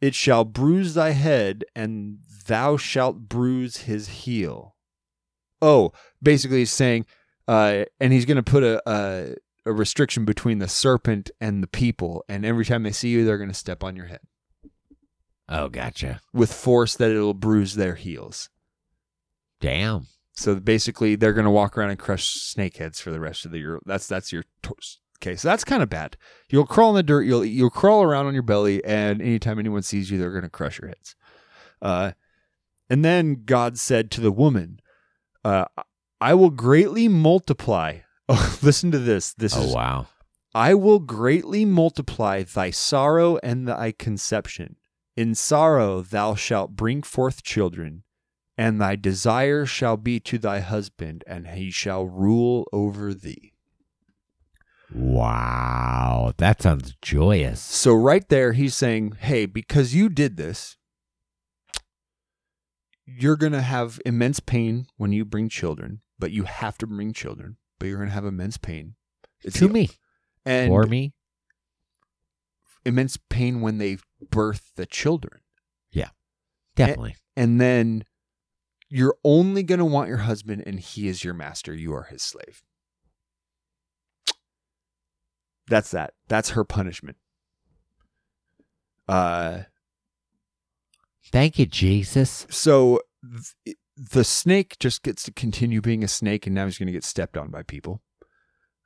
It 0.00 0.14
shall 0.14 0.44
bruise 0.44 0.94
thy 0.94 1.10
head 1.10 1.64
and 1.74 2.18
thou 2.46 2.76
shalt 2.78 3.28
bruise 3.28 3.78
his 3.78 4.08
heel. 4.08 4.76
Oh, 5.60 5.92
basically 6.22 6.58
he's 6.60 6.72
saying 6.72 7.04
uh 7.46 7.84
and 8.00 8.12
he's 8.12 8.24
going 8.24 8.36
to 8.36 8.42
put 8.42 8.62
a, 8.62 8.80
a 8.90 9.34
a 9.66 9.72
restriction 9.72 10.24
between 10.24 10.58
the 10.58 10.68
serpent 10.68 11.30
and 11.38 11.62
the 11.62 11.66
people, 11.66 12.24
and 12.30 12.46
every 12.46 12.64
time 12.64 12.82
they 12.82 12.92
see 12.92 13.10
you, 13.10 13.26
they're 13.26 13.36
going 13.36 13.50
to 13.50 13.54
step 13.54 13.84
on 13.84 13.94
your 13.94 14.06
head 14.06 14.20
Oh, 15.50 15.68
gotcha. 15.68 16.20
with 16.32 16.50
force 16.52 16.96
that 16.96 17.10
it'll 17.10 17.34
bruise 17.34 17.74
their 17.74 17.94
heels. 17.96 18.48
Damn. 19.60 20.06
So 20.32 20.54
basically, 20.54 21.14
they're 21.16 21.34
going 21.34 21.44
to 21.44 21.50
walk 21.50 21.76
around 21.76 21.90
and 21.90 21.98
crush 21.98 22.32
snakeheads 22.54 23.02
for 23.02 23.10
the 23.10 23.20
rest 23.20 23.44
of 23.44 23.50
the 23.50 23.58
year. 23.58 23.78
That's 23.84 24.06
that's 24.06 24.32
your 24.32 24.44
to- 24.62 24.74
okay. 25.22 25.36
So 25.36 25.48
that's 25.48 25.64
kind 25.64 25.82
of 25.82 25.88
bad. 25.88 26.16
You'll 26.50 26.66
crawl 26.66 26.90
in 26.90 26.96
the 26.96 27.02
dirt. 27.02 27.22
You'll 27.22 27.44
you'll 27.44 27.70
crawl 27.70 28.02
around 28.02 28.26
on 28.26 28.34
your 28.34 28.42
belly, 28.42 28.84
and 28.84 29.20
anytime 29.20 29.58
anyone 29.58 29.82
sees 29.82 30.10
you, 30.10 30.18
they're 30.18 30.30
going 30.30 30.42
to 30.42 30.50
crush 30.50 30.80
your 30.80 30.88
heads. 30.88 31.14
Uh, 31.80 32.12
and 32.88 33.04
then 33.04 33.42
God 33.44 33.78
said 33.78 34.10
to 34.12 34.20
the 34.20 34.32
woman, 34.32 34.80
uh, 35.44 35.66
"I 36.20 36.34
will 36.34 36.50
greatly 36.50 37.08
multiply." 37.08 37.98
Oh, 38.32 38.58
listen 38.62 38.92
to 38.92 39.00
this. 39.00 39.34
This 39.34 39.56
Oh 39.56 39.62
is 39.62 39.74
wow. 39.74 40.06
I 40.54 40.72
will 40.74 41.00
greatly 41.00 41.64
multiply 41.64 42.44
thy 42.44 42.70
sorrow 42.70 43.38
and 43.42 43.66
thy 43.66 43.90
conception. 43.90 44.76
In 45.16 45.34
sorrow 45.34 46.00
thou 46.00 46.36
shalt 46.36 46.76
bring 46.76 47.02
forth 47.02 47.42
children, 47.42 48.04
and 48.56 48.80
thy 48.80 48.94
desire 48.94 49.66
shall 49.66 49.96
be 49.96 50.20
to 50.20 50.38
thy 50.38 50.60
husband, 50.60 51.24
and 51.26 51.48
he 51.48 51.72
shall 51.72 52.06
rule 52.06 52.68
over 52.72 53.12
thee. 53.12 53.54
Wow. 54.94 56.32
That 56.38 56.62
sounds 56.62 56.94
joyous. 57.02 57.60
So, 57.60 57.94
right 57.94 58.28
there, 58.28 58.52
he's 58.52 58.74
saying, 58.74 59.16
Hey, 59.20 59.46
because 59.46 59.94
you 59.94 60.08
did 60.08 60.36
this, 60.36 60.76
you're 63.06 63.36
going 63.36 63.52
to 63.52 63.60
have 63.62 64.00
immense 64.06 64.40
pain 64.40 64.86
when 64.96 65.12
you 65.12 65.24
bring 65.24 65.48
children, 65.48 66.00
but 66.18 66.30
you 66.32 66.44
have 66.44 66.78
to 66.78 66.86
bring 66.86 67.12
children, 67.12 67.56
but 67.78 67.86
you're 67.88 67.98
going 67.98 68.08
to 68.08 68.14
have 68.14 68.24
immense 68.24 68.56
pain. 68.56 68.94
It's 69.42 69.58
to 69.58 69.66
the- 69.68 69.72
me. 69.74 69.90
And 70.46 70.68
For 70.70 70.84
me. 70.84 71.12
immense 72.84 73.18
pain 73.28 73.60
when 73.60 73.78
they 73.78 73.98
birth 74.30 74.72
the 74.76 74.86
children. 74.86 75.40
Yeah, 75.92 76.08
definitely. 76.76 77.16
and 77.36 77.60
then 77.60 78.04
you're 78.88 79.16
only 79.22 79.62
going 79.62 79.78
to 79.80 79.84
want 79.84 80.08
your 80.08 80.18
husband 80.18 80.62
and 80.66 80.80
he 80.80 81.06
is 81.08 81.22
your 81.22 81.34
master 81.34 81.74
you 81.74 81.92
are 81.94 82.04
his 82.04 82.22
slave 82.22 82.62
that's 85.70 85.92
that. 85.92 86.12
That's 86.28 86.50
her 86.50 86.64
punishment. 86.64 87.16
Uh 89.08 89.60
Thank 91.32 91.58
you, 91.58 91.66
Jesus. 91.66 92.46
so 92.50 93.00
th- 93.64 93.76
the 93.96 94.24
snake 94.24 94.76
just 94.80 95.02
gets 95.02 95.22
to 95.24 95.32
continue 95.32 95.80
being 95.80 96.02
a 96.02 96.08
snake 96.08 96.46
and 96.46 96.54
now 96.54 96.64
he's 96.64 96.78
going 96.78 96.86
to 96.86 96.92
get 96.92 97.04
stepped 97.04 97.36
on 97.36 97.50
by 97.50 97.62
people. 97.62 98.02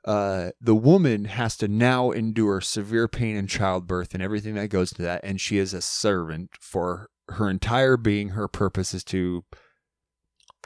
Uh, 0.05 0.51
the 0.61 0.75
woman 0.75 1.25
has 1.25 1.57
to 1.57 1.69
now 1.69 2.11
endure 2.11 2.61
severe 2.61 3.09
pain 3.09 3.37
in 3.37 3.47
childbirth 3.47 4.13
and 4.13 4.23
everything 4.23 4.55
that 4.55 4.69
goes 4.69 4.91
to 4.91 5.03
that 5.03 5.21
and 5.25 5.41
she 5.41 5.57
is 5.57 5.73
a 5.73 5.81
servant 5.81 6.51
for 6.61 7.09
her 7.29 7.49
entire 7.49 7.97
being. 7.97 8.31
Her 8.31 8.49
purpose 8.49 8.93
is 8.93 9.05
to 9.05 9.45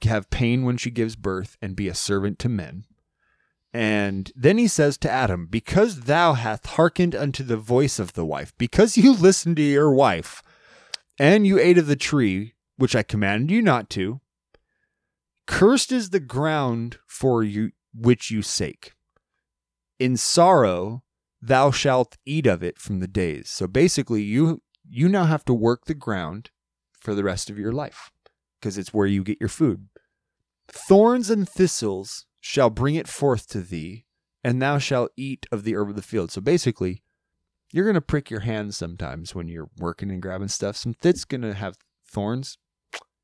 have 0.03 0.31
pain 0.31 0.65
when 0.65 0.77
she 0.77 0.91
gives 0.91 1.15
birth 1.15 1.57
and 1.63 1.77
be 1.77 1.89
a 1.89 1.95
servant 1.95 2.39
to 2.41 2.49
men 2.49 2.85
and 3.79 4.33
then 4.35 4.59
he 4.59 4.67
says 4.67 4.99
to 4.99 5.09
adam 5.09 5.47
because 5.47 6.01
thou 6.01 6.33
hast 6.33 6.67
hearkened 6.67 7.15
unto 7.15 7.45
the 7.45 7.57
voice 7.57 8.01
of 8.01 8.15
the 8.15 8.25
wife 8.25 8.53
because 8.59 8.97
you 8.97 9.15
listened 9.15 9.55
to 9.55 9.63
your 9.63 9.93
wife 9.93 10.43
and 11.17 11.47
you 11.47 11.61
ate 11.61 11.79
of 11.79 11.87
the 11.87 11.95
tree 11.95 12.55
which 12.77 12.97
I 12.97 13.05
commanded 13.05 13.53
you 13.53 13.63
not 13.63 13.89
to. 13.91 14.21
Cursed 15.47 15.93
is 15.93 16.11
the 16.11 16.19
ground 16.19 16.99
for 17.07 17.45
you 17.45 17.71
which 17.95 18.33
you 18.33 18.43
sake. 18.43 18.95
In 20.01 20.17
sorrow 20.17 21.05
thou 21.41 21.71
shalt 21.71 22.17
eat 22.27 22.49
of 22.49 22.65
it 22.65 22.81
from 22.81 22.99
the 22.99 23.07
days. 23.07 23.49
So 23.49 23.69
basically 23.69 24.23
you 24.23 24.61
you 24.91 25.09
now 25.09 25.27
have 25.27 25.45
to 25.45 25.55
work 25.55 25.85
the 25.85 25.95
ground 25.95 26.51
for 26.99 27.15
the 27.15 27.23
rest 27.23 27.49
of 27.49 27.61
your 27.61 27.73
life 27.73 28.11
because 28.61 28.77
it's 28.77 28.93
where 28.93 29.07
you 29.07 29.23
get 29.23 29.39
your 29.39 29.49
food. 29.49 29.87
Thorns 30.67 31.31
and 31.31 31.49
thistles 31.49 32.27
shall 32.49 32.71
bring 32.71 32.95
it 32.95 33.07
forth 33.07 33.47
to 33.47 33.61
thee, 33.61 34.07
and 34.43 34.63
thou 34.63 34.79
shalt 34.79 35.11
eat 35.19 35.45
of 35.53 35.65
the 35.65 35.77
herb 35.77 35.91
of 35.91 35.97
the 35.97 36.03
field. 36.03 36.31
So 36.33 36.41
basically, 36.41 37.03
you're 37.75 37.85
going 37.85 37.93
to 37.93 38.01
prick 38.01 38.31
your 38.31 38.41
hands 38.41 38.75
sometimes 38.75 39.35
when 39.35 39.49
you're 39.49 39.69
working 39.77 40.11
and 40.11 40.23
grabbing 40.23 40.49
stuff. 40.49 40.75
Some 40.75 40.95
thit's 40.95 41.27
going 41.27 41.43
to 41.43 41.53
have 41.53 41.77
thorns. 42.11 42.57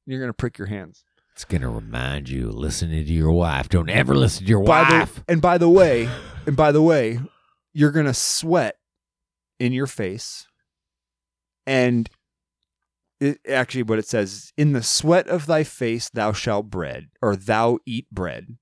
You're 0.05 0.19
going 0.19 0.28
to 0.28 0.35
prick 0.35 0.59
your 0.59 0.67
hands. 0.67 1.05
It's 1.33 1.47
gonna 1.47 1.70
remind 1.70 2.28
you 2.28 2.51
listening 2.53 3.07
to 3.07 3.12
your 3.12 3.33
wife. 3.33 3.69
Don't 3.69 3.91
ever 3.91 4.15
listen 4.15 4.44
to 4.44 4.49
your 4.49 4.62
By 4.62 4.83
wife. 4.83 5.17
the, 5.17 5.33
and 5.33 5.43
by 5.43 5.59
the 5.59 5.69
way, 5.69 6.09
and 6.47 6.57
by 6.57 6.70
the 6.70 6.83
way, 6.83 7.19
you're 7.73 7.91
going 7.91 8.07
to 8.07 8.15
sweat 8.15 8.77
in 9.59 9.73
your 9.73 9.89
face. 9.89 10.47
And 11.67 12.09
it, 13.20 13.39
actually, 13.49 13.83
what 13.83 13.99
it 13.99 14.07
says 14.07 14.53
in 14.57 14.75
the 14.75 14.83
sweat 14.83 15.27
of 15.27 15.47
thy 15.47 15.65
face 15.65 16.09
thou 16.11 16.33
shalt 16.33 16.70
bread, 16.70 17.09
or 17.20 17.35
thou 17.35 17.78
eat 17.85 18.07
bread, 18.12 18.59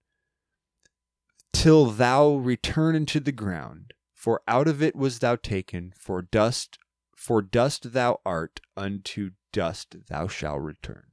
till 1.53 1.87
thou 1.87 2.35
return 2.35 2.95
into 2.95 3.21
the 3.21 3.33
ground. 3.33 3.93
For 4.15 4.43
out 4.47 4.69
of 4.69 4.83
it 4.83 4.95
was 4.95 5.19
thou 5.19 5.37
taken, 5.37 5.93
for 5.99 6.23
dust, 6.23 6.79
for 7.17 7.43
dust 7.43 7.93
thou 7.93 8.21
art, 8.25 8.61
unto 8.77 9.31
dust 9.53 9.97
thou 10.09 10.29
shalt 10.29 10.63
return. 10.63 11.05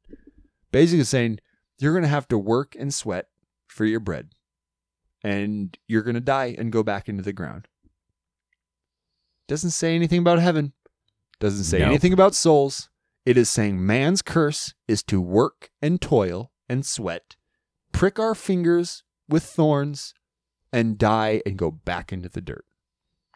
Basically 0.72 1.04
saying, 1.04 1.40
you're 1.80 1.94
going 1.94 2.04
to 2.04 2.10
have 2.10 2.28
to 2.28 2.38
work 2.38 2.76
and 2.78 2.94
sweat 2.94 3.28
for 3.68 3.86
your 3.86 4.00
bread, 4.00 4.30
and 5.24 5.78
you're 5.88 6.04
going 6.04 6.14
to 6.16 6.20
die 6.22 6.56
and 6.58 6.72
go 6.72 6.84
back 6.84 7.10
into 7.10 7.24
the 7.24 7.34
ground. 7.34 7.68
Doesn't 9.48 9.72
say 9.72 9.96
anything 9.96 10.20
about 10.20 10.40
heaven. 10.40 10.74
Doesn't 11.40 11.64
say 11.64 11.80
No. 11.80 11.86
anything 11.88 12.14
about 12.14 12.36
souls. 12.36 12.90
It 13.26 13.38
is 13.38 13.50
saying 13.50 13.84
man's 13.86 14.22
curse 14.22 14.74
is 14.88 15.02
to 15.04 15.20
work 15.22 15.72
and 15.82 16.00
toil 16.02 16.52
and 16.68 16.86
sweat, 16.86 17.36
prick 17.92 18.20
our 18.20 18.36
fingers 18.36 19.04
with 19.28 19.44
thorns, 19.44 20.14
and 20.72 20.98
die 20.98 21.42
and 21.46 21.58
go 21.58 21.72
back 21.72 22.12
into 22.14 22.30
the 22.30 22.42
dirt. 22.42 22.66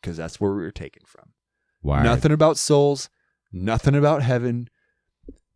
Because 0.01 0.17
that's 0.17 0.39
where 0.41 0.51
we 0.53 0.61
were 0.63 0.71
taken 0.71 1.03
from. 1.05 1.29
Why? 1.81 2.03
Nothing 2.03 2.31
about 2.31 2.57
souls, 2.57 3.09
nothing 3.51 3.95
about 3.95 4.21
heaven. 4.21 4.69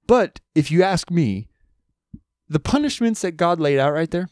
But 0.07 0.39
if 0.55 0.71
you 0.71 0.83
ask 0.83 1.11
me, 1.11 1.49
the 2.47 2.59
punishments 2.59 3.21
that 3.21 3.33
God 3.37 3.59
laid 3.59 3.77
out 3.79 3.91
right 3.93 4.09
there 4.09 4.29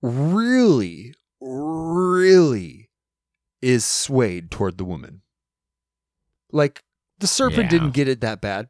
really, 0.00 1.14
really 1.40 2.90
is 3.60 3.84
swayed 3.84 4.50
toward 4.50 4.78
the 4.78 4.84
woman. 4.84 5.22
Like 6.50 6.82
the 7.18 7.26
serpent 7.26 7.64
Yeah. 7.64 7.70
didn't 7.70 7.92
get 7.92 8.08
it 8.08 8.20
that 8.20 8.40
bad. 8.40 8.68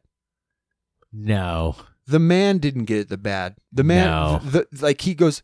No. 1.11 1.75
The 2.05 2.19
man 2.19 2.57
didn't 2.59 2.85
get 2.85 2.99
it 2.99 3.09
the 3.09 3.17
bad. 3.17 3.55
The 3.71 3.83
man, 3.83 4.05
No. 4.07 4.39
the, 4.43 4.67
like 4.81 5.01
he 5.01 5.15
goes, 5.15 5.41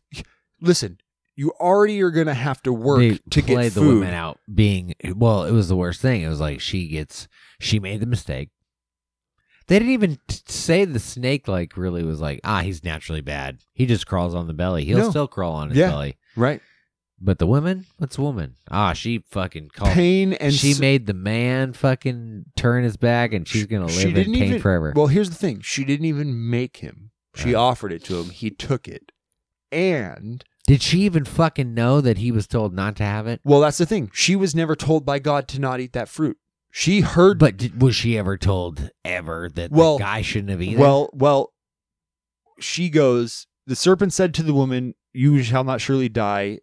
listen, 0.61 0.99
you 1.39 1.51
already 1.59 2.01
are 2.01 2.11
gonna 2.11 2.33
have 2.33 2.61
to 2.63 2.73
work 2.73 2.99
they 2.99 3.17
to 3.29 3.41
get 3.41 3.73
the 3.73 3.81
women 3.81 4.13
out 4.13 4.39
being 4.53 4.93
well. 5.15 5.43
It 5.45 5.51
was 5.53 5.69
the 5.69 5.75
worst 5.77 6.01
thing. 6.01 6.21
It 6.21 6.27
was 6.27 6.41
like 6.41 6.59
she 6.59 6.87
gets 6.89 7.27
she 7.59 7.79
made 7.79 8.01
the 8.01 8.05
mistake. 8.05 8.49
They 9.67 9.79
didn't 9.79 9.93
even 9.93 10.17
t- 10.27 10.41
say 10.47 10.83
the 10.83 10.99
snake 10.99 11.47
like 11.47 11.77
really 11.77 12.03
was 12.03 12.19
like 12.19 12.41
ah 12.43 12.59
he's 12.61 12.83
naturally 12.83 13.21
bad. 13.21 13.59
He 13.73 13.85
just 13.85 14.05
crawls 14.05 14.35
on 14.35 14.47
the 14.47 14.53
belly. 14.53 14.83
He'll 14.83 14.97
No. 14.97 15.09
still 15.11 15.27
crawl 15.27 15.53
on 15.53 15.69
his 15.69 15.77
Yeah. 15.77 15.89
belly. 15.91 16.17
Right. 16.35 16.61
But 17.21 17.37
the 17.39 17.47
woman, 17.47 17.85
what's 17.97 18.17
a 18.17 18.21
woman? 18.21 18.55
Ah, 18.71 18.93
she 18.93 19.19
fucking 19.29 19.69
called. 19.73 19.91
Pain 19.93 20.33
and 20.33 20.53
she 20.53 20.71
s- 20.71 20.79
made 20.79 21.05
the 21.05 21.13
man 21.13 21.73
fucking 21.73 22.45
turn 22.55 22.83
his 22.85 22.95
back, 22.97 23.33
and 23.33 23.47
she's 23.47 23.65
gonna 23.65 23.87
live 23.87 24.17
in 24.17 24.33
pain 24.33 24.43
even- 24.43 24.61
forever. 24.61 24.93
Well, 24.95 25.07
here's 25.07 25.29
the 25.29 25.35
thing. 25.35 25.59
She 25.61 25.83
didn't 25.85 26.05
even 26.05 26.49
make 26.49 26.77
him. 26.77 27.11
She 27.35 27.47
Right. 27.53 27.55
offered 27.55 27.91
it 27.93 28.03
to 28.05 28.19
him. 28.19 28.29
He 28.29 28.49
took 28.49 28.87
it. 28.87 29.11
And 29.71 30.43
Did 30.67 30.81
she 30.83 31.01
even 31.01 31.25
fucking 31.25 31.73
know 31.73 31.99
that 32.01 32.17
he 32.19 32.31
was 32.31 32.45
told 32.47 32.73
not 32.73 32.95
to 32.97 33.03
have 33.03 33.25
it? 33.27 33.41
well, 33.43 33.59
that's 33.61 33.77
the 33.79 33.85
thing. 33.85 34.11
She 34.13 34.35
was 34.35 34.53
never 34.53 34.75
told 34.75 35.05
by 35.05 35.19
God 35.19 35.47
to 35.49 35.59
not 35.59 35.79
eat 35.79 35.93
that 35.93 36.09
fruit. 36.09 36.37
She 36.71 37.01
heard 37.01 37.39
But 37.39 37.57
did, 37.57 37.81
was 37.81 37.95
she 37.95 38.17
ever 38.17 38.37
told 38.37 38.91
ever 39.03 39.49
that 39.55 39.71
Well- 39.71 39.97
the 39.97 40.03
guy 40.03 40.21
shouldn't 40.21 40.51
have 40.51 40.61
eaten? 40.61 40.79
Well, 40.79 41.09
well, 41.13 41.53
she 42.59 42.89
goes, 42.89 43.47
the 43.65 43.75
serpent 43.75 44.13
said 44.13 44.33
to 44.35 44.43
the 44.43 44.53
woman, 44.53 44.93
You 45.13 45.41
shall 45.41 45.63
not 45.63 45.81
surely 45.81 46.09
die, 46.09 46.59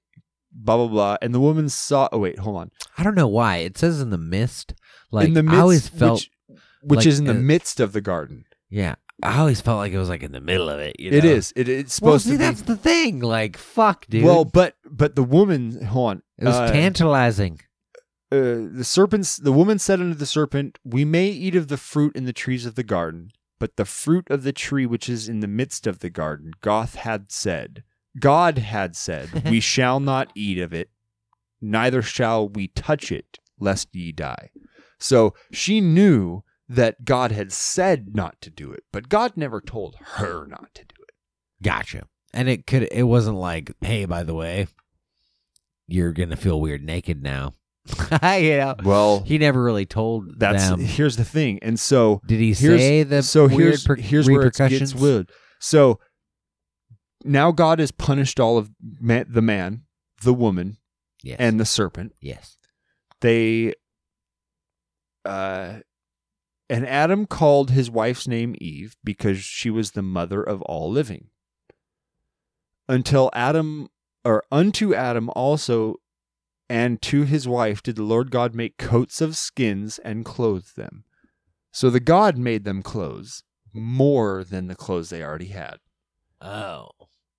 blah, 0.52 0.76
blah, 0.76 0.86
blah. 0.86 1.16
And 1.20 1.34
the 1.34 1.40
woman 1.40 1.68
saw, 1.68 2.08
oh, 2.12 2.18
wait, 2.18 2.38
hold 2.38 2.56
on. 2.56 2.70
I 2.96 3.02
don't 3.02 3.14
know 3.16 3.26
why 3.28 3.56
it 3.58 3.76
says 3.76 4.00
in 4.00 4.10
the 4.10 4.18
mist. 4.18 4.74
Like 5.10 5.28
in 5.28 5.34
the 5.34 5.42
midst, 5.42 5.56
I 5.56 5.60
always 5.60 5.88
felt, 5.88 6.28
which, 6.46 6.60
which 6.82 6.98
like, 6.98 7.06
is 7.06 7.18
in 7.18 7.24
the 7.24 7.32
uh, 7.32 7.34
midst 7.34 7.80
of 7.80 7.92
the 7.92 8.00
garden. 8.00 8.44
yeah, 8.68 8.94
I 9.22 9.38
always 9.38 9.60
felt 9.60 9.78
like 9.78 9.92
it 9.92 9.98
was 9.98 10.08
like 10.10 10.22
in 10.22 10.32
the 10.32 10.40
middle 10.40 10.68
of 10.68 10.78
it. 10.78 11.00
You 11.00 11.10
It 11.10 11.24
know? 11.24 11.30
is. 11.30 11.52
It, 11.56 11.68
it's 11.68 12.00
Well, 12.00 12.18
supposed 12.18 12.24
see, 12.26 12.32
to 12.32 12.38
be. 12.38 12.44
that's 12.44 12.62
the 12.62 12.76
thing. 12.76 13.20
Like, 13.20 13.56
fuck, 13.56 14.06
dude. 14.08 14.24
Well, 14.24 14.44
but 14.44 14.74
but 14.84 15.16
the 15.16 15.22
woman, 15.22 15.84
hold 15.86 16.10
on. 16.10 16.22
it 16.38 16.44
was 16.44 16.54
uh, 16.54 16.70
tantalizing. 16.70 17.60
uh, 18.30 18.68
the 18.72 18.84
serpents 18.84 19.36
the 19.36 19.52
woman 19.52 19.78
said 19.78 20.00
unto 20.00 20.14
the 20.14 20.26
serpent 20.26 20.78
we 20.84 21.04
may 21.04 21.28
eat 21.28 21.54
of 21.56 21.68
the 21.68 21.76
fruit 21.78 22.14
in 22.16 22.24
the 22.24 22.32
trees 22.32 22.66
of 22.66 22.74
the 22.74 22.82
garden 22.82 23.30
but 23.58 23.76
the 23.76 23.84
fruit 23.84 24.28
of 24.30 24.42
the 24.42 24.52
tree 24.52 24.84
which 24.84 25.08
is 25.08 25.28
in 25.28 25.40
the 25.40 25.46
midst 25.46 25.86
of 25.86 26.00
the 26.00 26.10
garden 26.10 26.50
goth 26.60 26.96
had 26.96 27.30
said 27.30 27.84
god 28.18 28.58
had 28.58 28.96
said 28.96 29.44
we 29.50 29.60
shall 29.60 30.00
not 30.00 30.30
eat 30.34 30.58
of 30.58 30.74
it 30.74 30.90
neither 31.60 32.02
shall 32.02 32.48
we 32.48 32.66
touch 32.66 33.12
it 33.12 33.38
lest 33.60 33.94
ye 33.94 34.10
die 34.10 34.50
so 34.98 35.32
she 35.52 35.80
knew 35.80 36.42
that 36.68 37.04
god 37.04 37.30
had 37.32 37.52
said 37.52 38.14
not 38.14 38.40
to 38.40 38.50
do 38.50 38.72
it 38.72 38.82
but 38.92 39.08
god 39.08 39.32
never 39.36 39.60
told 39.60 39.94
her 40.14 40.46
not 40.46 40.74
to 40.74 40.82
do 40.84 40.94
it 41.00 41.14
Gotcha. 41.62 42.04
And 42.34 42.50
it 42.50 42.66
could. 42.66 42.86
It 42.92 43.04
wasn't 43.04 43.38
like, 43.38 43.72
hey, 43.80 44.04
by 44.04 44.24
the 44.24 44.34
way, 44.34 44.66
you're 45.88 46.12
gonna 46.12 46.36
feel 46.36 46.60
weird 46.60 46.82
naked 46.82 47.22
now. 47.22 47.54
you 48.22 48.58
know, 48.58 48.74
well 48.84 49.20
he 49.20 49.38
never 49.38 49.62
really 49.62 49.86
told 49.86 50.38
that's 50.38 50.68
them. 50.68 50.80
here's 50.80 51.16
the 51.16 51.24
thing 51.24 51.58
and 51.62 51.78
so 51.80 52.20
Did 52.26 52.40
he 52.40 52.52
here's, 52.52 52.80
say 52.80 53.04
the 53.04 53.22
so 53.22 53.46
weird 53.46 53.52
here's 53.60 53.84
per- 53.84 53.94
here's 53.96 54.28
where 54.28 54.42
it 54.42 54.54
gets 54.54 54.94
weird. 54.94 55.30
So 55.60 55.98
now 57.24 57.52
God 57.52 57.78
has 57.78 57.90
punished 57.90 58.38
all 58.38 58.58
of 58.58 58.68
ma- 59.00 59.24
the 59.26 59.40
man, 59.40 59.84
the 60.22 60.34
woman, 60.34 60.76
Yes. 61.22 61.36
and 61.40 61.58
the 61.58 61.64
serpent. 61.64 62.12
yes. 62.20 62.58
They, 63.22 63.72
uh, 65.24 65.78
and 66.68 66.86
Adam 66.86 67.26
called 67.26 67.70
his 67.70 67.90
wife's 67.90 68.26
name 68.26 68.54
Eve 68.58 68.96
because 69.04 69.38
she 69.38 69.70
was 69.70 69.92
the 69.92 70.02
mother 70.02 70.42
of 70.42 70.62
all 70.62 70.90
living. 70.90 71.28
Until 72.88 73.30
Adam, 73.32 73.88
or 74.24 74.44
unto 74.50 74.94
Adam 74.94 75.30
also, 75.34 75.96
and 76.68 77.00
to 77.02 77.22
his 77.22 77.46
wife 77.46 77.82
did 77.82 77.96
the 77.96 78.02
Lord 78.02 78.30
God 78.30 78.54
make 78.54 78.78
coats 78.78 79.20
of 79.20 79.36
skins 79.36 79.98
and 80.00 80.24
clothe 80.24 80.66
them. 80.76 81.04
So 81.72 81.90
the 81.90 82.00
God 82.00 82.38
made 82.38 82.64
them 82.64 82.82
clothes 82.82 83.42
more 83.72 84.42
than 84.44 84.66
the 84.66 84.74
clothes 84.74 85.10
they 85.10 85.22
already 85.22 85.48
had. 85.48 85.76
Oh, 86.40 86.88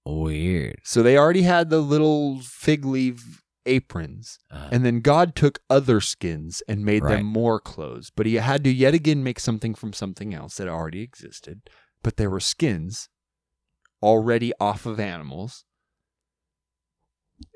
weird. 0.06 0.80
So 0.84 1.02
they 1.04 1.18
already 1.18 1.42
had 1.42 1.70
the 1.70 1.80
little 1.80 2.40
fig 2.42 2.86
leaf 2.86 3.44
aprons. 3.68 4.40
Uh, 4.50 4.70
And 4.72 4.84
then 4.86 5.02
God 5.02 5.36
took 5.36 5.60
other 5.70 6.02
skins 6.02 6.64
and 6.68 6.84
made 6.86 7.04
Right. 7.04 7.18
them 7.18 7.26
more 7.28 7.60
clothes. 7.60 8.10
But 8.16 8.26
he 8.26 8.36
had 8.36 8.64
to 8.64 8.72
yet 8.72 8.94
again 8.94 9.24
make 9.24 9.40
something 9.40 9.76
from 9.76 9.94
something 9.94 10.34
else 10.34 10.56
that 10.58 10.68
already 10.68 11.02
existed. 11.02 11.62
But 12.04 12.18
there 12.18 12.30
were 12.30 12.40
skins 12.40 13.10
already 14.02 14.52
off 14.60 14.86
of 14.86 15.00
animals. 15.00 15.66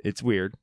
It's 0.04 0.22
weird. 0.22 0.56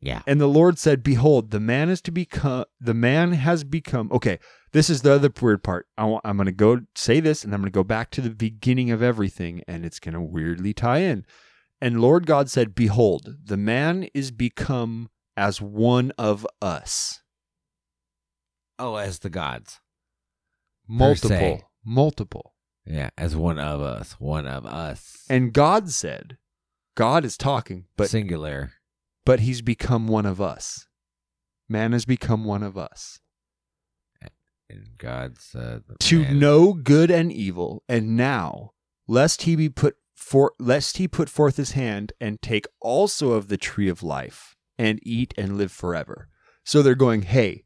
yeah. 0.00 0.22
And 0.26 0.40
the 0.40 0.46
Lord 0.48 0.78
said, 0.78 1.02
Behold, 1.02 1.50
the 1.50 1.60
man 1.60 1.88
is 1.88 2.00
to 2.02 2.10
become, 2.12 2.64
the 2.80 2.94
man 2.94 3.32
has 3.32 3.64
become. 3.64 4.10
Okay, 4.12 4.38
this 4.72 4.90
is 4.90 5.02
the 5.02 5.12
other 5.12 5.30
weird 5.40 5.62
part. 5.62 5.86
I 5.96 6.04
want, 6.04 6.22
I'm 6.26 6.36
going 6.36 6.46
to 6.46 6.52
go 6.52 6.80
say 6.94 7.20
this 7.20 7.42
and 7.44 7.54
I'm 7.54 7.60
going 7.60 7.72
to 7.72 7.74
go 7.74 7.84
back 7.84 8.10
to 8.12 8.20
the 8.20 8.30
beginning 8.30 8.90
of 8.90 9.02
everything 9.02 9.62
and 9.66 9.84
it's 9.84 9.98
going 10.00 10.14
to 10.14 10.20
weirdly 10.20 10.72
tie 10.74 10.98
in. 10.98 11.24
And 11.84 12.00
Lord 12.00 12.26
God 12.26 12.48
said, 12.48 12.74
Behold, 12.74 13.36
the 13.44 13.58
man 13.58 14.08
is 14.14 14.30
become 14.30 15.10
as 15.36 15.60
one 15.60 16.12
of 16.16 16.46
us. 16.62 17.20
Oh, 18.78 18.96
as 18.96 19.18
the 19.18 19.28
gods. 19.28 19.80
Multiple. 20.88 21.60
Multiple. 21.84 22.54
Yeah, 22.86 23.10
as 23.18 23.36
one 23.36 23.58
of 23.58 23.82
us. 23.82 24.12
One 24.18 24.46
of 24.46 24.64
us. 24.64 25.26
And 25.28 25.52
God 25.52 25.90
said, 25.90 26.38
God 26.96 27.22
is 27.22 27.36
talking, 27.36 27.84
but 27.98 28.08
singular. 28.08 28.72
but 29.26 29.40
he's 29.40 29.60
become 29.60 30.08
one 30.08 30.24
of 30.24 30.40
us. 30.40 30.86
Man 31.68 31.92
has 31.92 32.06
become 32.06 32.46
one 32.46 32.62
of 32.62 32.78
us. 32.78 33.20
And 34.70 34.96
God 34.96 35.36
said 35.38 35.82
to 36.00 36.22
man- 36.22 36.38
know 36.38 36.72
good 36.72 37.10
and 37.10 37.30
evil, 37.30 37.82
and 37.90 38.16
now 38.16 38.70
lest 39.06 39.42
he 39.42 39.54
be 39.54 39.68
put 39.68 39.96
for 40.14 40.52
lest 40.58 40.96
he 40.96 41.08
put 41.08 41.28
forth 41.28 41.56
his 41.56 41.72
hand 41.72 42.12
and 42.20 42.40
take 42.40 42.66
also 42.80 43.32
of 43.32 43.48
the 43.48 43.56
tree 43.56 43.88
of 43.88 44.02
life 44.02 44.54
and 44.78 45.00
eat 45.02 45.34
and 45.36 45.58
live 45.58 45.72
forever. 45.72 46.28
So 46.64 46.82
they're 46.82 46.94
going, 46.94 47.22
hey, 47.22 47.64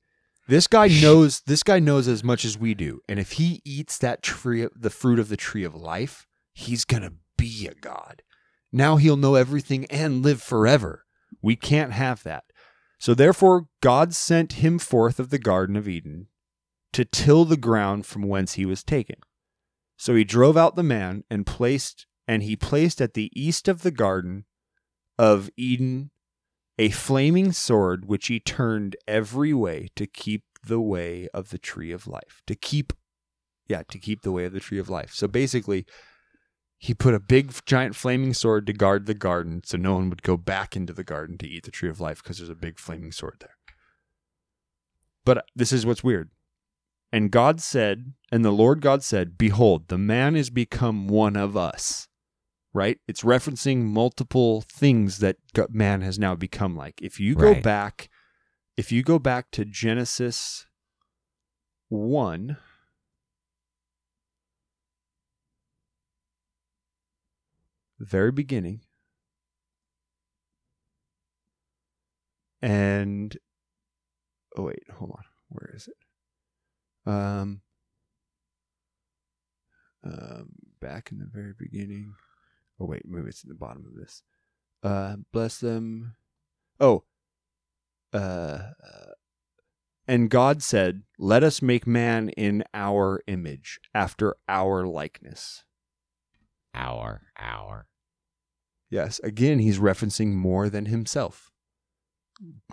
this 0.48 0.66
guy 0.66 0.88
knows 0.88 1.42
this 1.42 1.62
guy 1.62 1.78
knows 1.78 2.08
as 2.08 2.24
much 2.24 2.44
as 2.44 2.58
we 2.58 2.72
do, 2.72 3.00
and 3.06 3.20
if 3.20 3.32
he 3.32 3.60
eats 3.64 3.98
that 3.98 4.22
tree, 4.22 4.66
the 4.74 4.90
fruit 4.90 5.18
of 5.18 5.28
the 5.28 5.36
tree 5.36 5.62
of 5.62 5.74
life, 5.74 6.26
he's 6.54 6.86
gonna 6.86 7.12
be 7.36 7.68
a 7.70 7.74
god. 7.74 8.22
Now 8.72 8.96
he'll 8.96 9.16
know 9.16 9.34
everything 9.34 9.84
and 9.86 10.22
live 10.22 10.42
forever. 10.42 11.04
We 11.42 11.54
can't 11.54 11.92
have 11.92 12.22
that. 12.22 12.44
So 12.98 13.14
therefore, 13.14 13.68
God 13.82 14.14
sent 14.14 14.54
him 14.54 14.78
forth 14.78 15.20
of 15.20 15.30
the 15.30 15.38
Garden 15.38 15.76
of 15.76 15.86
Eden 15.86 16.28
to 16.92 17.04
till 17.04 17.44
the 17.44 17.56
ground 17.56 18.06
from 18.06 18.22
whence 18.22 18.54
he 18.54 18.64
was 18.64 18.82
taken. 18.82 19.16
So 19.96 20.14
he 20.14 20.24
drove 20.24 20.56
out 20.56 20.76
the 20.76 20.82
man 20.82 21.24
and 21.30 21.46
placed 21.46 22.06
and 22.28 22.42
he 22.42 22.54
placed 22.54 23.00
at 23.00 23.14
the 23.14 23.30
east 23.34 23.66
of 23.66 23.80
the 23.82 23.90
garden 23.90 24.44
of 25.18 25.50
Eden 25.56 26.10
a 26.78 26.90
flaming 26.90 27.50
sword 27.50 28.04
which 28.04 28.28
he 28.28 28.38
turned 28.38 28.94
every 29.08 29.52
way 29.52 29.88
to 29.96 30.06
keep 30.06 30.44
the 30.64 30.78
way 30.78 31.26
of 31.32 31.48
the 31.48 31.58
tree 31.58 31.90
of 31.90 32.06
life. 32.06 32.42
To 32.46 32.54
keep 32.54 32.92
yeah, 33.66 33.82
to 33.90 33.98
keep 33.98 34.22
the 34.22 34.32
way 34.32 34.44
of 34.44 34.52
the 34.52 34.60
tree 34.60 34.78
of 34.78 34.88
life. 34.88 35.12
So 35.12 35.26
basically 35.26 35.84
he 36.78 36.94
put 36.94 37.14
a 37.14 37.20
big 37.20 37.52
giant 37.66 37.96
flaming 37.96 38.32
sword 38.32 38.66
to 38.66 38.72
guard 38.72 39.06
the 39.06 39.14
garden 39.14 39.62
so 39.64 39.76
no 39.76 39.94
one 39.94 40.08
would 40.10 40.22
go 40.22 40.36
back 40.36 40.76
into 40.76 40.92
the 40.92 41.04
garden 41.04 41.36
to 41.38 41.48
eat 41.48 41.64
the 41.64 41.70
tree 41.70 41.90
of 41.90 42.00
life 42.00 42.22
because 42.22 42.38
there's 42.38 42.48
a 42.48 42.54
big 42.54 42.78
flaming 42.78 43.12
sword 43.12 43.36
there. 43.40 43.56
But 45.24 45.44
this 45.56 45.72
is 45.72 45.84
what's 45.84 46.04
weird. 46.04 46.30
And 47.12 47.30
God 47.30 47.60
said, 47.60 48.12
and 48.30 48.44
the 48.44 48.50
Lord 48.50 48.80
God 48.80 49.02
said, 49.02 49.36
Behold, 49.36 49.88
the 49.88 49.98
man 49.98 50.36
is 50.36 50.50
become 50.50 51.08
one 51.08 51.36
of 51.36 51.56
us. 51.56 52.08
Right? 52.74 52.98
It's 53.08 53.22
referencing 53.22 53.84
multiple 53.84 54.62
things 54.62 55.18
that 55.18 55.36
man 55.70 56.02
has 56.02 56.18
now 56.18 56.34
become 56.34 56.76
like. 56.76 57.00
If 57.02 57.18
you 57.18 57.34
go 57.34 57.52
Right. 57.52 57.62
back, 57.62 58.08
if 58.76 58.92
you 58.92 59.02
go 59.02 59.18
back 59.18 59.50
to 59.52 59.64
Genesis 59.64 60.66
1, 61.88 62.56
the 67.98 68.04
very 68.04 68.30
beginning, 68.30 68.82
and 72.60 73.36
oh 74.56 74.62
wait, 74.64 74.82
hold 74.94 75.12
on, 75.16 75.24
where 75.48 75.70
is 75.74 75.88
it? 75.88 77.10
Um, 77.10 77.62
um, 80.04 80.50
back 80.80 81.10
in 81.10 81.18
the 81.18 81.28
very 81.32 81.54
beginning. 81.58 82.14
Oh 82.80 82.86
wait, 82.86 83.02
maybe 83.06 83.28
it's 83.28 83.42
in 83.42 83.48
the 83.48 83.54
bottom 83.54 83.84
of 83.86 83.94
this. 83.94 84.22
Uh, 84.82 85.16
bless 85.32 85.58
them. 85.58 86.14
Oh, 86.78 87.04
uh, 88.12 88.70
and 90.06 90.30
God 90.30 90.62
said, 90.62 91.02
"Let 91.18 91.42
us 91.42 91.60
make 91.60 91.86
man 91.86 92.30
in 92.30 92.64
our 92.72 93.22
image, 93.26 93.80
after 93.94 94.36
our 94.48 94.86
likeness." 94.86 95.64
Our, 96.74 97.22
our. 97.38 97.88
Yes, 98.90 99.20
again, 99.24 99.58
he's 99.58 99.78
referencing 99.78 100.34
more 100.34 100.70
than 100.70 100.86
himself. 100.86 101.50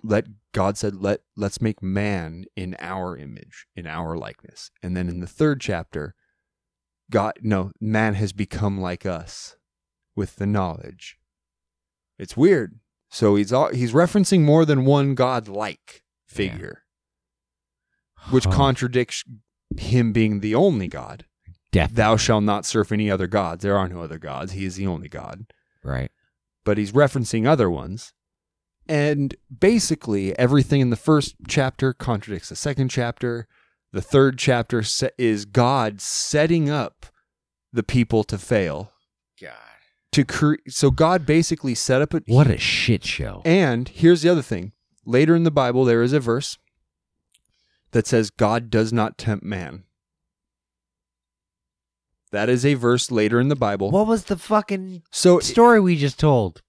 Let 0.04 0.28
God 0.54 0.78
said, 0.78 0.96
"Let 0.96 1.22
let's 1.36 1.60
make 1.60 1.82
man 1.82 2.46
in 2.56 2.76
our 2.80 3.18
image, 3.18 3.66
in 3.76 3.88
our 3.88 4.16
likeness." 4.16 4.70
And 4.84 4.96
then 4.96 5.10
in 5.10 5.20
the 5.20 5.28
third 5.28 5.60
chapter, 5.60 6.14
God, 7.10 7.34
no, 7.42 7.72
man 7.82 8.14
has 8.14 8.32
become 8.32 8.80
like 8.80 9.06
us 9.06 9.58
with 10.16 10.38
the 10.38 10.46
knowledge. 10.46 11.18
It's 12.18 12.38
weird. 12.38 12.80
So 13.10 13.36
he's 13.36 13.54
all, 13.54 13.70
he's 13.74 13.94
referencing 13.94 14.42
more 14.42 14.66
than 14.66 14.86
one 14.86 15.16
God-like 15.16 16.04
figure, 16.28 16.84
which 18.30 18.46
Huh. 18.46 18.52
contradicts 18.52 19.24
him 19.78 20.12
being 20.14 20.40
the 20.40 20.56
only 20.56 20.88
God. 20.88 21.26
Definitely. 21.72 21.96
Thou 21.96 22.18
shalt 22.18 22.44
not 22.44 22.66
serve 22.66 22.92
any 22.92 23.12
other 23.12 23.28
gods. 23.28 23.62
There 23.64 23.78
are 23.78 23.88
no 23.90 24.02
other 24.02 24.18
gods. 24.18 24.54
He 24.54 24.66
is 24.66 24.76
the 24.76 24.88
only 24.88 25.10
God. 25.10 25.46
Right. 25.84 26.12
But 26.64 26.78
he's 26.78 26.94
referencing 26.94 27.46
other 27.46 27.70
ones. 27.70 28.14
And 28.88 29.36
basically, 29.60 30.38
everything 30.40 30.80
in 30.80 30.90
the 30.90 30.96
first 30.96 31.36
chapter 31.48 31.92
contradicts 31.92 32.50
the 32.50 32.56
second 32.56 32.90
chapter. 32.90 33.48
The 33.92 34.02
third 34.02 34.38
chapter 34.38 34.84
is 35.18 35.46
God 35.46 36.02
setting 36.02 36.70
up 36.70 37.08
the 37.74 37.84
people 37.84 38.24
to 38.26 38.38
fail. 38.38 38.92
To 40.14 40.24
cre- 40.24 40.56
so 40.68 40.92
God 40.92 41.26
basically 41.26 41.76
set 41.76 42.02
up 42.02 42.14
a 42.14 42.22
What 42.28 42.48
a 42.48 42.58
shit 42.58 43.04
show. 43.04 43.42
and 43.44 43.90
here's 43.90 44.22
the 44.22 44.30
other 44.30 44.42
thing. 44.42 44.72
Later 45.06 45.36
in 45.36 45.44
the 45.44 45.52
Bible, 45.52 45.84
there 45.86 46.02
is 46.02 46.14
a 46.14 46.20
verse 46.20 46.58
that 47.92 48.08
says 48.08 48.30
God 48.32 48.70
does 48.70 48.92
not 48.94 49.18
tempt 49.18 49.44
man. 49.46 49.84
That 52.32 52.50
is 52.50 52.66
a 52.66 52.74
verse 52.74 53.12
later 53.12 53.40
in 53.40 53.48
the 53.50 53.56
Bible. 53.56 53.92
What 53.92 54.08
was 54.08 54.26
the 54.26 54.38
fucking 54.38 55.04
so 55.12 55.40
story 55.40 55.80
we 55.80 55.96
just 55.96 56.20
told? 56.20 56.62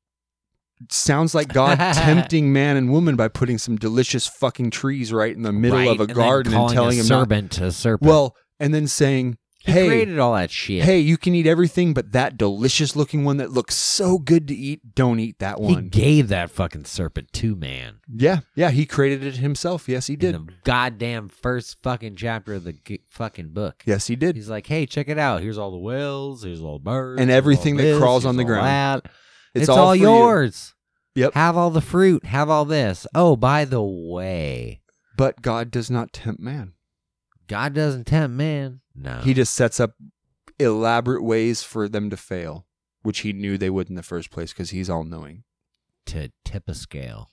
sounds 0.90 1.34
like 1.34 1.48
God 1.48 1.76
tempting 1.94 2.52
man 2.52 2.76
and 2.76 2.92
woman 2.92 3.16
by 3.16 3.28
putting 3.28 3.56
some 3.56 3.76
delicious 3.76 4.26
fucking 4.26 4.70
trees 4.70 5.10
right 5.10 5.34
in 5.34 5.40
the 5.42 5.50
middle 5.52 5.78
Right, 5.78 5.88
of 5.88 6.00
a 6.00 6.02
and 6.02 6.14
garden 6.14 6.52
and 6.52 6.70
telling 6.70 6.98
a 6.98 7.02
him 7.02 7.08
not- 7.08 7.22
serpent 7.22 7.58
a 7.60 7.72
serpent. 7.72 8.06
Well, 8.08 8.36
and 8.60 8.74
then 8.74 8.86
saying, 8.86 9.38
he 9.66 9.72
"Hey, 9.72 9.86
created 9.88 10.18
all 10.18 10.34
that 10.34 10.50
shit. 10.50 10.82
hey, 10.84 10.98
you 11.00 11.16
can 11.16 11.34
eat 11.34 11.46
everything, 11.46 11.92
but 11.92 12.12
that 12.12 12.38
delicious 12.38 12.96
looking 12.96 13.24
one 13.24 13.36
that 13.38 13.50
looks 13.50 13.74
so 13.74 14.18
good 14.18 14.48
to 14.48 14.54
eat, 14.54 14.94
don't 14.94 15.20
eat 15.20 15.38
that 15.40 15.60
one. 15.60 15.84
he 15.84 15.88
gave 15.90 16.28
that 16.28 16.50
fucking 16.50 16.84
serpent 16.84 17.32
to 17.34 17.54
man. 17.56 17.98
yeah, 18.12 18.40
yeah, 18.54 18.70
he 18.70 18.86
created 18.86 19.24
it 19.24 19.36
himself. 19.36 19.88
Yes, 19.88 20.06
he 20.06 20.14
In 20.14 20.18
did. 20.20 20.34
the 20.34 20.46
goddamn 20.64 21.28
first 21.28 21.76
fucking 21.82 22.16
chapter 22.16 22.54
of 22.54 22.64
the 22.64 22.72
g- 22.72 23.02
fucking 23.10 23.48
book. 23.50 23.82
Yes, 23.86 24.06
he 24.06 24.16
did. 24.16 24.36
He's 24.36 24.48
like, 24.48 24.66
hey, 24.66 24.86
check 24.86 25.08
it 25.08 25.18
out. 25.18 25.42
Here's 25.42 25.58
all 25.58 25.70
the 25.70 25.76
whales. 25.78 26.42
Here's 26.44 26.60
all 26.62 26.78
the 26.78 26.84
birds. 26.84 27.20
And 27.20 27.30
everything 27.30 27.76
that 27.76 27.82
this, 27.82 27.98
crawls 27.98 28.24
on 28.24 28.36
the 28.36 28.44
ground. 28.44 29.02
that. 29.04 29.10
It's 29.54 29.62
It's, 29.62 29.68
all 29.68 29.78
all, 29.78 29.90
for 29.92 29.96
you. 29.96 30.02
yours. 30.04 30.74
Yep. 31.14 31.32
Have 31.34 31.56
all 31.56 31.70
the 31.70 31.80
fruit. 31.80 32.26
Have 32.26 32.50
all 32.50 32.64
this. 32.66 33.06
Oh, 33.14 33.36
by 33.36 33.64
the 33.64 33.82
way, 33.82 34.82
But 35.16 35.40
God 35.40 35.70
does 35.70 35.90
not 35.90 36.12
tempt 36.12 36.40
man. 36.40 36.74
God 37.48 37.72
doesn't 37.74 38.06
tempt 38.06 38.36
man. 38.36 38.80
No. 38.96 39.18
He 39.18 39.34
just 39.34 39.54
sets 39.54 39.78
up 39.78 39.92
elaborate 40.58 41.22
ways 41.22 41.62
for 41.62 41.88
them 41.88 42.08
to 42.10 42.16
fail, 42.16 42.66
which 43.02 43.20
he 43.20 43.32
knew 43.32 43.58
they 43.58 43.70
would 43.70 43.90
in 43.90 43.94
the 43.94 44.02
first 44.02 44.30
place 44.30 44.52
because 44.52 44.70
he's 44.70 44.88
all 44.90 45.04
knowing. 45.04 45.44
to 46.06 46.30
tip 46.44 46.68
a 46.68 46.74
scale. 46.74 47.30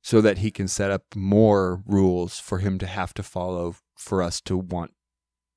So 0.00 0.20
that 0.20 0.38
he 0.38 0.50
can 0.50 0.68
set 0.68 0.90
up 0.90 1.02
more 1.14 1.82
rules 1.86 2.38
for 2.38 2.58
him 2.58 2.78
to 2.78 2.86
have 2.86 3.12
to 3.14 3.22
follow 3.22 3.76
for 3.96 4.22
us 4.22 4.40
to 4.42 4.56
want 4.56 4.92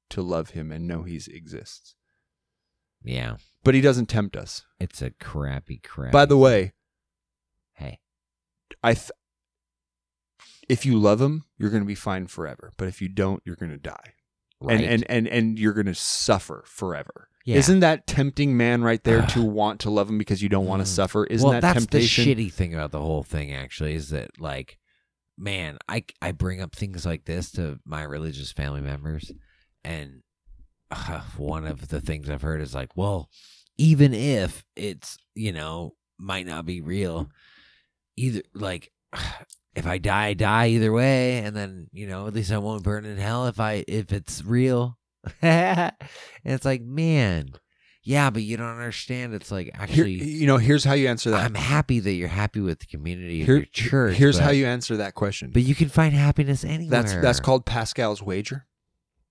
to 0.09 0.21
love 0.21 0.51
him 0.51 0.71
and 0.71 0.87
know 0.87 1.03
he 1.03 1.15
exists. 1.15 1.95
Yeah. 3.03 3.37
But 3.63 3.75
he 3.75 3.81
doesn't 3.81 4.07
tempt 4.07 4.35
us. 4.35 4.63
It's 4.79 5.01
a 5.01 5.11
crappy 5.11 5.77
crap. 5.77 6.11
By 6.11 6.25
the 6.25 6.37
way, 6.37 6.73
hey, 7.73 7.99
I 8.83 8.93
th- 8.95 9.11
if 10.67 10.85
you 10.85 10.97
love 10.97 11.21
him, 11.21 11.45
you're 11.57 11.69
going 11.69 11.83
to 11.83 11.87
be 11.87 11.95
fine 11.95 12.25
forever. 12.27 12.71
But 12.77 12.87
if 12.87 13.01
you 13.01 13.07
don't, 13.09 13.41
you're 13.45 13.55
going 13.55 13.71
to 13.71 13.77
die. 13.77 14.14
Right. 14.65 14.81
And, 14.81 14.85
and 14.85 15.05
and 15.09 15.27
and 15.27 15.59
you're 15.59 15.73
going 15.73 15.85
to 15.87 15.95
suffer 15.95 16.63
forever. 16.67 17.29
Yeah. 17.45 17.57
Isn't 17.57 17.81
that 17.81 18.07
tempting 18.07 18.57
man 18.57 18.81
right 18.83 19.03
there 19.03 19.21
to 19.27 19.43
want 19.61 19.79
to 19.81 19.89
love 19.91 20.09
him 20.09 20.17
because 20.17 20.41
you 20.41 20.49
don't 20.49 20.65
want 20.65 20.81
to 20.83 20.89
Mm. 20.91 20.95
suffer? 20.95 21.25
Isn't 21.25 21.43
well, 21.43 21.53
that 21.53 21.61
that's 21.61 21.85
temptation? 21.85 22.25
the 22.25 22.35
shitty 22.35 22.51
thing 22.53 22.73
about 22.73 22.91
the 22.91 23.01
whole 23.01 23.23
thing. 23.23 23.53
Actually, 23.53 23.93
is 23.95 24.09
that 24.09 24.39
like, 24.39 24.79
man, 25.37 25.77
I 25.87 26.05
I 26.21 26.31
bring 26.31 26.61
up 26.61 26.75
things 26.75 27.05
like 27.05 27.25
this 27.25 27.51
to 27.53 27.79
my 27.85 28.01
religious 28.03 28.51
family 28.51 28.81
members, 28.81 29.31
and 29.83 30.23
uh, 30.91 31.21
one 31.37 31.65
of 31.67 31.89
the 31.89 32.01
things 32.01 32.29
I've 32.29 32.41
heard 32.41 32.61
is 32.61 32.73
like, 32.73 32.97
well, 32.97 33.29
even 33.77 34.13
if 34.13 34.63
it's 34.75 35.17
you 35.35 35.51
know 35.51 35.95
might 36.17 36.47
not 36.47 36.65
be 36.65 36.81
real, 36.81 37.29
either 38.17 38.41
like. 38.53 38.91
If 39.75 39.85
I 39.85 39.97
die, 39.97 40.27
I 40.27 40.33
die 40.35 40.67
either 40.69 40.93
way, 40.93 41.39
and 41.39 41.53
then 41.53 41.89
you 41.91 42.07
know 42.07 42.27
at 42.27 42.33
least 42.33 42.49
I 42.49 42.59
won't 42.59 42.81
burn 42.81 43.03
in 43.03 43.17
hell 43.17 43.47
if 43.47 43.59
I 43.59 43.83
if 43.89 44.13
it's 44.13 44.41
real. 44.41 44.97
and 45.41 45.91
it's 46.45 46.63
like, 46.63 46.81
man, 46.81 47.49
yeah, 48.05 48.29
but 48.29 48.43
you 48.43 48.55
don't 48.55 48.69
understand. 48.69 49.33
It's 49.33 49.51
like 49.51 49.65
Here, 49.65 49.73
actually, 49.77 50.23
you 50.23 50.45
know, 50.45 50.57
here's 50.57 50.83
how 50.83 50.93
you 50.93 51.07
answer 51.07 51.31
that. 51.31 51.43
I'm 51.43 51.55
happy 51.55 51.99
that 51.99 52.13
you're 52.13 52.27
happy 52.27 52.61
with 52.61 52.79
the 52.79 52.85
community 52.85 53.41
of 53.41 53.47
your 53.47 53.65
church. 53.65 54.15
here's 54.15 54.37
but, 54.37 54.45
how 54.45 54.51
you 54.51 54.67
answer 54.67 54.95
that 54.97 55.15
question. 55.15 55.49
But 55.51 55.63
you 55.63 55.73
can 55.73 55.89
find 55.89 56.13
happiness 56.13 56.63
anywhere. 56.63 57.01
That's 57.01 57.15
that's 57.15 57.39
called 57.39 57.65
Pascal's 57.65 58.21
wager. 58.21 58.67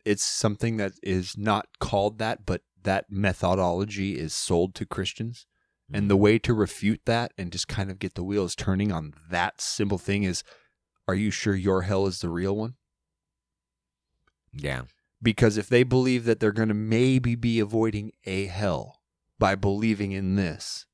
It's 0.04 0.24
something 0.24 0.76
that 0.78 0.92
is 1.02 1.38
not 1.38 1.68
called 1.78 2.18
that, 2.18 2.44
but 2.44 2.62
that 2.82 3.06
methodology 3.10 4.18
is 4.18 4.34
sold 4.34 4.74
to 4.74 4.84
Christians. 4.84 5.46
And 5.92 6.10
the 6.10 6.16
way 6.16 6.38
to 6.40 6.54
refute 6.54 7.02
that 7.04 7.32
and 7.36 7.52
just 7.52 7.68
kind 7.68 7.90
of 7.90 7.98
get 7.98 8.14
the 8.14 8.24
wheels 8.24 8.54
turning 8.54 8.90
on 8.90 9.14
that 9.30 9.60
simple 9.60 9.98
thing 9.98 10.22
is 10.24 10.42
are 11.06 11.14
you 11.14 11.30
sure 11.30 11.54
your 11.54 11.82
hell 11.82 12.06
is 12.06 12.20
the 12.20 12.30
real 12.30 12.56
one? 12.56 12.74
yeah, 14.52 14.82
Because 15.22 15.56
if 15.56 15.68
they 15.68 15.82
believe 15.82 16.24
that 16.24 16.40
they're 16.40 16.52
going 16.52 16.68
to 16.68 16.74
maybe 16.74 17.34
be 17.34 17.60
avoiding 17.60 18.12
a 18.24 18.46
hell 18.46 19.00
by 19.38 19.54
believing 19.54 20.12
in 20.12 20.36
this, 20.36 20.86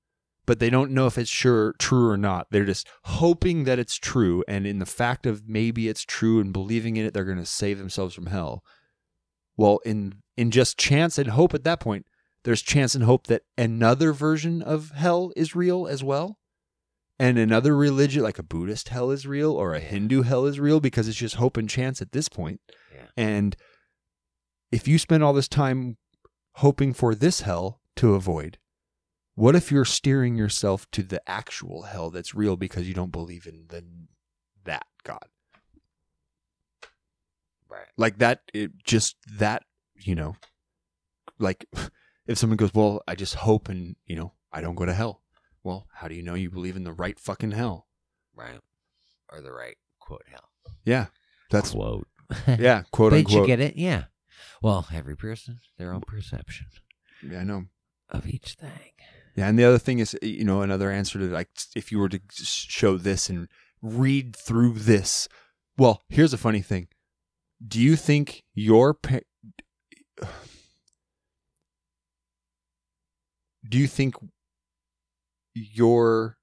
but 0.46 0.58
they 0.58 0.70
don't 0.70 0.90
know 0.90 1.06
if 1.06 1.18
it's 1.18 1.30
sure 1.30 1.74
true 1.78 2.08
or 2.08 2.16
not. 2.16 2.48
They're 2.50 2.64
just 2.64 2.88
hoping 3.04 3.64
that 3.64 3.78
it's 3.78 3.96
true, 3.96 4.42
and 4.48 4.66
in 4.66 4.78
the 4.80 4.86
fact 4.86 5.26
of 5.26 5.48
maybe 5.48 5.88
it's 5.88 6.02
true 6.02 6.40
and 6.40 6.52
believing 6.52 6.96
in 6.96 7.06
it, 7.06 7.14
they're 7.14 7.24
going 7.24 7.38
to 7.38 7.46
save 7.46 7.78
themselves 7.78 8.14
from 8.14 8.26
hell. 8.26 8.64
Well, 9.56 9.78
in 9.84 10.22
in 10.36 10.50
just 10.50 10.78
chance 10.78 11.18
and 11.18 11.28
hope 11.28 11.54
at 11.54 11.64
that 11.64 11.80
point, 11.80 12.06
there's 12.44 12.62
chance 12.62 12.94
and 12.94 13.04
hope 13.04 13.26
that 13.26 13.42
another 13.58 14.12
version 14.12 14.62
of 14.62 14.90
hell 14.90 15.32
is 15.36 15.54
real 15.54 15.86
as 15.86 16.02
well. 16.02 16.38
And 17.18 17.38
another 17.38 17.76
religion, 17.76 18.22
like 18.22 18.38
a 18.38 18.42
Buddhist 18.42 18.88
hell, 18.88 19.10
is 19.10 19.26
real, 19.26 19.52
or 19.52 19.74
a 19.74 19.80
Hindu 19.80 20.22
hell 20.22 20.46
is 20.46 20.58
real, 20.58 20.80
because 20.80 21.06
it's 21.06 21.18
just 21.18 21.34
hope 21.34 21.58
and 21.58 21.68
chance 21.68 22.00
at 22.00 22.12
this 22.12 22.30
point. 22.30 22.60
Yeah. 22.94 23.08
And 23.14 23.56
if 24.72 24.88
you 24.88 24.98
spend 24.98 25.22
all 25.22 25.34
this 25.34 25.48
time 25.48 25.98
hoping 26.54 26.94
for 26.94 27.14
this 27.14 27.42
hell 27.42 27.82
to 27.96 28.14
avoid, 28.14 28.56
what 29.34 29.54
if 29.54 29.70
you're 29.70 29.84
steering 29.84 30.36
yourself 30.36 30.90
to 30.92 31.02
the 31.02 31.20
actual 31.28 31.82
hell 31.82 32.08
that's 32.08 32.34
real 32.34 32.56
because 32.56 32.88
you 32.88 32.94
don't 32.94 33.12
believe 33.12 33.46
in 33.46 33.66
the 33.68 33.84
that 34.64 34.86
God? 35.04 35.26
Right. 37.68 37.86
Like 37.98 38.18
that, 38.18 38.40
it 38.54 38.72
just 38.82 39.16
that, 39.30 39.62
you 39.94 40.14
know, 40.14 40.36
like 41.38 41.66
if 42.30 42.38
someone 42.38 42.56
goes, 42.56 42.72
Well, 42.72 43.02
I 43.08 43.14
just 43.16 43.34
hope 43.34 43.68
and, 43.68 43.96
you 44.06 44.14
know, 44.16 44.32
I 44.52 44.60
don't 44.60 44.76
go 44.76 44.86
to 44.86 44.94
hell. 44.94 45.20
Well, 45.64 45.88
how 45.92 46.08
do 46.08 46.14
you 46.14 46.22
know 46.22 46.34
you 46.34 46.48
believe 46.48 46.76
in 46.76 46.84
the 46.84 46.92
right 46.92 47.18
fucking 47.18 47.50
hell? 47.50 47.88
right, 48.34 48.60
or 49.30 49.42
the 49.42 49.52
right 49.52 49.76
quote 49.98 50.22
hell. 50.30 50.48
Yeah. 50.84 51.06
That's, 51.50 51.72
quote. 51.72 52.06
yeah, 52.46 52.84
quote 52.92 53.10
but 53.10 53.30
you 53.30 53.44
get 53.46 53.60
it, 53.60 53.76
yeah. 53.76 54.04
Well, 54.62 54.86
every 54.94 55.16
person 55.16 55.58
their 55.76 55.92
own 55.92 56.02
perception 56.02 56.66
Yeah, 57.28 57.40
I 57.40 57.44
know. 57.44 57.64
of 58.08 58.26
each 58.26 58.54
thing. 58.54 58.92
Yeah, 59.36 59.48
and 59.48 59.58
the 59.58 59.64
other 59.64 59.78
thing 59.78 59.98
is, 59.98 60.16
you 60.22 60.44
know, 60.44 60.62
another 60.62 60.90
answer 60.90 61.18
to 61.18 61.24
like, 61.26 61.48
if 61.74 61.90
you 61.90 61.98
were 61.98 62.08
to 62.08 62.20
show 62.32 62.96
this 62.96 63.28
and 63.28 63.48
read 63.82 64.36
through 64.36 64.74
this, 64.74 65.28
well, 65.76 66.02
here's 66.08 66.32
a 66.32 66.38
funny 66.38 66.62
thing. 66.62 66.86
Do 67.66 67.80
you 67.80 67.96
think 67.96 68.44
your 68.54 68.94
pa- 68.94 69.20
do 73.68 73.78
you 73.78 73.86
think 73.86 74.14
your 75.54 76.36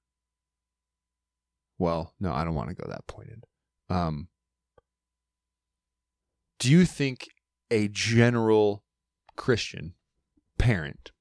well, 1.79 2.13
no, 2.19 2.33
I 2.33 2.43
don't 2.43 2.55
want 2.55 2.69
to 2.69 2.75
go 2.75 2.87
that 2.89 3.05
pointed. 3.07 3.43
Um, 3.89 4.29
do 6.59 6.71
you 6.71 6.85
think 6.85 7.27
a 7.69 7.87
general 7.87 8.83
Christian 9.35 9.93
parent 10.57 11.11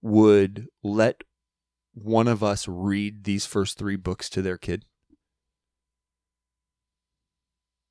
would 0.00 0.68
let 0.82 1.22
one 1.92 2.28
of 2.28 2.42
us 2.42 2.66
read 2.66 3.24
these 3.24 3.44
first 3.44 3.76
three 3.76 3.96
books 3.96 4.30
to 4.30 4.40
their 4.40 4.56
kid? 4.56 4.84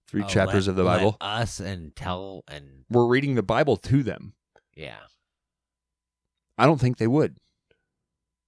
Three 0.08 0.24
Oh, 0.24 0.28
chapters 0.28 0.68
let- 0.68 0.72
of 0.72 0.76
the 0.78 0.84
let 0.84 0.98
Bible. 0.98 1.18
us 1.22 1.60
and 1.60 1.96
tell 1.96 2.44
and 2.48 2.86
We're 2.90 3.08
reading 3.08 3.36
the 3.36 3.44
Bible 3.44 3.78
to 3.78 4.02
them. 4.04 4.34
yeah, 4.74 5.06
I 6.58 6.66
don't 6.66 6.80
think 6.80 6.98
they 6.98 7.08
would. 7.08 7.36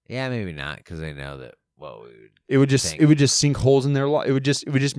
yeah, 0.08 0.30
maybe 0.30 0.54
not 0.54 0.78
because 0.78 1.00
they 1.00 1.14
know 1.14 1.38
that 1.38 1.56
what 1.76 2.02
we 2.02 2.08
would. 2.10 2.32
It 2.48 2.58
would 2.58 2.70
just 2.70 2.90
Think. 2.90 3.02
it 3.02 3.06
would 3.06 3.18
just 3.20 3.40
sink 3.40 3.58
holes 3.58 3.86
in 3.86 3.94
their 3.94 4.08
life. 4.08 4.28
It 4.28 4.34
would 4.34 4.46
just 4.46 4.64
it 4.66 4.72
would 4.72 4.82
just 4.82 4.98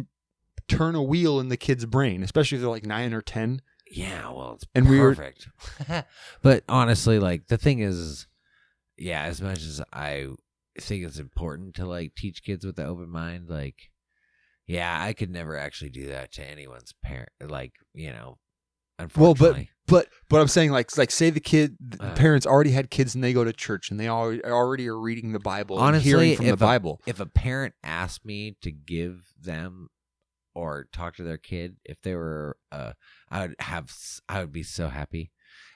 turn 0.69 0.95
a 0.95 1.03
wheel 1.03 1.41
in 1.41 1.49
the 1.49 1.57
kid's 1.57 1.85
brain, 1.87 2.23
especially 2.23 2.57
if 2.57 2.63
they're 2.63 2.71
like 2.71 2.87
nine 2.87 3.13
or 3.13 3.21
ten. 3.23 3.61
Yeah, 3.91 4.31
well, 4.31 4.53
it's 4.55 4.65
And 4.75 4.89
we 4.89 5.01
were- 5.01 5.15
perfect. 5.17 5.49
but 6.43 6.63
honestly, 6.69 7.19
like 7.19 7.49
the 7.49 7.59
thing 7.59 7.81
is, 7.81 8.29
yeah, 8.97 9.25
as 9.25 9.43
much 9.43 9.59
as 9.59 9.81
I 9.93 10.29
think 10.81 11.05
it's 11.05 11.19
important 11.19 11.75
to 11.75 11.87
like 11.87 12.15
teach 12.15 12.45
kids 12.45 12.65
with 12.65 12.77
the 12.77 12.85
open 12.87 13.11
mind, 13.11 13.49
like, 13.49 13.91
yeah, 14.69 14.97
I 15.03 15.13
could 15.13 15.31
never 15.31 15.59
actually 15.59 15.91
do 15.91 16.07
that 16.07 16.31
to 16.35 16.49
anyone's 16.49 16.95
parent. 17.03 17.31
Like, 17.45 17.73
you 17.93 18.11
know, 18.13 18.39
Well, 19.17 19.35
but 19.35 19.57
but 19.87 20.09
but 20.29 20.41
I'm 20.41 20.49
saying 20.49 20.70
like 20.70 20.97
like 20.97 21.11
say 21.11 21.31
the 21.31 21.41
kid 21.41 21.77
the 21.81 22.03
Uh. 22.05 22.15
parents 22.15 22.47
already 22.47 22.70
had 22.70 22.91
kids 22.91 23.15
and 23.15 23.23
they 23.25 23.33
go 23.33 23.45
to 23.45 23.53
church 23.53 23.91
and 23.91 23.99
they 23.99 24.09
already 24.09 24.45
already 24.45 24.89
are 24.89 24.99
reading 24.99 25.33
the 25.33 25.39
Bible 25.41 25.77
and 25.79 25.87
honestly, 25.87 26.11
hearing 26.11 26.37
from 26.37 26.47
the 26.47 26.53
a- 26.53 26.57
Bible. 26.57 27.01
if 27.07 27.19
a 27.20 27.27
parent 27.27 27.75
asked 27.83 28.25
me 28.25 28.57
to 28.62 28.70
give 28.70 29.33
them 29.41 29.89
or 30.55 30.87
talk 30.93 31.15
to 31.17 31.23
their 31.23 31.39
kid, 31.39 31.77
if 31.85 32.01
they 32.03 32.15
were, 32.15 32.57
uh, 32.73 32.93
I 33.31 33.43
would 33.47 33.55
have, 33.61 33.93
I 34.29 34.41
would 34.41 34.51
be 34.53 34.65
so 34.65 34.89
happy, 34.89 35.31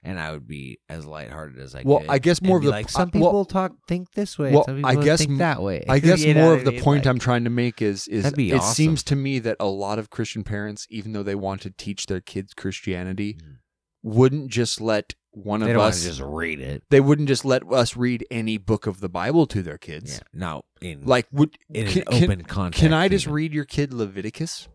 and 0.04 0.20
I 0.20 0.30
would 0.32 0.46
be 0.46 0.78
as 0.88 1.06
lighthearted 1.06 1.58
as 1.58 1.74
I 1.74 1.82
Well, 1.84 2.00
could. 2.00 2.10
I 2.10 2.18
guess 2.18 2.40
more 2.42 2.58
of 2.58 2.64
the- 2.64 2.70
like 2.70 2.86
uh, 2.86 2.88
some 2.90 3.10
well- 3.14 3.22
people 3.30 3.44
talk 3.46 3.72
think 3.88 4.12
this 4.12 4.38
way, 4.38 4.52
well, 4.52 4.64
some 4.64 4.84
I 4.84 4.94
guess 4.96 5.20
think 5.20 5.32
m- 5.32 5.38
that 5.38 5.62
way. 5.62 5.84
I 5.88 5.98
guess 6.00 6.24
know 6.24 6.34
more 6.34 6.54
of 6.54 6.64
the 6.64 6.72
mean? 6.72 6.82
point 6.82 7.04
Like, 7.06 7.10
I'm 7.10 7.18
trying 7.18 7.44
to 7.44 7.50
make 7.50 7.80
is 7.82 8.06
is 8.08 8.24
it 8.26 8.52
awesome. 8.52 8.74
seems 8.74 9.02
to 9.04 9.16
me 9.16 9.38
that 9.40 9.56
a 9.58 9.66
lot 9.66 9.98
of 9.98 10.10
Christian 10.10 10.44
parents, 10.44 10.86
even 10.90 11.12
though 11.12 11.22
they 11.22 11.34
want 11.34 11.62
to 11.62 11.70
teach 11.70 12.06
their 12.06 12.20
kids 12.20 12.52
Christianity, 12.54 13.34
Mm. 13.34 13.56
wouldn't 14.02 14.50
just 14.50 14.80
let 14.80 15.14
one 15.30 15.60
they 15.60 15.72
of 15.72 15.78
us 15.80 16.04
just 16.04 16.20
read 16.20 16.60
it. 16.60 16.84
they 16.90 17.00
wouldn't 17.00 17.26
just 17.26 17.44
let 17.44 17.62
us 17.72 17.96
read 17.96 18.24
any 18.30 18.56
book 18.56 18.86
of 18.86 19.00
the 19.00 19.08
Bible 19.08 19.46
to 19.46 19.62
their 19.62 19.78
kids. 19.78 20.12
Yeah, 20.12 20.20
no, 20.32 20.62
in 20.80 21.04
Like 21.06 21.26
would 21.32 21.56
in 21.72 21.88
can, 21.88 22.02
an 22.02 22.04
can- 22.20 22.24
open 22.30 22.44
context. 22.44 22.80
can 22.80 22.92
I 22.92 23.08
just 23.08 23.24
even. 23.24 23.34
read 23.34 23.52
your 23.54 23.64
kid 23.64 23.92
Leviticus 23.92 24.68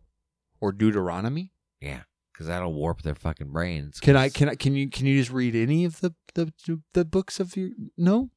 or 0.59 0.71
Deuteronomy? 0.73 1.53
Yeah, 1.79 2.01
because 2.39 2.47
that'll 2.47 2.73
warp 2.73 3.01
their 3.01 3.15
fucking 3.15 3.51
brains. 3.51 3.99
Can 3.99 4.15
I? 4.15 4.29
can 4.29 4.47
I 4.47 4.55
can 4.55 4.73
you 4.73 4.89
can 4.89 5.05
you 5.05 5.19
just 5.19 5.29
read 5.31 5.55
any 5.57 5.83
of 5.83 5.99
the 5.99 6.15
the 6.35 6.53
the 6.93 7.03
books 7.03 7.41
of 7.41 7.57
your 7.57 7.71
no? 7.97 8.29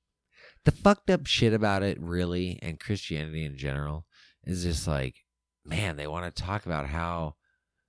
the 0.65 0.73
fucked 0.73 1.09
up 1.11 1.25
shit 1.27 1.53
about 1.53 1.83
it 1.85 2.01
really 2.01 2.59
and 2.63 2.79
christianity 2.81 3.45
in 3.45 3.57
general 3.57 4.05
is 4.45 4.63
just 4.65 4.87
like 4.89 5.17
man 5.65 5.97
they 5.97 6.07
want 6.07 6.25
to 6.35 6.43
talk 6.43 6.67
about 6.67 6.87
how 6.87 7.35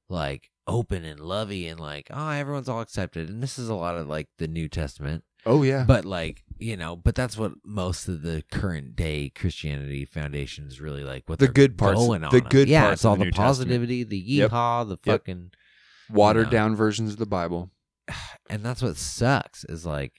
like 0.09 0.49
open 0.67 1.03
and 1.05 1.19
lovey 1.19 1.67
and 1.67 1.79
like 1.79 2.07
oh 2.11 2.29
everyone's 2.29 2.69
all 2.69 2.81
accepted 2.81 3.27
and 3.29 3.41
this 3.43 3.57
is 3.59 3.69
a 3.69 3.75
lot 3.75 3.95
of 3.95 4.07
like 4.07 4.27
the 4.37 4.47
new 4.47 4.67
testament 4.67 5.23
Oh 5.45 5.61
yeah. 5.63 5.83
but 5.87 6.05
like 6.05 6.43
you 6.57 6.77
know 6.77 6.95
but 6.95 7.15
that's 7.15 7.37
what 7.37 7.51
most 7.65 8.07
of 8.07 8.21
the 8.23 8.43
current 8.51 8.95
day 8.95 9.29
christianity 9.29 10.05
foundation 10.05 10.65
is 10.65 10.79
really 10.81 11.03
like 11.03 11.23
what 11.27 11.39
The 11.39 11.47
good 11.49 11.77
parts- 11.77 11.99
going 11.99 12.21
the 12.21 12.27
on. 12.27 12.39
good 12.49 12.67
yeah 12.69 12.83
parts 12.85 12.99
it's 13.01 13.05
all 13.05 13.15
the 13.15 13.19
the, 13.19 13.25
New 13.25 13.31
Testament. 13.31 13.47
positivity 13.47 14.03
the 14.03 14.17
Yep. 14.17 14.51
yeehaw 14.51 14.87
the 14.87 14.97
Yep. 15.05 15.25
Watered 16.09 16.47
know. 16.47 16.51
down 16.51 16.75
versions 16.75 17.11
of 17.13 17.17
the 17.17 17.25
Bible. 17.25 17.71
and 18.49 18.63
that's 18.63 18.81
what 18.81 18.97
sucks 18.97 19.63
is 19.65 19.85
like 19.85 20.13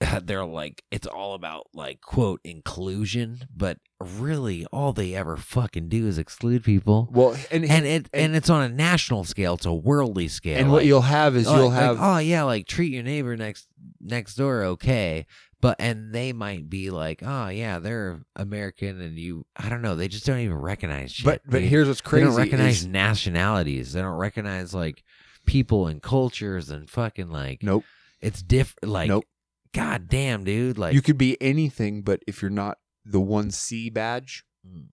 they're 0.22 0.44
like 0.44 0.84
it's 0.90 1.06
all 1.06 1.34
about 1.34 1.66
like 1.74 2.00
quote 2.00 2.40
inclusion 2.44 3.40
but 3.54 3.78
really 4.00 4.64
all 4.66 4.92
they 4.92 5.14
ever 5.14 5.36
fucking 5.36 5.88
do 5.88 6.06
is 6.06 6.18
exclude 6.18 6.62
people 6.62 7.08
Well, 7.10 7.36
and 7.50 7.64
and 7.64 7.84
it 7.84 8.08
and, 8.12 8.36
it's 8.36 8.48
on 8.48 8.62
a 8.62 8.68
national 8.68 9.24
scale 9.24 9.54
it's 9.54 9.66
a 9.66 9.72
worldly 9.72 10.28
scale 10.28 10.58
and 10.58 10.70
what 10.70 10.84
you'll 10.84 11.00
have 11.00 11.34
is 11.34 11.48
like- 11.48 11.56
you'll 11.56 11.68
like, 11.70 11.80
have 11.80 11.98
oh 12.00 12.18
yeah 12.18 12.44
like 12.44 12.66
treat 12.66 12.92
your 12.92 13.02
neighbor 13.02 13.36
next 13.36 13.66
next 14.00 14.36
door 14.36 14.62
okay 14.62 15.26
but 15.60 15.76
and 15.78 16.12
they 16.14 16.32
might 16.32 16.68
be 16.70 16.90
like 16.90 17.20
oh 17.24 17.48
yeah 17.48 17.78
they're 17.78 18.20
american 18.36 19.00
and 19.00 19.18
you 19.18 19.44
i 19.56 19.68
don't 19.68 19.82
know 19.82 19.94
they 19.96 20.08
just 20.08 20.24
don't 20.26 20.38
even 20.40 20.56
recognize 20.58 21.12
shit, 21.12 21.24
but 21.24 21.42
but 21.46 21.60
dude. 21.60 21.68
here's 21.68 21.88
what's 21.88 22.00
crazy: 22.00 22.24
they 22.24 22.30
don't 22.30 22.36
recognize 22.38 22.80
is- 22.80 22.86
nationalities 22.86 23.92
they 23.92 24.00
don't 24.00 24.16
recognize 24.18 24.72
like 24.74 25.02
people 25.46 25.86
and 25.86 26.02
cultures 26.02 26.70
and 26.70 26.88
fucking 26.90 27.30
like 27.30 27.62
nope 27.62 27.84
it's 28.20 28.42
different. 28.42 28.90
Like, 28.92 29.08
Nope. 29.08 29.26
god 29.72 30.08
damn, 30.08 30.42
dude. 30.42 30.76
Like, 30.76 30.92
you 30.92 31.00
could 31.00 31.16
be 31.18 31.40
anything, 31.40 32.02
but 32.02 32.20
if 32.26 32.42
you're 32.42 32.50
not 32.50 32.78
the 33.04 33.20
one 33.20 33.52
C 33.52 33.90
badge, 33.90 34.42
Mm. 34.66 34.86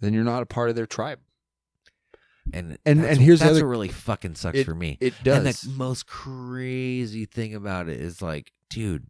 then 0.00 0.12
you're 0.12 0.24
not 0.24 0.42
a 0.42 0.46
part 0.46 0.68
of 0.68 0.74
their 0.74 0.84
tribe. 0.86 1.20
and 2.52 2.76
and- 2.84 3.04
and 3.04 3.20
here's 3.20 3.38
the 3.38 3.44
that's 3.44 3.56
other- 3.58 3.66
what 3.66 3.70
really 3.70 3.88
fucking 3.88 4.34
sucks 4.34 4.58
it- 4.58 4.64
for 4.64 4.74
me. 4.74 4.98
It 5.00 5.14
does. 5.22 5.36
And 5.36 5.46
the 5.74 5.78
most 5.78 6.06
crazy 6.08 7.24
thing 7.24 7.54
about 7.54 7.88
it 7.88 8.00
is 8.00 8.20
like, 8.20 8.50
dude, 8.68 9.06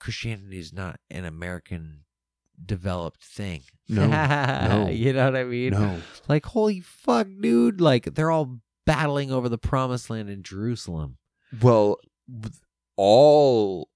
Christianity 0.00 0.58
is 0.58 0.72
not 0.72 0.98
an 1.10 1.24
American 1.24 2.00
developed 2.64 3.22
thing. 3.22 3.62
No, 3.88 4.06
no. 4.08 4.88
you 4.90 5.12
know 5.12 5.26
what 5.26 5.36
I 5.36 5.44
mean? 5.44 5.70
no, 5.70 6.00
Like, 6.28 6.46
holy 6.46 6.80
fuck, 6.80 7.28
dude! 7.40 7.80
Like, 7.80 8.14
they're 8.14 8.30
all 8.30 8.58
battling 8.86 9.30
over 9.30 9.48
the 9.48 9.58
promised 9.58 10.10
land 10.10 10.28
in 10.28 10.42
Jerusalem. 10.42 11.18
well, 11.62 11.98
all 12.96 13.88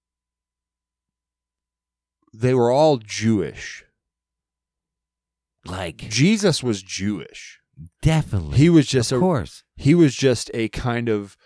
they 2.32 2.54
were 2.54 2.70
all 2.70 2.98
Jewish. 2.98 3.84
Like, 5.66 5.96
Jesus 5.96 6.62
was 6.62 6.82
Jewish. 6.82 7.60
definitely. 8.02 8.58
He 8.58 8.68
was 8.68 8.86
just 8.86 9.10
of 9.12 9.18
a 9.18 9.20
course. 9.20 9.64
he 9.76 9.94
was 9.94 10.14
just 10.14 10.50
a 10.52 10.68
kind 10.68 11.08
of 11.08 11.36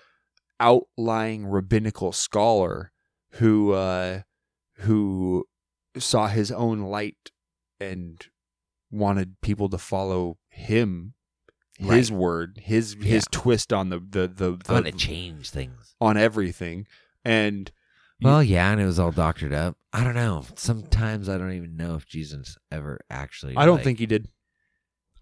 outlying 0.60 1.46
rabbinical 1.46 2.10
scholar 2.12 2.90
who 3.34 3.72
uh 3.72 4.22
who 4.80 5.44
saw 5.96 6.28
his 6.28 6.52
own 6.52 6.80
light 6.80 7.30
and 7.80 8.26
wanted 8.90 9.40
people 9.40 9.68
to 9.68 9.78
follow 9.78 10.38
him 10.48 11.14
his 11.78 12.10
word 12.10 12.60
his 12.64 12.96
his 13.00 13.24
twist 13.30 13.72
on 13.72 13.88
the 13.88 13.98
the 14.00 14.26
the, 14.26 14.58
I 14.68 14.72
want 14.72 14.86
to 14.86 14.92
change 14.92 15.50
things. 15.50 15.94
on 16.00 16.16
everything 16.16 16.86
and 17.24 17.70
Well, 18.20 18.42
yeah, 18.42 18.72
and 18.72 18.80
it 18.80 18.84
was 18.84 18.98
all 18.98 19.12
doctored 19.12 19.52
up. 19.52 19.76
I 19.92 20.02
don't 20.02 20.16
know. 20.16 20.44
Sometimes 20.56 21.28
I 21.28 21.38
don't 21.38 21.52
even 21.52 21.76
know 21.76 21.94
if 21.94 22.06
Jesus 22.06 22.56
ever 22.72 22.98
actually. 23.08 23.56
I 23.56 23.64
don't 23.64 23.76
like, 23.76 23.84
think 23.84 23.98
he 24.00 24.06
did 24.06 24.28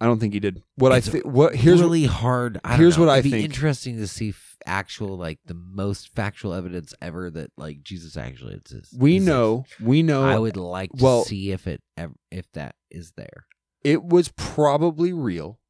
I 0.01 0.07
don't 0.07 0.18
think 0.18 0.33
he 0.33 0.41
did 0.41 0.62
what 0.76 0.93
I 0.93 1.01
think 1.01 1.25
what 1.25 1.55
here's 1.55 1.81
really 1.81 2.07
hard. 2.07 2.59
I 2.65 2.76
here's 2.76 2.97
know. 2.97 3.05
what 3.05 3.12
I 3.12 3.23
think. 3.23 3.44
interesting 3.44 3.97
to 3.99 4.07
see 4.07 4.33
actual, 4.66 5.16
like 5.16 5.38
the 5.46 5.54
most 5.54 6.14
factual 6.14 6.52
evidence 6.52 6.92
ever 7.00 7.30
that 7.30 7.52
like 7.56 7.82
Jesus 7.82 8.16
actually 8.16 8.54
exists. 8.54 8.94
we 8.98 9.16
exists. 9.16 9.28
know 9.28 9.64
we 9.80 10.02
know 10.02 10.24
I 10.24 10.38
would 10.38 10.56
like 10.56 10.92
to 10.92 11.04
well- 11.04 11.24
see 11.24 11.52
if 11.52 11.66
it 11.66 11.82
if 12.30 12.50
that 12.52 12.74
is 12.90 13.12
there. 13.16 13.46
it 13.84 14.02
was 14.04 14.28
probably 14.36 15.12
real 15.12 15.60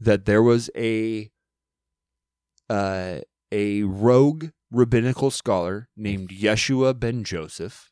that 0.00 0.24
there 0.24 0.42
was 0.42 0.70
a 0.76 1.30
uh, 2.70 3.20
a 3.50 3.82
rogue 3.82 4.46
rabbinical 4.70 5.30
scholar 5.30 5.88
named 5.96 6.30
Yeshua 6.30 6.98
ben 6.98 7.22
Joseph, 7.24 7.90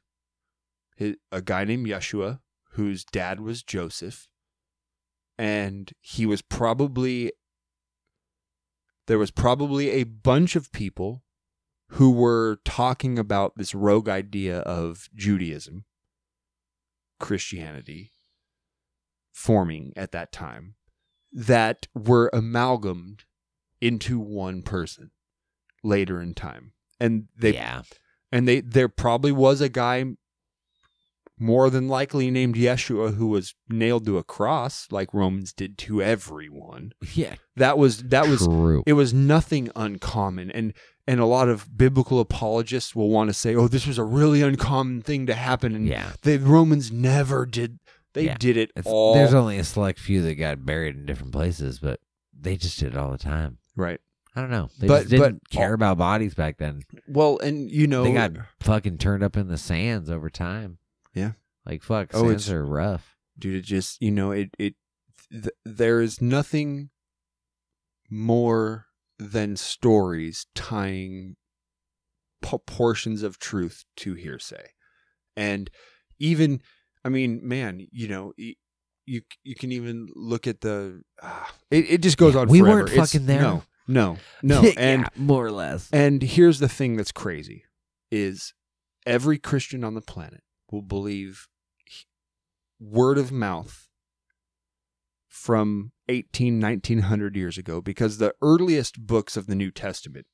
a 0.99 1.43
guy 1.43 1.65
named 1.65 1.87
Yeshua 1.87 2.41
whose 2.75 3.05
dad 3.05 3.41
was 3.41 3.63
Joseph, 3.63 4.29
and 5.39 5.93
he 6.01 6.25
was 6.25 6.41
probably 6.43 7.33
there 9.07 9.19
was 9.19 9.31
probably 9.31 9.91
a 9.91 10.05
bunch 10.05 10.57
of 10.57 10.73
people 10.73 11.23
who 11.91 12.13
were 12.13 12.59
talking 12.65 13.19
about 13.19 13.57
this 13.57 13.75
rogue 13.75 14.09
idea 14.09 14.61
of 14.61 15.09
Judaism, 15.15 15.85
Christianity, 17.19 18.13
forming 19.33 19.93
at 19.97 20.13
that 20.13 20.33
time 20.33 20.77
that 21.33 21.89
were 21.95 22.31
amalgamed 22.33 23.25
into 23.81 24.19
one 24.19 24.63
person 24.63 25.11
later 25.83 26.21
in 26.21 26.35
time. 26.35 26.73
And 27.01 27.29
they 27.37 27.55
yeah, 27.55 27.83
and 28.31 28.47
they 28.47 28.61
there 28.61 28.89
probably 28.89 29.33
was 29.33 29.61
a 29.61 29.69
guy 29.69 30.05
more 31.43 31.71
than 31.71 31.89
likely 31.89 32.31
named 32.31 32.55
Yeshua 32.55 33.15
who 33.15 33.27
was 33.29 33.55
nailed 33.69 34.05
to 34.07 34.19
a 34.19 34.23
cross 34.23 34.87
like 34.91 35.13
Romans 35.15 35.53
did 35.53 35.79
to 35.79 36.03
everyone. 36.03 36.93
yeah, 37.15 37.35
That 37.57 37.79
was 37.79 38.03
that 38.05 38.29
was 38.29 38.47
true. 38.47 38.83
it 38.87 38.93
was 38.93 39.13
nothing 39.15 39.71
uncommon 39.75 40.51
and 40.51 40.73
and 41.09 41.19
a 41.19 41.25
lot 41.27 41.49
of 41.49 41.77
biblical 41.77 42.21
apologists 42.21 42.95
will 42.95 43.09
want 43.09 43.31
to 43.31 43.35
say 43.35 43.55
oh 43.57 43.67
this 43.69 43.87
was 43.87 43.99
a 43.99 44.05
really 44.05 44.43
uncommon 44.43 45.03
thing 45.03 45.27
to 45.27 45.35
happen 45.35 45.75
and 45.75 45.89
yeah, 45.89 46.13
the 46.23 46.39
Romans 46.39 46.93
never 46.93 47.47
did 47.47 47.79
they 48.13 48.25
Yeah. 48.27 48.37
did 48.39 48.57
it 48.57 48.71
it's, 48.77 48.87
all 48.87 49.15
there's 49.15 49.35
only 49.35 49.59
a 49.59 49.65
select 49.65 49.99
few 49.99 50.21
that 50.23 50.35
got 50.35 50.65
buried 50.67 50.95
in 50.97 51.07
different 51.07 51.33
places, 51.33 51.79
but 51.79 52.01
they 52.39 52.57
just 52.57 52.79
did 52.79 52.93
it 52.93 52.99
all 52.99 53.11
the 53.11 53.19
time. 53.19 53.59
right 53.77 54.01
I 54.37 54.41
don't 54.43 54.51
know. 54.51 54.69
They 54.79 54.87
But- 54.87 54.99
just 55.01 55.11
didn't 55.11 55.41
but- 55.43 55.51
care 55.51 55.73
about 55.73 55.99
bodies 55.99 56.35
back 56.35 56.59
then. 56.59 56.83
well 57.09 57.39
and 57.43 57.71
you 57.71 57.87
know 57.89 58.05
they 58.05 58.13
got 58.13 58.33
fucking 58.61 58.99
turned 58.99 59.23
up 59.25 59.37
in 59.37 59.49
the 59.49 59.59
sands 59.59 60.09
over 60.11 60.29
time. 60.31 60.79
Yeah. 61.15 61.33
Like 61.67 61.83
fuck, 61.83 62.11
Oh, 62.15 62.29
sands 62.29 62.47
it's- 62.49 62.55
are 62.55 62.65
rough. 62.65 63.17
dude 63.39 63.57
it 63.57 63.63
just 63.65 64.01
you 64.03 64.11
know 64.11 64.31
it 64.33 64.51
it 64.59 64.75
th- 65.31 65.55
there 65.65 66.01
is 66.01 66.21
nothing 66.21 66.91
more 68.11 68.87
than 69.19 69.57
stories 69.57 70.47
tying 70.55 71.37
p- 72.43 72.57
portions 72.67 73.23
of 73.23 73.39
truth 73.39 73.85
to 73.97 74.15
hearsay 74.15 74.71
and 75.37 75.71
even 76.19 76.61
i 77.05 77.09
mean 77.09 77.41
man 77.43 77.87
you 77.93 78.09
know 78.09 78.33
you 79.07 79.21
you 79.45 79.55
can 79.55 79.73
even 79.73 80.09
look 80.15 80.47
at 80.47 80.61
the 80.61 81.03
ah, 81.23 81.53
it, 81.71 81.91
it 81.91 82.03
just 82.03 82.17
goes 82.17 82.35
Yeah, 82.35 82.41
on 82.41 82.49
we 82.49 82.61
forever. 82.61 82.77
weren't 82.79 82.91
It's- 82.91 83.13
fucking 83.13 83.27
there. 83.27 83.41
no 83.43 83.63
No, 83.89 84.19
no, 84.43 84.63
Yeah, 84.65 84.73
and 84.77 85.09
more 85.17 85.45
or 85.47 85.51
less. 85.53 85.89
and 85.93 86.23
here's 86.23 86.61
the 86.61 86.69
thing 86.69 86.97
that's 86.97 87.11
crazy: 87.13 87.65
is 88.13 88.55
every 89.05 89.37
Christian 89.39 89.83
on 89.83 89.95
the 89.95 90.01
planet 90.01 90.43
will 90.73 90.83
believe 90.83 91.49
word 92.79 93.19
of 93.19 93.31
mouth 93.31 93.89
from 95.29 95.93
18 96.09 96.61
1900 96.61 97.37
years 97.37 97.59
ago 97.59 97.81
because 97.81 98.19
the 98.19 98.35
earliest 98.43 99.07
books 99.07 99.37
of 99.37 99.47
the 99.47 99.55
new 99.55 99.71
testament 99.71 100.27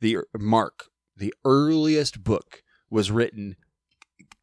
the 0.00 0.18
mark 0.38 0.86
the 1.16 1.34
earliest 1.44 2.22
book 2.22 2.62
was 2.88 3.10
written 3.10 3.56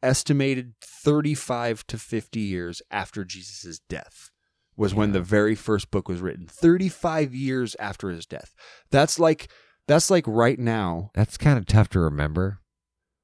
estimated 0.02 0.74
35 0.80 1.86
to 1.86 1.98
50 1.98 2.40
years 2.40 2.82
after 2.90 3.24
jesus' 3.24 3.80
death 3.88 4.30
was 4.78 4.94
when 4.94 5.10
the 5.10 5.20
very 5.20 5.56
first 5.56 5.90
book 5.90 6.08
was 6.08 6.20
written 6.20 6.46
35 6.46 7.34
years 7.34 7.76
after 7.80 8.10
his 8.10 8.24
death. 8.24 8.54
That's 8.90 9.18
like 9.18 9.50
that's 9.88 10.10
like 10.10 10.24
right 10.26 10.58
now. 10.58 11.10
That's 11.14 11.36
kind 11.36 11.58
of 11.58 11.66
tough 11.66 11.88
to 11.90 12.00
remember. 12.00 12.60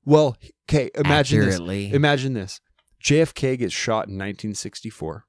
Well 0.05 0.37
okay 0.71 0.91
imagine 0.95 1.41
this. 1.47 1.59
Imagine 1.93 2.35
this. 2.35 2.61
JFK 3.03 3.59
gets 3.59 3.75
shot 3.75 4.09
in 4.09 4.15
1964. 4.15 5.25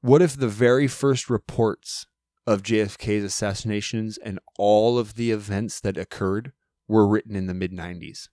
What 0.00 0.22
if 0.22 0.36
the 0.36 0.48
very 0.48 0.86
first 0.88 1.28
reports 1.30 2.06
of 2.46 2.62
JFK's 2.62 3.24
assassinations 3.24 4.16
and 4.18 4.38
all 4.58 4.98
of 4.98 5.14
the 5.14 5.30
events 5.30 5.80
that 5.80 5.96
occurred 5.96 6.52
were 6.88 7.06
written 7.06 7.36
in 7.36 7.46
the 7.46 7.54
mid 7.54 7.72
90s? 7.72 8.28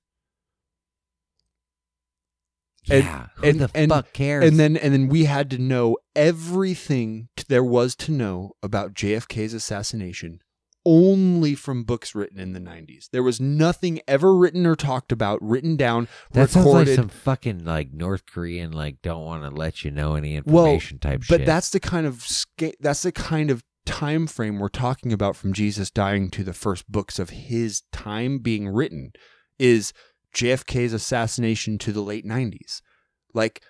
and- 2.89 3.03
yeah. 3.03 3.27
Who 3.35 3.47
and- 3.47 3.59
the 3.59 3.71
and- 3.73 3.91
fuck 3.91 4.13
cares? 4.13 4.47
And 4.47 4.59
then 4.59 4.77
and 4.77 4.93
then 4.93 5.07
we 5.07 5.25
had 5.25 5.49
to 5.51 5.57
know 5.57 5.97
everything 6.15 7.29
there 7.47 7.63
was 7.63 7.95
to 7.97 8.11
know 8.11 8.53
about 8.63 8.93
JFK's 8.93 9.53
assassination 9.53 10.39
only 10.85 11.55
from 11.55 11.83
books 11.83 12.13
written 12.13 12.39
in 12.39 12.53
the 12.53 12.59
90s. 12.59 13.09
There 13.11 13.23
was 13.23 13.41
nothing 13.41 13.99
ever 14.07 14.35
written 14.35 14.65
or 14.65 14.75
talked 14.75 15.11
about, 15.11 15.41
written 15.41 15.75
down, 15.75 16.07
that 16.31 16.49
sounds 16.49 16.67
like 16.67 16.87
recorded. 16.87 16.95
some 16.95 17.09
fucking 17.09 17.65
like 17.65 17.91
North 17.91 18.25
Korean 18.25 18.71
like 18.71 19.01
don't 19.01 19.25
want 19.25 19.43
to 19.43 19.49
let 19.49 19.83
you 19.83 19.91
know 19.91 20.15
any 20.15 20.39
well, 20.45 20.65
information 20.65 20.99
type 20.99 21.21
but 21.21 21.25
shit. 21.25 21.39
But 21.39 21.45
that's 21.45 21.71
the 21.71 21.79
kind 21.79 22.05
of 22.05 22.21
sca- 22.21 22.73
that's 22.79 23.01
the 23.01 23.11
kind 23.11 23.49
of 23.49 23.63
time 23.85 24.27
frame 24.27 24.59
we're 24.59 24.69
talking 24.69 25.13
about 25.13 25.35
from 25.35 25.53
Jesus 25.53 25.91
dying 25.91 26.29
to 26.31 26.43
the 26.43 26.53
first 26.53 26.91
books 26.91 27.19
of 27.19 27.29
his 27.29 27.83
time 27.91 28.39
being 28.39 28.67
written 28.67 29.11
is 29.59 29.93
JFK's 30.35 30.93
assassination 30.93 31.77
to 31.79 31.91
the 31.91 32.01
late 32.01 32.25
90s. 32.25 32.81
Like 33.33 33.61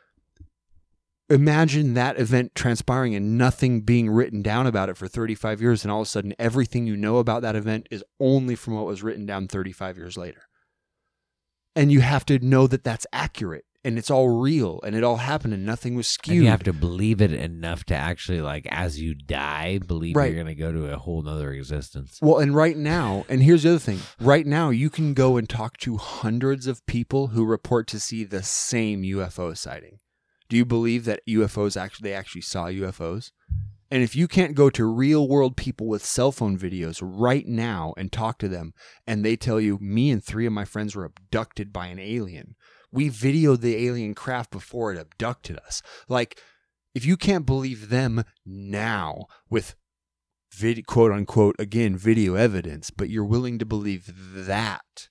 imagine 1.30 1.94
that 1.96 2.20
event 2.20 2.54
transpiring 2.56 3.16
and 3.16 3.38
nothing 3.38 3.82
being 3.82 4.10
written 4.10 4.42
down 4.42 4.68
about 4.68 4.90
it 4.90 4.98
for 4.98 5.08
35 5.08 5.62
years 5.62 5.84
and 5.84 5.92
all 5.92 6.02
of 6.02 6.08
a 6.08 6.10
sudden 6.10 6.34
everything 6.38 6.86
you 6.86 6.96
know 6.96 7.18
about 7.18 7.42
that 7.42 7.56
event 7.56 7.88
is 7.90 8.04
only 8.20 8.56
from 8.56 8.76
what 8.76 8.86
was 8.86 9.02
written 9.02 9.26
down 9.26 9.48
35 9.48 9.98
years 9.98 10.18
later. 10.18 10.44
And 11.76 11.92
you 11.92 12.02
have 12.02 12.26
to 12.28 12.40
know 12.40 12.68
that 12.68 12.84
that's 12.84 13.08
accurate 13.12 13.66
and 13.84 13.98
it's 14.00 14.10
all 14.10 14.30
real 14.30 14.80
and 14.84 14.96
it 14.96 15.04
all 15.04 15.18
happened 15.18 15.54
and 15.54 15.66
nothing 15.66 15.94
was 15.96 16.08
skewed. 16.08 16.36
and 16.38 16.44
you 16.46 16.50
have 16.50 16.64
to 16.64 16.74
believe 16.74 17.22
it 17.22 17.34
enough 17.34 17.84
to 17.86 17.96
actually 17.96 18.42
like 18.42 18.66
as 18.72 19.02
you 19.02 19.14
die 19.14 19.80
believe 19.80 20.16
Right. 20.16 20.32
you're 20.34 20.42
gonna 20.44 20.56
go 20.56 20.72
to 20.72 20.94
a 20.94 20.98
whole 20.98 21.22
nother 21.24 21.52
existence. 21.52 22.20
Well, 22.22 22.38
and 22.40 22.56
right 22.56 22.78
now, 22.78 23.26
and 23.30 23.42
here's 23.44 23.64
the 23.64 23.70
other 23.72 23.80
thing. 23.80 24.00
Right 24.20 24.46
now, 24.46 24.70
you 24.70 24.90
can 24.90 25.14
go 25.14 25.38
and 25.38 25.50
talk 25.50 25.78
to 25.80 25.98
hundreds 25.98 26.66
of 26.68 26.86
people 26.86 27.28
who 27.28 27.44
report 27.46 27.88
to 27.88 28.00
see 28.00 28.24
the 28.24 28.44
same 28.44 29.02
UFO 29.04 29.56
sighting. 29.58 29.98
Do 30.50 30.58
you 30.58 30.66
believe 30.66 31.06
that 31.06 31.26
UFOs 31.28 31.80
actually 31.80 32.10
they 32.10 32.16
actually 32.16 32.42
saw 32.42 32.66
UFOs? 32.66 33.32
And 33.92 34.04
if 34.04 34.16
you 34.16 34.28
can't 34.28 34.56
go 34.56 34.70
to 34.72 34.86
real 34.86 35.28
world 35.28 35.56
people 35.56 35.88
with 35.88 36.04
cell 36.04 36.32
phone 36.32 36.58
videos 36.58 37.00
right 37.02 37.48
now 37.48 37.94
and 37.98 38.12
talk 38.12 38.40
to 38.40 38.48
them 38.48 38.74
and 39.06 39.24
they 39.24 39.36
tell 39.36 39.60
you 39.60 39.78
me 39.80 40.12
and 40.12 40.24
3 40.24 40.48
of 40.48 40.54
my 40.54 40.66
friends 40.66 40.96
were 40.96 41.06
abducted 41.06 41.72
by 41.72 41.88
an 41.88 42.00
alien. 42.00 42.56
We 42.92 43.10
videoed 43.10 43.62
the 43.62 43.76
alien 43.88 44.16
craft 44.16 44.52
before 44.52 44.92
it 44.92 45.00
abducted 45.00 45.58
us. 45.58 45.82
Like 46.10 46.40
if 46.94 47.06
you 47.06 47.18
can't 47.18 47.46
believe 47.46 47.90
them 47.90 48.24
now 48.46 49.26
with 49.50 49.76
vid- 50.52 50.88
quote 50.88 51.12
unquote 51.12 51.56
again 51.60 51.96
video 51.96 52.36
evidence 52.36 52.90
but 52.90 53.10
you're 53.10 53.26
willing 53.26 53.60
to 53.60 53.66
believe 53.66 54.12
that 54.46 55.10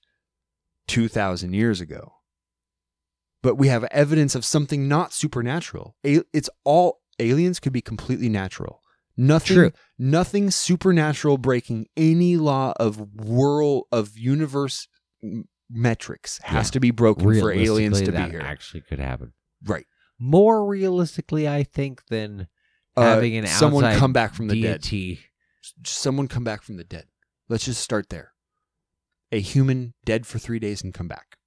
2000 0.87 1.53
years 1.53 1.79
ago 1.79 2.15
but 3.45 3.55
we 3.55 3.67
have 3.69 3.83
evidence 3.85 4.33
of 4.35 4.43
something 4.43 4.87
not 4.87 5.13
supernatural 5.13 5.95
it's 6.03 6.49
all 6.63 6.99
aliens 7.19 7.59
could 7.61 7.71
be 7.73 7.81
completely 7.81 8.29
natural 8.29 8.81
nothing 9.15 9.55
True. 9.55 9.71
nothing 9.97 10.51
supernatural 10.51 11.37
breaking 11.37 11.85
any 11.95 12.35
law 12.37 12.73
of 12.85 12.99
world 13.15 13.83
of 13.91 14.17
universe 14.17 14.87
metrics 15.69 16.39
has 16.43 16.67
Yeah. 16.67 16.71
to 16.71 16.79
be 16.79 16.91
broken 16.91 17.23
for 17.39 17.51
aliens 17.51 18.01
to 18.01 18.11
be 18.11 18.21
here 18.29 18.41
actually 18.41 18.81
could 18.81 18.99
happen. 18.99 19.33
right 19.63 19.85
More 20.17 20.65
realistically, 20.65 21.45
I 21.47 21.63
think, 21.63 22.05
than 22.07 22.47
Uh, 22.95 23.01
having 23.03 23.35
an 23.35 23.45
someone 23.47 23.83
come 23.97 24.13
back 24.13 24.33
from 24.33 24.47
the 24.47 24.61
dead 24.61 24.81
someone 25.83 26.27
come 26.27 26.43
back 26.43 26.61
from 26.63 26.77
the 26.77 26.83
dead. 26.85 27.05
Let's 27.49 27.65
just 27.65 27.81
start 27.81 28.09
there. 28.09 28.31
A 29.31 29.41
human 29.41 29.93
dead 30.05 30.25
for 30.25 30.39
three 30.39 30.59
days 30.59 30.83
and 30.83 30.93
come 30.93 31.07
back. 31.07 31.37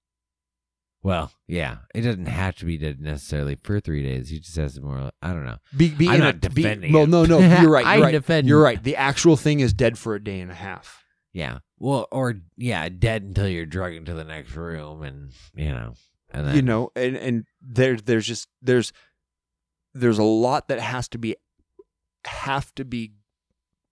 Well, 1.03 1.31
yeah, 1.47 1.79
it 1.95 2.01
doesn't 2.03 2.27
have 2.27 2.57
to 2.57 2.65
be 2.65 2.77
dead 2.77 3.01
necessarily 3.01 3.57
for 3.63 3.79
three 3.81 4.03
days. 4.03 4.31
He 4.31 4.41
just 4.41 4.57
has 4.57 4.75
to 4.75 4.81
more. 4.81 5.11
I 5.23 5.29
don't 5.33 5.45
know. 5.45 5.59
Be, 5.77 5.91
be 5.91 6.09
I'm 6.09 6.19
not 6.21 6.45
a, 6.45 6.51
be- 6.51 6.63
defending 6.63 6.93
well, 6.93 7.07
no, 7.07 7.25
no, 7.25 7.39
you're 7.39 7.71
right. 7.71 7.85
You're 7.85 7.95
I'm 7.95 8.03
right. 8.03 8.13
defending- 8.13 8.49
You're 8.49 8.63
right. 8.63 8.83
The 8.83 8.97
actual 8.97 9.37
thing 9.37 9.61
is 9.61 9.73
dead 9.73 9.97
for 9.97 10.15
a 10.17 10.23
day 10.23 10.41
and 10.41 10.51
a 10.51 10.55
half. 10.55 11.05
Yeah. 11.33 11.59
Well, 11.79 12.09
or 12.11 12.35
yeah, 12.57 12.89
dead 12.89 13.23
until 13.23 13.49
you're 13.49 13.65
drugged 13.67 13.95
into 13.97 14.15
the 14.15 14.25
next 14.25 14.57
room, 14.57 15.03
and 15.05 15.31
you 15.55 15.71
know, 15.71 15.95
and 16.31 16.49
then 16.49 16.57
you 16.57 16.63
know, 16.63 16.91
and 16.97 17.17
and 17.17 17.45
there 17.63 17.97
there's 17.97 18.27
just 18.27 18.49
there's 18.61 18.93
there's 19.95 20.19
a 20.19 20.25
lot 20.25 20.67
that 20.69 20.81
has 20.81 21.07
to 21.11 21.19
be 21.19 21.37
have 22.25 22.75
to 22.75 22.85
be 22.85 23.13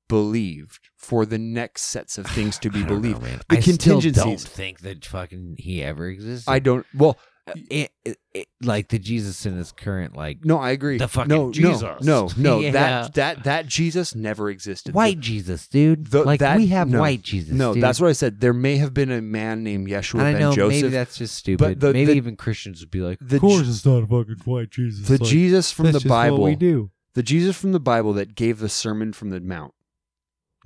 believed 0.08 0.80
for 0.96 1.26
the 1.26 1.38
next 1.38 1.82
sets 1.82 2.18
of 2.18 2.26
things 2.26 2.58
to 2.60 2.70
be 2.70 2.80
know, 2.82 2.86
believed. 2.88 3.22
man. 3.22 3.40
The 3.48 3.56
I 3.56 3.60
still 3.60 4.00
don't 4.00 4.40
think 4.40 4.80
that 4.80 5.04
fucking 5.04 5.56
he 5.58 5.82
ever 5.82 6.08
existed. 6.08 6.50
I 6.50 6.58
don't. 6.58 6.84
Well, 6.94 7.18
uh, 7.48 7.52
It- 7.70 7.92
it- 8.04 8.18
it- 8.34 8.48
like 8.60 8.88
the 8.88 8.98
Jesus 8.98 9.46
in 9.46 9.56
his 9.56 9.70
current 9.70 10.16
like 10.16 10.44
no, 10.44 10.58
I 10.58 10.70
agree. 10.70 10.98
The 10.98 11.06
fucking 11.06 11.28
no, 11.28 11.52
Jesus. 11.52 11.80
No, 11.80 11.96
no, 12.02 12.28
no. 12.36 12.58
Yeah. 12.60 12.70
That 12.72 13.14
that 13.14 13.44
that 13.44 13.66
Jesus 13.68 14.16
never 14.16 14.50
existed. 14.50 14.94
white 14.96 15.20
Jesus, 15.20 15.68
dude. 15.68 16.08
The- 16.08 16.24
like 16.24 16.40
that- 16.40 16.56
we 16.56 16.66
have 16.68 16.88
no. 16.88 16.98
white 16.98 17.22
Jesus. 17.22 17.52
No, 17.52 17.72
dude. 17.74 17.82
that's 17.84 18.00
what 18.00 18.08
I 18.08 18.14
said. 18.14 18.40
There 18.40 18.52
may 18.52 18.78
have 18.78 18.92
been 18.92 19.12
a 19.12 19.22
man 19.22 19.62
named 19.62 19.86
Yeshua 19.86 20.18
And 20.18 20.22
I 20.28 20.32
ben 20.32 20.40
know 20.40 20.52
Joseph. 20.54 20.82
maybe 20.82 20.88
that's 20.88 21.16
just 21.18 21.36
stupid. 21.36 21.78
the- 21.78 21.92
maybe 21.92 22.06
the- 22.06 22.16
even 22.16 22.34
Christians 22.34 22.80
would 22.80 22.90
be 22.90 23.00
like, 23.00 23.18
the 23.20 23.36
Of 23.36 23.42
course, 23.42 23.68
it's 23.68 23.86
not 23.86 24.02
a 24.02 24.06
fucking 24.08 24.42
white 24.44 24.70
Jesus. 24.70 25.06
the 25.06 25.18
Like, 25.18 25.30
Jesus 25.30 25.70
from 25.70 25.92
the 25.92 26.00
Bible, 26.00 26.42
we 26.42 26.56
do. 26.56 26.90
the 27.14 27.22
Jesus 27.22 27.56
from 27.56 27.70
the 27.70 27.78
Bible 27.80 28.12
that 28.14 28.34
gave 28.34 28.58
the 28.58 28.68
Sermon 28.68 29.12
from 29.12 29.30
the 29.30 29.40
Mount, 29.40 29.72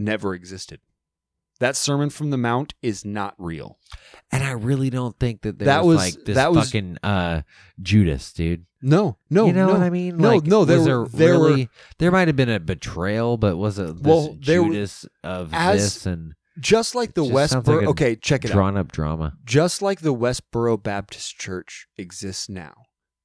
never 0.01 0.35
existed. 0.35 0.81
That 1.61 1.77
Sermon 1.77 2.09
from 2.09 2.31
the 2.31 2.39
Mount 2.39 2.73
is 2.81 3.05
not 3.05 3.35
real. 3.37 3.79
and 4.33 4.43
I 4.43 4.53
really 4.53 4.89
don't 4.89 5.19
think 5.19 5.43
that 5.43 5.59
there 5.59 5.67
That 5.67 5.85
was, 5.85 5.97
was- 5.97 6.17
like 6.17 6.25
this 6.25 6.35
that 6.37 6.53
was- 6.53 6.65
fucking 6.67 6.97
uh, 7.03 7.43
Judas, 7.83 8.33
dude. 8.33 8.65
No, 8.83 9.19
no, 9.29 9.47
you 9.47 9.53
know 9.53 9.67
no. 9.67 9.73
what 9.75 9.83
I 9.83 9.91
mean? 9.91 10.17
No, 10.17 10.37
Like, 10.37 10.47
no. 10.47 10.65
There 10.65 10.79
there 10.83 11.05
there 11.05 11.33
really, 11.33 11.65
were 11.65 11.71
there 11.99 12.11
might 12.11 12.29
have 12.29 12.37
been 12.37 12.49
a 12.49 12.59
betrayal, 12.59 13.37
but 13.37 13.59
was 13.59 13.79
it 13.79 13.97
this 13.97 14.03
Well, 14.03 14.39
there 14.41 14.63
Judas 14.63 15.05
of 15.23 15.51
as 15.53 15.83
this 15.83 16.07
and 16.07 16.33
just 16.59 16.95
like 16.95 17.13
the 17.13 17.27
Just 17.27 17.55
Westboro. 17.55 17.81
like 17.81 17.89
okay, 17.89 18.17
check 18.17 18.43
it 18.47 18.51
out. 18.51 18.55
drawn 18.55 18.77
up 18.79 18.91
drama? 18.91 19.35
Just 19.45 19.83
like 19.83 20.01
the 20.01 20.15
Westboro 20.15 20.83
Baptist 20.83 21.37
Church 21.39 21.89
exists 21.99 22.49
now, 22.49 22.73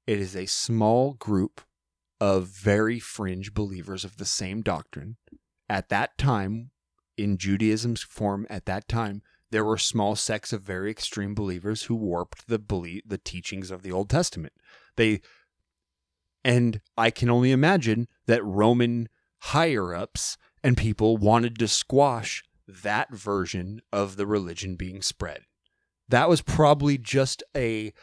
it 0.05 0.19
is 0.19 0.35
a 0.35 0.45
small 0.45 1.13
group 1.13 1.61
of 2.19 2.47
very 2.47 2.99
fringe 2.99 3.53
believers 3.53 4.03
of 4.03 4.17
the 4.17 4.25
same 4.25 4.61
doctrine. 4.61 5.15
At 5.69 5.89
that 5.89 6.17
time, 6.17 6.71
in 7.17 7.37
Judaism's 7.37 8.03
form, 8.03 8.45
at 8.49 8.65
that 8.65 8.87
time, 8.87 9.21
there 9.51 9.65
were 9.65 9.77
small 9.77 10.15
sects 10.15 10.51
of 10.53 10.61
very 10.61 10.91
extreme 10.91 11.33
believers 11.33 11.83
who 11.83 11.95
warped 11.95 12.47
the 12.47 12.59
belief, 12.59 13.03
the 13.05 13.17
teachings 13.17 13.71
of 13.71 13.83
the 13.83 13.91
Old 13.91 14.09
Testament. 14.09 14.53
They, 14.95 15.21
and 16.43 16.81
I 16.97 17.09
can 17.09 17.29
only 17.29 17.51
imagine 17.51 18.07
that 18.25 18.43
Roman 18.43 19.09
higher 19.39 19.93
ups 19.93 20.37
and 20.63 20.77
people 20.77 21.17
wanted 21.17 21.57
to 21.59 21.67
squash 21.67 22.43
that 22.67 23.13
version 23.13 23.81
of 23.93 24.17
the 24.17 24.25
religion 24.25 24.75
being 24.75 25.01
spread 25.01 25.43
that 26.09 26.29
was 26.29 26.41
probably 26.41 26.97
just 26.97 27.43
a 27.55 27.93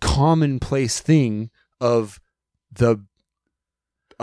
commonplace 0.00 1.00
thing 1.00 1.50
of 1.80 2.20
the 2.70 3.04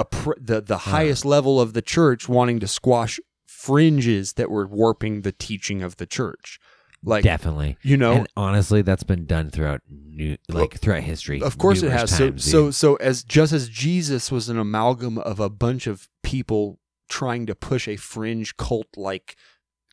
pr- 0.06 0.40
the 0.40 0.62
the 0.62 0.76
uh. 0.76 0.78
highest 0.78 1.26
level 1.26 1.60
of 1.60 1.74
the 1.74 1.82
church 1.82 2.30
wanting 2.30 2.60
to 2.60 2.68
squash 2.68 3.20
fringes 3.46 4.34
that 4.34 4.50
were 4.50 4.66
warping 4.66 5.22
the 5.22 5.32
teaching 5.32 5.84
of 5.84 5.98
the 5.98 6.06
church 6.06 6.60
like 7.04 7.24
Definitely. 7.24 7.78
you 7.82 7.98
know 7.98 8.14
and 8.14 8.28
honestly, 8.38 8.82
that's 8.82 9.04
been 9.04 9.26
done 9.26 9.50
throughout 9.50 9.82
new, 9.90 10.38
like 10.50 10.80
throughout 10.80 11.04
history. 11.04 11.42
of 11.42 11.58
course 11.58 11.82
it 11.82 11.92
has 11.92 12.12
times, 12.12 12.20
so 12.20 12.30
dude. 12.30 12.42
so 12.42 12.72
so 12.72 12.96
as 12.98 13.24
just 13.24 13.54
as 13.54 13.70
jesus 13.70 14.32
was 14.32 14.50
an 14.50 14.60
amalgam 14.60 15.18
of 15.18 15.40
a 15.40 15.50
bunch 15.50 15.88
of 15.88 16.08
people 16.22 16.80
trying 17.10 17.46
to 17.46 17.56
push 17.56 17.88
a 17.88 17.96
fringe 17.98 18.56
cult 18.56 18.88
like 18.96 19.36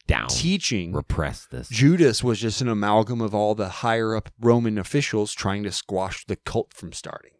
Down. 0.06 0.28
teaching. 0.28 0.92
Repress 0.92 1.46
this. 1.46 1.68
Judas 1.68 2.22
was 2.22 2.40
just 2.40 2.60
an 2.60 2.68
amalgam 2.68 3.20
of 3.20 3.34
all 3.34 3.54
the 3.54 3.68
higher 3.68 4.14
up 4.14 4.30
Roman 4.40 4.78
officials 4.78 5.34
trying 5.34 5.64
to 5.64 5.72
squash 5.72 6.24
the 6.26 6.36
cult 6.36 6.72
from 6.72 6.92
starting. 6.92 7.32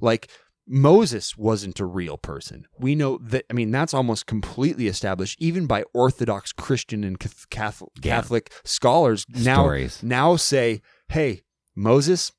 Like 0.00 0.30
Moses 0.72 1.36
wasn't 1.36 1.80
a 1.80 1.84
real 1.84 2.16
person. 2.16 2.64
We 2.78 2.94
know 2.94 3.18
that. 3.18 3.44
I 3.50 3.54
mean, 3.54 3.72
that's 3.72 3.92
almost 3.92 4.26
completely 4.26 4.86
established, 4.86 5.36
even 5.40 5.66
by 5.66 5.82
Orthodox 5.92 6.52
Christian 6.52 7.02
and 7.02 7.18
Catholic, 7.50 7.90
Yeah. 8.02 8.14
Catholic 8.16 8.52
scholars. 8.64 9.26
Now, 9.28 9.62
Stories. 9.64 10.00
now 10.02 10.36
say, 10.36 10.80
"Hey, 11.08 11.42
Moses, 11.74 12.32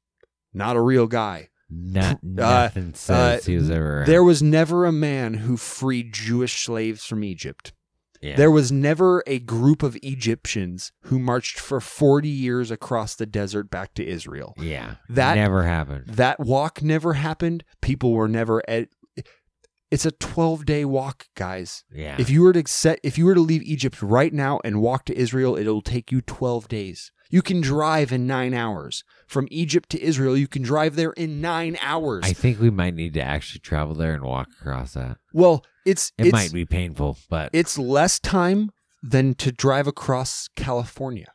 not 0.54 0.78
a 0.78 0.82
real 0.82 1.08
guy." 1.08 1.50
Not, 1.70 2.16
uh, 2.16 2.18
nothing 2.24 2.90
uh, 2.92 2.96
says 2.96 3.46
he 3.46 3.56
was 3.58 3.70
ever. 3.70 4.04
There 4.06 4.24
was 4.24 4.42
never 4.42 4.86
a 4.86 4.92
man 4.92 5.36
who 5.36 5.58
freed 5.58 6.14
Jewish 6.14 6.66
slaves 6.66 7.06
from 7.06 7.24
Egypt. 7.24 7.74
Yeah. 8.22 8.36
There 8.36 8.52
was 8.52 8.72
never 8.72 9.24
a 9.26 9.40
group 9.40 9.82
of 9.84 9.98
Egyptians 10.04 10.92
who 11.04 11.18
marched 11.20 11.60
for 11.60 11.80
40 11.82 12.30
years 12.30 12.70
across 12.72 13.16
the 13.16 13.26
desert 13.26 13.70
back 13.70 13.94
to 13.96 14.06
Israel. 14.06 14.54
yeah. 14.58 14.96
That- 15.10 15.36
never 15.36 15.64
happened. 15.64 16.08
That 16.08 16.40
walk 16.40 16.82
never 16.82 17.14
happened. 17.14 17.64
People 17.82 18.14
were 18.14 18.28
never 18.28 18.62
at 18.70 18.90
it's 19.90 20.06
a 20.06 20.12
12 20.12 20.66
day 20.66 20.86
walk, 20.86 21.26
guys. 21.36 21.84
Yeah. 21.94 22.16
If 22.18 22.30
you 22.30 22.44
were 22.44 22.54
to 22.54 22.64
set 22.66 23.00
if 23.04 23.18
you 23.18 23.26
were 23.26 23.34
to 23.36 23.42
leave 23.42 23.62
Egypt 23.64 24.02
right 24.02 24.34
now 24.34 24.60
and 24.64 24.82
walk 24.82 25.04
to 25.06 25.18
Israel, 25.18 25.58
it'll 25.58 25.82
take 25.82 26.12
you 26.12 26.22
12 26.22 26.68
days. 26.70 27.12
You 27.30 27.42
can 27.42 27.62
drive 27.62 28.12
in 28.12 28.28
9 28.28 28.54
hours. 28.54 29.04
From 29.26 29.48
Egypt 29.52 29.90
to 29.92 30.02
Israel, 30.02 30.36
you 30.36 30.48
can 30.50 30.62
drive 30.64 30.96
there 30.98 31.12
in 31.12 31.40
9 31.42 31.78
hours. 31.82 32.24
I 32.26 32.34
think 32.34 32.60
we 32.60 32.70
might 32.70 32.94
need 32.94 33.14
to 33.16 33.22
actually 33.22 33.60
travel 33.62 33.96
there 33.96 34.14
and 34.14 34.24
walk 34.24 34.48
across 34.60 34.94
that. 34.94 35.18
well, 35.34 35.66
it's 35.86 36.12
It 36.18 36.28
it's, 36.28 36.32
might 36.34 36.54
be 36.54 36.66
painful, 36.66 37.18
but 37.30 37.50
it's 37.54 37.78
less 37.78 38.20
time 38.20 38.72
than 39.04 39.34
to 39.36 39.52
drive 39.52 39.88
across 39.88 40.48
California. 40.56 41.34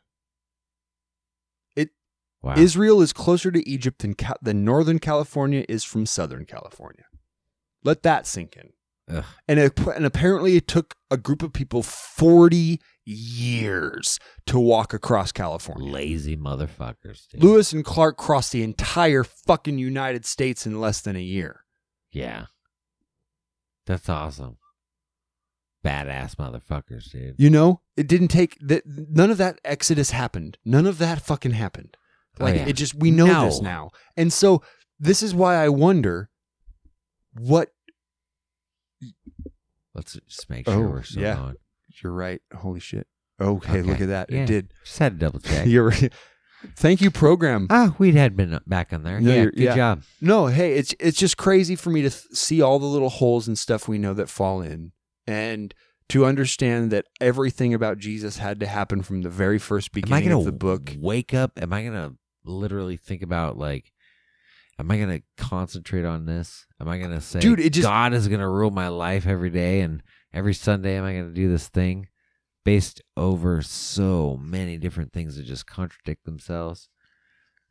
wow. 2.41 2.53
Israel 2.55 3.01
is 3.01 3.13
closer 3.13 3.51
to 3.51 3.67
Egypt 3.67 3.99
than 3.99 4.13
Ca- 4.13 4.37
than 4.41 4.63
Northern 4.63 4.99
California 4.99 5.65
is 5.67 5.83
from 5.83 6.05
Southern 6.05 6.45
California. 6.45 7.05
Let 7.83 8.03
that 8.03 8.27
sink 8.27 8.55
in. 8.55 8.69
Ugh. 9.09 9.23
And 9.47 9.59
it, 9.59 9.79
and 9.79 10.05
apparently 10.05 10.55
it 10.55 10.67
took 10.67 10.95
a 11.09 11.17
group 11.17 11.41
of 11.41 11.53
people 11.53 11.81
40 11.81 12.79
years 13.05 14.19
to 14.45 14.59
walk 14.59 14.93
across 14.93 15.31
California. 15.31 15.91
lazy 15.91 16.35
motherfuckers. 16.37 17.27
Dude. 17.29 17.41
Lewis 17.43 17.71
and 17.71 17.85
Clark 17.85 18.17
crossed 18.17 18.51
the 18.51 18.63
entire 18.63 19.23
fucking 19.23 19.77
United 19.79 20.25
States 20.25 20.65
in 20.65 20.79
less 20.81 21.01
than 21.01 21.15
a 21.15 21.21
year. 21.21 21.63
Yeah. 22.11 22.45
That's 23.87 24.07
awesome. 24.09 24.57
Badass 25.83 26.35
motherfuckers, 26.35 27.09
dude. 27.11 27.35
You 27.37 27.49
know, 27.49 27.81
it 27.95 28.07
didn't 28.07 28.27
take 28.27 28.57
that. 28.61 28.83
None 28.85 29.31
of 29.31 29.37
that 29.37 29.59
exodus 29.65 30.11
happened. 30.11 30.57
None 30.65 30.85
of 30.85 30.97
that 30.99 31.21
fucking 31.21 31.51
happened. 31.51 31.97
Oh, 32.39 32.43
Like 32.45 32.55
yeah. 32.55 32.67
it 32.67 32.73
just 32.73 32.93
we 32.93 33.09
know 33.09 33.25
No. 33.25 33.45
this 33.45 33.61
now, 33.61 33.89
and 34.15 34.31
so 34.31 34.61
this 34.99 35.23
is 35.23 35.33
why 35.33 35.55
I 35.55 35.69
wonder 35.69 36.29
what. 37.33 37.71
Let's 39.95 40.13
just 40.13 40.49
make 40.49 40.67
sure 40.67 40.75
Oh, 40.75 40.81
we're 40.89 41.03
still 41.03 41.23
yeah. 41.23 41.51
You're 42.03 42.13
right. 42.13 42.41
Holy 42.55 42.79
shit. 42.79 43.07
Okay, 43.41 43.81
look 43.81 44.01
at 44.01 44.07
that. 44.09 44.31
Yeah. 44.31 44.43
It 44.43 44.45
did. 44.47 44.73
Just 44.83 44.99
had 44.99 45.13
to 45.13 45.17
double 45.25 45.39
check. 45.39 45.65
You're 45.67 45.89
right. 45.89 46.11
Thank 46.75 47.01
you, 47.01 47.11
program. 47.11 47.67
ah, 47.69 47.95
we'd 47.99 48.15
had 48.15 48.35
been 48.35 48.59
back 48.65 48.91
on 48.93 49.03
there. 49.03 49.19
No, 49.21 49.33
yeah, 49.33 49.43
good 49.45 49.53
yeah. 49.57 49.75
job. 49.75 50.03
No, 50.21 50.47
hey, 50.47 50.73
it's 50.73 50.93
it's 50.99 51.17
just 51.17 51.37
crazy 51.37 51.75
for 51.75 51.89
me 51.91 52.01
to 52.01 52.09
th- 52.09 52.23
see 52.33 52.61
all 52.61 52.79
the 52.79 52.85
little 52.85 53.09
holes 53.09 53.47
and 53.47 53.57
stuff 53.57 53.87
we 53.87 53.97
know 53.97 54.13
that 54.15 54.29
fall 54.29 54.61
in, 54.61 54.91
and 55.27 55.73
to 56.09 56.25
understand 56.25 56.89
that 56.91 57.05
everything 57.21 57.73
about 57.73 57.97
Jesus 57.99 58.37
had 58.37 58.59
to 58.61 58.65
happen 58.65 59.01
from 59.03 59.21
the 59.21 59.29
very 59.29 59.59
first 59.59 59.89
Am 59.95 59.99
I 60.13 60.19
beginning 60.19 60.39
of 60.39 60.45
the 60.45 60.51
book. 60.51 60.93
wake 60.97 61.33
up? 61.33 61.51
Am 61.61 61.71
I 61.73 61.83
gonna 61.83 62.13
literally 62.43 62.97
think 62.97 63.21
about 63.21 63.57
like? 63.57 63.91
Am 64.79 64.89
I 64.91 64.97
gonna 64.99 65.21
concentrate 65.37 66.05
on 66.05 66.25
this? 66.25 66.65
Am 66.79 66.87
I 66.87 66.97
gonna 66.99 67.19
say, 67.21 67.39
Dude, 67.39 67.59
it 67.59 67.71
just- 67.73 67.87
God 67.87 68.13
is 68.13 68.27
gonna 68.27 68.49
rule 68.49 68.71
my 68.71 68.87
life 68.89 69.25
every 69.27 69.49
day, 69.49 69.81
and 69.81 70.01
every 70.33 70.53
Sunday 70.53 70.97
am 70.97 71.03
I 71.03 71.13
gonna 71.13 71.33
do 71.33 71.49
this 71.49 71.67
thing, 71.67 72.07
based 72.67 73.01
over 73.15 73.61
so 73.61 74.37
many 74.43 74.77
different 74.77 75.13
things 75.13 75.37
that 75.37 75.43
just 75.43 75.65
contradict 75.65 76.25
themselves, 76.25 76.89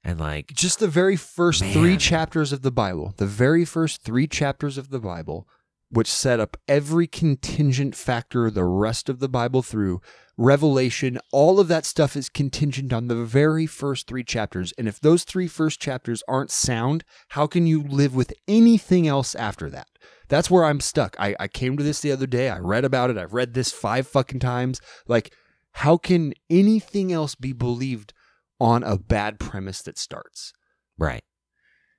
and 0.03 0.19
like, 0.19 0.47
just 0.55 0.79
the 0.79 0.89
very 0.89 1.17
first 1.17 1.63
three 1.63 1.99
chapters 1.99 2.51
of 2.51 2.63
the 2.63 2.71
Bible, 2.71 3.13
the 3.19 3.27
very 3.27 3.67
first 3.67 4.01
three 4.03 4.27
chapters 4.27 4.79
of 4.79 4.89
the 4.89 4.99
Bible, 4.99 5.47
which 5.91 6.11
set 6.11 6.41
up 6.41 6.57
every 6.67 7.07
contingent 7.07 7.95
factor 7.95 8.51
the 8.51 8.65
rest 8.65 9.11
of 9.11 9.19
the 9.19 9.29
Bible 9.29 9.61
through, 9.61 10.01
Revelation, 10.39 11.19
all 11.33 11.59
of 11.59 11.69
that 11.69 11.87
stuff 11.87 12.15
is 12.15 12.29
contingent 12.29 12.93
on 12.93 13.09
the 13.09 13.25
very 13.25 13.67
first 13.67 14.07
three 14.07 14.25
chapters. 14.25 14.73
And 14.77 14.87
if 14.87 15.01
those 15.01 15.25
three 15.25 15.49
first 15.49 15.81
chapters 15.81 16.23
aren't 16.29 16.51
sound, 16.51 17.05
how 17.29 17.47
can 17.47 17.67
you 17.67 17.83
live 17.83 18.15
with 18.15 18.35
anything 18.47 19.09
else 19.09 19.35
after 19.35 19.71
that? 19.71 19.89
That's 20.29 20.51
where 20.51 20.65
I'm 20.65 20.81
stuck. 20.81 21.17
I, 21.19 21.35
I 21.41 21.49
came 21.49 21.77
to 21.77 21.83
this 21.83 22.01
the 22.01 22.13
other 22.13 22.27
day. 22.27 22.51
I 22.51 22.59
read 22.59 22.85
about 22.85 23.11
it. 23.11 23.17
I've 23.17 23.33
read 23.33 23.55
this 23.55 23.73
five 23.73 24.07
fucking 24.07 24.41
times. 24.41 24.81
Like, 25.07 25.33
how 25.73 25.97
can 25.97 26.35
anything 26.51 27.13
else 27.13 27.35
be 27.35 27.53
believed 27.53 28.13
on 28.61 28.83
a 28.83 28.99
bad 28.99 29.39
premise 29.39 29.83
that 29.83 29.99
starts? 29.99 30.53
Right. 30.99 31.25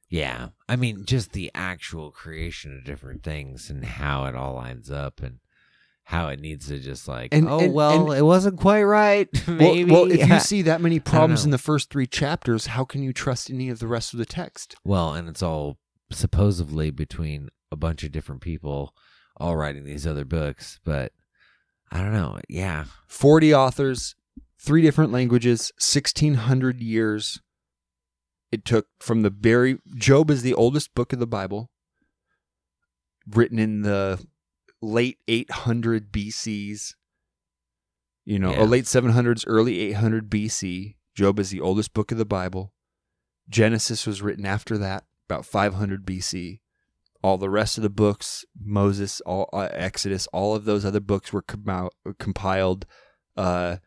Yeah. 0.10 0.50
I 0.70 0.76
mean, 0.76 1.06
just 1.06 1.32
the 1.32 1.52
actual 1.56 2.12
creation 2.12 2.76
of 2.76 2.86
different 2.86 3.24
things 3.24 3.70
and 3.70 3.84
how 3.84 4.26
it 4.26 4.36
all 4.36 4.56
lines 4.56 4.92
up 4.92 5.22
and 5.22 5.40
how 6.10 6.30
it 6.30 6.40
needs 6.40 6.68
to 6.70 6.80
just 6.80 7.06
like, 7.06 7.34
And- 7.34 7.50
oh, 7.50 7.60
and- 7.60 7.74
well, 7.74 8.12
and- 8.12 8.18
it 8.20 8.22
wasn't 8.24 8.58
quite 8.58 8.84
right. 8.84 9.28
Maybe. 9.48 9.92
Well, 9.92 10.10
if 10.10 10.26
you 10.28 10.40
see 10.52 10.62
that 10.62 10.80
many 10.80 11.00
problems 11.02 11.44
in 11.44 11.52
the 11.52 11.58
first 11.58 11.90
three 11.90 12.08
chapters, 12.08 12.68
how 12.68 12.86
can 12.86 13.04
you 13.04 13.12
trust 13.12 13.50
any 13.50 13.68
of 13.70 13.80
the 13.80 13.88
rest 13.88 14.14
of 14.14 14.18
the 14.20 14.26
text? 14.26 14.76
well, 14.86 15.14
and 15.14 15.28
it's 15.28 15.44
all 15.44 15.78
supposedly 16.10 16.92
between 16.92 17.50
a 17.70 17.76
bunch 17.76 18.06
of 18.06 18.14
different 18.14 18.40
people 18.42 18.94
all 19.36 19.58
writing 19.58 19.84
these 19.84 20.08
other 20.08 20.24
books, 20.24 20.80
but 20.86 21.12
I 21.92 21.98
don't 22.02 22.14
know. 22.14 22.40
Yeah. 22.48 22.86
40 23.08 23.54
authors, 23.54 24.16
three 24.58 24.82
different 24.82 25.12
languages, 25.12 25.74
1600 25.78 26.80
years. 26.82 27.42
It 28.50 28.64
took 28.64 28.88
from 29.00 29.24
the 29.24 29.30
very 29.30 29.80
Job 29.96 30.32
is 30.32 30.42
the 30.42 30.54
oldest 30.54 30.96
book 30.96 31.12
of 31.12 31.20
the 31.20 31.28
Bible, 31.28 31.70
written 33.30 33.60
in 33.60 33.82
the 33.82 34.26
late 34.82 35.18
800 35.28 36.12
BCs. 36.12 36.96
You 38.26 38.40
know, 38.40 38.52
Yeah. 38.52 38.60
or 38.62 38.66
late 38.68 38.86
700s, 38.86 39.44
early 39.48 39.80
800 39.80 40.30
BC. 40.30 40.96
Job 41.16 41.40
is 41.40 41.50
the 41.50 41.62
oldest 41.62 41.94
book 41.94 42.12
of 42.12 42.18
the 42.18 42.26
Bible. 42.26 42.74
Genesis 43.50 44.06
was 44.06 44.22
written 44.22 44.46
after 44.46 44.78
that, 44.78 45.06
about 45.30 45.46
500 45.46 46.06
BC. 46.06 46.60
All 47.24 47.38
the 47.38 47.50
rest 47.50 47.78
of 47.78 47.82
the 47.82 47.90
books, 47.90 48.46
Moses, 48.60 49.22
all 49.22 49.50
uh, 49.54 49.70
Exodus, 49.72 50.28
all 50.28 50.56
of 50.56 50.66
those 50.66 50.86
other 50.86 51.00
books 51.00 51.32
were 51.34 51.42
comou- 51.42 51.90
compiled 52.20 52.86
uh, 53.36 53.78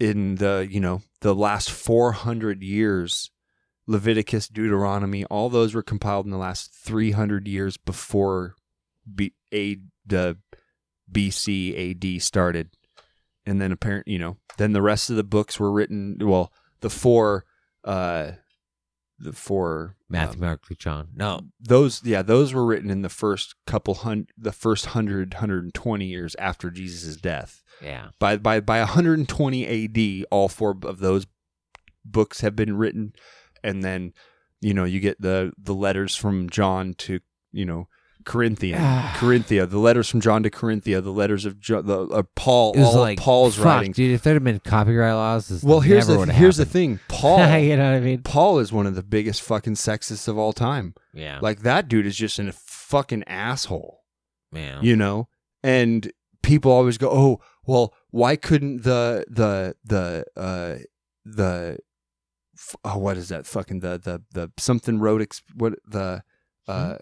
in 0.00 0.34
the 0.36 0.66
you 0.68 0.80
know 0.80 1.02
the 1.20 1.34
last 1.34 1.70
400 1.70 2.62
years. 2.62 3.30
Leviticus, 3.86 4.48
Deuteronomy, 4.48 5.24
all 5.26 5.48
those 5.50 5.74
were 5.74 5.82
compiled 5.82 6.24
in 6.26 6.30
the 6.32 6.38
last 6.38 6.74
300 6.74 7.46
years 7.46 7.76
before 7.76 8.54
B, 9.14 9.34
A, 9.52 9.76
the 10.06 10.38
BC 11.10 12.16
AD 12.16 12.22
started. 12.22 12.70
And 13.46 13.60
then 13.60 13.72
apparent, 13.72 14.08
you 14.08 14.18
know, 14.18 14.38
then 14.56 14.72
the 14.72 14.80
rest 14.82 15.10
of 15.10 15.16
the 15.16 15.24
books 15.24 15.60
were 15.60 15.70
written. 15.70 16.16
Well, 16.20 16.50
the 16.80 16.88
four, 16.88 17.44
uh, 17.84 18.32
the 19.18 19.32
four 19.32 19.96
Matthew, 20.08 20.40
um, 20.42 20.46
Mark, 20.46 20.62
Luke, 20.70 20.78
John. 20.78 21.08
No. 21.14 21.40
those 21.60 22.02
yeah 22.04 22.22
those 22.22 22.52
were 22.52 22.64
written 22.64 22.90
in 22.90 23.02
the 23.02 23.08
first 23.08 23.54
couple 23.66 23.94
hundred 23.94 24.28
the 24.36 24.50
first 24.50 24.86
100 24.86 25.34
120 25.34 26.04
years 26.04 26.34
after 26.38 26.68
jesus' 26.70 27.16
death 27.16 27.62
Yeah. 27.80 28.08
by 28.18 28.36
by 28.38 28.58
by 28.60 28.78
120 28.80 29.66
ad 29.86 30.26
all 30.32 30.48
four 30.48 30.76
of 30.82 30.98
those 30.98 31.26
books 32.04 32.40
have 32.40 32.56
been 32.56 32.76
written 32.76 33.12
and 33.62 33.84
then 33.84 34.12
you 34.60 34.74
know 34.74 34.84
you 34.84 34.98
get 35.00 35.20
the 35.20 35.52
the 35.58 35.74
letters 35.74 36.16
from 36.16 36.50
john 36.50 36.94
to 36.94 37.20
you 37.52 37.64
know 37.64 37.86
corinthian 38.24 38.78
corinthia 39.14 39.68
the 39.68 39.78
letters 39.78 40.08
from 40.08 40.20
john 40.20 40.42
to 40.42 40.50
corinthia 40.50 41.02
the 41.02 41.10
letters 41.12 41.44
of 41.44 41.58
jo- 41.60 41.82
the 41.82 42.00
uh, 42.08 42.22
paul 42.34 42.72
It 42.74 42.78
was 42.80 42.94
all 42.94 43.00
like 43.00 43.18
of 43.18 43.24
paul's 43.24 43.56
fuck, 43.56 43.64
writing 43.66 43.92
dude. 43.92 44.12
If 44.12 44.22
there'd 44.22 44.34
have 44.36 44.44
been 44.44 44.60
copyright 44.60 45.14
laws, 45.14 45.48
this 45.48 45.62
well 45.62 45.80
here's 45.80 46.06
the 46.06 46.24
here's 46.32 46.56
the 46.56 46.64
thing 46.64 47.00
paul 47.08 47.38
you 47.58 47.76
know 47.76 47.90
what 47.92 47.96
I 47.96 48.00
mean? 48.00 48.22
paul 48.22 48.58
is 48.58 48.72
one 48.72 48.86
of 48.86 48.94
the 48.94 49.02
biggest 49.02 49.42
fucking 49.42 49.74
sexists 49.74 50.28
of 50.28 50.38
all 50.38 50.52
time 50.52 50.94
Yeah. 51.12 51.38
like 51.42 51.60
that 51.60 51.88
dude 51.88 52.06
is 52.06 52.16
just 52.16 52.38
a 52.38 52.52
fucking 52.52 53.24
asshole, 53.26 54.02
man. 54.52 54.82
you 54.84 54.94
know? 54.96 55.28
And 55.62 56.12
people 56.42 56.70
always 56.70 56.98
go, 56.98 57.08
"Oh, 57.10 57.40
well, 57.66 57.94
why 58.10 58.36
couldn't 58.36 58.82
the 58.82 59.24
the 59.28 59.74
the 59.84 60.24
uh 60.36 60.76
the 61.24 61.78
oh, 62.84 62.98
what 62.98 63.16
is 63.16 63.30
that 63.30 63.46
fucking 63.46 63.80
the 63.80 63.98
the 63.98 64.22
the 64.32 64.52
something 64.58 64.98
road 64.98 65.22
ex- 65.22 65.42
what 65.54 65.74
the 65.86 66.22
uh 66.68 66.96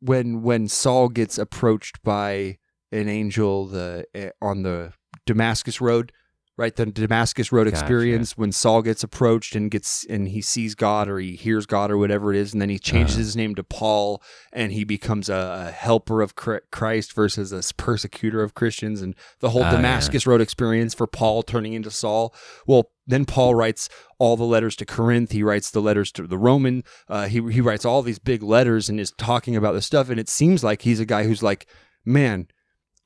when 0.00 0.42
when 0.42 0.68
Saul 0.68 1.08
gets 1.08 1.38
approached 1.38 2.02
by 2.02 2.58
an 2.92 3.08
angel 3.08 3.66
the 3.66 4.06
eh, 4.14 4.30
on 4.42 4.62
the 4.62 4.92
Damascus 5.26 5.80
Road, 5.80 6.12
right? 6.60 6.76
The 6.76 6.86
Damascus 6.86 7.50
Road 7.50 7.64
Gotcha. 7.64 7.78
experience 7.78 8.36
when 8.36 8.52
Saul 8.52 8.82
gets 8.82 9.02
approached 9.02 9.56
and 9.56 9.70
gets 9.70 10.04
and 10.08 10.28
he 10.28 10.42
sees 10.42 10.74
God 10.74 11.08
or 11.08 11.18
he 11.18 11.34
hears 11.34 11.64
God 11.66 11.90
or 11.90 11.96
whatever 11.96 12.32
it 12.32 12.38
is, 12.38 12.52
and 12.52 12.60
then 12.60 12.68
he 12.68 12.78
changes 12.78 13.14
Uh-huh. 13.16 13.20
his 13.24 13.36
name 13.36 13.54
to 13.54 13.64
Paul 13.64 14.22
and 14.52 14.70
he 14.70 14.84
becomes 14.84 15.28
a, 15.30 15.66
a 15.68 15.70
helper 15.72 16.20
of 16.22 16.34
Christ 16.36 17.14
versus 17.14 17.50
a 17.50 17.74
persecutor 17.74 18.42
of 18.42 18.54
Christians, 18.54 19.00
and 19.00 19.14
the 19.40 19.50
whole 19.50 19.62
yeah. 19.62 19.72
Damascus 19.72 20.26
Road 20.26 20.40
experience 20.42 20.92
for 20.94 21.06
Paul 21.06 21.42
turning 21.42 21.72
into 21.72 21.90
Saul. 21.90 22.34
Well, 22.66 22.90
then 23.06 23.24
Paul 23.24 23.54
writes 23.54 23.88
all 24.18 24.36
the 24.36 24.44
letters 24.44 24.76
to 24.76 24.84
Corinth. 24.86 25.32
He 25.32 25.42
writes 25.42 25.70
the 25.70 25.80
letters 25.80 26.12
to 26.12 26.26
the 26.26 26.38
Roman. 26.38 26.84
Uh, 27.08 27.26
he 27.26 27.40
he 27.50 27.60
writes 27.60 27.84
all 27.84 28.02
these 28.02 28.18
big 28.20 28.42
letters 28.42 28.88
and 28.90 29.00
is 29.00 29.12
talking 29.12 29.56
about 29.56 29.72
this 29.72 29.86
stuff. 29.86 30.10
And 30.10 30.20
it 30.20 30.28
seems 30.28 30.62
like 30.62 30.82
he's 30.82 31.00
a 31.00 31.06
guy 31.06 31.24
who's 31.24 31.42
like, 31.42 31.66
man, 32.04 32.46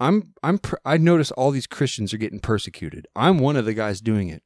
I'm 0.01 0.35
I'm 0.43 0.59
I 0.85 0.97
notice 0.97 1.31
all 1.33 1.51
these 1.51 1.67
Christians 1.67 2.13
are 2.13 2.19
getting 2.19 2.41
persecuted. 2.41 3.07
I'm 3.15 3.39
one 3.39 3.57
of 3.57 3.65
the 3.65 3.75
guys 3.75 4.01
doing 4.01 4.29
it. 4.29 4.43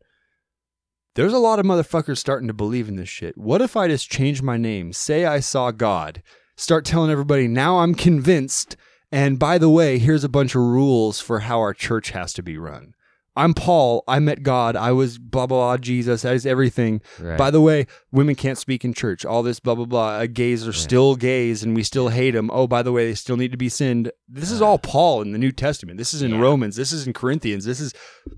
There's 1.14 1.32
a 1.32 1.38
lot 1.38 1.58
of 1.58 1.66
motherfuckers 1.66 2.18
starting 2.18 2.48
to 2.48 2.54
believe 2.54 2.88
in 2.88 2.96
this 2.96 3.08
shit. 3.08 3.36
What 3.36 3.60
if 3.60 3.76
I 3.76 3.88
just 3.88 4.10
change 4.10 4.40
my 4.40 4.56
name, 4.56 4.92
say 4.92 5.24
I 5.24 5.40
saw 5.40 5.70
God, 5.72 6.22
start 6.56 6.84
telling 6.84 7.10
everybody 7.10 7.48
now 7.48 7.78
I'm 7.78 7.94
convinced, 7.94 8.76
and 9.10 9.38
by 9.38 9.58
the 9.58 9.70
way, 9.70 9.98
here's 9.98 10.22
a 10.22 10.28
bunch 10.28 10.54
of 10.54 10.62
rules 10.62 11.20
for 11.20 11.40
how 11.40 11.58
our 11.58 11.74
church 11.74 12.10
has 12.10 12.32
to 12.34 12.42
be 12.42 12.56
run. 12.56 12.94
I'm 13.38 13.54
Paul. 13.54 14.02
I 14.08 14.18
met 14.18 14.42
God. 14.42 14.74
I 14.76 14.90
was 14.92 15.16
blah 15.16 15.46
blah 15.46 15.58
blah. 15.58 15.76
Jesus. 15.78 16.22
That 16.22 16.34
is 16.34 16.44
everything. 16.44 17.00
Right. 17.20 17.38
By 17.38 17.50
the 17.50 17.60
way, 17.60 17.86
women 18.10 18.34
can't 18.34 18.58
speak 18.58 18.84
in 18.84 18.92
church. 18.92 19.24
All 19.24 19.42
this 19.42 19.60
blah 19.60 19.76
blah 19.76 19.84
blah. 19.84 20.08
Uh, 20.16 20.26
gays 20.26 20.66
are 20.66 20.72
still 20.72 21.14
gays, 21.16 21.62
and 21.62 21.74
we 21.76 21.82
still 21.84 22.08
hate 22.08 22.32
them. 22.32 22.50
Oh, 22.52 22.66
by 22.66 22.82
the 22.82 22.92
way, 22.92 23.06
they 23.06 23.14
still 23.14 23.36
need 23.36 23.52
to 23.52 23.56
be 23.56 23.68
sinned. 23.68 24.10
This 24.28 24.50
is 24.50 24.60
all 24.60 24.78
Paul 24.78 25.22
in 25.22 25.32
the 25.32 25.38
New 25.38 25.52
Testament. 25.52 25.98
This 25.98 26.12
is 26.12 26.20
in 26.20 26.32
Yeah. 26.32 26.40
Romans. 26.40 26.74
This 26.76 26.92
is 26.92 27.06
in 27.06 27.12
Corinthians. 27.12 27.64
This 27.64 27.78
is, 27.80 27.94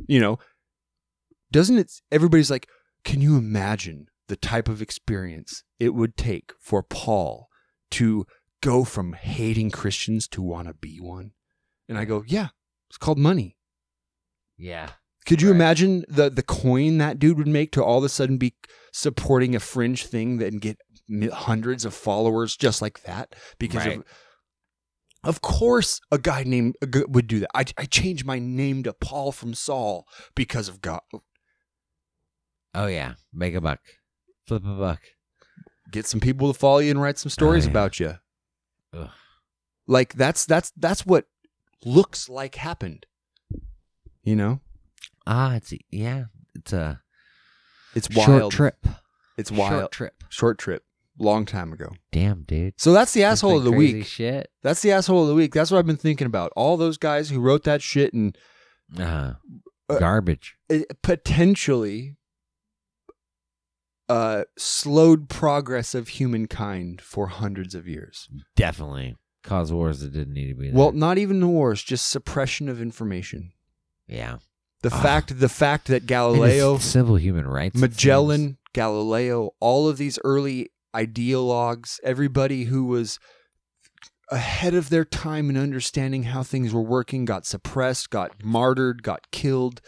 you 0.07 0.21
know, 0.21 0.39
doesn't 1.51 1.79
it? 1.79 1.91
Everybody's 2.13 2.51
like, 2.51 2.69
can 3.03 3.21
you 3.23 3.37
imagine 3.39 4.07
the 4.29 4.37
type 4.37 4.69
of 4.69 4.83
experience 4.83 5.65
it 5.79 5.95
would 5.95 6.17
take 6.17 6.53
for 6.61 6.83
Paul 6.83 7.49
to 7.93 8.27
go 8.61 8.85
from 8.85 9.15
hating 9.15 9.71
Christians 9.71 10.29
to 10.29 10.43
want 10.43 10.69
to 10.69 10.75
be 10.75 10.99
one? 11.01 11.33
And 11.89 11.97
I 11.97 12.05
go, 12.05 12.23
yeah, 12.27 12.49
it's 12.91 12.99
called 12.99 13.19
money. 13.19 13.57
Yeah. 14.61 14.91
Could 15.27 15.43
you 15.43 15.49
Right. 15.51 15.57
imagine 15.57 16.05
the 16.09 16.29
the 16.31 16.43
coin 16.43 16.99
that 16.99 17.19
dude 17.19 17.39
would 17.39 17.47
make 17.47 17.73
to 17.73 17.85
all 17.85 17.99
of 17.99 18.05
a 18.05 18.09
sudden 18.09 18.37
be 18.39 18.55
supporting 18.93 19.55
a 19.55 19.61
fringe 19.61 20.07
thing 20.07 20.39
that 20.39 20.53
and 20.53 20.61
get 20.61 20.79
hundreds 21.33 21.85
of 21.85 21.93
followers 21.95 22.57
just 22.57 22.81
like 22.83 23.03
that 23.03 23.35
because 23.59 23.85
Right. 23.87 23.99
of 23.99 24.05
of 25.23 25.41
course 25.41 26.01
a 26.11 26.19
guy 26.19 26.43
named 26.45 26.77
would 27.09 27.27
do 27.27 27.41
that. 27.41 27.51
I 27.55 27.65
I 27.77 27.85
changed 27.87 28.25
my 28.25 28.39
name 28.39 28.83
to 28.85 28.93
Paul 28.93 29.31
from 29.33 29.55
Saul 29.55 30.07
because 30.35 30.69
of 30.69 30.81
God. 30.81 31.03
Oh 32.75 32.87
yeah. 32.87 33.15
Make 33.33 33.55
a 33.55 33.61
buck. 33.61 33.81
Flip 34.47 34.65
a 34.65 34.75
buck. 34.75 35.01
Get 35.93 36.07
some 36.07 36.21
people 36.21 36.53
to 36.53 36.59
follow 36.59 36.79
you 36.79 36.91
and 36.93 37.01
write 37.03 37.19
some 37.19 37.31
stories 37.31 37.65
Oh, 37.65 37.69
yeah. 37.69 37.71
about 37.73 38.01
you. 38.01 38.15
Ugh. 38.95 39.11
Like 39.87 40.15
that's 40.15 40.47
that's 40.47 40.73
that's 40.77 41.05
what 41.05 41.27
looks 41.85 42.29
like 42.29 42.55
happened. 42.55 43.07
You 44.31 44.37
know? 44.37 44.61
Ah, 45.27 45.57
it's 45.57 45.73
yeah. 45.91 46.27
It's 46.55 46.73
a 46.73 47.01
It's 47.97 48.13
short 48.13 48.29
wild. 48.29 48.53
trip. 48.53 48.87
It's 49.37 49.51
wild. 49.51 49.73
Short 49.81 49.93
trip. 49.93 50.25
Short 50.29 50.59
trip. 50.59 50.85
Long 51.19 51.45
time 51.45 51.73
ago. 51.73 51.91
Damn, 52.13 52.43
dude. 52.45 52.75
So 52.77 52.93
that's 52.93 53.13
the 53.13 53.25
asshole 53.25 53.59
of 53.59 53.65
the 53.65 53.71
crazy 53.73 53.95
week. 53.99 54.07
Shit. 54.07 54.51
That's 54.63 54.83
the 54.83 54.93
asshole 54.93 55.23
of 55.23 55.29
the 55.29 55.35
week. 55.35 55.53
That's 55.53 55.71
what 55.73 55.79
I've 55.79 55.87
been 55.87 55.97
thinking 55.97 56.27
about. 56.29 56.53
All 56.55 56.77
those 56.77 56.97
guys 56.97 57.29
who 57.31 57.41
wrote 57.41 57.65
that 57.65 57.83
shit 57.83 58.15
and 58.15 58.39
Uh, 58.99 59.35
Uh, 59.89 59.99
garbage. 59.99 60.55
it 60.69 61.03
potentially 61.03 62.17
uh, 64.09 64.45
slowed 64.57 65.29
progress 65.29 65.95
of 65.95 66.09
humankind 66.09 67.01
for 67.01 67.27
hundreds 67.29 67.75
of 67.75 67.87
years. 67.89 68.29
Definitely 68.57 69.17
cause 69.45 69.73
wars 69.73 70.01
that 70.01 70.13
didn't 70.13 70.35
need 70.35 70.49
to 70.49 70.55
be 70.55 70.71
there. 70.71 70.79
Well, 70.79 70.93
not 70.93 71.19
even 71.19 71.41
the 71.41 71.49
wars, 71.49 71.83
just 71.83 72.09
suppression 72.09 72.69
of 72.69 72.81
information. 72.81 73.53
Yeah. 74.11 74.39
The 74.83 74.91
Ah. 74.93 75.03
fact, 75.03 75.39
the 75.41 75.49
fact 75.49 75.89
that 75.89 76.07
Galileo, 76.07 76.79
civil 76.79 77.17
human 77.17 77.47
rights. 77.47 77.77
Magellan, 77.77 78.57
Galileo, 78.73 79.51
all 79.61 79.89
of 79.89 79.99
these 79.99 80.19
early 80.25 80.71
ideologues, 80.97 81.99
everybody 82.03 82.65
who 82.65 82.85
was 82.85 83.19
ahead 84.31 84.75
of 84.75 84.89
their 84.91 85.05
time 85.05 85.51
in 85.51 85.57
understanding 85.57 86.25
how 86.25 86.43
things 86.43 86.73
were 86.73 86.81
working, 86.83 87.25
got 87.25 87.45
suppressed, 87.45 88.11
got 88.11 88.43
martyred, 88.45 89.03
got 89.03 89.31
killed 89.33 89.81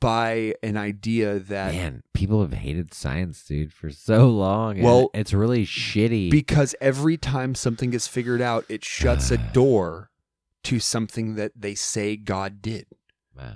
by 0.00 0.54
an 0.62 0.76
idea 0.76 1.38
that 1.38 1.74
Man, 1.74 2.02
people 2.14 2.40
have 2.42 2.52
hated 2.52 2.92
science, 2.94 3.42
dude, 3.44 3.72
for 3.72 3.90
so 3.90 4.28
long. 4.28 4.80
Well, 4.80 5.10
it's 5.14 5.32
really 5.32 5.64
shitty. 5.66 6.30
because 6.30 6.74
every 6.80 7.16
time 7.16 7.54
something 7.54 7.90
gets 7.90 8.06
figured 8.06 8.40
out, 8.40 8.64
it 8.68 8.84
shuts 8.84 9.30
a 9.30 9.38
door 9.52 10.10
to 10.64 10.78
something 10.80 11.34
that 11.36 11.52
they 11.56 11.74
say 11.74 12.16
God 12.16 12.60
did. 12.62 12.86
Uh, 13.38 13.54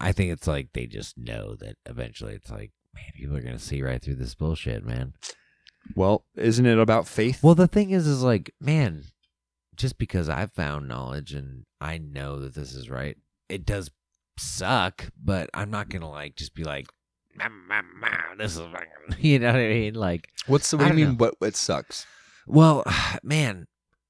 I 0.00 0.12
think 0.12 0.32
it's 0.32 0.46
like 0.46 0.68
they 0.72 0.86
just 0.86 1.18
know 1.18 1.54
that 1.56 1.76
eventually 1.86 2.34
it's 2.34 2.50
like, 2.50 2.70
man, 2.94 3.04
people 3.14 3.36
are 3.36 3.40
gonna 3.42 3.58
see 3.58 3.82
right 3.82 4.00
through 4.00 4.16
this 4.16 4.34
bullshit, 4.34 4.84
man. 4.84 5.14
Well, 5.94 6.24
isn't 6.36 6.66
it 6.66 6.78
about 6.78 7.06
faith? 7.08 7.42
Well, 7.42 7.54
the 7.54 7.66
thing 7.68 7.90
is, 7.90 8.06
is 8.06 8.22
like, 8.22 8.52
man, 8.60 9.04
just 9.76 9.98
because 9.98 10.28
I've 10.28 10.52
found 10.52 10.88
knowledge 10.88 11.32
and 11.32 11.64
I 11.80 11.98
know 11.98 12.38
that 12.40 12.54
this 12.54 12.74
is 12.74 12.90
right, 12.90 13.16
it 13.48 13.64
does 13.64 13.90
suck, 14.38 15.06
but 15.22 15.50
I'm 15.54 15.70
not 15.70 15.88
gonna 15.88 16.10
like 16.10 16.36
just 16.36 16.54
be 16.54 16.64
like, 16.64 16.86
"Meh, 17.34 17.48
meh, 17.48 17.82
meh, 18.00 18.34
this 18.38 18.52
is, 18.56 18.60
fucking-" 18.60 19.16
you 19.24 19.38
know 19.38 19.52
what 19.52 19.56
I 19.60 19.68
mean? 19.68 19.94
Like, 19.94 20.28
What's 20.46 20.70
the 20.70 20.76
what 20.76 20.84
do 20.84 20.90
you 20.90 21.06
mean? 21.06 21.08
know. 21.16 21.24
What 21.24 21.34
what 21.38 21.56
sucks? 21.56 22.06
well, 22.46 22.84
man, 23.22 23.66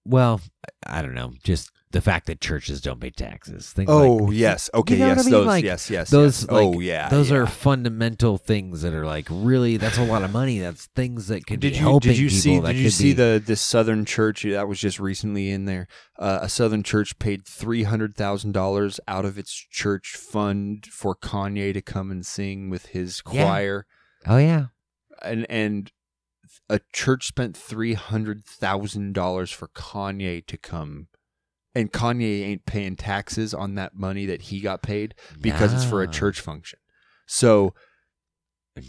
well, 0.08 0.40
I 0.86 1.02
don't 1.02 1.14
know, 1.14 1.32
just 1.44 1.70
the 1.90 2.00
fact 2.02 2.26
that 2.26 2.38
churches 2.40 2.82
don't 2.82 3.00
pay 3.00 3.08
taxes. 3.08 3.72
Things 3.72 3.88
Oh 3.90 4.16
like, 4.16 4.34
yes, 4.34 4.68
okay, 4.74 4.94
you 4.94 5.00
know 5.00 5.06
yes, 5.08 5.18
I 5.18 5.22
mean? 5.22 5.30
those, 5.30 5.46
Like, 5.46 5.64
yes, 5.64 5.90
yes, 5.90 6.10
those, 6.10 6.42
yes. 6.42 6.50
like, 6.50 6.62
oh 6.66 6.80
yeah, 6.80 7.08
those 7.08 7.30
yeah. 7.30 7.38
are 7.38 7.46
fundamental 7.46 8.36
things 8.36 8.82
that 8.82 8.92
are 8.92 9.06
like 9.06 9.26
really 9.30 9.78
that's 9.78 9.96
a 9.96 10.04
lot 10.04 10.22
of 10.22 10.30
money. 10.30 10.58
That's 10.58 10.86
things 10.94 11.28
that 11.28 11.46
could 11.46 11.60
Did 11.60 11.72
be 11.72 11.78
you 11.78 11.82
helping 11.82 12.10
did 12.10 12.18
you 12.18 12.28
people. 12.28 12.40
see 12.40 12.60
did 12.72 12.76
you 12.76 12.90
see 12.90 13.04
be- 13.10 13.12
the 13.14 13.42
this 13.44 13.60
Southern 13.62 14.04
church 14.04 14.42
that 14.42 14.68
was 14.68 14.78
just 14.78 15.00
recently 15.00 15.50
in 15.50 15.64
there? 15.64 15.88
Uh, 16.18 16.40
a 16.42 16.48
Southern 16.48 16.82
church 16.82 17.18
paid 17.18 17.46
three 17.46 17.84
hundred 17.84 18.14
thousand 18.16 18.52
dollars 18.52 19.00
out 19.08 19.24
of 19.24 19.38
its 19.38 19.52
church 19.52 20.14
fund 20.16 20.84
for 20.86 21.14
Kanye 21.14 21.72
to 21.72 21.80
come 21.80 22.10
and 22.10 22.24
sing 22.26 22.68
with 22.70 22.86
his 22.86 23.22
Yeah. 23.32 23.44
choir, 23.44 23.86
Oh 24.26 24.36
yeah, 24.36 24.66
and 25.22 25.46
and 25.48 25.90
a 26.68 26.80
church 26.92 27.26
spent 27.26 27.56
three 27.56 27.94
hundred 27.94 28.44
thousand 28.44 29.12
dollars 29.14 29.50
for 29.50 29.68
Kanye 29.68 30.44
to 30.46 30.56
come. 30.56 31.08
And 31.74 31.92
Kanye 31.92 32.42
ain't 32.42 32.66
paying 32.66 32.96
taxes 32.96 33.54
on 33.54 33.74
that 33.76 33.94
money 33.94 34.26
that 34.26 34.42
he 34.42 34.60
got 34.60 34.82
paid 34.82 35.14
because 35.40 35.72
it's 35.72 35.84
for 35.84 36.02
a 36.02 36.08
church 36.08 36.40
function. 36.40 36.78
So 37.26 37.74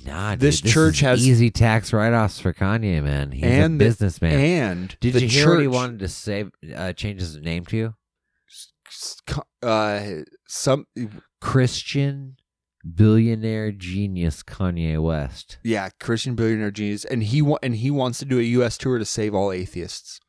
Nah, 0.06 0.32
dude, 0.34 0.42
This 0.42 0.62
this 0.62 0.72
church 0.72 1.00
has- 1.00 1.28
easy 1.28 1.50
tax 1.50 1.92
write-offs 1.92 2.40
for 2.40 2.54
Kanye, 2.54 3.04
man. 3.04 3.32
He's 3.32 3.44
And 3.44 3.74
a 3.76 3.78
the- 3.84 3.90
businessman. 3.90 4.40
and 4.40 4.98
Did 5.00 5.14
the 5.16 5.22
you 5.22 5.28
hear 5.30 5.50
what 5.50 5.62
he 5.62 5.68
wanted 5.68 5.98
to 6.00 6.08
save? 6.08 6.52
Uh, 6.76 6.94
change 6.94 7.22
his 7.22 7.38
name 7.38 7.66
to 7.68 7.96
uh 9.64 10.02
some 10.48 10.86
Christian 11.42 12.38
billionaire 12.96 13.72
genius 13.72 14.42
Kanye 14.44 15.02
West. 15.02 15.58
yeah 15.64 15.90
christian 16.00 16.36
billionaire 16.36 16.72
genius 16.72 17.04
and 17.06 17.24
he 17.24 17.42
wa- 17.42 17.60
and 17.62 17.76
he 17.76 17.92
wants 17.92 18.20
to 18.20 18.26
do 18.26 18.40
a 18.40 18.44
us 18.64 18.78
tour 18.78 18.98
to 18.98 19.06
save 19.06 19.34
all 19.36 19.52
atheists 19.52 20.20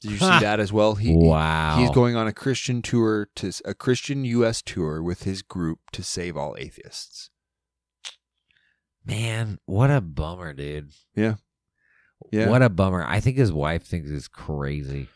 did 0.00 0.12
you 0.12 0.18
see 0.18 0.38
that 0.40 0.60
as 0.60 0.72
well 0.72 0.94
he 0.94 1.12
wow, 1.14 1.76
he's 1.78 1.90
going 1.90 2.16
on 2.16 2.26
a 2.26 2.32
christian 2.32 2.80
tour 2.80 3.28
to 3.34 3.50
a 3.64 3.74
christian 3.74 4.24
us 4.24 4.62
tour 4.62 5.02
with 5.02 5.24
his 5.24 5.42
group 5.42 5.80
to 5.92 6.02
save 6.02 6.36
all 6.36 6.54
atheists 6.58 7.30
man. 9.04 9.58
What 9.66 9.90
a 9.90 10.00
bummer, 10.00 10.52
dude. 10.52 10.90
Yeah. 11.16 11.36
Yeah. 12.30 12.48
What 12.50 12.62
a 12.62 12.68
bummer. 12.68 13.04
I 13.04 13.18
think 13.20 13.36
his 13.38 13.52
wife 13.52 13.82
thinks 13.84 14.10
he's 14.10 14.28
crazy. 14.28 15.08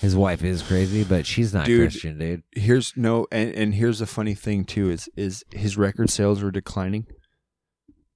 His 0.00 0.14
wife 0.14 0.44
is 0.44 0.62
crazy, 0.62 1.02
but 1.04 1.26
she's 1.26 1.52
not 1.52 1.66
Dude. 1.66 1.90
Christian, 1.90 2.18
dude. 2.18 2.42
here's 2.52 2.96
no 2.96 3.26
and, 3.32 3.52
and 3.54 3.74
here's 3.74 3.98
the 3.98 4.06
funny 4.06 4.34
thing 4.34 4.64
too 4.64 4.90
is 4.90 5.08
is 5.16 5.44
his 5.50 5.76
record 5.76 6.08
sales 6.10 6.42
are 6.42 6.50
declining 6.52 7.06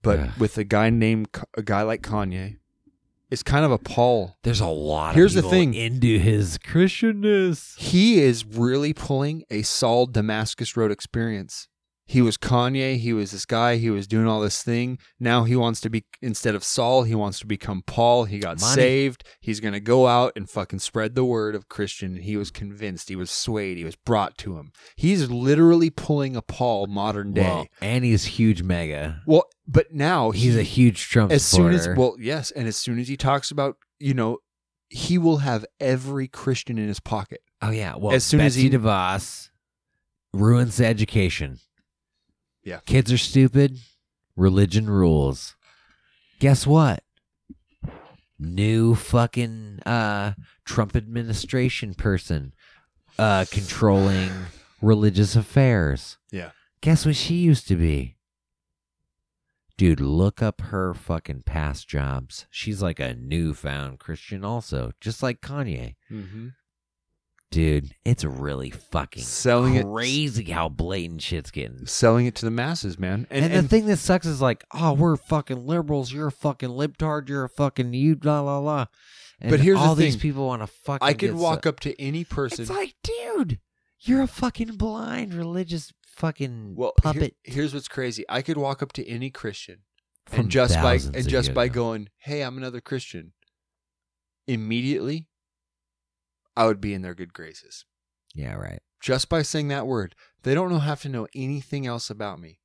but 0.02 0.19
Ugh. 0.20 0.31
with 0.39 0.59
a 0.59 0.65
guy 0.65 0.91
named 0.91 1.28
a 1.57 1.62
guy 1.62 1.83
like 1.83 2.02
kanye 2.02 2.59
it's 3.31 3.43
kind 3.43 3.65
of 3.65 3.70
a 3.73 3.78
paul 3.78 4.36
There's 4.43 4.61
a 4.61 4.67
lot. 4.67 5.15
Here's 5.15 5.33
the 5.35 5.39
of 5.41 5.44
people 5.47 5.51
thing. 5.59 5.75
into 5.75 6.19
his 6.19 6.59
Christianness. 6.59 7.78
he 7.78 8.20
is 8.20 8.44
really 8.44 8.93
pulling 8.93 9.43
a 9.51 9.62
Saul 9.62 10.05
Damascus 10.07 10.77
Road 10.77 10.93
experience. 10.93 11.67
He 12.12 12.20
was 12.20 12.36
Kanye, 12.36 12.99
he 12.99 13.12
was 13.15 13.31
this 13.31 13.47
guy, 13.47 13.76
he 13.76 13.89
was 13.89 14.07
doing 14.07 14.26
all 14.26 14.41
this 14.41 14.62
thing. 14.62 14.99
Now 15.18 15.44
he 15.44 15.57
wants 15.57 15.81
to 15.81 15.89
be 15.89 16.05
instead 16.20 16.55
of 16.55 16.62
Saul, 16.62 17.05
he 17.05 17.15
wants 17.15 17.39
to 17.39 17.47
become 17.47 17.82
Paul. 17.86 18.24
He 18.24 18.39
got 18.39 18.60
Money. 18.60 18.74
saved. 18.74 19.24
He's 19.41 19.60
going 19.60 19.73
to 19.73 19.81
go 19.81 20.07
out 20.07 20.32
and 20.36 20.49
fucking 20.49 20.81
spread 20.81 21.15
the 21.15 21.24
word 21.24 21.55
of 21.55 21.68
Christian. 21.68 22.16
He 22.16 22.36
was 22.36 22.50
convinced, 22.50 23.08
he 23.08 23.16
was 23.16 23.31
swayed, 23.31 23.78
he 23.78 23.84
was 23.84 23.97
brought 23.97 24.36
to 24.39 24.58
him. 24.58 24.73
He's 24.94 25.31
literally 25.31 25.89
pulling 25.89 26.36
a 26.36 26.42
Paul 26.42 26.86
modern 26.86 27.32
day. 27.32 27.42
Well, 27.42 27.66
and 27.81 28.05
he's 28.05 28.24
huge 28.24 28.62
mega. 28.62 29.23
Well, 29.26 29.44
but 29.66 29.92
now 29.94 30.32
He's 30.32 30.55
he- 30.55 30.60
a 30.60 30.65
huge 30.65 31.08
Trump 31.08 31.32
as 31.32 31.42
soon 31.44 31.73
supporter. 31.78 31.92
as 31.92 31.99
well, 31.99 32.16
yes, 32.20 32.50
and 32.50 32.68
as 32.68 32.76
soon 32.76 32.99
as 32.99 33.08
he 33.08 33.16
talks 33.16 33.50
about, 33.50 33.76
you 33.99 34.12
know, 34.12 34.39
he 34.91 35.16
will 35.16 35.39
have 35.39 35.65
every 35.81 36.28
Christian 36.28 36.76
in 36.76 36.89
his 36.89 37.00
pocket. 37.00 37.41
oh 37.62 37.70
yeah. 37.70 37.94
Well, 37.97 38.12
as 38.15 38.24
soon 38.24 38.41
as 38.41 38.55
he- 38.57 38.68
DeVos 38.68 39.49
ruins 40.34 40.76
the 40.76 40.86
education. 40.86 41.58
Yeah. 42.62 42.81
Kids 42.86 43.12
are 43.12 43.18
stupid. 43.18 43.78
Religion 44.36 44.89
rules. 44.89 45.57
Guess 46.39 46.66
what? 46.66 47.02
New 48.39 48.94
fucking 48.94 49.81
uh, 49.86 50.32
Trump 50.65 50.97
administration 50.97 51.94
person 51.94 52.52
uh, 53.18 53.44
controlling 53.50 54.31
religious 54.81 55.36
affairs. 55.36 56.18
Yeah. 56.31 56.50
Guess 56.81 57.07
what 57.07 57.16
she 57.16 57.34
used 57.34 57.68
to 57.68 57.76
be? 57.76 58.16
Dude, 59.76 60.00
look 60.00 60.42
up 60.42 60.60
her 60.60 60.94
fucking 60.94 61.42
past 61.42 61.89
jobs. 61.89 62.47
She's 62.50 62.82
like 62.82 63.00
a 63.00 63.15
newfound 63.15 63.99
Christian, 63.99 64.44
also, 64.44 64.92
just 65.00 65.23
like 65.23 65.41
Kanye. 65.41 65.94
Mm-hmm. 66.10 66.49
Dude, 67.53 67.95
it's 68.05 68.25
really 68.25 68.71
fucking 68.71 69.23
Selling 69.23 69.75
it- 69.77 69.85
crazy 69.85 70.45
how 70.45 70.69
blatant 70.69 71.23
shit's 71.23 71.51
getting. 71.51 71.87
Selling 71.87 72.27
it 72.27 72.35
to 72.37 72.45
the 72.47 72.51
masses, 72.51 72.99
man. 72.99 73.27
And, 73.31 73.45
And, 73.45 73.65
the 73.65 73.69
thing 73.69 73.87
that 73.87 73.99
sucks 73.99 74.27
is 74.27 74.41
like, 74.41 74.65
oh, 74.73 74.95
we're 74.95 75.17
fucking 75.17 75.67
liberals. 75.67 76.13
You're 76.13 76.29
a 76.29 76.33
fucking 76.33 76.71
libtard. 76.71 77.29
You're 77.29 77.45
a 77.45 77.49
fucking 77.51 77.93
you, 77.93 78.17
blah, 78.17 78.43
blah, 78.43 78.61
blah. 78.61 78.87
And 79.41 79.51
But 79.51 79.61
here's 79.61 79.79
the 79.79 79.85
all 79.85 79.95
these 79.95 80.17
people 80.17 80.47
want 80.47 80.63
to 80.63 80.67
fucking. 80.67 81.07
I 81.07 81.13
could 81.13 81.35
walk 81.35 81.65
so- 81.65 81.69
up 81.71 81.81
to 81.81 82.01
any 82.01 82.25
person. 82.25 82.63
It's 82.63 82.71
like, 82.71 82.95
dude, 83.03 83.61
you're 84.01 84.23
a 84.23 84.27
fucking 84.27 84.77
blind 84.77 85.35
religious 85.35 85.93
fucking 86.07 86.75
well, 86.75 86.93
here- 87.03 87.13
puppet. 87.13 87.37
here's 87.45 87.75
what's 87.75 87.89
crazy. 87.89 88.25
I 88.29 88.41
could 88.43 88.57
walk 88.57 88.83
up 88.83 88.93
to 88.95 89.07
any 89.07 89.31
Christian 89.31 89.81
from 90.27 90.41
and 90.41 90.51
just 90.51 90.75
by 90.77 90.95
and 90.95 91.29
just 91.29 91.53
by 91.53 91.69
going, 91.69 92.09
"Hey, 92.19 92.43
I'm 92.43 92.57
another 92.57 92.81
Christian." 92.81 93.33
Immediately, 94.47 95.27
I 96.57 96.67
would 96.67 96.81
be 96.81 96.95
in 96.95 97.03
their 97.03 97.15
good 97.15 97.33
graces. 97.33 97.85
Yeah, 98.35 98.55
right. 98.55 98.81
Just 99.01 99.29
by 99.29 99.43
saying 99.43 99.69
that 99.69 99.87
word, 99.87 100.15
they 100.43 100.55
don't 100.55 100.71
know 100.71 100.79
have 100.79 101.03
to 101.03 101.09
know 101.09 101.27
anything 101.35 101.87
else 101.87 102.09
about 102.11 102.41
me. 102.41 102.61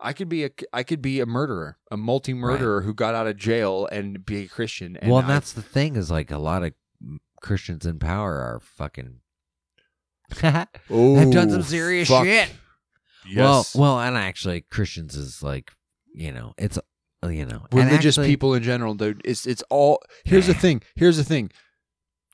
I 0.00 0.12
could 0.12 0.28
be 0.28 0.44
a 0.44 0.50
I 0.72 0.82
could 0.82 1.00
be 1.02 1.20
a 1.20 1.26
murderer, 1.26 1.78
a 1.90 1.96
multi 1.96 2.34
murderer 2.34 2.82
who 2.82 2.92
got 2.94 3.14
out 3.14 3.26
of 3.26 3.36
jail 3.36 3.86
and 3.92 4.24
be 4.24 4.42
a 4.42 4.48
Christian. 4.48 4.96
And 4.96 5.10
well, 5.10 5.20
and 5.20 5.30
I- 5.30 5.34
that's 5.34 5.52
the 5.52 5.62
thing 5.62 5.96
is 5.96 6.10
like 6.10 6.30
a 6.30 6.38
lot 6.38 6.62
of 6.64 6.72
Christians 7.40 7.86
in 7.86 7.98
power 7.98 8.34
are 8.40 8.60
fucking. 8.60 9.20
oh, 10.42 11.16
have 11.16 11.30
done 11.32 11.50
some 11.50 11.62
serious 11.62 12.08
fuck. 12.08 12.24
shit. 12.24 12.50
Yes. 13.26 13.74
Well, 13.74 13.96
well, 13.96 14.00
and 14.00 14.16
actually, 14.16 14.62
Christians 14.62 15.16
is 15.16 15.42
like, 15.42 15.72
you 16.14 16.30
know, 16.32 16.52
it's, 16.58 16.78
uh, 17.22 17.28
you 17.28 17.46
know, 17.46 17.66
religious 17.72 18.18
actually- 18.18 18.28
people 18.28 18.54
in 18.54 18.62
general, 18.62 18.94
dude. 18.94 19.22
It's 19.24 19.46
it's 19.46 19.62
all. 19.70 20.00
Here's 20.24 20.46
the 20.46 20.54
thing. 20.54 20.82
Here's 20.96 21.16
the 21.16 21.24
thing. 21.24 21.50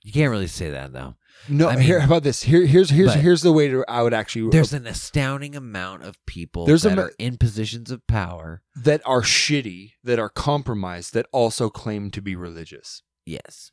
You 0.02 0.12
can't 0.12 0.30
really 0.30 0.46
say 0.46 0.70
that 0.70 0.92
though. 0.92 1.16
No, 1.48 1.68
I 1.68 1.76
mean- 1.76 1.84
here 1.84 2.00
how 2.00 2.06
about 2.06 2.22
this. 2.22 2.42
Here, 2.42 2.64
here's 2.66 2.90
here's 2.90 3.14
here's 3.14 3.42
the 3.42 3.52
way 3.52 3.68
to. 3.68 3.84
I 3.88 4.02
would 4.02 4.14
actually. 4.14 4.50
There's 4.50 4.72
an 4.72 4.86
astounding 4.86 5.54
amount 5.56 6.02
of 6.04 6.16
people 6.26 6.66
There's 6.66 6.84
a 6.84 6.90
that 6.90 6.96
ma- 6.96 7.02
are 7.02 7.12
in 7.18 7.36
positions 7.38 7.90
of 7.90 8.06
power. 8.06 8.62
that 8.76 9.00
are 9.06 9.22
shitty, 9.22 9.92
that 10.04 10.18
are 10.18 10.28
compromised, 10.28 11.12
that 11.14 11.26
also 11.32 11.70
claim 11.70 12.10
to 12.12 12.20
be 12.22 12.34
religious. 12.36 13.02
Yes, 13.26 13.72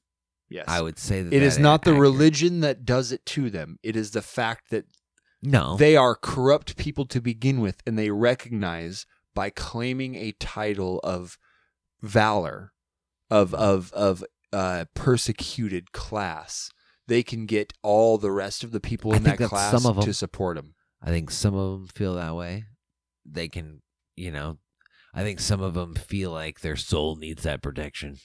Yes, 0.50 0.66
I 0.68 0.82
would 0.82 0.98
say 0.98 1.22
that 1.24 1.34
It 1.34 1.44
is 1.44 1.56
that 1.58 1.62
not 1.62 1.84
the 1.84 1.92
accurate. 1.92 2.02
religion 2.12 2.60
that 2.62 2.86
does 2.86 3.12
it 3.12 3.26
to 3.28 3.50
them. 3.50 3.80
It 3.84 3.96
is 3.98 4.12
the 4.12 4.22
fact 4.22 4.70
that 4.70 4.86
No, 5.42 5.76
they 5.78 5.96
are 5.98 6.16
corrupt 6.16 6.78
people 6.78 7.06
to 7.08 7.20
begin 7.22 7.60
with, 7.60 7.82
and 7.86 7.98
they 7.98 8.12
recognize 8.12 9.06
by 9.34 9.50
claiming 9.50 10.16
a 10.16 10.32
title 10.34 11.00
of 11.04 11.38
valor, 12.02 12.74
of 13.30 13.54
of 13.54 13.92
of 13.94 14.24
uh, 14.53 14.85
persecuted 14.93 15.92
class, 15.92 16.69
they 17.08 17.24
can 17.24 17.45
get 17.45 17.74
all 17.84 18.17
the 18.17 18.32
rest 18.32 18.64
of 18.64 18.72
the 18.72 18.80
people 18.80 19.14
I 19.14 19.17
in 19.17 19.24
that 19.24 19.38
class 19.40 19.72
some 19.72 19.85
of 19.90 19.98
'em- 19.98 20.03
to 20.06 20.14
support 20.14 20.56
them. 20.58 20.76
I 21.01 21.08
think 21.09 21.30
some 21.32 21.53
of 21.56 21.72
them 21.80 21.88
feel 21.88 22.16
that 22.16 22.35
way. 22.35 22.66
They 23.26 23.48
can, 23.50 23.82
you 24.16 24.32
know, 24.32 24.58
I 25.14 25.24
think 25.24 25.40
some 25.40 25.61
of 25.61 25.74
them 25.74 25.95
feel 25.95 26.32
like 26.32 26.61
their 26.61 26.76
soul 26.76 27.16
needs 27.16 27.43
that 27.43 27.61
protection. 27.61 28.17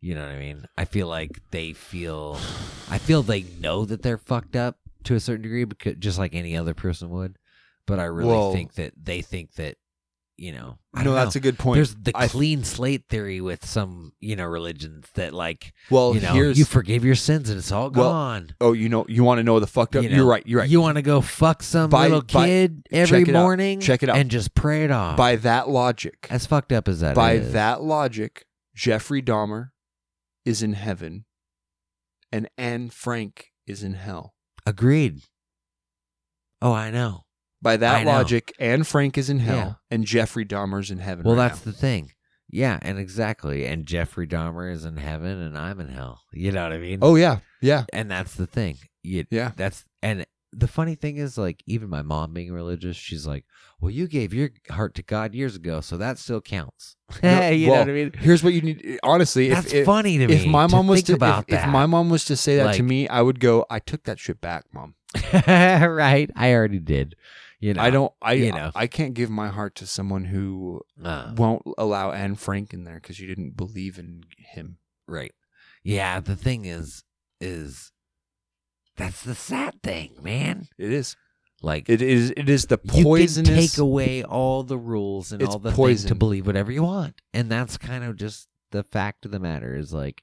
You 0.00 0.14
know 0.14 0.22
what 0.26 0.34
I 0.34 0.38
mean? 0.38 0.66
I 0.76 0.84
feel 0.84 1.08
like 1.08 1.40
they 1.50 1.72
feel, 1.72 2.38
I 2.88 2.98
feel 2.98 3.22
they 3.22 3.42
know 3.42 3.84
that 3.84 4.02
they're 4.02 4.16
fucked 4.18 4.54
up 4.56 4.76
to 5.04 5.14
a 5.14 5.20
certain 5.20 5.42
degree, 5.42 5.64
because 5.64 5.96
just 5.98 6.18
like 6.18 6.34
any 6.34 6.56
other 6.56 6.74
person 6.74 7.10
would. 7.10 7.36
But 7.86 7.98
I 7.98 8.04
really 8.04 8.30
Well- 8.30 8.52
think 8.52 8.74
that 8.74 8.92
they 8.96 9.22
think 9.22 9.54
that, 9.54 9.76
you 10.38 10.52
know, 10.52 10.78
I 10.94 11.00
No, 11.00 11.10
don't 11.10 11.14
that's 11.16 11.34
a 11.36 11.40
good 11.40 11.58
point. 11.58 11.74
There's 11.76 11.94
the 11.96 12.12
I- 12.14 12.28
clean 12.28 12.62
slate 12.64 13.04
theory 13.10 13.40
with 13.40 13.66
some, 13.66 14.12
you 14.20 14.36
know, 14.36 14.46
religions 14.46 15.06
that 15.14 15.34
like, 15.34 15.72
Well, 15.90 16.14
you 16.14 16.20
know, 16.20 16.32
you 16.34 16.64
forgive 16.64 17.04
your 17.04 17.16
sins 17.16 17.50
and 17.50 17.58
it's 17.58 17.72
all 17.72 17.90
Well, 17.90 18.10
gone. 18.12 18.54
oh, 18.60 18.72
you 18.72 18.88
know, 18.88 19.04
you 19.08 19.24
want 19.24 19.38
to 19.38 19.42
know 19.42 19.58
the 19.60 19.66
fucked 19.66 19.96
up? 19.96 20.04
You 20.04 20.10
know, 20.10 20.22
are 20.24 20.26
right. 20.26 20.46
You're 20.46 20.60
right. 20.60 20.70
You 20.70 20.80
want 20.80 20.96
to 20.96 21.02
go 21.02 21.20
fuck 21.20 21.62
some 21.62 21.90
By- 21.90 22.04
little 22.04 22.22
by- 22.22 22.46
kid 22.46 22.86
every 22.92 23.20
check 23.20 23.28
it 23.28 23.34
out. 23.34 23.42
morning? 23.42 23.80
Check 23.80 24.02
it 24.04 24.08
out. 24.08 24.16
And 24.16 24.30
just 24.30 24.54
pray 24.54 24.84
it 24.84 24.90
off. 24.92 25.16
by 25.16 25.34
that 25.36 25.68
logic, 25.68 26.26
as 26.30 26.46
fucked 26.46 26.72
up 26.72 26.86
as 26.88 27.00
that 27.00 27.14
by 27.16 27.32
is. 27.34 27.52
that 27.52 27.82
logic, 27.82 28.46
Jeffrey 28.76 29.20
Dahmer 29.20 29.70
is 30.44 30.62
in 30.62 30.74
heaven, 30.74 31.24
and 32.30 32.48
Anne 32.56 32.90
Frank 32.90 33.48
is 33.66 33.82
in 33.82 33.94
hell. 33.94 34.34
Agreed. 34.64 35.22
Oh, 36.62 36.72
I 36.72 36.90
know. 36.90 37.24
By 37.60 37.76
that 37.76 37.96
I 37.96 38.04
know. 38.04 38.10
logic, 38.12 38.52
Anne 38.60 38.84
Frank 38.84 39.18
is 39.18 39.28
in 39.28 39.40
hell, 39.40 39.56
Yeah. 39.56 39.72
and 39.90 40.04
Jeffrey 40.04 40.44
Dahmer's 40.44 40.90
in 40.90 40.98
heaven. 40.98 41.24
Well, 41.24 41.34
right 41.34 41.48
that's 41.48 41.64
now. 41.66 41.72
the 41.72 41.76
thing. 41.78 42.12
Yeah, 42.50 42.78
and 42.82 42.98
exactly. 42.98 43.66
And 43.66 43.84
Jeffrey 43.84 44.26
Dahmer 44.26 44.72
is 44.72 44.84
in 44.86 44.96
heaven 44.96 45.42
and 45.42 45.58
I'm 45.58 45.80
in 45.80 45.88
hell. 45.88 46.22
You 46.32 46.50
know 46.52 46.62
what 46.62 46.72
I 46.72 46.78
mean? 46.78 47.00
Oh 47.02 47.16
yeah, 47.16 47.40
yeah, 47.60 47.84
And 47.92 48.10
that's 48.10 48.34
the 48.36 48.46
thing. 48.46 48.76
You, 49.02 49.24
yeah. 49.30 49.52
That's 49.56 49.84
and 50.02 50.24
the 50.52 50.66
funny 50.68 50.94
thing 50.94 51.18
is 51.18 51.36
like 51.36 51.62
even 51.66 51.90
my 51.90 52.00
mom 52.00 52.32
being 52.32 52.50
religious, 52.52 52.96
she's 52.96 53.26
like, 53.26 53.44
"Well, 53.80 53.90
you 53.90 54.08
gave 54.08 54.32
your 54.32 54.48
heart 54.70 54.94
to 54.94 55.02
God 55.02 55.34
years 55.34 55.56
ago, 55.56 55.82
so 55.82 55.98
that 55.98 56.18
still 56.18 56.40
counts." 56.40 56.96
No, 57.22 57.50
you 57.50 57.68
well, 57.68 57.76
know 57.76 57.80
what 57.80 57.88
I 57.90 57.92
mean? 58.04 58.12
Here's 58.16 58.42
what 58.42 58.54
you 58.54 58.62
need. 58.62 58.98
Honestly, 59.02 59.48
That's 59.50 59.66
if, 59.66 59.74
if, 59.74 59.86
funny 59.86 60.16
to 60.18 60.24
if 60.24 60.44
me 60.44 60.48
my 60.48 60.66
to 60.68 60.72
mom 60.76 60.86
was 60.86 61.00
think 61.00 61.06
to 61.08 61.14
about 61.14 61.44
if, 61.48 61.54
if 61.56 61.60
that. 61.60 61.68
my 61.68 61.84
mom 61.84 62.08
was 62.08 62.24
to 62.26 62.36
say 62.36 62.56
that 62.56 62.62
to 62.62 62.68
Like- 62.68 62.82
me, 62.82 63.08
I 63.08 63.20
would 63.20 63.40
go. 63.40 63.66
I 63.68 63.78
took 63.78 64.04
that 64.04 64.18
shit 64.18 64.40
back, 64.40 64.64
mom. 64.72 64.94
right? 65.34 66.30
I 66.34 66.52
already 66.54 66.78
did. 66.78 67.14
You 67.60 67.74
know, 67.74 67.82
I 67.82 67.90
don't. 67.90 68.12
I 68.22 68.32
you 68.34 68.52
know. 68.52 68.70
I 68.74 68.86
can't 68.86 69.14
give 69.14 69.30
my 69.30 69.48
heart 69.48 69.74
to 69.76 69.86
someone 69.86 70.26
who 70.26 70.82
Uh, 71.02 71.32
won't 71.36 71.62
allow 71.76 72.12
Anne 72.12 72.36
Frank 72.36 72.72
in 72.72 72.84
there 72.84 72.94
because 73.00 73.18
you 73.18 73.26
didn't 73.26 73.56
believe 73.56 73.98
in 73.98 74.22
him. 74.38 74.78
right. 75.06 75.32
Yeah. 75.82 76.20
The 76.20 76.36
thing 76.36 76.64
is, 76.66 77.02
is 77.40 77.92
that's 78.96 79.22
the 79.22 79.34
sad 79.34 79.82
thing, 79.82 80.16
man. 80.22 80.68
It 80.78 80.92
is. 80.92 81.16
Like 81.60 81.88
It 81.88 82.00
is. 82.02 82.30
It 82.36 82.48
is 82.48 82.66
the 82.66 82.78
you 82.94 83.02
can 83.26 83.44
take 83.44 83.78
away 83.78 84.22
all 84.22 84.62
the 84.62 84.78
rules 84.78 85.32
and 85.32 85.42
all 85.42 85.58
the 85.58 85.70
things 85.70 85.76
poison. 85.76 86.08
to 86.08 86.14
believe 86.14 86.46
whatever 86.46 86.70
you 86.70 86.84
want, 86.84 87.20
and 87.34 87.50
that's 87.50 87.76
kind 87.76 88.04
of 88.04 88.14
just 88.16 88.46
the 88.70 88.84
fact 88.84 89.24
of 89.24 89.32
the 89.32 89.40
matter. 89.40 89.74
Is 89.74 89.92
like 89.92 90.22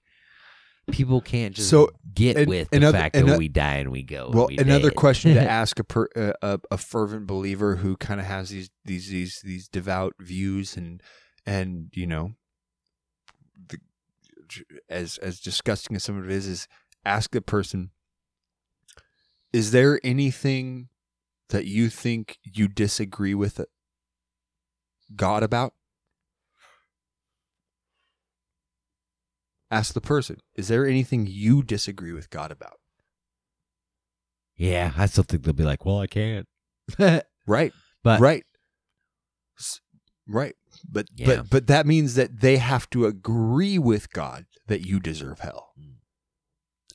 people 0.92 1.20
can't 1.22 1.56
just 1.56 1.70
So, 1.70 1.90
get 2.14 2.48
with 2.48 2.70
the 2.70 2.78
another- 2.78 2.98
fact 2.98 3.16
that 3.16 3.38
we 3.38 3.48
die 3.48 3.76
and 3.78 3.92
we 3.92 4.04
go. 4.04 4.28
and 4.28 4.36
well, 4.36 4.48
we 4.48 4.58
another 4.58 4.90
dead. 4.90 4.96
question 4.96 5.34
to 5.34 5.42
ask 5.50 5.80
a, 5.80 5.84
per, 5.84 6.08
uh, 6.16 6.34
a 6.42 6.60
a 6.72 6.78
fervent 6.78 7.28
believer 7.28 7.78
who 7.78 7.98
kind 7.98 8.20
of 8.20 8.26
has 8.26 8.50
these 8.50 8.70
these 8.86 9.10
these 9.10 9.42
these 9.44 9.68
devout 9.68 10.14
views 10.20 10.78
and 10.78 11.02
and 11.46 11.90
you 11.94 12.06
know, 12.08 12.34
the, 13.70 13.78
as 14.90 15.18
as 15.20 15.40
disgusting 15.40 15.96
as 15.96 16.04
some 16.04 16.18
of 16.18 16.26
it 16.26 16.32
is, 16.32 16.48
is 16.48 16.68
ask 17.04 17.32
the 17.32 17.42
person: 17.42 17.92
Is 19.54 19.72
there 19.72 20.00
anything 20.04 20.90
that 21.50 21.66
you 21.66 21.90
think 21.90 22.38
you 22.44 22.68
disagree 22.68 23.34
with 23.36 23.62
God 25.16 25.44
about? 25.44 25.74
Ask 29.72 29.94
the 29.94 30.02
person: 30.02 30.38
Is 30.56 30.68
there 30.68 30.86
anything 30.86 31.28
you 31.28 31.64
disagree 31.64 32.14
with 32.14 32.30
God 32.30 32.52
about? 32.52 32.78
yeah, 34.58 34.94
I 34.98 35.06
still 35.08 35.24
think 35.26 35.44
they'll 35.44 35.54
be 35.54 35.64
like, 35.64 35.86
"Well, 35.86 36.00
I 36.00 36.08
can't." 36.08 36.48
Right. 37.48 37.74
But 38.04 38.20
right. 38.20 38.44
Right. 40.28 40.56
But 40.90 41.08
Yeah. 41.16 41.26
but 41.28 41.50
but 41.52 41.68
that 41.68 41.86
means 41.86 42.16
that 42.16 42.40
they 42.42 42.58
have 42.58 42.90
to 42.92 43.06
agree 43.06 43.78
with 43.78 44.12
God 44.12 44.46
that 44.68 44.82
you 44.86 45.00
deserve 45.00 45.40
hell. 45.42 45.74
Mm. 45.80 45.98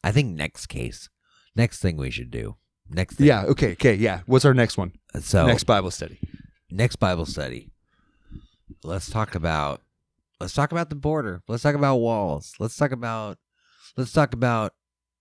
I 0.02 0.10
think 0.10 0.34
next 0.34 0.66
case, 0.66 1.08
next 1.54 1.78
thing 1.80 1.96
we 1.96 2.10
should 2.10 2.30
do, 2.32 2.56
next 2.88 3.16
thing. 3.16 3.28
Yeah. 3.28 3.44
Okay. 3.44 3.72
Okay. 3.72 3.94
Yeah. 3.94 4.22
What's 4.26 4.44
our 4.44 4.54
next 4.54 4.76
one? 4.76 4.92
So 5.20 5.46
next 5.46 5.64
Bible 5.64 5.92
study. 5.92 6.18
next 6.70 6.96
Bible 6.96 7.26
study. 7.26 7.70
Let's 8.82 9.08
talk 9.08 9.36
about 9.36 9.82
let's 10.40 10.54
talk 10.54 10.72
about 10.72 10.90
the 10.90 10.96
border. 10.96 11.42
Let's 11.48 11.62
talk 11.62 11.74
about 11.74 11.96
walls. 11.96 12.54
Let's 12.58 12.76
talk 12.76 12.92
about 12.92 13.38
let's 13.96 14.12
talk 14.12 14.32
about 14.32 14.72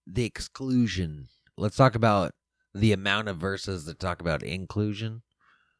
the 0.08 0.26
exclusion. 0.26 1.28
Let's 1.58 1.76
talk 1.76 1.96
about 1.96 2.32
the 2.74 2.94
amount 2.94 3.28
of 3.28 3.38
verses 3.38 3.86
that 3.86 4.00
talk 4.00 4.22
about 4.22 4.44
inclusion. 4.44 5.24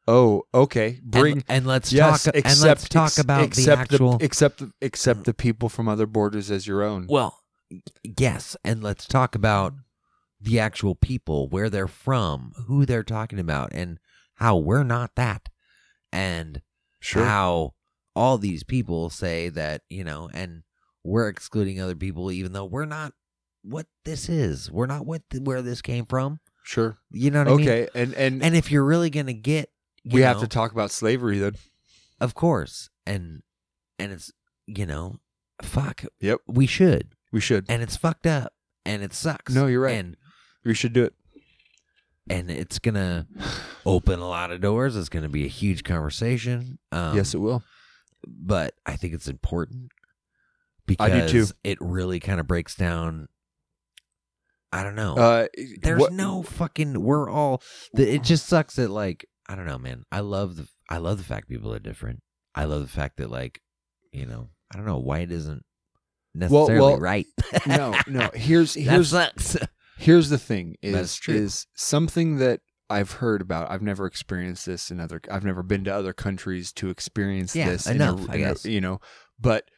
Oh, 0.06 0.42
okay. 0.52 1.00
Bring 1.02 1.38
and, 1.38 1.44
and 1.48 1.66
let's 1.66 1.92
yes, 1.92 2.24
talk 2.24 2.34
and 2.34 2.60
let's 2.60 2.88
talk 2.88 3.06
ex- 3.06 3.18
about 3.18 3.50
the 3.52 3.62
except 3.62 3.80
actual 3.80 4.18
the, 4.18 4.24
except 4.24 4.58
the, 4.58 4.72
except 4.80 5.24
the 5.24 5.34
people 5.34 5.68
from 5.68 5.88
other 5.88 6.06
borders 6.06 6.50
as 6.50 6.66
your 6.66 6.82
own. 6.82 7.06
Well, 7.08 7.38
yes, 8.02 8.56
and 8.64 8.82
let's 8.82 9.06
talk 9.06 9.34
about 9.34 9.74
the 10.40 10.58
actual 10.58 10.94
people, 10.94 11.48
where 11.48 11.68
they're 11.68 11.86
from, 11.86 12.52
who 12.66 12.86
they're 12.86 13.02
talking 13.02 13.38
about, 13.38 13.70
and 13.72 13.98
how 14.36 14.56
we're 14.56 14.84
not 14.84 15.14
that, 15.16 15.48
and 16.12 16.62
Sure. 16.98 17.24
how 17.24 17.74
all 18.16 18.38
these 18.38 18.62
people 18.64 19.10
say 19.10 19.48
that 19.50 19.82
you 19.88 20.04
know, 20.04 20.28
and 20.32 20.62
we're 21.04 21.28
excluding 21.28 21.80
other 21.80 21.94
people, 21.96 22.30
even 22.32 22.52
though 22.52 22.64
we're 22.66 22.84
not 22.84 23.12
what 23.62 23.86
this 24.04 24.28
is. 24.28 24.70
We're 24.70 24.86
not 24.86 25.06
what 25.06 25.22
where 25.40 25.62
this 25.62 25.82
came 25.82 26.06
from. 26.06 26.40
Sure. 26.62 26.98
You 27.10 27.30
know 27.30 27.40
what 27.40 27.48
I 27.48 27.56
mean? 27.56 27.68
Okay, 27.68 27.88
and 27.94 28.14
and 28.14 28.42
And 28.42 28.54
if 28.56 28.70
you're 28.70 28.84
really 28.84 29.10
gonna 29.10 29.32
get, 29.32 29.70
you 30.04 30.16
we 30.16 30.20
have 30.22 30.40
to 30.40 30.46
talk 30.48 30.72
about 30.72 30.90
slavery 30.90 31.38
then. 31.38 31.54
of 32.20 32.34
course, 32.34 32.90
and 33.06 33.42
and 33.98 34.12
it's 34.12 34.32
you 34.66 34.86
know, 34.86 35.18
fuck, 35.62 36.04
Yep, 36.20 36.40
we 36.46 36.66
should, 36.66 37.08
we 37.32 37.40
should. 37.40 37.64
and 37.68 37.82
it's 37.82 37.96
fucked 37.96 38.26
up, 38.26 38.52
and 38.84 39.02
it 39.02 39.12
sucks. 39.14 39.54
No, 39.54 39.66
you're 39.66 39.80
right. 39.82 39.96
and 39.96 40.16
We 40.64 40.74
should 40.74 40.92
do 40.92 41.04
it. 41.04 41.14
and 42.28 42.50
it's 42.50 42.78
gonna 42.78 43.26
open 43.84 44.20
a 44.20 44.28
lot 44.28 44.52
of 44.52 44.60
doors. 44.60 44.96
It's 44.96 45.08
gonna 45.08 45.28
be 45.28 45.44
a 45.44 45.48
huge 45.48 45.82
conversation. 45.82 46.78
Um, 46.92 47.16
yes, 47.16 47.34
it 47.34 47.38
will. 47.38 47.62
But 48.26 48.74
I 48.86 48.96
think 48.96 49.14
it's 49.14 49.28
important 49.28 49.90
because 50.86 51.10
I 51.10 51.26
do 51.26 51.28
too. 51.28 51.46
it 51.64 51.78
really 51.80 52.20
kind 52.20 52.40
of 52.40 52.46
breaks 52.46 52.74
down. 52.74 53.28
I 54.72 54.82
don't 54.84 54.94
know. 54.94 55.16
Uh, 55.16 55.46
There's 55.82 56.00
what- 56.00 56.12
no 56.12 56.42
fucking. 56.42 57.00
We're 57.02 57.28
all. 57.28 57.62
The, 57.92 58.14
it 58.14 58.22
just 58.22 58.46
sucks 58.46 58.76
that 58.76 58.90
like 58.90 59.26
I 59.48 59.56
don't 59.56 59.66
know, 59.66 59.78
man. 59.78 60.04
I 60.12 60.20
love 60.20 60.56
the. 60.56 60.68
I 60.88 60.98
love 60.98 61.18
the 61.18 61.24
fact 61.24 61.48
people 61.48 61.72
are 61.74 61.78
different. 61.80 62.22
I 62.54 62.64
love 62.64 62.82
the 62.82 62.88
fact 62.88 63.16
that 63.18 63.30
like, 63.30 63.60
you 64.12 64.26
know, 64.26 64.48
I 64.72 64.76
don't 64.76 64.86
know. 64.86 64.98
White 64.98 65.30
isn't 65.32 65.64
necessarily 66.34 66.78
well, 66.80 66.98
right. 66.98 67.26
no, 67.66 67.94
no. 68.06 68.30
Here's 68.34 68.74
that 68.74 68.80
here's 68.82 69.10
sucks. 69.10 69.56
here's 69.98 70.28
the 70.30 70.38
thing 70.38 70.76
That's 70.82 71.12
is 71.12 71.16
true. 71.16 71.34
is 71.34 71.66
something 71.74 72.38
that 72.38 72.60
I've 72.90 73.12
heard 73.12 73.40
about. 73.40 73.70
I've 73.70 73.82
never 73.82 74.04
experienced 74.04 74.66
this 74.66 74.90
in 74.90 74.98
other. 75.00 75.20
I've 75.30 75.44
never 75.44 75.62
been 75.62 75.84
to 75.84 75.94
other 75.94 76.12
countries 76.12 76.72
to 76.74 76.90
experience 76.90 77.54
Yeah, 77.54 77.70
this. 77.70 77.86
in 77.86 77.96
enough, 77.96 78.20
I 78.28 78.34
in 78.34 78.40
a- 78.40 78.44
guess. 78.48 78.64
you 78.66 78.80
know, 78.80 79.00
but 79.38 79.70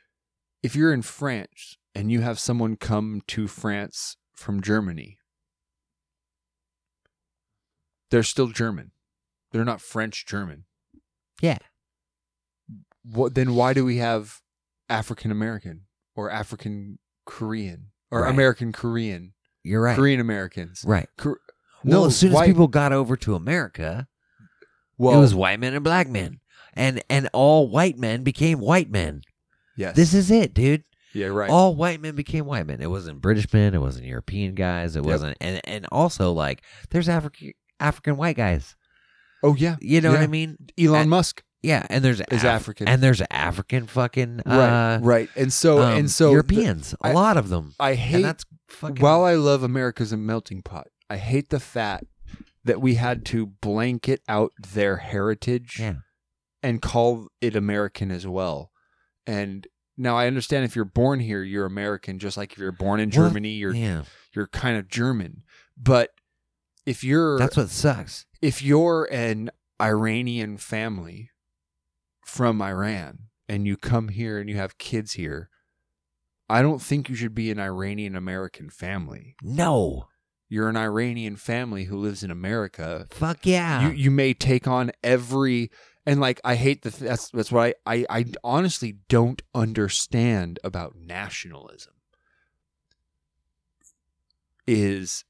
if 0.63 0.75
you're 0.75 0.93
in 0.95 1.03
France 1.03 1.77
and 1.95 2.11
you 2.11 2.23
have 2.23 2.39
someone 2.39 2.77
come 2.77 3.21
to 3.29 3.47
France 3.49 4.17
from 4.35 4.63
Germany, 4.63 5.19
they're 8.11 8.23
still 8.23 8.49
German. 8.49 8.93
They're 9.53 9.65
not 9.65 9.81
French 9.81 10.27
German. 10.27 10.65
Yeah. 11.41 11.59
What 13.05 13.35
then? 13.35 13.55
Why 13.55 13.73
do 13.75 13.85
we 13.85 13.97
have 13.99 14.41
African 14.89 15.31
American 15.31 15.83
or 16.15 16.31
African 16.31 16.99
Korean 17.27 17.89
or 18.11 18.23
Right. 18.23 18.31
American 18.31 18.73
Korean? 18.73 19.35
You're 19.65 19.83
right. 19.83 19.97
Korean 19.97 20.21
Americans. 20.21 20.83
Right. 20.87 21.09
Kor- 21.83 21.91
Well, 21.91 22.01
no, 22.03 22.07
as 22.07 22.17
soon 22.17 22.33
white- 22.33 22.45
as 22.45 22.49
people 22.49 22.69
got 22.69 22.93
over 22.93 23.17
to 23.19 23.35
America, 23.35 24.07
well, 24.99 25.17
it 25.17 25.21
was 25.21 25.35
white 25.35 25.61
men 25.61 25.75
and 25.75 25.85
black 25.85 26.09
men, 26.09 26.41
and 26.75 27.03
and 27.11 27.29
all 27.33 27.69
white 27.69 27.99
men 27.99 28.23
became 28.23 28.59
white 28.61 28.91
men. 28.91 29.23
yes, 29.77 29.97
This 29.97 30.15
is 30.15 30.31
it, 30.31 30.55
dude. 30.55 30.85
yeah, 31.13 31.27
right. 31.27 31.51
All 31.51 31.75
white 31.75 32.01
men 32.01 32.15
became 32.15 32.47
white 32.47 32.67
men. 32.67 32.81
It 32.81 32.91
wasn't 32.91 33.21
British 33.21 33.53
men. 33.53 33.75
It 33.75 33.81
wasn't 33.81 34.07
European 34.07 34.55
guys. 34.55 34.97
It 34.97 35.03
wasn't, 35.05 35.37
and 35.41 35.61
and 35.65 35.87
also 35.91 36.33
like 36.33 36.63
there's 36.91 37.09
African 37.09 37.53
African 37.81 38.17
white 38.17 38.37
guys. 38.37 38.77
oh 39.43 39.55
yeah, 39.57 39.77
You 39.81 40.01
know 40.01 40.13
what 40.13 40.21
I 40.21 40.27
mean? 40.29 40.57
Elon 40.79 41.01
And- 41.03 41.11
Musk, 41.11 41.43
Yeah, 41.65 41.85
and 41.91 42.05
there's 42.05 42.21
Is 42.31 42.45
African. 42.45 42.87
and 42.89 43.03
there's 43.03 43.23
African 43.31 43.87
fucking 43.89 44.43
right, 44.47 44.95
uh, 44.97 44.99
right, 45.01 45.29
and 45.37 45.53
so 45.53 45.81
um, 45.83 45.97
and 45.99 46.11
so 46.11 46.27
the- 46.27 46.33
Europeans, 46.33 46.95
a 47.03 47.09
I- 47.09 47.13
lot 47.13 47.37
of 47.37 47.49
them. 47.49 47.75
I 47.81 47.91
and 47.91 47.99
hate 47.99 48.23
that's 48.23 48.45
fucking 48.69 49.03
while 49.03 49.25
I 49.25 49.35
love 49.35 49.63
America's 49.65 50.13
a 50.13 50.17
melting 50.17 50.63
pot. 50.63 50.87
I 51.13 51.19
hate 51.19 51.51
the 51.51 51.61
fact 51.61 52.05
that 52.65 52.81
we 52.81 52.95
had 52.95 53.27
to 53.27 53.45
blanket 53.47 54.23
out 54.29 54.53
their 54.73 54.97
heritage 54.97 55.77
yeah. 55.79 55.97
and 56.63 56.81
call 56.81 57.29
it 57.43 57.55
American 57.55 58.11
as 58.11 58.27
well. 58.27 58.71
And 59.27 59.67
now 59.99 60.17
I 60.17 60.27
understand 60.27 60.65
if 60.65 60.75
you're 60.75 60.87
born 60.87 61.21
here, 61.21 61.43
you're 61.43 61.67
American, 61.67 62.19
just 62.19 62.39
like 62.39 62.53
if 62.53 62.59
you're 62.59 62.73
born 62.73 62.99
in 62.99 63.11
Well, 63.11 63.29
Germany, 63.29 63.51
you're 63.51 63.75
yeah, 63.75 64.05
you're 64.35 64.47
kind 64.47 64.79
of 64.79 64.89
German. 64.89 65.43
But 65.77 66.13
if 66.87 67.05
you're 67.05 67.39
that's 67.39 67.59
what 67.59 67.69
sucks. 67.69 68.25
if 68.41 68.63
you're 68.63 69.07
an 69.13 69.51
Iranian 69.83 70.57
family 70.57 71.29
from 72.25 72.63
Iran 72.63 73.25
and 73.51 73.67
you 73.67 73.77
come 73.77 74.09
here 74.09 74.39
and 74.39 74.49
you 74.49 74.57
have 74.57 74.79
kids 74.79 75.13
here, 75.13 75.51
I 76.49 76.63
don't 76.63 76.81
think 76.81 77.11
you 77.11 77.15
should 77.15 77.35
be 77.35 77.51
an 77.51 77.61
Iranian 77.61 78.17
American 78.17 78.71
family. 78.71 79.37
No, 79.43 80.07
You're 80.53 80.69
an 80.69 80.77
Iranian 80.77 81.37
family 81.37 81.85
who 81.85 81.97
lives 81.97 82.23
in 82.23 82.31
America. 82.31 83.07
fuck 83.11 83.47
yeah. 83.47 83.89
You 83.89 83.95
you 83.95 84.11
may 84.11 84.35
take 84.35 84.69
on 84.69 84.93
every 85.03 85.71
and 86.05 86.21
like 86.21 86.43
I 86.45 86.57
hate 86.57 86.83
the 86.83 86.91
that's 86.91 87.31
that's 87.31 87.51
what 87.51 87.75
I, 87.87 87.95
I 87.95 88.07
I 88.11 88.25
honestly 88.45 88.99
don't 89.09 89.41
understand 89.55 90.59
about 90.63 90.95
nationalism. 90.95 91.95
Is 94.67 95.25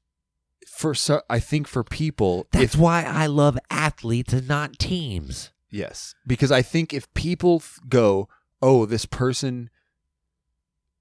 for 0.67 0.93
so 0.93 1.21
I 1.29 1.39
think 1.39 1.69
for 1.69 1.85
people 1.85 2.47
that's 2.51 2.75
if 2.75 2.79
why 2.79 3.03
I 3.03 3.27
love 3.27 3.57
athletes 3.71 4.33
and 4.33 4.45
not 4.45 4.77
teams. 4.77 5.51
Yes, 5.71 6.15
because 6.27 6.51
I 6.51 6.61
think 6.61 6.93
if 6.93 7.11
people 7.13 7.61
f- 7.61 7.79
go, 7.87 8.27
"Oh, 8.61 8.85
this 8.85 9.05
person 9.05 9.69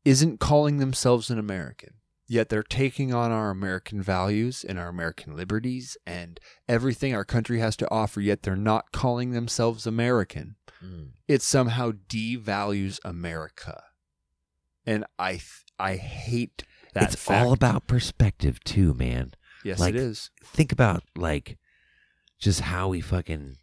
isn't 0.05 0.39
calling 0.39 0.79
themselves 0.79 1.29
an 1.29 1.41
American, 1.41 1.95
yet 2.33 2.49
they're 2.49 2.63
taking 2.63 3.13
on 3.13 3.31
our 3.31 3.51
American 3.51 4.01
values 4.01 4.65
and 4.67 4.79
our 4.79 4.89
American 4.89 5.37
liberties 5.37 5.99
and 6.07 6.41
everything 6.67 7.15
our 7.15 7.27
country 7.27 7.59
has 7.59 7.77
to 7.77 7.91
offer, 7.91 8.23
yet 8.23 8.43
they're 8.43 8.57
not 8.57 8.91
calling 8.91 9.33
themselves 9.33 9.87
American," 9.87 10.57
hmm. 10.81 11.09
it 11.29 11.43
somehow 11.43 11.93
devalues 12.09 12.99
America, 13.05 13.83
and 14.87 15.05
I 15.19 15.33
th- 15.33 15.67
I 15.79 15.97
hate 15.97 16.65
that. 16.95 17.13
it's 17.13 17.17
fact. 17.23 17.45
all 17.45 17.53
about 17.53 17.87
perspective 17.87 18.65
too, 18.65 18.95
man. 18.95 19.35
yes, 19.63 19.79
like- 19.79 19.95
it 19.95 20.01
is. 20.01 20.31
Think 20.43 20.73
about 20.73 21.03
like 21.15 21.59
just 22.39 22.61
how 22.61 22.89
we 22.89 23.03
fucking 23.03 23.57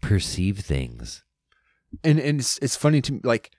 perceive 0.00 0.60
things. 0.60 1.24
And 2.04 2.20
and 2.20 2.38
it's, 2.38 2.58
it's 2.58 2.76
funny 2.76 3.00
to 3.02 3.12
me, 3.14 3.20
like 3.24 3.50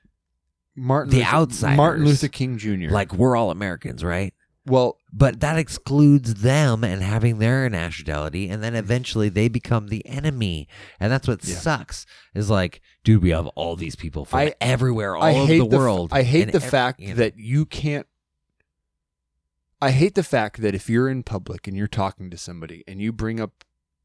Martin 0.78 1.12
The 1.12 1.18
Luther, 1.18 1.36
outsiders. 1.36 1.78
Martin 1.78 2.06
Luther 2.06 2.28
King 2.30 2.58
Jr. 2.58 2.90
Like 2.90 3.14
we're 3.14 3.36
all 3.36 3.52
Americans, 3.52 4.02
right? 4.02 4.34
Well, 4.66 4.98
But 5.14 5.40
that 5.42 5.58
excludes 5.58 6.36
them 6.36 6.84
and 6.84 7.02
having 7.04 7.38
their 7.40 7.70
nationality, 7.70 8.50
and 8.50 8.62
then 8.64 8.76
eventually 8.76 9.30
they 9.30 9.48
become 9.48 9.88
the 9.88 10.06
enemy, 10.06 10.68
and 11.00 11.12
that's 11.12 11.28
what 11.28 11.44
Yeah. 11.46 11.56
sucks. 11.56 12.06
Is 12.34 12.50
like, 12.50 12.82
dude, 13.04 13.22
we 13.22 13.30
have 13.30 13.48
all 13.48 13.76
these 13.76 13.96
people 13.96 14.26
from 14.26 14.40
I- 14.40 14.56
everywhere, 14.60 15.16
all 15.16 15.24
I 15.24 15.34
over 15.36 15.46
hate 15.48 15.60
the 15.60 15.66
f- 15.68 15.72
world. 15.80 16.10
I 16.12 16.24
hate 16.24 16.52
the 16.52 16.60
fact 16.60 17.00
you 17.00 17.10
know. 17.10 17.16
that 17.16 17.38
you 17.38 17.66
can't. 17.66 18.08
I 19.82 19.92
hate 19.92 20.16
the 20.16 20.24
fact 20.24 20.62
that 20.62 20.74
if 20.74 20.90
you're 20.90 21.10
in 21.10 21.22
public 21.24 21.68
and 21.68 21.78
you're 21.78 21.88
talking 21.88 22.30
to 22.32 22.38
somebody 22.38 22.84
and 22.88 23.02
you 23.02 23.12
bring 23.12 23.40
up, 23.40 23.64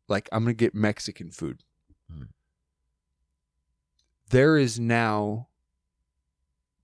like, 0.08 0.28
I'm 0.30 0.44
gonna 0.44 0.54
get 0.54 0.74
Mexican 0.74 1.30
food. 1.30 1.62
Hmm. 2.10 2.24
There 4.30 4.56
is 4.58 4.78
now 4.78 5.48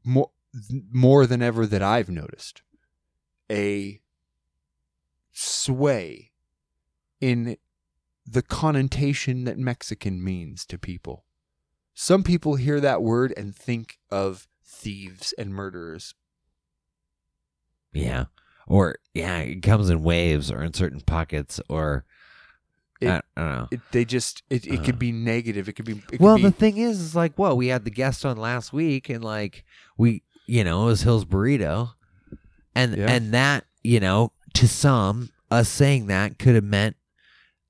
more 0.02 0.30
more 0.90 1.26
than 1.26 1.42
ever 1.42 1.66
that 1.66 1.82
I've 1.82 2.08
noticed 2.08 2.62
a 3.50 4.00
sway 5.32 6.30
in 7.20 7.56
the 8.26 8.42
connotation 8.42 9.44
that 9.44 9.58
Mexican 9.58 10.22
means 10.22 10.64
to 10.66 10.78
people. 10.78 11.24
Some 11.94 12.22
people 12.22 12.56
hear 12.56 12.80
that 12.80 13.02
word 13.02 13.32
and 13.36 13.54
think 13.54 13.98
of 14.10 14.48
thieves 14.64 15.32
and 15.38 15.54
murderers. 15.54 16.14
yeah, 17.92 18.26
or 18.66 18.96
yeah, 19.14 19.38
it 19.38 19.62
comes 19.62 19.88
in 19.88 20.02
waves 20.02 20.50
or 20.50 20.62
in 20.62 20.74
certain 20.74 21.00
pockets, 21.00 21.60
or 21.68 22.04
It- 23.00 23.08
I, 23.08 23.22
I 23.36 23.40
don't 23.40 23.56
know. 23.58 23.68
It, 23.70 23.80
they 23.92 24.04
just 24.04 24.42
it, 24.50 24.66
it 24.66 24.80
Uh. 24.80 24.82
could 24.82 24.98
be 24.98 25.12
negative. 25.12 25.68
It 25.68 25.72
could 25.74 25.84
be 25.86 25.92
it 25.92 26.06
could 26.08 26.20
well, 26.20 26.36
be, 26.36 26.42
the 26.42 26.50
thing 26.50 26.76
is, 26.78 27.00
is 27.00 27.14
like, 27.16 27.38
what 27.38 27.56
we 27.56 27.68
had 27.68 27.84
the 27.84 27.90
guest 27.90 28.24
on 28.26 28.36
last 28.36 28.72
week, 28.72 29.08
and 29.08 29.22
like 29.24 29.64
we, 29.96 30.22
you 30.46 30.64
know, 30.64 30.82
it 30.82 30.86
was 30.86 31.02
Hill's 31.02 31.24
burrito, 31.24 31.92
and 32.76 32.96
Yeah. 32.96 33.10
and 33.10 33.34
that, 33.34 33.64
you 33.82 33.98
know, 34.00 34.32
to 34.54 34.68
some, 34.68 35.30
us 35.50 35.68
saying 35.68 36.06
that 36.06 36.38
could 36.38 36.54
have 36.54 36.64
meant 36.64 36.96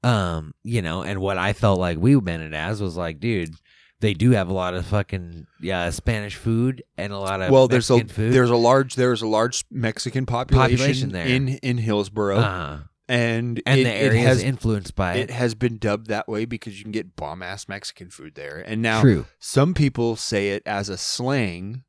Um, 0.02 0.52
you 0.62 0.82
know, 0.82 1.02
and 1.02 1.20
what 1.20 1.36
I 1.38 1.52
felt 1.52 1.80
like 1.80 1.98
we 1.98 2.14
meant 2.20 2.42
it 2.42 2.54
as 2.54 2.80
was 2.80 2.96
like, 2.96 3.18
dude, 3.18 3.54
they 4.00 4.14
do 4.14 4.32
have 4.32 4.48
a 4.48 4.52
lot 4.52 4.74
of 4.74 4.86
fucking 4.86 5.46
yeah 5.60 5.90
Spanish 5.90 6.36
food 6.36 6.82
and 6.96 7.12
a 7.12 7.18
lot 7.18 7.40
of 7.42 7.50
well, 7.50 7.66
there's 7.66 7.90
a 7.90 8.04
food. 8.04 8.32
there's 8.32 8.50
a 8.50 8.56
large 8.56 8.94
there's 8.94 9.22
a 9.22 9.26
large 9.26 9.64
Mexican 9.70 10.26
population, 10.26 10.76
Population 10.76 11.08
there. 11.12 11.26
in 11.26 11.48
in 11.48 11.78
Hillsboro, 11.78 12.38
uh, 12.38 12.78
and 13.08 13.60
and 13.66 13.80
it, 13.80 13.84
the 13.84 13.92
area 13.94 14.20
has 14.22 14.38
is 14.38 14.42
influenced 14.44 14.94
by 14.94 15.14
it 15.14 15.30
it. 15.30 15.30
has 15.30 15.54
been 15.54 15.78
dubbed 15.78 16.06
that 16.08 16.28
way 16.28 16.44
because 16.44 16.76
you 16.78 16.84
can 16.84 16.92
get 16.92 17.16
bomb 17.16 17.42
ass 17.42 17.66
Mexican 17.68 18.10
food 18.10 18.34
there. 18.36 18.62
And 18.64 18.82
now 18.82 19.00
True. 19.00 19.26
some 19.40 19.74
people 19.74 20.14
say 20.14 20.50
it 20.50 20.62
as 20.66 20.88
a 20.88 20.98
slang. 20.98 21.82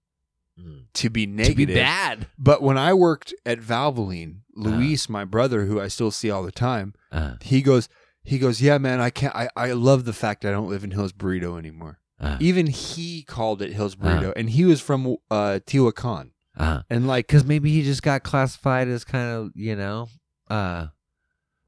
To 0.93 1.09
be 1.09 1.25
To 1.25 1.31
negative. 1.31 1.55
be 1.57 1.65
bad. 1.73 2.27
But 2.37 2.61
when 2.61 2.77
I 2.77 2.93
worked 2.93 3.33
at 3.45 3.59
Valvoline, 3.59 4.41
Luis, 4.55 5.07
my 5.09 5.23
brother, 5.25 5.65
who 5.65 5.79
I 5.79 5.87
still 5.87 6.11
see 6.11 6.29
all 6.31 6.43
the 6.43 6.51
time, 6.51 6.93
Uh, 7.11 7.35
he 7.41 7.61
goes, 7.61 7.87
he 8.23 8.39
goes, 8.39 8.61
yeah, 8.61 8.77
man, 8.77 8.99
I 8.99 9.09
can't. 9.09 9.35
I, 9.35 9.47
I 9.55 9.71
love 9.73 10.05
the 10.05 10.13
fact 10.13 10.43
I 10.45 10.51
don't 10.51 10.67
live 10.69 10.83
in 10.83 10.91
Hills 10.91 11.13
Burrito 11.13 11.57
anymore. 11.57 11.99
uh, 12.19 12.37
Even 12.39 12.67
he 12.67 13.23
called 13.23 13.61
it 13.61 13.73
Hills 13.73 13.95
Uh-huh. 13.95 14.07
Burrito, 14.19 14.33
and 14.35 14.49
he 14.49 14.65
was 14.65 14.81
from 14.81 15.17
uh, 15.31 15.59
Tehuacan, 15.65 16.31
uh, 16.57 16.81
and 16.89 17.07
like, 17.07 17.27
because 17.27 17.45
maybe 17.45 17.71
he 17.71 17.83
just 17.83 18.01
got 18.01 18.23
classified 18.23 18.87
as 18.87 19.03
kind 19.05 19.29
of 19.29 19.51
you 19.55 19.75
know, 19.75 20.07
uh, 20.49 20.87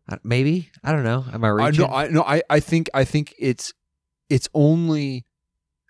uh, 0.09 0.17
maybe 0.23 0.69
I 0.83 0.91
don't 0.91 1.03
know. 1.03 1.23
Am 1.31 1.43
I 1.43 1.47
I 1.47 1.51
reaching? 1.51 1.85
no, 1.87 1.93
I 1.93 2.07
no, 2.07 2.23
I, 2.23 2.41
I 2.49 2.59
think 2.59 2.89
I 2.95 3.03
think 3.05 3.33
it's 3.37 3.71
it's 4.29 4.49
only 4.55 5.25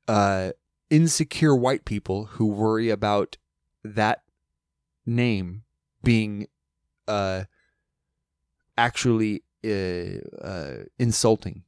uh 0.08 0.52
insecure 0.90 1.56
white 1.56 1.86
people 1.86 2.26
who 2.26 2.46
worry 2.48 2.90
about 2.90 3.38
that 3.84 4.24
name 5.06 5.64
being 6.04 6.48
uh 7.08 7.44
actually 8.78 9.44
uh, 9.66 10.44
uh 10.44 10.84
insulting 10.98 11.64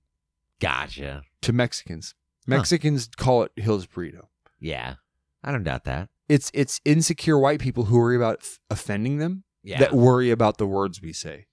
gotcha. 0.59 1.23
to 1.41 1.51
Mexicans. 1.51 2.15
Mexicans 2.47 3.09
call 3.17 3.43
it 3.43 3.51
Hills 3.55 3.85
Burrito. 3.85 4.27
Yeah, 4.59 4.95
I 5.43 5.51
don't 5.51 5.63
doubt 5.63 5.83
that. 5.85 6.09
It's 6.29 6.49
it's 6.53 6.79
insecure 6.85 7.37
white 7.37 7.59
people 7.59 7.85
who 7.85 7.97
worry 7.97 8.15
about 8.15 8.39
f- 8.41 8.59
offending 8.69 9.17
them 9.17 9.43
Yeah, 9.63 9.79
that 9.79 9.93
worry 9.93 10.31
about 10.31 10.57
the 10.57 10.67
words 10.67 11.01
we 11.01 11.13
say. 11.13 11.47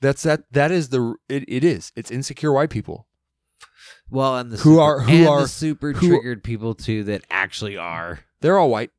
That's 0.00 0.22
that 0.22 0.44
that 0.52 0.70
is 0.70 0.90
the 0.90 1.16
it, 1.28 1.44
it 1.48 1.64
is. 1.64 1.92
It's 1.96 2.10
insecure 2.10 2.52
white 2.52 2.70
people. 2.70 3.07
Well, 4.10 4.36
and 4.38 4.50
the 4.50 4.56
Who 4.58 4.74
super, 4.76 4.80
are- 4.82 5.00
who 5.00 5.28
are- 5.28 5.46
super 5.46 5.92
who- 5.92 6.08
triggered 6.08 6.42
people 6.44 6.74
too 6.74 7.04
that 7.04 7.24
actually 7.30 7.76
are. 7.76 8.20
They're 8.40 8.58
all 8.58 8.70
white. 8.70 8.90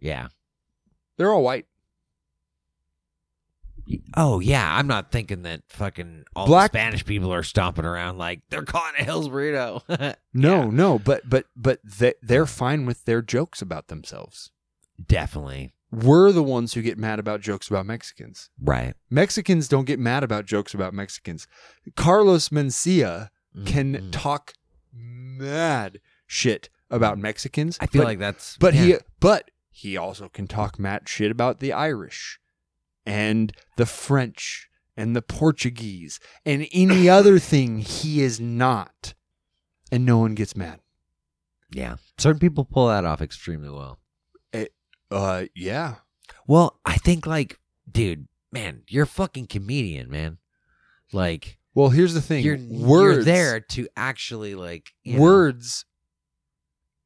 Yeah. 0.00 0.28
They're 1.16 1.32
all 1.32 1.42
white. 1.42 1.66
Oh 4.16 4.40
yeah, 4.40 4.78
I'm 4.78 4.86
not 4.86 5.12
thinking 5.12 5.42
that 5.42 5.60
fucking 5.68 6.24
all 6.34 6.46
Black- 6.46 6.72
the 6.72 6.78
Spanish 6.78 7.04
people 7.04 7.32
are 7.34 7.42
stomping 7.42 7.84
around 7.84 8.16
like 8.16 8.40
they're 8.48 8.62
calling 8.64 8.94
it 8.98 9.04
Hell's 9.04 9.28
burrito. 9.28 9.82
No, 10.32 10.64
Yeah, 10.64 10.70
no, 10.70 10.98
but 10.98 11.28
but 11.28 11.46
but 11.54 11.80
they 11.84 12.14
they're 12.22 12.46
fine 12.46 12.86
with 12.86 13.04
their 13.04 13.20
jokes 13.20 13.60
about 13.60 13.88
themselves. 13.88 14.50
definitely 15.06 15.74
We're 15.92 16.32
the 16.32 16.42
ones 16.42 16.72
who 16.72 16.80
get 16.82 16.96
mad 16.96 17.18
about 17.18 17.42
jokes 17.42 17.68
about 17.68 17.84
Mexicans. 17.84 18.48
right. 18.58 18.94
Mexicans 19.10 19.68
don't 19.68 19.84
get 19.84 19.98
mad 19.98 20.24
about 20.24 20.46
jokes 20.46 20.72
about 20.72 20.94
Mexicans. 20.94 21.46
Carlos 21.94 22.48
Mencia 22.48 23.28
can 23.66 23.94
Mhm. 23.94 24.12
talk 24.12 24.54
mad 24.92 26.00
shit 26.26 26.68
about 26.90 27.18
Mexicans. 27.18 27.76
I 27.80 27.86
feel 27.86 28.02
but- 28.02 28.06
like 28.08 28.18
that's 28.18 28.56
But 28.58 28.74
yeah. 28.74 28.82
he 28.84 28.94
but 29.20 29.50
he 29.70 29.96
also 29.96 30.28
can 30.28 30.46
talk 30.46 30.78
mad 30.78 31.08
shit 31.08 31.30
about 31.30 31.60
the 31.60 31.72
Irish 31.72 32.38
and 33.06 33.52
the 33.76 33.86
French 33.86 34.68
and 34.96 35.14
the 35.16 35.22
Portuguese 35.22 36.20
and 36.46 36.66
any 36.72 37.08
other 37.18 37.38
thing 37.38 37.78
he 37.80 38.22
is 38.22 38.38
not. 38.40 39.14
And 39.92 40.04
no 40.06 40.18
one 40.18 40.34
gets 40.34 40.56
mad. 40.56 40.80
yeah. 41.70 41.96
Certain 42.18 42.38
people 42.38 42.64
pull 42.64 42.88
that 42.88 43.04
off 43.04 43.20
extremely 43.20 43.68
well. 43.70 43.98
Uh 45.10 45.44
yeah. 45.54 45.96
Well, 46.46 46.80
I 46.84 46.96
think 46.96 47.26
like, 47.26 47.58
dude, 47.90 48.26
man, 48.50 48.82
you're 48.88 49.04
a 49.04 49.06
fucking 49.06 49.46
comedian, 49.48 50.10
man. 50.10 50.38
Like 51.12 51.58
Well, 51.74 51.88
here's 51.90 52.14
the 52.14 52.22
thing. 52.22 52.44
you're 52.44 52.56
words 52.58 53.16
you're 53.16 53.24
there 53.24 53.60
to 53.60 53.88
actually 53.96 54.54
like 54.54 54.90
you 55.02 55.16
know, 55.16 55.22
words 55.22 55.84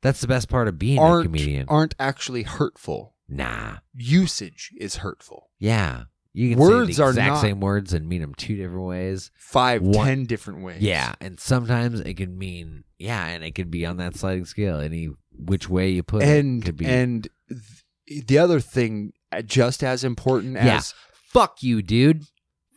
that's 0.02 0.20
the 0.20 0.28
best 0.28 0.48
part 0.48 0.68
of 0.68 0.78
being 0.78 0.98
a 0.98 1.22
comedian. 1.22 1.66
aren't 1.68 1.94
actually 1.98 2.42
hurtful. 2.44 3.14
nah. 3.28 3.78
Usage 3.94 4.70
is 4.78 4.96
hurtful. 4.96 5.50
Yeah. 5.58 6.04
You 6.34 6.50
can 6.50 6.58
Words 6.58 6.90
say 6.90 6.96
the 6.98 7.02
are 7.04 7.08
exact 7.10 7.28
not- 7.34 7.40
same 7.40 7.60
words 7.60 7.92
and 7.92 8.08
mean 8.08 8.20
them 8.20 8.34
two 8.34 8.54
different 8.56 8.84
ways. 8.86 9.32
Five, 9.36 9.82
One- 9.82 10.06
ten 10.06 10.24
different 10.26 10.62
ways. 10.62 10.80
Yeah, 10.82 11.14
and 11.20 11.40
sometimes 11.40 12.00
it 12.00 12.14
can 12.16 12.38
mean 12.38 12.84
yeah, 12.98 13.26
and 13.26 13.42
it 13.42 13.54
could 13.56 13.70
be 13.70 13.84
on 13.86 13.96
that 13.96 14.14
sliding 14.16 14.44
scale. 14.44 14.78
Any 14.78 15.08
which 15.32 15.68
way 15.68 15.88
you 15.90 16.02
put 16.04 16.22
it 16.22 16.28
And 16.28 16.64
could 16.64 16.76
be. 16.76 16.84
and 16.86 17.26
th- 17.48 18.26
the 18.26 18.38
other 18.38 18.60
thing, 18.60 19.12
uh, 19.32 19.42
just 19.42 19.82
as 19.82 20.04
important 20.04 20.54
Yeah. 20.54 20.76
as 20.76 20.94
fuck 21.12 21.62
you, 21.62 21.82
dude. 21.82 22.24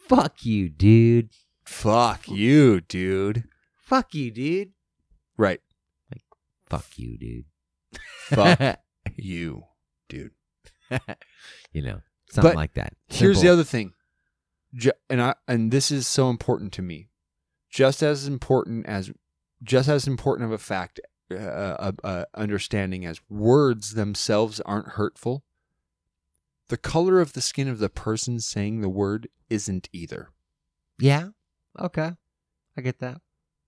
Fuck 0.08 0.44
you, 0.45 0.68
dude. 0.70 1.30
Fuck 1.72 2.27
you, 2.27 2.82
dude. 2.82 3.45
Fuck 3.77 4.14
you, 4.14 4.32
dude. 4.32 4.72
Right. 5.38 5.61
Like, 6.11 6.24
fuck 6.67 6.85
you, 6.98 7.17
dude. 7.17 7.45
Fuck 8.27 8.80
you, 9.16 9.64
dude. 10.09 10.32
you 11.72 11.82
know, 11.82 12.01
something 12.30 12.51
But 12.51 12.56
like 12.56 12.74
that. 12.74 12.93
Here's 13.08 13.38
the 13.38 13.41
Simple. 13.41 13.53
other 13.53 13.64
thing, 13.64 13.93
Ju- 14.75 14.91
and 15.09 15.22
I 15.22 15.35
and 15.48 15.72
this 15.72 15.91
is 15.91 16.08
so 16.08 16.30
important 16.30 16.74
to 16.74 16.82
me, 16.82 17.09
just 17.69 18.03
as 18.03 18.27
important 18.27 18.85
as 18.85 19.11
just 19.64 19.88
as 19.90 20.08
important 20.08 20.45
of 20.48 20.51
a 20.51 20.58
fact, 20.58 21.00
uh, 21.32 21.35
uh, 21.35 21.91
uh, 22.03 22.25
understanding 22.35 23.06
as 23.06 23.22
words 23.30 23.93
themselves 23.93 24.59
aren't 24.61 24.90
hurtful. 24.90 25.43
The 26.69 26.77
color 26.77 27.19
of 27.19 27.33
the 27.33 27.41
skin 27.41 27.67
of 27.67 27.80
the 27.80 27.90
person 27.90 28.40
saying 28.40 28.80
the 28.82 28.90
word 28.90 29.27
isn't 29.50 29.90
either. 29.91 30.30
Yeah. 31.00 31.30
Okay. 31.80 32.11
I 32.77 32.82
get 32.82 33.00
that. 33.00 33.22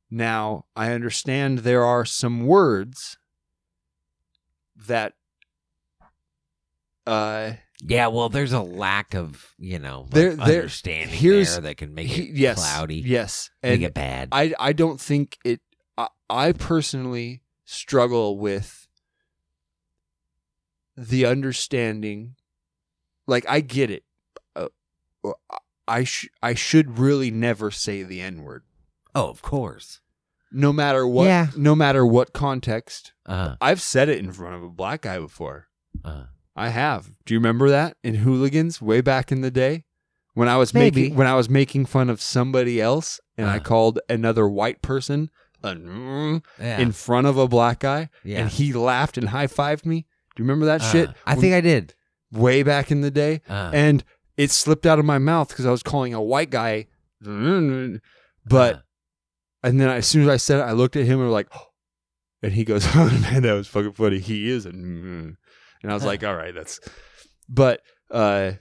Now, 0.10 0.66
I 0.76 0.92
understand 0.92 1.60
there 1.60 1.84
are 1.84 2.06
some 2.06 2.46
words 2.46 3.18
that 4.76 5.14
uh 7.08 7.54
Yeah, 7.86 8.08
well, 8.08 8.30
there's 8.30 8.54
a 8.54 8.62
lack 8.62 9.14
of 9.14 9.54
you 9.58 9.80
know 9.80 10.02
like, 10.02 10.12
There- 10.12 10.36
there- 10.36 10.56
understanding 10.60 11.16
here's- 11.18 11.54
there 11.54 11.62
that 11.62 11.78
can 11.78 11.94
make 11.94 12.18
it 12.18 12.30
yes 12.30 12.58
cloudy, 12.58 12.98
yes 12.98 13.50
make 13.62 13.74
and 13.74 13.84
it 13.84 13.94
bad. 13.94 14.30
I 14.32 14.54
I 14.60 14.74
don't 14.74 15.00
think 15.02 15.38
it. 15.44 15.62
I, 15.98 16.08
I 16.30 16.52
personally 16.54 17.42
struggle 17.66 18.38
with 18.38 18.88
the 20.96 21.26
understanding. 21.26 22.36
Like 23.28 23.46
I 23.50 23.60
get 23.62 23.90
it. 23.92 24.04
Uh, 24.56 24.68
I 25.88 26.04
sh- 26.04 26.30
I 26.42 26.54
should 26.54 26.98
really 27.00 27.32
never 27.32 27.72
say 27.72 28.04
the 28.04 28.22
n 28.22 28.44
word, 28.44 28.64
oh, 29.16 29.30
of 29.30 29.42
course. 29.42 30.00
no 30.52 30.72
matter 30.72 31.06
what. 31.08 31.26
Yeah. 31.26 31.48
No 31.58 31.76
matter 31.76 32.06
what 32.06 32.32
context. 32.34 33.14
Uh, 33.26 33.56
I've 33.62 33.82
said 33.82 34.08
it 34.10 34.20
in 34.20 34.32
front 34.32 34.56
of 34.56 34.64
a 34.64 34.70
black 34.70 35.02
guy 35.02 35.20
before. 35.20 35.68
uh, 36.06 36.26
I 36.56 36.70
have. 36.70 37.10
Do 37.26 37.34
you 37.34 37.40
remember 37.40 37.70
that 37.70 37.98
in 38.04 38.16
Hooligans 38.16 38.82
way 38.82 39.02
back 39.02 39.32
in 39.32 39.42
the 39.42 39.50
day 39.52 39.84
when 40.36 40.48
I 40.48 40.58
was 40.58 40.74
Maybe. 40.74 41.02
making 41.04 41.18
when 41.18 41.28
I 41.28 41.36
was 41.36 41.50
making 41.50 41.86
fun 41.88 42.10
of 42.10 42.22
somebody 42.22 42.80
else 42.80 43.20
and 43.38 43.50
I 43.50 43.58
Uh. 43.58 43.62
called 43.62 44.00
another 44.10 44.48
white 44.48 44.82
person 44.82 45.30
a 45.64 45.74
mm 45.76 46.44
yeah. 46.60 46.78
in 46.80 46.92
front 46.92 47.26
of 47.26 47.38
a 47.38 47.48
black 47.48 47.80
guy 47.80 48.10
yeah. 48.24 48.40
and 48.42 48.50
he 48.50 48.74
laughed 48.74 49.18
and 49.18 49.30
high 49.30 49.48
fived 49.48 49.86
me. 49.86 50.06
Do 50.36 50.44
you 50.44 50.48
remember 50.48 50.66
that 50.68 50.82
shit? 50.82 51.10
Uh, 51.10 51.14
I 51.26 51.36
think 51.36 51.54
I 51.54 51.62
did. 51.62 51.96
way 52.32 52.64
back 52.64 52.92
in 52.92 53.02
the 53.02 53.12
day 53.12 53.42
Uh, 53.50 53.72
and 53.74 54.04
it 54.38 54.52
slipped 54.52 54.86
out 54.86 55.00
of 55.00 55.06
my 55.06 55.18
mouth 55.18 55.50
because 55.50 55.66
I 55.66 55.72
was 55.72 55.84
calling 55.84 56.14
a 56.14 56.22
white 56.22 56.50
guy, 56.50 56.88
but 58.46 58.84
and 59.64 59.80
then 59.80 59.90
as 59.90 60.06
soon 60.06 60.24
as 60.24 60.28
I 60.28 60.38
said 60.38 60.60
it, 60.60 60.64
I 60.64 60.72
looked 60.74 60.96
at 60.96 61.06
him 61.06 61.20
and 61.20 61.30
was 61.30 61.34
like, 61.34 61.50
and 62.44 62.54
he 62.54 62.64
goes, 62.64 62.86
"Oh 62.96 63.10
man, 63.22 63.44
that 63.44 63.54
was 63.54 63.68
fucking 63.68 63.94
funny." 63.94 64.20
He 64.20 64.50
is 64.50 64.66
a, 64.66 64.72
mm." 64.72 65.36
and 65.82 65.92
I 65.92 65.94
was 65.94 66.06
like, 66.06 66.24
"All 66.26 66.36
right, 66.36 66.54
that's," 66.54 66.80
but 67.48 67.82
uh, 68.12 68.54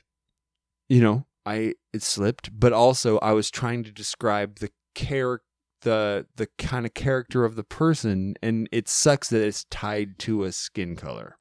you 0.88 1.00
know, 1.00 1.26
I 1.44 1.74
it 1.92 2.02
slipped, 2.02 2.50
but 2.58 2.72
also 2.72 3.18
I 3.18 3.32
was 3.32 3.50
trying 3.50 3.84
to 3.84 3.92
describe 3.92 4.58
the 4.58 4.70
character, 4.94 5.46
the 5.82 6.26
the 6.36 6.48
kind 6.58 6.86
of 6.86 6.94
character 6.94 7.44
of 7.44 7.56
the 7.56 7.64
person, 7.64 8.34
and 8.42 8.68
it 8.70 8.88
sucks 8.88 9.28
that 9.30 9.42
it's 9.42 9.64
tied 9.64 10.18
to 10.20 10.44
a 10.44 10.52
skin 10.52 10.96
color. 10.96 11.38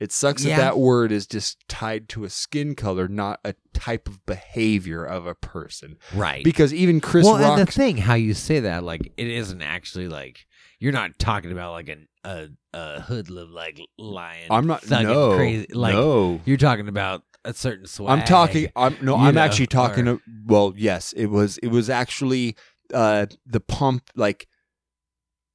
It 0.00 0.12
sucks 0.12 0.44
Yeah. 0.44 0.56
that 0.56 0.62
that 0.62 0.78
word 0.78 1.12
is 1.12 1.26
just 1.26 1.58
tied 1.68 2.08
to 2.10 2.24
a 2.24 2.30
skin 2.30 2.74
color, 2.74 3.06
not 3.06 3.38
a 3.44 3.54
type 3.74 4.08
of 4.08 4.24
behavior 4.24 5.04
of 5.04 5.26
a 5.26 5.34
person. 5.34 5.96
right. 6.14 6.42
Because 6.42 6.72
even 6.72 7.00
Chris 7.00 7.26
well, 7.26 7.38
Rock, 7.38 7.58
and 7.58 7.68
the 7.68 7.70
thing, 7.70 7.98
how 7.98 8.14
you 8.14 8.32
say 8.34 8.60
that, 8.60 8.82
like 8.82 9.12
it 9.16 9.28
isn't 9.28 9.60
actually 9.62 10.08
like 10.08 10.46
you're 10.78 10.92
not 10.92 11.18
talking 11.18 11.52
about 11.52 11.72
like 11.72 11.88
an, 11.90 12.08
a 12.24 12.48
a 12.72 13.00
hoodlum 13.02 13.52
like 13.52 13.78
lion. 13.98 14.46
I'm 14.50 14.66
not 14.66 14.88
no 14.88 15.36
crazy. 15.36 15.66
Like 15.72 15.94
no. 15.94 16.40
you're 16.46 16.56
talking 16.56 16.88
about 16.88 17.22
a 17.44 17.52
certain 17.52 17.86
swag. 17.86 18.18
I'm 18.18 18.24
talking. 18.24 18.68
I'm 18.74 18.96
no. 19.02 19.16
I'm 19.16 19.34
know, 19.34 19.40
actually 19.40 19.66
talking. 19.66 20.08
or- 20.08 20.20
well, 20.46 20.72
yes, 20.76 21.12
it 21.12 21.26
was. 21.26 21.58
It 21.58 21.68
was 21.68 21.90
actually 21.90 22.56
uh 22.94 23.26
the 23.46 23.60
pump 23.60 24.10
like 24.16 24.48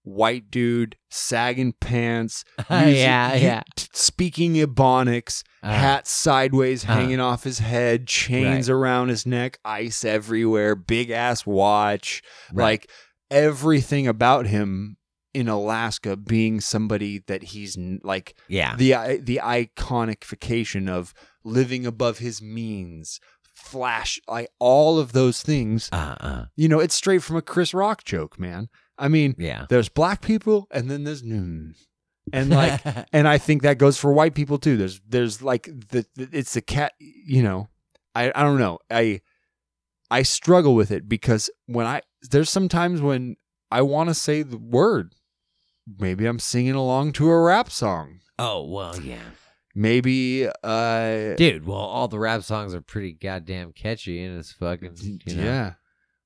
white 0.06 0.50
dude 0.50 0.96
sagging 1.10 1.74
pants. 1.82 2.46
using- 2.70 2.96
yeah, 2.96 3.36
yeah. 3.36 3.62
t- 3.76 3.88
speaking 3.94 4.54
Ebonics, 4.54 5.44
Uh, 5.62 5.74
hat 5.74 6.08
sideways, 6.08 6.84
uh. 6.86 6.94
hanging 6.94 7.20
off 7.20 7.44
his 7.44 7.60
head, 7.60 8.08
chains 8.08 8.70
around 8.70 9.10
his 9.10 9.26
neck, 9.26 9.60
ice 9.66 10.06
everywhere, 10.06 10.76
big 10.76 11.10
ass 11.10 11.46
watch, 11.46 12.22
Right. 12.54 12.64
like 12.64 12.92
everything 13.30 14.08
about 14.08 14.46
him 14.48 14.98
in 15.34 15.50
Alaska 15.50 16.16
being 16.16 16.62
somebody 16.62 17.22
that 17.28 17.44
he's 17.44 17.78
like 18.04 18.38
yeah. 18.48 18.76
the 18.78 19.20
the 19.22 19.42
iconification 19.44 20.90
of 20.90 21.14
living 21.44 21.86
above 21.86 22.20
his 22.20 22.42
means 22.42 23.20
flash 23.54 24.20
like 24.28 24.50
all 24.60 25.00
of 25.00 25.12
those 25.14 25.42
things 25.42 25.90
Uh, 25.92 26.16
uh, 26.20 26.46
you 26.56 26.68
know 26.68 26.80
it's 26.80 26.96
straight 26.96 27.24
from 27.24 27.36
a 27.38 27.42
chris 27.42 27.74
rock 27.74 28.04
joke 28.04 28.38
man 28.40 28.68
i 28.98 29.08
mean 29.08 29.36
yeah. 29.38 29.66
there's 29.70 29.90
black 29.90 30.22
people 30.22 30.68
and 30.72 30.90
then 30.90 31.04
there's 31.04 31.24
mm. 31.24 31.74
and 32.34 32.50
like 32.50 32.82
and 33.14 33.28
i 33.28 33.38
think 33.38 33.62
that 33.62 33.78
goes 33.78 33.98
for 33.98 34.14
white 34.14 34.36
people 34.36 34.58
too 34.58 34.78
there's 34.78 35.02
there's 35.08 35.42
like 35.42 35.66
the, 35.66 36.06
the 36.16 36.30
it's 36.32 36.54
the 36.54 36.62
cat 36.62 36.94
you 37.00 37.44
know 37.44 37.68
i 38.14 38.32
i 38.36 38.44
don't 38.44 38.60
know 38.60 38.80
i 38.90 39.22
i 40.10 40.22
struggle 40.22 40.76
with 40.76 40.92
it 40.92 41.08
because 41.08 41.50
when 41.66 41.86
i 41.86 42.02
there's 42.32 42.50
sometimes 42.50 43.02
when 43.02 43.36
i 43.72 43.82
want 43.82 44.10
to 44.10 44.14
say 44.14 44.42
the 44.42 44.58
word 44.58 45.14
maybe 46.00 46.26
i'm 46.26 46.40
singing 46.40 46.76
along 46.76 47.12
to 47.12 47.30
a 47.30 47.40
rap 47.40 47.70
song 47.70 48.20
oh 48.40 48.66
well, 48.66 49.00
yeah. 49.02 49.20
maybe 49.74 50.48
uh 50.64 51.36
Dude, 51.36 51.66
well, 51.66 51.78
all 51.78 52.08
the 52.08 52.20
rap 52.20 52.44
songs 52.44 52.74
are 52.74 52.82
pretty 52.82 53.14
goddamn 53.14 53.72
catchy, 53.72 54.24
and 54.24 54.40
it's 54.40 54.52
fucking 54.52 54.96
you 55.26 55.36
know, 55.36 55.44
yeah 55.44 55.74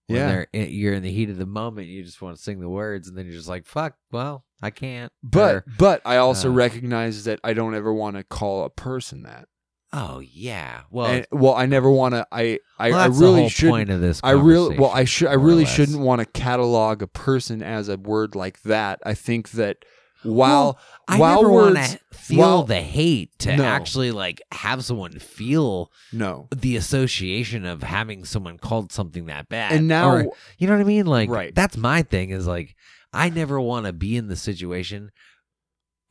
yeah 0.09 0.45
they're 0.53 0.65
you're 0.65 0.93
in 0.93 1.03
the 1.03 1.11
heat 1.11 1.29
of 1.29 1.38
the 1.38 1.45
moment, 1.45 1.88
you 1.88 2.03
just 2.03 2.21
want 2.21 2.35
to 2.35 2.41
sing 2.41 2.59
the 2.59 2.69
words, 2.69 3.07
and 3.07 3.17
then 3.17 3.25
you're 3.25 3.35
just 3.35 3.49
like, 3.49 3.65
"Fuck, 3.65 3.95
well, 4.11 4.43
I 4.61 4.69
can't." 4.71 5.11
but 5.23 5.55
Or, 5.55 5.65
but 5.77 6.01
i 6.05 6.17
also 6.17 6.49
uh, 6.49 6.53
recognize 6.53 7.23
that 7.25 7.39
i 7.43 7.53
don't 7.53 7.75
ever 7.75 7.93
want 7.93 8.17
to 8.17 8.23
call 8.23 8.65
a 8.65 8.69
person 8.69 9.23
that 9.23 9.47
oh 9.91 10.19
yeah, 10.19 10.81
well, 10.91 11.07
and, 11.07 11.27
well 11.31 11.55
i 11.55 11.65
never 11.65 11.89
want 11.89 12.13
to 12.13 12.27
i 12.31 12.59
i, 12.77 12.91
well, 12.91 12.99
I 12.99 13.05
really 13.07 13.49
should 13.49 13.69
point 13.69 13.89
of 13.89 14.01
this. 14.01 14.19
I 14.23 14.31
really 14.31 14.77
well 14.77 14.91
I 14.91 15.03
should 15.05 15.29
I 15.29 15.33
really 15.33 15.65
shouldn't 15.65 15.99
want 15.99 16.19
to 16.19 16.25
catalog 16.25 17.01
a 17.01 17.07
person 17.07 17.63
as 17.63 17.89
a 17.89 17.97
word 17.97 18.35
like 18.35 18.61
that. 18.63 18.99
I 19.03 19.13
think 19.13 19.51
that 19.51 19.77
while 20.23 20.77
I 21.07 21.17
while 21.17 21.38
never 21.41 21.51
want 21.51 21.75
words 21.75 21.93
to 21.93 21.99
feel 22.17 22.38
while- 22.39 22.64
the 22.64 22.81
hate 22.81 23.38
to 23.39 23.56
No. 23.57 23.64
actually 23.64 24.11
like 24.11 24.41
have 24.51 24.83
someone 24.83 25.14
feel 25.19 25.91
no 26.14 26.48
the 26.56 26.75
association 26.75 27.65
of 27.65 27.83
having 27.83 28.25
someone 28.25 28.57
called 28.57 28.91
something 28.91 29.25
that 29.27 29.49
bad. 29.49 29.72
and 29.72 29.88
now 29.88 30.11
Or- 30.11 30.31
you 30.57 30.67
know 30.67 30.73
what 30.73 30.81
I 30.81 30.85
mean? 30.85 31.06
Like, 31.06 31.30
Right. 31.30 31.53
that's 31.56 31.77
my 31.77 32.01
thing. 32.03 32.30
Is 32.31 32.45
like, 32.48 32.75
I 33.14 33.30
never 33.30 33.59
want 33.59 33.85
to 33.88 33.93
be 33.93 34.15
in 34.17 34.27
the 34.27 34.35
situation 34.35 35.09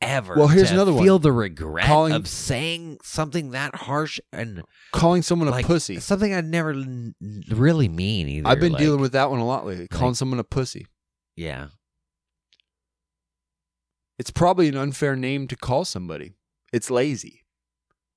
ever. 0.01 0.35
Well, 0.35 0.47
here's 0.47 0.69
to 0.69 0.73
another 0.75 0.93
one. 0.93 1.03
Feel 1.03 1.19
the 1.19 1.31
regret 1.31 1.85
Calling- 1.85 2.13
of 2.13 2.27
saying 2.27 2.99
something 3.03 3.51
that 3.51 3.75
harsh 3.75 4.19
and 4.31 4.63
calling 4.93 5.21
someone 5.21 5.49
like 5.49 5.65
a 5.65 5.67
pussy. 5.67 5.99
something 5.99 6.33
I 6.33 6.41
never 6.41 6.71
n- 6.71 7.15
really 7.49 7.89
mean 7.89 8.27
either. 8.29 8.47
I've 8.47 8.59
been 8.59 8.71
like- 8.73 8.79
dealing 8.81 9.01
with 9.01 9.11
that 9.13 9.29
one 9.29 9.39
a 9.39 9.45
lot 9.45 9.65
lately. 9.65 9.87
Calling 9.87 10.07
like- 10.07 10.15
someone 10.17 10.39
a 10.39 10.43
pussy. 10.43 10.87
Yeah. 11.35 11.67
It's 14.19 14.31
probably 14.31 14.67
an 14.67 14.77
unfair 14.77 15.15
name 15.15 15.47
to 15.47 15.55
call 15.55 15.85
somebody. 15.85 16.33
It's 16.71 16.91
lazy. 16.91 17.45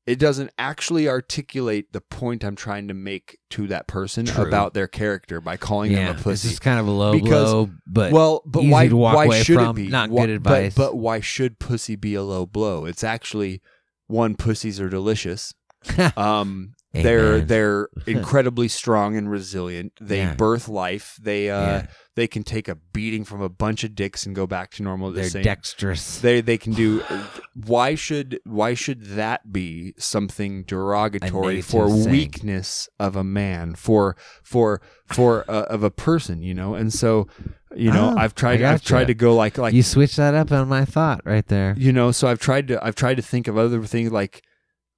It 0.04 0.18
doesn't 0.18 0.50
actually 0.58 1.08
articulate 1.08 1.92
the 1.92 2.00
point 2.00 2.42
I'm 2.42 2.56
trying 2.56 2.88
to 2.88 2.94
make 2.94 3.38
to 3.50 3.68
that 3.68 3.86
person 3.86 4.26
True. 4.26 4.44
about 4.48 4.74
their 4.74 4.88
character 4.88 5.40
by 5.40 5.56
calling 5.56 5.92
yeah. 5.92 5.98
them 5.98 6.06
a 6.08 6.12
It's 6.14 6.22
pussy. 6.24 6.48
just 6.48 6.60
kind 6.60 6.80
of 6.80 6.88
a 6.88 6.90
low 6.90 7.12
Because- 7.12 7.52
blow, 7.52 7.70
but 7.86 8.12
well, 8.12 8.42
but 8.44 8.64
why? 8.64 8.88
why 8.88 9.42
should 9.42 9.54
from, 9.58 9.70
it 9.70 9.74
be? 9.74 9.88
not 9.88 10.10
Why- 10.10 10.26
good 10.26 10.34
advice. 10.34 10.74
But, 10.74 10.88
but 10.90 10.96
why 10.96 11.20
should 11.20 11.60
pussy 11.60 11.94
be 11.94 12.14
a 12.16 12.22
low 12.24 12.46
blow? 12.46 12.84
It's 12.84 13.04
actually 13.04 13.62
one. 14.08 14.34
Pussies 14.34 14.80
are 14.80 14.88
delicious. 14.90 15.54
Um, 16.16 16.74
Amen. 16.94 17.46
they're 17.46 17.88
incredibly 18.06 18.68
strong 18.68 19.16
and 19.16 19.30
resilient. 19.30 19.92
They 20.00 20.18
Yeah. 20.18 20.34
birth 20.34 20.68
life. 20.68 21.18
They 21.22 21.48
uh, 21.50 21.60
Yeah. 21.60 21.86
they 22.16 22.26
can 22.26 22.42
take 22.42 22.68
a 22.68 22.74
beating 22.74 23.24
from 23.24 23.40
a 23.40 23.48
bunch 23.48 23.82
of 23.84 23.94
dicks 23.94 24.26
and 24.26 24.34
go 24.36 24.46
back 24.46 24.70
to 24.72 24.82
normal. 24.82 25.10
the 25.12 25.22
they're 25.22 25.42
dexterous. 25.42 26.18
They 26.20 26.40
they 26.42 26.58
can 26.58 26.72
do. 26.74 27.02
Why 27.54 27.94
should 27.94 28.40
why 28.44 28.74
should 28.74 29.04
that 29.16 29.52
be 29.52 29.94
something 29.98 30.64
derogatory 30.64 31.60
for 31.62 31.88
thing. 31.88 32.10
weakness 32.10 32.88
of 32.98 33.14
a 33.16 33.24
man 33.24 33.74
for 33.74 34.16
for 34.42 34.80
for 35.06 35.44
uh, 35.50 35.64
of 35.64 35.82
a 35.82 35.90
person? 35.90 36.42
You 36.42 36.54
know, 36.54 36.74
and 36.74 36.92
so 36.92 37.26
you 37.74 37.90
know 37.90 38.14
Oh, 38.14 38.18
I've 38.18 38.34
tried 38.34 38.62
I 38.62 38.72
I've 38.72 38.82
tried 38.82 39.06
to 39.06 39.14
go 39.14 39.34
like 39.34 39.56
like 39.58 39.72
you 39.74 39.82
switched 39.82 40.16
that 40.18 40.34
up 40.34 40.50
on 40.52 40.68
my 40.68 40.84
thought 40.84 41.20
right 41.24 41.46
there. 41.46 41.74
you 41.78 41.92
know 41.92 42.10
so 42.10 42.28
I've 42.28 42.38
tried 42.40 42.68
to 42.68 42.84
I've 42.84 42.94
tried 42.94 43.14
to 43.16 43.22
think 43.22 43.48
of 43.48 43.56
other 43.56 43.82
things 43.84 44.10
like 44.12 44.42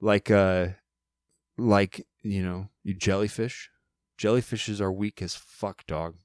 like 0.01 0.31
uh 0.31 0.69
like 1.57 2.07
you 2.23 2.43
know 2.43 2.69
you 2.83 2.95
jellyfish 2.95 3.71
jellyfishes 4.19 4.81
are 4.81 4.93
weak 4.93 5.21
as 5.23 5.35
fuck 5.35 5.87
dog 5.87 6.17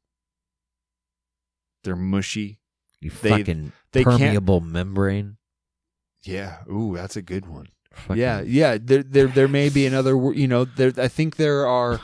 they're 1.83 1.95
mushy 1.95 2.59
You 2.99 3.09
They- 3.11 3.29
fucking 3.29 3.71
they 3.91 4.03
can't- 4.03 4.19
permeable 4.19 4.61
membrane. 4.61 5.37
yeah 6.23 6.59
ooh 6.71 6.95
that's 6.95 7.15
a 7.15 7.21
good 7.21 7.45
one 7.47 7.67
Fucking- 7.91 8.21
Yeah, 8.21 8.41
yeah. 8.41 8.77
There, 8.79 9.01
there, 9.01 9.25
there 9.27 9.47
may 9.47 9.67
be 9.69 9.87
another. 9.87 10.11
You 10.31 10.47
know, 10.47 10.63
there. 10.63 10.93
I 10.97 11.07
think 11.07 11.37
there 11.37 11.65
are. 11.67 11.99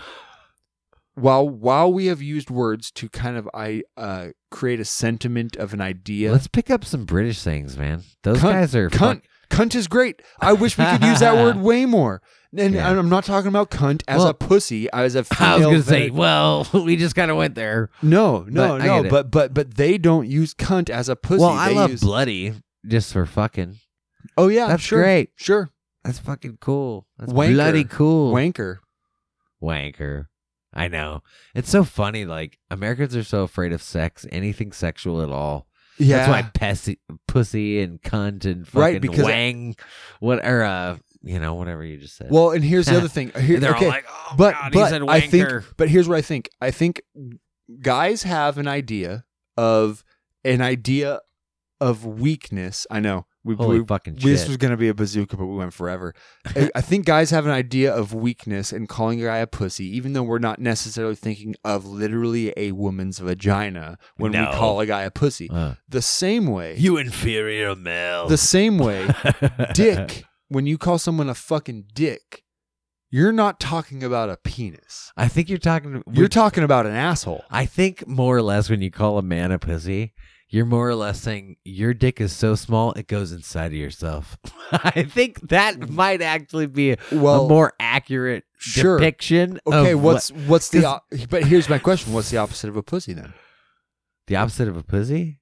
While 1.14 1.48
while 1.48 1.94
we 1.94 2.08
have 2.08 2.22
used 2.24 2.50
words 2.50 2.92
to 2.94 3.08
kind 3.08 3.38
of 3.38 3.48
I 3.54 3.84
uh 3.96 4.30
create 4.52 4.80
a 4.82 4.84
sentiment 4.86 5.56
of 5.56 5.74
an 5.74 5.80
idea. 5.80 6.32
Let's 6.32 6.48
pick 6.48 6.70
up 6.72 6.84
some 6.84 7.06
British 7.06 7.42
things, 7.44 7.78
man. 7.78 8.02
Those 8.24 8.40
Cunt- 8.40 8.52
guys 8.52 8.76
are 8.76 8.90
cunt. 8.90 9.22
Cunt 9.50 9.76
is 9.76 9.88
great. 9.88 10.22
I 10.42 10.52
wish 10.54 10.76
we 10.78 10.84
could 10.86 11.04
use 11.04 11.20
that 11.20 11.36
word 11.36 11.58
way 11.62 11.86
more. 11.86 12.22
And 12.58 12.74
Yeah. 12.76 12.90
I'm 12.90 13.10
not 13.10 13.24
talking 13.26 13.48
about 13.50 13.70
cunt 13.72 14.04
as 14.08 14.20
Well, 14.20 14.28
a 14.30 14.34
pussy, 14.34 14.90
as 14.92 15.16
a 15.16 15.24
female. 15.24 15.50
I 15.54 15.56
was 15.58 15.66
gonna 15.66 15.84
say, 15.84 16.10
well, 16.10 16.68
we 16.74 16.96
just 16.96 17.16
kind 17.16 17.30
of 17.32 17.38
went 17.38 17.56
there. 17.56 17.90
no, 18.02 18.46
no, 18.48 18.78
but 18.78 18.86
no. 18.86 19.04
But 19.10 19.32
but 19.32 19.54
but 19.54 19.76
they 19.76 19.98
don't 19.98 20.28
use 20.28 20.54
cunt 20.54 20.90
as 20.90 21.10
a 21.10 21.16
pussy. 21.16 21.42
well, 21.42 21.50
I 21.52 21.70
They 21.70 21.76
love 21.76 21.92
use, 21.92 22.02
bloody 22.02 22.54
just 22.88 23.14
for 23.14 23.26
fucking. 23.26 23.78
Oh 24.38 24.48
yeah, 24.48 24.68
That's 24.68 24.84
sure, 24.84 25.02
great. 25.04 25.30
Sure, 25.36 25.70
That's 26.04 26.20
fucking 26.20 26.58
cool. 26.62 27.08
That's 27.18 27.32
Wanker. 27.32 27.54
bloody 27.54 27.84
cool. 27.84 28.34
wanker. 28.34 28.78
Wanker. 29.62 30.28
I 30.74 30.88
know. 30.90 31.24
It's 31.54 31.70
so 31.70 31.84
funny. 31.84 32.26
Like 32.26 32.60
Americans 32.70 33.16
are 33.16 33.24
so 33.24 33.44
afraid 33.44 33.72
of 33.72 33.82
sex, 33.82 34.26
anything 34.32 34.72
sexual 34.72 35.22
at 35.22 35.30
all. 35.30 35.68
Yeah, 35.98 36.18
That's 36.28 36.30
why 36.30 36.42
pussy, 36.54 37.00
pussy 37.28 37.80
and 37.82 38.02
cunt 38.02 38.44
and 38.44 38.68
fucking 38.68 38.82
Right, 38.82 39.02
because- 39.02 39.24
wang, 39.24 39.76
what 40.20 40.46
or 40.46 40.64
uh, 40.64 40.98
you 41.26 41.40
know, 41.40 41.56
whatever 41.56 41.84
you 41.84 41.98
just 41.98 42.16
said. 42.16 42.28
Well, 42.32 42.52
and 42.52 42.64
here's 42.64 42.86
the 42.86 42.96
other 42.98 43.08
thing. 43.18 43.32
Here, 43.38 43.60
they're 43.60 43.76
okay, 43.76 43.86
all 43.86 43.92
like, 43.92 44.06
"Oh 44.10 44.36
but 44.38 44.54
God, 44.54 44.72
but 44.74 45.10
I 45.10 45.20
think, 45.20 45.48
wanker." 45.50 45.66
but 45.76 45.90
here's 45.90 46.08
what 46.08 46.18
I 46.18 46.22
think. 46.22 46.50
I 46.62 46.72
think 46.72 47.02
guys 47.82 48.24
have 48.24 48.58
an 48.58 48.68
idea 48.68 49.26
of 49.58 50.04
an 50.44 50.62
idea 50.62 51.20
of 51.82 52.06
weakness. 52.06 52.88
I 52.90 53.00
know 53.02 53.26
we, 53.44 53.56
Holy 53.56 53.80
we- 53.82 53.86
fucking 53.86 54.16
This 54.16 54.48
was 54.48 54.58
going 54.58 54.72
to 54.72 54.78
be 54.78 54.88
a 54.88 54.94
bazooka, 54.94 55.36
but 55.38 55.46
we 55.46 55.56
went 55.56 55.74
forever. 55.74 56.14
I, 56.56 56.70
I 56.76 56.82
think 56.82 57.06
guys 57.06 57.30
have 57.32 57.46
an 57.46 57.52
idea 57.52 57.94
of 57.94 58.14
weakness 58.14 58.72
and 58.72 58.88
calling 58.90 59.22
a 59.22 59.26
guy 59.26 59.38
a 59.38 59.48
pussy, 59.48 59.86
even 59.96 60.14
though 60.14 60.24
we're 60.24 60.40
not 60.40 60.60
necessarily 60.60 61.16
thinking 61.16 61.54
of 61.64 61.86
literally 61.86 62.54
a 62.58 62.72
woman's 62.72 63.20
vagina 63.20 63.98
when 64.18 64.32
No. 64.32 64.42
we 64.50 64.56
call 64.56 64.80
a 64.80 64.86
guy 64.86 65.04
a 65.04 65.12
pussy. 65.12 65.50
Uh, 65.52 65.76
The 65.90 66.02
same 66.02 66.48
way, 66.48 66.76
you 66.78 66.98
inferior 66.98 67.76
male. 67.76 68.28
the 68.28 68.38
same 68.38 68.78
way, 68.78 69.08
dick. 69.74 70.24
When 70.48 70.66
you 70.66 70.78
call 70.78 70.98
someone 71.00 71.30
a 71.30 71.34
fucking 71.36 71.86
dick, 71.94 72.44
you're 73.10 73.32
not 73.32 73.60
talking 73.60 74.04
about 74.04 74.30
a 74.30 74.38
penis. 74.38 75.12
I 75.18 75.28
think 75.28 75.50
you're 75.50 75.58
talking. 75.58 76.04
You're 76.12 76.28
talking 76.28 76.64
about 76.64 76.86
an 76.86 76.94
asshole. 76.96 77.44
I 77.50 77.66
think 77.66 78.08
more 78.08 78.36
or 78.38 78.42
less 78.42 78.70
when 78.70 78.82
you 78.82 78.92
call 78.92 79.18
a 79.18 79.22
man 79.24 79.52
a 79.52 79.60
pussy, 79.60 80.14
you're 80.50 80.66
more 80.66 80.88
or 80.88 80.96
less 80.96 81.22
saying 81.22 81.56
your 81.64 81.94
dick 81.94 82.20
is 82.22 82.32
so 82.34 82.56
small 82.56 82.92
it 82.94 83.08
goes 83.08 83.32
inside 83.32 83.68
of 83.68 83.74
yourself. 83.74 84.38
I 84.72 85.04
think 85.04 85.50
that 85.50 85.90
might 85.90 86.22
actually 86.22 86.68
be 86.68 86.92
a, 86.92 86.98
Well, 87.12 87.46
a 87.46 87.50
more 87.50 87.74
accurate 87.80 88.44
sure. 88.58 88.98
depiction. 89.00 89.60
Okay, 89.66 89.96
what's 89.96 90.32
what- 90.32 90.42
what's 90.48 90.70
the 90.70 90.86
op- 90.86 91.06
but 91.30 91.44
here's 91.46 91.70
my 91.70 91.80
question: 91.80 92.14
What's 92.14 92.30
the 92.30 92.38
opposite 92.38 92.70
of 92.70 92.76
a 92.78 92.84
pussy 92.84 93.14
then? 93.14 93.34
the 94.28 94.36
opposite 94.36 94.68
of 94.68 94.76
a 94.78 94.84
pussy? 94.84 95.40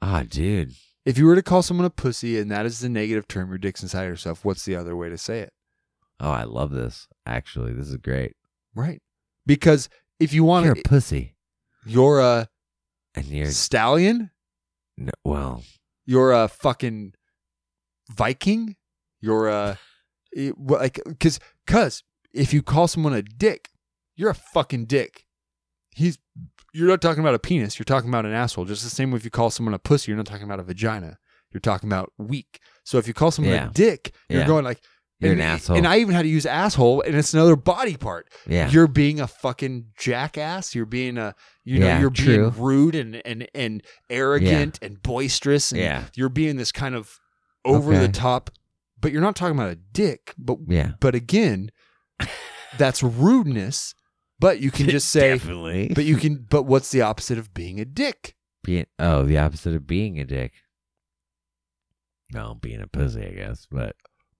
Ah, 0.00 0.24
dude. 0.28 0.72
If 1.04 1.18
you 1.18 1.26
were 1.26 1.34
to 1.34 1.42
call 1.42 1.62
someone 1.62 1.84
a 1.84 1.90
pussy 1.90 2.38
and 2.38 2.50
that 2.50 2.64
is 2.64 2.80
the 2.80 2.88
negative 2.88 3.26
term, 3.26 3.48
your 3.48 3.58
dick's 3.58 3.82
inside 3.82 4.04
yourself. 4.04 4.44
What's 4.44 4.64
the 4.64 4.76
other 4.76 4.94
way 4.94 5.08
to 5.08 5.18
say 5.18 5.40
it? 5.40 5.52
Oh, 6.20 6.30
I 6.30 6.44
love 6.44 6.70
this. 6.70 7.08
Actually, 7.26 7.72
this 7.72 7.88
is 7.88 7.96
great. 7.96 8.36
Right? 8.74 9.02
Because 9.44 9.88
if 10.20 10.32
you 10.32 10.44
want 10.44 10.66
You're 10.66 10.74
to, 10.76 10.80
a 10.80 10.84
pussy, 10.84 11.34
you're 11.84 12.20
a 12.20 12.48
and 13.14 13.26
you're 13.26 13.50
stallion. 13.50 14.30
no, 14.96 15.10
well. 15.24 15.64
You're 16.06 16.32
a 16.32 16.48
fucking 16.48 17.14
Viking. 18.10 18.76
You're 19.20 19.48
a 19.48 19.78
like, 20.56 21.00
cause, 21.18 21.40
cause 21.66 22.04
if 22.32 22.54
you 22.54 22.62
call 22.62 22.86
someone 22.86 23.14
a 23.14 23.22
dick, 23.22 23.70
you're 24.14 24.30
a 24.30 24.34
fucking 24.34 24.86
dick. 24.86 25.26
He's, 25.90 26.18
you're 26.72 26.88
not 26.88 27.00
talking 27.02 27.20
about 27.20 27.34
a 27.34 27.38
penis. 27.38 27.78
You're 27.78 27.84
talking 27.84 28.08
about 28.08 28.24
an 28.26 28.32
asshole. 28.32 28.64
Just 28.64 28.82
the 28.84 28.90
same 28.90 29.10
way 29.10 29.16
if 29.16 29.24
you 29.24 29.30
call 29.30 29.50
someone 29.50 29.74
a 29.74 29.78
pussy, 29.78 30.10
you're 30.10 30.16
not 30.16 30.26
talking 30.26 30.44
about 30.44 30.60
a 30.60 30.62
vagina. 30.62 31.18
You're 31.52 31.60
talking 31.60 31.88
about 31.88 32.12
weak. 32.18 32.60
So 32.84 32.98
if 32.98 33.06
you 33.06 33.12
call 33.14 33.30
someone 33.30 33.54
Yeah. 33.54 33.68
a 33.68 33.72
dick, 33.72 34.14
you're 34.28 34.40
Yeah. 34.40 34.46
going 34.46 34.64
like, 34.64 34.80
You're 35.20 35.32
and, 35.32 35.40
an 35.40 35.46
asshole. 35.46 35.76
And 35.76 35.86
I 35.86 35.98
even 35.98 36.14
had 36.14 36.22
to 36.22 36.28
use 36.28 36.46
asshole, 36.46 37.02
and 37.02 37.14
it's 37.14 37.32
another 37.34 37.54
body 37.56 37.96
part. 37.96 38.26
Yeah. 38.46 38.68
You're 38.70 38.88
being 38.88 39.20
a 39.20 39.26
fucking 39.28 39.86
jackass. 39.98 40.74
You're 40.74 40.86
being 40.86 41.16
a, 41.18 41.34
you 41.64 41.78
know, 41.78 41.86
Yeah, 41.86 42.00
you're 42.00 42.10
true. 42.10 42.50
being 42.50 42.62
rude 42.62 42.94
and 42.96 43.16
and 43.24 43.46
and 43.54 43.82
arrogant 44.10 44.78
and 44.82 45.00
boisterous. 45.02 45.70
And 45.72 45.80
Yeah. 45.80 46.04
You're 46.16 46.28
being 46.30 46.56
this 46.56 46.72
kind 46.72 46.94
of 46.96 47.20
over 47.64 47.96
the 47.96 48.08
top, 48.08 48.50
but 48.98 49.12
you're 49.12 49.20
not 49.20 49.36
talking 49.36 49.54
about 49.54 49.70
a 49.70 49.76
dick. 49.76 50.34
But 50.38 50.56
Yeah. 50.66 50.92
but 51.00 51.14
again, 51.14 51.70
that's 52.78 53.02
rudeness. 53.02 53.94
But 54.42 54.60
you 54.60 54.70
can 54.70 54.88
just 54.90 55.08
say, 55.10 55.30
Definitely. 55.30 55.92
but 55.94 56.04
you 56.04 56.16
can. 56.16 56.44
But 56.50 56.64
what's 56.64 56.90
the 56.90 57.00
opposite 57.00 57.38
of 57.38 57.54
being 57.54 57.80
a 57.80 57.86
dick? 57.86 58.34
Being 58.62 58.86
oh, 58.98 59.22
the 59.22 59.38
opposite 59.38 59.74
of 59.74 59.86
being 59.86 60.20
a 60.20 60.24
dick. 60.24 60.52
No, 62.32 62.54
being 62.60 62.80
a 62.82 62.86
pussy, 62.86 63.24
I 63.24 63.30
guess, 63.30 63.66
but 63.70 63.94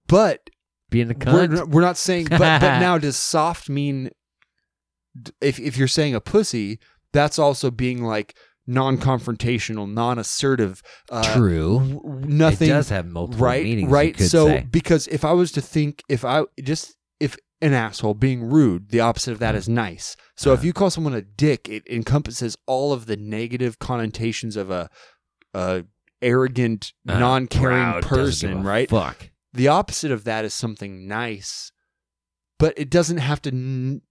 But 0.08 0.50
being 0.90 1.10
a 1.10 1.14
we're, 1.32 1.64
we're 1.66 1.80
not 1.80 1.96
saying. 1.96 2.26
But 2.30 2.38
but 2.60 2.60
now 2.80 2.98
does 2.98 3.16
soft 3.16 3.68
mean? 3.70 4.10
If 5.40 5.58
if 5.60 5.76
you're 5.76 5.88
saying 5.88 6.14
a 6.14 6.20
pussy, 6.20 6.78
that's 7.12 7.38
also 7.38 7.70
being 7.70 8.02
like 8.02 8.36
non-confrontational, 8.66 9.92
non-assertive. 9.92 10.82
Uh, 11.10 11.34
True. 11.34 11.78
w- 11.78 12.26
Nothing. 12.26 12.68
It 12.70 12.72
does 12.72 12.88
have 12.88 13.06
multiple 13.06 13.44
right 13.44 13.62
meanings. 13.64 13.88
you 13.88 13.94
right 13.94 14.18
so 14.18 14.46
say. 14.46 14.66
because 14.70 15.06
if 15.08 15.24
i 15.24 15.32
was 15.32 15.50
to 15.52 15.60
think 15.60 16.02
if 16.08 16.24
i 16.24 16.42
just 16.62 16.96
an 17.62 17.72
asshole 17.72 18.14
being 18.14 18.42
rude 18.42 18.90
the 18.90 19.00
opposite 19.00 19.32
of 19.32 19.38
that 19.38 19.54
is 19.54 19.68
nice 19.68 20.16
so 20.36 20.52
if 20.52 20.58
Uh-huh. 20.58 20.66
you 20.66 20.72
call 20.72 20.90
someone 20.90 21.14
a 21.14 21.22
dick 21.22 21.68
it 21.68 21.82
encompasses 21.88 22.56
all 22.66 22.92
of 22.92 23.06
the 23.06 23.16
negative 23.16 23.78
connotations 23.78 24.56
of 24.56 24.70
a, 24.70 24.90
a 25.54 25.84
arrogant 26.20 26.92
Uh, 27.08 27.18
non-caring 27.18 28.02
person 28.02 28.62
right 28.64 28.90
Fuck. 28.90 29.30
the 29.52 29.68
opposite 29.68 30.10
of 30.10 30.24
that 30.24 30.44
is 30.44 30.52
something 30.54 31.06
nice 31.08 31.72
but 32.58 32.74
it 32.76 32.90
doesn't 32.90 33.18
have 33.18 33.40
to 33.42 33.50
n- 33.50 34.02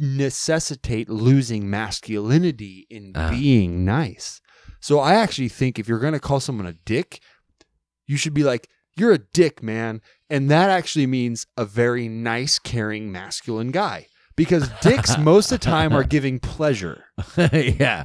necessitate 0.00 1.08
losing 1.08 1.68
masculinity 1.68 2.86
in 2.90 3.12
Uh. 3.14 3.30
being 3.30 3.84
nice 3.84 4.40
so 4.80 4.98
i 5.00 5.14
actually 5.14 5.48
think 5.48 5.78
if 5.78 5.88
you're 5.88 5.98
going 5.98 6.12
to 6.12 6.20
call 6.20 6.40
someone 6.40 6.66
a 6.66 6.72
dick 6.84 7.20
you 8.06 8.16
should 8.16 8.34
be 8.34 8.44
like 8.44 8.68
you're 8.98 9.12
a 9.12 9.18
dick 9.18 9.62
man. 9.62 10.00
And 10.30 10.50
that 10.50 10.70
actually 10.70 11.06
means 11.06 11.46
a 11.56 11.64
very 11.64 12.08
nice 12.08 12.58
caring 12.58 13.10
masculine 13.10 13.70
guy. 13.70 14.06
Because 14.36 14.70
dicks 14.82 15.18
most 15.18 15.50
of 15.52 15.60
the 15.60 15.64
time 15.64 15.92
are 15.92 16.04
giving 16.04 16.38
pleasure. 16.38 17.04
Yeah. 17.52 18.04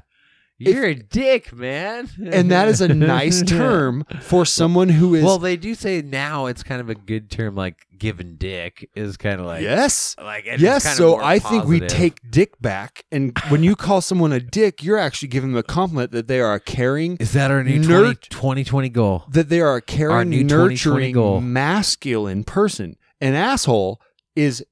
You're 0.60 0.86
a 0.86 0.96
dick, 0.96 1.52
man. 1.52 2.08
and 2.32 2.50
that 2.52 2.68
is 2.70 2.80
a 2.80 2.88
nice 2.88 3.42
term 3.48 4.06
for 4.22 4.46
someone 4.46 4.88
who 4.90 5.14
is 5.16 5.24
Well, 5.24 5.38
they 5.40 5.58
do 5.58 5.76
say 5.76 6.02
now 6.02 6.46
it's 6.46 6.64
kind 6.64 6.80
of 6.80 6.90
a 6.90 6.96
good 6.96 7.30
term, 7.30 7.56
like 7.56 7.76
giving 7.98 8.36
dick 8.36 8.90
is 8.96 9.16
kind 9.18 9.40
of 9.40 9.46
like 9.46 9.62
yes 9.62 10.14
like 10.22 10.46
it's 10.46 10.62
yes 10.62 10.84
kind 10.84 10.94
of 10.94 10.98
so 10.98 11.22
i 11.22 11.40
think 11.40 11.64
we 11.64 11.80
take 11.80 12.18
dick 12.30 12.60
back 12.60 13.06
and 13.14 13.38
when 13.48 13.64
you 13.64 13.78
call 13.78 14.02
someone 14.02 14.34
a 14.34 14.42
dick 14.42 14.84
you're 14.84 14.98
actually 14.98 15.30
giving 15.30 15.52
them 15.52 15.58
a 15.60 15.64
compliment 15.64 16.12
that 16.12 16.28
they 16.28 16.42
are 16.42 16.54
a 16.56 16.60
caring 16.60 17.16
Is 17.18 17.32
that 17.32 17.50
our 17.50 17.64
new 17.64 17.80
Nerd- 17.80 18.20
20, 18.30 18.64
2020 18.64 18.90
goal? 18.90 19.24
that 19.30 19.48
they 19.48 19.62
are 19.62 19.78
a 19.78 19.82
caring 19.82 20.32
new 20.32 20.44
nurturing 20.44 21.14
goal. 21.14 21.40
masculine 21.40 22.44
person 22.44 22.98
an 23.22 23.36
asshole 23.36 24.02
is 24.36 24.66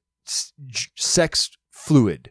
sex 0.96 1.50
fluid 1.70 2.30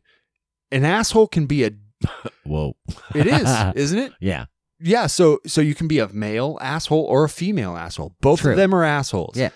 an 0.72 0.86
asshole 0.86 1.28
can 1.28 1.48
be 1.48 1.64
a 1.64 1.72
Whoa. 2.44 2.76
it 3.16 3.28
is 3.28 3.48
isn't 3.76 4.00
it 4.00 4.14
Yeah. 4.20 4.46
yeah 4.80 5.08
so 5.08 5.40
so 5.46 5.62
you 5.62 5.76
can 5.76 5.88
be 5.88 6.00
a 6.00 6.08
male 6.10 6.58
asshole 6.62 7.04
or 7.06 7.24
a 7.24 7.30
female 7.30 7.76
asshole 7.78 8.16
both 8.22 8.42
True. 8.42 8.52
of 8.52 8.58
them 8.58 8.74
are 8.74 8.84
assholes 8.84 9.38
Yeah. 9.38 9.50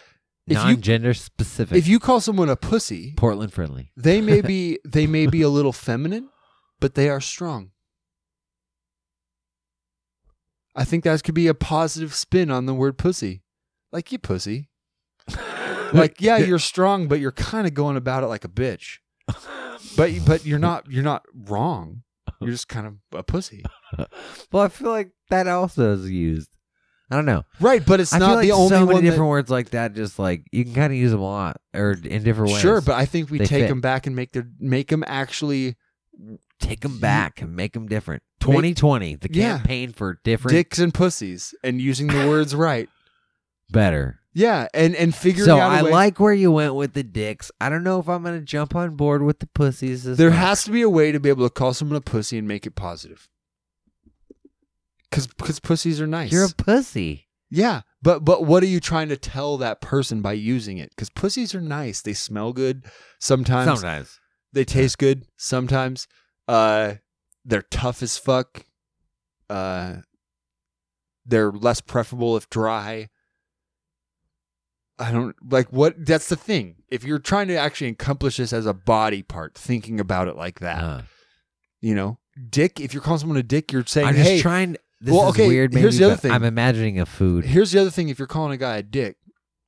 If 0.48 0.58
you- 0.60 0.64
Non-gender 0.64 1.14
specific. 1.16 1.76
if 1.78 1.88
you 1.88 2.00
call 2.00 2.20
someone 2.22 2.50
a 2.50 2.56
pussy 2.56 3.14
Portland 3.18 3.52
friendly. 3.52 3.92
they 3.98 4.22
may 4.22 4.42
be 4.54 4.80
they 4.86 5.08
may 5.08 5.26
be 5.28 5.42
a 5.42 5.50
little 5.50 5.74
feminine 5.74 6.30
but 6.80 6.94
they 6.96 7.10
are 7.10 7.22
strong 7.22 7.72
i 10.76 10.84
think 10.84 11.04
that 11.04 11.24
could 11.24 11.36
be 11.36 11.48
a 11.48 11.54
positive 11.54 12.14
spin 12.14 12.52
on 12.52 12.66
the 12.66 12.74
word 12.74 12.98
pussy 12.98 13.42
like 13.92 14.12
you 14.12 14.18
pussy 14.20 14.70
like 15.94 16.20
yeah 16.22 16.38
you're 16.38 16.60
strong 16.60 17.08
but 17.08 17.20
you're 17.20 17.32
kind 17.32 17.66
of 17.66 17.74
going 17.74 17.96
about 17.98 18.24
it 18.24 18.28
like 18.28 18.44
a 18.46 18.50
bitch 18.50 18.98
but 19.98 20.12
but 20.28 20.46
you're 20.46 20.60
not 20.60 20.86
you're 20.92 21.04
not 21.04 21.26
wrong 21.34 22.04
you're 22.42 22.52
just 22.52 22.68
kind 22.68 22.88
of 22.88 22.94
a 23.14 23.24
pussy 23.24 23.64
Well, 24.52 24.64
I 24.64 24.68
feel 24.70 24.90
like 24.92 25.12
that 25.30 25.48
also 25.48 25.94
is 25.94 26.10
used. 26.10 26.50
I 27.12 27.16
don't 27.16 27.26
know. 27.26 27.44
right 27.60 27.86
but 27.86 28.00
it's 28.00 28.14
I 28.14 28.18
not 28.18 28.28
feel 28.28 28.36
like 28.38 28.46
the 28.48 28.52
only 28.54 28.70
so 28.70 28.80
many 28.82 28.94
one 28.94 29.04
that- 29.04 29.10
different 29.12 29.30
words 29.30 29.50
like 29.52 29.70
that. 29.72 29.94
Just 29.94 30.18
like 30.20 30.46
you 30.52 30.64
can 30.66 30.74
kind 30.74 30.92
of 30.92 30.98
use 30.98 31.12
them 31.12 31.20
a 31.22 31.24
lot 31.24 31.62
or 31.76 31.92
in 32.04 32.24
different 32.24 32.52
ways. 32.52 32.62
sure 32.62 32.82
but 32.82 32.96
i 32.96 33.06
think 33.06 33.30
we 33.30 33.38
They 33.38 33.46
take 33.46 33.64
fit. 33.64 33.68
them 33.70 33.80
back 33.82 34.08
and 34.08 34.16
make 34.16 34.32
their 34.34 34.48
make 34.60 34.88
them 34.90 35.04
actually 35.08 35.76
take 36.60 36.80
them 36.82 36.98
back 37.00 37.42
and 37.42 37.56
make 37.56 37.74
them 37.74 37.88
different. 37.88 38.24
2020, 38.40 39.16
the 39.16 39.28
Yeah. 39.32 39.58
campaign 39.58 39.92
for 39.92 40.20
different, 40.24 40.54
dicks 40.56 40.80
and 40.80 40.94
pussies 40.94 41.54
and 41.64 41.82
using 41.82 42.08
the 42.08 42.28
words 42.28 42.56
right 42.56 42.88
better. 43.70 44.20
Yeah 44.36 44.68
and 44.74 44.96
and 44.96 45.16
figuring 45.16 45.46
So 45.48 45.58
out 45.58 45.72
I 45.72 45.82
way- 45.82 45.92
like 45.92 46.20
where 46.20 46.34
you 46.34 46.52
went 46.52 46.76
with 46.76 46.94
the 46.94 47.02
dicks. 47.04 47.52
I 47.60 47.70
don't 47.70 47.84
know 47.84 48.00
if 48.00 48.08
I'm 48.08 48.22
gonna 48.24 48.42
jump 48.42 48.76
on 48.76 48.96
board 48.96 49.24
with 49.24 49.40
the 49.40 49.48
pussies. 49.48 50.04
There 50.04 50.30
much. 50.30 50.38
has 50.40 50.64
to 50.66 50.72
be 50.72 50.82
a 50.84 50.90
way 50.90 51.12
to 51.12 51.20
be 51.20 51.30
able 51.30 51.48
to 51.48 51.54
call 51.54 51.74
someone 51.74 51.96
a 51.98 52.02
pussy 52.02 52.38
and 52.38 52.48
make 52.48 52.68
it 52.68 52.76
positive. 52.76 53.28
Cause, 55.12 55.28
cause 55.40 55.60
pussies 55.60 56.02
are 56.02 56.08
nice. 56.08 56.32
You're 56.32 56.46
a 56.46 56.50
pussy. 56.50 57.28
yeah, 57.50 57.82
but 58.02 58.26
but 58.26 58.44
what 58.46 58.62
are 58.64 58.68
you 58.68 58.80
trying 58.82 59.08
to 59.10 59.16
tell 59.18 59.58
that 59.58 59.80
person 59.80 60.22
by 60.22 60.34
using 60.34 60.78
it? 60.78 60.90
Because 60.90 61.10
pussies 61.10 61.56
are 61.56 61.62
nice. 61.62 62.02
They 62.02 62.14
smell 62.14 62.52
good. 62.52 62.86
Sometimes 63.20 63.80
Sometimes. 63.80 64.20
they 64.52 64.66
taste 64.66 64.98
good. 64.98 65.26
Sometimes 65.38 66.08
uh, 66.50 66.96
they're 67.46 67.62
tough 67.72 68.04
as 68.04 68.18
fuck. 68.18 68.66
Uh, 69.50 69.98
they're 71.26 71.52
less 71.52 71.80
preferable 71.80 72.36
if 72.36 72.50
dry. 72.50 73.08
I 74.98 75.12
don't 75.12 75.36
like 75.52 75.72
what. 75.72 76.06
That's 76.06 76.30
the 76.30 76.36
thing. 76.36 76.76
If 76.90 77.04
you're 77.04 77.20
trying 77.20 77.48
to 77.50 77.56
actually 77.56 77.90
accomplish 77.90 78.38
this 78.38 78.54
as 78.54 78.66
a 78.66 78.74
body 78.74 79.24
part, 79.24 79.56
thinking 79.56 80.00
about 80.00 80.28
it 80.28 80.36
like 80.36 80.60
that, 80.60 80.84
Uh, 80.84 81.02
you 81.82 81.94
know, 81.94 82.20
dick. 82.50 82.80
If 82.80 82.94
you're 82.94 83.04
calling 83.04 83.20
someone 83.20 83.38
a 83.38 83.44
dick, 83.44 83.72
you're 83.72 83.86
saying, 83.86 84.08
I'm 84.08 84.16
just 84.16 84.30
"Hey." 84.30 84.42
trying. 84.42 84.78
This 85.02 85.14
well, 85.14 85.30
is 85.30 85.36
okay, 85.36 85.48
weird. 85.48 85.74
Maybe, 85.74 85.82
here's 85.82 85.98
the 85.98 86.06
other 86.06 86.16
thing. 86.16 86.32
I'm 86.32 86.44
imagining 86.46 87.00
a 87.00 87.06
food. 87.06 87.46
Here's 87.46 87.72
the 87.72 87.80
other 87.80 87.92
thing. 87.92 88.10
If 88.10 88.18
you're 88.18 88.28
calling 88.28 88.54
a 88.54 88.58
guy 88.58 88.78
a 88.78 88.84
dick, 88.84 89.18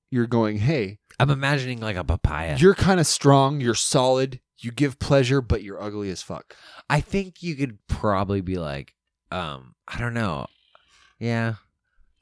you're 0.09 0.27
going, 0.27 0.59
"Hey, 0.59 0.99
I'm 1.19 1.29
imagining 1.29 1.81
like 1.81 1.97
a 1.97 2.03
papaya. 2.03 2.57
you're 2.57 2.75
kind 2.75 2.99
of 2.99 3.07
strong. 3.07 3.59
You're 3.59 3.75
solid. 3.75 4.39
You 4.59 4.71
give 4.71 4.97
pleasure, 4.97 5.41
but 5.41 5.61
you're 5.61 5.81
ugly 5.81 6.09
as 6.09 6.21
fuck." 6.21 6.55
I 6.89 7.01
think 7.01 7.43
you 7.43 7.55
could 7.55 7.85
probably 7.87 8.39
be 8.39 8.57
like, 8.57 8.95
um, 9.29 9.75
I 9.87 9.99
don't 9.99 10.13
know. 10.13 10.47
Yeah. 11.19 11.55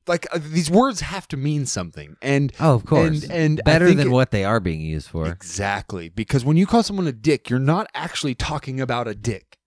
Like 0.08 0.28
uh, 0.32 0.40
these 0.42 0.70
words 0.70 1.02
have 1.02 1.28
to 1.30 1.38
mean 1.38 1.66
something, 1.66 2.16
and 2.22 2.54
Oh, 2.60 2.76
of 2.76 2.86
course. 2.86 3.24
and, 3.24 3.32
and 3.32 3.62
better 3.66 3.88
than 3.94 4.08
it- 4.08 4.12
what 4.12 4.32
they 4.32 4.44
are 4.46 4.60
being 4.60 4.82
used 4.82 5.08
for. 5.10 5.28
Exactly, 5.28 6.10
because 6.10 6.46
when 6.46 6.58
you 6.58 6.68
call 6.68 6.84
someone 6.84 7.08
a 7.08 7.12
dick, 7.12 7.50
you're 7.50 7.60
not 7.60 7.88
actually 7.96 8.36
talking 8.36 8.80
about 8.80 9.08
a 9.08 9.16
dick. 9.16 9.58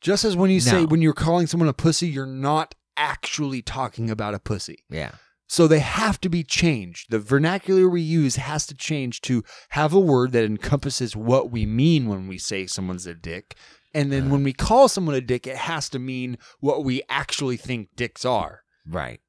Just 0.00 0.24
as 0.24 0.36
when 0.36 0.50
you 0.50 0.60
say 0.60 0.84
when 0.84 1.00
you're 1.00 1.14
calling 1.14 1.46
someone 1.46 1.68
a 1.68 1.72
pussy, 1.72 2.08
you're 2.08 2.26
not 2.26 2.74
actually 2.96 3.62
talking 3.62 4.10
about 4.10 4.34
a 4.34 4.38
pussy. 4.38 4.84
Yeah. 4.90 5.12
So 5.46 5.66
they 5.66 5.78
have 5.80 6.20
to 6.22 6.28
be 6.28 6.42
changed. 6.42 7.10
The 7.10 7.18
vernacular 7.18 7.88
we 7.88 8.00
use 8.02 8.36
has 8.36 8.66
to 8.66 8.74
change 8.74 9.20
to 9.22 9.42
have 9.70 9.92
a 9.94 10.00
word 10.00 10.32
that 10.32 10.44
encompasses 10.44 11.14
what 11.16 11.50
we 11.50 11.64
mean 11.66 12.06
when 12.08 12.28
we 12.28 12.38
say 12.38 12.66
someone's 12.66 13.06
a 13.06 13.14
dick. 13.14 13.54
And 13.94 14.10
then 14.10 14.28
when 14.30 14.42
we 14.42 14.52
call 14.52 14.88
someone 14.88 15.14
a 15.14 15.20
dick, 15.20 15.46
it 15.46 15.56
has 15.56 15.88
to 15.90 15.98
mean 15.98 16.36
what 16.60 16.82
we 16.84 17.02
actually 17.08 17.56
think 17.56 17.90
dicks 17.94 18.24
are, 18.24 18.62
Right. 18.86 19.20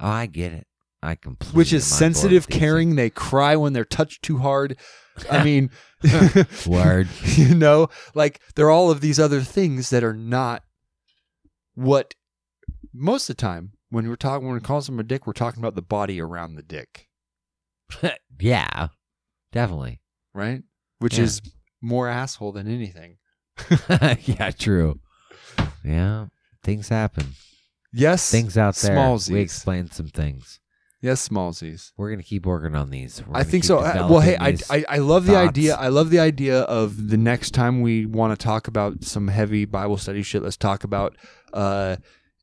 Oh, 0.00 0.08
I 0.08 0.26
get 0.26 0.52
it. 0.52 0.66
I 1.02 1.14
completely. 1.16 1.56
which 1.58 1.72
is 1.72 1.84
am 1.90 1.94
on 1.94 1.98
board 1.98 1.98
sensitive, 2.16 2.48
caring. 2.48 2.96
They 2.96 3.10
cry 3.10 3.56
when 3.56 3.72
they're 3.74 3.84
touched 3.84 4.22
too 4.22 4.38
hard. 4.38 4.78
I 5.30 5.44
mean. 5.44 5.70
Word. 6.66 7.08
you 7.24 7.54
know, 7.54 7.88
like 8.14 8.40
there 8.56 8.66
are 8.66 8.70
all 8.70 8.90
of 8.90 9.00
these 9.00 9.20
other 9.20 9.40
things 9.42 9.90
that 9.90 10.02
are 10.04 10.14
not 10.14 10.62
what 11.74 12.14
most 12.92 13.28
of 13.28 13.36
the 13.36 13.40
time 13.40 13.72
when 13.90 14.08
we're 14.08 14.16
talking 14.16 14.46
when 14.46 14.54
we 14.54 14.60
call 14.60 14.80
someone 14.80 15.04
a 15.04 15.08
dick, 15.08 15.26
we're 15.26 15.32
talking 15.32 15.60
about 15.62 15.74
the 15.74 15.82
body 15.82 16.20
around 16.20 16.54
the 16.54 16.62
dick. 16.62 17.08
yeah. 18.40 18.88
Definitely. 19.52 20.00
right? 20.34 20.62
Which 20.98 21.18
Yeah. 21.18 21.24
is 21.24 21.42
more 21.80 22.08
asshole 22.08 22.52
than 22.52 22.66
anything. 22.66 23.18
yeah. 24.26 24.50
True. 24.50 24.98
Yeah. 25.84 26.26
Things 26.62 26.88
happen. 26.88 27.34
Yes, 27.94 28.30
Things 28.30 28.58
out 28.58 28.74
there. 28.76 28.96
Smallsies. 28.96 29.30
We 29.30 29.40
explained 29.40 29.92
some 29.92 30.08
things. 30.08 30.60
Yes, 31.00 31.28
smallsies. 31.28 31.92
We're 31.98 32.10
gonna 32.10 32.22
keep 32.22 32.46
working 32.46 32.74
on 32.74 32.88
these. 32.90 33.22
We're 33.26 33.36
I 33.36 33.42
think 33.44 33.62
so. 33.64 33.78
Uh, 33.80 34.08
Well, 34.10 34.20
hey, 34.20 34.36
I. 34.40 34.56
I 34.70 34.84
I 34.88 34.98
love 34.98 35.26
the 35.26 35.36
idea. 35.36 35.74
I 35.76 35.88
love 35.88 36.08
the 36.08 36.18
idea 36.18 36.62
of 36.62 37.08
the 37.10 37.18
next 37.18 37.50
time 37.52 37.82
we 37.82 38.06
want 38.06 38.38
to 38.38 38.42
talk 38.42 38.68
about 38.68 39.04
some 39.04 39.28
heavy 39.28 39.66
Bible 39.66 39.98
study 39.98 40.22
shit. 40.22 40.42
Let's 40.42 40.56
talk 40.56 40.82
about 40.82 41.14
uh, 41.52 41.96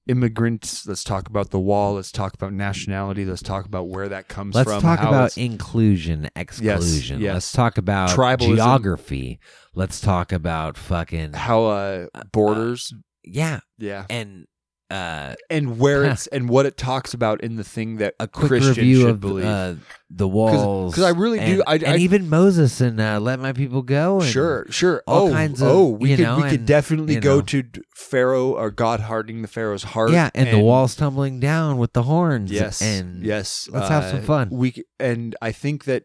immigrants. 0.07 0.85
Let's 0.87 1.03
talk 1.03 1.27
about 1.27 1.49
the 1.49 1.59
wall. 1.59 1.95
Let's 1.95 2.11
talk 2.11 2.33
about 2.35 2.53
nationality. 2.53 3.25
Let's 3.25 3.41
talk 3.41 3.65
about 3.65 3.87
where 3.89 4.09
that 4.09 4.27
comes 4.27 4.53
Let's 4.55 4.69
from. 4.69 4.81
talk 4.81 4.99
how 4.99 5.07
about 5.09 5.31
it's- 5.31 5.37
inclusion, 5.37 6.29
exclusion. 6.35 7.19
yes. 7.19 7.33
Let's 7.33 7.51
talk 7.51 7.77
about 7.79 8.09
Tribalism. 8.11 8.55
geography. 8.57 9.39
Let's 9.73 9.99
talk 10.01 10.31
about 10.31 10.77
fucking 10.77 11.33
how 11.33 11.65
uh, 11.65 12.07
borders. 12.31 12.93
yeah, 13.23 13.61
yeah, 13.79 14.05
and 14.09 14.45
uh, 14.91 15.35
and 15.49 15.79
where 15.79 16.03
it's 16.03 16.27
and 16.33 16.49
what 16.49 16.65
it 16.65 16.77
talks 16.77 17.13
about 17.13 17.41
in 17.41 17.55
the 17.55 17.63
thing 17.63 17.97
that 17.97 18.13
a 18.19 18.27
quick 18.27 18.49
Christians 18.49 18.77
review 18.77 19.01
should 19.01 19.09
of 19.09 19.19
believe. 19.19 19.45
uh, 19.45 19.75
the 20.09 20.27
walls. 20.27 20.93
'cause 20.93 21.03
I 21.03 21.11
really 21.11 21.39
do- 21.39 21.61
and, 21.61 21.63
I- 21.65 21.75
and 21.75 21.85
I- 21.87 21.97
even 21.97 22.29
Moses 22.29 22.81
and 22.81 22.99
uh, 22.99 23.19
let 23.19 23.39
my 23.39 23.53
people 23.53 23.81
go. 23.81 24.19
And 24.19 24.29
Sure, 24.29 24.65
sure. 24.69 25.01
all 25.07 25.27
oh, 25.29 25.31
kinds 25.31 25.61
of, 25.61 25.67
oh, 25.69 25.87
we 25.87 26.15
could 26.15 26.23
know, 26.23 26.35
we 26.37 26.43
could 26.43 26.59
and, 26.59 26.67
definitely 26.67 27.15
go 27.15 27.37
know. 27.37 27.41
to 27.43 27.63
Pharaoh 27.95 28.51
or 28.51 28.69
God 28.71 28.99
hardening 28.99 29.41
the 29.41 29.47
Pharaoh's 29.47 29.83
heart. 29.83 30.11
Yeah, 30.11 30.29
and, 30.35 30.49
the 30.49 30.59
walls 30.59 30.95
tumbling 30.95 31.39
down 31.39 31.77
with 31.77 31.93
the 31.93 32.03
horns. 32.03 32.51
Yes, 32.51 32.81
and 32.81 33.23
yes. 33.23 33.69
let's 33.71 33.87
have 33.87 34.03
some 34.09 34.19
uh, 34.19 34.23
fun. 34.23 34.49
We 34.51 34.83
and 34.99 35.35
I 35.41 35.51
think 35.53 35.85
that 35.85 36.03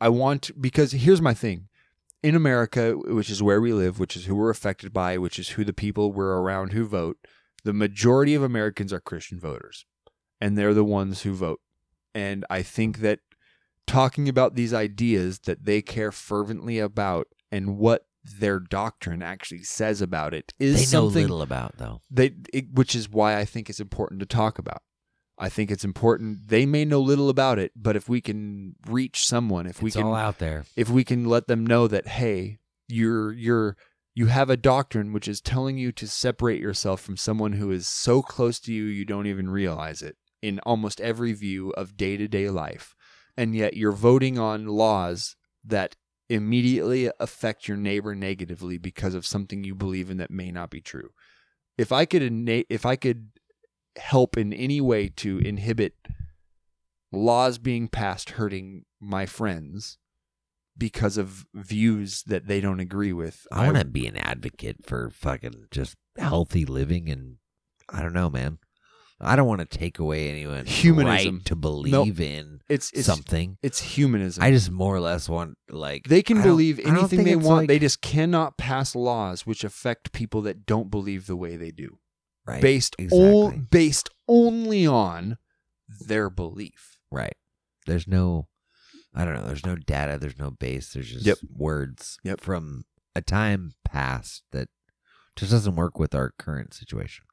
I 0.00 0.08
want 0.08 0.50
because 0.60 0.92
here's 0.92 1.20
my 1.20 1.34
thing. 1.34 1.68
In 2.22 2.36
America, 2.36 2.92
which 2.92 3.28
is 3.28 3.42
where 3.42 3.60
we 3.60 3.72
live, 3.72 3.98
which 3.98 4.14
is 4.16 4.26
who 4.26 4.36
we're 4.36 4.48
affected 4.50 4.92
by, 4.92 5.18
which 5.18 5.40
is 5.40 5.50
who 5.50 5.64
the 5.64 5.72
people 5.72 6.12
we're 6.12 6.38
around 6.38 6.72
who 6.72 6.86
vote, 6.86 7.16
the 7.64 7.72
majority 7.72 8.34
of 8.34 8.42
Americans 8.42 8.92
are 8.92 9.00
Christian 9.00 9.38
voters, 9.38 9.84
and 10.40 10.56
they're 10.56 10.74
the 10.74 10.84
ones 10.84 11.22
who 11.22 11.32
vote. 11.32 11.60
And 12.14 12.44
I 12.50 12.62
think 12.62 12.98
that 12.98 13.20
talking 13.86 14.28
about 14.28 14.54
these 14.54 14.72
ideas 14.74 15.40
that 15.40 15.64
they 15.64 15.82
care 15.82 16.12
fervently 16.12 16.78
about 16.78 17.26
and 17.50 17.78
what 17.78 18.06
their 18.24 18.60
doctrine 18.60 19.22
actually 19.22 19.62
says 19.64 20.00
about 20.00 20.32
it 20.32 20.52
is 20.60 20.74
they 20.74 20.80
know 20.96 21.06
something 21.06 21.22
little 21.22 21.42
about 21.42 21.76
though. 21.78 22.00
they 22.08 22.34
it, 22.52 22.72
which 22.72 22.94
is 22.94 23.08
why 23.08 23.36
I 23.36 23.44
think 23.44 23.68
it's 23.68 23.80
important 23.80 24.20
to 24.20 24.26
talk 24.26 24.58
about. 24.58 24.82
I 25.38 25.48
think 25.48 25.70
it's 25.72 25.84
important. 25.84 26.46
They 26.48 26.64
may 26.66 26.84
know 26.84 27.00
little 27.00 27.28
about 27.28 27.58
it, 27.58 27.72
but 27.74 27.96
if 27.96 28.08
we 28.08 28.20
can 28.20 28.76
reach 28.86 29.26
someone, 29.26 29.66
if 29.66 29.82
we 29.82 29.88
It's 29.88 29.96
can 29.96 30.06
all 30.06 30.14
out 30.14 30.38
there. 30.38 30.64
if 30.76 30.88
we 30.88 31.02
can 31.02 31.24
let 31.24 31.48
them 31.48 31.66
know 31.66 31.88
that 31.88 32.06
hey, 32.06 32.58
you're 32.86 33.32
you're 33.32 33.76
you 34.14 34.26
have 34.26 34.50
a 34.50 34.56
doctrine 34.56 35.12
which 35.12 35.26
is 35.26 35.40
telling 35.40 35.78
you 35.78 35.92
to 35.92 36.06
separate 36.06 36.60
yourself 36.60 37.00
from 37.00 37.16
someone 37.16 37.52
who 37.52 37.70
is 37.70 37.88
so 37.88 38.22
close 38.22 38.60
to 38.60 38.72
you 38.72 38.84
you 38.84 39.04
don't 39.04 39.26
even 39.26 39.48
realize 39.48 40.02
it 40.02 40.16
in 40.42 40.58
almost 40.60 41.00
every 41.00 41.32
view 41.32 41.70
of 41.70 41.96
day-to-day 41.96 42.50
life. 42.50 42.94
And 43.36 43.54
yet 43.54 43.76
you're 43.76 43.92
voting 43.92 44.38
on 44.38 44.66
laws 44.66 45.36
that 45.64 45.96
immediately 46.28 47.10
affect 47.20 47.68
your 47.68 47.76
neighbor 47.76 48.14
negatively 48.14 48.76
because 48.76 49.14
of 49.14 49.24
something 49.24 49.64
you 49.64 49.74
believe 49.74 50.10
in 50.10 50.18
that 50.18 50.30
may 50.30 50.50
not 50.50 50.70
be 50.70 50.80
true. 50.80 51.10
If 51.78 51.92
I 51.92 52.04
could 52.04 52.22
if 52.68 52.84
I 52.84 52.96
could 52.96 53.30
help 53.96 54.36
in 54.36 54.52
any 54.52 54.80
way 54.80 55.08
to 55.08 55.38
inhibit 55.38 55.94
laws 57.10 57.58
being 57.58 57.88
passed 57.88 58.30
hurting 58.30 58.84
my 59.00 59.26
friends 59.26 59.98
because 60.76 61.16
of 61.16 61.46
views 61.54 62.22
that 62.24 62.46
they 62.46 62.60
don't 62.60 62.80
agree 62.80 63.12
with, 63.12 63.46
I 63.52 63.66
want 63.66 63.78
to 63.78 63.84
be 63.84 64.06
an 64.06 64.16
advocate 64.16 64.78
for 64.84 65.10
fucking 65.10 65.66
just 65.70 65.96
healthy 66.18 66.64
living, 66.64 67.08
and 67.08 67.36
I 67.88 68.02
don't 68.02 68.14
know, 68.14 68.30
man. 68.30 68.58
I 69.24 69.36
don't 69.36 69.46
want 69.46 69.60
to 69.60 69.78
take 69.78 70.00
away 70.00 70.28
anyone's 70.28 70.68
Humanism. 70.68 71.36
right 71.36 71.44
to 71.44 71.54
believe 71.54 72.20
in 72.20 72.60
it's, 72.68 72.90
it's 72.92 73.06
something. 73.06 73.56
It's 73.62 73.80
humanism. 73.80 74.42
I 74.42 74.50
just 74.50 74.68
more 74.70 74.96
or 74.96 75.00
less 75.00 75.28
want 75.28 75.56
like 75.70 76.04
they 76.08 76.22
can 76.22 76.42
believe 76.42 76.80
anything 76.80 77.22
they 77.22 77.36
want. 77.36 77.46
like- 77.58 77.68
they 77.68 77.78
just 77.78 78.00
cannot 78.00 78.58
pass 78.58 78.96
laws 78.96 79.46
which 79.46 79.62
affect 79.62 80.12
people 80.12 80.42
that 80.42 80.66
don't 80.66 80.90
believe 80.90 81.26
the 81.28 81.36
way 81.36 81.56
they 81.56 81.70
do. 81.70 81.98
right, 82.46 82.60
based 82.60 82.96
exactly. 82.98 83.28
o- 83.28 83.50
based 83.70 84.10
only 84.26 84.86
on 84.88 85.38
their 86.04 86.28
belief. 86.28 86.98
right. 87.12 87.36
There's 87.86 88.06
no, 88.08 88.48
I 89.14 89.24
don't 89.24 89.34
know. 89.34 89.44
There's 89.46 89.66
no 89.66 89.76
data. 89.76 90.18
There's 90.18 90.38
no 90.38 90.50
base. 90.50 90.92
There's 90.92 91.10
just 91.10 91.26
Yep. 91.26 91.38
words 91.54 92.18
Yep. 92.24 92.40
from 92.40 92.84
a 93.14 93.20
time 93.20 93.74
past 93.84 94.42
that 94.52 94.68
just 95.36 95.50
doesn't 95.52 95.76
work 95.76 95.98
with 95.98 96.14
our 96.14 96.32
current 96.38 96.72
situation. 96.74 97.24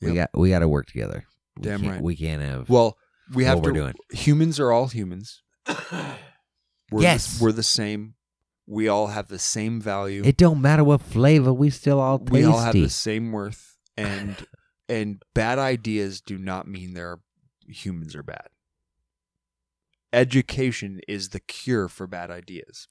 We 0.00 0.14
got 0.14 0.30
we 0.34 0.50
got 0.50 0.60
to 0.60 0.68
work 0.68 0.86
together. 0.86 1.24
We 1.56 1.62
Damn 1.64 1.80
can't- 1.80 1.92
right. 1.94 2.02
We 2.02 2.16
can't 2.16 2.42
have 2.42 2.68
Well, 2.68 2.96
we 3.34 3.44
have 3.44 3.58
what 3.58 3.64
to. 3.64 3.70
we're 3.70 3.78
doing. 3.78 3.94
Humans 4.12 4.60
are 4.60 4.70
all 4.72 4.88
humans. 4.88 5.42
We're 6.90 7.02
Yes. 7.02 7.38
the, 7.38 7.44
we're 7.44 7.52
the 7.52 7.62
same. 7.62 8.14
We 8.66 8.88
all 8.88 9.08
have 9.08 9.28
the 9.28 9.38
same 9.38 9.80
value. 9.80 10.22
It 10.24 10.36
don't 10.36 10.60
matter 10.62 10.84
what 10.84 11.02
flavor. 11.02 11.52
We 11.52 11.70
still 11.70 12.00
all 12.00 12.18
tasty. 12.18 12.32
we 12.32 12.44
all 12.44 12.58
have 12.60 12.72
the 12.74 12.88
same 12.88 13.32
worth, 13.32 13.76
and 13.96 14.36
and 14.88 15.22
bad 15.34 15.58
ideas 15.58 16.20
do 16.22 16.38
not 16.38 16.66
mean 16.68 16.94
they're 16.94 17.18
humans 17.66 18.14
are 18.14 18.22
bad. 18.22 18.48
Education 20.12 21.00
is 21.06 21.30
the 21.30 21.40
cure 21.40 21.88
for 21.88 22.06
bad 22.06 22.30
ideas, 22.30 22.88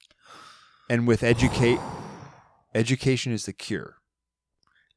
and 0.88 1.06
with 1.06 1.22
educate, 1.22 1.80
education 2.74 3.32
is 3.32 3.46
the 3.46 3.52
cure. 3.52 3.96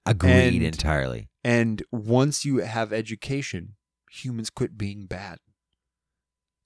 Agreed 0.06 0.56
and- 0.58 0.64
entirely. 0.64 1.30
And 1.44 1.82
once 1.92 2.46
you 2.46 2.58
have 2.58 2.94
education, 2.94 3.76
humans 4.12 4.50
quit 4.52 4.78
being 4.78 5.06
bad. 5.08 5.40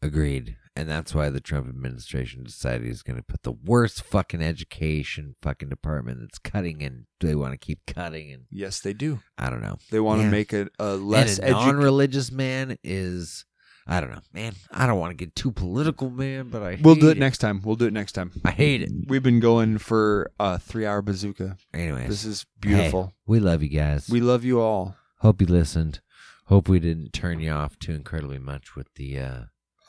Agreed. 0.01 0.57
And 0.75 0.89
that's 0.89 1.15
why 1.15 1.29
the 1.29 1.39
Trump 1.39 1.69
administration 1.69 2.43
decided 2.43 2.85
he's 2.85 3.01
going 3.01 3.15
to 3.15 3.23
put 3.23 3.43
the 3.43 3.53
worst 3.53 4.03
fucking 4.03 4.41
education 4.41 5.35
fucking 5.41 5.69
department 5.69 6.19
that's 6.19 6.37
cutting 6.37 6.83
and 6.83 7.05
they 7.21 7.33
want 7.33 7.53
to 7.53 7.57
keep 7.57 7.79
cutting 7.87 8.29
and 8.33 8.43
Yes, 8.51 8.81
they 8.81 8.91
do. 8.91 9.19
I 9.37 9.49
don't 9.49 9.61
know. 9.61 9.77
They 9.89 10.01
want 10.01 10.21
to 10.21 10.29
make 10.29 10.51
it 10.51 10.67
a 10.77 10.95
less 10.95 11.39
and 11.39 11.47
a 11.49 11.53
edu- 11.53 11.65
non-religious 11.65 12.29
man 12.29 12.77
is 12.83 13.45
I 13.87 13.99
don't 14.01 14.09
know, 14.11 14.21
man. 14.33 14.53
I 14.71 14.87
don't 14.87 14.99
want 14.99 15.11
to 15.11 15.15
get 15.15 15.35
too 15.35 15.51
political, 15.51 16.09
man, 16.09 16.49
but 16.49 16.63
I 16.63 16.79
We'll 16.81 16.95
do 16.95 17.09
it 17.09 17.17
next 17.19 17.37
time. 17.37 17.61
We'll 17.63 17.75
do 17.75 17.85
it 17.85 17.93
next 17.93 18.13
time. 18.13 18.31
I 18.43 18.49
hate 18.51 18.81
it. 18.81 18.91
We've 19.07 19.21
been 19.21 19.39
going 19.39 19.77
for 19.77 20.31
a 20.39 20.57
three-hour 20.57 21.03
bazooka. 21.03 21.57
Anyway, 21.73 22.07
This 22.07 22.25
is 22.25 22.45
hey, 22.63 22.69
beautiful. 22.69 23.13
we 23.27 23.39
love 23.39 23.61
you 23.61 23.69
guys. 23.69 24.09
We 24.09 24.21
love 24.21 24.43
you 24.43 24.59
all. 24.59 24.95
hope 25.19 25.39
you 25.39 25.45
listened. 25.47 25.99
Hope 26.47 26.67
we 26.67 26.79
didn't 26.79 27.11
turn 27.13 27.39
you 27.39 27.51
off 27.51 27.77
too 27.79 27.93
incredibly 27.93 28.39
much 28.39 28.75
with 28.75 28.87
the 28.95 29.19
uh 29.19 29.39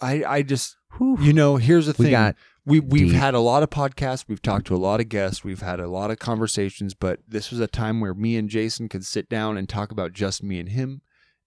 I 0.03 0.25
I 0.25 0.43
just 0.43 0.77
you 1.01 1.33
know 1.33 1.57
here's 1.57 1.87
the 1.87 1.95
We 1.99 2.05
thing. 2.07 2.13
got 2.13 2.37
we 2.67 2.81
we've 2.81 3.11
deep. 3.13 3.17
had 3.21 3.35
a 3.35 3.41
lot 3.41 3.63
of 3.63 3.71
podcasts. 3.71 4.25
We've 4.29 4.43
talked 4.43 4.67
to 4.69 4.75
a 4.75 4.79
lot 4.79 5.01
of 5.01 5.09
guests. 5.09 5.43
We've 5.45 5.61
had 5.63 5.81
a 5.81 5.89
lot 5.89 6.11
of 6.11 6.19
conversations. 6.19 6.93
But 6.95 7.21
this 7.29 7.51
was 7.51 7.61
a 7.61 7.67
time 7.67 8.01
where 8.01 8.13
me 8.15 8.37
and 8.37 8.49
Jason 8.51 8.89
could 8.91 9.05
sit 9.07 9.29
down 9.31 9.57
and 9.57 9.69
talk 9.69 9.91
about 9.93 10.13
just 10.13 10.43
me 10.43 10.59
and 10.59 10.69
him 10.71 11.01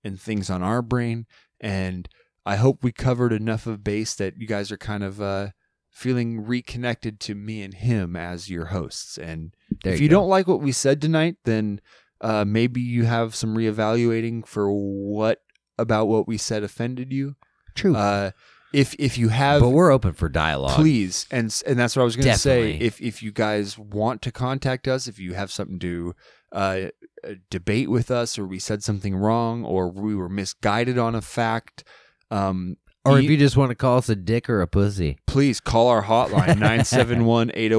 and 0.04 0.20
things 0.20 0.50
on 0.50 0.64
our 0.64 0.82
brain. 0.82 1.26
And 1.60 2.08
I 2.46 2.56
hope 2.56 2.84
we 2.84 2.92
covered 2.92 3.34
enough 3.34 3.68
of 3.68 3.84
base 3.84 4.16
that 4.16 4.38
you 4.38 4.48
guys 4.48 4.72
are 4.72 4.78
kind 4.78 5.04
of 5.04 5.22
uh, 5.22 5.50
feeling 5.90 6.42
reconnected 6.46 7.20
to 7.22 7.36
me 7.36 7.62
and 7.62 7.74
him 7.74 8.16
as 8.16 8.50
your 8.50 8.66
hosts. 8.66 9.18
And 9.18 9.54
There 9.84 9.94
if 9.94 10.00
you 10.00 10.06
you, 10.06 10.10
don't 10.10 10.30
like 10.30 10.48
what 10.48 10.62
we 10.62 10.72
said 10.72 11.02
tonight, 11.02 11.36
then 11.46 11.82
uh, 12.22 12.46
maybe 12.46 12.82
you 12.82 13.06
have 13.06 13.36
some 13.36 13.56
reevaluating 13.56 14.46
for 14.46 14.72
what 14.72 15.42
about 15.78 16.08
what 16.08 16.28
we 16.28 16.38
said 16.38 16.64
offended 16.64 17.12
you. 17.12 17.36
true. 17.76 17.96
Uh, 17.96 18.32
if 18.72 18.96
if 19.00 19.18
you 19.18 19.30
have, 19.30 19.62
but 19.62 19.70
we're 19.70 19.92
open 19.92 20.14
for 20.14 20.30
dialogue. 20.30 20.76
please, 20.76 21.26
and 21.32 21.46
and 21.66 21.80
that's 21.80 21.96
what 21.96 22.04
I 22.04 22.06
was 22.06 22.16
going 22.16 22.28
to 22.28 22.38
say. 22.38 22.74
If 22.74 23.02
if 23.02 23.24
you 23.24 23.32
guys 23.32 23.80
want 23.80 24.22
to 24.24 24.32
contact 24.32 24.88
us, 24.88 25.08
if 25.08 25.18
you 25.18 25.34
have 25.34 25.52
something 25.52 25.80
to 25.80 26.16
uh, 26.52 26.80
uh, 27.24 27.34
debate 27.50 27.90
with 27.90 28.12
us, 28.12 28.38
or 28.38 28.46
we 28.46 28.60
said 28.60 28.84
something 28.84 29.16
wrong, 29.16 29.66
or 29.66 29.90
we 29.90 30.14
were 30.16 30.30
misguided 30.30 31.00
on 31.00 31.16
a 31.16 31.22
fact. 31.22 31.84
Um, 32.32 32.78
Or 33.06 33.18
if 33.18 33.26
you 33.26 33.38
just 33.38 33.58
want 33.58 33.70
to 33.72 33.76
call 33.76 33.98
us 33.98 34.10
a 34.10 34.16
dick 34.16 34.50
or 34.50 34.62
a 34.62 34.68
pussy. 34.68 35.18
please 35.26 35.60
call 35.60 35.88
our 35.88 36.04
hotline 36.04 36.60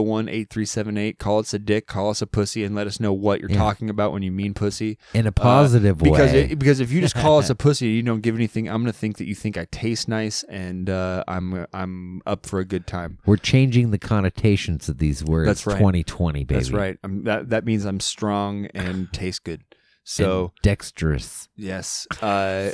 971-801-8378 0.01 1.19
call 1.19 1.39
us 1.41 1.55
a 1.55 1.59
dick 1.59 1.87
call 1.87 2.11
us 2.11 2.23
a 2.23 2.27
pussy 2.27 2.65
and 2.65 2.75
let 2.75 2.87
us 2.87 2.99
know 3.01 3.13
what 3.13 3.41
you're 3.41 3.51
Yeah. 3.51 3.59
talking 3.59 3.91
about 3.91 4.13
when 4.13 4.23
you 4.23 4.33
mean 4.33 4.55
pussy 4.55 4.99
In 5.15 5.27
a 5.27 5.29
Uh, 5.29 5.33
positive 5.33 5.99
because 5.99 6.33
way. 6.33 6.45
it, 6.51 6.59
because 6.59 6.81
if 6.81 6.91
you 6.91 7.01
just 7.01 7.15
call 7.15 7.39
us 7.39 7.51
a 7.51 7.55
pussy 7.67 7.89
you 7.89 8.03
don't 8.03 8.23
give 8.23 8.35
anything 8.35 8.69
i'm 8.69 8.83
gonna 8.83 8.93
think 8.93 9.19
that 9.19 9.27
you 9.27 9.35
think 9.35 9.57
i 9.57 9.67
taste 9.71 10.09
nice 10.09 10.43
and 10.45 10.89
uh, 10.91 11.23
i'm 11.29 11.67
i'm 11.73 12.21
up 12.27 12.47
for 12.47 12.59
a 12.59 12.65
good 12.65 12.87
time 12.87 13.19
We're 13.27 13.37
changing 13.37 13.91
the 13.91 13.99
connotations 13.99 14.89
of 14.89 14.99
these 14.99 15.23
words. 15.25 15.47
That's 15.47 15.67
right. 15.67 15.79
2020, 15.79 16.45
baby. 16.45 16.55
that's 16.59 16.71
right 16.71 16.99
I'm, 17.05 17.25
that 17.25 17.51
that 17.51 17.65
means 17.65 17.85
i'm 17.85 18.01
strong 18.01 18.67
and 18.75 19.13
taste 19.13 19.45
good 19.45 19.63
so 20.03 20.41
And 20.41 20.51
dexterous. 20.63 21.49
yes 21.57 22.07
uh 22.23 22.71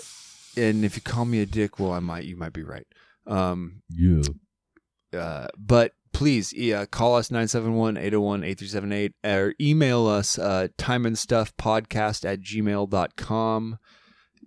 and 0.56 0.84
if 0.84 0.96
you 0.96 1.02
call 1.02 1.24
me 1.24 1.40
a 1.40 1.46
dick 1.46 1.78
well 1.78 1.92
i 1.92 1.98
might 2.00 2.24
you 2.24 2.36
might 2.36 2.52
be 2.52 2.62
right 2.62 2.86
um 3.26 3.82
Yeah. 3.90 4.22
uh, 5.18 5.48
but 5.58 5.92
please 6.12 6.52
yeah, 6.54 6.86
call 6.86 7.16
us 7.16 7.28
971-801-8378 7.30 9.12
or 9.24 9.54
email 9.60 10.06
us 10.06 10.38
uh, 10.38 10.68
time 10.78 11.04
and 11.06 11.18
stuff 11.18 11.54
podcast 11.56 12.24
at 12.24 12.40
gmail.com 12.40 13.78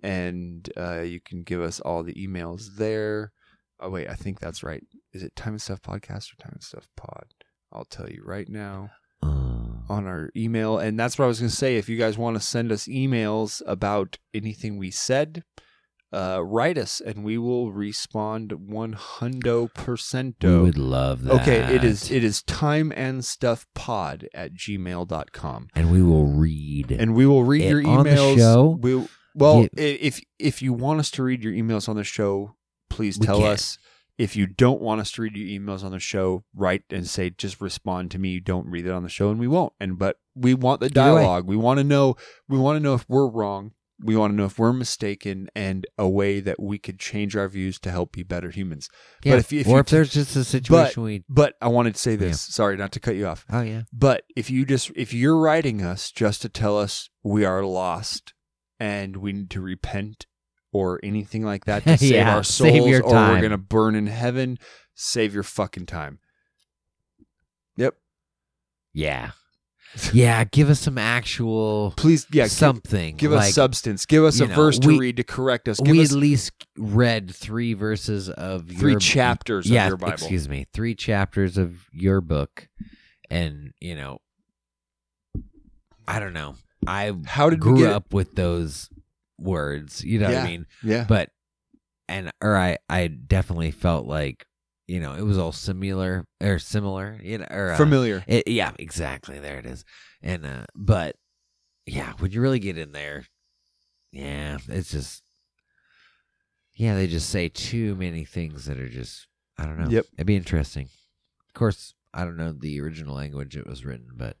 and 0.02 0.70
uh, 0.76 1.00
you 1.00 1.20
can 1.20 1.42
give 1.42 1.60
us 1.60 1.78
all 1.80 2.02
the 2.02 2.14
emails 2.14 2.76
there. 2.76 3.32
Oh 3.78 3.90
wait, 3.90 4.08
I 4.08 4.14
think 4.14 4.40
that's 4.40 4.62
right. 4.62 4.82
Is 5.12 5.22
it 5.22 5.36
Time 5.36 5.52
and 5.54 5.62
Stuff 5.62 5.82
Podcast 5.82 6.32
or 6.32 6.36
Time 6.42 6.52
and 6.54 6.62
Stuff 6.62 6.88
Pod? 6.96 7.26
I'll 7.72 7.84
tell 7.84 8.08
you 8.08 8.22
right 8.24 8.48
now 8.48 8.90
Uh, 9.22 9.76
on 9.88 10.06
our 10.06 10.30
email. 10.36 10.78
And 10.78 10.98
that's 10.98 11.18
what 11.18 11.26
I 11.26 11.28
was 11.28 11.40
going 11.40 11.50
to 11.50 11.56
say. 11.56 11.76
If 11.76 11.88
you 11.88 11.96
guys 11.98 12.16
want 12.18 12.36
to 12.36 12.40
send 12.42 12.72
us 12.72 12.86
emails 12.88 13.60
about 13.66 14.18
anything 14.34 14.76
we 14.78 14.90
said, 14.90 15.44
uh, 16.12 16.40
write 16.44 16.76
us 16.76 17.00
and 17.00 17.22
we 17.24 17.38
will 17.38 17.70
respond 17.72 18.52
one 18.68 18.94
hundo 18.94 19.68
we 20.42 20.58
would 20.62 20.78
love 20.78 21.22
that. 21.24 21.42
Okay, 21.42 21.74
it 21.74 21.84
is 21.84 22.10
it 22.10 22.24
is 22.24 22.42
time 22.42 22.92
and 22.96 23.24
stuff 23.24 23.66
pod 23.74 24.28
at 24.34 24.54
gmail.com. 24.54 25.68
and 25.74 25.92
we 25.92 26.02
will 26.02 26.26
read. 26.26 26.90
And 26.90 27.14
we 27.14 27.26
will 27.26 27.44
read 27.44 27.62
your 27.68 27.86
on 27.86 28.04
the 28.04 28.10
emails. 28.10 28.36
show? 28.36 28.78
We'll, 28.80 29.08
well, 29.34 29.62
Yeah. 29.62 29.68
if 29.84 30.20
if 30.38 30.60
you 30.62 30.72
want 30.72 31.00
us 31.00 31.10
to 31.12 31.22
read 31.22 31.42
your 31.44 31.52
emails 31.52 31.88
on 31.88 31.96
the 31.96 32.04
show, 32.04 32.56
please 32.88 33.18
We 33.18 33.26
tell 33.26 33.38
can. 33.40 33.52
us. 33.52 33.78
If 34.18 34.36
you 34.36 34.46
don't 34.46 34.82
want 34.82 35.00
us 35.00 35.12
to 35.12 35.22
read 35.22 35.34
your 35.34 35.48
emails 35.60 35.82
on 35.82 35.92
the 35.92 35.98
show, 35.98 36.44
write 36.54 36.82
and 36.90 37.06
say 37.06 37.30
just 37.30 37.58
respond 37.60 38.10
to 38.10 38.18
me. 38.18 38.38
Don't 38.38 38.66
read 38.66 38.84
it 38.84 38.90
on 38.92 39.02
the 39.02 39.08
show, 39.08 39.30
and 39.30 39.40
we 39.40 39.48
won't. 39.48 39.72
And 39.80 39.98
but 39.98 40.16
we 40.34 40.52
want 40.52 40.80
the 40.80 40.90
dialogue. 40.90 41.46
We 41.46 41.56
want 41.56 41.78
to 41.78 41.84
know. 41.84 42.16
We 42.48 42.58
want 42.58 42.76
to 42.76 42.80
know 42.80 42.94
if 42.94 43.08
we're 43.08 43.28
wrong. 43.28 43.72
We 44.02 44.16
want 44.16 44.32
to 44.32 44.36
know 44.36 44.46
if 44.46 44.58
we're 44.58 44.72
mistaken, 44.72 45.48
and 45.54 45.86
a 45.98 46.08
way 46.08 46.40
that 46.40 46.58
we 46.58 46.78
could 46.78 46.98
change 46.98 47.36
our 47.36 47.48
views 47.48 47.78
to 47.80 47.90
help 47.90 48.12
be 48.12 48.22
better 48.22 48.50
humans. 48.50 48.88
yeah. 49.22 49.36
if 49.36 49.52
you- 49.52 49.60
if 49.60 49.66
or 49.66 49.70
you 49.74 49.78
if 49.80 49.86
there's 49.86 50.10
just 50.10 50.34
a 50.36 50.44
situation 50.44 51.02
we. 51.02 51.24
But 51.28 51.54
I 51.60 51.68
wanted 51.68 51.94
to 51.96 52.00
say 52.00 52.16
this. 52.16 52.40
Sorry, 52.40 52.76
not 52.76 52.92
to 52.92 53.00
cut 53.00 53.16
you 53.16 53.26
off. 53.26 53.44
Oh 53.50 53.60
yeah. 53.62 53.82
But 53.92 54.24
if 54.34 54.48
you 54.50 54.64
just 54.64 54.90
if 54.96 55.12
you're 55.12 55.36
writing 55.38 55.82
us 55.82 56.10
just 56.10 56.40
to 56.42 56.48
tell 56.48 56.78
us 56.78 57.10
we 57.22 57.44
are 57.44 57.62
lost 57.62 58.32
and 58.78 59.16
we 59.18 59.32
need 59.32 59.50
to 59.50 59.60
repent 59.60 60.26
or 60.72 60.98
anything 61.02 61.44
like 61.44 61.66
that 61.66 61.84
to 61.84 61.98
save 61.98 62.12
Yeah, 62.12 62.36
our 62.36 62.42
souls 62.44 62.70
save 62.72 62.82
or 63.04 63.12
we're 63.12 63.42
gonna 63.42 63.58
burn 63.58 63.94
in 63.94 64.06
heaven, 64.06 64.56
save 64.94 65.34
your 65.34 65.42
fucking 65.42 65.86
time. 65.86 66.20
Yep. 67.76 67.96
Yeah. 68.92 69.32
Yeah. 70.12 70.44
Give 70.44 70.70
us 70.70 70.80
some 70.80 70.98
actual 70.98 71.92
Please, 71.96 72.26
yeah, 72.32 72.44
give, 72.44 72.52
something. 72.52 73.16
give 73.16 73.32
like, 73.32 73.48
us 73.48 73.54
substance. 73.54 74.06
Give 74.06 74.24
us 74.24 74.40
a 74.40 74.46
know, 74.46 74.54
verse 74.54 74.78
to 74.78 74.88
we- 74.88 74.98
read 74.98 75.16
to 75.16 75.24
correct 75.24 75.68
us. 75.68 75.80
Give 75.80 75.92
we 75.92 76.02
us 76.02 76.12
at 76.12 76.18
least 76.18 76.52
read 76.76 77.34
three 77.34 77.74
verses 77.74 78.28
of 78.28 78.68
three 78.68 78.92
your 78.92 79.00
chapters 79.00 79.68
yeah, 79.68 79.84
of 79.84 79.88
your 79.88 79.96
Bible. 79.96 80.12
Excuse 80.14 80.48
me, 80.48 80.66
three 80.72 80.94
chapters 80.94 81.58
of 81.58 81.86
your 81.92 82.20
book, 82.20 82.68
and 83.30 83.72
you 83.80 83.96
know, 83.96 84.18
I 86.06 86.20
don't 86.20 86.34
know. 86.34 86.54
I 86.86 87.12
How 87.26 87.50
did 87.50 87.60
grew 87.60 87.84
it? 87.84 87.92
up 87.92 88.12
with 88.14 88.34
those 88.34 88.88
words. 89.38 90.04
You 90.04 90.20
know 90.20 90.28
what 90.28 90.36
I 90.38 90.46
mean? 90.46 90.66
Yeah. 90.82 91.04
But 91.08 91.30
and 92.08 92.30
or 92.42 92.56
I 92.56 92.78
I 92.88 93.06
definitely 93.08 93.70
felt 93.70 94.06
like 94.06 94.46
you 94.90 95.00
know 95.00 95.14
it 95.14 95.22
was 95.22 95.38
all 95.38 95.52
similar 95.52 96.24
or 96.40 96.58
similar. 96.58 97.18
You 97.22 97.38
know, 97.38 97.46
or 97.50 97.72
uh, 97.72 97.76
Familiar. 97.76 98.24
it, 98.26 98.48
yeah, 98.48 98.72
exactly. 98.78 99.38
There 99.38 99.58
it 99.58 99.66
is. 99.66 99.84
And 100.22 100.44
uh 100.44 100.64
but 100.74 101.16
yeah, 101.86 102.12
when 102.18 102.30
you 102.32 102.40
really 102.40 102.58
get 102.58 102.76
in 102.78 102.92
there, 102.92 103.24
yeah, 104.12 104.58
it's 104.68 104.90
just 104.90 105.22
yeah, 106.74 106.94
they 106.94 107.06
just 107.06 107.28
say 107.30 107.48
too 107.48 107.94
many 107.94 108.24
things 108.24 108.64
that 108.66 108.78
are 108.78 108.88
just 108.88 109.26
I 109.58 109.64
don't 109.66 109.78
know. 109.78 109.88
Yep. 109.90 110.06
It'd 110.14 110.26
be 110.26 110.36
interesting. 110.36 110.86
Of 111.48 111.54
course, 111.54 111.94
I 112.14 112.24
don't 112.24 112.36
know 112.36 112.52
the 112.52 112.80
original 112.80 113.14
language 113.14 113.56
it 113.56 113.66
was 113.66 113.84
written, 113.84 114.08
but 114.16 114.36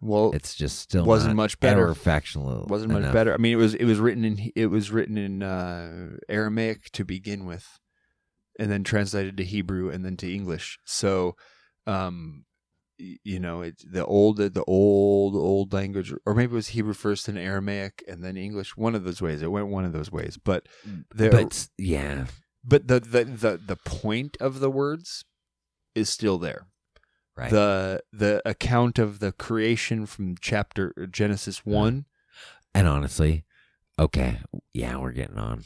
Well, 0.00 0.30
it's 0.32 0.54
just 0.54 0.78
still 0.78 1.04
wasn't 1.04 1.36
much 1.36 1.58
better. 1.60 1.92
factional. 1.94 2.66
wasn't 2.68 2.92
much 2.92 3.00
enough. 3.02 3.12
better. 3.12 3.34
I 3.34 3.38
mean, 3.38 3.52
it 3.52 3.56
was 3.56 3.74
it 3.74 3.84
was 3.84 3.98
written 3.98 4.24
in 4.24 4.52
it 4.54 4.66
was 4.66 4.90
written 4.90 5.18
in 5.18 5.42
uh, 5.42 6.16
Aramaic 6.28 6.90
to 6.92 7.04
begin 7.04 7.44
with, 7.46 7.66
and 8.58 8.70
then 8.70 8.84
translated 8.84 9.36
to 9.36 9.44
Hebrew 9.44 9.90
and 9.90 10.04
then 10.04 10.16
to 10.18 10.32
English. 10.32 10.78
So, 10.84 11.36
um, 11.86 12.44
you 12.98 13.40
know, 13.40 13.62
it's 13.62 13.84
the 13.84 14.04
old 14.04 14.36
the 14.36 14.64
old 14.66 15.34
old 15.34 15.72
language, 15.72 16.12
or 16.26 16.34
maybe 16.34 16.52
it 16.52 16.56
was 16.56 16.68
Hebrew 16.68 16.94
first, 16.94 17.28
and 17.28 17.38
Aramaic, 17.38 18.04
and 18.06 18.22
then 18.22 18.36
English. 18.36 18.76
One 18.76 18.94
of 18.94 19.04
those 19.04 19.22
ways. 19.22 19.42
It 19.42 19.50
went 19.50 19.68
one 19.68 19.84
of 19.84 19.92
those 19.92 20.12
ways. 20.12 20.38
But 20.42 20.66
there, 21.14 21.30
But 21.30 21.68
yeah, 21.78 22.26
but 22.64 22.88
the, 22.88 23.00
the 23.00 23.24
the 23.24 23.60
the 23.64 23.76
point 23.76 24.36
of 24.40 24.60
the 24.60 24.70
words 24.70 25.24
is 25.94 26.10
still 26.10 26.38
there 26.38 26.66
right. 27.40 27.50
the 27.50 28.02
the 28.12 28.42
account 28.44 28.98
of 28.98 29.18
the 29.18 29.32
creation 29.32 30.06
from 30.06 30.36
chapter 30.40 31.08
Genesis 31.10 31.64
one. 31.64 32.06
And 32.74 32.86
honestly, 32.86 33.44
okay, 33.98 34.38
yeah, 34.72 34.96
we're 34.96 35.12
getting 35.12 35.38
on 35.38 35.64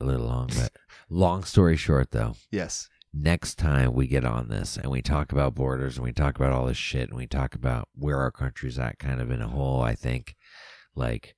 a 0.00 0.04
little 0.04 0.26
long, 0.26 0.50
but 0.56 0.72
long 1.08 1.44
story 1.44 1.76
short, 1.76 2.10
though, 2.10 2.34
Yes, 2.50 2.88
next 3.12 3.54
time 3.56 3.94
we 3.94 4.06
get 4.06 4.24
on 4.24 4.48
this 4.48 4.76
and 4.76 4.90
we 4.90 5.02
talk 5.02 5.32
about 5.32 5.54
borders 5.54 5.96
and 5.96 6.04
we 6.04 6.12
talk 6.12 6.36
about 6.36 6.52
all 6.52 6.66
this 6.66 6.76
shit 6.76 7.08
and 7.08 7.16
we 7.16 7.26
talk 7.26 7.54
about 7.54 7.88
where 7.94 8.18
our 8.18 8.30
country's 8.30 8.78
at 8.78 8.98
kind 8.98 9.20
of 9.20 9.30
in 9.30 9.40
a 9.40 9.48
hole, 9.48 9.82
I 9.82 9.94
think, 9.94 10.36
like, 10.94 11.34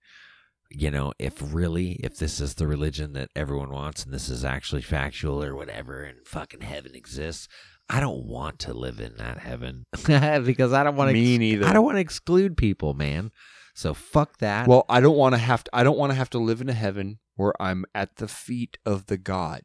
you 0.70 0.90
know, 0.90 1.12
if 1.18 1.34
really, 1.54 1.92
if 2.02 2.16
this 2.18 2.40
is 2.40 2.54
the 2.54 2.66
religion 2.66 3.12
that 3.14 3.30
everyone 3.34 3.70
wants 3.70 4.04
and 4.04 4.12
this 4.12 4.28
is 4.28 4.44
actually 4.44 4.82
factual 4.82 5.42
or 5.42 5.54
whatever 5.54 6.02
and 6.02 6.26
fucking 6.26 6.60
heaven 6.60 6.94
exists, 6.94 7.48
I 7.88 8.00
don't 8.00 8.26
want 8.26 8.58
to 8.60 8.74
live 8.74 9.00
in 9.00 9.16
that 9.16 9.38
heaven 9.38 9.86
because 10.06 10.72
I 10.72 10.84
don't 10.84 10.96
want 10.96 11.08
to. 11.08 11.14
Me 11.14 11.38
neither. 11.38 11.66
I 11.66 11.72
don't 11.72 11.84
want 11.84 11.96
to 11.96 12.00
exclude 12.02 12.56
people, 12.56 12.92
man. 12.92 13.30
So 13.74 13.94
fuck 13.94 14.38
that. 14.38 14.68
Well, 14.68 14.84
I 14.90 15.00
don't 15.00 15.16
want 15.16 15.34
to 15.34 15.38
have 15.38 15.64
to. 15.64 15.70
I 15.72 15.84
don't 15.84 15.96
want 15.96 16.10
to 16.10 16.16
have 16.16 16.28
to 16.30 16.38
live 16.38 16.60
in 16.60 16.68
a 16.68 16.74
heaven 16.74 17.18
where 17.38 17.54
I'm 17.62 17.84
at 17.94 18.16
the 18.16 18.26
feet 18.26 18.78
of 18.84 19.06
the 19.06 19.16
God 19.16 19.62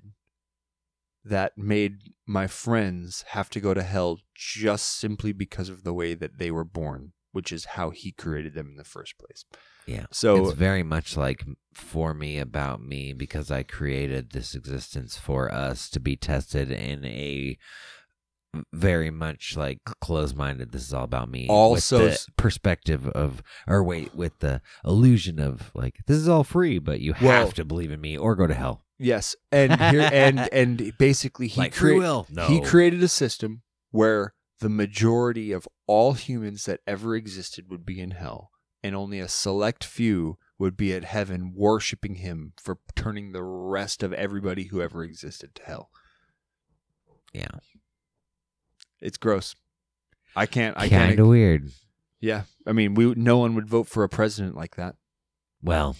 that 1.25 1.57
made 1.57 2.13
my 2.27 2.45
friends 2.45 3.25
have 3.29 3.49
to 3.49 3.59
go 3.59 3.73
to 3.73 3.81
hell 3.81 4.19
just 4.35 4.99
simply 4.99 5.33
because 5.33 5.69
of 5.69 5.83
the 5.83 5.93
way 5.93 6.13
that 6.13 6.37
they 6.37 6.51
were 6.51 6.63
born, 6.63 7.13
which 7.31 7.51
is 7.51 7.65
how 7.65 7.89
He 7.89 8.11
created 8.11 8.53
them 8.53 8.67
in 8.67 8.75
the 8.75 8.83
first 8.83 9.17
place. 9.17 9.43
Yeah. 9.87 10.05
So 10.11 10.45
it's 10.45 10.53
very 10.53 10.83
much 10.83 11.17
like 11.17 11.43
for 11.73 12.13
me 12.13 12.37
about 12.37 12.79
me 12.79 13.11
because 13.11 13.49
I 13.49 13.63
created 13.63 14.31
this 14.31 14.53
existence 14.53 15.17
for 15.17 15.51
us 15.51 15.89
to 15.89 15.99
be 15.99 16.15
tested 16.15 16.69
in 16.69 17.03
a 17.03 17.57
very 18.71 19.09
much 19.09 19.57
like 19.57 19.79
close-minded 20.01 20.71
this 20.71 20.83
is 20.83 20.93
all 20.93 21.03
about 21.03 21.29
me 21.29 21.47
Also 21.49 22.03
with 22.03 22.13
s- 22.13 22.25
the 22.27 22.31
perspective 22.33 23.07
of 23.09 23.41
or 23.67 23.83
wait 23.83 24.13
with 24.13 24.37
the 24.39 24.61
illusion 24.85 25.39
of 25.39 25.71
like 25.73 25.97
this 26.05 26.17
is 26.17 26.27
all 26.29 26.43
free 26.43 26.77
but 26.79 26.99
you 26.99 27.13
have 27.13 27.53
to 27.55 27.65
believe 27.65 27.91
in 27.91 27.99
me 28.01 28.17
or 28.17 28.35
go 28.35 28.45
to 28.47 28.53
hell. 28.53 28.85
Yes, 28.99 29.35
and 29.51 29.73
here 29.81 30.07
and 30.13 30.39
and 30.53 30.93
basically 30.97 31.47
He 31.47 31.59
like 31.61 31.73
free 31.73 31.91
crea- 31.93 31.99
will? 31.99 32.27
no. 32.29 32.45
He 32.47 32.61
created 32.61 33.01
a 33.03 33.07
system 33.07 33.63
where 33.91 34.33
the 34.59 34.69
majority 34.69 35.51
of 35.51 35.67
all 35.87 36.13
humans 36.13 36.65
that 36.65 36.79
ever 36.87 37.15
existed 37.15 37.69
would 37.69 37.85
be 37.85 37.99
in 37.99 38.11
hell, 38.11 38.51
and 38.83 38.95
only 38.95 39.19
a 39.19 39.27
select 39.27 39.83
few 39.83 40.37
would 40.59 40.77
be 40.77 40.93
at 40.93 41.03
heaven 41.03 41.53
worshiping 41.55 42.15
him 42.15 42.53
for 42.57 42.77
turning 42.95 43.31
the 43.33 43.43
rest 43.43 44.03
of 44.03 44.13
everybody 44.13 44.65
who 44.65 44.79
ever 44.81 45.03
existed 45.03 45.53
to 45.55 45.63
hell. 45.63 45.89
yeah 47.33 47.47
It's 49.03 49.17
gross. 49.17 49.55
I 50.35 50.45
can't. 50.47 50.75
I 50.77 50.87
kind 50.89 51.09
can't. 51.09 51.19
of 51.19 51.27
weird 51.27 51.69
Yeah. 52.19 52.43
I 52.65 52.71
mean, 52.71 52.95
we 52.95 53.13
no 53.15 53.37
one 53.37 53.53
would 53.55 53.67
vote 53.67 53.87
for 53.87 54.03
a 54.03 54.09
president 54.09 54.55
like 54.55 54.75
that. 54.77 54.95
well 55.61 55.95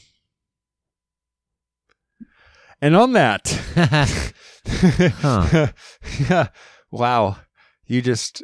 And 2.82 2.96
on 2.96 3.14
that, 3.14 3.48
Huh. 4.68 5.68
yeah. 6.30 6.48
Wow. 6.92 7.38
You 7.86 8.02
just. 8.02 8.44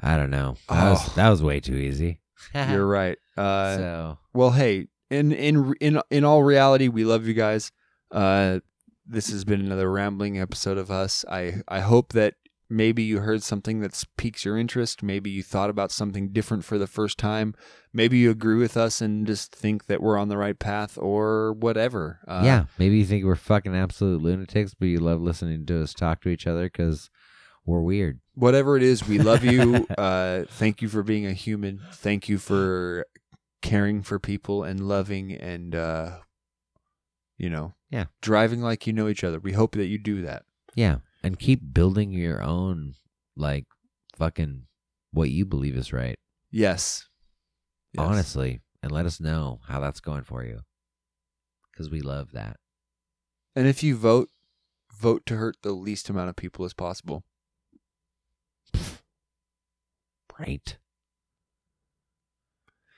I 0.00 0.16
don't 0.16 0.30
know 0.30 0.56
that 0.68 0.90
was 0.90 1.00
Oh. 1.08 1.12
that 1.16 1.28
was 1.28 1.42
way 1.42 1.58
too 1.60 1.74
easy 1.74 2.20
You're 2.54 2.86
right. 2.86 3.18
Uh, 3.36 3.76
so 3.76 4.18
Well, 4.32 4.50
hey, 4.52 4.86
in 5.10 5.32
in 5.32 5.74
in 5.80 6.00
in 6.10 6.24
all 6.24 6.42
reality, 6.44 6.86
we 6.88 7.04
love 7.04 7.26
you 7.26 7.34
guys. 7.34 7.72
Uh, 8.12 8.60
this 9.06 9.30
has 9.30 9.44
been 9.44 9.60
another 9.60 9.90
rambling 9.90 10.38
episode 10.38 10.78
of 10.78 10.90
us. 10.90 11.24
I 11.28 11.62
I 11.66 11.80
hope 11.80 12.12
that 12.12 12.34
maybe 12.70 13.02
you 13.02 13.20
heard 13.20 13.42
something 13.42 13.80
that 13.80 14.02
piques 14.16 14.44
your 14.44 14.58
interest. 14.58 15.02
Maybe 15.02 15.30
you 15.30 15.42
thought 15.42 15.70
about 15.70 15.90
something 15.90 16.28
different 16.32 16.64
for 16.64 16.78
the 16.78 16.86
first 16.86 17.18
time. 17.18 17.54
Maybe 17.92 18.18
you 18.18 18.30
agree 18.30 18.56
with 18.58 18.76
us 18.76 19.00
and 19.00 19.26
just 19.26 19.54
think 19.54 19.86
that 19.86 20.02
we're 20.02 20.18
on 20.18 20.28
the 20.28 20.36
right 20.36 20.58
path, 20.58 20.98
or 20.98 21.52
whatever. 21.54 22.20
Uh, 22.28 22.42
yeah, 22.44 22.64
maybe 22.78 22.98
you 22.98 23.04
think 23.06 23.24
we're 23.24 23.34
fucking 23.36 23.74
absolute 23.74 24.20
lunatics, 24.22 24.74
but 24.74 24.86
you 24.86 25.00
love 25.00 25.20
listening 25.20 25.64
to 25.66 25.82
us 25.82 25.94
talk 25.94 26.20
to 26.22 26.28
each 26.28 26.46
other 26.46 26.64
because 26.64 27.08
we're 27.64 27.80
weird. 27.82 28.20
whatever 28.34 28.76
it 28.76 28.82
is, 28.82 29.06
we 29.08 29.18
love 29.18 29.44
you. 29.44 29.86
uh, 29.98 30.44
thank 30.48 30.80
you 30.82 30.88
for 30.88 31.02
being 31.02 31.26
a 31.26 31.32
human. 31.32 31.80
Thank 31.92 32.28
you 32.28 32.38
for 32.38 33.06
caring 33.62 34.02
for 34.02 34.18
people 34.18 34.62
and 34.62 34.80
loving 34.86 35.32
and 35.32 35.74
uh, 35.74 36.18
you 37.36 37.50
know, 37.50 37.74
Yeah. 37.90 38.06
driving 38.22 38.60
like 38.60 38.86
you 38.86 38.92
know 38.92 39.08
each 39.08 39.24
other. 39.24 39.38
We 39.38 39.52
hope 39.52 39.72
that 39.74 39.86
you 39.86 39.98
do 39.98 40.22
that. 40.22 40.44
Yeah, 40.74 40.98
and 41.22 41.38
keep 41.38 41.60
building 41.72 42.12
your 42.12 42.42
own, 42.42 42.94
like, 43.36 43.66
fucking 44.16 44.62
what 45.12 45.30
you 45.30 45.44
believe 45.44 45.76
is 45.76 45.92
right. 45.92 46.16
Yes. 46.50 47.08
Yes. 47.92 48.06
Honestly, 48.06 48.60
and 48.82 48.92
let 48.92 49.06
us 49.06 49.20
know 49.20 49.60
how 49.66 49.80
that's 49.80 50.00
going 50.00 50.24
for 50.24 50.44
you, 50.44 50.60
because 51.72 51.90
we 51.90 52.00
love 52.00 52.32
that. 52.32 52.56
And 53.56 53.66
if 53.66 53.82
you 53.82 53.96
vote, 53.96 54.28
vote 54.92 55.24
to 55.26 55.36
hurt 55.36 55.56
the 55.62 55.72
least 55.72 56.08
amount 56.08 56.28
of 56.28 56.36
people 56.36 56.64
as 56.64 56.74
possible. 56.74 57.24
Right. 60.38 60.76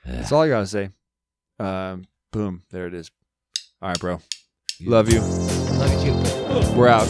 That's 0.04 0.30
all 0.30 0.42
I 0.42 0.48
gotta 0.48 0.66
say. 0.66 0.90
Um, 1.58 2.04
boom, 2.32 2.64
there 2.70 2.86
it 2.86 2.92
is. 2.92 3.10
All 3.80 3.88
right, 3.88 3.98
bro. 3.98 4.20
Love 4.82 5.10
you. 5.10 5.20
Love 5.20 6.04
you 6.04 6.12
too. 6.12 6.76
We're 6.76 6.88
out. 6.88 7.08